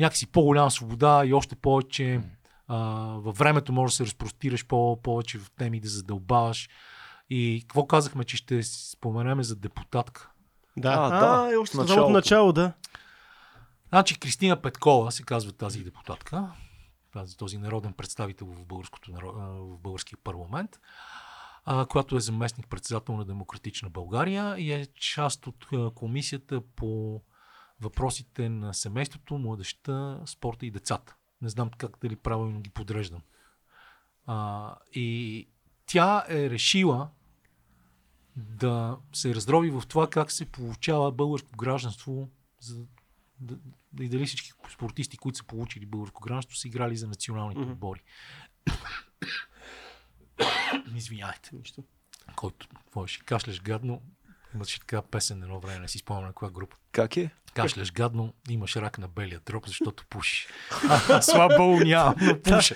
някакси 0.00 0.26
по-голяма 0.26 0.70
свобода 0.70 1.22
и 1.26 1.34
още 1.34 1.56
повече 1.56 2.20
а, 2.68 2.76
във 3.16 3.36
времето 3.38 3.72
можеш 3.72 3.92
да 3.92 3.96
се 3.96 4.04
разпростираш 4.06 4.66
по- 4.66 5.02
повече 5.02 5.38
в 5.38 5.50
теми, 5.58 5.80
да 5.80 5.88
задълбаваш. 5.88 6.68
И 7.30 7.60
какво 7.60 7.86
казахме, 7.86 8.24
че 8.24 8.36
ще 8.36 8.62
споменеме 8.62 9.42
за 9.42 9.56
депутатка? 9.56 10.30
Да, 10.76 10.88
А, 10.88 11.06
а, 11.06 11.42
да, 11.42 11.52
е 11.54 11.56
още 11.56 11.76
началото. 11.76 12.10
началото. 12.10 12.12
начало, 12.12 12.52
да. 12.52 12.72
Значи 13.88 14.20
Кристина 14.20 14.62
Петкова 14.62 15.12
се 15.12 15.22
казва 15.22 15.52
тази 15.52 15.84
депутатка, 15.84 16.52
тази, 17.12 17.36
този 17.36 17.58
народен 17.58 17.92
представител 17.92 18.46
в, 18.46 18.66
българското, 18.66 19.12
а, 19.16 19.46
в 19.46 19.78
българския 19.78 20.18
парламент, 20.24 20.70
а, 21.64 21.86
която 21.86 22.16
е 22.16 22.20
заместник 22.20 22.68
председател 22.68 23.16
на 23.16 23.24
Демократична 23.24 23.90
България 23.90 24.56
и 24.58 24.72
е 24.72 24.86
част 24.86 25.46
от 25.46 25.66
а, 25.72 25.90
комисията 25.90 26.60
по 26.76 27.20
въпросите 27.80 28.48
на 28.48 28.74
семейството, 28.74 29.38
младеща, 29.38 30.22
спорта 30.26 30.66
и 30.66 30.70
децата. 30.70 31.16
Не 31.42 31.48
знам 31.48 31.70
как 31.78 31.96
дали 32.02 32.16
правилно 32.16 32.60
ги 32.60 32.70
подреждам. 32.70 33.20
А, 34.26 34.76
и 34.92 35.48
тя 35.86 36.24
е 36.28 36.50
решила 36.50 37.10
да 38.36 38.98
се 39.12 39.34
раздроби 39.34 39.70
в 39.70 39.82
това 39.88 40.10
как 40.10 40.32
се 40.32 40.44
получава 40.44 41.12
българско 41.12 41.56
гражданство 41.56 42.28
за 42.60 42.84
да, 43.40 43.58
и 44.00 44.08
дали 44.08 44.26
всички 44.26 44.52
спортисти, 44.72 45.16
които 45.16 45.38
са 45.38 45.44
получили 45.44 45.86
българско 45.86 46.22
гражданство, 46.22 46.56
са 46.56 46.68
играли 46.68 46.96
за 46.96 47.08
националните 47.08 47.60
Мгм. 47.60 47.70
отбори. 47.70 48.02
Извинявайте. 50.96 51.50
Нищо. 51.56 51.84
Който 52.36 52.68
какво 52.68 53.06
ще 53.06 53.24
кашляш 53.24 53.62
гадно, 53.62 54.02
имаше 54.54 54.80
така 54.80 55.02
песен 55.02 55.42
едно 55.42 55.60
време, 55.60 55.78
не 55.78 55.88
си 55.88 55.98
спомням 55.98 56.24
на 56.24 56.32
коя 56.32 56.50
група. 56.50 56.76
Как 56.92 57.16
е? 57.16 57.30
Кашляш 57.54 57.92
гадно, 57.92 58.34
имаш 58.50 58.76
рак 58.76 58.98
на 58.98 59.08
белия 59.08 59.40
дроб, 59.46 59.66
защото 59.66 60.04
пушиш. 60.10 60.48
А, 61.08 61.22
Слабо 61.22 61.80
нямам, 61.84 62.14
но 62.20 62.40
пуша. 62.40 62.74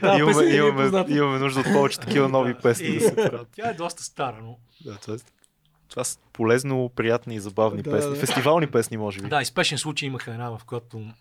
Да, 0.00 0.16
имаме, 0.18 0.44
е 0.44 0.56
имаме, 0.56 1.04
имаме 1.08 1.38
нужда 1.38 1.60
от 1.60 1.66
повече 1.66 2.00
такива 2.00 2.28
нови 2.38 2.54
песни. 2.54 2.94
Да 2.94 3.00
се 3.00 3.14
правят. 3.16 3.48
тя 3.52 3.70
е 3.70 3.74
доста 3.74 4.02
стара, 4.02 4.38
но 4.42 4.58
Да, 4.84 4.96
това, 4.98 5.14
е, 5.14 5.18
това 5.88 6.04
са 6.04 6.18
полезно, 6.32 6.90
приятни 6.96 7.34
и 7.34 7.40
забавни 7.40 7.82
Да, 7.82 7.90
песни. 7.90 8.10
да. 8.10 8.16
Фестивални 8.16 8.66
песни, 8.66 8.96
може 8.96 9.20
би. 9.20 9.28
Да, 9.28 9.42
и 9.42 9.44
спешен 9.44 9.78
случай 9.78 10.06
имаха 10.06 10.30
една, 10.30 10.58
в 10.58 10.64
която 10.66 11.12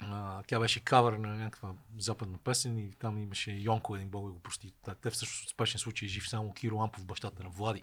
а, 0.00 0.42
тя 0.46 0.60
беше 0.60 0.80
кавър 0.80 1.12
на 1.12 1.34
някаква 1.34 1.68
западна 1.98 2.38
песен 2.44 2.78
и 2.78 2.90
там 2.98 3.18
имаше 3.22 3.50
Йонко, 3.50 3.96
един 3.96 4.08
бог 4.08 4.32
го 4.32 4.40
прости. 4.40 4.72
Те 5.02 5.10
всъщност 5.10 5.50
спешен 5.50 5.78
случай 5.78 6.06
е 6.06 6.08
жив 6.08 6.28
само 6.28 6.52
Киро 6.52 6.76
Лампов, 6.76 7.06
бащата 7.06 7.42
на 7.42 7.48
Влади. 7.48 7.82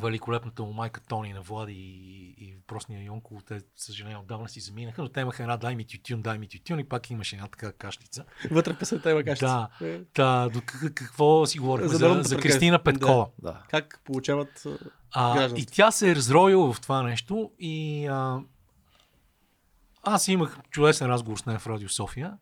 Великолепната 0.00 0.62
му 0.62 0.72
майка 0.72 1.00
Тони 1.00 1.32
на 1.32 1.40
Влади 1.40 1.72
и, 1.72 2.34
и 2.38 2.54
въпросния 2.54 3.04
Йонко, 3.04 3.40
те, 3.46 3.60
съжаление, 3.76 4.16
отдавна 4.16 4.48
си 4.48 4.60
заминаха, 4.60 5.02
но 5.02 5.08
те 5.08 5.20
имаха 5.20 5.42
една 5.42 5.56
дай 5.56 5.76
ми 5.76 5.86
тютюн, 5.86 6.22
дай 6.22 6.38
ми 6.38 6.48
тютюн 6.48 6.78
и 6.78 6.84
пак 6.84 7.10
имаше 7.10 7.36
една 7.36 7.48
така 7.48 7.72
кашлица. 7.72 8.24
Вътре 8.50 8.72
в 8.72 8.78
песента 8.78 9.10
има 9.10 9.24
кашлица. 9.24 9.68
Да, 9.80 9.86
Е, 9.86 10.00
да, 10.14 10.48
до 10.48 10.60
какво 10.94 11.46
си 11.46 11.58
говорим? 11.58 11.88
За 11.88 11.98
За, 11.98 12.22
за. 12.22 12.36
Кристина 12.36 12.82
Петкова. 12.82 13.28
Да. 13.38 13.62
Как 13.70 14.00
получават... 14.04 14.66
а, 15.14 15.48
и 15.56 15.66
тя 15.66 15.90
се 15.90 16.10
е 16.10 16.14
разроила 16.16 16.72
в 16.72 16.80
това 16.80 17.02
нещо 17.02 17.50
и 17.58 18.06
а, 18.06 18.40
аз 20.02 20.28
имах 20.28 20.58
чудесен 20.70 21.06
разговор 21.06 21.38
с 21.38 21.46
нея 21.46 21.58
в 21.58 21.66
Радио 21.66 21.88
София 21.88 22.38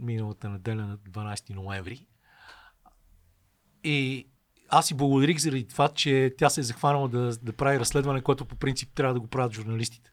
миналата 0.00 0.48
неделя 0.48 0.86
на 0.86 0.98
12 0.98 1.54
ноември. 1.54 2.06
И 3.84 4.28
аз 4.70 4.86
си 4.86 4.94
благодарих 4.94 5.38
заради 5.38 5.68
това, 5.68 5.88
че 5.88 6.34
тя 6.38 6.50
се 6.50 6.60
е 6.60 6.64
захванала 6.64 7.08
да, 7.08 7.36
да 7.42 7.52
прави 7.52 7.80
разследване, 7.80 8.20
което 8.20 8.44
по 8.44 8.56
принцип 8.56 8.90
трябва 8.94 9.14
да 9.14 9.20
го 9.20 9.26
правят 9.26 9.52
журналистите. 9.52 10.10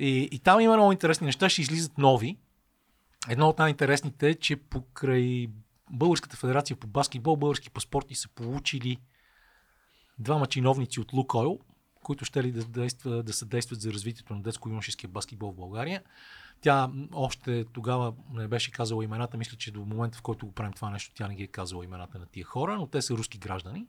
И, 0.00 0.28
и 0.32 0.38
там 0.38 0.60
има 0.60 0.76
много 0.76 0.92
интересни 0.92 1.24
неща, 1.24 1.48
ще 1.48 1.62
излизат 1.62 1.98
нови. 1.98 2.36
Едно 3.28 3.48
от 3.48 3.58
най-интересните 3.58 4.28
е, 4.28 4.34
че 4.34 4.56
покрай 4.56 5.46
Българската 5.90 6.36
федерация 6.36 6.76
по 6.76 6.86
баскетбол, 6.86 7.36
български 7.36 7.70
паспорти 7.70 8.14
са 8.14 8.28
получили 8.28 8.98
двама 10.18 10.46
чиновници 10.46 11.00
от 11.00 11.12
Лукойл, 11.12 11.58
които 12.02 12.24
ще 12.24 12.42
ли 12.42 12.52
да, 12.52 12.64
действа, 12.64 13.22
да 13.22 13.32
съдействат 13.32 13.80
за 13.80 13.92
развитието 13.92 14.34
на 14.34 14.42
детско-юношеския 14.42 15.08
баскетбол 15.08 15.52
в 15.52 15.56
България. 15.56 16.02
Тя 16.60 16.90
още 17.12 17.64
тогава 17.64 18.14
не 18.32 18.48
беше 18.48 18.72
казала 18.72 19.04
имената, 19.04 19.36
мисля, 19.36 19.56
че 19.56 19.70
до 19.70 19.80
момента, 19.80 20.18
в 20.18 20.22
който 20.22 20.46
го 20.46 20.52
правим 20.52 20.72
това 20.72 20.90
нещо, 20.90 21.14
тя 21.14 21.28
не 21.28 21.34
ги 21.34 21.42
е 21.42 21.46
казала 21.46 21.84
имената 21.84 22.18
на 22.18 22.26
тия 22.26 22.44
хора, 22.44 22.76
но 22.76 22.86
те 22.86 23.02
са 23.02 23.14
руски 23.14 23.38
граждани 23.38 23.86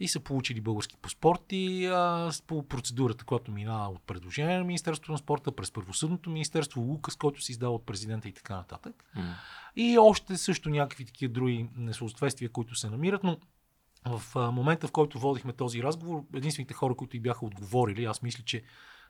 и 0.00 0.08
са 0.08 0.20
получили 0.20 0.60
български 0.60 0.96
паспорти 0.96 1.86
а, 1.86 2.30
по 2.46 2.68
процедурата, 2.68 3.24
която 3.24 3.52
минава 3.52 3.88
от 3.88 4.02
предложение 4.02 4.58
на 4.58 4.64
Министерството 4.64 5.12
на 5.12 5.18
спорта, 5.18 5.52
през 5.52 5.70
първосъдното 5.70 6.30
министерство, 6.30 6.92
указ, 6.92 7.16
който 7.16 7.42
се 7.42 7.52
издава 7.52 7.74
от 7.74 7.86
президента 7.86 8.28
и 8.28 8.32
така 8.32 8.56
нататък. 8.56 9.04
М. 9.14 9.34
И 9.76 9.98
още 9.98 10.36
също 10.36 10.70
някакви 10.70 11.04
такива 11.04 11.32
други 11.32 11.68
несъответствия, 11.76 12.48
които 12.48 12.74
се 12.74 12.90
намират, 12.90 13.24
но 13.24 13.38
в 14.06 14.36
а, 14.36 14.50
момента, 14.50 14.88
в 14.88 14.92
който 14.92 15.18
водихме 15.18 15.52
този 15.52 15.82
разговор, 15.82 16.22
единствените 16.34 16.74
хора, 16.74 16.94
които 16.94 17.16
и 17.16 17.20
бяха 17.20 17.46
отговорили, 17.46 18.04
аз 18.04 18.22
мисля, 18.22 18.44
че 18.44 18.62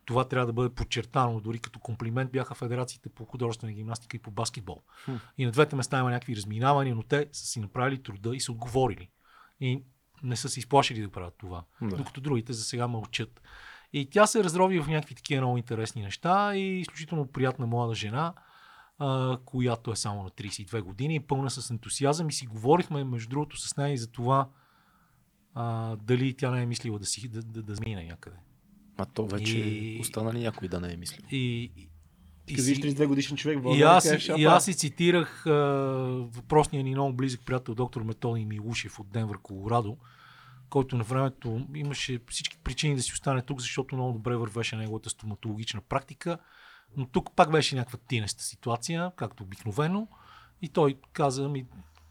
това 0.05 0.25
трябва 0.25 0.47
да 0.47 0.53
бъде 0.53 0.75
подчертано, 0.75 1.41
дори 1.41 1.59
като 1.59 1.79
комплимент 1.79 2.33
бяха 2.33 2.55
федерациите 2.55 3.09
по 3.09 3.25
художествена 3.25 3.73
гимнастика 3.73 4.17
и 4.17 4.21
по 4.21 4.31
баскетбол. 4.31 4.83
Хм. 5.05 5.15
И 5.39 5.45
на 5.45 5.51
двете 5.51 5.77
места 5.77 5.99
има 5.99 6.11
някакви 6.11 6.37
разминавания, 6.37 6.95
но 6.95 7.03
те 7.03 7.27
са 7.33 7.47
си 7.47 7.61
направили 7.61 8.03
труда 8.03 8.37
и 8.37 8.41
са 8.41 8.53
отговорили. 8.53 9.09
И 9.61 9.85
не 10.23 10.37
са 10.37 10.49
се 10.49 10.61
изплашили 10.61 11.03
да 11.03 11.11
правят 11.11 11.35
това. 11.39 11.65
Да. 11.83 11.97
Докато 11.97 12.21
другите 12.21 12.53
за 12.53 12.65
сега 12.65 12.89
мълчат. 12.89 13.41
И 13.93 14.11
тя 14.11 14.27
се 14.27 14.45
разрови 14.45 14.81
в 14.81 14.89
някакви 14.89 15.15
такива 15.15 15.41
много 15.41 15.59
интересни 15.59 16.03
неща 16.03 16.57
и 16.57 16.81
изключително 16.81 17.27
приятна 17.27 17.67
млада 17.67 17.95
жена, 17.95 18.35
а, 18.99 19.39
която 19.45 19.91
е 19.91 19.97
само 19.97 20.23
на 20.23 20.31
32 20.31 20.83
години 20.83 21.15
и 21.15 21.21
пълна 21.21 21.51
с 21.51 21.71
ентусиазъм 21.71 22.29
и 22.29 22.33
си 22.33 22.47
говорихме 22.47 23.05
между 23.05 23.29
другото 23.29 23.57
с 23.57 23.77
нея 23.77 23.93
и 23.93 23.99
за 23.99 24.11
това 24.11 24.49
а, 25.55 25.97
дали 25.97 26.37
тя 26.37 26.51
не 26.51 26.63
е 26.63 26.67
мислила 26.67 26.99
да 26.99 27.07
си 27.07 27.29
да, 27.29 27.43
да, 27.43 27.63
да 27.63 27.75
змине 27.75 28.05
някъде. 28.05 28.37
А 29.01 29.05
то 29.05 29.27
вече 29.27 29.59
И- 29.59 29.99
остана 30.01 30.33
ли 30.33 30.41
някой 30.41 30.69
да 30.69 30.81
не 30.81 30.93
е 30.93 30.97
мислил? 30.97 31.25
И, 31.31 31.37
и, 31.77 31.89
и, 32.49 32.55
Като 32.55 32.67
видиш 32.67 32.95
32 32.95 33.07
годишен 33.07 33.37
човек 33.37 33.59
в 33.59 33.61
и, 33.61 33.63
България, 33.63 33.89
аз, 33.89 34.05
кажеш, 34.05 34.31
и 34.39 34.45
аз 34.45 34.65
си 34.65 34.75
цитирах 34.75 35.47
а, 35.47 35.51
въпросния 36.33 36.85
ни 36.85 36.91
много 36.91 37.13
близък 37.13 37.41
приятел 37.47 37.75
доктор 37.75 38.03
Методи 38.03 38.45
Милушев 38.45 39.01
от 39.01 39.11
Денвър, 39.11 39.39
Колорадо, 39.43 39.97
който 40.71 40.97
на 40.97 41.05
времето 41.05 41.67
имаше 41.75 42.21
всички 42.31 42.59
причини 42.65 42.97
да 42.97 43.03
си 43.03 43.13
остане 43.13 43.43
тук, 43.43 43.61
защото 43.61 43.95
много 43.95 44.13
добре 44.13 44.37
вървеше 44.37 44.77
неговата 44.77 45.11
стоматологична 45.11 45.81
практика. 45.81 46.39
Но 46.97 47.07
тук 47.07 47.37
пак 47.37 47.51
беше 47.51 47.77
някаква 47.77 47.99
тинеста 48.09 48.43
ситуация, 48.43 49.13
както 49.17 49.43
обикновено. 49.43 50.09
И 50.63 50.69
той 50.69 50.99
каза 51.13 51.49
ми, 51.49 51.67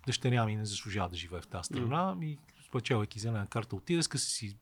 дъщеря 0.05 0.45
ми 0.45 0.55
не 0.55 0.65
заслужава 0.65 1.09
да 1.09 1.15
живее 1.15 1.41
в 1.41 1.47
тази 1.47 1.63
страна. 1.63 2.15
И 2.21 2.37
спечелвайки 2.69 3.19
зелена 3.19 3.47
карта, 3.47 3.75
отиде, 3.75 4.03
скъса 4.03 4.29
си 4.29 4.57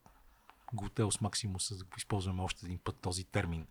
готел 0.74 1.12
с 1.12 1.22
Максимуса, 1.22 1.76
за 1.76 1.84
да 1.84 1.90
използваме 1.98 2.44
още 2.44 2.66
един 2.66 2.80
път 2.84 2.96
този 3.02 3.24
термин. 3.24 3.66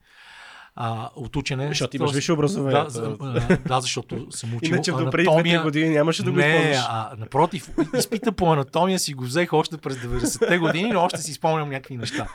А, 0.78 1.10
от 1.16 1.36
учене. 1.36 1.68
Защото 1.68 1.96
имаш 1.96 2.12
висше 2.12 2.32
образование. 2.32 2.82
Да, 2.82 2.90
за, 2.90 3.16
а, 3.20 3.56
да, 3.56 3.80
защото 3.80 4.32
съм 4.32 4.54
учил 4.54 4.68
Иначе 4.74 4.90
до 4.92 5.10
преди 5.10 5.28
анатомия. 5.28 5.60
2 5.60 5.62
години 5.62 5.88
нямаше 5.88 6.22
да 6.22 6.30
го 6.30 6.36
не, 6.36 6.46
използваш. 6.48 6.86
а, 6.88 7.14
напротив, 7.18 7.70
изпита 7.98 8.32
по 8.32 8.52
анатомия 8.52 8.98
си 8.98 9.14
го 9.14 9.24
взех 9.24 9.52
още 9.52 9.78
през 9.78 9.96
90-те 9.96 10.58
години, 10.58 10.92
но 10.92 11.00
още 11.00 11.22
си 11.22 11.32
спомням 11.32 11.68
някакви 11.70 11.96
неща. 11.96 12.28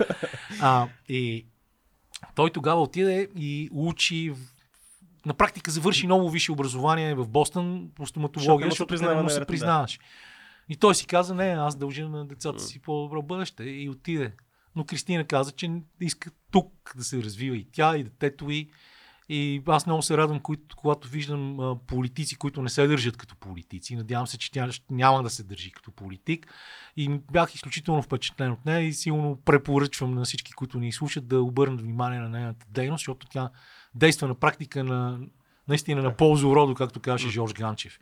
А, 0.62 0.88
и 1.10 1.46
той 2.36 2.50
тогава 2.50 2.82
отиде 2.82 3.28
и 3.36 3.70
учи 3.74 4.30
в- 4.30 4.38
на 5.26 5.34
практика 5.34 5.72
завърши 5.72 6.08
ново 6.08 6.30
висше 6.30 6.52
образование 6.52 7.16
в 7.16 7.28
Бостън 7.28 7.90
по 7.96 8.04
Защото 8.04 8.10
стоматология, 8.10 8.70
защото 8.70 8.88
признава 8.88 9.16
не 9.16 9.22
му 9.22 9.30
се 9.30 9.34
най-вероятно, 9.34 9.46
да. 9.46 9.48
признаваш. 9.60 10.00
И 10.70 10.76
той 10.76 10.96
си 10.96 11.08
каза, 11.08 11.36
не, 11.36 11.44
аз 11.46 11.76
дължа 11.76 12.10
на 12.10 12.26
децата 12.26 12.60
си 12.60 12.80
по-добро 12.82 13.22
бъдеще 13.22 13.64
и 13.64 13.90
отиде. 13.90 14.34
Но 14.76 14.86
Кристина 14.86 15.28
каза, 15.28 15.52
че 15.52 15.82
иска 16.02 16.32
тук 16.52 16.94
да 16.96 17.04
се 17.04 17.24
развива 17.24 17.56
и 17.56 17.68
тя, 17.72 17.98
и 17.98 18.04
детето 18.04 18.50
и 18.50 18.70
и 19.34 19.62
аз 19.68 19.86
много 19.86 20.02
се 20.02 20.18
радвам, 20.18 20.42
когато 20.76 21.08
виждам 21.08 21.58
политици, 21.88 22.36
които 22.36 22.62
не 22.62 22.70
се 22.70 22.88
държат 22.88 23.18
като 23.18 23.36
политици. 23.36 23.96
Надявам 23.96 24.28
се, 24.28 24.38
че 24.38 24.52
тя 24.52 24.70
няма 24.90 25.24
да 25.24 25.30
се 25.30 25.44
държи 25.44 25.72
като 25.72 25.92
политик. 25.92 26.54
И 26.98 27.10
бях 27.32 27.56
изключително 27.56 28.02
впечатлен 28.02 28.52
от 28.52 28.66
нея 28.66 28.88
и 28.88 28.94
силно 28.94 29.42
препоръчвам 29.46 30.14
на 30.14 30.24
всички, 30.26 30.52
които 30.52 30.80
ни 30.80 30.92
слушат, 30.92 31.28
да 31.28 31.42
обърнат 31.42 31.82
внимание 31.82 32.20
на 32.20 32.30
нейната 32.30 32.66
дейност, 32.70 33.02
защото 33.02 33.28
тя 33.28 33.50
действа 33.96 34.28
на 34.28 34.36
практика 34.36 34.84
на 34.84 35.20
наистина 35.68 36.02
на 36.02 36.16
полза 36.18 36.48
уроду, 36.48 36.76
както 36.76 37.00
казваше 37.00 37.30
Жорж 37.30 37.54
Ганчев. 37.54 38.00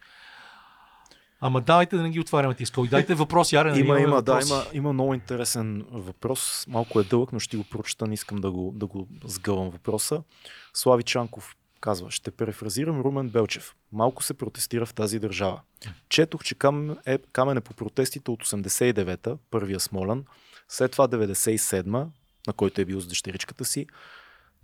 Ама 1.41 1.61
давайте 1.61 1.95
да 1.95 2.03
не 2.03 2.09
ги 2.09 2.19
отваряме 2.19 2.53
тези 2.53 2.65
скоби. 2.65 2.87
Дайте 2.87 3.15
въпроси, 3.15 3.55
нали 3.55 3.79
Има, 3.79 3.87
имаме 3.87 4.01
има, 4.01 4.21
да, 4.21 4.39
има, 4.47 4.65
има 4.73 4.93
много 4.93 5.13
интересен 5.13 5.85
въпрос. 5.91 6.65
Малко 6.67 6.99
е 6.99 7.03
дълъг, 7.03 7.33
но 7.33 7.39
ще 7.39 7.57
го 7.57 7.63
прочета, 7.63 8.07
не 8.07 8.13
искам 8.13 8.37
да 8.37 8.51
го, 8.51 8.71
да 8.75 8.85
го 8.85 9.07
сгъвам 9.25 9.69
въпроса. 9.69 10.23
Слави 10.73 11.03
Чанков 11.03 11.55
казва, 11.81 12.11
ще 12.11 12.31
перефразирам 12.31 13.01
Румен 13.01 13.29
Белчев. 13.29 13.75
Малко 13.91 14.23
се 14.23 14.33
протестира 14.33 14.85
в 14.85 14.93
тази 14.93 15.19
държава. 15.19 15.61
Четох, 16.09 16.43
че 16.43 16.55
кам 16.55 16.97
е, 17.05 17.17
камен 17.17 17.57
е 17.57 17.61
по 17.61 17.73
протестите 17.73 18.31
от 18.31 18.43
89-та, 18.43 19.37
първия 19.51 19.79
Смолен, 19.79 20.25
след 20.67 20.91
това 20.91 21.07
97-ма, 21.07 22.07
на 22.47 22.53
който 22.53 22.81
е 22.81 22.85
бил 22.85 22.99
с 22.99 23.07
дъщеричката 23.07 23.65
си, 23.65 23.87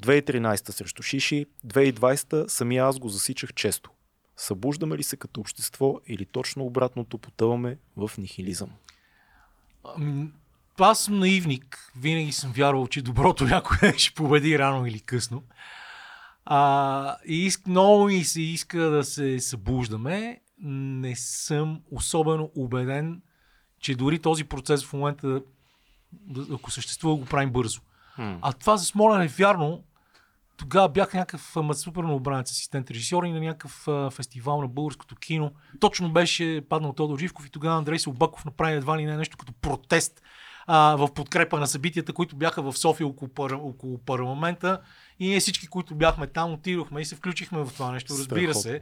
2013 0.04 0.72
срещу 0.72 1.04
Шиши, 1.04 1.46
2020 1.68 2.48
самия 2.48 2.86
аз 2.86 3.00
го 3.00 3.10
засичах 3.10 3.54
често. 3.54 3.92
Събуждаме 4.38 4.98
ли 4.98 5.04
се 5.04 5.18
като 5.18 5.42
общество 5.42 6.00
или 6.08 6.26
точно 6.26 6.66
обратното 6.66 7.18
потъваме 7.18 7.78
в 7.98 8.12
нихилизъм? 8.18 8.70
Ами, 9.84 10.32
Аз 10.80 11.00
съм 11.00 11.20
наивник. 11.20 11.92
Винаги 12.00 12.32
съм 12.32 12.52
вярвал, 12.52 12.88
че 12.88 13.02
доброто 13.02 13.44
някой 13.44 13.94
ще 13.98 14.14
победи 14.14 14.60
рано 14.60 14.86
или 14.86 15.00
късно. 15.00 15.44
А, 16.46 17.18
и 17.26 17.46
иск, 17.46 17.68
много 17.68 18.06
ми 18.06 18.24
се 18.24 18.42
иска 18.42 18.80
да 18.80 19.04
се 19.04 19.40
събуждаме. 19.40 20.42
Не 20.62 21.16
съм 21.16 21.82
особено 21.92 22.52
убеден, 22.56 23.22
че 23.80 23.96
дори 23.96 24.20
този 24.20 24.44
процес 24.44 24.86
в 24.86 24.94
момента, 24.94 25.42
ако 26.52 26.72
съществува, 26.72 27.16
го 27.16 27.26
правим 27.26 27.52
бързо. 27.52 27.82
А 28.42 28.54
това 28.54 28.78
за 28.78 28.86
Смолен 28.86 29.22
е 29.22 29.28
вярно. 29.28 29.84
Тогава 30.58 30.90
бях 30.90 31.14
някакъв 31.14 31.58
ама, 31.58 31.74
супер 31.74 32.04
новобранец 32.04 32.52
асистент 32.52 32.92
режисьор 32.92 33.24
и 33.24 33.32
на 33.32 33.40
някакъв 33.40 33.88
а, 33.88 34.10
фестивал 34.10 34.62
на 34.62 34.68
българското 34.68 35.16
кино. 35.16 35.52
Точно 35.80 36.14
беше 36.14 36.62
паднал 36.70 36.94
Тодор 36.94 37.20
Живков 37.20 37.48
и 37.48 37.52
тогава 37.52 37.78
Андрей 37.78 38.00
Собаков 38.00 38.46
направи 38.46 38.76
едва 38.76 38.98
ли 38.98 39.06
не 39.06 39.18
нещо 39.18 39.38
като 39.38 39.54
протест 39.54 40.22
а, 40.68 40.96
в 40.96 41.14
подкрепа 41.14 41.60
на 41.60 41.68
събитията, 41.68 42.14
които 42.14 42.36
бяха 42.36 42.62
в 42.62 42.78
София 42.78 43.08
около, 43.08 43.30
пар... 43.30 43.52
около 43.52 43.98
парламента. 43.98 44.82
И 45.20 45.28
ние 45.28 45.40
всички, 45.40 45.68
които 45.68 45.96
бяхме 45.96 46.28
там, 46.28 46.54
отидохме 46.54 47.02
и 47.02 47.06
се 47.06 47.16
включихме 47.16 47.64
в 47.64 47.74
това 47.74 47.92
нещо, 47.92 48.14
разбира 48.20 48.54
се. 48.54 48.82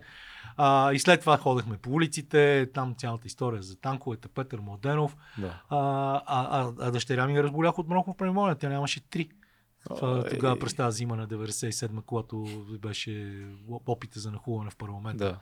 А, 0.58 0.94
и 0.94 1.00
след 1.00 1.20
това 1.20 1.38
ходехме 1.38 1.78
по 1.78 1.90
улиците, 1.90 2.70
там 2.74 2.96
цялата 2.98 3.28
история 3.28 3.64
за 3.64 3.76
танковете, 3.76 4.28
Петър 4.28 4.60
Младенов. 4.60 5.16
Да. 5.38 5.62
А, 5.70 5.78
а, 6.26 6.62
а, 6.62 6.72
а 6.80 6.92
дъщеря 6.92 7.28
ми 7.28 7.44
разболях 7.44 7.80
от 7.80 7.88
бронхов 7.88 8.18
пневмония. 8.18 8.56
Тя 8.56 8.70
нямаше 8.70 9.10
три. 9.10 9.30
Това, 9.84 10.30
тогава 10.30 10.60
през 10.60 10.74
тази 10.74 10.98
зима 10.98 11.16
на 11.16 11.28
97 11.28 12.02
когато 12.02 12.66
беше 12.82 13.46
опита 13.86 14.20
за 14.20 14.32
нахуване 14.32 14.70
в 14.70 14.76
парламента. 14.76 15.26
Да. 15.26 15.40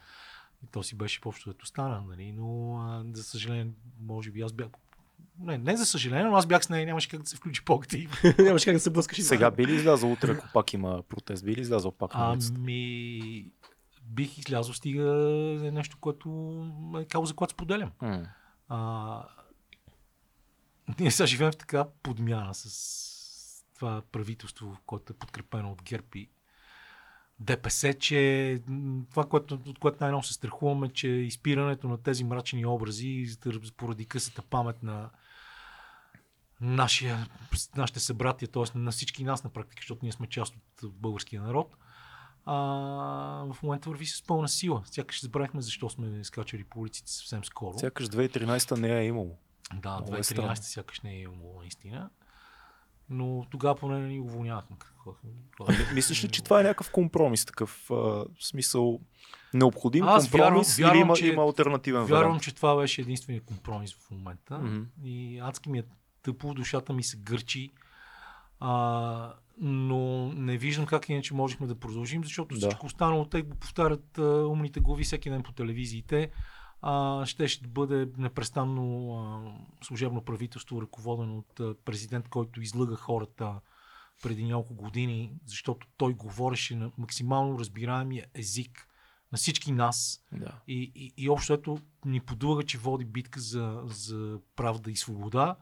И 0.63 0.68
то 0.68 0.84
си 0.84 0.95
беше 0.95 1.22
по-общо 1.22 1.49
ето 1.49 1.65
стана, 1.65 2.03
нали? 2.09 2.31
но 2.31 2.77
а, 2.77 3.03
за 3.13 3.23
съжаление, 3.23 3.68
може 4.01 4.31
би 4.31 4.41
аз 4.41 4.53
бях... 4.53 4.68
Не, 5.39 5.57
не 5.57 5.77
за 5.77 5.85
съжаление, 5.85 6.26
но 6.26 6.35
аз 6.35 6.45
бях 6.45 6.65
с 6.65 6.69
нея 6.69 6.84
и 6.84 6.85
нямаше 6.85 7.09
как 7.09 7.22
да 7.22 7.30
се 7.30 7.35
включи 7.35 7.65
по-активно. 7.65 8.15
Нямаше 8.39 8.65
как 8.65 8.73
да 8.73 8.80
се 8.80 8.89
блъскаш. 8.89 9.22
Сега 9.22 9.51
би 9.51 9.68
ли 9.68 9.76
излязъл 9.76 10.11
утре, 10.11 10.31
ако 10.31 10.47
пак 10.53 10.73
има 10.73 11.03
протест? 11.09 11.45
Би 11.45 11.55
ли 11.55 11.61
излязъл 11.61 11.91
пак? 11.91 12.11
Ами, 12.13 13.51
бих 14.03 14.38
излязъл, 14.38 14.73
стига 14.73 15.03
е 15.63 15.72
нещо, 15.72 15.97
което 16.01 16.57
е 16.99 17.05
кауза, 17.05 17.34
която 17.34 17.53
споделям. 17.53 17.91
М. 18.01 18.26
А, 18.68 19.23
ние 20.99 21.11
сега 21.11 21.27
живеем 21.27 21.51
в 21.51 21.57
така 21.57 21.85
подмяна 22.03 22.53
с 22.53 23.11
това 23.82 24.02
правителство, 24.12 24.78
което 24.86 25.14
е 25.14 25.16
подкрепено 25.16 25.72
от 25.72 25.84
ГЕРБ 25.84 26.08
и 26.16 26.30
ДПС, 27.40 27.94
че 27.94 28.62
това, 29.12 29.26
което, 29.26 29.60
от 29.66 29.80
което 29.80 29.98
най-много 30.02 30.24
се 30.24 30.34
страхуваме, 30.34 30.94
че 30.94 31.08
изпирането 31.08 31.88
на 31.88 31.98
тези 31.98 32.24
мрачни 32.24 32.66
образи 32.66 33.26
поради 33.78 34.06
късата 34.06 34.41
памет 34.41 34.84
на 34.84 35.10
нашия, 36.62 37.28
нашите 37.76 37.99
събратия, 37.99 38.49
т.е. 38.49 38.78
на 38.78 38.91
всички 38.91 39.24
нас 39.24 39.44
на 39.44 39.49
практика, 39.49 39.82
защото 39.82 39.99
ние 40.06 40.12
сме 40.12 40.28
част 40.28 40.56
от 40.84 40.94
българския 40.94 41.41
народ, 41.41 41.76
а, 42.45 42.56
в 43.53 43.64
момента 43.64 43.90
върви 43.90 44.06
с 44.06 44.24
пълна 44.24 44.49
сила. 44.49 44.84
Сякаш 44.86 45.22
забравихме 45.22 45.62
защо 45.62 45.90
сме 45.90 46.24
скачали 46.24 46.64
по 46.64 46.80
улиците 46.80 47.12
съвсем 47.12 47.45
скоро. 47.45 47.80
Сякаш 47.80 48.08
2013 48.08 48.78
не 48.78 48.99
е 48.99 49.06
имало. 49.06 49.38
Да, 49.74 49.95
Много 49.95 50.16
е 50.16 50.20
2013 50.20 50.24
странно. 50.24 50.56
сякаш 50.56 51.02
не 51.02 51.12
е 51.12 51.20
имало 51.20 51.60
наистина. 51.60 52.10
Но 53.12 53.46
тогава 53.50 53.76
поне 53.76 54.00
не 54.00 54.08
ни 54.08 54.20
уволнявахме. 54.20 54.76
Какво- 54.80 55.14
Мислиш 55.94 56.24
ли, 56.24 56.30
че 56.30 56.44
това 56.44 56.60
е 56.60 56.64
някакъв 56.64 56.92
компромис, 56.92 57.46
такъв 57.46 57.92
а, 57.92 58.26
смисъл 58.40 59.00
необходим 59.54 60.06
Аз 60.06 60.24
компромис 60.24 60.76
вярвам- 60.76 60.86
вярвам, 60.86 60.98
или 60.98 61.02
има, 61.02 61.16
че- 61.16 61.28
има 61.28 61.44
альтернативен 61.44 62.02
Вярвам, 62.02 62.20
вариант? 62.20 62.44
че 62.44 62.56
това 62.56 62.76
беше 62.76 63.02
единствения 63.02 63.42
компромис 63.44 63.94
в 63.96 64.12
момента. 64.12 64.58
Мгм. 64.58 64.82
И 65.04 65.40
адски 65.40 65.70
ми 65.70 65.80
е 65.80 65.84
тъпо, 66.24 66.54
душата 66.54 66.94
ми 66.94 67.04
се 67.04 67.18
гърчи. 67.18 67.70
А, 68.60 69.34
но 69.58 70.00
не 70.28 70.58
виждам 70.58 70.86
как 70.86 71.10
иначе 71.10 71.34
можехме 71.34 71.68
да 71.68 71.76
продължим, 71.76 72.24
защото 72.24 72.56
Да. 72.56 72.60
всичко 72.60 72.86
останало, 72.86 73.26
те 73.26 73.42
го 73.42 73.56
повтарят 73.56 74.18
а, 74.18 74.24
умните 74.24 74.80
глави 74.80 75.04
всеки 75.04 75.30
ден 75.30 75.44
по 75.44 75.52
телевизиите. 75.52 76.30
А, 76.82 77.26
ще, 77.26 77.48
ще 77.48 77.68
бъде 77.68 78.10
непрестанно 78.18 79.14
а, 79.14 79.86
служебно 79.86 80.22
правителство, 80.22 80.82
ръководено 80.82 81.38
от 81.38 81.60
а, 81.60 81.76
президент, 81.86 82.28
който 82.28 82.62
излъга 82.62 82.95
хората 82.95 83.60
преди 84.24 84.44
няколко 84.44 84.74
години, 84.74 85.34
защото 85.45 85.88
той 85.98 86.14
говореше 86.14 86.76
на 86.76 86.91
максимално 86.98 87.60
разбираемия 87.60 88.26
език 88.34 88.88
на 89.32 89.38
всички 89.38 89.72
нас. 89.72 90.26
Да. 90.32 90.62
И, 90.68 90.91
и, 90.95 91.14
и 91.18 91.30
общо 91.30 91.53
ето 91.53 91.78
ни 92.06 92.20
подлага, 92.20 92.64
че 92.64 92.78
води 92.78 93.06
битка 93.06 93.40
за, 93.40 93.82
за 93.86 94.40
правда 94.56 94.91
и 94.91 94.95
свобода, 94.95 95.56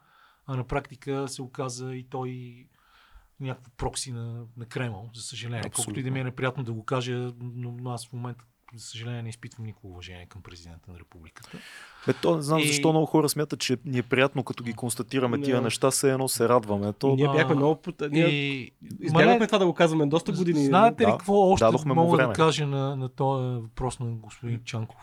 а 0.45 0.55
на 0.55 0.67
практика 0.67 1.27
се 1.27 1.41
оказа 1.41 1.95
и 1.95 2.09
той 2.09 2.65
някакво 3.39 3.71
прокси 3.71 4.11
на, 4.11 4.45
на 4.57 4.65
Кремъл, 4.65 5.09
за 5.15 5.21
съжаление. 5.21 5.59
Абсолютно. 5.59 5.83
Колкото 5.83 5.99
и 5.99 6.03
да 6.03 6.11
ми 6.11 6.19
е 6.19 6.23
неприятно 6.23 6.63
да 6.63 6.73
го 6.73 6.85
кажа, 6.85 7.33
но, 7.39 7.71
но 7.71 7.91
аз 7.91 8.07
в 8.07 8.13
момента, 8.13 8.45
за 8.75 8.85
съжаление, 8.85 9.21
не 9.21 9.29
изпитвам 9.29 9.65
никакво 9.65 9.89
уважение 9.89 10.25
към 10.25 10.41
президента 10.41 10.91
на 10.91 10.99
републиката. 10.99 11.57
Е, 12.07 12.13
то 12.13 12.35
не 12.35 12.41
знам 12.41 12.59
И- 12.59 12.67
защо 12.67 12.89
много 12.89 13.05
хора 13.05 13.29
смятат, 13.29 13.59
че 13.59 13.77
ни 13.85 13.97
е 13.97 14.03
приятно, 14.03 14.43
като 14.43 14.63
ги 14.63 14.73
констатираме 14.73 15.37
Не. 15.37 15.43
тия 15.43 15.61
неща, 15.61 15.91
все 15.91 16.11
едно 16.11 16.27
се 16.27 16.49
радваме. 16.49 16.93
То, 16.93 17.15
Ние 17.15 17.27
бяхме 17.27 17.55
много... 17.55 17.75
пут- 17.75 18.11
Ние 18.11 18.27
И, 18.27 18.71
избягахме 18.99 19.45
това 19.45 19.57
да 19.57 19.65
го 19.65 19.73
казваме 19.73 20.05
доста 20.05 20.31
години. 20.31 20.65
Знаете 20.65 21.03
ли 21.03 21.05
Да, 21.05 21.11
какво 21.11 21.33
още 21.33 21.65
дадохме 21.65 21.93
мога 21.93 22.17
да 22.17 22.33
кажа 22.33 22.67
на, 22.67 22.95
на 22.95 23.09
този 23.09 23.43
въпрос 23.55 23.99
на 23.99 24.05
господин 24.07 24.61
Чанков? 24.63 25.01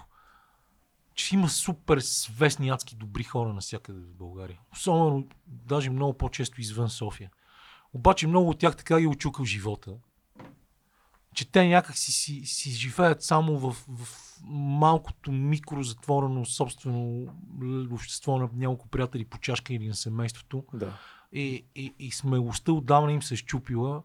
Че 1.15 1.35
има 1.35 1.49
супер 1.49 1.99
свестни 1.99 2.69
адски 2.69 2.97
добри 2.97 3.25
хора 3.25 3.53
навсякъде 3.53 4.01
в 4.01 4.15
България. 4.15 4.59
Особено, 4.73 5.27
даже 5.47 5.91
много 5.91 6.13
по-често 6.13 6.61
извън 6.61 6.89
София. 6.89 7.31
Обаче 7.95 8.27
много 8.27 8.51
от 8.51 8.59
тях 8.59 8.77
така 8.77 8.99
ги 8.99 9.05
е 9.05 9.09
очукал 9.09 9.45
живота. 9.45 9.91
Че 11.37 11.51
те 11.51 11.69
някак 11.69 11.97
си, 11.97 12.13
си, 12.13 12.47
си 12.47 12.71
живеят 12.71 13.23
само 13.23 13.59
в, 13.59 13.73
в 13.89 14.09
малкото 14.51 15.33
микро 15.33 15.83
затворено 15.83 16.45
собствено 16.45 17.27
общество 17.93 18.39
на 18.39 18.49
няколко 18.55 18.89
приятели 18.89 19.25
по 19.25 19.39
чашка 19.39 19.75
или 19.75 19.89
на 19.89 19.95
семейството 19.95 20.65
да. 20.75 20.99
и, 21.33 21.67
и, 21.75 21.95
и 21.99 22.11
смелостта 22.11 22.73
отдавна 22.73 23.13
им 23.13 23.23
се 23.23 23.35
е 23.35 23.37
щупила. 23.37 24.03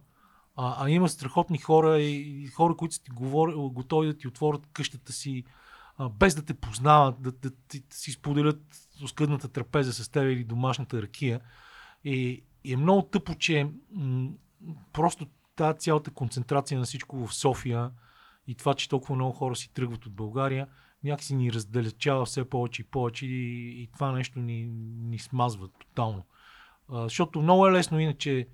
А, 0.56 0.86
а 0.86 0.90
има 0.90 1.10
страхотни 1.10 1.58
хора 1.58 2.00
и, 2.00 2.44
и 2.44 2.48
хора, 2.48 2.76
които 2.76 2.96
са 2.96 3.04
ти 3.04 3.12
говори, 3.12 3.54
готови 3.56 4.08
да 4.08 4.18
ти 4.18 4.28
отворят 4.28 4.68
къщата 4.74 5.14
си, 5.14 5.44
а, 5.98 6.10
без 6.10 6.36
да 6.36 6.42
те 6.42 6.54
познават, 6.54 7.22
да, 7.22 7.32
да, 7.32 7.52
ти- 7.68 7.84
да 7.90 7.96
си 7.96 8.12
споделят 8.12 8.62
оскъдната 9.04 9.48
трапеза 9.48 9.94
с 9.94 10.10
теб 10.10 10.24
или 10.24 10.44
домашната 10.44 11.02
ракия. 11.02 11.40
И, 12.04 12.44
и 12.64 12.74
е 12.74 12.78
много 12.78 13.02
тъпо, 13.02 13.36
че 13.36 13.68
м- 13.92 14.30
просто 14.94 15.28
тази 15.62 15.80
цялата 15.80 16.12
концентрация 16.12 16.80
на 16.80 16.86
всичко 16.86 17.28
в 17.28 17.36
София 17.36 17.92
и 18.48 18.56
това, 18.56 18.74
че 18.74 18.90
толкова 18.90 19.16
много 19.16 19.32
хора 19.32 19.56
си 19.56 19.74
тръгват 19.74 20.06
от 20.06 20.14
България, 20.14 20.68
някакси 21.04 21.36
ни 21.36 21.54
раздалечава 21.54 22.26
все 22.26 22.50
повече 22.50 22.82
и 22.82 22.86
повече 22.86 23.26
и, 23.26 23.82
и 23.84 23.90
това 23.94 24.12
нещо 24.12 24.40
ни, 24.40 24.66
ни 25.10 25.20
смазва 25.20 25.68
тотално. 25.68 26.26
А, 26.92 27.04
защото 27.04 27.42
много 27.42 27.68
е 27.68 27.72
лесно 27.72 28.00
иначе. 28.00 28.48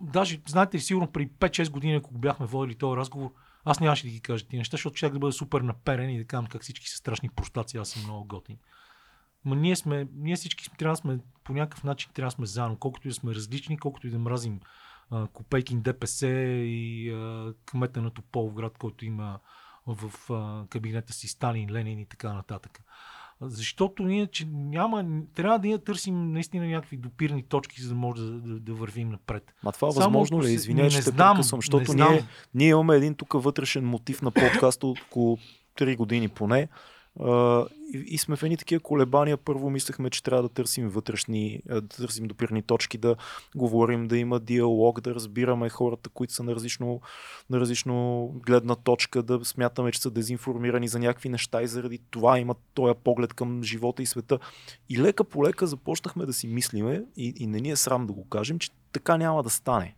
Даже, 0.00 0.40
знаете 0.46 0.76
ли, 0.76 0.80
сигурно 0.80 1.12
при 1.12 1.28
5-6 1.28 1.70
години, 1.70 1.94
ако 1.94 2.14
бяхме 2.14 2.46
водили 2.46 2.74
този 2.74 2.96
разговор, 2.96 3.32
аз 3.64 3.80
нямаше 3.80 4.06
да 4.06 4.12
ги 4.12 4.20
кажа 4.20 4.44
тези 4.44 4.58
неща, 4.58 4.74
защото 4.74 4.96
ще 4.96 5.10
да 5.10 5.18
бъда 5.18 5.32
супер 5.32 5.60
наперен 5.60 6.10
и 6.10 6.18
да 6.18 6.24
казвам 6.24 6.46
как 6.46 6.62
всички 6.62 6.88
са 6.88 6.96
страшни 6.96 7.28
простаци, 7.28 7.76
аз 7.76 7.88
съм 7.88 8.02
много 8.02 8.24
готин. 8.24 8.56
Ма 9.44 9.56
ние 9.56 9.76
сме, 9.76 10.08
ние 10.14 10.36
всички 10.36 10.70
трябва 10.78 10.92
да 10.92 10.96
сме 10.96 11.18
по 11.44 11.52
някакъв 11.52 11.84
начин 11.84 12.10
трябва 12.14 12.26
да 12.26 12.34
сме 12.34 12.46
заедно, 12.46 12.76
колкото 12.76 13.08
и 13.08 13.10
да 13.10 13.14
сме 13.14 13.34
различни, 13.34 13.78
колкото 13.78 14.06
и 14.06 14.10
да 14.10 14.18
мразим 14.18 14.60
Копейкин 15.32 15.80
ДПС 15.80 16.26
и 16.26 17.12
кмета 17.66 18.02
на 18.02 18.10
Тополовград, 18.10 18.78
който 18.78 19.04
има 19.04 19.38
в 19.86 20.12
кабинета 20.70 21.12
си 21.12 21.28
Сталин, 21.28 21.70
Ленин 21.70 21.98
и 21.98 22.06
така 22.06 22.32
нататък. 22.32 22.80
Защото 23.40 24.02
ние 24.02 24.26
че 24.26 24.46
няма, 24.50 25.04
трябва 25.34 25.58
да 25.58 25.68
ние 25.68 25.78
търсим 25.78 26.32
наистина 26.32 26.66
някакви 26.66 26.96
допирни 26.96 27.42
точки, 27.42 27.82
за 27.82 27.88
да 27.88 27.94
може 27.94 28.22
да, 28.22 28.30
да, 28.30 28.60
да 28.60 28.74
вървим 28.74 29.08
напред. 29.08 29.54
Ма 29.62 29.72
това 29.72 29.92
Само 29.92 30.02
възможно 30.02 30.42
ли? 30.42 30.48
е? 30.48 30.50
Извинявай, 30.50 30.90
че 30.90 30.96
не 30.96 31.02
знам, 31.02 31.36
прекъсвам, 31.36 31.58
не 31.58 31.60
защото 31.60 31.92
знам. 31.92 32.12
ние, 32.12 32.24
ние 32.54 32.68
имаме 32.68 32.96
един 32.96 33.14
тук 33.14 33.32
вътрешен 33.32 33.84
мотив 33.84 34.22
на 34.22 34.30
подкаста 34.30 34.86
от 34.86 35.00
около 35.00 35.38
3 35.78 35.96
години 35.96 36.28
поне. 36.28 36.68
И, 37.94 38.04
и 38.06 38.18
сме 38.18 38.36
в 38.36 38.42
едни 38.42 38.56
такива 38.56 38.80
колебания. 38.80 39.36
Първо 39.36 39.70
мислехме, 39.70 40.10
че 40.10 40.22
трябва 40.22 40.42
да 40.42 40.48
търсим 40.48 40.88
вътрешни, 40.88 41.60
да 41.66 41.88
търсим 41.88 42.26
допирни 42.26 42.62
точки, 42.62 42.98
да 42.98 43.16
говорим, 43.56 44.08
да 44.08 44.18
има 44.18 44.40
диалог, 44.40 45.00
да 45.00 45.14
разбираме 45.14 45.68
хората, 45.68 46.10
които 46.10 46.32
са 46.32 46.42
на 46.42 46.54
различно, 46.54 47.00
на 47.50 47.60
различно 47.60 48.26
гледна 48.46 48.74
точка, 48.74 49.22
да 49.22 49.44
смятаме, 49.44 49.92
че 49.92 50.00
са 50.00 50.10
дезинформирани 50.10 50.88
за 50.88 50.98
някакви 50.98 51.28
неща 51.28 51.62
и 51.62 51.66
заради 51.66 51.98
това 52.10 52.38
имат 52.38 52.58
този 52.74 52.94
поглед 53.04 53.34
към 53.34 53.62
живота 53.62 54.02
и 54.02 54.06
света. 54.06 54.38
И 54.88 54.98
лека 54.98 55.24
по 55.24 55.44
лека 55.44 55.66
започнахме 55.66 56.26
да 56.26 56.32
си 56.32 56.46
мислиме 56.46 57.04
и, 57.16 57.34
и 57.36 57.46
не 57.46 57.60
ни 57.60 57.70
е 57.70 57.76
срам 57.76 58.06
да 58.06 58.12
го 58.12 58.28
кажем, 58.28 58.58
че 58.58 58.70
така 58.92 59.16
няма 59.16 59.42
да 59.42 59.50
стане. 59.50 59.94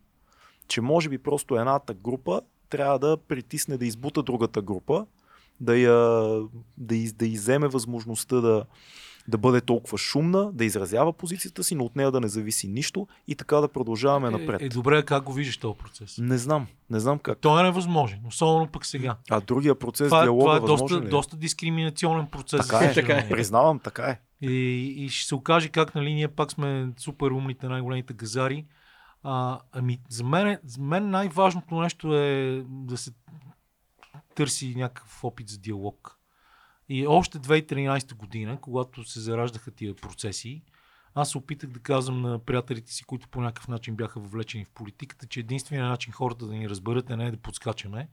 Че 0.68 0.80
може 0.80 1.08
би 1.08 1.18
просто 1.18 1.56
едната 1.56 1.94
група 1.94 2.40
трябва 2.70 2.98
да 2.98 3.16
притисне 3.16 3.78
да 3.78 3.86
избута 3.86 4.22
другата 4.22 4.62
група, 4.62 5.06
да, 5.60 5.76
я, 5.76 6.28
да, 6.76 6.96
из, 6.96 7.12
да 7.12 7.26
иземе 7.26 7.68
възможността 7.68 8.36
да, 8.36 8.64
да 9.28 9.38
бъде 9.38 9.60
толкова 9.60 9.98
шумна, 9.98 10.52
да 10.52 10.64
изразява 10.64 11.12
позицията 11.12 11.64
си, 11.64 11.74
но 11.74 11.84
от 11.84 11.96
нея 11.96 12.10
да 12.10 12.20
не 12.20 12.28
зависи 12.28 12.68
нищо 12.68 13.06
и 13.26 13.34
така 13.34 13.56
да 13.56 13.68
продължаваме 13.68 14.30
напред. 14.30 14.62
Е, 14.62 14.64
е, 14.64 14.68
добре, 14.68 15.02
как 15.02 15.24
го 15.24 15.32
виждаш 15.32 15.56
този 15.56 15.78
процес? 15.78 16.18
Не 16.18 16.38
знам, 16.38 16.66
не 16.90 17.00
знам 17.00 17.18
как. 17.18 17.38
Той 17.38 17.60
е 17.60 17.62
невъзможен, 17.62 18.20
особено 18.26 18.66
пък 18.66 18.86
сега. 18.86 19.16
А 19.30 19.40
другия 19.40 19.74
процес, 19.74 20.08
Това, 20.08 20.22
диалога, 20.22 20.44
това 20.44 20.56
е 20.56 20.60
възможен 20.60 20.86
доста, 20.86 21.02
ли 21.02 21.06
е? 21.06 21.10
доста 21.10 21.36
дискриминационен 21.36 22.26
процес. 22.26 22.68
Така 22.68 22.84
е, 22.84 22.88
съжаление. 22.94 23.28
признавам, 23.30 23.78
така 23.78 24.02
е. 24.02 24.20
И, 24.40 24.84
и 25.04 25.08
ще 25.08 25.28
се 25.28 25.34
окаже 25.34 25.68
как 25.68 25.94
нали, 25.94 26.14
ние 26.14 26.28
пак 26.28 26.52
сме 26.52 26.88
супер 26.98 27.30
умните, 27.30 27.68
най-големите 27.68 28.14
газари. 28.14 28.66
А, 29.22 29.58
ами, 29.72 30.00
за 30.08 30.24
мен, 30.24 30.58
за 30.64 30.82
мен 30.82 31.10
най-важното 31.10 31.80
нещо 31.80 32.16
е 32.16 32.62
да 32.68 32.96
се 32.96 33.10
търси 34.38 34.74
някакъв 34.76 35.24
опит 35.24 35.48
за 35.48 35.58
диалог. 35.58 36.18
И 36.88 37.06
още 37.06 37.38
2013 37.38 38.14
година, 38.14 38.60
когато 38.60 39.04
се 39.04 39.20
зараждаха 39.20 39.70
тия 39.70 39.96
процеси, 39.96 40.62
аз 41.14 41.30
се 41.30 41.38
опитах 41.38 41.70
да 41.70 41.80
казвам 41.80 42.20
на 42.20 42.38
приятелите 42.38 42.92
си, 42.92 43.04
които 43.04 43.28
по 43.28 43.40
някакъв 43.40 43.68
начин 43.68 43.96
бяха 43.96 44.20
въвлечени 44.20 44.64
в 44.64 44.70
политиката, 44.70 45.26
че 45.26 45.40
единственият 45.40 45.88
начин 45.88 46.12
хората 46.12 46.46
да 46.46 46.54
ни 46.54 46.68
разберат 46.68 47.10
е 47.10 47.16
не 47.16 47.30
да 47.30 47.36
подскачаме, 47.36 48.08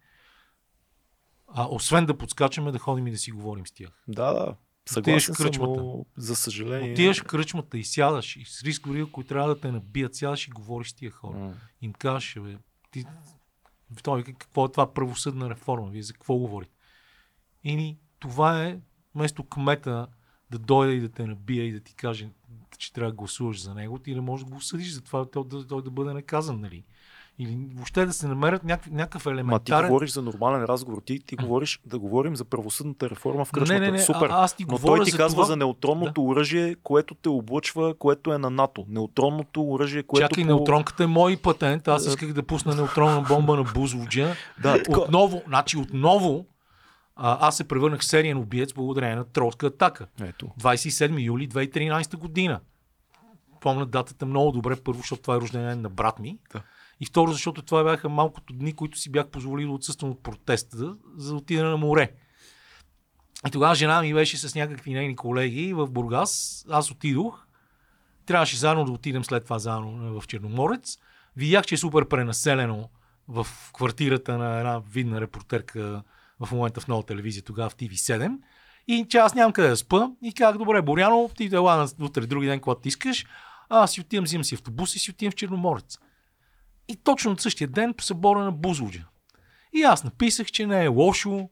а 1.47 1.67
освен 1.69 2.05
да 2.05 2.17
подскачаме, 2.17 2.71
да 2.71 2.79
ходим 2.79 3.07
и 3.07 3.11
да 3.11 3.17
си 3.17 3.31
говорим 3.31 3.67
с 3.67 3.71
тях. 3.71 4.03
Да, 4.07 4.33
да. 4.33 4.55
Отиваш 4.97 5.23
Съгласен 5.23 5.33
в 5.33 5.37
съм, 5.37 5.45
кръчмата. 5.45 5.81
но 5.81 6.05
за 6.17 6.35
съжаление... 6.35 6.93
Отиваш 6.93 7.21
в 7.21 7.23
кръчмата 7.23 7.77
и 7.77 7.83
сядаш 7.83 8.35
и 8.35 8.45
с 8.45 8.63
риск 8.63 8.87
дори, 8.87 9.01
ако 9.01 9.23
трябва 9.23 9.49
да 9.55 9.59
те 9.59 9.71
набият, 9.71 10.15
сядаш 10.15 10.47
и 10.47 10.51
говориш 10.51 10.89
с 10.89 10.93
тия 10.93 11.11
хора. 11.11 11.37
М. 11.37 11.53
Им 11.81 11.93
кажеш, 11.93 12.39
бе, 12.39 12.57
ти, 12.91 13.05
той, 14.03 14.23
какво 14.23 14.65
е 14.65 14.71
това 14.71 14.93
правосъдна 14.93 15.49
реформа? 15.49 15.89
Вие 15.89 16.01
за 16.01 16.13
какво 16.13 16.35
говорите? 16.35 16.73
И 17.63 17.75
ни, 17.75 17.99
това 18.19 18.63
е, 18.63 18.79
вместо 19.15 19.43
кмета 19.43 20.07
да 20.51 20.59
дойде 20.59 20.93
и 20.93 20.99
да 20.99 21.09
те 21.09 21.27
набие 21.27 21.63
и 21.63 21.71
да 21.71 21.79
ти 21.79 21.95
каже, 21.95 22.29
че 22.77 22.93
трябва 22.93 23.11
да 23.11 23.15
гласуваш 23.15 23.61
за 23.61 23.75
него, 23.75 23.99
ти 23.99 24.15
не 24.15 24.21
можеш 24.21 24.45
да 24.45 24.51
го 24.51 24.57
осъдиш 24.57 24.91
за 24.91 25.01
това 25.01 25.29
той 25.29 25.47
да, 25.47 25.67
той 25.67 25.83
да 25.83 25.91
бъде 25.91 26.13
наказан, 26.13 26.61
нали? 26.61 26.85
Или 27.39 27.67
въобще 27.73 28.05
да 28.05 28.13
се 28.13 28.27
намерят 28.27 28.63
някакъв, 28.63 28.91
някакъв 28.91 29.25
Ма 29.25 29.29
ти 29.29 29.33
елементарен... 29.33 29.87
говориш 29.87 30.11
за 30.11 30.21
нормален 30.21 30.63
разговор. 30.63 31.01
Ти, 31.01 31.19
ти 31.19 31.35
говориш 31.35 31.79
да 31.85 31.99
говорим 31.99 32.35
за 32.35 32.45
правосъдната 32.45 33.09
реформа 33.09 33.45
в 33.45 33.51
кръчмата. 33.51 33.73
не, 33.73 33.79
не, 33.81 33.91
не, 33.91 33.99
Супер. 33.99 34.29
а, 34.31 34.43
аз 34.43 34.55
ти 34.55 34.65
Но 34.65 34.79
той 34.79 35.03
ти 35.03 35.11
за 35.11 35.17
казва 35.17 35.35
това... 35.35 35.45
за 35.45 35.55
неутронното 35.55 36.25
оръжие, 36.25 36.75
което 36.75 37.15
те 37.15 37.29
облъчва, 37.29 37.93
което 37.93 38.33
е 38.33 38.37
на 38.37 38.49
НАТО. 38.49 38.85
Неутронното 38.89 39.63
оръжие, 39.63 40.03
което. 40.03 40.27
Чакай, 40.27 40.43
по- 40.43 40.47
неутронката 40.47 41.03
е 41.03 41.07
мой 41.07 41.37
патент. 41.37 41.87
Аз 41.87 42.05
Е. 42.05 42.09
исках 42.09 42.33
да 42.33 42.43
пусна 42.43 42.75
неутронна 42.75 43.21
бомба 43.21 43.55
на 43.55 43.63
Бузлуджа. 43.65 44.35
Да, 44.61 44.77
Отново, 44.89 45.41
значи 45.47 45.77
отново, 45.77 46.45
а, 47.15 47.47
аз 47.47 47.57
се 47.57 47.63
превърнах 47.63 47.99
в 48.01 48.05
сериен 48.05 48.37
убиец 48.37 48.73
благодарение 48.73 49.15
на 49.15 49.23
тролска 49.25 49.67
атака. 49.67 50.07
ето. 50.21 50.47
27 50.61 51.19
юли 51.19 51.49
2013 51.49 52.17
година. 52.17 52.59
Помня 53.61 53.85
датата 53.85 54.25
много 54.25 54.51
добре, 54.51 54.75
първо, 54.75 54.99
защото 54.99 55.21
това 55.21 55.35
е 55.35 55.41
рождение 55.41 55.75
на 55.75 55.89
брат 55.89 56.19
ми. 56.19 56.37
Да. 56.53 56.61
И 56.99 57.05
второ, 57.05 57.31
защото 57.31 57.61
това 57.61 57.83
бяха 57.83 58.09
малкото 58.09 58.53
дни, 58.53 58.73
които 58.73 58.97
си 58.97 59.11
бях 59.11 59.27
позволил 59.27 59.67
да 59.67 59.73
отсъствам 59.73 60.11
от 60.11 60.23
протеста, 60.23 60.77
за 61.17 61.29
да 61.29 61.35
отида 61.35 61.63
на 61.63 61.77
море. 61.77 62.11
И 63.47 63.51
тогава 63.51 63.75
жена 63.75 64.01
ми 64.01 64.13
беше 64.13 64.37
с 64.37 64.55
някакви 64.55 64.93
нейни 64.93 65.15
колеги 65.15 65.73
в 65.73 65.87
Бургас. 65.87 66.65
Аз 66.69 66.91
отидох. 66.91 67.45
Трябваше 68.25 68.57
заедно 68.57 68.85
да 68.85 68.91
отидем 68.91 69.23
след 69.23 69.43
това 69.43 69.59
заедно 69.59 70.21
в 70.21 70.27
Черноморец. 70.27 70.97
Видях, 71.35 71.65
че 71.65 71.75
е 71.75 71.77
супер 71.77 72.07
пренаселено 72.07 72.89
в 73.27 73.47
квартирата 73.73 74.37
на 74.37 74.57
една 74.57 74.79
видна 74.79 75.21
репортерка 75.21 76.03
в 76.39 76.51
момента 76.51 76.81
в 76.81 76.87
нова 76.87 77.03
телевизия, 77.03 77.43
тогава 77.43 77.69
в 77.69 77.75
TV7. 77.75 78.37
И 78.87 79.05
че 79.09 79.17
аз 79.17 79.35
нямам 79.35 79.53
къде 79.53 79.69
да 79.69 79.77
спа. 79.77 80.09
И 80.23 80.33
казах, 80.33 80.57
добре, 80.57 80.81
Боряно, 80.81 81.29
ти 81.37 81.49
дела 81.49 81.87
утре, 81.99 82.25
други 82.25 82.47
ден, 82.47 82.59
когато 82.59 82.81
ти 82.81 82.87
искаш. 82.87 83.25
А, 83.69 83.83
аз 83.83 83.91
си 83.91 84.01
отивам, 84.01 84.25
взимам 84.25 84.43
си 84.43 84.55
автобус 84.55 84.95
и 84.95 84.99
си 84.99 85.11
отивам 85.11 85.31
в 85.31 85.35
Черноморец. 85.35 85.99
И 86.87 86.95
точно 86.95 87.31
от 87.31 87.41
същия 87.41 87.67
ден 87.67 87.93
по 87.93 88.03
събора 88.03 88.43
на 88.43 88.51
Бузлуджа. 88.51 89.05
И 89.73 89.83
аз 89.83 90.03
написах, 90.03 90.47
че 90.47 90.65
не 90.65 90.83
е 90.83 90.87
лошо 90.87 91.49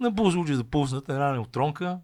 на 0.00 0.10
Бузлуджа 0.10 0.56
да 0.56 0.64
пуснат 0.64 1.08
една 1.08 1.32
неутронка, 1.32 1.98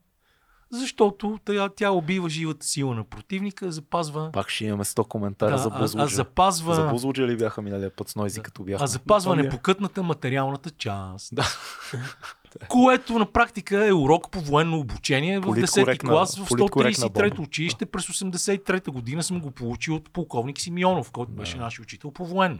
защото 0.70 1.38
тя, 1.44 1.68
тя 1.68 1.90
убива 1.90 2.28
живата 2.28 2.66
сила 2.66 2.94
на 2.94 3.04
противника, 3.04 3.72
запазва... 3.72 4.30
Пак 4.32 4.48
ще 4.48 4.64
имаме 4.64 4.84
100 4.84 5.08
коментара 5.08 5.50
Да, 5.50 5.58
за 5.58 5.70
а, 5.74 5.78
Бузлуджа. 5.78 6.04
а 6.04 6.06
запазва... 6.06 6.74
За 6.74 6.88
Бузлуджа 6.88 7.26
ли 7.26 7.36
бяха 7.36 7.62
миналия 7.62 7.90
път 7.90 8.08
с 8.08 8.16
Нойзи, 8.16 8.40
като 8.40 8.62
бяхме? 8.62 8.84
А 8.84 8.86
запазва 8.86 9.30
Помня. 9.30 9.42
непокътната 9.44 10.02
материалната 10.02 10.70
част. 10.70 11.34
Да. 11.34 11.46
Което 12.68 13.18
на 13.18 13.32
практика 13.32 13.86
е 13.86 13.92
урок 13.92 14.30
по 14.30 14.40
военно 14.40 14.78
обучение 14.78 15.40
в 15.40 15.42
10 15.42 15.46
Политкоректна- 15.46 16.08
клас 16.08 16.38
в 16.38 16.48
политкоректна 16.48 17.08
133 17.08 17.30
бомба. 17.30 17.42
училище. 17.42 17.86
През 17.86 18.06
83 18.06 18.90
година 18.90 19.22
съм 19.22 19.40
го 19.40 19.50
получил 19.50 19.94
от 19.94 20.10
полковник 20.10 20.60
Симеонов, 20.60 21.10
който 21.10 21.32
беше 21.32 21.56
нашия 21.56 21.82
учител 21.82 22.10
по 22.10 22.26
военно. 22.26 22.58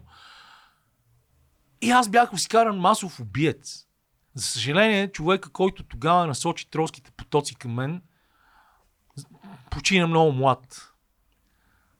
И 1.83 1.91
аз 1.91 2.09
бях 2.09 2.31
изкаран 2.35 2.79
масов 2.79 3.21
убиец. 3.21 3.85
За 4.35 4.45
съжаление, 4.47 5.09
човека, 5.09 5.51
който 5.51 5.83
тогава 5.83 6.27
насочи 6.27 6.71
тролските 6.71 7.11
потоци 7.11 7.55
към 7.55 7.75
мен, 7.75 8.03
почина 9.71 10.07
много 10.07 10.33
млад. 10.33 10.93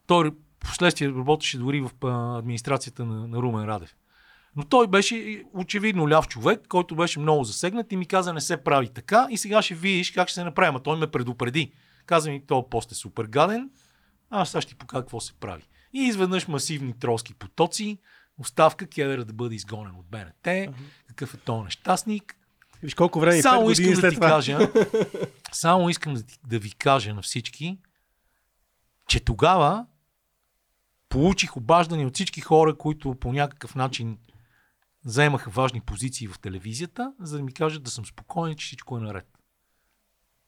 Той 0.07 0.31
последствие 0.61 1.09
работеше 1.09 1.59
дори 1.59 1.81
в 1.81 1.91
администрацията 2.39 3.05
на, 3.05 3.29
на 3.29 3.37
Румен 3.43 3.65
Радев. 3.65 3.97
Но 4.59 4.65
той 4.65 4.87
беше 4.87 5.45
очевидно 5.55 6.09
ляв 6.09 6.29
човек, 6.29 6.61
който 6.69 6.97
беше 6.97 7.21
много 7.21 7.45
засегнат 7.45 7.93
и 7.93 7.97
ми 7.97 8.07
каза 8.07 8.33
не 8.33 8.41
се 8.41 8.57
прави 8.57 8.89
така 8.89 9.29
и 9.31 9.39
сега 9.39 9.63
ще 9.63 9.75
видиш 9.75 10.11
как 10.11 10.29
ще 10.29 10.35
се 10.35 10.45
направи. 10.45 10.69
Ама 10.69 10.83
той 10.83 10.99
ме 10.99 11.11
предупреди. 11.11 11.73
Каза 12.07 12.31
ми, 12.31 12.47
този 12.47 12.67
пост 12.71 12.93
е 12.93 12.95
супер 12.95 13.25
гаден, 13.25 13.71
аз 14.31 14.51
сега 14.51 14.61
ще 14.61 14.69
ти 14.69 14.75
покажа 14.75 15.03
какво 15.03 15.21
се 15.21 15.33
прави. 15.33 15.63
И 15.93 15.99
изведнъж 16.01 16.49
масивни 16.49 16.99
тролски 16.99 17.35
потоци, 17.35 17.99
оставка 18.39 18.87
Кедър 18.87 19.25
да 19.25 19.33
бъде 19.33 19.55
изгонен 19.55 19.95
от 19.97 20.07
БНТ, 20.07 20.75
какъв 21.07 21.35
е 21.35 21.37
този 21.37 21.65
нещастник. 21.65 22.37
Виж 22.83 22.95
колко 22.95 23.21
време, 23.21 23.43
Само 23.43 23.71
искам 23.71 23.91
да 23.91 23.97
след 23.97 24.11
ти 24.11 24.15
това. 24.15 24.29
кажа, 24.29 24.59
само 25.53 25.89
искам 25.91 26.15
да, 26.15 26.23
ти- 26.23 26.39
да 26.47 26.59
ви 26.59 26.71
кажа 26.71 27.15
на 27.15 27.23
всички, 27.23 27.79
че 29.09 29.21
тогава 29.21 29.87
получих 31.09 31.57
обаждане 31.57 32.07
от 32.07 32.15
всички 32.15 32.41
хора, 32.41 32.79
които 32.79 33.15
по 33.15 33.33
някакъв 33.33 33.75
начин 33.75 34.19
заемаха 35.09 35.51
важни 35.51 35.81
позиции 35.81 36.27
в 36.27 36.39
телевизията, 36.39 37.13
за 37.21 37.37
да 37.37 37.43
ми 37.43 37.53
кажат 37.53 37.83
да 37.83 37.91
съм 37.91 38.07
спокоен, 38.07 38.55
че 38.57 38.67
всичко 38.67 38.97
е 38.97 39.01
наред. 39.01 39.39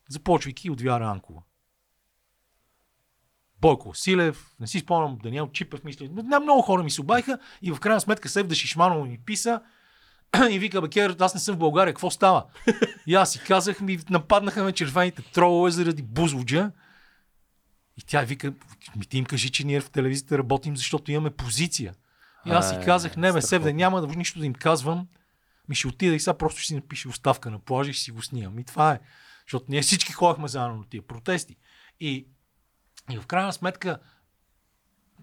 Започвайки 0.09 0.71
от 0.71 0.81
Вяра 0.81 1.11
Анкова. 1.11 1.43
Бойко 3.61 3.89
Василев, 3.89 4.55
не 4.61 4.67
си 4.67 4.79
спомням, 4.79 5.19
Даниел 5.23 5.51
Чипев, 5.53 5.85
мисля. 5.85 6.09
Не, 6.09 6.39
много 6.39 6.63
хора 6.63 6.83
ми 6.83 6.91
се 6.91 7.01
обаиха 7.01 7.39
и 7.63 7.73
в 7.73 7.81
крайна 7.81 8.01
сметка 8.01 8.29
Севда 8.29 8.55
Шишманова 8.55 9.05
ми 9.05 9.19
писа 9.27 9.63
и 10.51 10.59
вика, 10.59 10.81
бе, 10.81 10.89
Кер, 10.89 11.17
аз 11.21 11.35
не 11.35 11.41
съм 11.41 11.55
в 11.55 11.59
България, 11.59 11.95
какво 11.95 12.11
става? 12.11 12.45
И 13.07 13.15
аз 13.15 13.33
си 13.33 13.41
казах, 13.47 13.81
ми 13.81 13.99
нападнаха 14.11 14.65
ме 14.65 14.73
червените 14.73 15.23
тролове 15.23 15.71
заради 15.71 16.03
бузлуджа. 16.03 16.71
И 17.97 18.03
тя 18.07 18.23
вика, 18.23 18.53
ми 18.97 19.07
ти 19.07 19.19
им 19.19 19.25
кажи, 19.25 19.51
че 19.51 19.65
ние 19.65 19.81
в 19.81 19.91
телевизията 19.91 20.39
работим, 20.39 20.77
защото 20.77 21.13
имаме 21.13 21.31
позиция. 21.31 21.95
И 22.47 22.51
аз 22.51 22.71
си 22.71 22.77
казах, 22.85 23.17
не, 23.17 23.33
ме, 23.33 23.43
страхотно. 23.43 23.73
няма 23.73 24.01
да 24.01 24.07
нищо 24.07 24.39
да 24.39 24.47
им 24.47 24.55
казвам. 24.55 25.09
Ми 25.69 25.75
ще 25.75 25.89
отида 25.89 26.15
и 26.15 26.21
сега 26.21 26.35
просто 26.35 26.61
ще 26.61 26.67
си 26.67 26.75
напиша 26.75 27.09
оставка 27.09 27.51
на 27.51 27.59
плажа 27.59 27.91
и 27.91 27.93
ще 27.93 28.03
си 28.03 28.11
го 28.11 28.23
снимам. 28.23 28.59
И 28.59 28.65
това 28.65 28.93
е. 28.93 29.01
Защото 29.47 29.67
ние 29.69 29.83
всички 29.83 30.13
ходихме 30.13 30.49
заедно 30.49 30.77
на 30.77 30.85
тия 30.89 31.03
протести. 31.03 31.57
И, 32.01 32.27
и 33.11 33.19
в 33.19 33.27
крайна 33.27 33.53
сметка, 33.53 33.99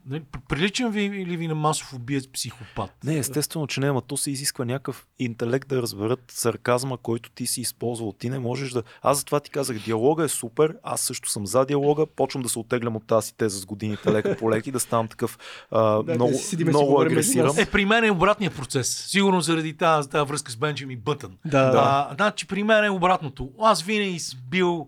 нали, 0.08 0.24
приличам 0.50 0.92
ви 0.92 1.02
или 1.02 1.38
ви 1.38 1.48
на 1.48 1.56
масов 1.56 1.94
убиец 1.94 2.28
психопат? 2.28 2.92
Не, 3.04 3.18
естествено, 3.18 3.68
че 3.68 3.80
не, 3.80 3.90
ама 3.90 4.02
то 4.02 4.18
се 4.18 4.32
изисква 4.32 4.66
някакъв 4.66 5.08
интелект 5.20 5.68
да 5.68 5.82
разберат 5.82 6.20
сарказма, 6.28 6.98
който 6.98 7.32
ти 7.32 7.48
си 7.48 7.62
използвал. 7.62 8.14
Ти 8.14 8.30
не 8.30 8.40
можеш 8.40 8.72
да. 8.72 8.84
Аз 9.02 9.18
затова 9.18 9.40
ти 9.40 9.50
казах, 9.50 9.80
диалога 9.80 10.24
е 10.24 10.28
супер, 10.28 10.76
аз 10.84 11.02
също 11.02 11.30
съм 11.30 11.48
за 11.48 11.66
диалога, 11.66 12.06
почвам 12.06 12.44
да 12.44 12.50
се 12.50 12.60
оттеглям 12.60 12.96
от 12.96 13.08
тази 13.08 13.36
теза 13.36 13.60
с 13.60 13.66
годините 13.66 14.12
лека 14.12 14.38
по 14.40 14.52
леки, 14.52 14.72
да 14.72 14.80
ставам 14.80 15.08
такъв 15.08 15.38
а, 15.72 16.04
Да, 16.04 16.16
много, 16.16 16.34
да 16.58 16.66
много 16.66 17.02
агресиран. 17.02 17.58
Е, 17.58 17.66
при 17.66 17.86
мен 17.86 18.04
е 18.04 18.12
обратният 18.12 18.56
процес. 18.56 19.06
Сигурно 19.08 19.42
заради 19.42 19.78
тази, 19.78 20.10
тази 20.10 20.30
връзка 20.30 20.52
с 20.52 20.56
Бенджамин 20.56 21.00
Бътън. 21.00 21.38
Да, 21.46 21.72
да. 21.72 21.78
А, 21.78 22.16
значи 22.16 22.48
при 22.48 22.64
мен 22.64 22.84
е 22.84 22.90
обратното. 22.90 23.52
Аз 23.60 23.84
винаги 23.84 24.20
съм 24.20 24.40
бил 24.50 24.88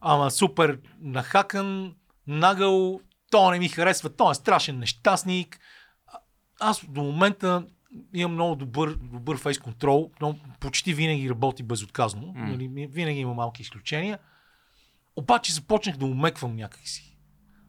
ама 0.00 0.30
супер 0.30 0.78
нахакан, 1.00 1.94
нагъл, 2.26 3.00
то 3.30 3.50
не 3.50 3.58
ми 3.58 3.68
харесва, 3.68 4.16
той 4.16 4.30
е 4.30 4.34
страшен 4.34 4.78
нещастник. 4.78 5.58
Аз 6.60 6.84
до 6.88 7.02
момента 7.02 7.66
имам 8.14 8.32
много 8.32 8.56
добър, 8.56 8.96
добър 8.96 9.38
фейс 9.38 9.58
контрол, 9.58 10.10
но 10.20 10.38
почти 10.60 10.94
винаги 10.94 11.30
работи 11.30 11.62
безотказно. 11.62 12.22
Mm. 12.22 12.50
Нали, 12.50 12.86
винаги 12.86 13.20
има 13.20 13.34
малки 13.34 13.62
изключения. 13.62 14.18
Обаче 15.16 15.52
започнах 15.52 15.96
да 15.96 16.06
умеквам 16.06 16.56
някакси. 16.56 17.16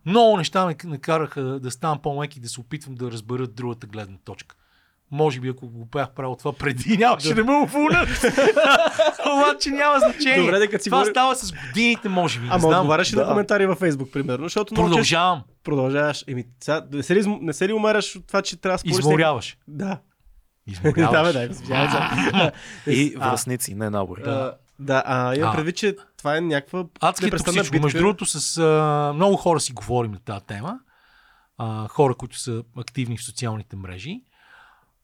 Много 0.05 0.37
неща 0.37 0.65
ме 0.65 0.75
накараха 0.83 1.41
да 1.41 1.71
ставам 1.71 2.01
по-мек 2.01 2.35
и 2.35 2.39
да 2.39 2.49
се 2.49 2.61
опитвам 2.61 2.95
да 2.95 3.11
разбера 3.11 3.47
другата 3.47 3.87
гледна 3.87 4.17
точка. 4.17 4.55
Може 5.11 5.39
би 5.39 5.49
ако 5.49 5.67
го 5.67 5.85
бях 5.85 6.11
правил 6.11 6.35
това 6.35 6.53
преди, 6.53 6.97
нямаше 6.97 7.33
да 7.33 7.43
ме 7.43 7.53
уволнят. 7.53 8.09
Обаче 9.33 9.69
няма 9.71 9.99
значение. 9.99 10.41
Добре, 10.41 10.59
дека 10.59 10.79
си 10.79 10.89
това 10.89 10.97
говори- 10.99 11.11
става 11.11 11.35
с 11.35 11.51
годините, 11.53 12.09
може 12.09 12.39
би. 12.39 12.47
Ама 12.49 12.67
отговаряш 12.69 13.11
ли 13.11 13.15
Да. 13.15 13.21
на 13.21 13.27
коментари 13.27 13.65
във 13.65 13.77
Фейсбук, 13.79 14.11
примерно, 14.11 14.45
защото 14.45 14.73
Продължавам. 14.75 15.41
продължаваш. 15.63 16.23
Еми, 16.27 16.43
сега, 16.59 16.85
не, 16.91 17.03
се 17.03 17.15
ли, 17.15 17.39
не 17.41 17.53
се 17.53 17.67
ли 17.67 17.73
умераш 17.73 18.15
от 18.15 18.27
това, 18.27 18.41
че 18.41 18.57
трябва 18.57 18.75
да 18.75 18.79
спориш? 18.79 18.97
Изморяваш. 18.99 19.57
Да. 19.67 19.99
Изморяваш. 20.67 21.33
да, 21.33 21.39
бе, 21.39 21.47
да. 22.31 22.51
И 22.87 23.15
връзници, 23.17 23.75
не 23.75 23.89
набори. 23.89 24.21
а, 24.21 24.53
Да, 24.79 25.03
а 25.05 25.35
имам 25.35 25.55
предвид, 25.55 25.75
че 25.75 25.95
това 26.17 26.37
е 26.37 26.41
някаква 26.41 26.85
Адски 27.01 27.25
е 27.25 27.27
непрестанна 27.27 27.61
битка. 27.63 27.79
Между 27.79 27.97
другото, 27.97 28.25
с 28.25 28.57
а, 28.57 29.11
много 29.13 29.35
хора 29.35 29.59
си 29.59 29.73
говорим 29.73 30.11
на 30.11 30.19
тази 30.19 30.45
тема. 30.45 30.79
А, 31.57 31.87
хора, 31.87 32.15
които 32.15 32.39
са 32.39 32.63
активни 32.77 33.17
в 33.17 33.23
социалните 33.23 33.75
мрежи. 33.75 34.21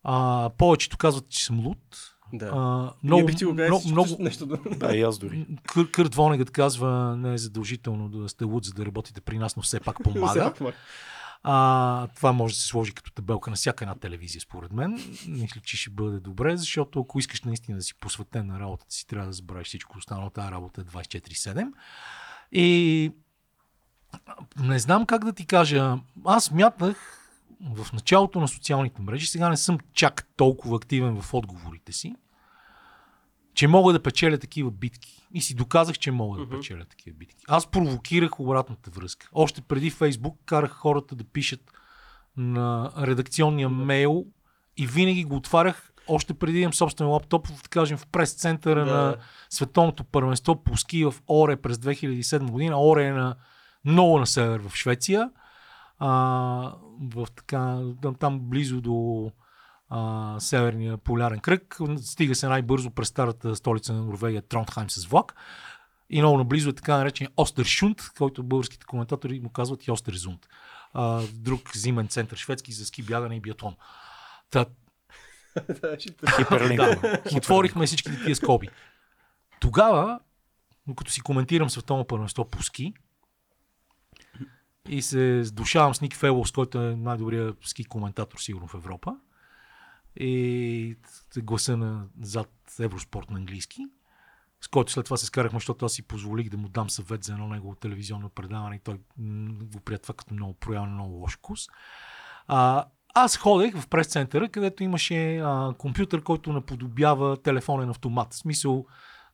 А, 0.03 0.49
повечето 0.57 0.98
казват, 0.98 1.30
че 1.30 1.45
съм 1.45 1.65
луд. 1.65 2.14
Да. 2.33 2.51
А, 2.53 2.93
Много, 3.03 3.25
бих 3.25 3.35
ти 3.35 3.45
го 3.45 3.53
много, 3.53 3.88
много, 3.88 4.15
нещо 4.19 4.45
да... 4.45 4.57
Да, 4.77 4.95
и 4.95 5.01
аз 5.01 5.17
дори. 5.17 5.48
Кър, 5.67 5.91
Кърт 5.91 6.15
Вонегът 6.15 6.51
казва, 6.51 7.17
не 7.17 7.33
е 7.33 7.38
задължително 7.38 8.09
да 8.09 8.30
сте 8.30 8.43
луд, 8.43 8.65
за 8.65 8.73
да 8.73 8.85
работите 8.85 9.22
при 9.22 9.38
нас, 9.38 9.56
но 9.56 9.61
все 9.61 9.80
пак 9.80 10.03
помага. 10.03 10.53
А, 11.45 12.07
това 12.07 12.32
може 12.32 12.53
да 12.53 12.59
се 12.59 12.67
сложи 12.67 12.93
като 12.93 13.11
табелка 13.11 13.49
на 13.49 13.56
всяка 13.56 13.83
една 13.83 13.95
телевизия, 13.95 14.41
според 14.41 14.73
мен. 14.73 14.91
Мисля, 15.27 15.61
че 15.61 15.77
ще 15.77 15.90
бъде 15.90 16.19
добре, 16.19 16.57
защото 16.57 16.99
ако 16.99 17.19
искаш 17.19 17.41
наистина 17.41 17.77
да 17.77 17.83
си 17.83 17.99
посветен 17.99 18.48
на 18.48 18.59
работата 18.59 18.93
си, 18.93 19.07
трябва 19.07 19.27
да 19.27 19.33
забравиш 19.33 19.67
всичко 19.67 19.98
останало. 19.98 20.30
Тази 20.30 20.51
работа 20.51 20.82
е 20.82 20.83
24-7. 20.83 21.72
И 22.51 23.11
не 24.59 24.80
знам 24.80 25.06
как 25.06 25.25
да 25.25 25.33
ти 25.33 25.45
кажа. 25.45 25.98
Аз 26.25 26.51
мятнах 26.51 27.23
в 27.75 27.93
началото 27.93 28.40
на 28.40 28.48
социалните 28.48 29.01
мрежи, 29.01 29.25
сега 29.25 29.50
не 29.50 29.58
съм 29.58 29.77
чак 29.93 30.30
толкова 30.35 30.75
активен 30.75 31.22
в 31.22 31.33
отговорите 31.33 31.92
си, 31.93 32.16
че 33.53 33.67
мога 33.67 33.93
да 33.93 34.03
печеля 34.03 34.38
такива 34.38 34.72
битки. 34.72 35.19
И 35.33 35.42
си 35.42 35.56
доказах, 35.56 36.00
че 36.00 36.11
мога 36.11 36.40
да 36.45 36.50
печеля 36.50 36.85
такива 36.85 37.17
битки. 37.17 37.45
Аз 37.48 37.67
провокирах 37.67 38.40
обратната 38.40 38.92
връзка. 38.92 39.30
Още 39.33 39.61
преди 39.61 39.90
Фейсбук 39.90 40.40
карах 40.45 40.72
хората 40.72 41.16
да 41.16 41.24
пишат 41.24 41.61
на 42.38 42.92
редакционния 42.98 43.69
мейл 43.69 44.25
и 44.77 44.88
винаги 44.88 45.24
го 45.24 45.35
отварях 45.35 45.93
още 46.08 46.33
преди 46.33 46.59
имам 46.59 46.74
собствен 46.74 47.08
лаптоп, 47.08 47.48
да 47.48 47.69
кажем 47.69 47.98
в 47.98 48.08
прес-центъра 48.08 48.85
Да. 48.85 48.93
на 48.93 49.17
Световното 49.50 50.03
първенство 50.03 50.64
по 50.64 50.77
ски 50.77 51.06
в 51.06 51.14
Оре 51.30 51.56
през 51.56 51.77
2007 51.77 52.51
година. 52.51 52.82
Оре 52.82 53.06
е 53.06 53.14
на 53.14 53.35
много 53.85 54.19
на 54.19 54.27
север 54.27 54.59
в 54.59 54.75
Швеция. 54.75 55.30
А, 56.00 56.10
в 57.14 57.28
така, 57.36 57.82
там, 58.02 58.16
там 58.16 58.40
близо 58.40 58.82
до 58.82 59.32
а, 59.90 60.36
Северния 60.40 60.98
полярен 60.98 61.40
кръг. 61.40 61.78
Стига 61.98 62.36
се 62.36 62.48
най-бързо 62.48 62.90
през 62.90 63.08
старата 63.08 63.56
столица 63.56 63.94
на 63.94 64.06
Норвегия 64.06 64.42
Тронхайм 64.42 64.90
с 64.90 65.06
влак. 65.06 65.36
И 66.10 66.22
много 66.22 66.38
наблизо 66.38 66.70
е 66.70 66.74
така 66.74 66.98
наречения 66.98 67.32
Остершунд, 67.38 68.02
който 68.18 68.44
българските 68.44 68.86
коментатори 68.86 69.40
му 69.40 69.50
казват 69.50 69.88
и 69.88 69.92
Остерзунд. 69.92 70.48
А, 70.94 71.22
друг 71.34 71.78
зимен 71.78 72.08
център 72.08 72.38
шведски 72.38 72.72
за 72.72 72.86
ски 72.86 73.04
бягане 73.04 73.36
и 73.36 73.40
биатлон. 73.40 73.76
Та, 74.50 74.66
отворихме 77.36 77.86
всички 77.86 78.12
тия 78.26 78.36
скоби. 78.36 78.70
Тогава, 79.60 80.20
докато 80.88 81.12
си 81.12 81.22
коментирам 81.22 81.70
световно 81.70 82.06
първенство 82.06 82.46
по 82.46 82.64
ски, 82.64 82.94
и 84.90 85.02
се 85.02 85.44
сдушавам 85.44 85.95
с 85.95 86.02
Ник 86.02 86.16
Фелос, 86.16 86.52
който 86.52 86.82
е 86.82 86.95
най-добрият 86.95 87.58
ски 87.64 87.86
коментатор 87.86 88.38
сигурно 88.38 88.68
в 88.68 88.74
Европа. 88.74 89.16
И 90.16 90.98
гласа 91.38 91.78
на 91.78 92.06
зад 92.22 92.50
Евроспорт 92.80 93.30
на 93.30 93.38
английски, 93.38 93.82
с 94.62 94.68
който 94.68 94.92
след 94.92 95.06
това 95.06 95.18
се 95.18 95.26
скарахме, 95.26 95.60
защото 95.60 95.86
аз 95.86 95.94
си 95.94 96.02
позволих 96.02 96.50
да 96.50 96.58
му 96.58 96.70
дам 96.70 96.90
съвет 96.90 97.24
за 97.24 97.34
едно 97.34 97.48
негово 97.48 97.76
телевизионно 97.76 98.30
предаване 98.30 98.76
и 98.76 98.80
той 98.80 99.00
го 99.64 99.80
приятва 99.80 100.14
като 100.14 100.34
много 100.34 100.53
проявен, 100.53 100.94
много 100.94 101.14
лош 101.14 101.38
вкус. 101.38 101.68
А, 102.48 102.86
аз 103.14 103.38
ходех 103.38 103.78
в 103.78 103.88
прес-центъра, 103.88 104.50
където 104.50 104.84
имаше 104.84 105.38
а, 105.38 105.74
компютър, 105.78 106.24
който 106.24 106.53
наподобява 106.53 107.38
телефонен 107.38 107.90
автомат. 107.90 108.34
В 108.34 108.38
смисъл, 108.38 108.86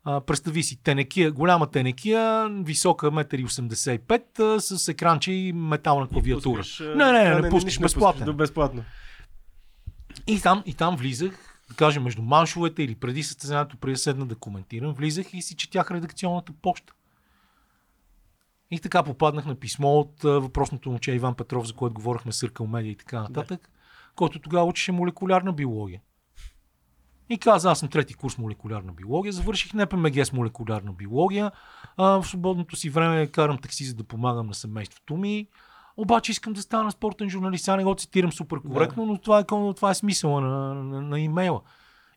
а, 0.03 0.21
представи 0.21 0.63
си, 0.63 0.83
тенекия, 0.83 1.31
голяма 1.31 1.67
тенекия, 1.67 2.49
висока 2.49 3.11
1,85 3.11 4.39
м, 4.39 4.61
с 4.61 4.87
екранче 4.87 5.31
и 5.31 5.53
метална 5.53 6.07
клавиатура. 6.07 6.63
Не, 6.79 7.11
не, 7.11 7.29
не, 7.29 7.41
не, 7.41 7.49
пускаш, 7.49 7.79
безплатно. 7.79 8.25
До 8.25 8.33
безплатно. 8.33 8.83
И 10.27 10.41
там, 10.41 10.63
и 10.65 10.73
там 10.73 10.95
влизах, 10.95 11.61
да 11.69 11.75
кажем, 11.75 12.03
между 12.03 12.21
маншовете 12.21 12.83
или 12.83 12.95
преди 12.95 13.23
състезанието, 13.23 13.77
преди 13.77 13.93
да 13.93 13.99
седна 13.99 14.25
да 14.25 14.35
коментирам, 14.35 14.93
влизах 14.93 15.33
и 15.33 15.41
си 15.41 15.55
четях 15.55 15.91
редакционната 15.91 16.53
почта. 16.61 16.93
И 18.71 18.79
така 18.79 19.03
попаднах 19.03 19.45
на 19.45 19.55
писмо 19.55 19.89
от 19.89 20.23
а, 20.25 20.39
въпросното 20.39 20.89
момче 20.89 21.11
Иван 21.11 21.35
Петров, 21.35 21.67
за 21.67 21.73
което 21.73 21.93
говорихме 21.93 22.31
Съркъл 22.31 22.67
Медиа 22.67 22.91
и 22.91 22.95
така 22.95 23.21
нататък, 23.21 23.69
който 24.15 24.39
тогава 24.39 24.65
учеше 24.65 24.91
молекулярна 24.91 25.53
биология. 25.53 26.01
И 27.29 27.37
каза, 27.37 27.71
аз 27.71 27.79
съм 27.79 27.89
трети 27.89 28.13
курс 28.13 28.37
молекулярна 28.37 28.91
биология, 28.91 29.33
завърших 29.33 29.73
НПМГ 29.73 30.25
с 30.25 30.33
молекулярна 30.33 30.93
биология, 30.93 31.51
а, 31.97 32.21
в 32.21 32.27
свободното 32.27 32.75
си 32.75 32.89
време 32.89 33.27
карам 33.27 33.57
такси, 33.57 33.85
за 33.85 33.95
да 33.95 34.03
помагам 34.03 34.47
на 34.47 34.53
семейството 34.53 35.17
ми, 35.17 35.47
обаче 35.97 36.31
искам 36.31 36.53
да 36.53 36.61
стана 36.61 36.91
спортен 36.91 37.29
журналист. 37.29 37.65
Сега 37.65 37.77
не 37.77 37.83
го 37.83 37.95
цитирам 37.95 38.31
супер 38.31 38.59
коректно, 38.61 39.05
но 39.05 39.17
това 39.17 39.39
е, 39.39 39.43
това 39.75 39.91
е 39.91 39.95
смисъла 39.95 40.41
на, 40.41 40.73
на, 40.73 41.01
на 41.01 41.19
имейла. 41.19 41.61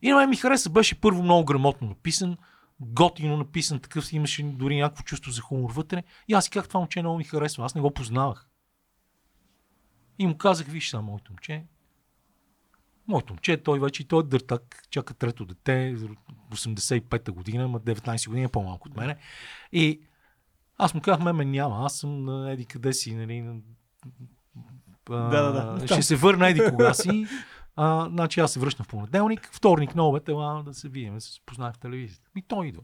И 0.02 0.10
на 0.10 0.16
мен 0.16 0.30
ми 0.30 0.36
хареса, 0.36 0.70
беше 0.70 1.00
първо 1.00 1.22
много 1.22 1.44
грамотно 1.44 1.88
написан, 1.88 2.36
готино 2.80 3.36
написан, 3.36 3.80
такъв 3.80 4.06
си 4.06 4.16
имаше 4.16 4.42
дори 4.42 4.80
някакво 4.80 5.02
чувство 5.02 5.30
за 5.30 5.40
хумор 5.40 5.72
вътре. 5.72 6.02
И 6.28 6.34
аз 6.34 6.48
казах, 6.48 6.68
това 6.68 6.80
момче 6.80 7.02
много 7.02 7.18
ми 7.18 7.24
харесва, 7.24 7.64
аз 7.64 7.74
не 7.74 7.80
го 7.80 7.90
познавах. 7.90 8.48
И 10.18 10.26
му 10.26 10.36
казах, 10.36 10.66
виж 10.66 10.90
сега, 10.90 11.00
моето 11.00 11.32
момче, 11.32 11.64
моето 13.08 13.32
момче, 13.32 13.56
той 13.56 13.80
вече, 13.80 14.08
той 14.08 14.20
е 14.20 14.26
дъртак, 14.26 14.82
чака 14.90 15.14
трето 15.14 15.44
дете, 15.44 15.96
85-та 16.50 17.32
година, 17.32 17.64
има 17.64 17.80
19 17.80 18.28
години, 18.28 18.44
е 18.44 18.48
по-малко 18.48 18.88
от 18.88 18.96
мене. 18.96 19.16
И 19.72 20.00
аз 20.78 20.94
му 20.94 21.00
казах, 21.00 21.24
ме, 21.24 21.32
ме 21.32 21.44
няма, 21.44 21.86
аз 21.86 21.98
съм 21.98 22.24
на 22.24 22.52
еди 22.52 22.64
къде 22.64 22.92
си, 22.92 23.14
нали, 23.14 23.40
на... 23.40 23.60
А, 25.10 25.28
Да, 25.28 25.52
да, 25.52 25.72
да. 25.72 25.86
Ще 25.86 26.02
се 26.02 26.16
върна 26.16 26.48
еди 26.48 26.60
кога 26.70 26.94
си. 26.94 27.26
А, 27.76 28.08
значи 28.08 28.40
аз 28.40 28.52
се 28.52 28.60
връщам 28.60 28.84
в 28.84 28.88
понеделник, 28.88 29.50
вторник 29.52 29.94
на 29.94 30.08
обед, 30.08 30.28
ела 30.28 30.62
да 30.62 30.74
се 30.74 30.88
видим, 30.88 31.14
да 31.14 31.20
се 31.20 31.32
спознаем 31.32 31.72
в 31.72 31.78
телевизията. 31.78 32.30
И 32.36 32.42
той 32.42 32.66
идва. 32.66 32.82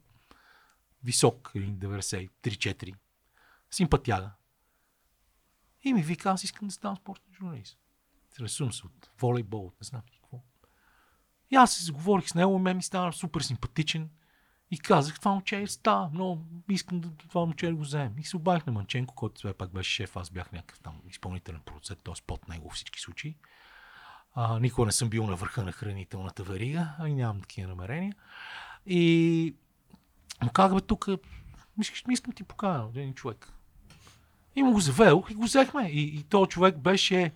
Висок, 1.05 1.53
93-4. 1.55 2.95
Симпатяга. 3.71 4.31
И 5.85 5.93
ми 5.93 6.03
вика, 6.03 6.31
аз 6.31 6.45
искам 6.45 6.69
да 6.69 6.75
ставам 6.75 6.97
спортен 6.97 7.35
журналист. 7.35 7.79
Интересувам 8.33 8.73
се 8.73 8.87
от 8.87 9.11
волейбол, 9.21 9.73
не 9.81 9.85
знам 9.85 10.03
какво. 10.13 10.41
И 11.51 11.57
аз 11.57 11.73
се 11.73 11.85
заговорих 11.85 12.29
с 12.29 12.35
него, 12.35 12.59
мен 12.59 12.77
ми 12.77 12.83
стана 12.83 13.13
супер 13.13 13.41
симпатичен. 13.41 14.11
И 14.71 14.79
казах, 14.79 15.19
това 15.19 15.31
момче 15.31 15.67
става, 15.67 16.11
много 16.13 16.45
искам 16.69 17.01
да 17.01 17.11
това 17.11 17.41
момче 17.41 17.67
да 17.67 17.75
го 17.75 17.83
вземем. 17.83 18.15
И 18.19 18.25
се 18.25 18.37
обадих 18.37 18.67
на 18.67 18.73
Манченко, 18.73 19.15
който 19.15 19.39
все 19.39 19.53
пак 19.53 19.71
беше 19.71 19.93
шеф, 19.93 20.17
аз 20.17 20.31
бях 20.31 20.53
някакъв 20.53 20.81
там 20.81 21.01
изпълнителен 21.11 21.61
продуцент, 21.65 22.01
т.е. 22.05 22.15
под 22.27 22.49
него 22.49 22.71
в 22.71 22.75
всички 22.75 23.01
случаи. 23.01 23.37
А, 24.35 24.61
никога 24.61 24.87
не 24.87 24.93
съм 24.93 25.09
бил 25.09 25.27
на 25.27 25.37
върха 25.37 25.63
на 25.63 25.73
хранителната 25.73 26.43
верига, 26.43 26.95
а 26.99 27.09
и 27.09 27.15
нямам 27.15 27.41
такива 27.41 27.69
намерения. 27.69 28.15
И 28.87 29.55
му 30.43 30.51
казах, 30.51 30.75
бе, 30.75 30.81
тук, 30.81 31.09
искаш, 31.81 32.05
искам 32.11 32.33
ти 32.33 32.45
покажа 32.45 32.89
един 32.95 33.15
човек. 33.15 33.53
И 34.57 34.63
му 34.63 34.73
го 34.73 34.81
завел 34.81 35.25
и 35.31 35.35
го 35.35 35.43
взехме. 35.43 35.89
И, 35.89 36.19
и 36.19 36.23
този 36.23 36.49
човек 36.49 36.79
беше... 36.79 37.33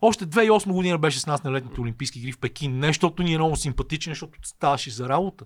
Още 0.00 0.26
2008 0.26 0.72
година 0.72 0.98
беше 0.98 1.20
с 1.20 1.26
нас 1.26 1.44
на 1.44 1.52
летните 1.52 1.80
Олимпийски 1.80 2.18
игри 2.18 2.32
в 2.32 2.38
Пекин. 2.38 2.78
Не, 2.78 2.86
защото 2.86 3.22
ни 3.22 3.34
е 3.34 3.38
много 3.38 3.56
симпатичен, 3.56 4.10
защото 4.10 4.38
ставаше 4.42 4.90
за 4.90 5.08
работа. 5.08 5.44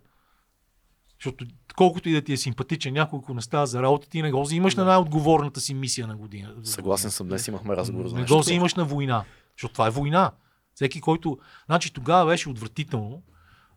Защото 1.19 1.47
колкото 1.77 2.09
и 2.09 2.13
да 2.13 2.23
ти 2.23 2.33
е 2.33 2.37
симпатичен 2.37 2.95
някой, 2.95 3.19
ако 3.23 3.35
не 3.35 3.43
става 3.43 3.67
за 3.67 3.83
работа, 3.83 4.09
ти 4.09 4.23
не 4.23 4.31
го 4.33 4.43
взимаш 4.43 4.75
на 4.75 4.85
най-отговорната 4.85 5.61
си 5.61 5.75
мисия 5.75 6.07
на 6.07 6.17
година. 6.17 6.55
Съгласен 6.65 7.11
съм, 7.11 7.29
днес 7.29 7.49
имахме 7.49 7.77
разговор 7.77 8.09
за 8.09 8.17
Не 8.17 8.25
го 8.25 8.39
взимаш 8.39 8.75
на 8.75 8.85
война. 8.85 9.25
Защото 9.57 9.73
това 9.73 9.87
е 9.87 9.91
война. 9.91 10.33
Всеки, 10.75 11.01
който... 11.01 11.39
Значи 11.67 11.93
тогава 11.93 12.27
беше 12.27 12.49
отвратително 12.49 13.23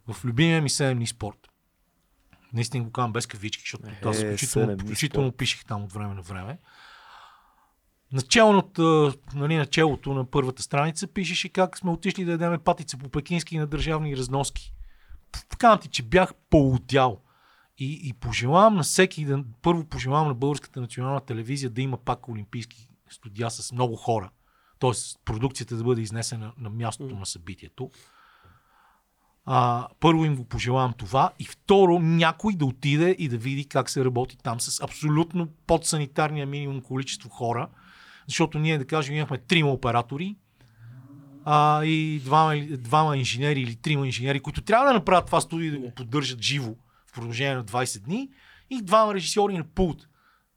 в 0.08 0.26
любимия 0.26 0.62
ми 0.62 0.70
седемни 0.70 1.08
спорт. 1.08 1.48
Наистина 2.54 2.84
го 2.84 2.92
казвам 2.92 3.14
без 3.14 3.26
кавички, 3.26 3.62
защото 3.62 3.88
Е, 3.88 4.00
аз 4.06 4.20
включително, 4.20 4.78
включително 4.78 5.32
пишех 5.32 5.66
там 5.66 5.84
от 5.84 5.94
време 5.94 6.14
на 6.14 6.22
време. 6.22 6.58
Началното, 8.16 9.14
нали, 9.34 9.56
началото 9.56 10.14
на 10.14 10.26
първата 10.26 10.64
страница 10.64 11.08
пишеше 11.08 11.50
как 11.50 11.78
сме 11.78 11.92
отишли 11.92 12.26
да 12.26 12.32
ядеме 12.32 12.58
патица 12.58 12.98
по 12.98 13.10
пекински 13.10 13.58
на 13.58 13.68
държавни 13.68 14.18
разноски. 14.18 14.74
Казвам 15.58 15.80
ти, 15.80 15.88
че 15.88 16.04
бях 16.04 16.34
полудял. 16.50 17.22
И, 17.78 18.02
и 18.04 18.14
пожелавам 18.14 18.76
на 18.76 18.84
всеки, 18.84 19.26
да, 19.26 19.44
първо 19.62 19.86
пожелавам 19.86 20.28
на 20.28 20.34
Българската 20.34 20.82
национална 20.82 21.22
телевизия 21.22 21.70
да 21.70 21.82
има 21.82 21.98
пак 21.98 22.30
олимпийски 22.30 22.90
студия 23.10 23.52
с 23.52 23.72
много 23.72 23.96
хора. 23.96 24.30
Тоест 24.80 25.20
продукцията 25.26 25.76
да 25.76 25.84
бъде 25.84 26.02
изнесена 26.02 26.52
на 26.58 26.70
мястото 26.70 27.16
на 27.16 27.26
събитието. 27.26 27.92
А, 29.46 29.88
първо 30.00 30.26
им 30.26 30.36
го 30.36 30.46
пожелавам 30.46 30.94
това 30.94 31.32
и 31.40 31.46
второ 31.46 32.00
някой 32.00 32.54
да 32.54 32.66
отиде 32.66 33.16
и 33.20 33.30
да 33.30 33.38
види 33.38 33.66
как 33.66 33.90
се 33.90 34.06
работи 34.06 34.38
там 34.38 34.60
с 34.60 34.84
абсолютно 34.84 35.48
под 35.68 35.86
санитарния 35.86 36.46
минимум 36.46 36.82
количество 36.82 37.30
хора. 37.30 37.70
Защото 38.28 38.60
ние, 38.60 38.78
да 38.78 38.86
кажем, 38.86 39.16
имахме 39.16 39.38
трима 39.38 39.72
оператори 39.72 40.36
а, 41.46 41.86
и 41.86 42.20
двама, 42.24 42.56
двама 42.70 43.18
инженери 43.18 43.62
или 43.62 43.76
трима 43.76 44.06
инженери, 44.06 44.40
които 44.40 44.62
трябва 44.62 44.88
да 44.88 44.94
направят 44.94 45.26
това 45.26 45.42
студио 45.42 45.68
и 45.68 45.72
да 45.72 45.80
го 45.80 45.92
поддържат 45.92 46.42
живо 46.42 46.76
в 47.08 47.14
продължение 47.14 47.56
на 47.56 47.66
20 47.66 48.00
дни 48.00 48.30
и 48.70 48.82
двама 48.82 49.14
режисьори 49.14 49.58
на 49.58 49.64
пулт. 49.64 50.08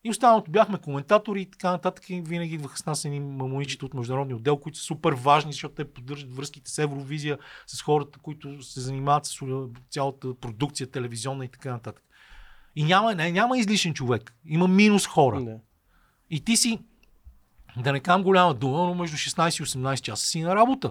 И 0.04 0.10
останалото 0.10 0.50
бяхме 0.50 0.78
коментатори 0.78 1.40
и 1.40 1.50
така 1.50 1.70
нататък. 1.70 2.10
И 2.10 2.20
винаги 2.20 2.54
идваха 2.54 2.78
с 2.78 2.86
нас 2.86 3.04
едни 3.04 3.20
мамоничета 3.20 3.86
от 3.86 3.94
международния 3.94 4.36
отдел, 4.36 4.56
които 4.56 4.78
са 4.78 4.84
супер 4.84 5.12
важни, 5.12 5.52
защото 5.52 5.74
те 5.74 5.92
поддържат 5.92 6.36
връзките 6.36 6.70
с 6.70 6.78
Евровизия, 6.78 7.38
с 7.66 7.82
хората, 7.82 8.18
които 8.18 8.62
се 8.62 8.80
занимават 8.80 9.26
с 9.26 9.40
цялата 9.90 10.34
продукция, 10.34 10.90
телевизионна 10.90 11.44
и 11.44 11.48
така 11.48 11.72
нататък. 11.72 12.04
И 12.76 12.84
няма, 12.84 13.14
не, 13.14 13.32
няма 13.32 13.58
излишен 13.58 13.94
човек. 13.94 14.34
Има 14.44 14.68
минус 14.68 15.06
хора. 15.06 15.42
Да. 15.42 15.56
И 16.30 16.44
ти 16.44 16.56
си, 16.56 16.78
да 17.76 17.92
не 17.92 18.00
кам 18.00 18.22
голяма 18.22 18.54
дума, 18.54 18.78
но 18.78 18.94
между 18.94 19.16
16 19.16 19.62
и 19.62 19.66
18 19.66 20.00
часа 20.00 20.26
си 20.26 20.40
на 20.40 20.56
работа. 20.56 20.90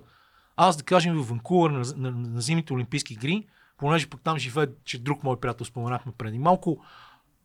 Аз, 0.55 0.77
да 0.77 0.83
кажем, 0.83 1.15
в 1.17 1.29
Ванкувър 1.29 1.69
на, 1.69 1.83
на, 1.97 2.11
на 2.11 2.41
зимните 2.41 2.73
Олимпийски 2.73 3.13
игри, 3.13 3.47
понеже 3.77 4.09
пък 4.09 4.21
там 4.21 4.37
живее, 4.37 4.67
че 4.85 4.99
друг 4.99 5.23
мой 5.23 5.39
приятел 5.39 5.65
споменахме 5.65 6.11
преди 6.17 6.39
малко, 6.39 6.83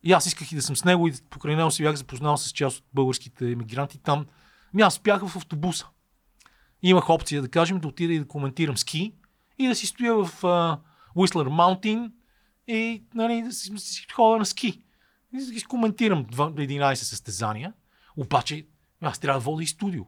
и 0.03 0.11
аз 0.11 0.25
исках 0.25 0.51
и 0.51 0.55
да 0.55 0.61
съм 0.61 0.75
с 0.75 0.85
него 0.85 1.07
и 1.07 1.13
покрай 1.29 1.55
него 1.55 1.71
се 1.71 1.83
бях 1.83 1.95
запознал 1.95 2.37
с 2.37 2.51
част 2.51 2.77
от 2.77 2.85
българските 2.93 3.51
емигранти 3.51 3.97
там. 3.97 4.25
Ми 4.73 4.81
аз 4.81 4.93
спях 4.93 5.27
в 5.27 5.35
автобуса. 5.35 5.87
Имах 6.81 7.09
опция, 7.09 7.41
да 7.41 7.49
кажем, 7.49 7.79
да 7.79 7.87
отида 7.87 8.13
и 8.13 8.19
да 8.19 8.27
коментирам 8.27 8.77
ски 8.77 9.13
и 9.59 9.67
да 9.67 9.75
си 9.75 9.87
стоя 9.87 10.13
в 10.13 10.41
uh, 10.41 10.79
Mountain 11.15 12.11
и 12.67 13.03
нали, 13.13 13.41
да 13.41 13.51
си, 13.51 13.73
си 13.77 14.07
ходя 14.13 14.39
на 14.39 14.45
ски. 14.45 14.81
И 15.33 15.45
да 15.45 15.51
ги 15.51 15.63
коментирам 15.63 16.25
два- 16.25 16.51
11 16.51 16.93
състезания. 16.93 17.73
Обаче 18.17 18.67
аз 19.07 19.19
трябва 19.19 19.39
да 19.39 19.43
водя 19.43 19.63
и 19.63 19.67
студио. 19.67 20.03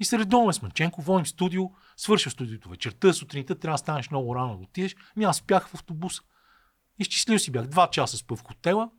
И 0.00 0.04
се 0.04 0.18
редовно 0.18 0.52
с 0.52 0.62
Манченко, 0.62 1.02
водим 1.02 1.26
студио, 1.26 1.62
свършва 1.96 2.30
студиото 2.30 2.68
вечерта, 2.68 3.12
сутринта 3.12 3.54
трябва 3.54 3.74
да 3.74 3.78
станеш 3.78 4.10
много 4.10 4.34
рано 4.34 4.56
да 4.56 4.62
отидеш. 4.62 4.96
Ми 5.16 5.24
аз 5.24 5.36
спях 5.36 5.68
в 5.68 5.74
автобуса. 5.74 6.22
Изчислил 6.98 7.38
си 7.38 7.50
бях 7.50 7.66
два 7.66 7.90
часа 7.90 8.16
спъв 8.16 8.38
в 8.38 8.42
хотела, 8.42 8.90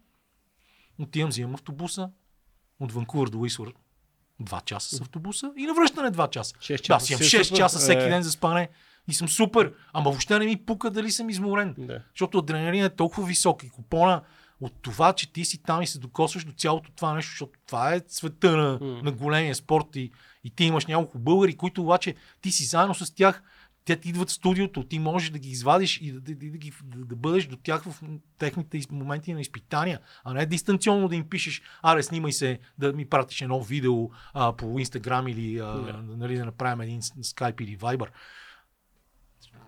отивам, 0.99 1.29
взимам 1.29 1.53
автобуса, 1.53 2.09
от 2.79 2.91
Ванкувър 2.91 3.29
до 3.29 3.39
Уисур 3.39 3.73
два 4.39 4.61
часа 4.61 4.95
с 4.95 5.01
автобуса 5.01 5.51
и 5.57 5.65
навръщане 5.65 6.11
два 6.11 6.27
часа. 6.29 6.55
Шест 6.61 6.83
Да, 6.83 6.87
часа 6.87 7.05
си 7.05 7.13
имам 7.13 7.23
си 7.23 7.37
6 7.37 7.43
супер. 7.43 7.57
часа 7.57 7.79
всеки 7.79 8.03
Е. 8.03 8.09
ден 8.09 8.23
за 8.23 8.31
спане 8.31 8.69
и 9.07 9.13
съм 9.13 9.29
супер. 9.29 9.73
Ама 9.93 10.03
въобще 10.03 10.39
не 10.39 10.45
ми 10.45 10.65
пука 10.65 10.91
дали 10.91 11.11
съм 11.11 11.29
изморен. 11.29 11.75
Да. 11.77 12.03
Защото 12.09 12.37
адреналинът 12.37 12.93
е 12.93 12.95
толкова 12.95 13.27
висок 13.27 13.63
и 13.63 13.69
купона 13.69 14.21
от 14.61 14.73
това, 14.81 15.13
че 15.13 15.33
ти 15.33 15.45
си 15.45 15.63
там 15.63 15.81
и 15.81 15.87
се 15.87 15.99
докосваш 15.99 16.43
до 16.43 16.51
цялото 16.51 16.91
това 16.91 17.13
нещо, 17.13 17.29
защото 17.29 17.59
това 17.67 17.93
е 17.93 18.01
света 18.07 18.57
на, 18.57 18.79
М. 18.81 19.01
на 19.03 19.11
големия 19.11 19.55
спорт 19.55 19.95
и, 19.95 20.11
и 20.43 20.49
ти 20.49 20.63
имаш 20.63 20.85
няколко 20.85 21.19
българи, 21.19 21.57
които 21.57 21.81
обаче 21.81 22.15
ти 22.41 22.51
си 22.51 22.63
заедно 22.63 22.95
с 22.95 23.15
тях, 23.15 23.43
те 23.85 23.95
ти 23.95 24.09
идват 24.09 24.29
в 24.29 24.33
студиото, 24.33 24.83
ти 24.83 24.99
можеш 24.99 25.29
да 25.29 25.39
ги 25.39 25.49
извадиш 25.49 26.01
и 26.01 26.11
да, 26.11 26.19
да, 26.19 26.35
да, 26.35 26.57
ги- 26.57 26.73
да, 26.83 27.05
да 27.05 27.15
бъдеш 27.15 27.45
до 27.45 27.57
тях 27.57 27.83
в 27.83 28.01
техните 28.37 28.81
моменти 28.91 29.33
на 29.33 29.41
изпитания, 29.41 29.99
а 30.23 30.33
не 30.33 30.45
дистанционно 30.45 31.07
да 31.07 31.15
им 31.15 31.29
пишеш, 31.29 31.61
аре, 31.81 32.03
снимай 32.03 32.31
се, 32.31 32.59
да 32.77 32.93
ми 32.93 33.05
пратиш 33.05 33.41
едно 33.41 33.61
видео 33.63 34.09
а, 34.33 34.53
по 34.53 34.79
Инстаграм 34.79 35.27
или 35.27 35.57
а, 35.57 35.65
Да. 35.65 36.03
нали, 36.07 36.37
да 36.37 36.45
направим 36.45 36.81
един 36.81 37.01
скайп 37.21 37.61
или 37.61 37.75
вайбър. 37.75 38.11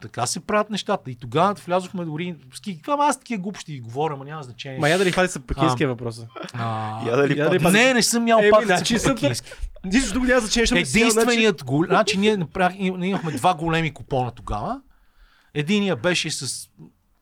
Така 0.03 0.25
се 0.25 0.40
правят 0.40 0.69
нещата. 0.69 1.11
И 1.11 1.15
тогава 1.15 1.53
влязохме 1.56 2.06
дори. 2.06 2.35
Ски, 2.53 2.75
каква 2.75 2.98
аз 2.99 3.19
такива 3.19 3.41
глупости 3.41 3.73
ги 3.73 3.80
говоря, 3.80 4.14
ама 4.14 4.25
няма 4.25 4.43
значение. 4.43 4.80
Ма 4.80 4.90
я 4.90 4.98
да 4.98 5.06
ли 5.06 5.11
хвали 5.11 5.27
са 5.27 5.40
пекинския 5.40 5.88
въпрос. 5.88 6.22
А, 6.53 7.09
Я 7.09 7.15
да 7.15 7.27
ли 7.27 7.40
Я 7.40 7.45
да 7.45 7.56
ли 7.56 7.57
пак- 7.57 7.64
пак- 7.64 7.73
не, 7.73 7.93
не 7.93 8.03
съм 8.03 8.27
ял 8.27 8.41
пак 8.51 8.65
значи 8.65 8.99
съм- 8.99 9.17
Нищо 9.85 10.14
друго 10.14 10.25
няма 10.25 10.41
значение, 10.41 10.65
значи- 10.65 10.99
Единственият 10.99 11.64
гол... 11.64 11.83
Значи 11.85 12.17
ние, 12.17 12.38
направих, 12.38 12.77
ние 12.80 13.09
имахме 13.09 13.32
два 13.32 13.53
големи 13.53 13.93
купона 13.93 14.32
тогава. 14.32 14.82
Единия 15.53 15.95
беше 15.95 16.32
с 16.32 16.69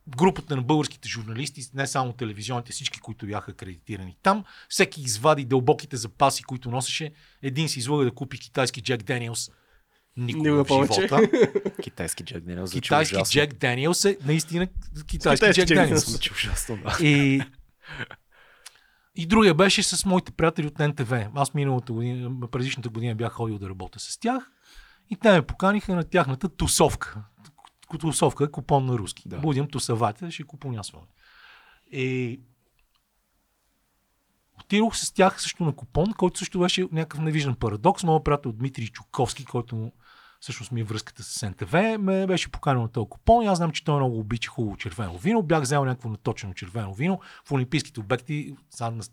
групата 0.08 0.56
на 0.56 0.62
българските 0.62 1.08
журналисти, 1.08 1.62
не 1.74 1.86
само 1.86 2.12
телевизионните, 2.12 2.72
всички, 2.72 3.00
които 3.00 3.26
бяха 3.26 3.50
акредитирани 3.50 4.16
там. 4.22 4.44
Всеки 4.68 5.00
извади 5.02 5.44
дълбоките 5.44 5.96
запаси, 5.96 6.42
които 6.42 6.70
носеше. 6.70 7.12
Един 7.42 7.68
си 7.68 7.78
излага 7.78 8.04
да 8.04 8.10
купи 8.10 8.38
китайски 8.38 8.82
Джек 8.82 9.02
Даниелс. 9.02 9.50
Никога 10.16 10.48
Никога 10.48 10.64
в 10.64 10.68
повече. 10.68 10.94
живота. 10.94 11.72
Китайски 11.82 12.24
Джек 12.24 12.44
Денел 12.44 12.66
звучи 12.66 12.82
Китайски 12.82 13.14
ужасно. 13.14 13.32
Джек 13.32 13.54
Даниелс 13.54 14.04
е 14.04 14.18
наистина 14.24 14.66
китайски 14.66 15.06
Китайски 15.06 15.66
Джек 15.66 15.76
Даниелс. 15.76 16.10
Звучи 16.10 16.32
ужасно, 16.32 16.76
да. 16.76 17.06
И, 17.06 17.42
и 19.14 19.26
другия 19.26 19.54
беше 19.54 19.82
с 19.82 20.04
моите 20.04 20.32
приятели 20.32 20.66
от 20.66 20.78
НТВ. 20.78 21.28
Аз 21.34 21.54
миналата 21.54 21.92
година, 21.92 22.48
предишната 22.50 22.88
година 22.88 23.14
бях 23.14 23.32
ходил 23.32 23.58
да 23.58 23.68
работя 23.68 24.00
с 24.00 24.18
тях 24.18 24.50
и 25.10 25.16
те 25.16 25.32
ме 25.32 25.42
поканиха 25.42 25.94
на 25.94 26.04
тяхната 26.04 26.48
тусовка. 26.48 27.22
Тусовка 28.00 28.44
е 28.44 28.50
купон 28.50 28.86
на 28.86 28.98
руски. 28.98 29.28
Да. 29.28 29.36
Да. 29.36 29.42
Будем 29.42 29.68
тусавате, 29.68 30.30
ще 30.30 30.44
купонясваме. 30.44 31.06
И 31.92 32.40
отидох 34.60 34.96
с 34.96 35.12
тях 35.12 35.42
също 35.42 35.64
на 35.64 35.76
купон, 35.76 36.12
който 36.12 36.38
също 36.38 36.58
беше 36.58 36.88
някакъв 36.92 37.20
невиждан 37.20 37.54
парадокс. 37.54 38.04
Моят 38.04 38.24
приятел 38.24 38.52
Дмитрий 38.52 38.88
Чуковски, 38.88 39.44
който 39.44 39.92
всъщност 40.42 40.72
ми 40.72 40.80
е 40.80 40.84
връзката 40.84 41.22
с 41.22 41.48
НТВ, 41.48 41.98
ме 41.98 42.26
беше 42.26 42.50
поканил 42.50 42.82
на 42.82 42.88
този 42.88 43.08
купон 43.08 43.44
и 43.44 43.46
аз 43.46 43.58
знам, 43.58 43.70
че 43.70 43.84
той 43.84 43.96
много 43.96 44.18
обича 44.18 44.50
хубаво 44.50 44.76
червено 44.76 45.18
вино. 45.18 45.42
Бях 45.42 45.62
взел 45.62 45.84
някакво 45.84 46.08
наточено 46.08 46.54
червено 46.54 46.94
вино 46.94 47.20
в 47.44 47.52
Олимпийските 47.52 48.00
обекти, 48.00 48.56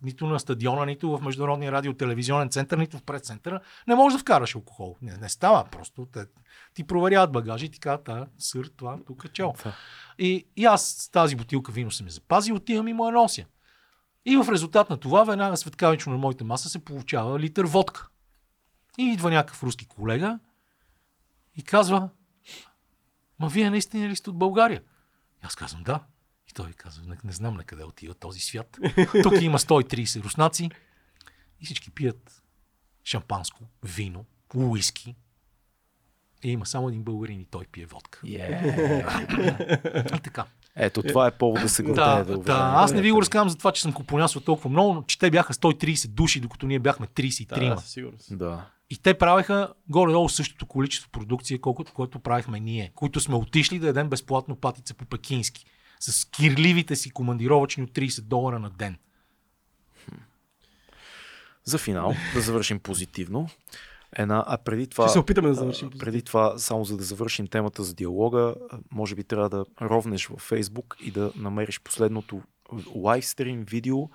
нито 0.04 0.28
на 0.28 0.40
стадиона, 0.40 0.86
нито 0.86 1.18
в 1.18 1.22
Международния 1.22 1.72
радио-телевизионен 1.72 2.50
център, 2.50 2.78
нито 2.78 2.98
в 2.98 3.04
предцентъра. 3.04 3.60
Не 3.88 3.96
можеш 3.96 4.18
да 4.18 4.22
вкараш 4.22 4.56
алкохол. 4.56 4.98
Не, 5.02 5.18
не 5.18 5.30
става 5.30 5.66
просто. 5.72 6.08
Те, 6.14 6.26
ти 6.74 6.84
проверяват 6.84 7.32
багажи 7.32 7.66
и 7.66 7.70
ти 7.70 7.80
казват, 7.80 8.10
а, 8.10 8.28
сър, 8.38 8.70
това, 8.78 8.98
тук 9.08 9.26
е 9.26 9.28
чел. 9.28 9.54
И, 10.20 10.46
и 10.56 10.66
аз 10.66 10.86
с 10.86 11.12
тази 11.12 11.36
бутилка 11.36 11.72
вино 11.72 11.92
съм 11.92 12.08
я 12.08 12.12
запазил, 12.12 12.56
отивам 12.56 12.88
и 12.88 12.94
му 12.94 13.06
я 13.06 13.12
нося. 13.12 13.46
И 14.26 14.38
в 14.38 14.52
резултат 14.52 14.90
на 14.90 14.98
това, 14.98 15.24
веднага 15.24 15.58
светкавично 15.58 16.12
на 16.12 16.18
моята 16.18 16.44
маса 16.44 16.70
се 16.70 16.86
получава 16.86 17.40
литър 17.40 17.66
водка. 17.66 18.08
И 18.98 19.04
идва 19.04 19.30
някакъв 19.30 19.64
руски 19.64 19.86
колега 19.86 20.40
и 21.60 21.62
казва, 21.62 22.10
ма 23.40 23.50
вие 23.50 23.70
наистина 23.70 24.10
ли 24.10 24.16
сте 24.16 24.30
от 24.30 24.38
България? 24.38 24.84
И 25.44 25.46
аз 25.46 25.56
казвам, 25.56 25.84
да. 25.84 26.04
И 26.50 26.54
той 26.54 26.74
казва, 26.74 27.04
не, 27.08 27.18
не 27.24 27.32
знам 27.32 27.56
на 27.56 27.64
къде 27.64 27.84
отива 27.84 28.14
този 28.14 28.40
свят. 28.40 28.78
Тук 29.24 29.42
има 29.42 29.60
130 29.60 30.24
руснаци 30.24 30.70
и 31.60 31.66
всички 31.66 31.92
пият 31.92 32.44
шампанско, 33.04 33.64
вино, 33.84 34.26
уиски. 34.56 35.16
И 36.44 36.52
има 36.52 36.66
само 36.66 36.90
един 36.90 37.04
българин 37.04 37.40
и 37.40 37.46
той 37.46 37.66
пие 37.72 37.86
водка. 37.86 38.20
Yeah. 38.24 40.18
И 40.18 40.22
така. 40.22 40.46
Ето, 40.76 41.04
това 41.04 41.28
е 41.28 41.32
повод 41.32 41.62
да 41.62 41.70
се 41.70 41.84
Да, 41.84 41.88
гордее. 41.88 42.24
да, 42.24 42.34
уважаеми 42.40 42.76
аз 42.76 42.94
не 42.94 43.02
ви 43.02 43.12
го 43.12 43.22
разказвам 43.22 43.50
за 43.50 43.58
това, 43.58 43.72
че 43.72 43.82
съм 43.82 43.94
купонясвал 43.94 44.42
толкова 44.44 44.70
много, 44.70 44.94
но 44.94 45.04
че 45.04 45.20
те 45.20 45.32
бяха 45.32 45.54
130 45.54 46.08
души, 46.08 46.40
докато 46.40 46.66
ние 46.66 46.80
бяхме 46.80 47.08
33. 47.08 47.70
Да, 47.70 47.78
със 47.82 47.92
сигурност. 47.92 48.38
Да. 48.38 48.66
И 48.90 48.98
те 48.98 49.14
правеха 49.14 49.74
горе-долу 49.90 50.30
същото 50.30 50.66
количество 50.66 51.10
продукция, 51.12 51.62
колкото 51.62 51.94
което 51.94 52.20
правихме 52.20 52.60
ние, 52.60 52.92
които 52.96 53.20
сме 53.20 53.36
отишли 53.36 53.80
да 53.80 53.88
ядем 53.88 54.10
безплатно 54.10 54.56
патица 54.56 54.94
по 54.94 55.06
пекински. 55.06 55.66
С 56.00 56.26
кирливите 56.26 56.96
си 56.96 57.10
командировъчни 57.10 57.84
от 57.84 57.92
30 57.92 58.22
долара 58.22 58.60
на 58.60 58.70
ден. 58.70 58.98
За 61.64 61.78
финал, 61.78 62.16
да 62.34 62.42
завършим 62.42 62.80
позитивно. 62.80 63.50
Една, 64.16 64.44
а 64.48 64.58
преди 64.58 64.88
това... 64.88 65.04
Ще 65.04 65.14
се 65.14 65.20
опитаме 65.20 65.48
да 65.48 65.54
завършим. 65.54 65.90
Преди 66.00 66.22
това, 66.22 66.58
само 66.58 66.86
за 66.86 66.98
да 66.98 67.04
завършим 67.04 67.48
темата 67.48 67.84
за 67.84 67.94
диалога, 67.94 68.56
може 68.92 69.16
би 69.16 69.24
трябва 69.24 69.50
да 69.50 69.66
ровнеш 69.82 70.28
във 70.28 70.42
Фейсбук 70.42 70.96
и 71.02 71.12
да 71.12 71.32
намериш 71.36 71.82
последното 71.82 72.42
лайвстрим 72.96 73.64
видео 73.64 74.10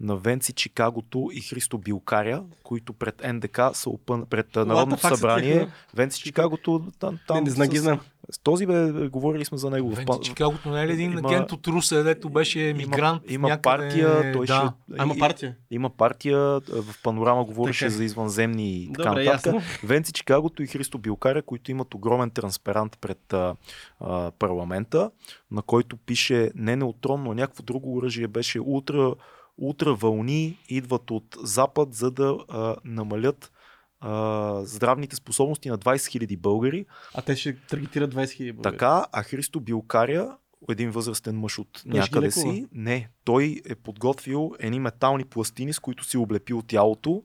на 0.00 0.16
Венци 0.16 0.52
Чикагото 0.52 1.28
и 1.32 1.40
Христо 1.40 1.78
Билкаря, 1.78 2.42
които 2.62 2.92
пред 2.92 3.22
НДК 3.24 3.60
са 3.72 3.90
опън... 3.90 4.26
пред 4.26 4.56
а, 4.56 4.64
Народното 4.64 5.08
събрание. 5.08 5.52
тия? 5.52 5.68
Венци 5.94 6.20
Чикагото 6.20 6.86
там, 6.98 7.18
там 7.26 7.36
Не, 7.36 7.40
не 7.40 7.50
знам, 7.50 7.68
ги 7.68 7.76
с- 7.76 7.82
знам. 7.82 8.00
С 8.30 8.38
този 8.38 8.66
бе, 8.66 9.08
говорили 9.08 9.44
сме 9.44 9.58
за 9.58 9.70
него. 9.70 9.90
в 9.90 9.96
Венци 9.96 10.18
Чикагото 10.22 10.70
не 10.70 10.82
е 10.82 10.86
ли 10.86 10.92
един 10.92 11.12
има- 11.12 11.28
агент 11.28 11.52
от 11.52 11.66
Руса, 11.66 12.02
дето 12.04 12.30
беше 12.30 12.74
мигрант 12.76 13.22
Има, 13.24 13.34
има 13.34 13.48
някъде? 13.48 13.62
партия, 13.62 14.32
той 14.32 14.46
да. 14.46 14.54
ще... 14.54 14.66
А, 14.98 15.04
има 15.04 15.14
и- 15.16 15.18
партия. 15.18 15.56
Има 15.70 15.90
партия, 15.90 16.38
в 16.60 17.02
панорама 17.02 17.44
говореше 17.44 17.84
Така. 17.84 17.90
за 17.90 18.04
извънземни 18.04 18.70
и 18.72 18.92
така 18.92 19.08
Добре, 19.08 19.24
нататък. 19.24 19.54
ясно. 19.54 19.62
Венци 19.84 20.12
Чикагото 20.12 20.62
и 20.62 20.66
Христо 20.66 20.98
Билкаря, 20.98 21.42
които 21.42 21.70
имат 21.70 21.94
огромен 21.94 22.30
транспарант 22.30 22.98
пред 23.00 23.32
а, 23.32 23.54
а, 24.00 24.30
парламента, 24.30 25.10
на 25.50 25.62
който 25.62 25.96
пише 25.96 26.50
не 26.54 26.76
неутрон, 26.76 27.22
но 27.22 27.34
някакво 27.34 27.62
друго 27.62 27.96
оръжие 27.96 28.28
беше 28.28 28.60
ултра, 28.60 29.14
ултра 29.58 29.94
вълни 29.94 30.58
идват 30.68 31.10
от 31.10 31.36
запад, 31.42 31.94
за 31.94 32.10
да 32.10 32.38
а, 32.48 32.76
намалят 32.84 33.52
а, 34.00 34.64
здравните 34.64 35.16
способности 35.16 35.68
на 35.68 35.78
20 35.78 36.26
000 36.26 36.38
българи. 36.38 36.86
А 37.14 37.22
те 37.22 37.36
ще 37.36 37.56
таргетират 37.56 38.14
20 38.14 38.24
000 38.24 38.52
българи. 38.52 38.72
Така, 38.72 39.06
а 39.12 39.22
Христо 39.22 39.60
Билкаря, 39.60 40.36
един 40.68 40.90
възрастен 40.90 41.38
мъж 41.38 41.58
от 41.58 41.82
Той 41.90 42.00
някъде 42.00 42.30
си, 42.30 42.66
не, 42.72 43.08
той 43.24 43.60
е 43.64 43.74
подготвил 43.74 44.52
едни 44.58 44.80
метални 44.80 45.24
пластини, 45.24 45.72
с 45.72 45.78
които 45.78 46.04
си 46.04 46.16
облепил 46.16 46.62
тялото, 46.62 47.22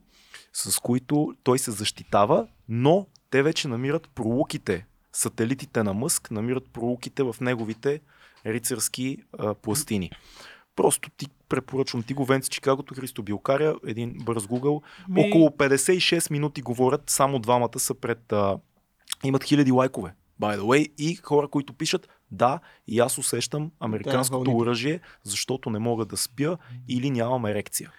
с 0.52 0.78
които 0.78 1.34
той 1.42 1.58
се 1.58 1.70
защитава, 1.70 2.46
но 2.68 3.06
те 3.30 3.42
вече 3.42 3.68
намират 3.68 4.08
пролуките, 4.14 4.86
сателитите 5.12 5.82
на 5.82 5.94
Мъск, 5.94 6.30
намират 6.30 6.72
пролуките 6.72 7.22
в 7.22 7.36
неговите 7.40 8.00
рицарски 8.46 9.18
а, 9.38 9.54
пластини. 9.54 10.10
Просто 10.76 11.10
ти 11.10 11.26
препоръчвам 11.48 12.02
ти 12.02 12.14
го 12.14 12.24
Венци 12.24 12.50
Чикагото, 12.50 12.94
Христо 12.94 13.22
Билкаря, 13.22 13.76
един 13.86 14.14
бърз 14.14 14.42
Google. 14.42 14.82
Ми- 15.08 15.20
Около 15.20 15.48
56 15.48 16.30
минути 16.30 16.62
говорят, 16.62 17.02
само 17.06 17.38
двамата 17.38 17.78
са 17.78 17.94
пред... 17.94 18.32
А, 18.32 18.58
имат 19.24 19.44
хиляди 19.44 19.72
лайкове, 19.72 20.14
by 20.40 20.58
the 20.58 20.60
way, 20.60 20.92
и 20.98 21.14
хора, 21.14 21.48
които 21.48 21.72
пишат, 21.72 22.08
да, 22.30 22.58
и 22.88 22.98
аз 23.00 23.18
усещам 23.18 23.70
американското 23.80 24.38
вълните. 24.38 24.62
оръжие, 24.62 25.00
защото 25.22 25.70
не 25.70 25.78
мога 25.78 26.04
да 26.04 26.16
спя 26.16 26.56
или 26.88 27.10
нямам 27.10 27.46
ерекция. 27.46 27.90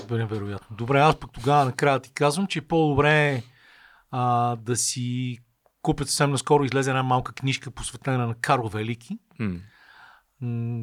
Добре, 0.00 0.26
вероятно. 0.26 0.76
Добре, 0.76 0.98
аз 1.00 1.16
пък 1.16 1.30
тогава 1.32 1.64
накрая 1.64 2.00
ти 2.00 2.12
казвам, 2.12 2.46
че 2.46 2.58
е 2.58 2.62
по-добре 2.62 3.42
а, 4.10 4.56
да 4.56 4.76
си 4.76 5.38
купят 5.82 6.08
съвсем 6.08 6.30
наскоро 6.30 6.64
излезе 6.64 6.90
една 6.90 7.02
малка 7.02 7.32
книжка, 7.32 7.70
посветена 7.70 8.26
на 8.26 8.34
Карл 8.34 8.68
Велики. 8.68 9.18
М. 9.38 9.56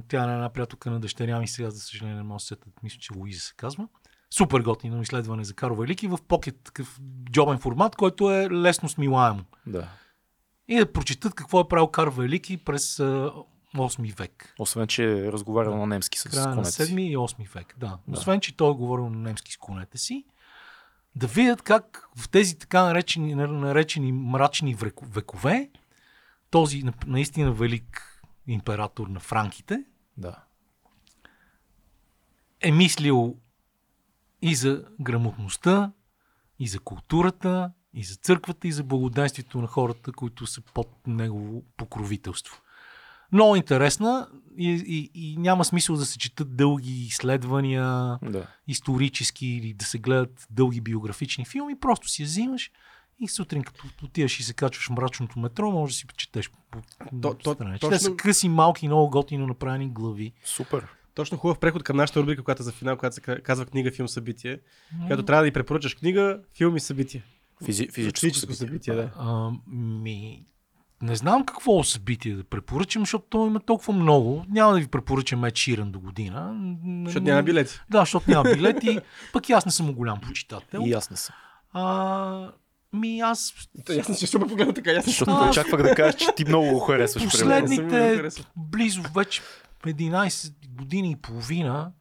Тя 0.08 0.19
е 0.22 0.34
една 0.34 0.50
приятелка 0.50 0.92
на 0.92 1.00
дъщеря 1.00 1.40
ми, 1.40 1.48
сега 1.48 1.69
за 1.69 1.80
съжаление 1.80 2.16
не 2.16 2.24
мога 2.24 2.40
да 2.51 2.58
мисля, 2.84 2.98
че 3.00 3.14
Луиза 3.14 3.40
се 3.40 3.53
казва. 3.58 3.88
Супер 4.32 4.59
готино 4.59 5.01
изследване 5.01 5.43
за 5.43 5.53
Карл 5.53 5.75
Велики 5.75 6.08
в 6.08 6.17
покет, 6.27 6.59
такъв 6.64 7.00
джобен 7.32 7.59
формат, 7.59 7.95
който 7.95 8.32
е 8.32 8.50
лесно 8.51 8.90
смилаемо. 8.90 9.43
Да. 9.67 9.88
И 10.67 10.77
да 10.77 10.92
прочитат 10.93 11.34
какво 11.34 11.59
е 11.59 11.67
правил 11.67 11.88
Карл 11.88 12.11
Велики 12.11 12.58
през 12.58 13.00
а, 13.00 13.32
8 13.75 14.16
век. 14.16 14.53
Освен, 14.59 14.88
че 14.88 15.03
е 15.19 15.32
разговарял 15.32 15.77
на 15.77 15.88
немски 15.88 16.19
с 16.19 16.24
Края 16.24 16.48
на 16.48 16.56
конец. 16.56 16.77
7 16.77 17.01
и 17.01 17.17
8 17.17 17.53
век, 17.53 17.75
да. 17.77 17.98
Освен, 18.11 18.40
че 18.40 18.58
той 18.58 18.72
е 18.72 18.75
говорил 18.75 19.09
на 19.09 19.19
немски 19.19 19.53
с 19.53 19.58
конете 19.58 19.98
си. 19.98 20.25
да 21.16 21.27
видят 21.27 21.61
как 21.61 22.09
в 22.17 22.30
тези 22.30 22.58
така 22.58 22.84
наречени, 22.84 23.35
наречени 23.35 24.11
мрачни 24.11 24.75
веко- 24.75 25.06
векове 25.06 25.69
този 26.50 26.84
на- 26.84 26.93
наистина 27.08 27.51
велик 27.51 28.15
император 28.48 29.07
на 29.07 29.19
франките 29.19 29.83
Да. 30.17 30.43
е 32.61 32.72
мислил 32.72 33.35
и 34.41 34.56
за 34.56 34.85
грамотността, 35.01 35.91
и 36.59 36.67
за 36.67 36.80
културата, 36.80 37.72
и 37.93 38.03
за 38.03 38.15
църквата, 38.15 38.67
и 38.67 38.72
за 38.72 38.83
благоденствието 38.83 39.61
на 39.61 39.67
хората, 39.67 40.11
които 40.11 40.48
са 40.48 40.61
под 40.61 40.88
негово 41.07 41.64
покровителство. 41.77 42.61
Много 43.32 43.56
интересна 43.56 44.27
и, 44.57 44.69
и, 44.69 45.11
и 45.14 45.38
няма 45.38 45.65
смисъл 45.65 45.95
да 45.95 46.06
се 46.06 46.17
четат 46.17 46.56
дълги 46.56 46.91
изследвания, 47.06 48.17
Да. 48.24 48.48
исторически 48.67 49.48
или 49.48 49.74
да 49.74 49.85
се 49.85 49.98
гледат 49.98 50.48
дълги 50.49 50.82
биографични 50.82 51.45
филми, 51.45 51.80
просто 51.80 52.07
си 52.07 52.22
я 52.22 52.25
взимаш 52.25 52.72
и 53.19 53.27
сутрин, 53.27 53.64
като 53.64 53.84
отиваш 54.03 54.40
и 54.40 54.44
се 54.44 54.53
качваш 54.53 54.88
в 54.88 54.92
мрачното 54.92 55.40
метро, 55.40 55.72
може 55.72 55.92
да 55.92 55.98
си 55.98 56.08
почетеш 56.08 56.50
по 56.72 56.80
То- 57.22 57.34
то- 57.34 57.56
точно- 57.56 57.90
Те 57.90 58.00
са 58.00 58.16
къси, 58.16 58.50
малки, 58.50 58.88
много 58.88 59.10
готино 59.10 59.48
направени 59.48 59.90
глави. 59.90 60.34
Супер. 60.45 60.88
Точно 61.14 61.38
хубав 61.38 61.60
преход 61.60 61.84
към 61.84 61.98
нашата 61.98 62.22
рубрика, 62.22 62.44
която 62.44 62.64
за 62.64 62.72
финал, 62.72 62.98
която 62.98 63.14
се 63.14 63.22
ка- 63.22 63.42
казва 63.42 63.66
книга, 63.66 63.92
филм, 63.92 64.08
събитие. 64.08 64.60
Като 65.08 65.24
трябва 65.24 65.42
да 65.42 65.45
ни 65.45 65.52
препоръчаш 65.52 65.95
книга, 65.95 66.40
филм 66.53 66.77
и 66.77 66.80
събитие. 66.80 67.24
Физи, 67.66 67.88
физическо, 67.88 68.19
Физическо 68.22 68.53
събитие. 68.53 68.68
събитие, 68.84 68.94
да. 68.95 69.11
А, 69.18 69.52
ми, 69.68 70.45
не 71.02 71.16
знам 71.16 71.45
какво 71.45 71.84
събитие 71.84 72.35
да 72.35 72.44
препоръчам, 72.44 73.02
защото 73.02 73.26
то 73.26 73.48
има 73.48 73.60
толкова 73.60 73.94
много. 73.94 74.45
Няма 74.50 74.74
да 74.74 74.80
ви 74.80 74.88
препоръчам 74.88 75.45
Ед 75.45 75.56
Ширан 75.56 75.92
до 75.92 76.00
година. 76.00 76.56
Защото 77.06 77.24
няма 77.24 77.44
билети. 77.44 77.80
Да, 77.90 78.00
защото 78.00 78.32
няма 78.32 78.44
билети. 78.45 79.00
Пък 79.34 79.50
и 79.50 79.53
аз 79.53 79.66
не 79.66 79.72
съм 79.72 79.94
голям 79.94 80.22
почитател. 80.22 80.82
И 80.85 80.94
аз 80.94 81.10
не 81.10 81.18
съм. 81.18 81.35
А, 81.74 82.52
ми 82.95 83.19
аз 83.19 83.53
То, 83.85 83.93
ясно, 83.93 84.15
че 84.15 84.25
ще 84.27 84.38
ме 84.38 84.48
погледна 84.48 84.74
така, 84.74 84.91
ясно. 84.91 85.09
Защото 85.09 85.32
А. 85.32 85.49
очаквах 85.49 85.83
да 85.83 85.95
кажеш, 85.95 86.15
че 86.15 86.27
ти 86.35 86.45
много 86.45 86.67
го 86.67 86.80
харесваш. 86.80 87.24
последните 87.24 87.83
харесал. 88.15 88.45
близо 88.57 89.01
вече 89.15 89.41
11 89.83 90.53
години 90.69 91.11
и 91.11 91.15
половина 91.15 91.91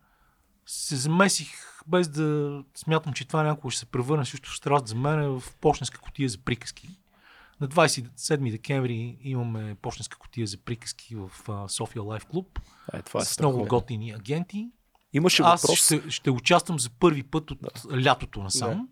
се 0.67 0.97
замесих 0.97 1.49
без 1.87 2.09
да 2.09 2.59
смятам, 2.75 3.13
че 3.13 3.25
това 3.25 3.43
някога 3.43 3.71
ще 3.71 3.81
се 3.81 3.87
превърне 3.87 4.25
също 4.25 4.51
в 4.51 4.57
страст 4.57 4.87
за 4.87 4.95
мен 4.95 5.29
в 5.31 5.55
почтенска 5.61 5.99
котия 5.99 6.29
за 6.29 6.39
приказки. 6.39 6.89
На 7.61 7.69
27 7.69 8.51
декември 8.51 9.17
имаме 9.23 9.75
почтенска 9.75 10.19
котия 10.19 10.47
за 10.47 10.59
приказки 10.59 11.17
в 11.17 11.31
София 11.69 12.03
Лайф 12.03 12.25
Клуб 12.27 12.59
Е, 12.93 13.03
това 13.03 13.21
е 13.21 13.25
с 13.25 13.39
много 13.39 13.55
страхотно. 13.55 13.79
готини 13.79 14.11
агенти. 14.11 14.69
Имаше 15.13 15.43
Аз 15.43 15.63
въпрос. 15.63 15.79
ще, 15.79 16.11
ще 16.11 16.31
участвам 16.31 16.79
за 16.79 16.91
първи 16.91 17.23
път 17.23 17.51
от 17.51 17.59
лятото 18.05 18.43
насам. 18.43 18.71
Да. 18.71 18.87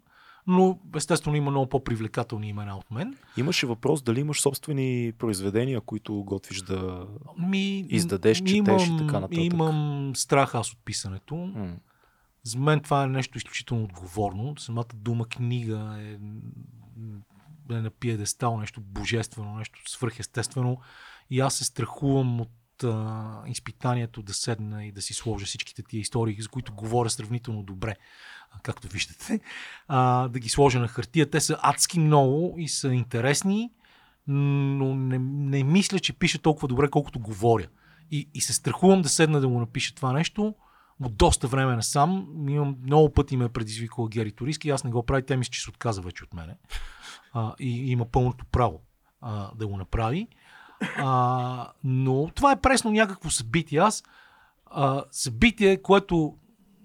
Но 0.46 0.78
естествено 0.96 1.36
има 1.36 1.50
много 1.50 1.68
по-привлекателни 1.68 2.48
имена 2.48 2.76
от 2.76 2.90
мен. 2.90 3.16
Имаше 3.36 3.66
въпрос 3.66 4.02
дали 4.02 4.20
имаш 4.20 4.40
собствени 4.40 5.12
произведения, 5.18 5.80
които 5.80 6.14
готвиш 6.14 6.62
да... 6.62 7.06
Ми, 7.38 7.86
Издадеш, 7.88 8.38
четеш 8.38 8.86
и 8.86 8.96
така 8.98 9.20
нататък. 9.20 9.38
Имам 9.38 10.12
страх 10.16 10.54
аз 10.54 10.72
от 10.72 10.78
писането. 10.84 11.34
М. 11.34 11.76
За 12.42 12.58
мен 12.58 12.80
това 12.80 13.04
е 13.04 13.06
нещо 13.06 13.38
изключително 13.38 13.84
отговорно. 13.84 14.54
Самата 14.58 14.84
дума 14.94 15.28
книга 15.28 15.96
е, 16.00 16.18
е 17.74 17.80
на 17.80 17.90
пиедестал, 17.90 18.60
нещо 18.60 18.80
божествено, 18.80 19.54
нещо 19.54 19.90
свръхестествено. 19.90 20.78
И 21.30 21.40
аз 21.40 21.54
се 21.54 21.64
страхувам 21.64 22.40
от 22.40 22.84
а, 22.84 23.42
изпитанието 23.46 24.22
да 24.22 24.34
седна 24.34 24.84
и 24.84 24.92
да 24.92 25.02
си 25.02 25.14
сложа 25.14 25.46
всичките 25.46 25.82
тия 25.82 26.00
истории, 26.00 26.42
за 26.42 26.48
които 26.48 26.74
говоря 26.74 27.10
сравнително 27.10 27.62
добре, 27.62 27.96
както 28.62 28.88
виждате, 28.88 29.40
а, 29.88 30.28
да 30.28 30.38
ги 30.38 30.48
сложа 30.48 30.80
на 30.80 30.88
хартия. 30.88 31.30
Те 31.30 31.40
са 31.40 31.58
адски 31.62 32.00
много 32.00 32.54
и 32.58 32.68
са 32.68 32.88
интересни, 32.88 33.70
но 34.26 34.94
не, 34.94 35.18
не 35.18 35.64
мисля, 35.64 35.98
че 35.98 36.12
пиша 36.12 36.38
толкова 36.38 36.68
добре, 36.68 36.90
колкото 36.90 37.18
говоря. 37.18 37.66
И, 38.10 38.28
и 38.34 38.40
се 38.40 38.52
страхувам 38.52 39.02
да 39.02 39.08
седна 39.08 39.40
да 39.40 39.48
го 39.48 39.60
напиша 39.60 39.94
това 39.94 40.12
нещо 40.12 40.54
от 41.00 41.16
доста 41.16 41.48
време 41.48 41.76
насам. 41.76 42.26
Имам, 42.48 42.76
много 42.82 43.12
пъти 43.12 43.36
ме 43.36 43.44
е 43.44 43.48
предизвикала 43.48 44.08
Гери 44.08 44.32
Туриски, 44.32 44.70
аз 44.70 44.84
не 44.84 44.90
го 44.90 45.06
правя, 45.06 45.22
тя 45.22 45.36
мисля, 45.36 45.50
че 45.50 45.62
се 45.62 45.70
отказа 45.70 46.00
вече 46.00 46.24
от 46.24 46.34
мене. 46.34 46.56
А, 47.32 47.54
и, 47.60 47.86
и 47.86 47.90
има 47.90 48.04
пълното 48.04 48.44
право 48.44 48.80
а, 49.20 49.50
да 49.54 49.66
го 49.66 49.76
направи. 49.76 50.28
А, 50.96 51.72
но 51.84 52.30
това 52.34 52.52
е 52.52 52.60
пресно 52.60 52.90
някакво 52.90 53.30
събитие. 53.30 53.78
Аз 53.78 54.02
а, 54.66 55.04
събитие, 55.10 55.82
което 55.82 56.36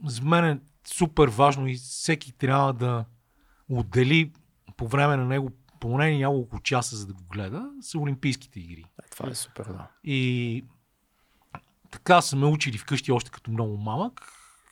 за 0.05 0.21
мен 0.21 0.45
е 0.45 0.59
супер 0.93 1.27
важно 1.27 1.67
и 1.67 1.75
всеки 1.75 2.31
трябва 2.31 2.73
да 2.73 3.05
отдели 3.69 4.31
по 4.77 4.87
време 4.87 5.17
на 5.17 5.25
него 5.25 5.51
поне 5.79 6.17
няколко 6.17 6.59
часа, 6.59 6.95
за 6.95 7.07
да 7.07 7.13
го 7.13 7.23
гледа, 7.23 7.69
са 7.81 7.99
Олимпийските 7.99 8.59
игри. 8.59 8.85
Е, 9.03 9.09
това 9.11 9.29
е 9.29 9.35
супер, 9.35 9.65
да. 9.65 9.87
И 10.03 10.65
така 11.91 12.21
са 12.21 12.35
ме 12.35 12.45
учили 12.45 12.77
вкъщи 12.77 13.11
още 13.11 13.31
като 13.31 13.51
много 13.51 13.77
малък. 13.77 14.21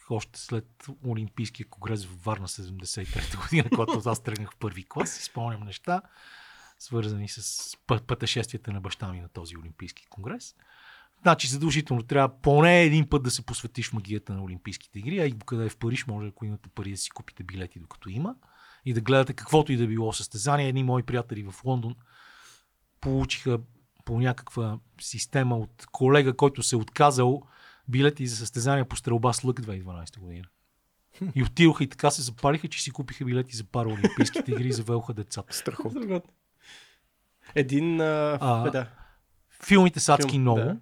Още 0.09 0.39
след 0.39 0.87
Олимпийския 1.07 1.67
конгрес 1.69 2.05
в 2.05 2.23
Варна 2.23 2.47
73-та 2.47 3.37
година, 3.37 3.69
когато 3.75 4.09
аз 4.09 4.23
тръгнах 4.23 4.51
в 4.51 4.57
първи 4.57 4.85
клас, 4.89 5.09
си 5.09 5.23
спомням 5.23 5.63
неща, 5.63 6.01
свързани 6.79 7.29
с 7.29 7.41
пъ- 7.87 8.01
пътешествията 8.01 8.71
на 8.73 8.81
баща 8.81 9.11
ми 9.11 9.21
на 9.21 9.29
този 9.29 9.57
Олимпийски 9.57 10.05
конгрес. 10.09 10.55
Значи 11.25 11.47
задължително 11.47 12.03
трябва 12.03 12.41
поне 12.41 12.81
един 12.81 13.09
път 13.09 13.23
да 13.23 13.31
се 13.31 13.41
посветиш 13.41 13.89
в 13.89 13.93
магията 13.93 14.33
на 14.33 14.43
Олимпийските 14.43 14.99
игри, 14.99 15.19
а 15.19 15.25
и 15.25 15.35
къде 15.45 15.65
е 15.65 15.69
в 15.69 15.77
Париж, 15.77 16.07
може 16.07 16.27
ако 16.27 16.45
имате 16.45 16.69
пари 16.69 16.91
да 16.91 16.97
си 16.97 17.09
купите 17.09 17.43
билети 17.43 17.79
докато 17.79 18.09
има 18.09 18.35
и 18.85 18.93
да 18.93 19.01
гледате 19.01 19.33
каквото 19.33 19.71
и 19.71 19.77
да 19.77 19.87
било 19.87 20.13
състезание. 20.13 20.67
Едни 20.67 20.83
мои 20.83 21.03
приятели 21.03 21.43
в 21.43 21.55
Лондон 21.65 21.95
получиха 23.01 23.59
по 24.05 24.19
някаква 24.19 24.79
система 25.01 25.57
от 25.57 25.85
колега, 25.91 26.37
който 26.37 26.63
се 26.63 26.75
е 26.75 26.79
отказал 26.79 27.41
билети 27.87 28.27
за 28.27 28.35
състезания 28.35 28.85
по 28.85 28.95
стрелба 28.95 29.33
с 29.33 29.43
лък 29.43 29.61
2012 29.61 30.19
година. 30.19 30.47
И 31.35 31.43
отидоха 31.43 31.83
и 31.83 31.87
така 31.89 32.11
се 32.11 32.21
запалиха, 32.21 32.67
че 32.67 32.83
си 32.83 32.91
купиха 32.91 33.25
билети 33.25 33.55
за 33.55 33.63
пара 33.63 33.89
Олимпийските 33.89 34.51
игри 34.51 34.67
и 34.67 34.73
завелха 34.73 35.13
децата. 35.13 35.55
Страхотно. 35.55 36.21
Един... 37.55 38.01
А, 38.01 38.37
а, 38.41 38.71
да. 38.71 38.89
Филмите 39.63 39.99
са 39.99 40.13
адски 40.13 40.31
Филм, 40.31 40.41
много. 40.41 40.59
да. 40.59 40.77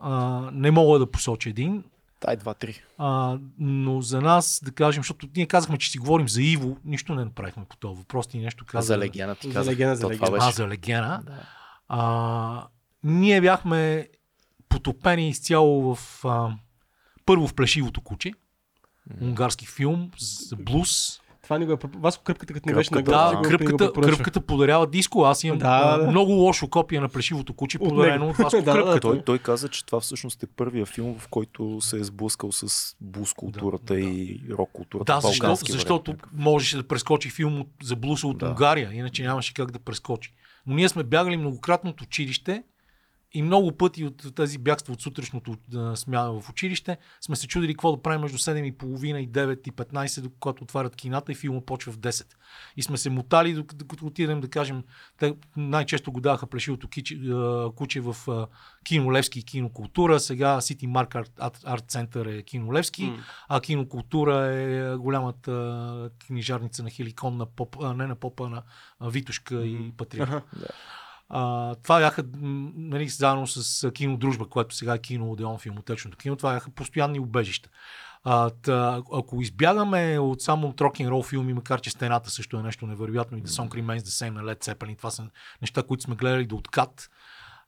А, 0.00 0.20
не 0.52 0.70
мога 0.70 0.98
да 0.98 1.10
посоча 1.10 1.50
един. 1.50 1.84
Дай 2.20 2.36
два-три. 2.36 2.80
А, 2.98 3.38
но 3.58 4.00
за 4.00 4.20
нас, 4.20 4.60
да 4.64 4.70
кажем, 4.72 5.02
защото 5.02 5.28
ние 5.36 5.46
казахме, 5.46 5.78
че 5.78 5.90
си 5.90 5.98
говорим 5.98 6.28
за 6.28 6.42
Иво, 6.42 6.76
нищо 6.84 7.14
не 7.14 7.24
направихме 7.24 7.64
по 7.64 7.76
този 7.76 7.98
въпрос. 7.98 8.26
Ти 8.26 8.38
нещо 8.38 8.64
А 8.68 8.70
каза. 8.70 8.86
за 8.86 8.98
легена 8.98 9.34
ти 9.34 9.48
За 9.48 9.54
казах. 9.54 9.72
легена, 9.72 9.96
за 9.96 10.02
То 10.02 10.10
това 10.10 10.26
легена. 10.26 10.44
А, 10.44 10.50
за 10.50 10.68
Легена. 10.68 11.20
Да. 11.26 11.32
А, 11.88 12.66
ние 13.04 13.40
бяхме 13.40 14.08
потопени 14.68 15.28
изцяло 15.28 15.94
в 15.94 16.24
а, 16.24 16.56
първо 17.26 17.46
в 17.48 17.54
Плешивото 17.54 18.00
куче, 18.00 18.32
унгарски 19.20 19.66
филм 19.66 20.10
за 20.18 20.56
блуз. 20.56 21.20
Това 21.48 21.58
ни 21.58 21.66
го 21.66 21.72
е... 21.72 21.76
Васко 21.94 22.24
кръпката, 22.24 22.54
като 22.54 22.68
не 22.68 22.74
беше 22.74 22.94
на 22.94 22.96
Да, 22.96 23.02
глас, 23.02 23.36
го- 23.36 23.42
кръпката, 23.42 23.92
кръпката 23.92 24.40
подарява 24.40 24.86
диско. 24.86 25.22
Аз 25.22 25.44
имам 25.44 25.58
Да, 25.58 25.80
а, 25.84 25.98
да. 25.98 26.06
много 26.06 26.32
лошо 26.32 26.68
копие 26.68 27.00
на 27.00 27.08
Плешивото 27.08 27.52
куче, 27.52 27.78
подарено 27.78 28.28
от 28.28 28.36
Васко 28.36 28.50
Да, 28.58 28.64
да, 28.64 28.72
кръпката. 28.72 29.00
Той, 29.00 29.22
той 29.22 29.38
каза, 29.38 29.68
че 29.68 29.86
това 29.86 30.00
всъщност 30.00 30.42
е 30.42 30.46
първия 30.48 30.86
филм, 30.86 31.18
в 31.18 31.28
който 31.28 31.80
се 31.80 31.96
е 31.96 32.04
сблъскал 32.04 32.52
с 32.52 32.66
блуз 33.00 33.32
културата 33.32 33.84
Да, 33.84 33.94
да. 33.94 34.00
и 34.00 34.40
рок 34.50 34.70
културата. 34.72 35.12
Да, 35.12 35.20
защо, 35.20 35.54
защото 35.54 36.10
вариант. 36.10 36.26
можеше 36.34 36.76
да 36.76 36.82
прескочи 36.82 37.30
филм 37.30 37.60
от, 37.60 37.68
за 37.82 37.96
блуса 37.96 38.26
от 38.26 38.38
Да. 38.38 38.46
Унгария, 38.46 38.90
иначе 38.92 39.22
нямаше 39.22 39.54
как 39.54 39.70
да 39.70 39.78
прескочи. 39.78 40.32
Но 40.66 40.74
ние 40.74 40.88
сме 40.88 41.02
бягали 41.02 41.36
многократно 41.36 41.90
от 41.90 42.00
училище 42.00 42.62
и 43.32 43.42
много 43.42 43.72
пъти 43.72 44.04
от 44.04 44.34
тези 44.34 44.58
бягства 44.58 44.92
от 44.92 45.02
сутрешното 45.02 45.56
смяна 45.94 46.40
в 46.40 46.50
училище 46.50 46.98
сме 47.20 47.36
се 47.36 47.46
чудили 47.46 47.74
какво 47.74 47.96
да 47.96 48.02
правим 48.02 48.20
между 48.20 48.38
7.30 48.38 49.16
и 49.16 49.28
9 49.28 49.68
и 49.68 49.72
15, 49.72 50.30
когато 50.40 50.64
отварят 50.64 50.96
кината 50.96 51.32
и 51.32 51.34
филма 51.34 51.60
почва 51.60 51.92
в 51.92 51.98
10. 51.98 52.26
И 52.76 52.82
сме 52.82 52.96
се 52.96 53.10
мотали, 53.10 53.54
док- 53.54 53.74
докато 53.74 54.06
отидем 54.06 54.40
да 54.40 54.48
кажем, 54.48 54.84
те 55.18 55.34
най-често 55.56 56.12
го 56.12 56.20
даваха 56.20 56.46
а, 57.30 57.70
куче 57.76 58.00
в 58.00 58.16
а, 58.28 58.46
кино 58.84 59.12
Левски 59.12 59.38
и 59.38 59.42
кино 59.42 59.72
Култура, 59.72 60.20
сега 60.20 60.60
City 60.60 60.86
Mark 60.86 61.14
Art, 61.14 61.30
Art, 61.38 61.92
Center 61.92 62.38
е 62.38 62.42
кино 62.42 62.72
Левски, 62.72 63.04
М. 63.04 63.18
а 63.48 63.60
кинокултура 63.60 64.46
е 64.46 64.96
голямата 64.96 66.10
книжарница 66.26 66.82
на 66.82 66.90
Хеликон, 66.90 67.36
на 67.36 67.46
поп, 67.46 67.76
а, 67.82 67.94
не 67.94 68.06
на 68.06 68.16
попа, 68.16 68.48
на 68.48 68.62
Витушка 69.10 69.66
и 69.66 69.92
Патриарх. 69.96 70.30
Аха. 70.30 70.42
А, 71.28 71.74
това 71.74 71.98
бяха, 71.98 72.24
нали, 72.42 73.08
заедно 73.08 73.46
с 73.46 73.90
кинодружба, 73.90 74.48
което 74.48 74.74
сега 74.74 74.94
е 74.94 74.98
кино 74.98 75.32
Одеон 75.32 75.58
филмотечното 75.58 76.18
кино, 76.18 76.36
това 76.36 76.52
бяха 76.52 76.70
постоянни 76.70 77.20
убежища. 77.20 77.68
А, 78.24 78.50
та, 78.50 79.02
ако 79.12 79.42
избягаме 79.42 80.18
от 80.18 80.42
само 80.42 80.68
от 80.68 80.80
рок 80.80 80.98
н 80.98 81.10
рол 81.10 81.22
филми, 81.22 81.54
макар 81.54 81.80
че 81.80 81.90
стената 81.90 82.30
също 82.30 82.56
е 82.56 82.62
нещо 82.62 82.86
невероятно 82.86 83.38
и 83.38 83.42
The 83.42 83.46
Song 83.46 83.68
Remains 83.68 83.98
the 83.98 84.28
Same 84.28 84.30
на 84.30 84.42
Led 84.42 84.64
Zeppelin, 84.64 84.96
това 84.96 85.10
са 85.10 85.30
неща, 85.62 85.82
които 85.82 86.02
сме 86.02 86.14
гледали 86.14 86.46
до 86.46 86.56
откат, 86.56 87.10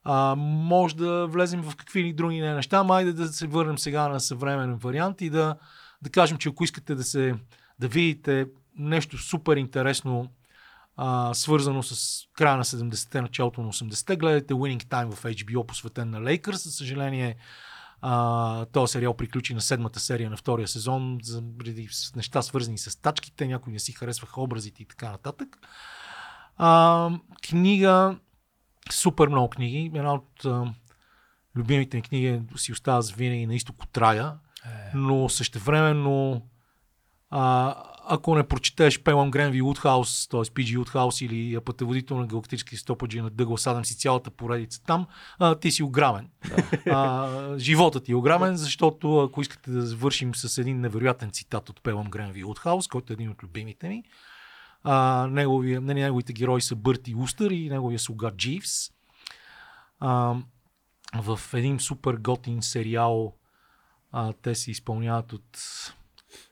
а, 0.05 0.35
може 0.39 0.97
да 0.97 1.27
влезем 1.27 1.63
в 1.63 1.77
какви 1.77 2.05
ли 2.05 2.13
други 2.13 2.41
не 2.41 2.55
неща, 2.55 2.77
ама 2.77 2.97
айде 2.97 3.13
да 3.13 3.29
се 3.29 3.47
върнем 3.47 3.79
сега 3.79 4.09
на 4.09 4.21
съвременен 4.21 4.77
вариант 4.77 5.21
и 5.21 5.31
да, 5.31 5.57
да 6.03 6.11
кажем, 6.11 6.39
че 6.39 6.49
ако 6.49 6.65
искате 6.65 6.95
да 6.95 7.05
се 7.05 7.35
да 7.79 7.89
видите 7.89 8.47
нещо 8.77 9.19
супер 9.19 9.57
интересно, 9.57 10.31
а, 11.03 11.35
свързано 11.35 11.83
с 11.83 12.23
края 12.33 12.57
на 12.57 12.65
70-те, 12.65 13.23
началото 13.23 13.63
на 13.63 13.73
80-те. 13.73 14.17
Гледайте 14.17 14.55
Winning 14.55 14.85
Time 14.85 15.15
в 15.15 15.23
HBO, 15.23 15.67
посветен 15.67 16.11
на 16.11 16.23
Лейкърс. 16.23 16.65
За 16.65 16.71
съжаление, 16.71 17.37
а, 18.01 18.65
този 18.65 18.93
сериал 18.93 19.15
приключи 19.15 19.55
на 19.55 19.61
седмата 19.61 20.01
серия 20.01 20.31
на 20.31 20.37
втория 20.37 20.69
сезон, 20.69 21.19
заради 21.23 21.89
неща 22.17 22.43
свързани 22.43 22.79
с 22.79 23.03
тачките, 23.03 23.47
някои 23.47 23.73
не 23.73 23.79
си 23.79 23.93
харесваха 23.93 24.41
образите 24.41 24.83
и 24.83 24.87
така 24.87 25.11
нататък. 25.11 25.59
А, 26.57 27.11
книга, 27.49 28.19
супер 28.91 29.29
много 29.29 29.51
книги. 29.51 29.91
Една 29.95 30.15
от 30.15 30.45
а, 30.45 30.75
любимите 31.57 31.97
ми 31.97 32.03
книги 32.03 32.43
си 32.57 32.73
остава 32.73 33.03
винаги 33.17 33.47
на 33.47 33.55
изток 33.55 33.83
от 33.83 33.99
рая, 33.99 34.33
но 34.95 35.29
същевременно 35.29 36.47
а, 37.31 37.77
ако 38.13 38.35
не 38.35 38.49
прочетеш 38.49 39.03
Пелъм 39.03 39.31
Гренви 39.31 39.63
Удхаус, 39.63 40.29
т.е. 40.29 40.41
PG 40.41 40.79
Удхаус 40.79 41.21
или 41.21 41.61
пътеводител 41.61 42.19
на 42.19 42.27
галактически 42.27 42.77
стопаджи 42.77 43.21
на 43.21 43.31
Дъгъл 43.31 43.57
Садам 43.57 43.85
си 43.85 43.99
цялата 43.99 44.31
поредица 44.31 44.83
там, 44.83 45.07
а, 45.39 45.55
ти 45.55 45.71
си 45.71 45.83
ограмен. 45.83 46.29
Да. 46.49 46.81
А, 46.91 47.59
животът 47.59 48.05
ти 48.05 48.13
е 48.13 48.15
ограмен, 48.15 48.57
защото 48.57 49.21
ако 49.21 49.41
искате 49.41 49.71
да 49.71 49.87
завършим 49.87 50.35
с 50.35 50.59
един 50.59 50.81
невероятен 50.81 51.31
цитат 51.31 51.69
от 51.69 51.83
Пелъм 51.83 52.11
Гренви 52.11 52.45
Удхаус, 52.45 52.89
който 52.89 53.13
е 53.13 53.15
един 53.15 53.31
от 53.31 53.43
любимите 53.43 53.89
ми, 53.89 54.05
а, 54.85 55.27
неговия, 55.31 55.81
не, 55.81 55.95
неговите 55.95 56.33
герои 56.33 56.61
са 56.61 56.77
Бърти 56.77 57.15
Устър 57.15 57.51
и 57.51 57.71
неговия 57.71 57.99
слуга 57.99 58.31
Дживс. 58.37 58.91
А, 60.01 60.35
в 61.23 61.41
един 61.55 61.81
супер 61.81 62.15
готин 62.15 62.63
сериал 62.63 63.35
а, 64.13 64.33
те 64.33 64.55
се 64.55 64.71
изпълняват 64.71 65.33
от 65.33 65.59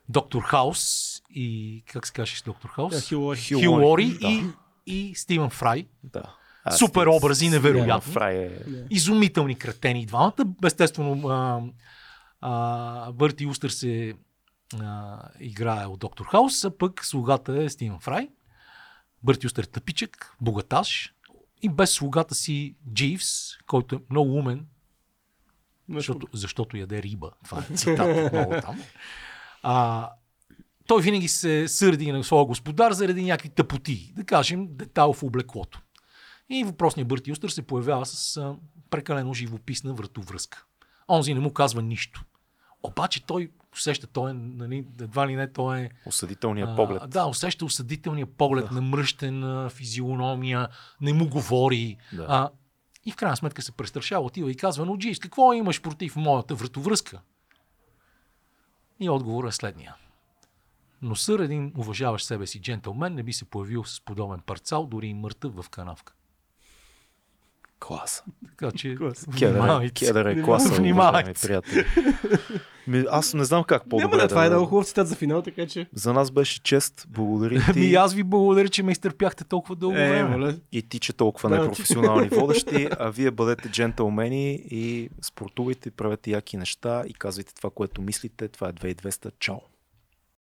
Доктор 0.08 0.42
Хаус 0.42 1.17
и 1.30 1.82
как 1.86 2.06
се 2.06 2.12
казваш 2.12 2.42
Доктор 2.42 2.68
Хаус? 2.68 2.94
Да, 2.94 3.00
Хил 3.00 3.20
Лори. 3.20 3.38
Хил 3.40 3.72
Лори 3.72 4.18
Да. 4.20 4.28
и, 4.28 4.44
и 4.86 5.14
Стивен 5.14 5.50
Фрай. 5.50 5.86
Да. 6.04 6.34
Супер 6.78 7.06
образи, 7.06 7.46
Стивен 7.46 7.62
невероятни. 7.62 8.12
Фрай 8.12 8.36
е... 8.36 8.58
Изумителни 8.90 9.54
кретени 9.58 10.02
и 10.02 10.06
двамата. 10.06 10.34
Естествено, 10.64 11.28
а, 11.28 11.60
а, 12.40 13.12
Бърти 13.12 13.46
Устър 13.46 13.70
се 13.70 14.14
а, 14.80 15.18
играе 15.40 15.86
от 15.86 15.98
Доктор 15.98 16.26
Хаус, 16.26 16.64
а 16.64 16.78
пък 16.78 17.04
слугата 17.04 17.62
е 17.62 17.68
Стивен 17.68 17.98
Фрай. 18.00 18.28
Бърти 19.22 19.46
Устър 19.46 19.62
е 19.62 19.66
тъпичък, 19.66 20.34
богаташ 20.40 21.14
и 21.62 21.68
без 21.68 21.90
слугата 21.92 22.34
си 22.34 22.76
Дживс, 22.94 23.56
който 23.66 23.94
е 23.96 23.98
много 24.10 24.34
умен, 24.34 24.66
защото, 25.94 26.28
защото 26.32 26.76
яде 26.76 27.02
риба. 27.02 27.30
Това 27.44 27.64
е 27.70 27.76
цитат 27.76 28.26
отново 28.26 28.60
там. 28.60 28.82
А, 29.62 30.10
той 30.88 31.02
винаги 31.02 31.28
се 31.28 31.68
сърди 31.68 32.12
на 32.12 32.24
своя 32.24 32.44
господар 32.44 32.92
заради 32.92 33.24
някакви 33.24 33.48
тъпоти. 33.48 34.12
Да 34.16 34.24
кажем, 34.24 34.68
детайл 34.70 35.12
в 35.12 35.22
облеклото. 35.22 35.80
И 36.50 36.64
въпросният 36.64 37.08
Бърти 37.08 37.32
Устър 37.32 37.48
се 37.48 37.62
появява 37.62 38.06
с 38.06 38.54
прекалено 38.90 39.34
живописна 39.34 39.94
вратовръзка. 39.94 40.64
Онзи 41.08 41.34
не 41.34 41.40
му 41.40 41.52
казва 41.52 41.82
нищо. 41.82 42.24
Обаче 42.82 43.26
той 43.26 43.50
усеща, 43.74 44.06
той 44.06 44.30
е, 44.30 44.34
нали, 44.34 44.86
едва 45.00 45.28
ли 45.28 45.36
не, 45.36 45.52
той 45.52 45.80
е 45.80 45.90
Осъдителният 46.06 46.70
а, 46.72 46.76
поглед. 46.76 47.02
Да, 47.10 47.26
усеща 47.26 47.64
осъдителния 47.64 48.26
поглед 48.26 48.66
да. 48.68 48.74
на 48.74 48.80
мръщен 48.80 49.68
физиономия, 49.70 50.68
не 51.00 51.12
му 51.12 51.28
говори. 51.28 51.96
Да. 52.12 52.26
А, 52.28 52.50
и 53.04 53.12
в 53.12 53.16
крайна 53.16 53.36
сметка 53.36 53.62
се 53.62 53.72
престрашава, 53.72 54.24
отива 54.24 54.50
и 54.50 54.54
казва, 54.54 54.86
но 54.86 54.96
Дживс, 54.96 55.18
какво 55.18 55.52
имаш 55.52 55.82
против 55.82 56.16
моята 56.16 56.54
вратовръзка? 56.54 57.20
И 59.00 59.10
отговорът 59.10 59.52
е 59.52 59.56
следния. 59.56 59.94
Но 61.02 61.14
сър 61.16 61.38
един 61.38 61.72
уважаващ 61.76 62.26
себе 62.26 62.46
си 62.46 62.60
джентълмен 62.60 63.14
не 63.14 63.22
би 63.22 63.32
се 63.32 63.44
появил 63.44 63.84
с 63.84 64.00
подобен 64.00 64.40
парцал, 64.40 64.86
дори 64.86 65.06
и 65.06 65.14
мъртъв 65.14 65.54
в 65.54 65.68
канавка. 65.70 66.12
Клас. 67.80 68.24
Така 68.48 68.70
че, 68.72 68.96
Клас. 68.96 69.26
Кедър 69.38 69.54
е, 69.54 69.58
внимавайте. 69.58 70.06
кедър 70.06 70.26
е 70.26 70.42
класа, 70.42 70.74
Внимавайте. 70.74 71.40
приятели. 71.42 71.84
Ми, 72.86 73.04
аз 73.10 73.34
не 73.34 73.44
знам 73.44 73.64
как 73.64 73.82
по-добре 73.88 74.04
Няма 74.06 74.16
да, 74.16 74.28
това 74.28 74.44
е 74.44 74.48
да... 74.48 74.54
много 74.54 74.68
хубав 74.70 74.86
цитат 74.86 75.08
за 75.08 75.14
финал, 75.16 75.42
така 75.42 75.66
че... 75.66 75.86
За 75.92 76.12
нас 76.12 76.30
беше 76.30 76.62
чест. 76.62 77.06
Благодарим 77.08 77.62
ти. 77.62 77.70
Ами 77.76 77.94
аз 77.94 78.14
ви 78.14 78.22
благодаря, 78.22 78.68
че 78.68 78.82
ме 78.82 78.92
изтърпяхте 78.92 79.44
толкова 79.44 79.76
дълго 79.76 79.96
Е, 79.96 80.08
време. 80.08 80.28
моля. 80.36 80.54
И 80.72 80.82
ти, 80.82 80.98
че 80.98 81.12
толкова 81.12 81.48
Да, 81.48 81.58
непрофесионални 81.58 82.28
водещи, 82.32 82.88
а 82.98 83.10
вие 83.10 83.30
бъдете 83.30 83.68
джентълмени 83.68 84.54
и 84.54 85.10
спортувайте, 85.22 85.90
правете 85.90 86.30
яки 86.30 86.56
неща 86.56 87.02
и 87.06 87.14
казвайте 87.14 87.54
това, 87.54 87.70
което 87.70 88.02
мислите. 88.02 88.48
Това 88.48 88.68
е 88.68 88.72
2200. 88.72 89.30
Чао! 89.38 89.56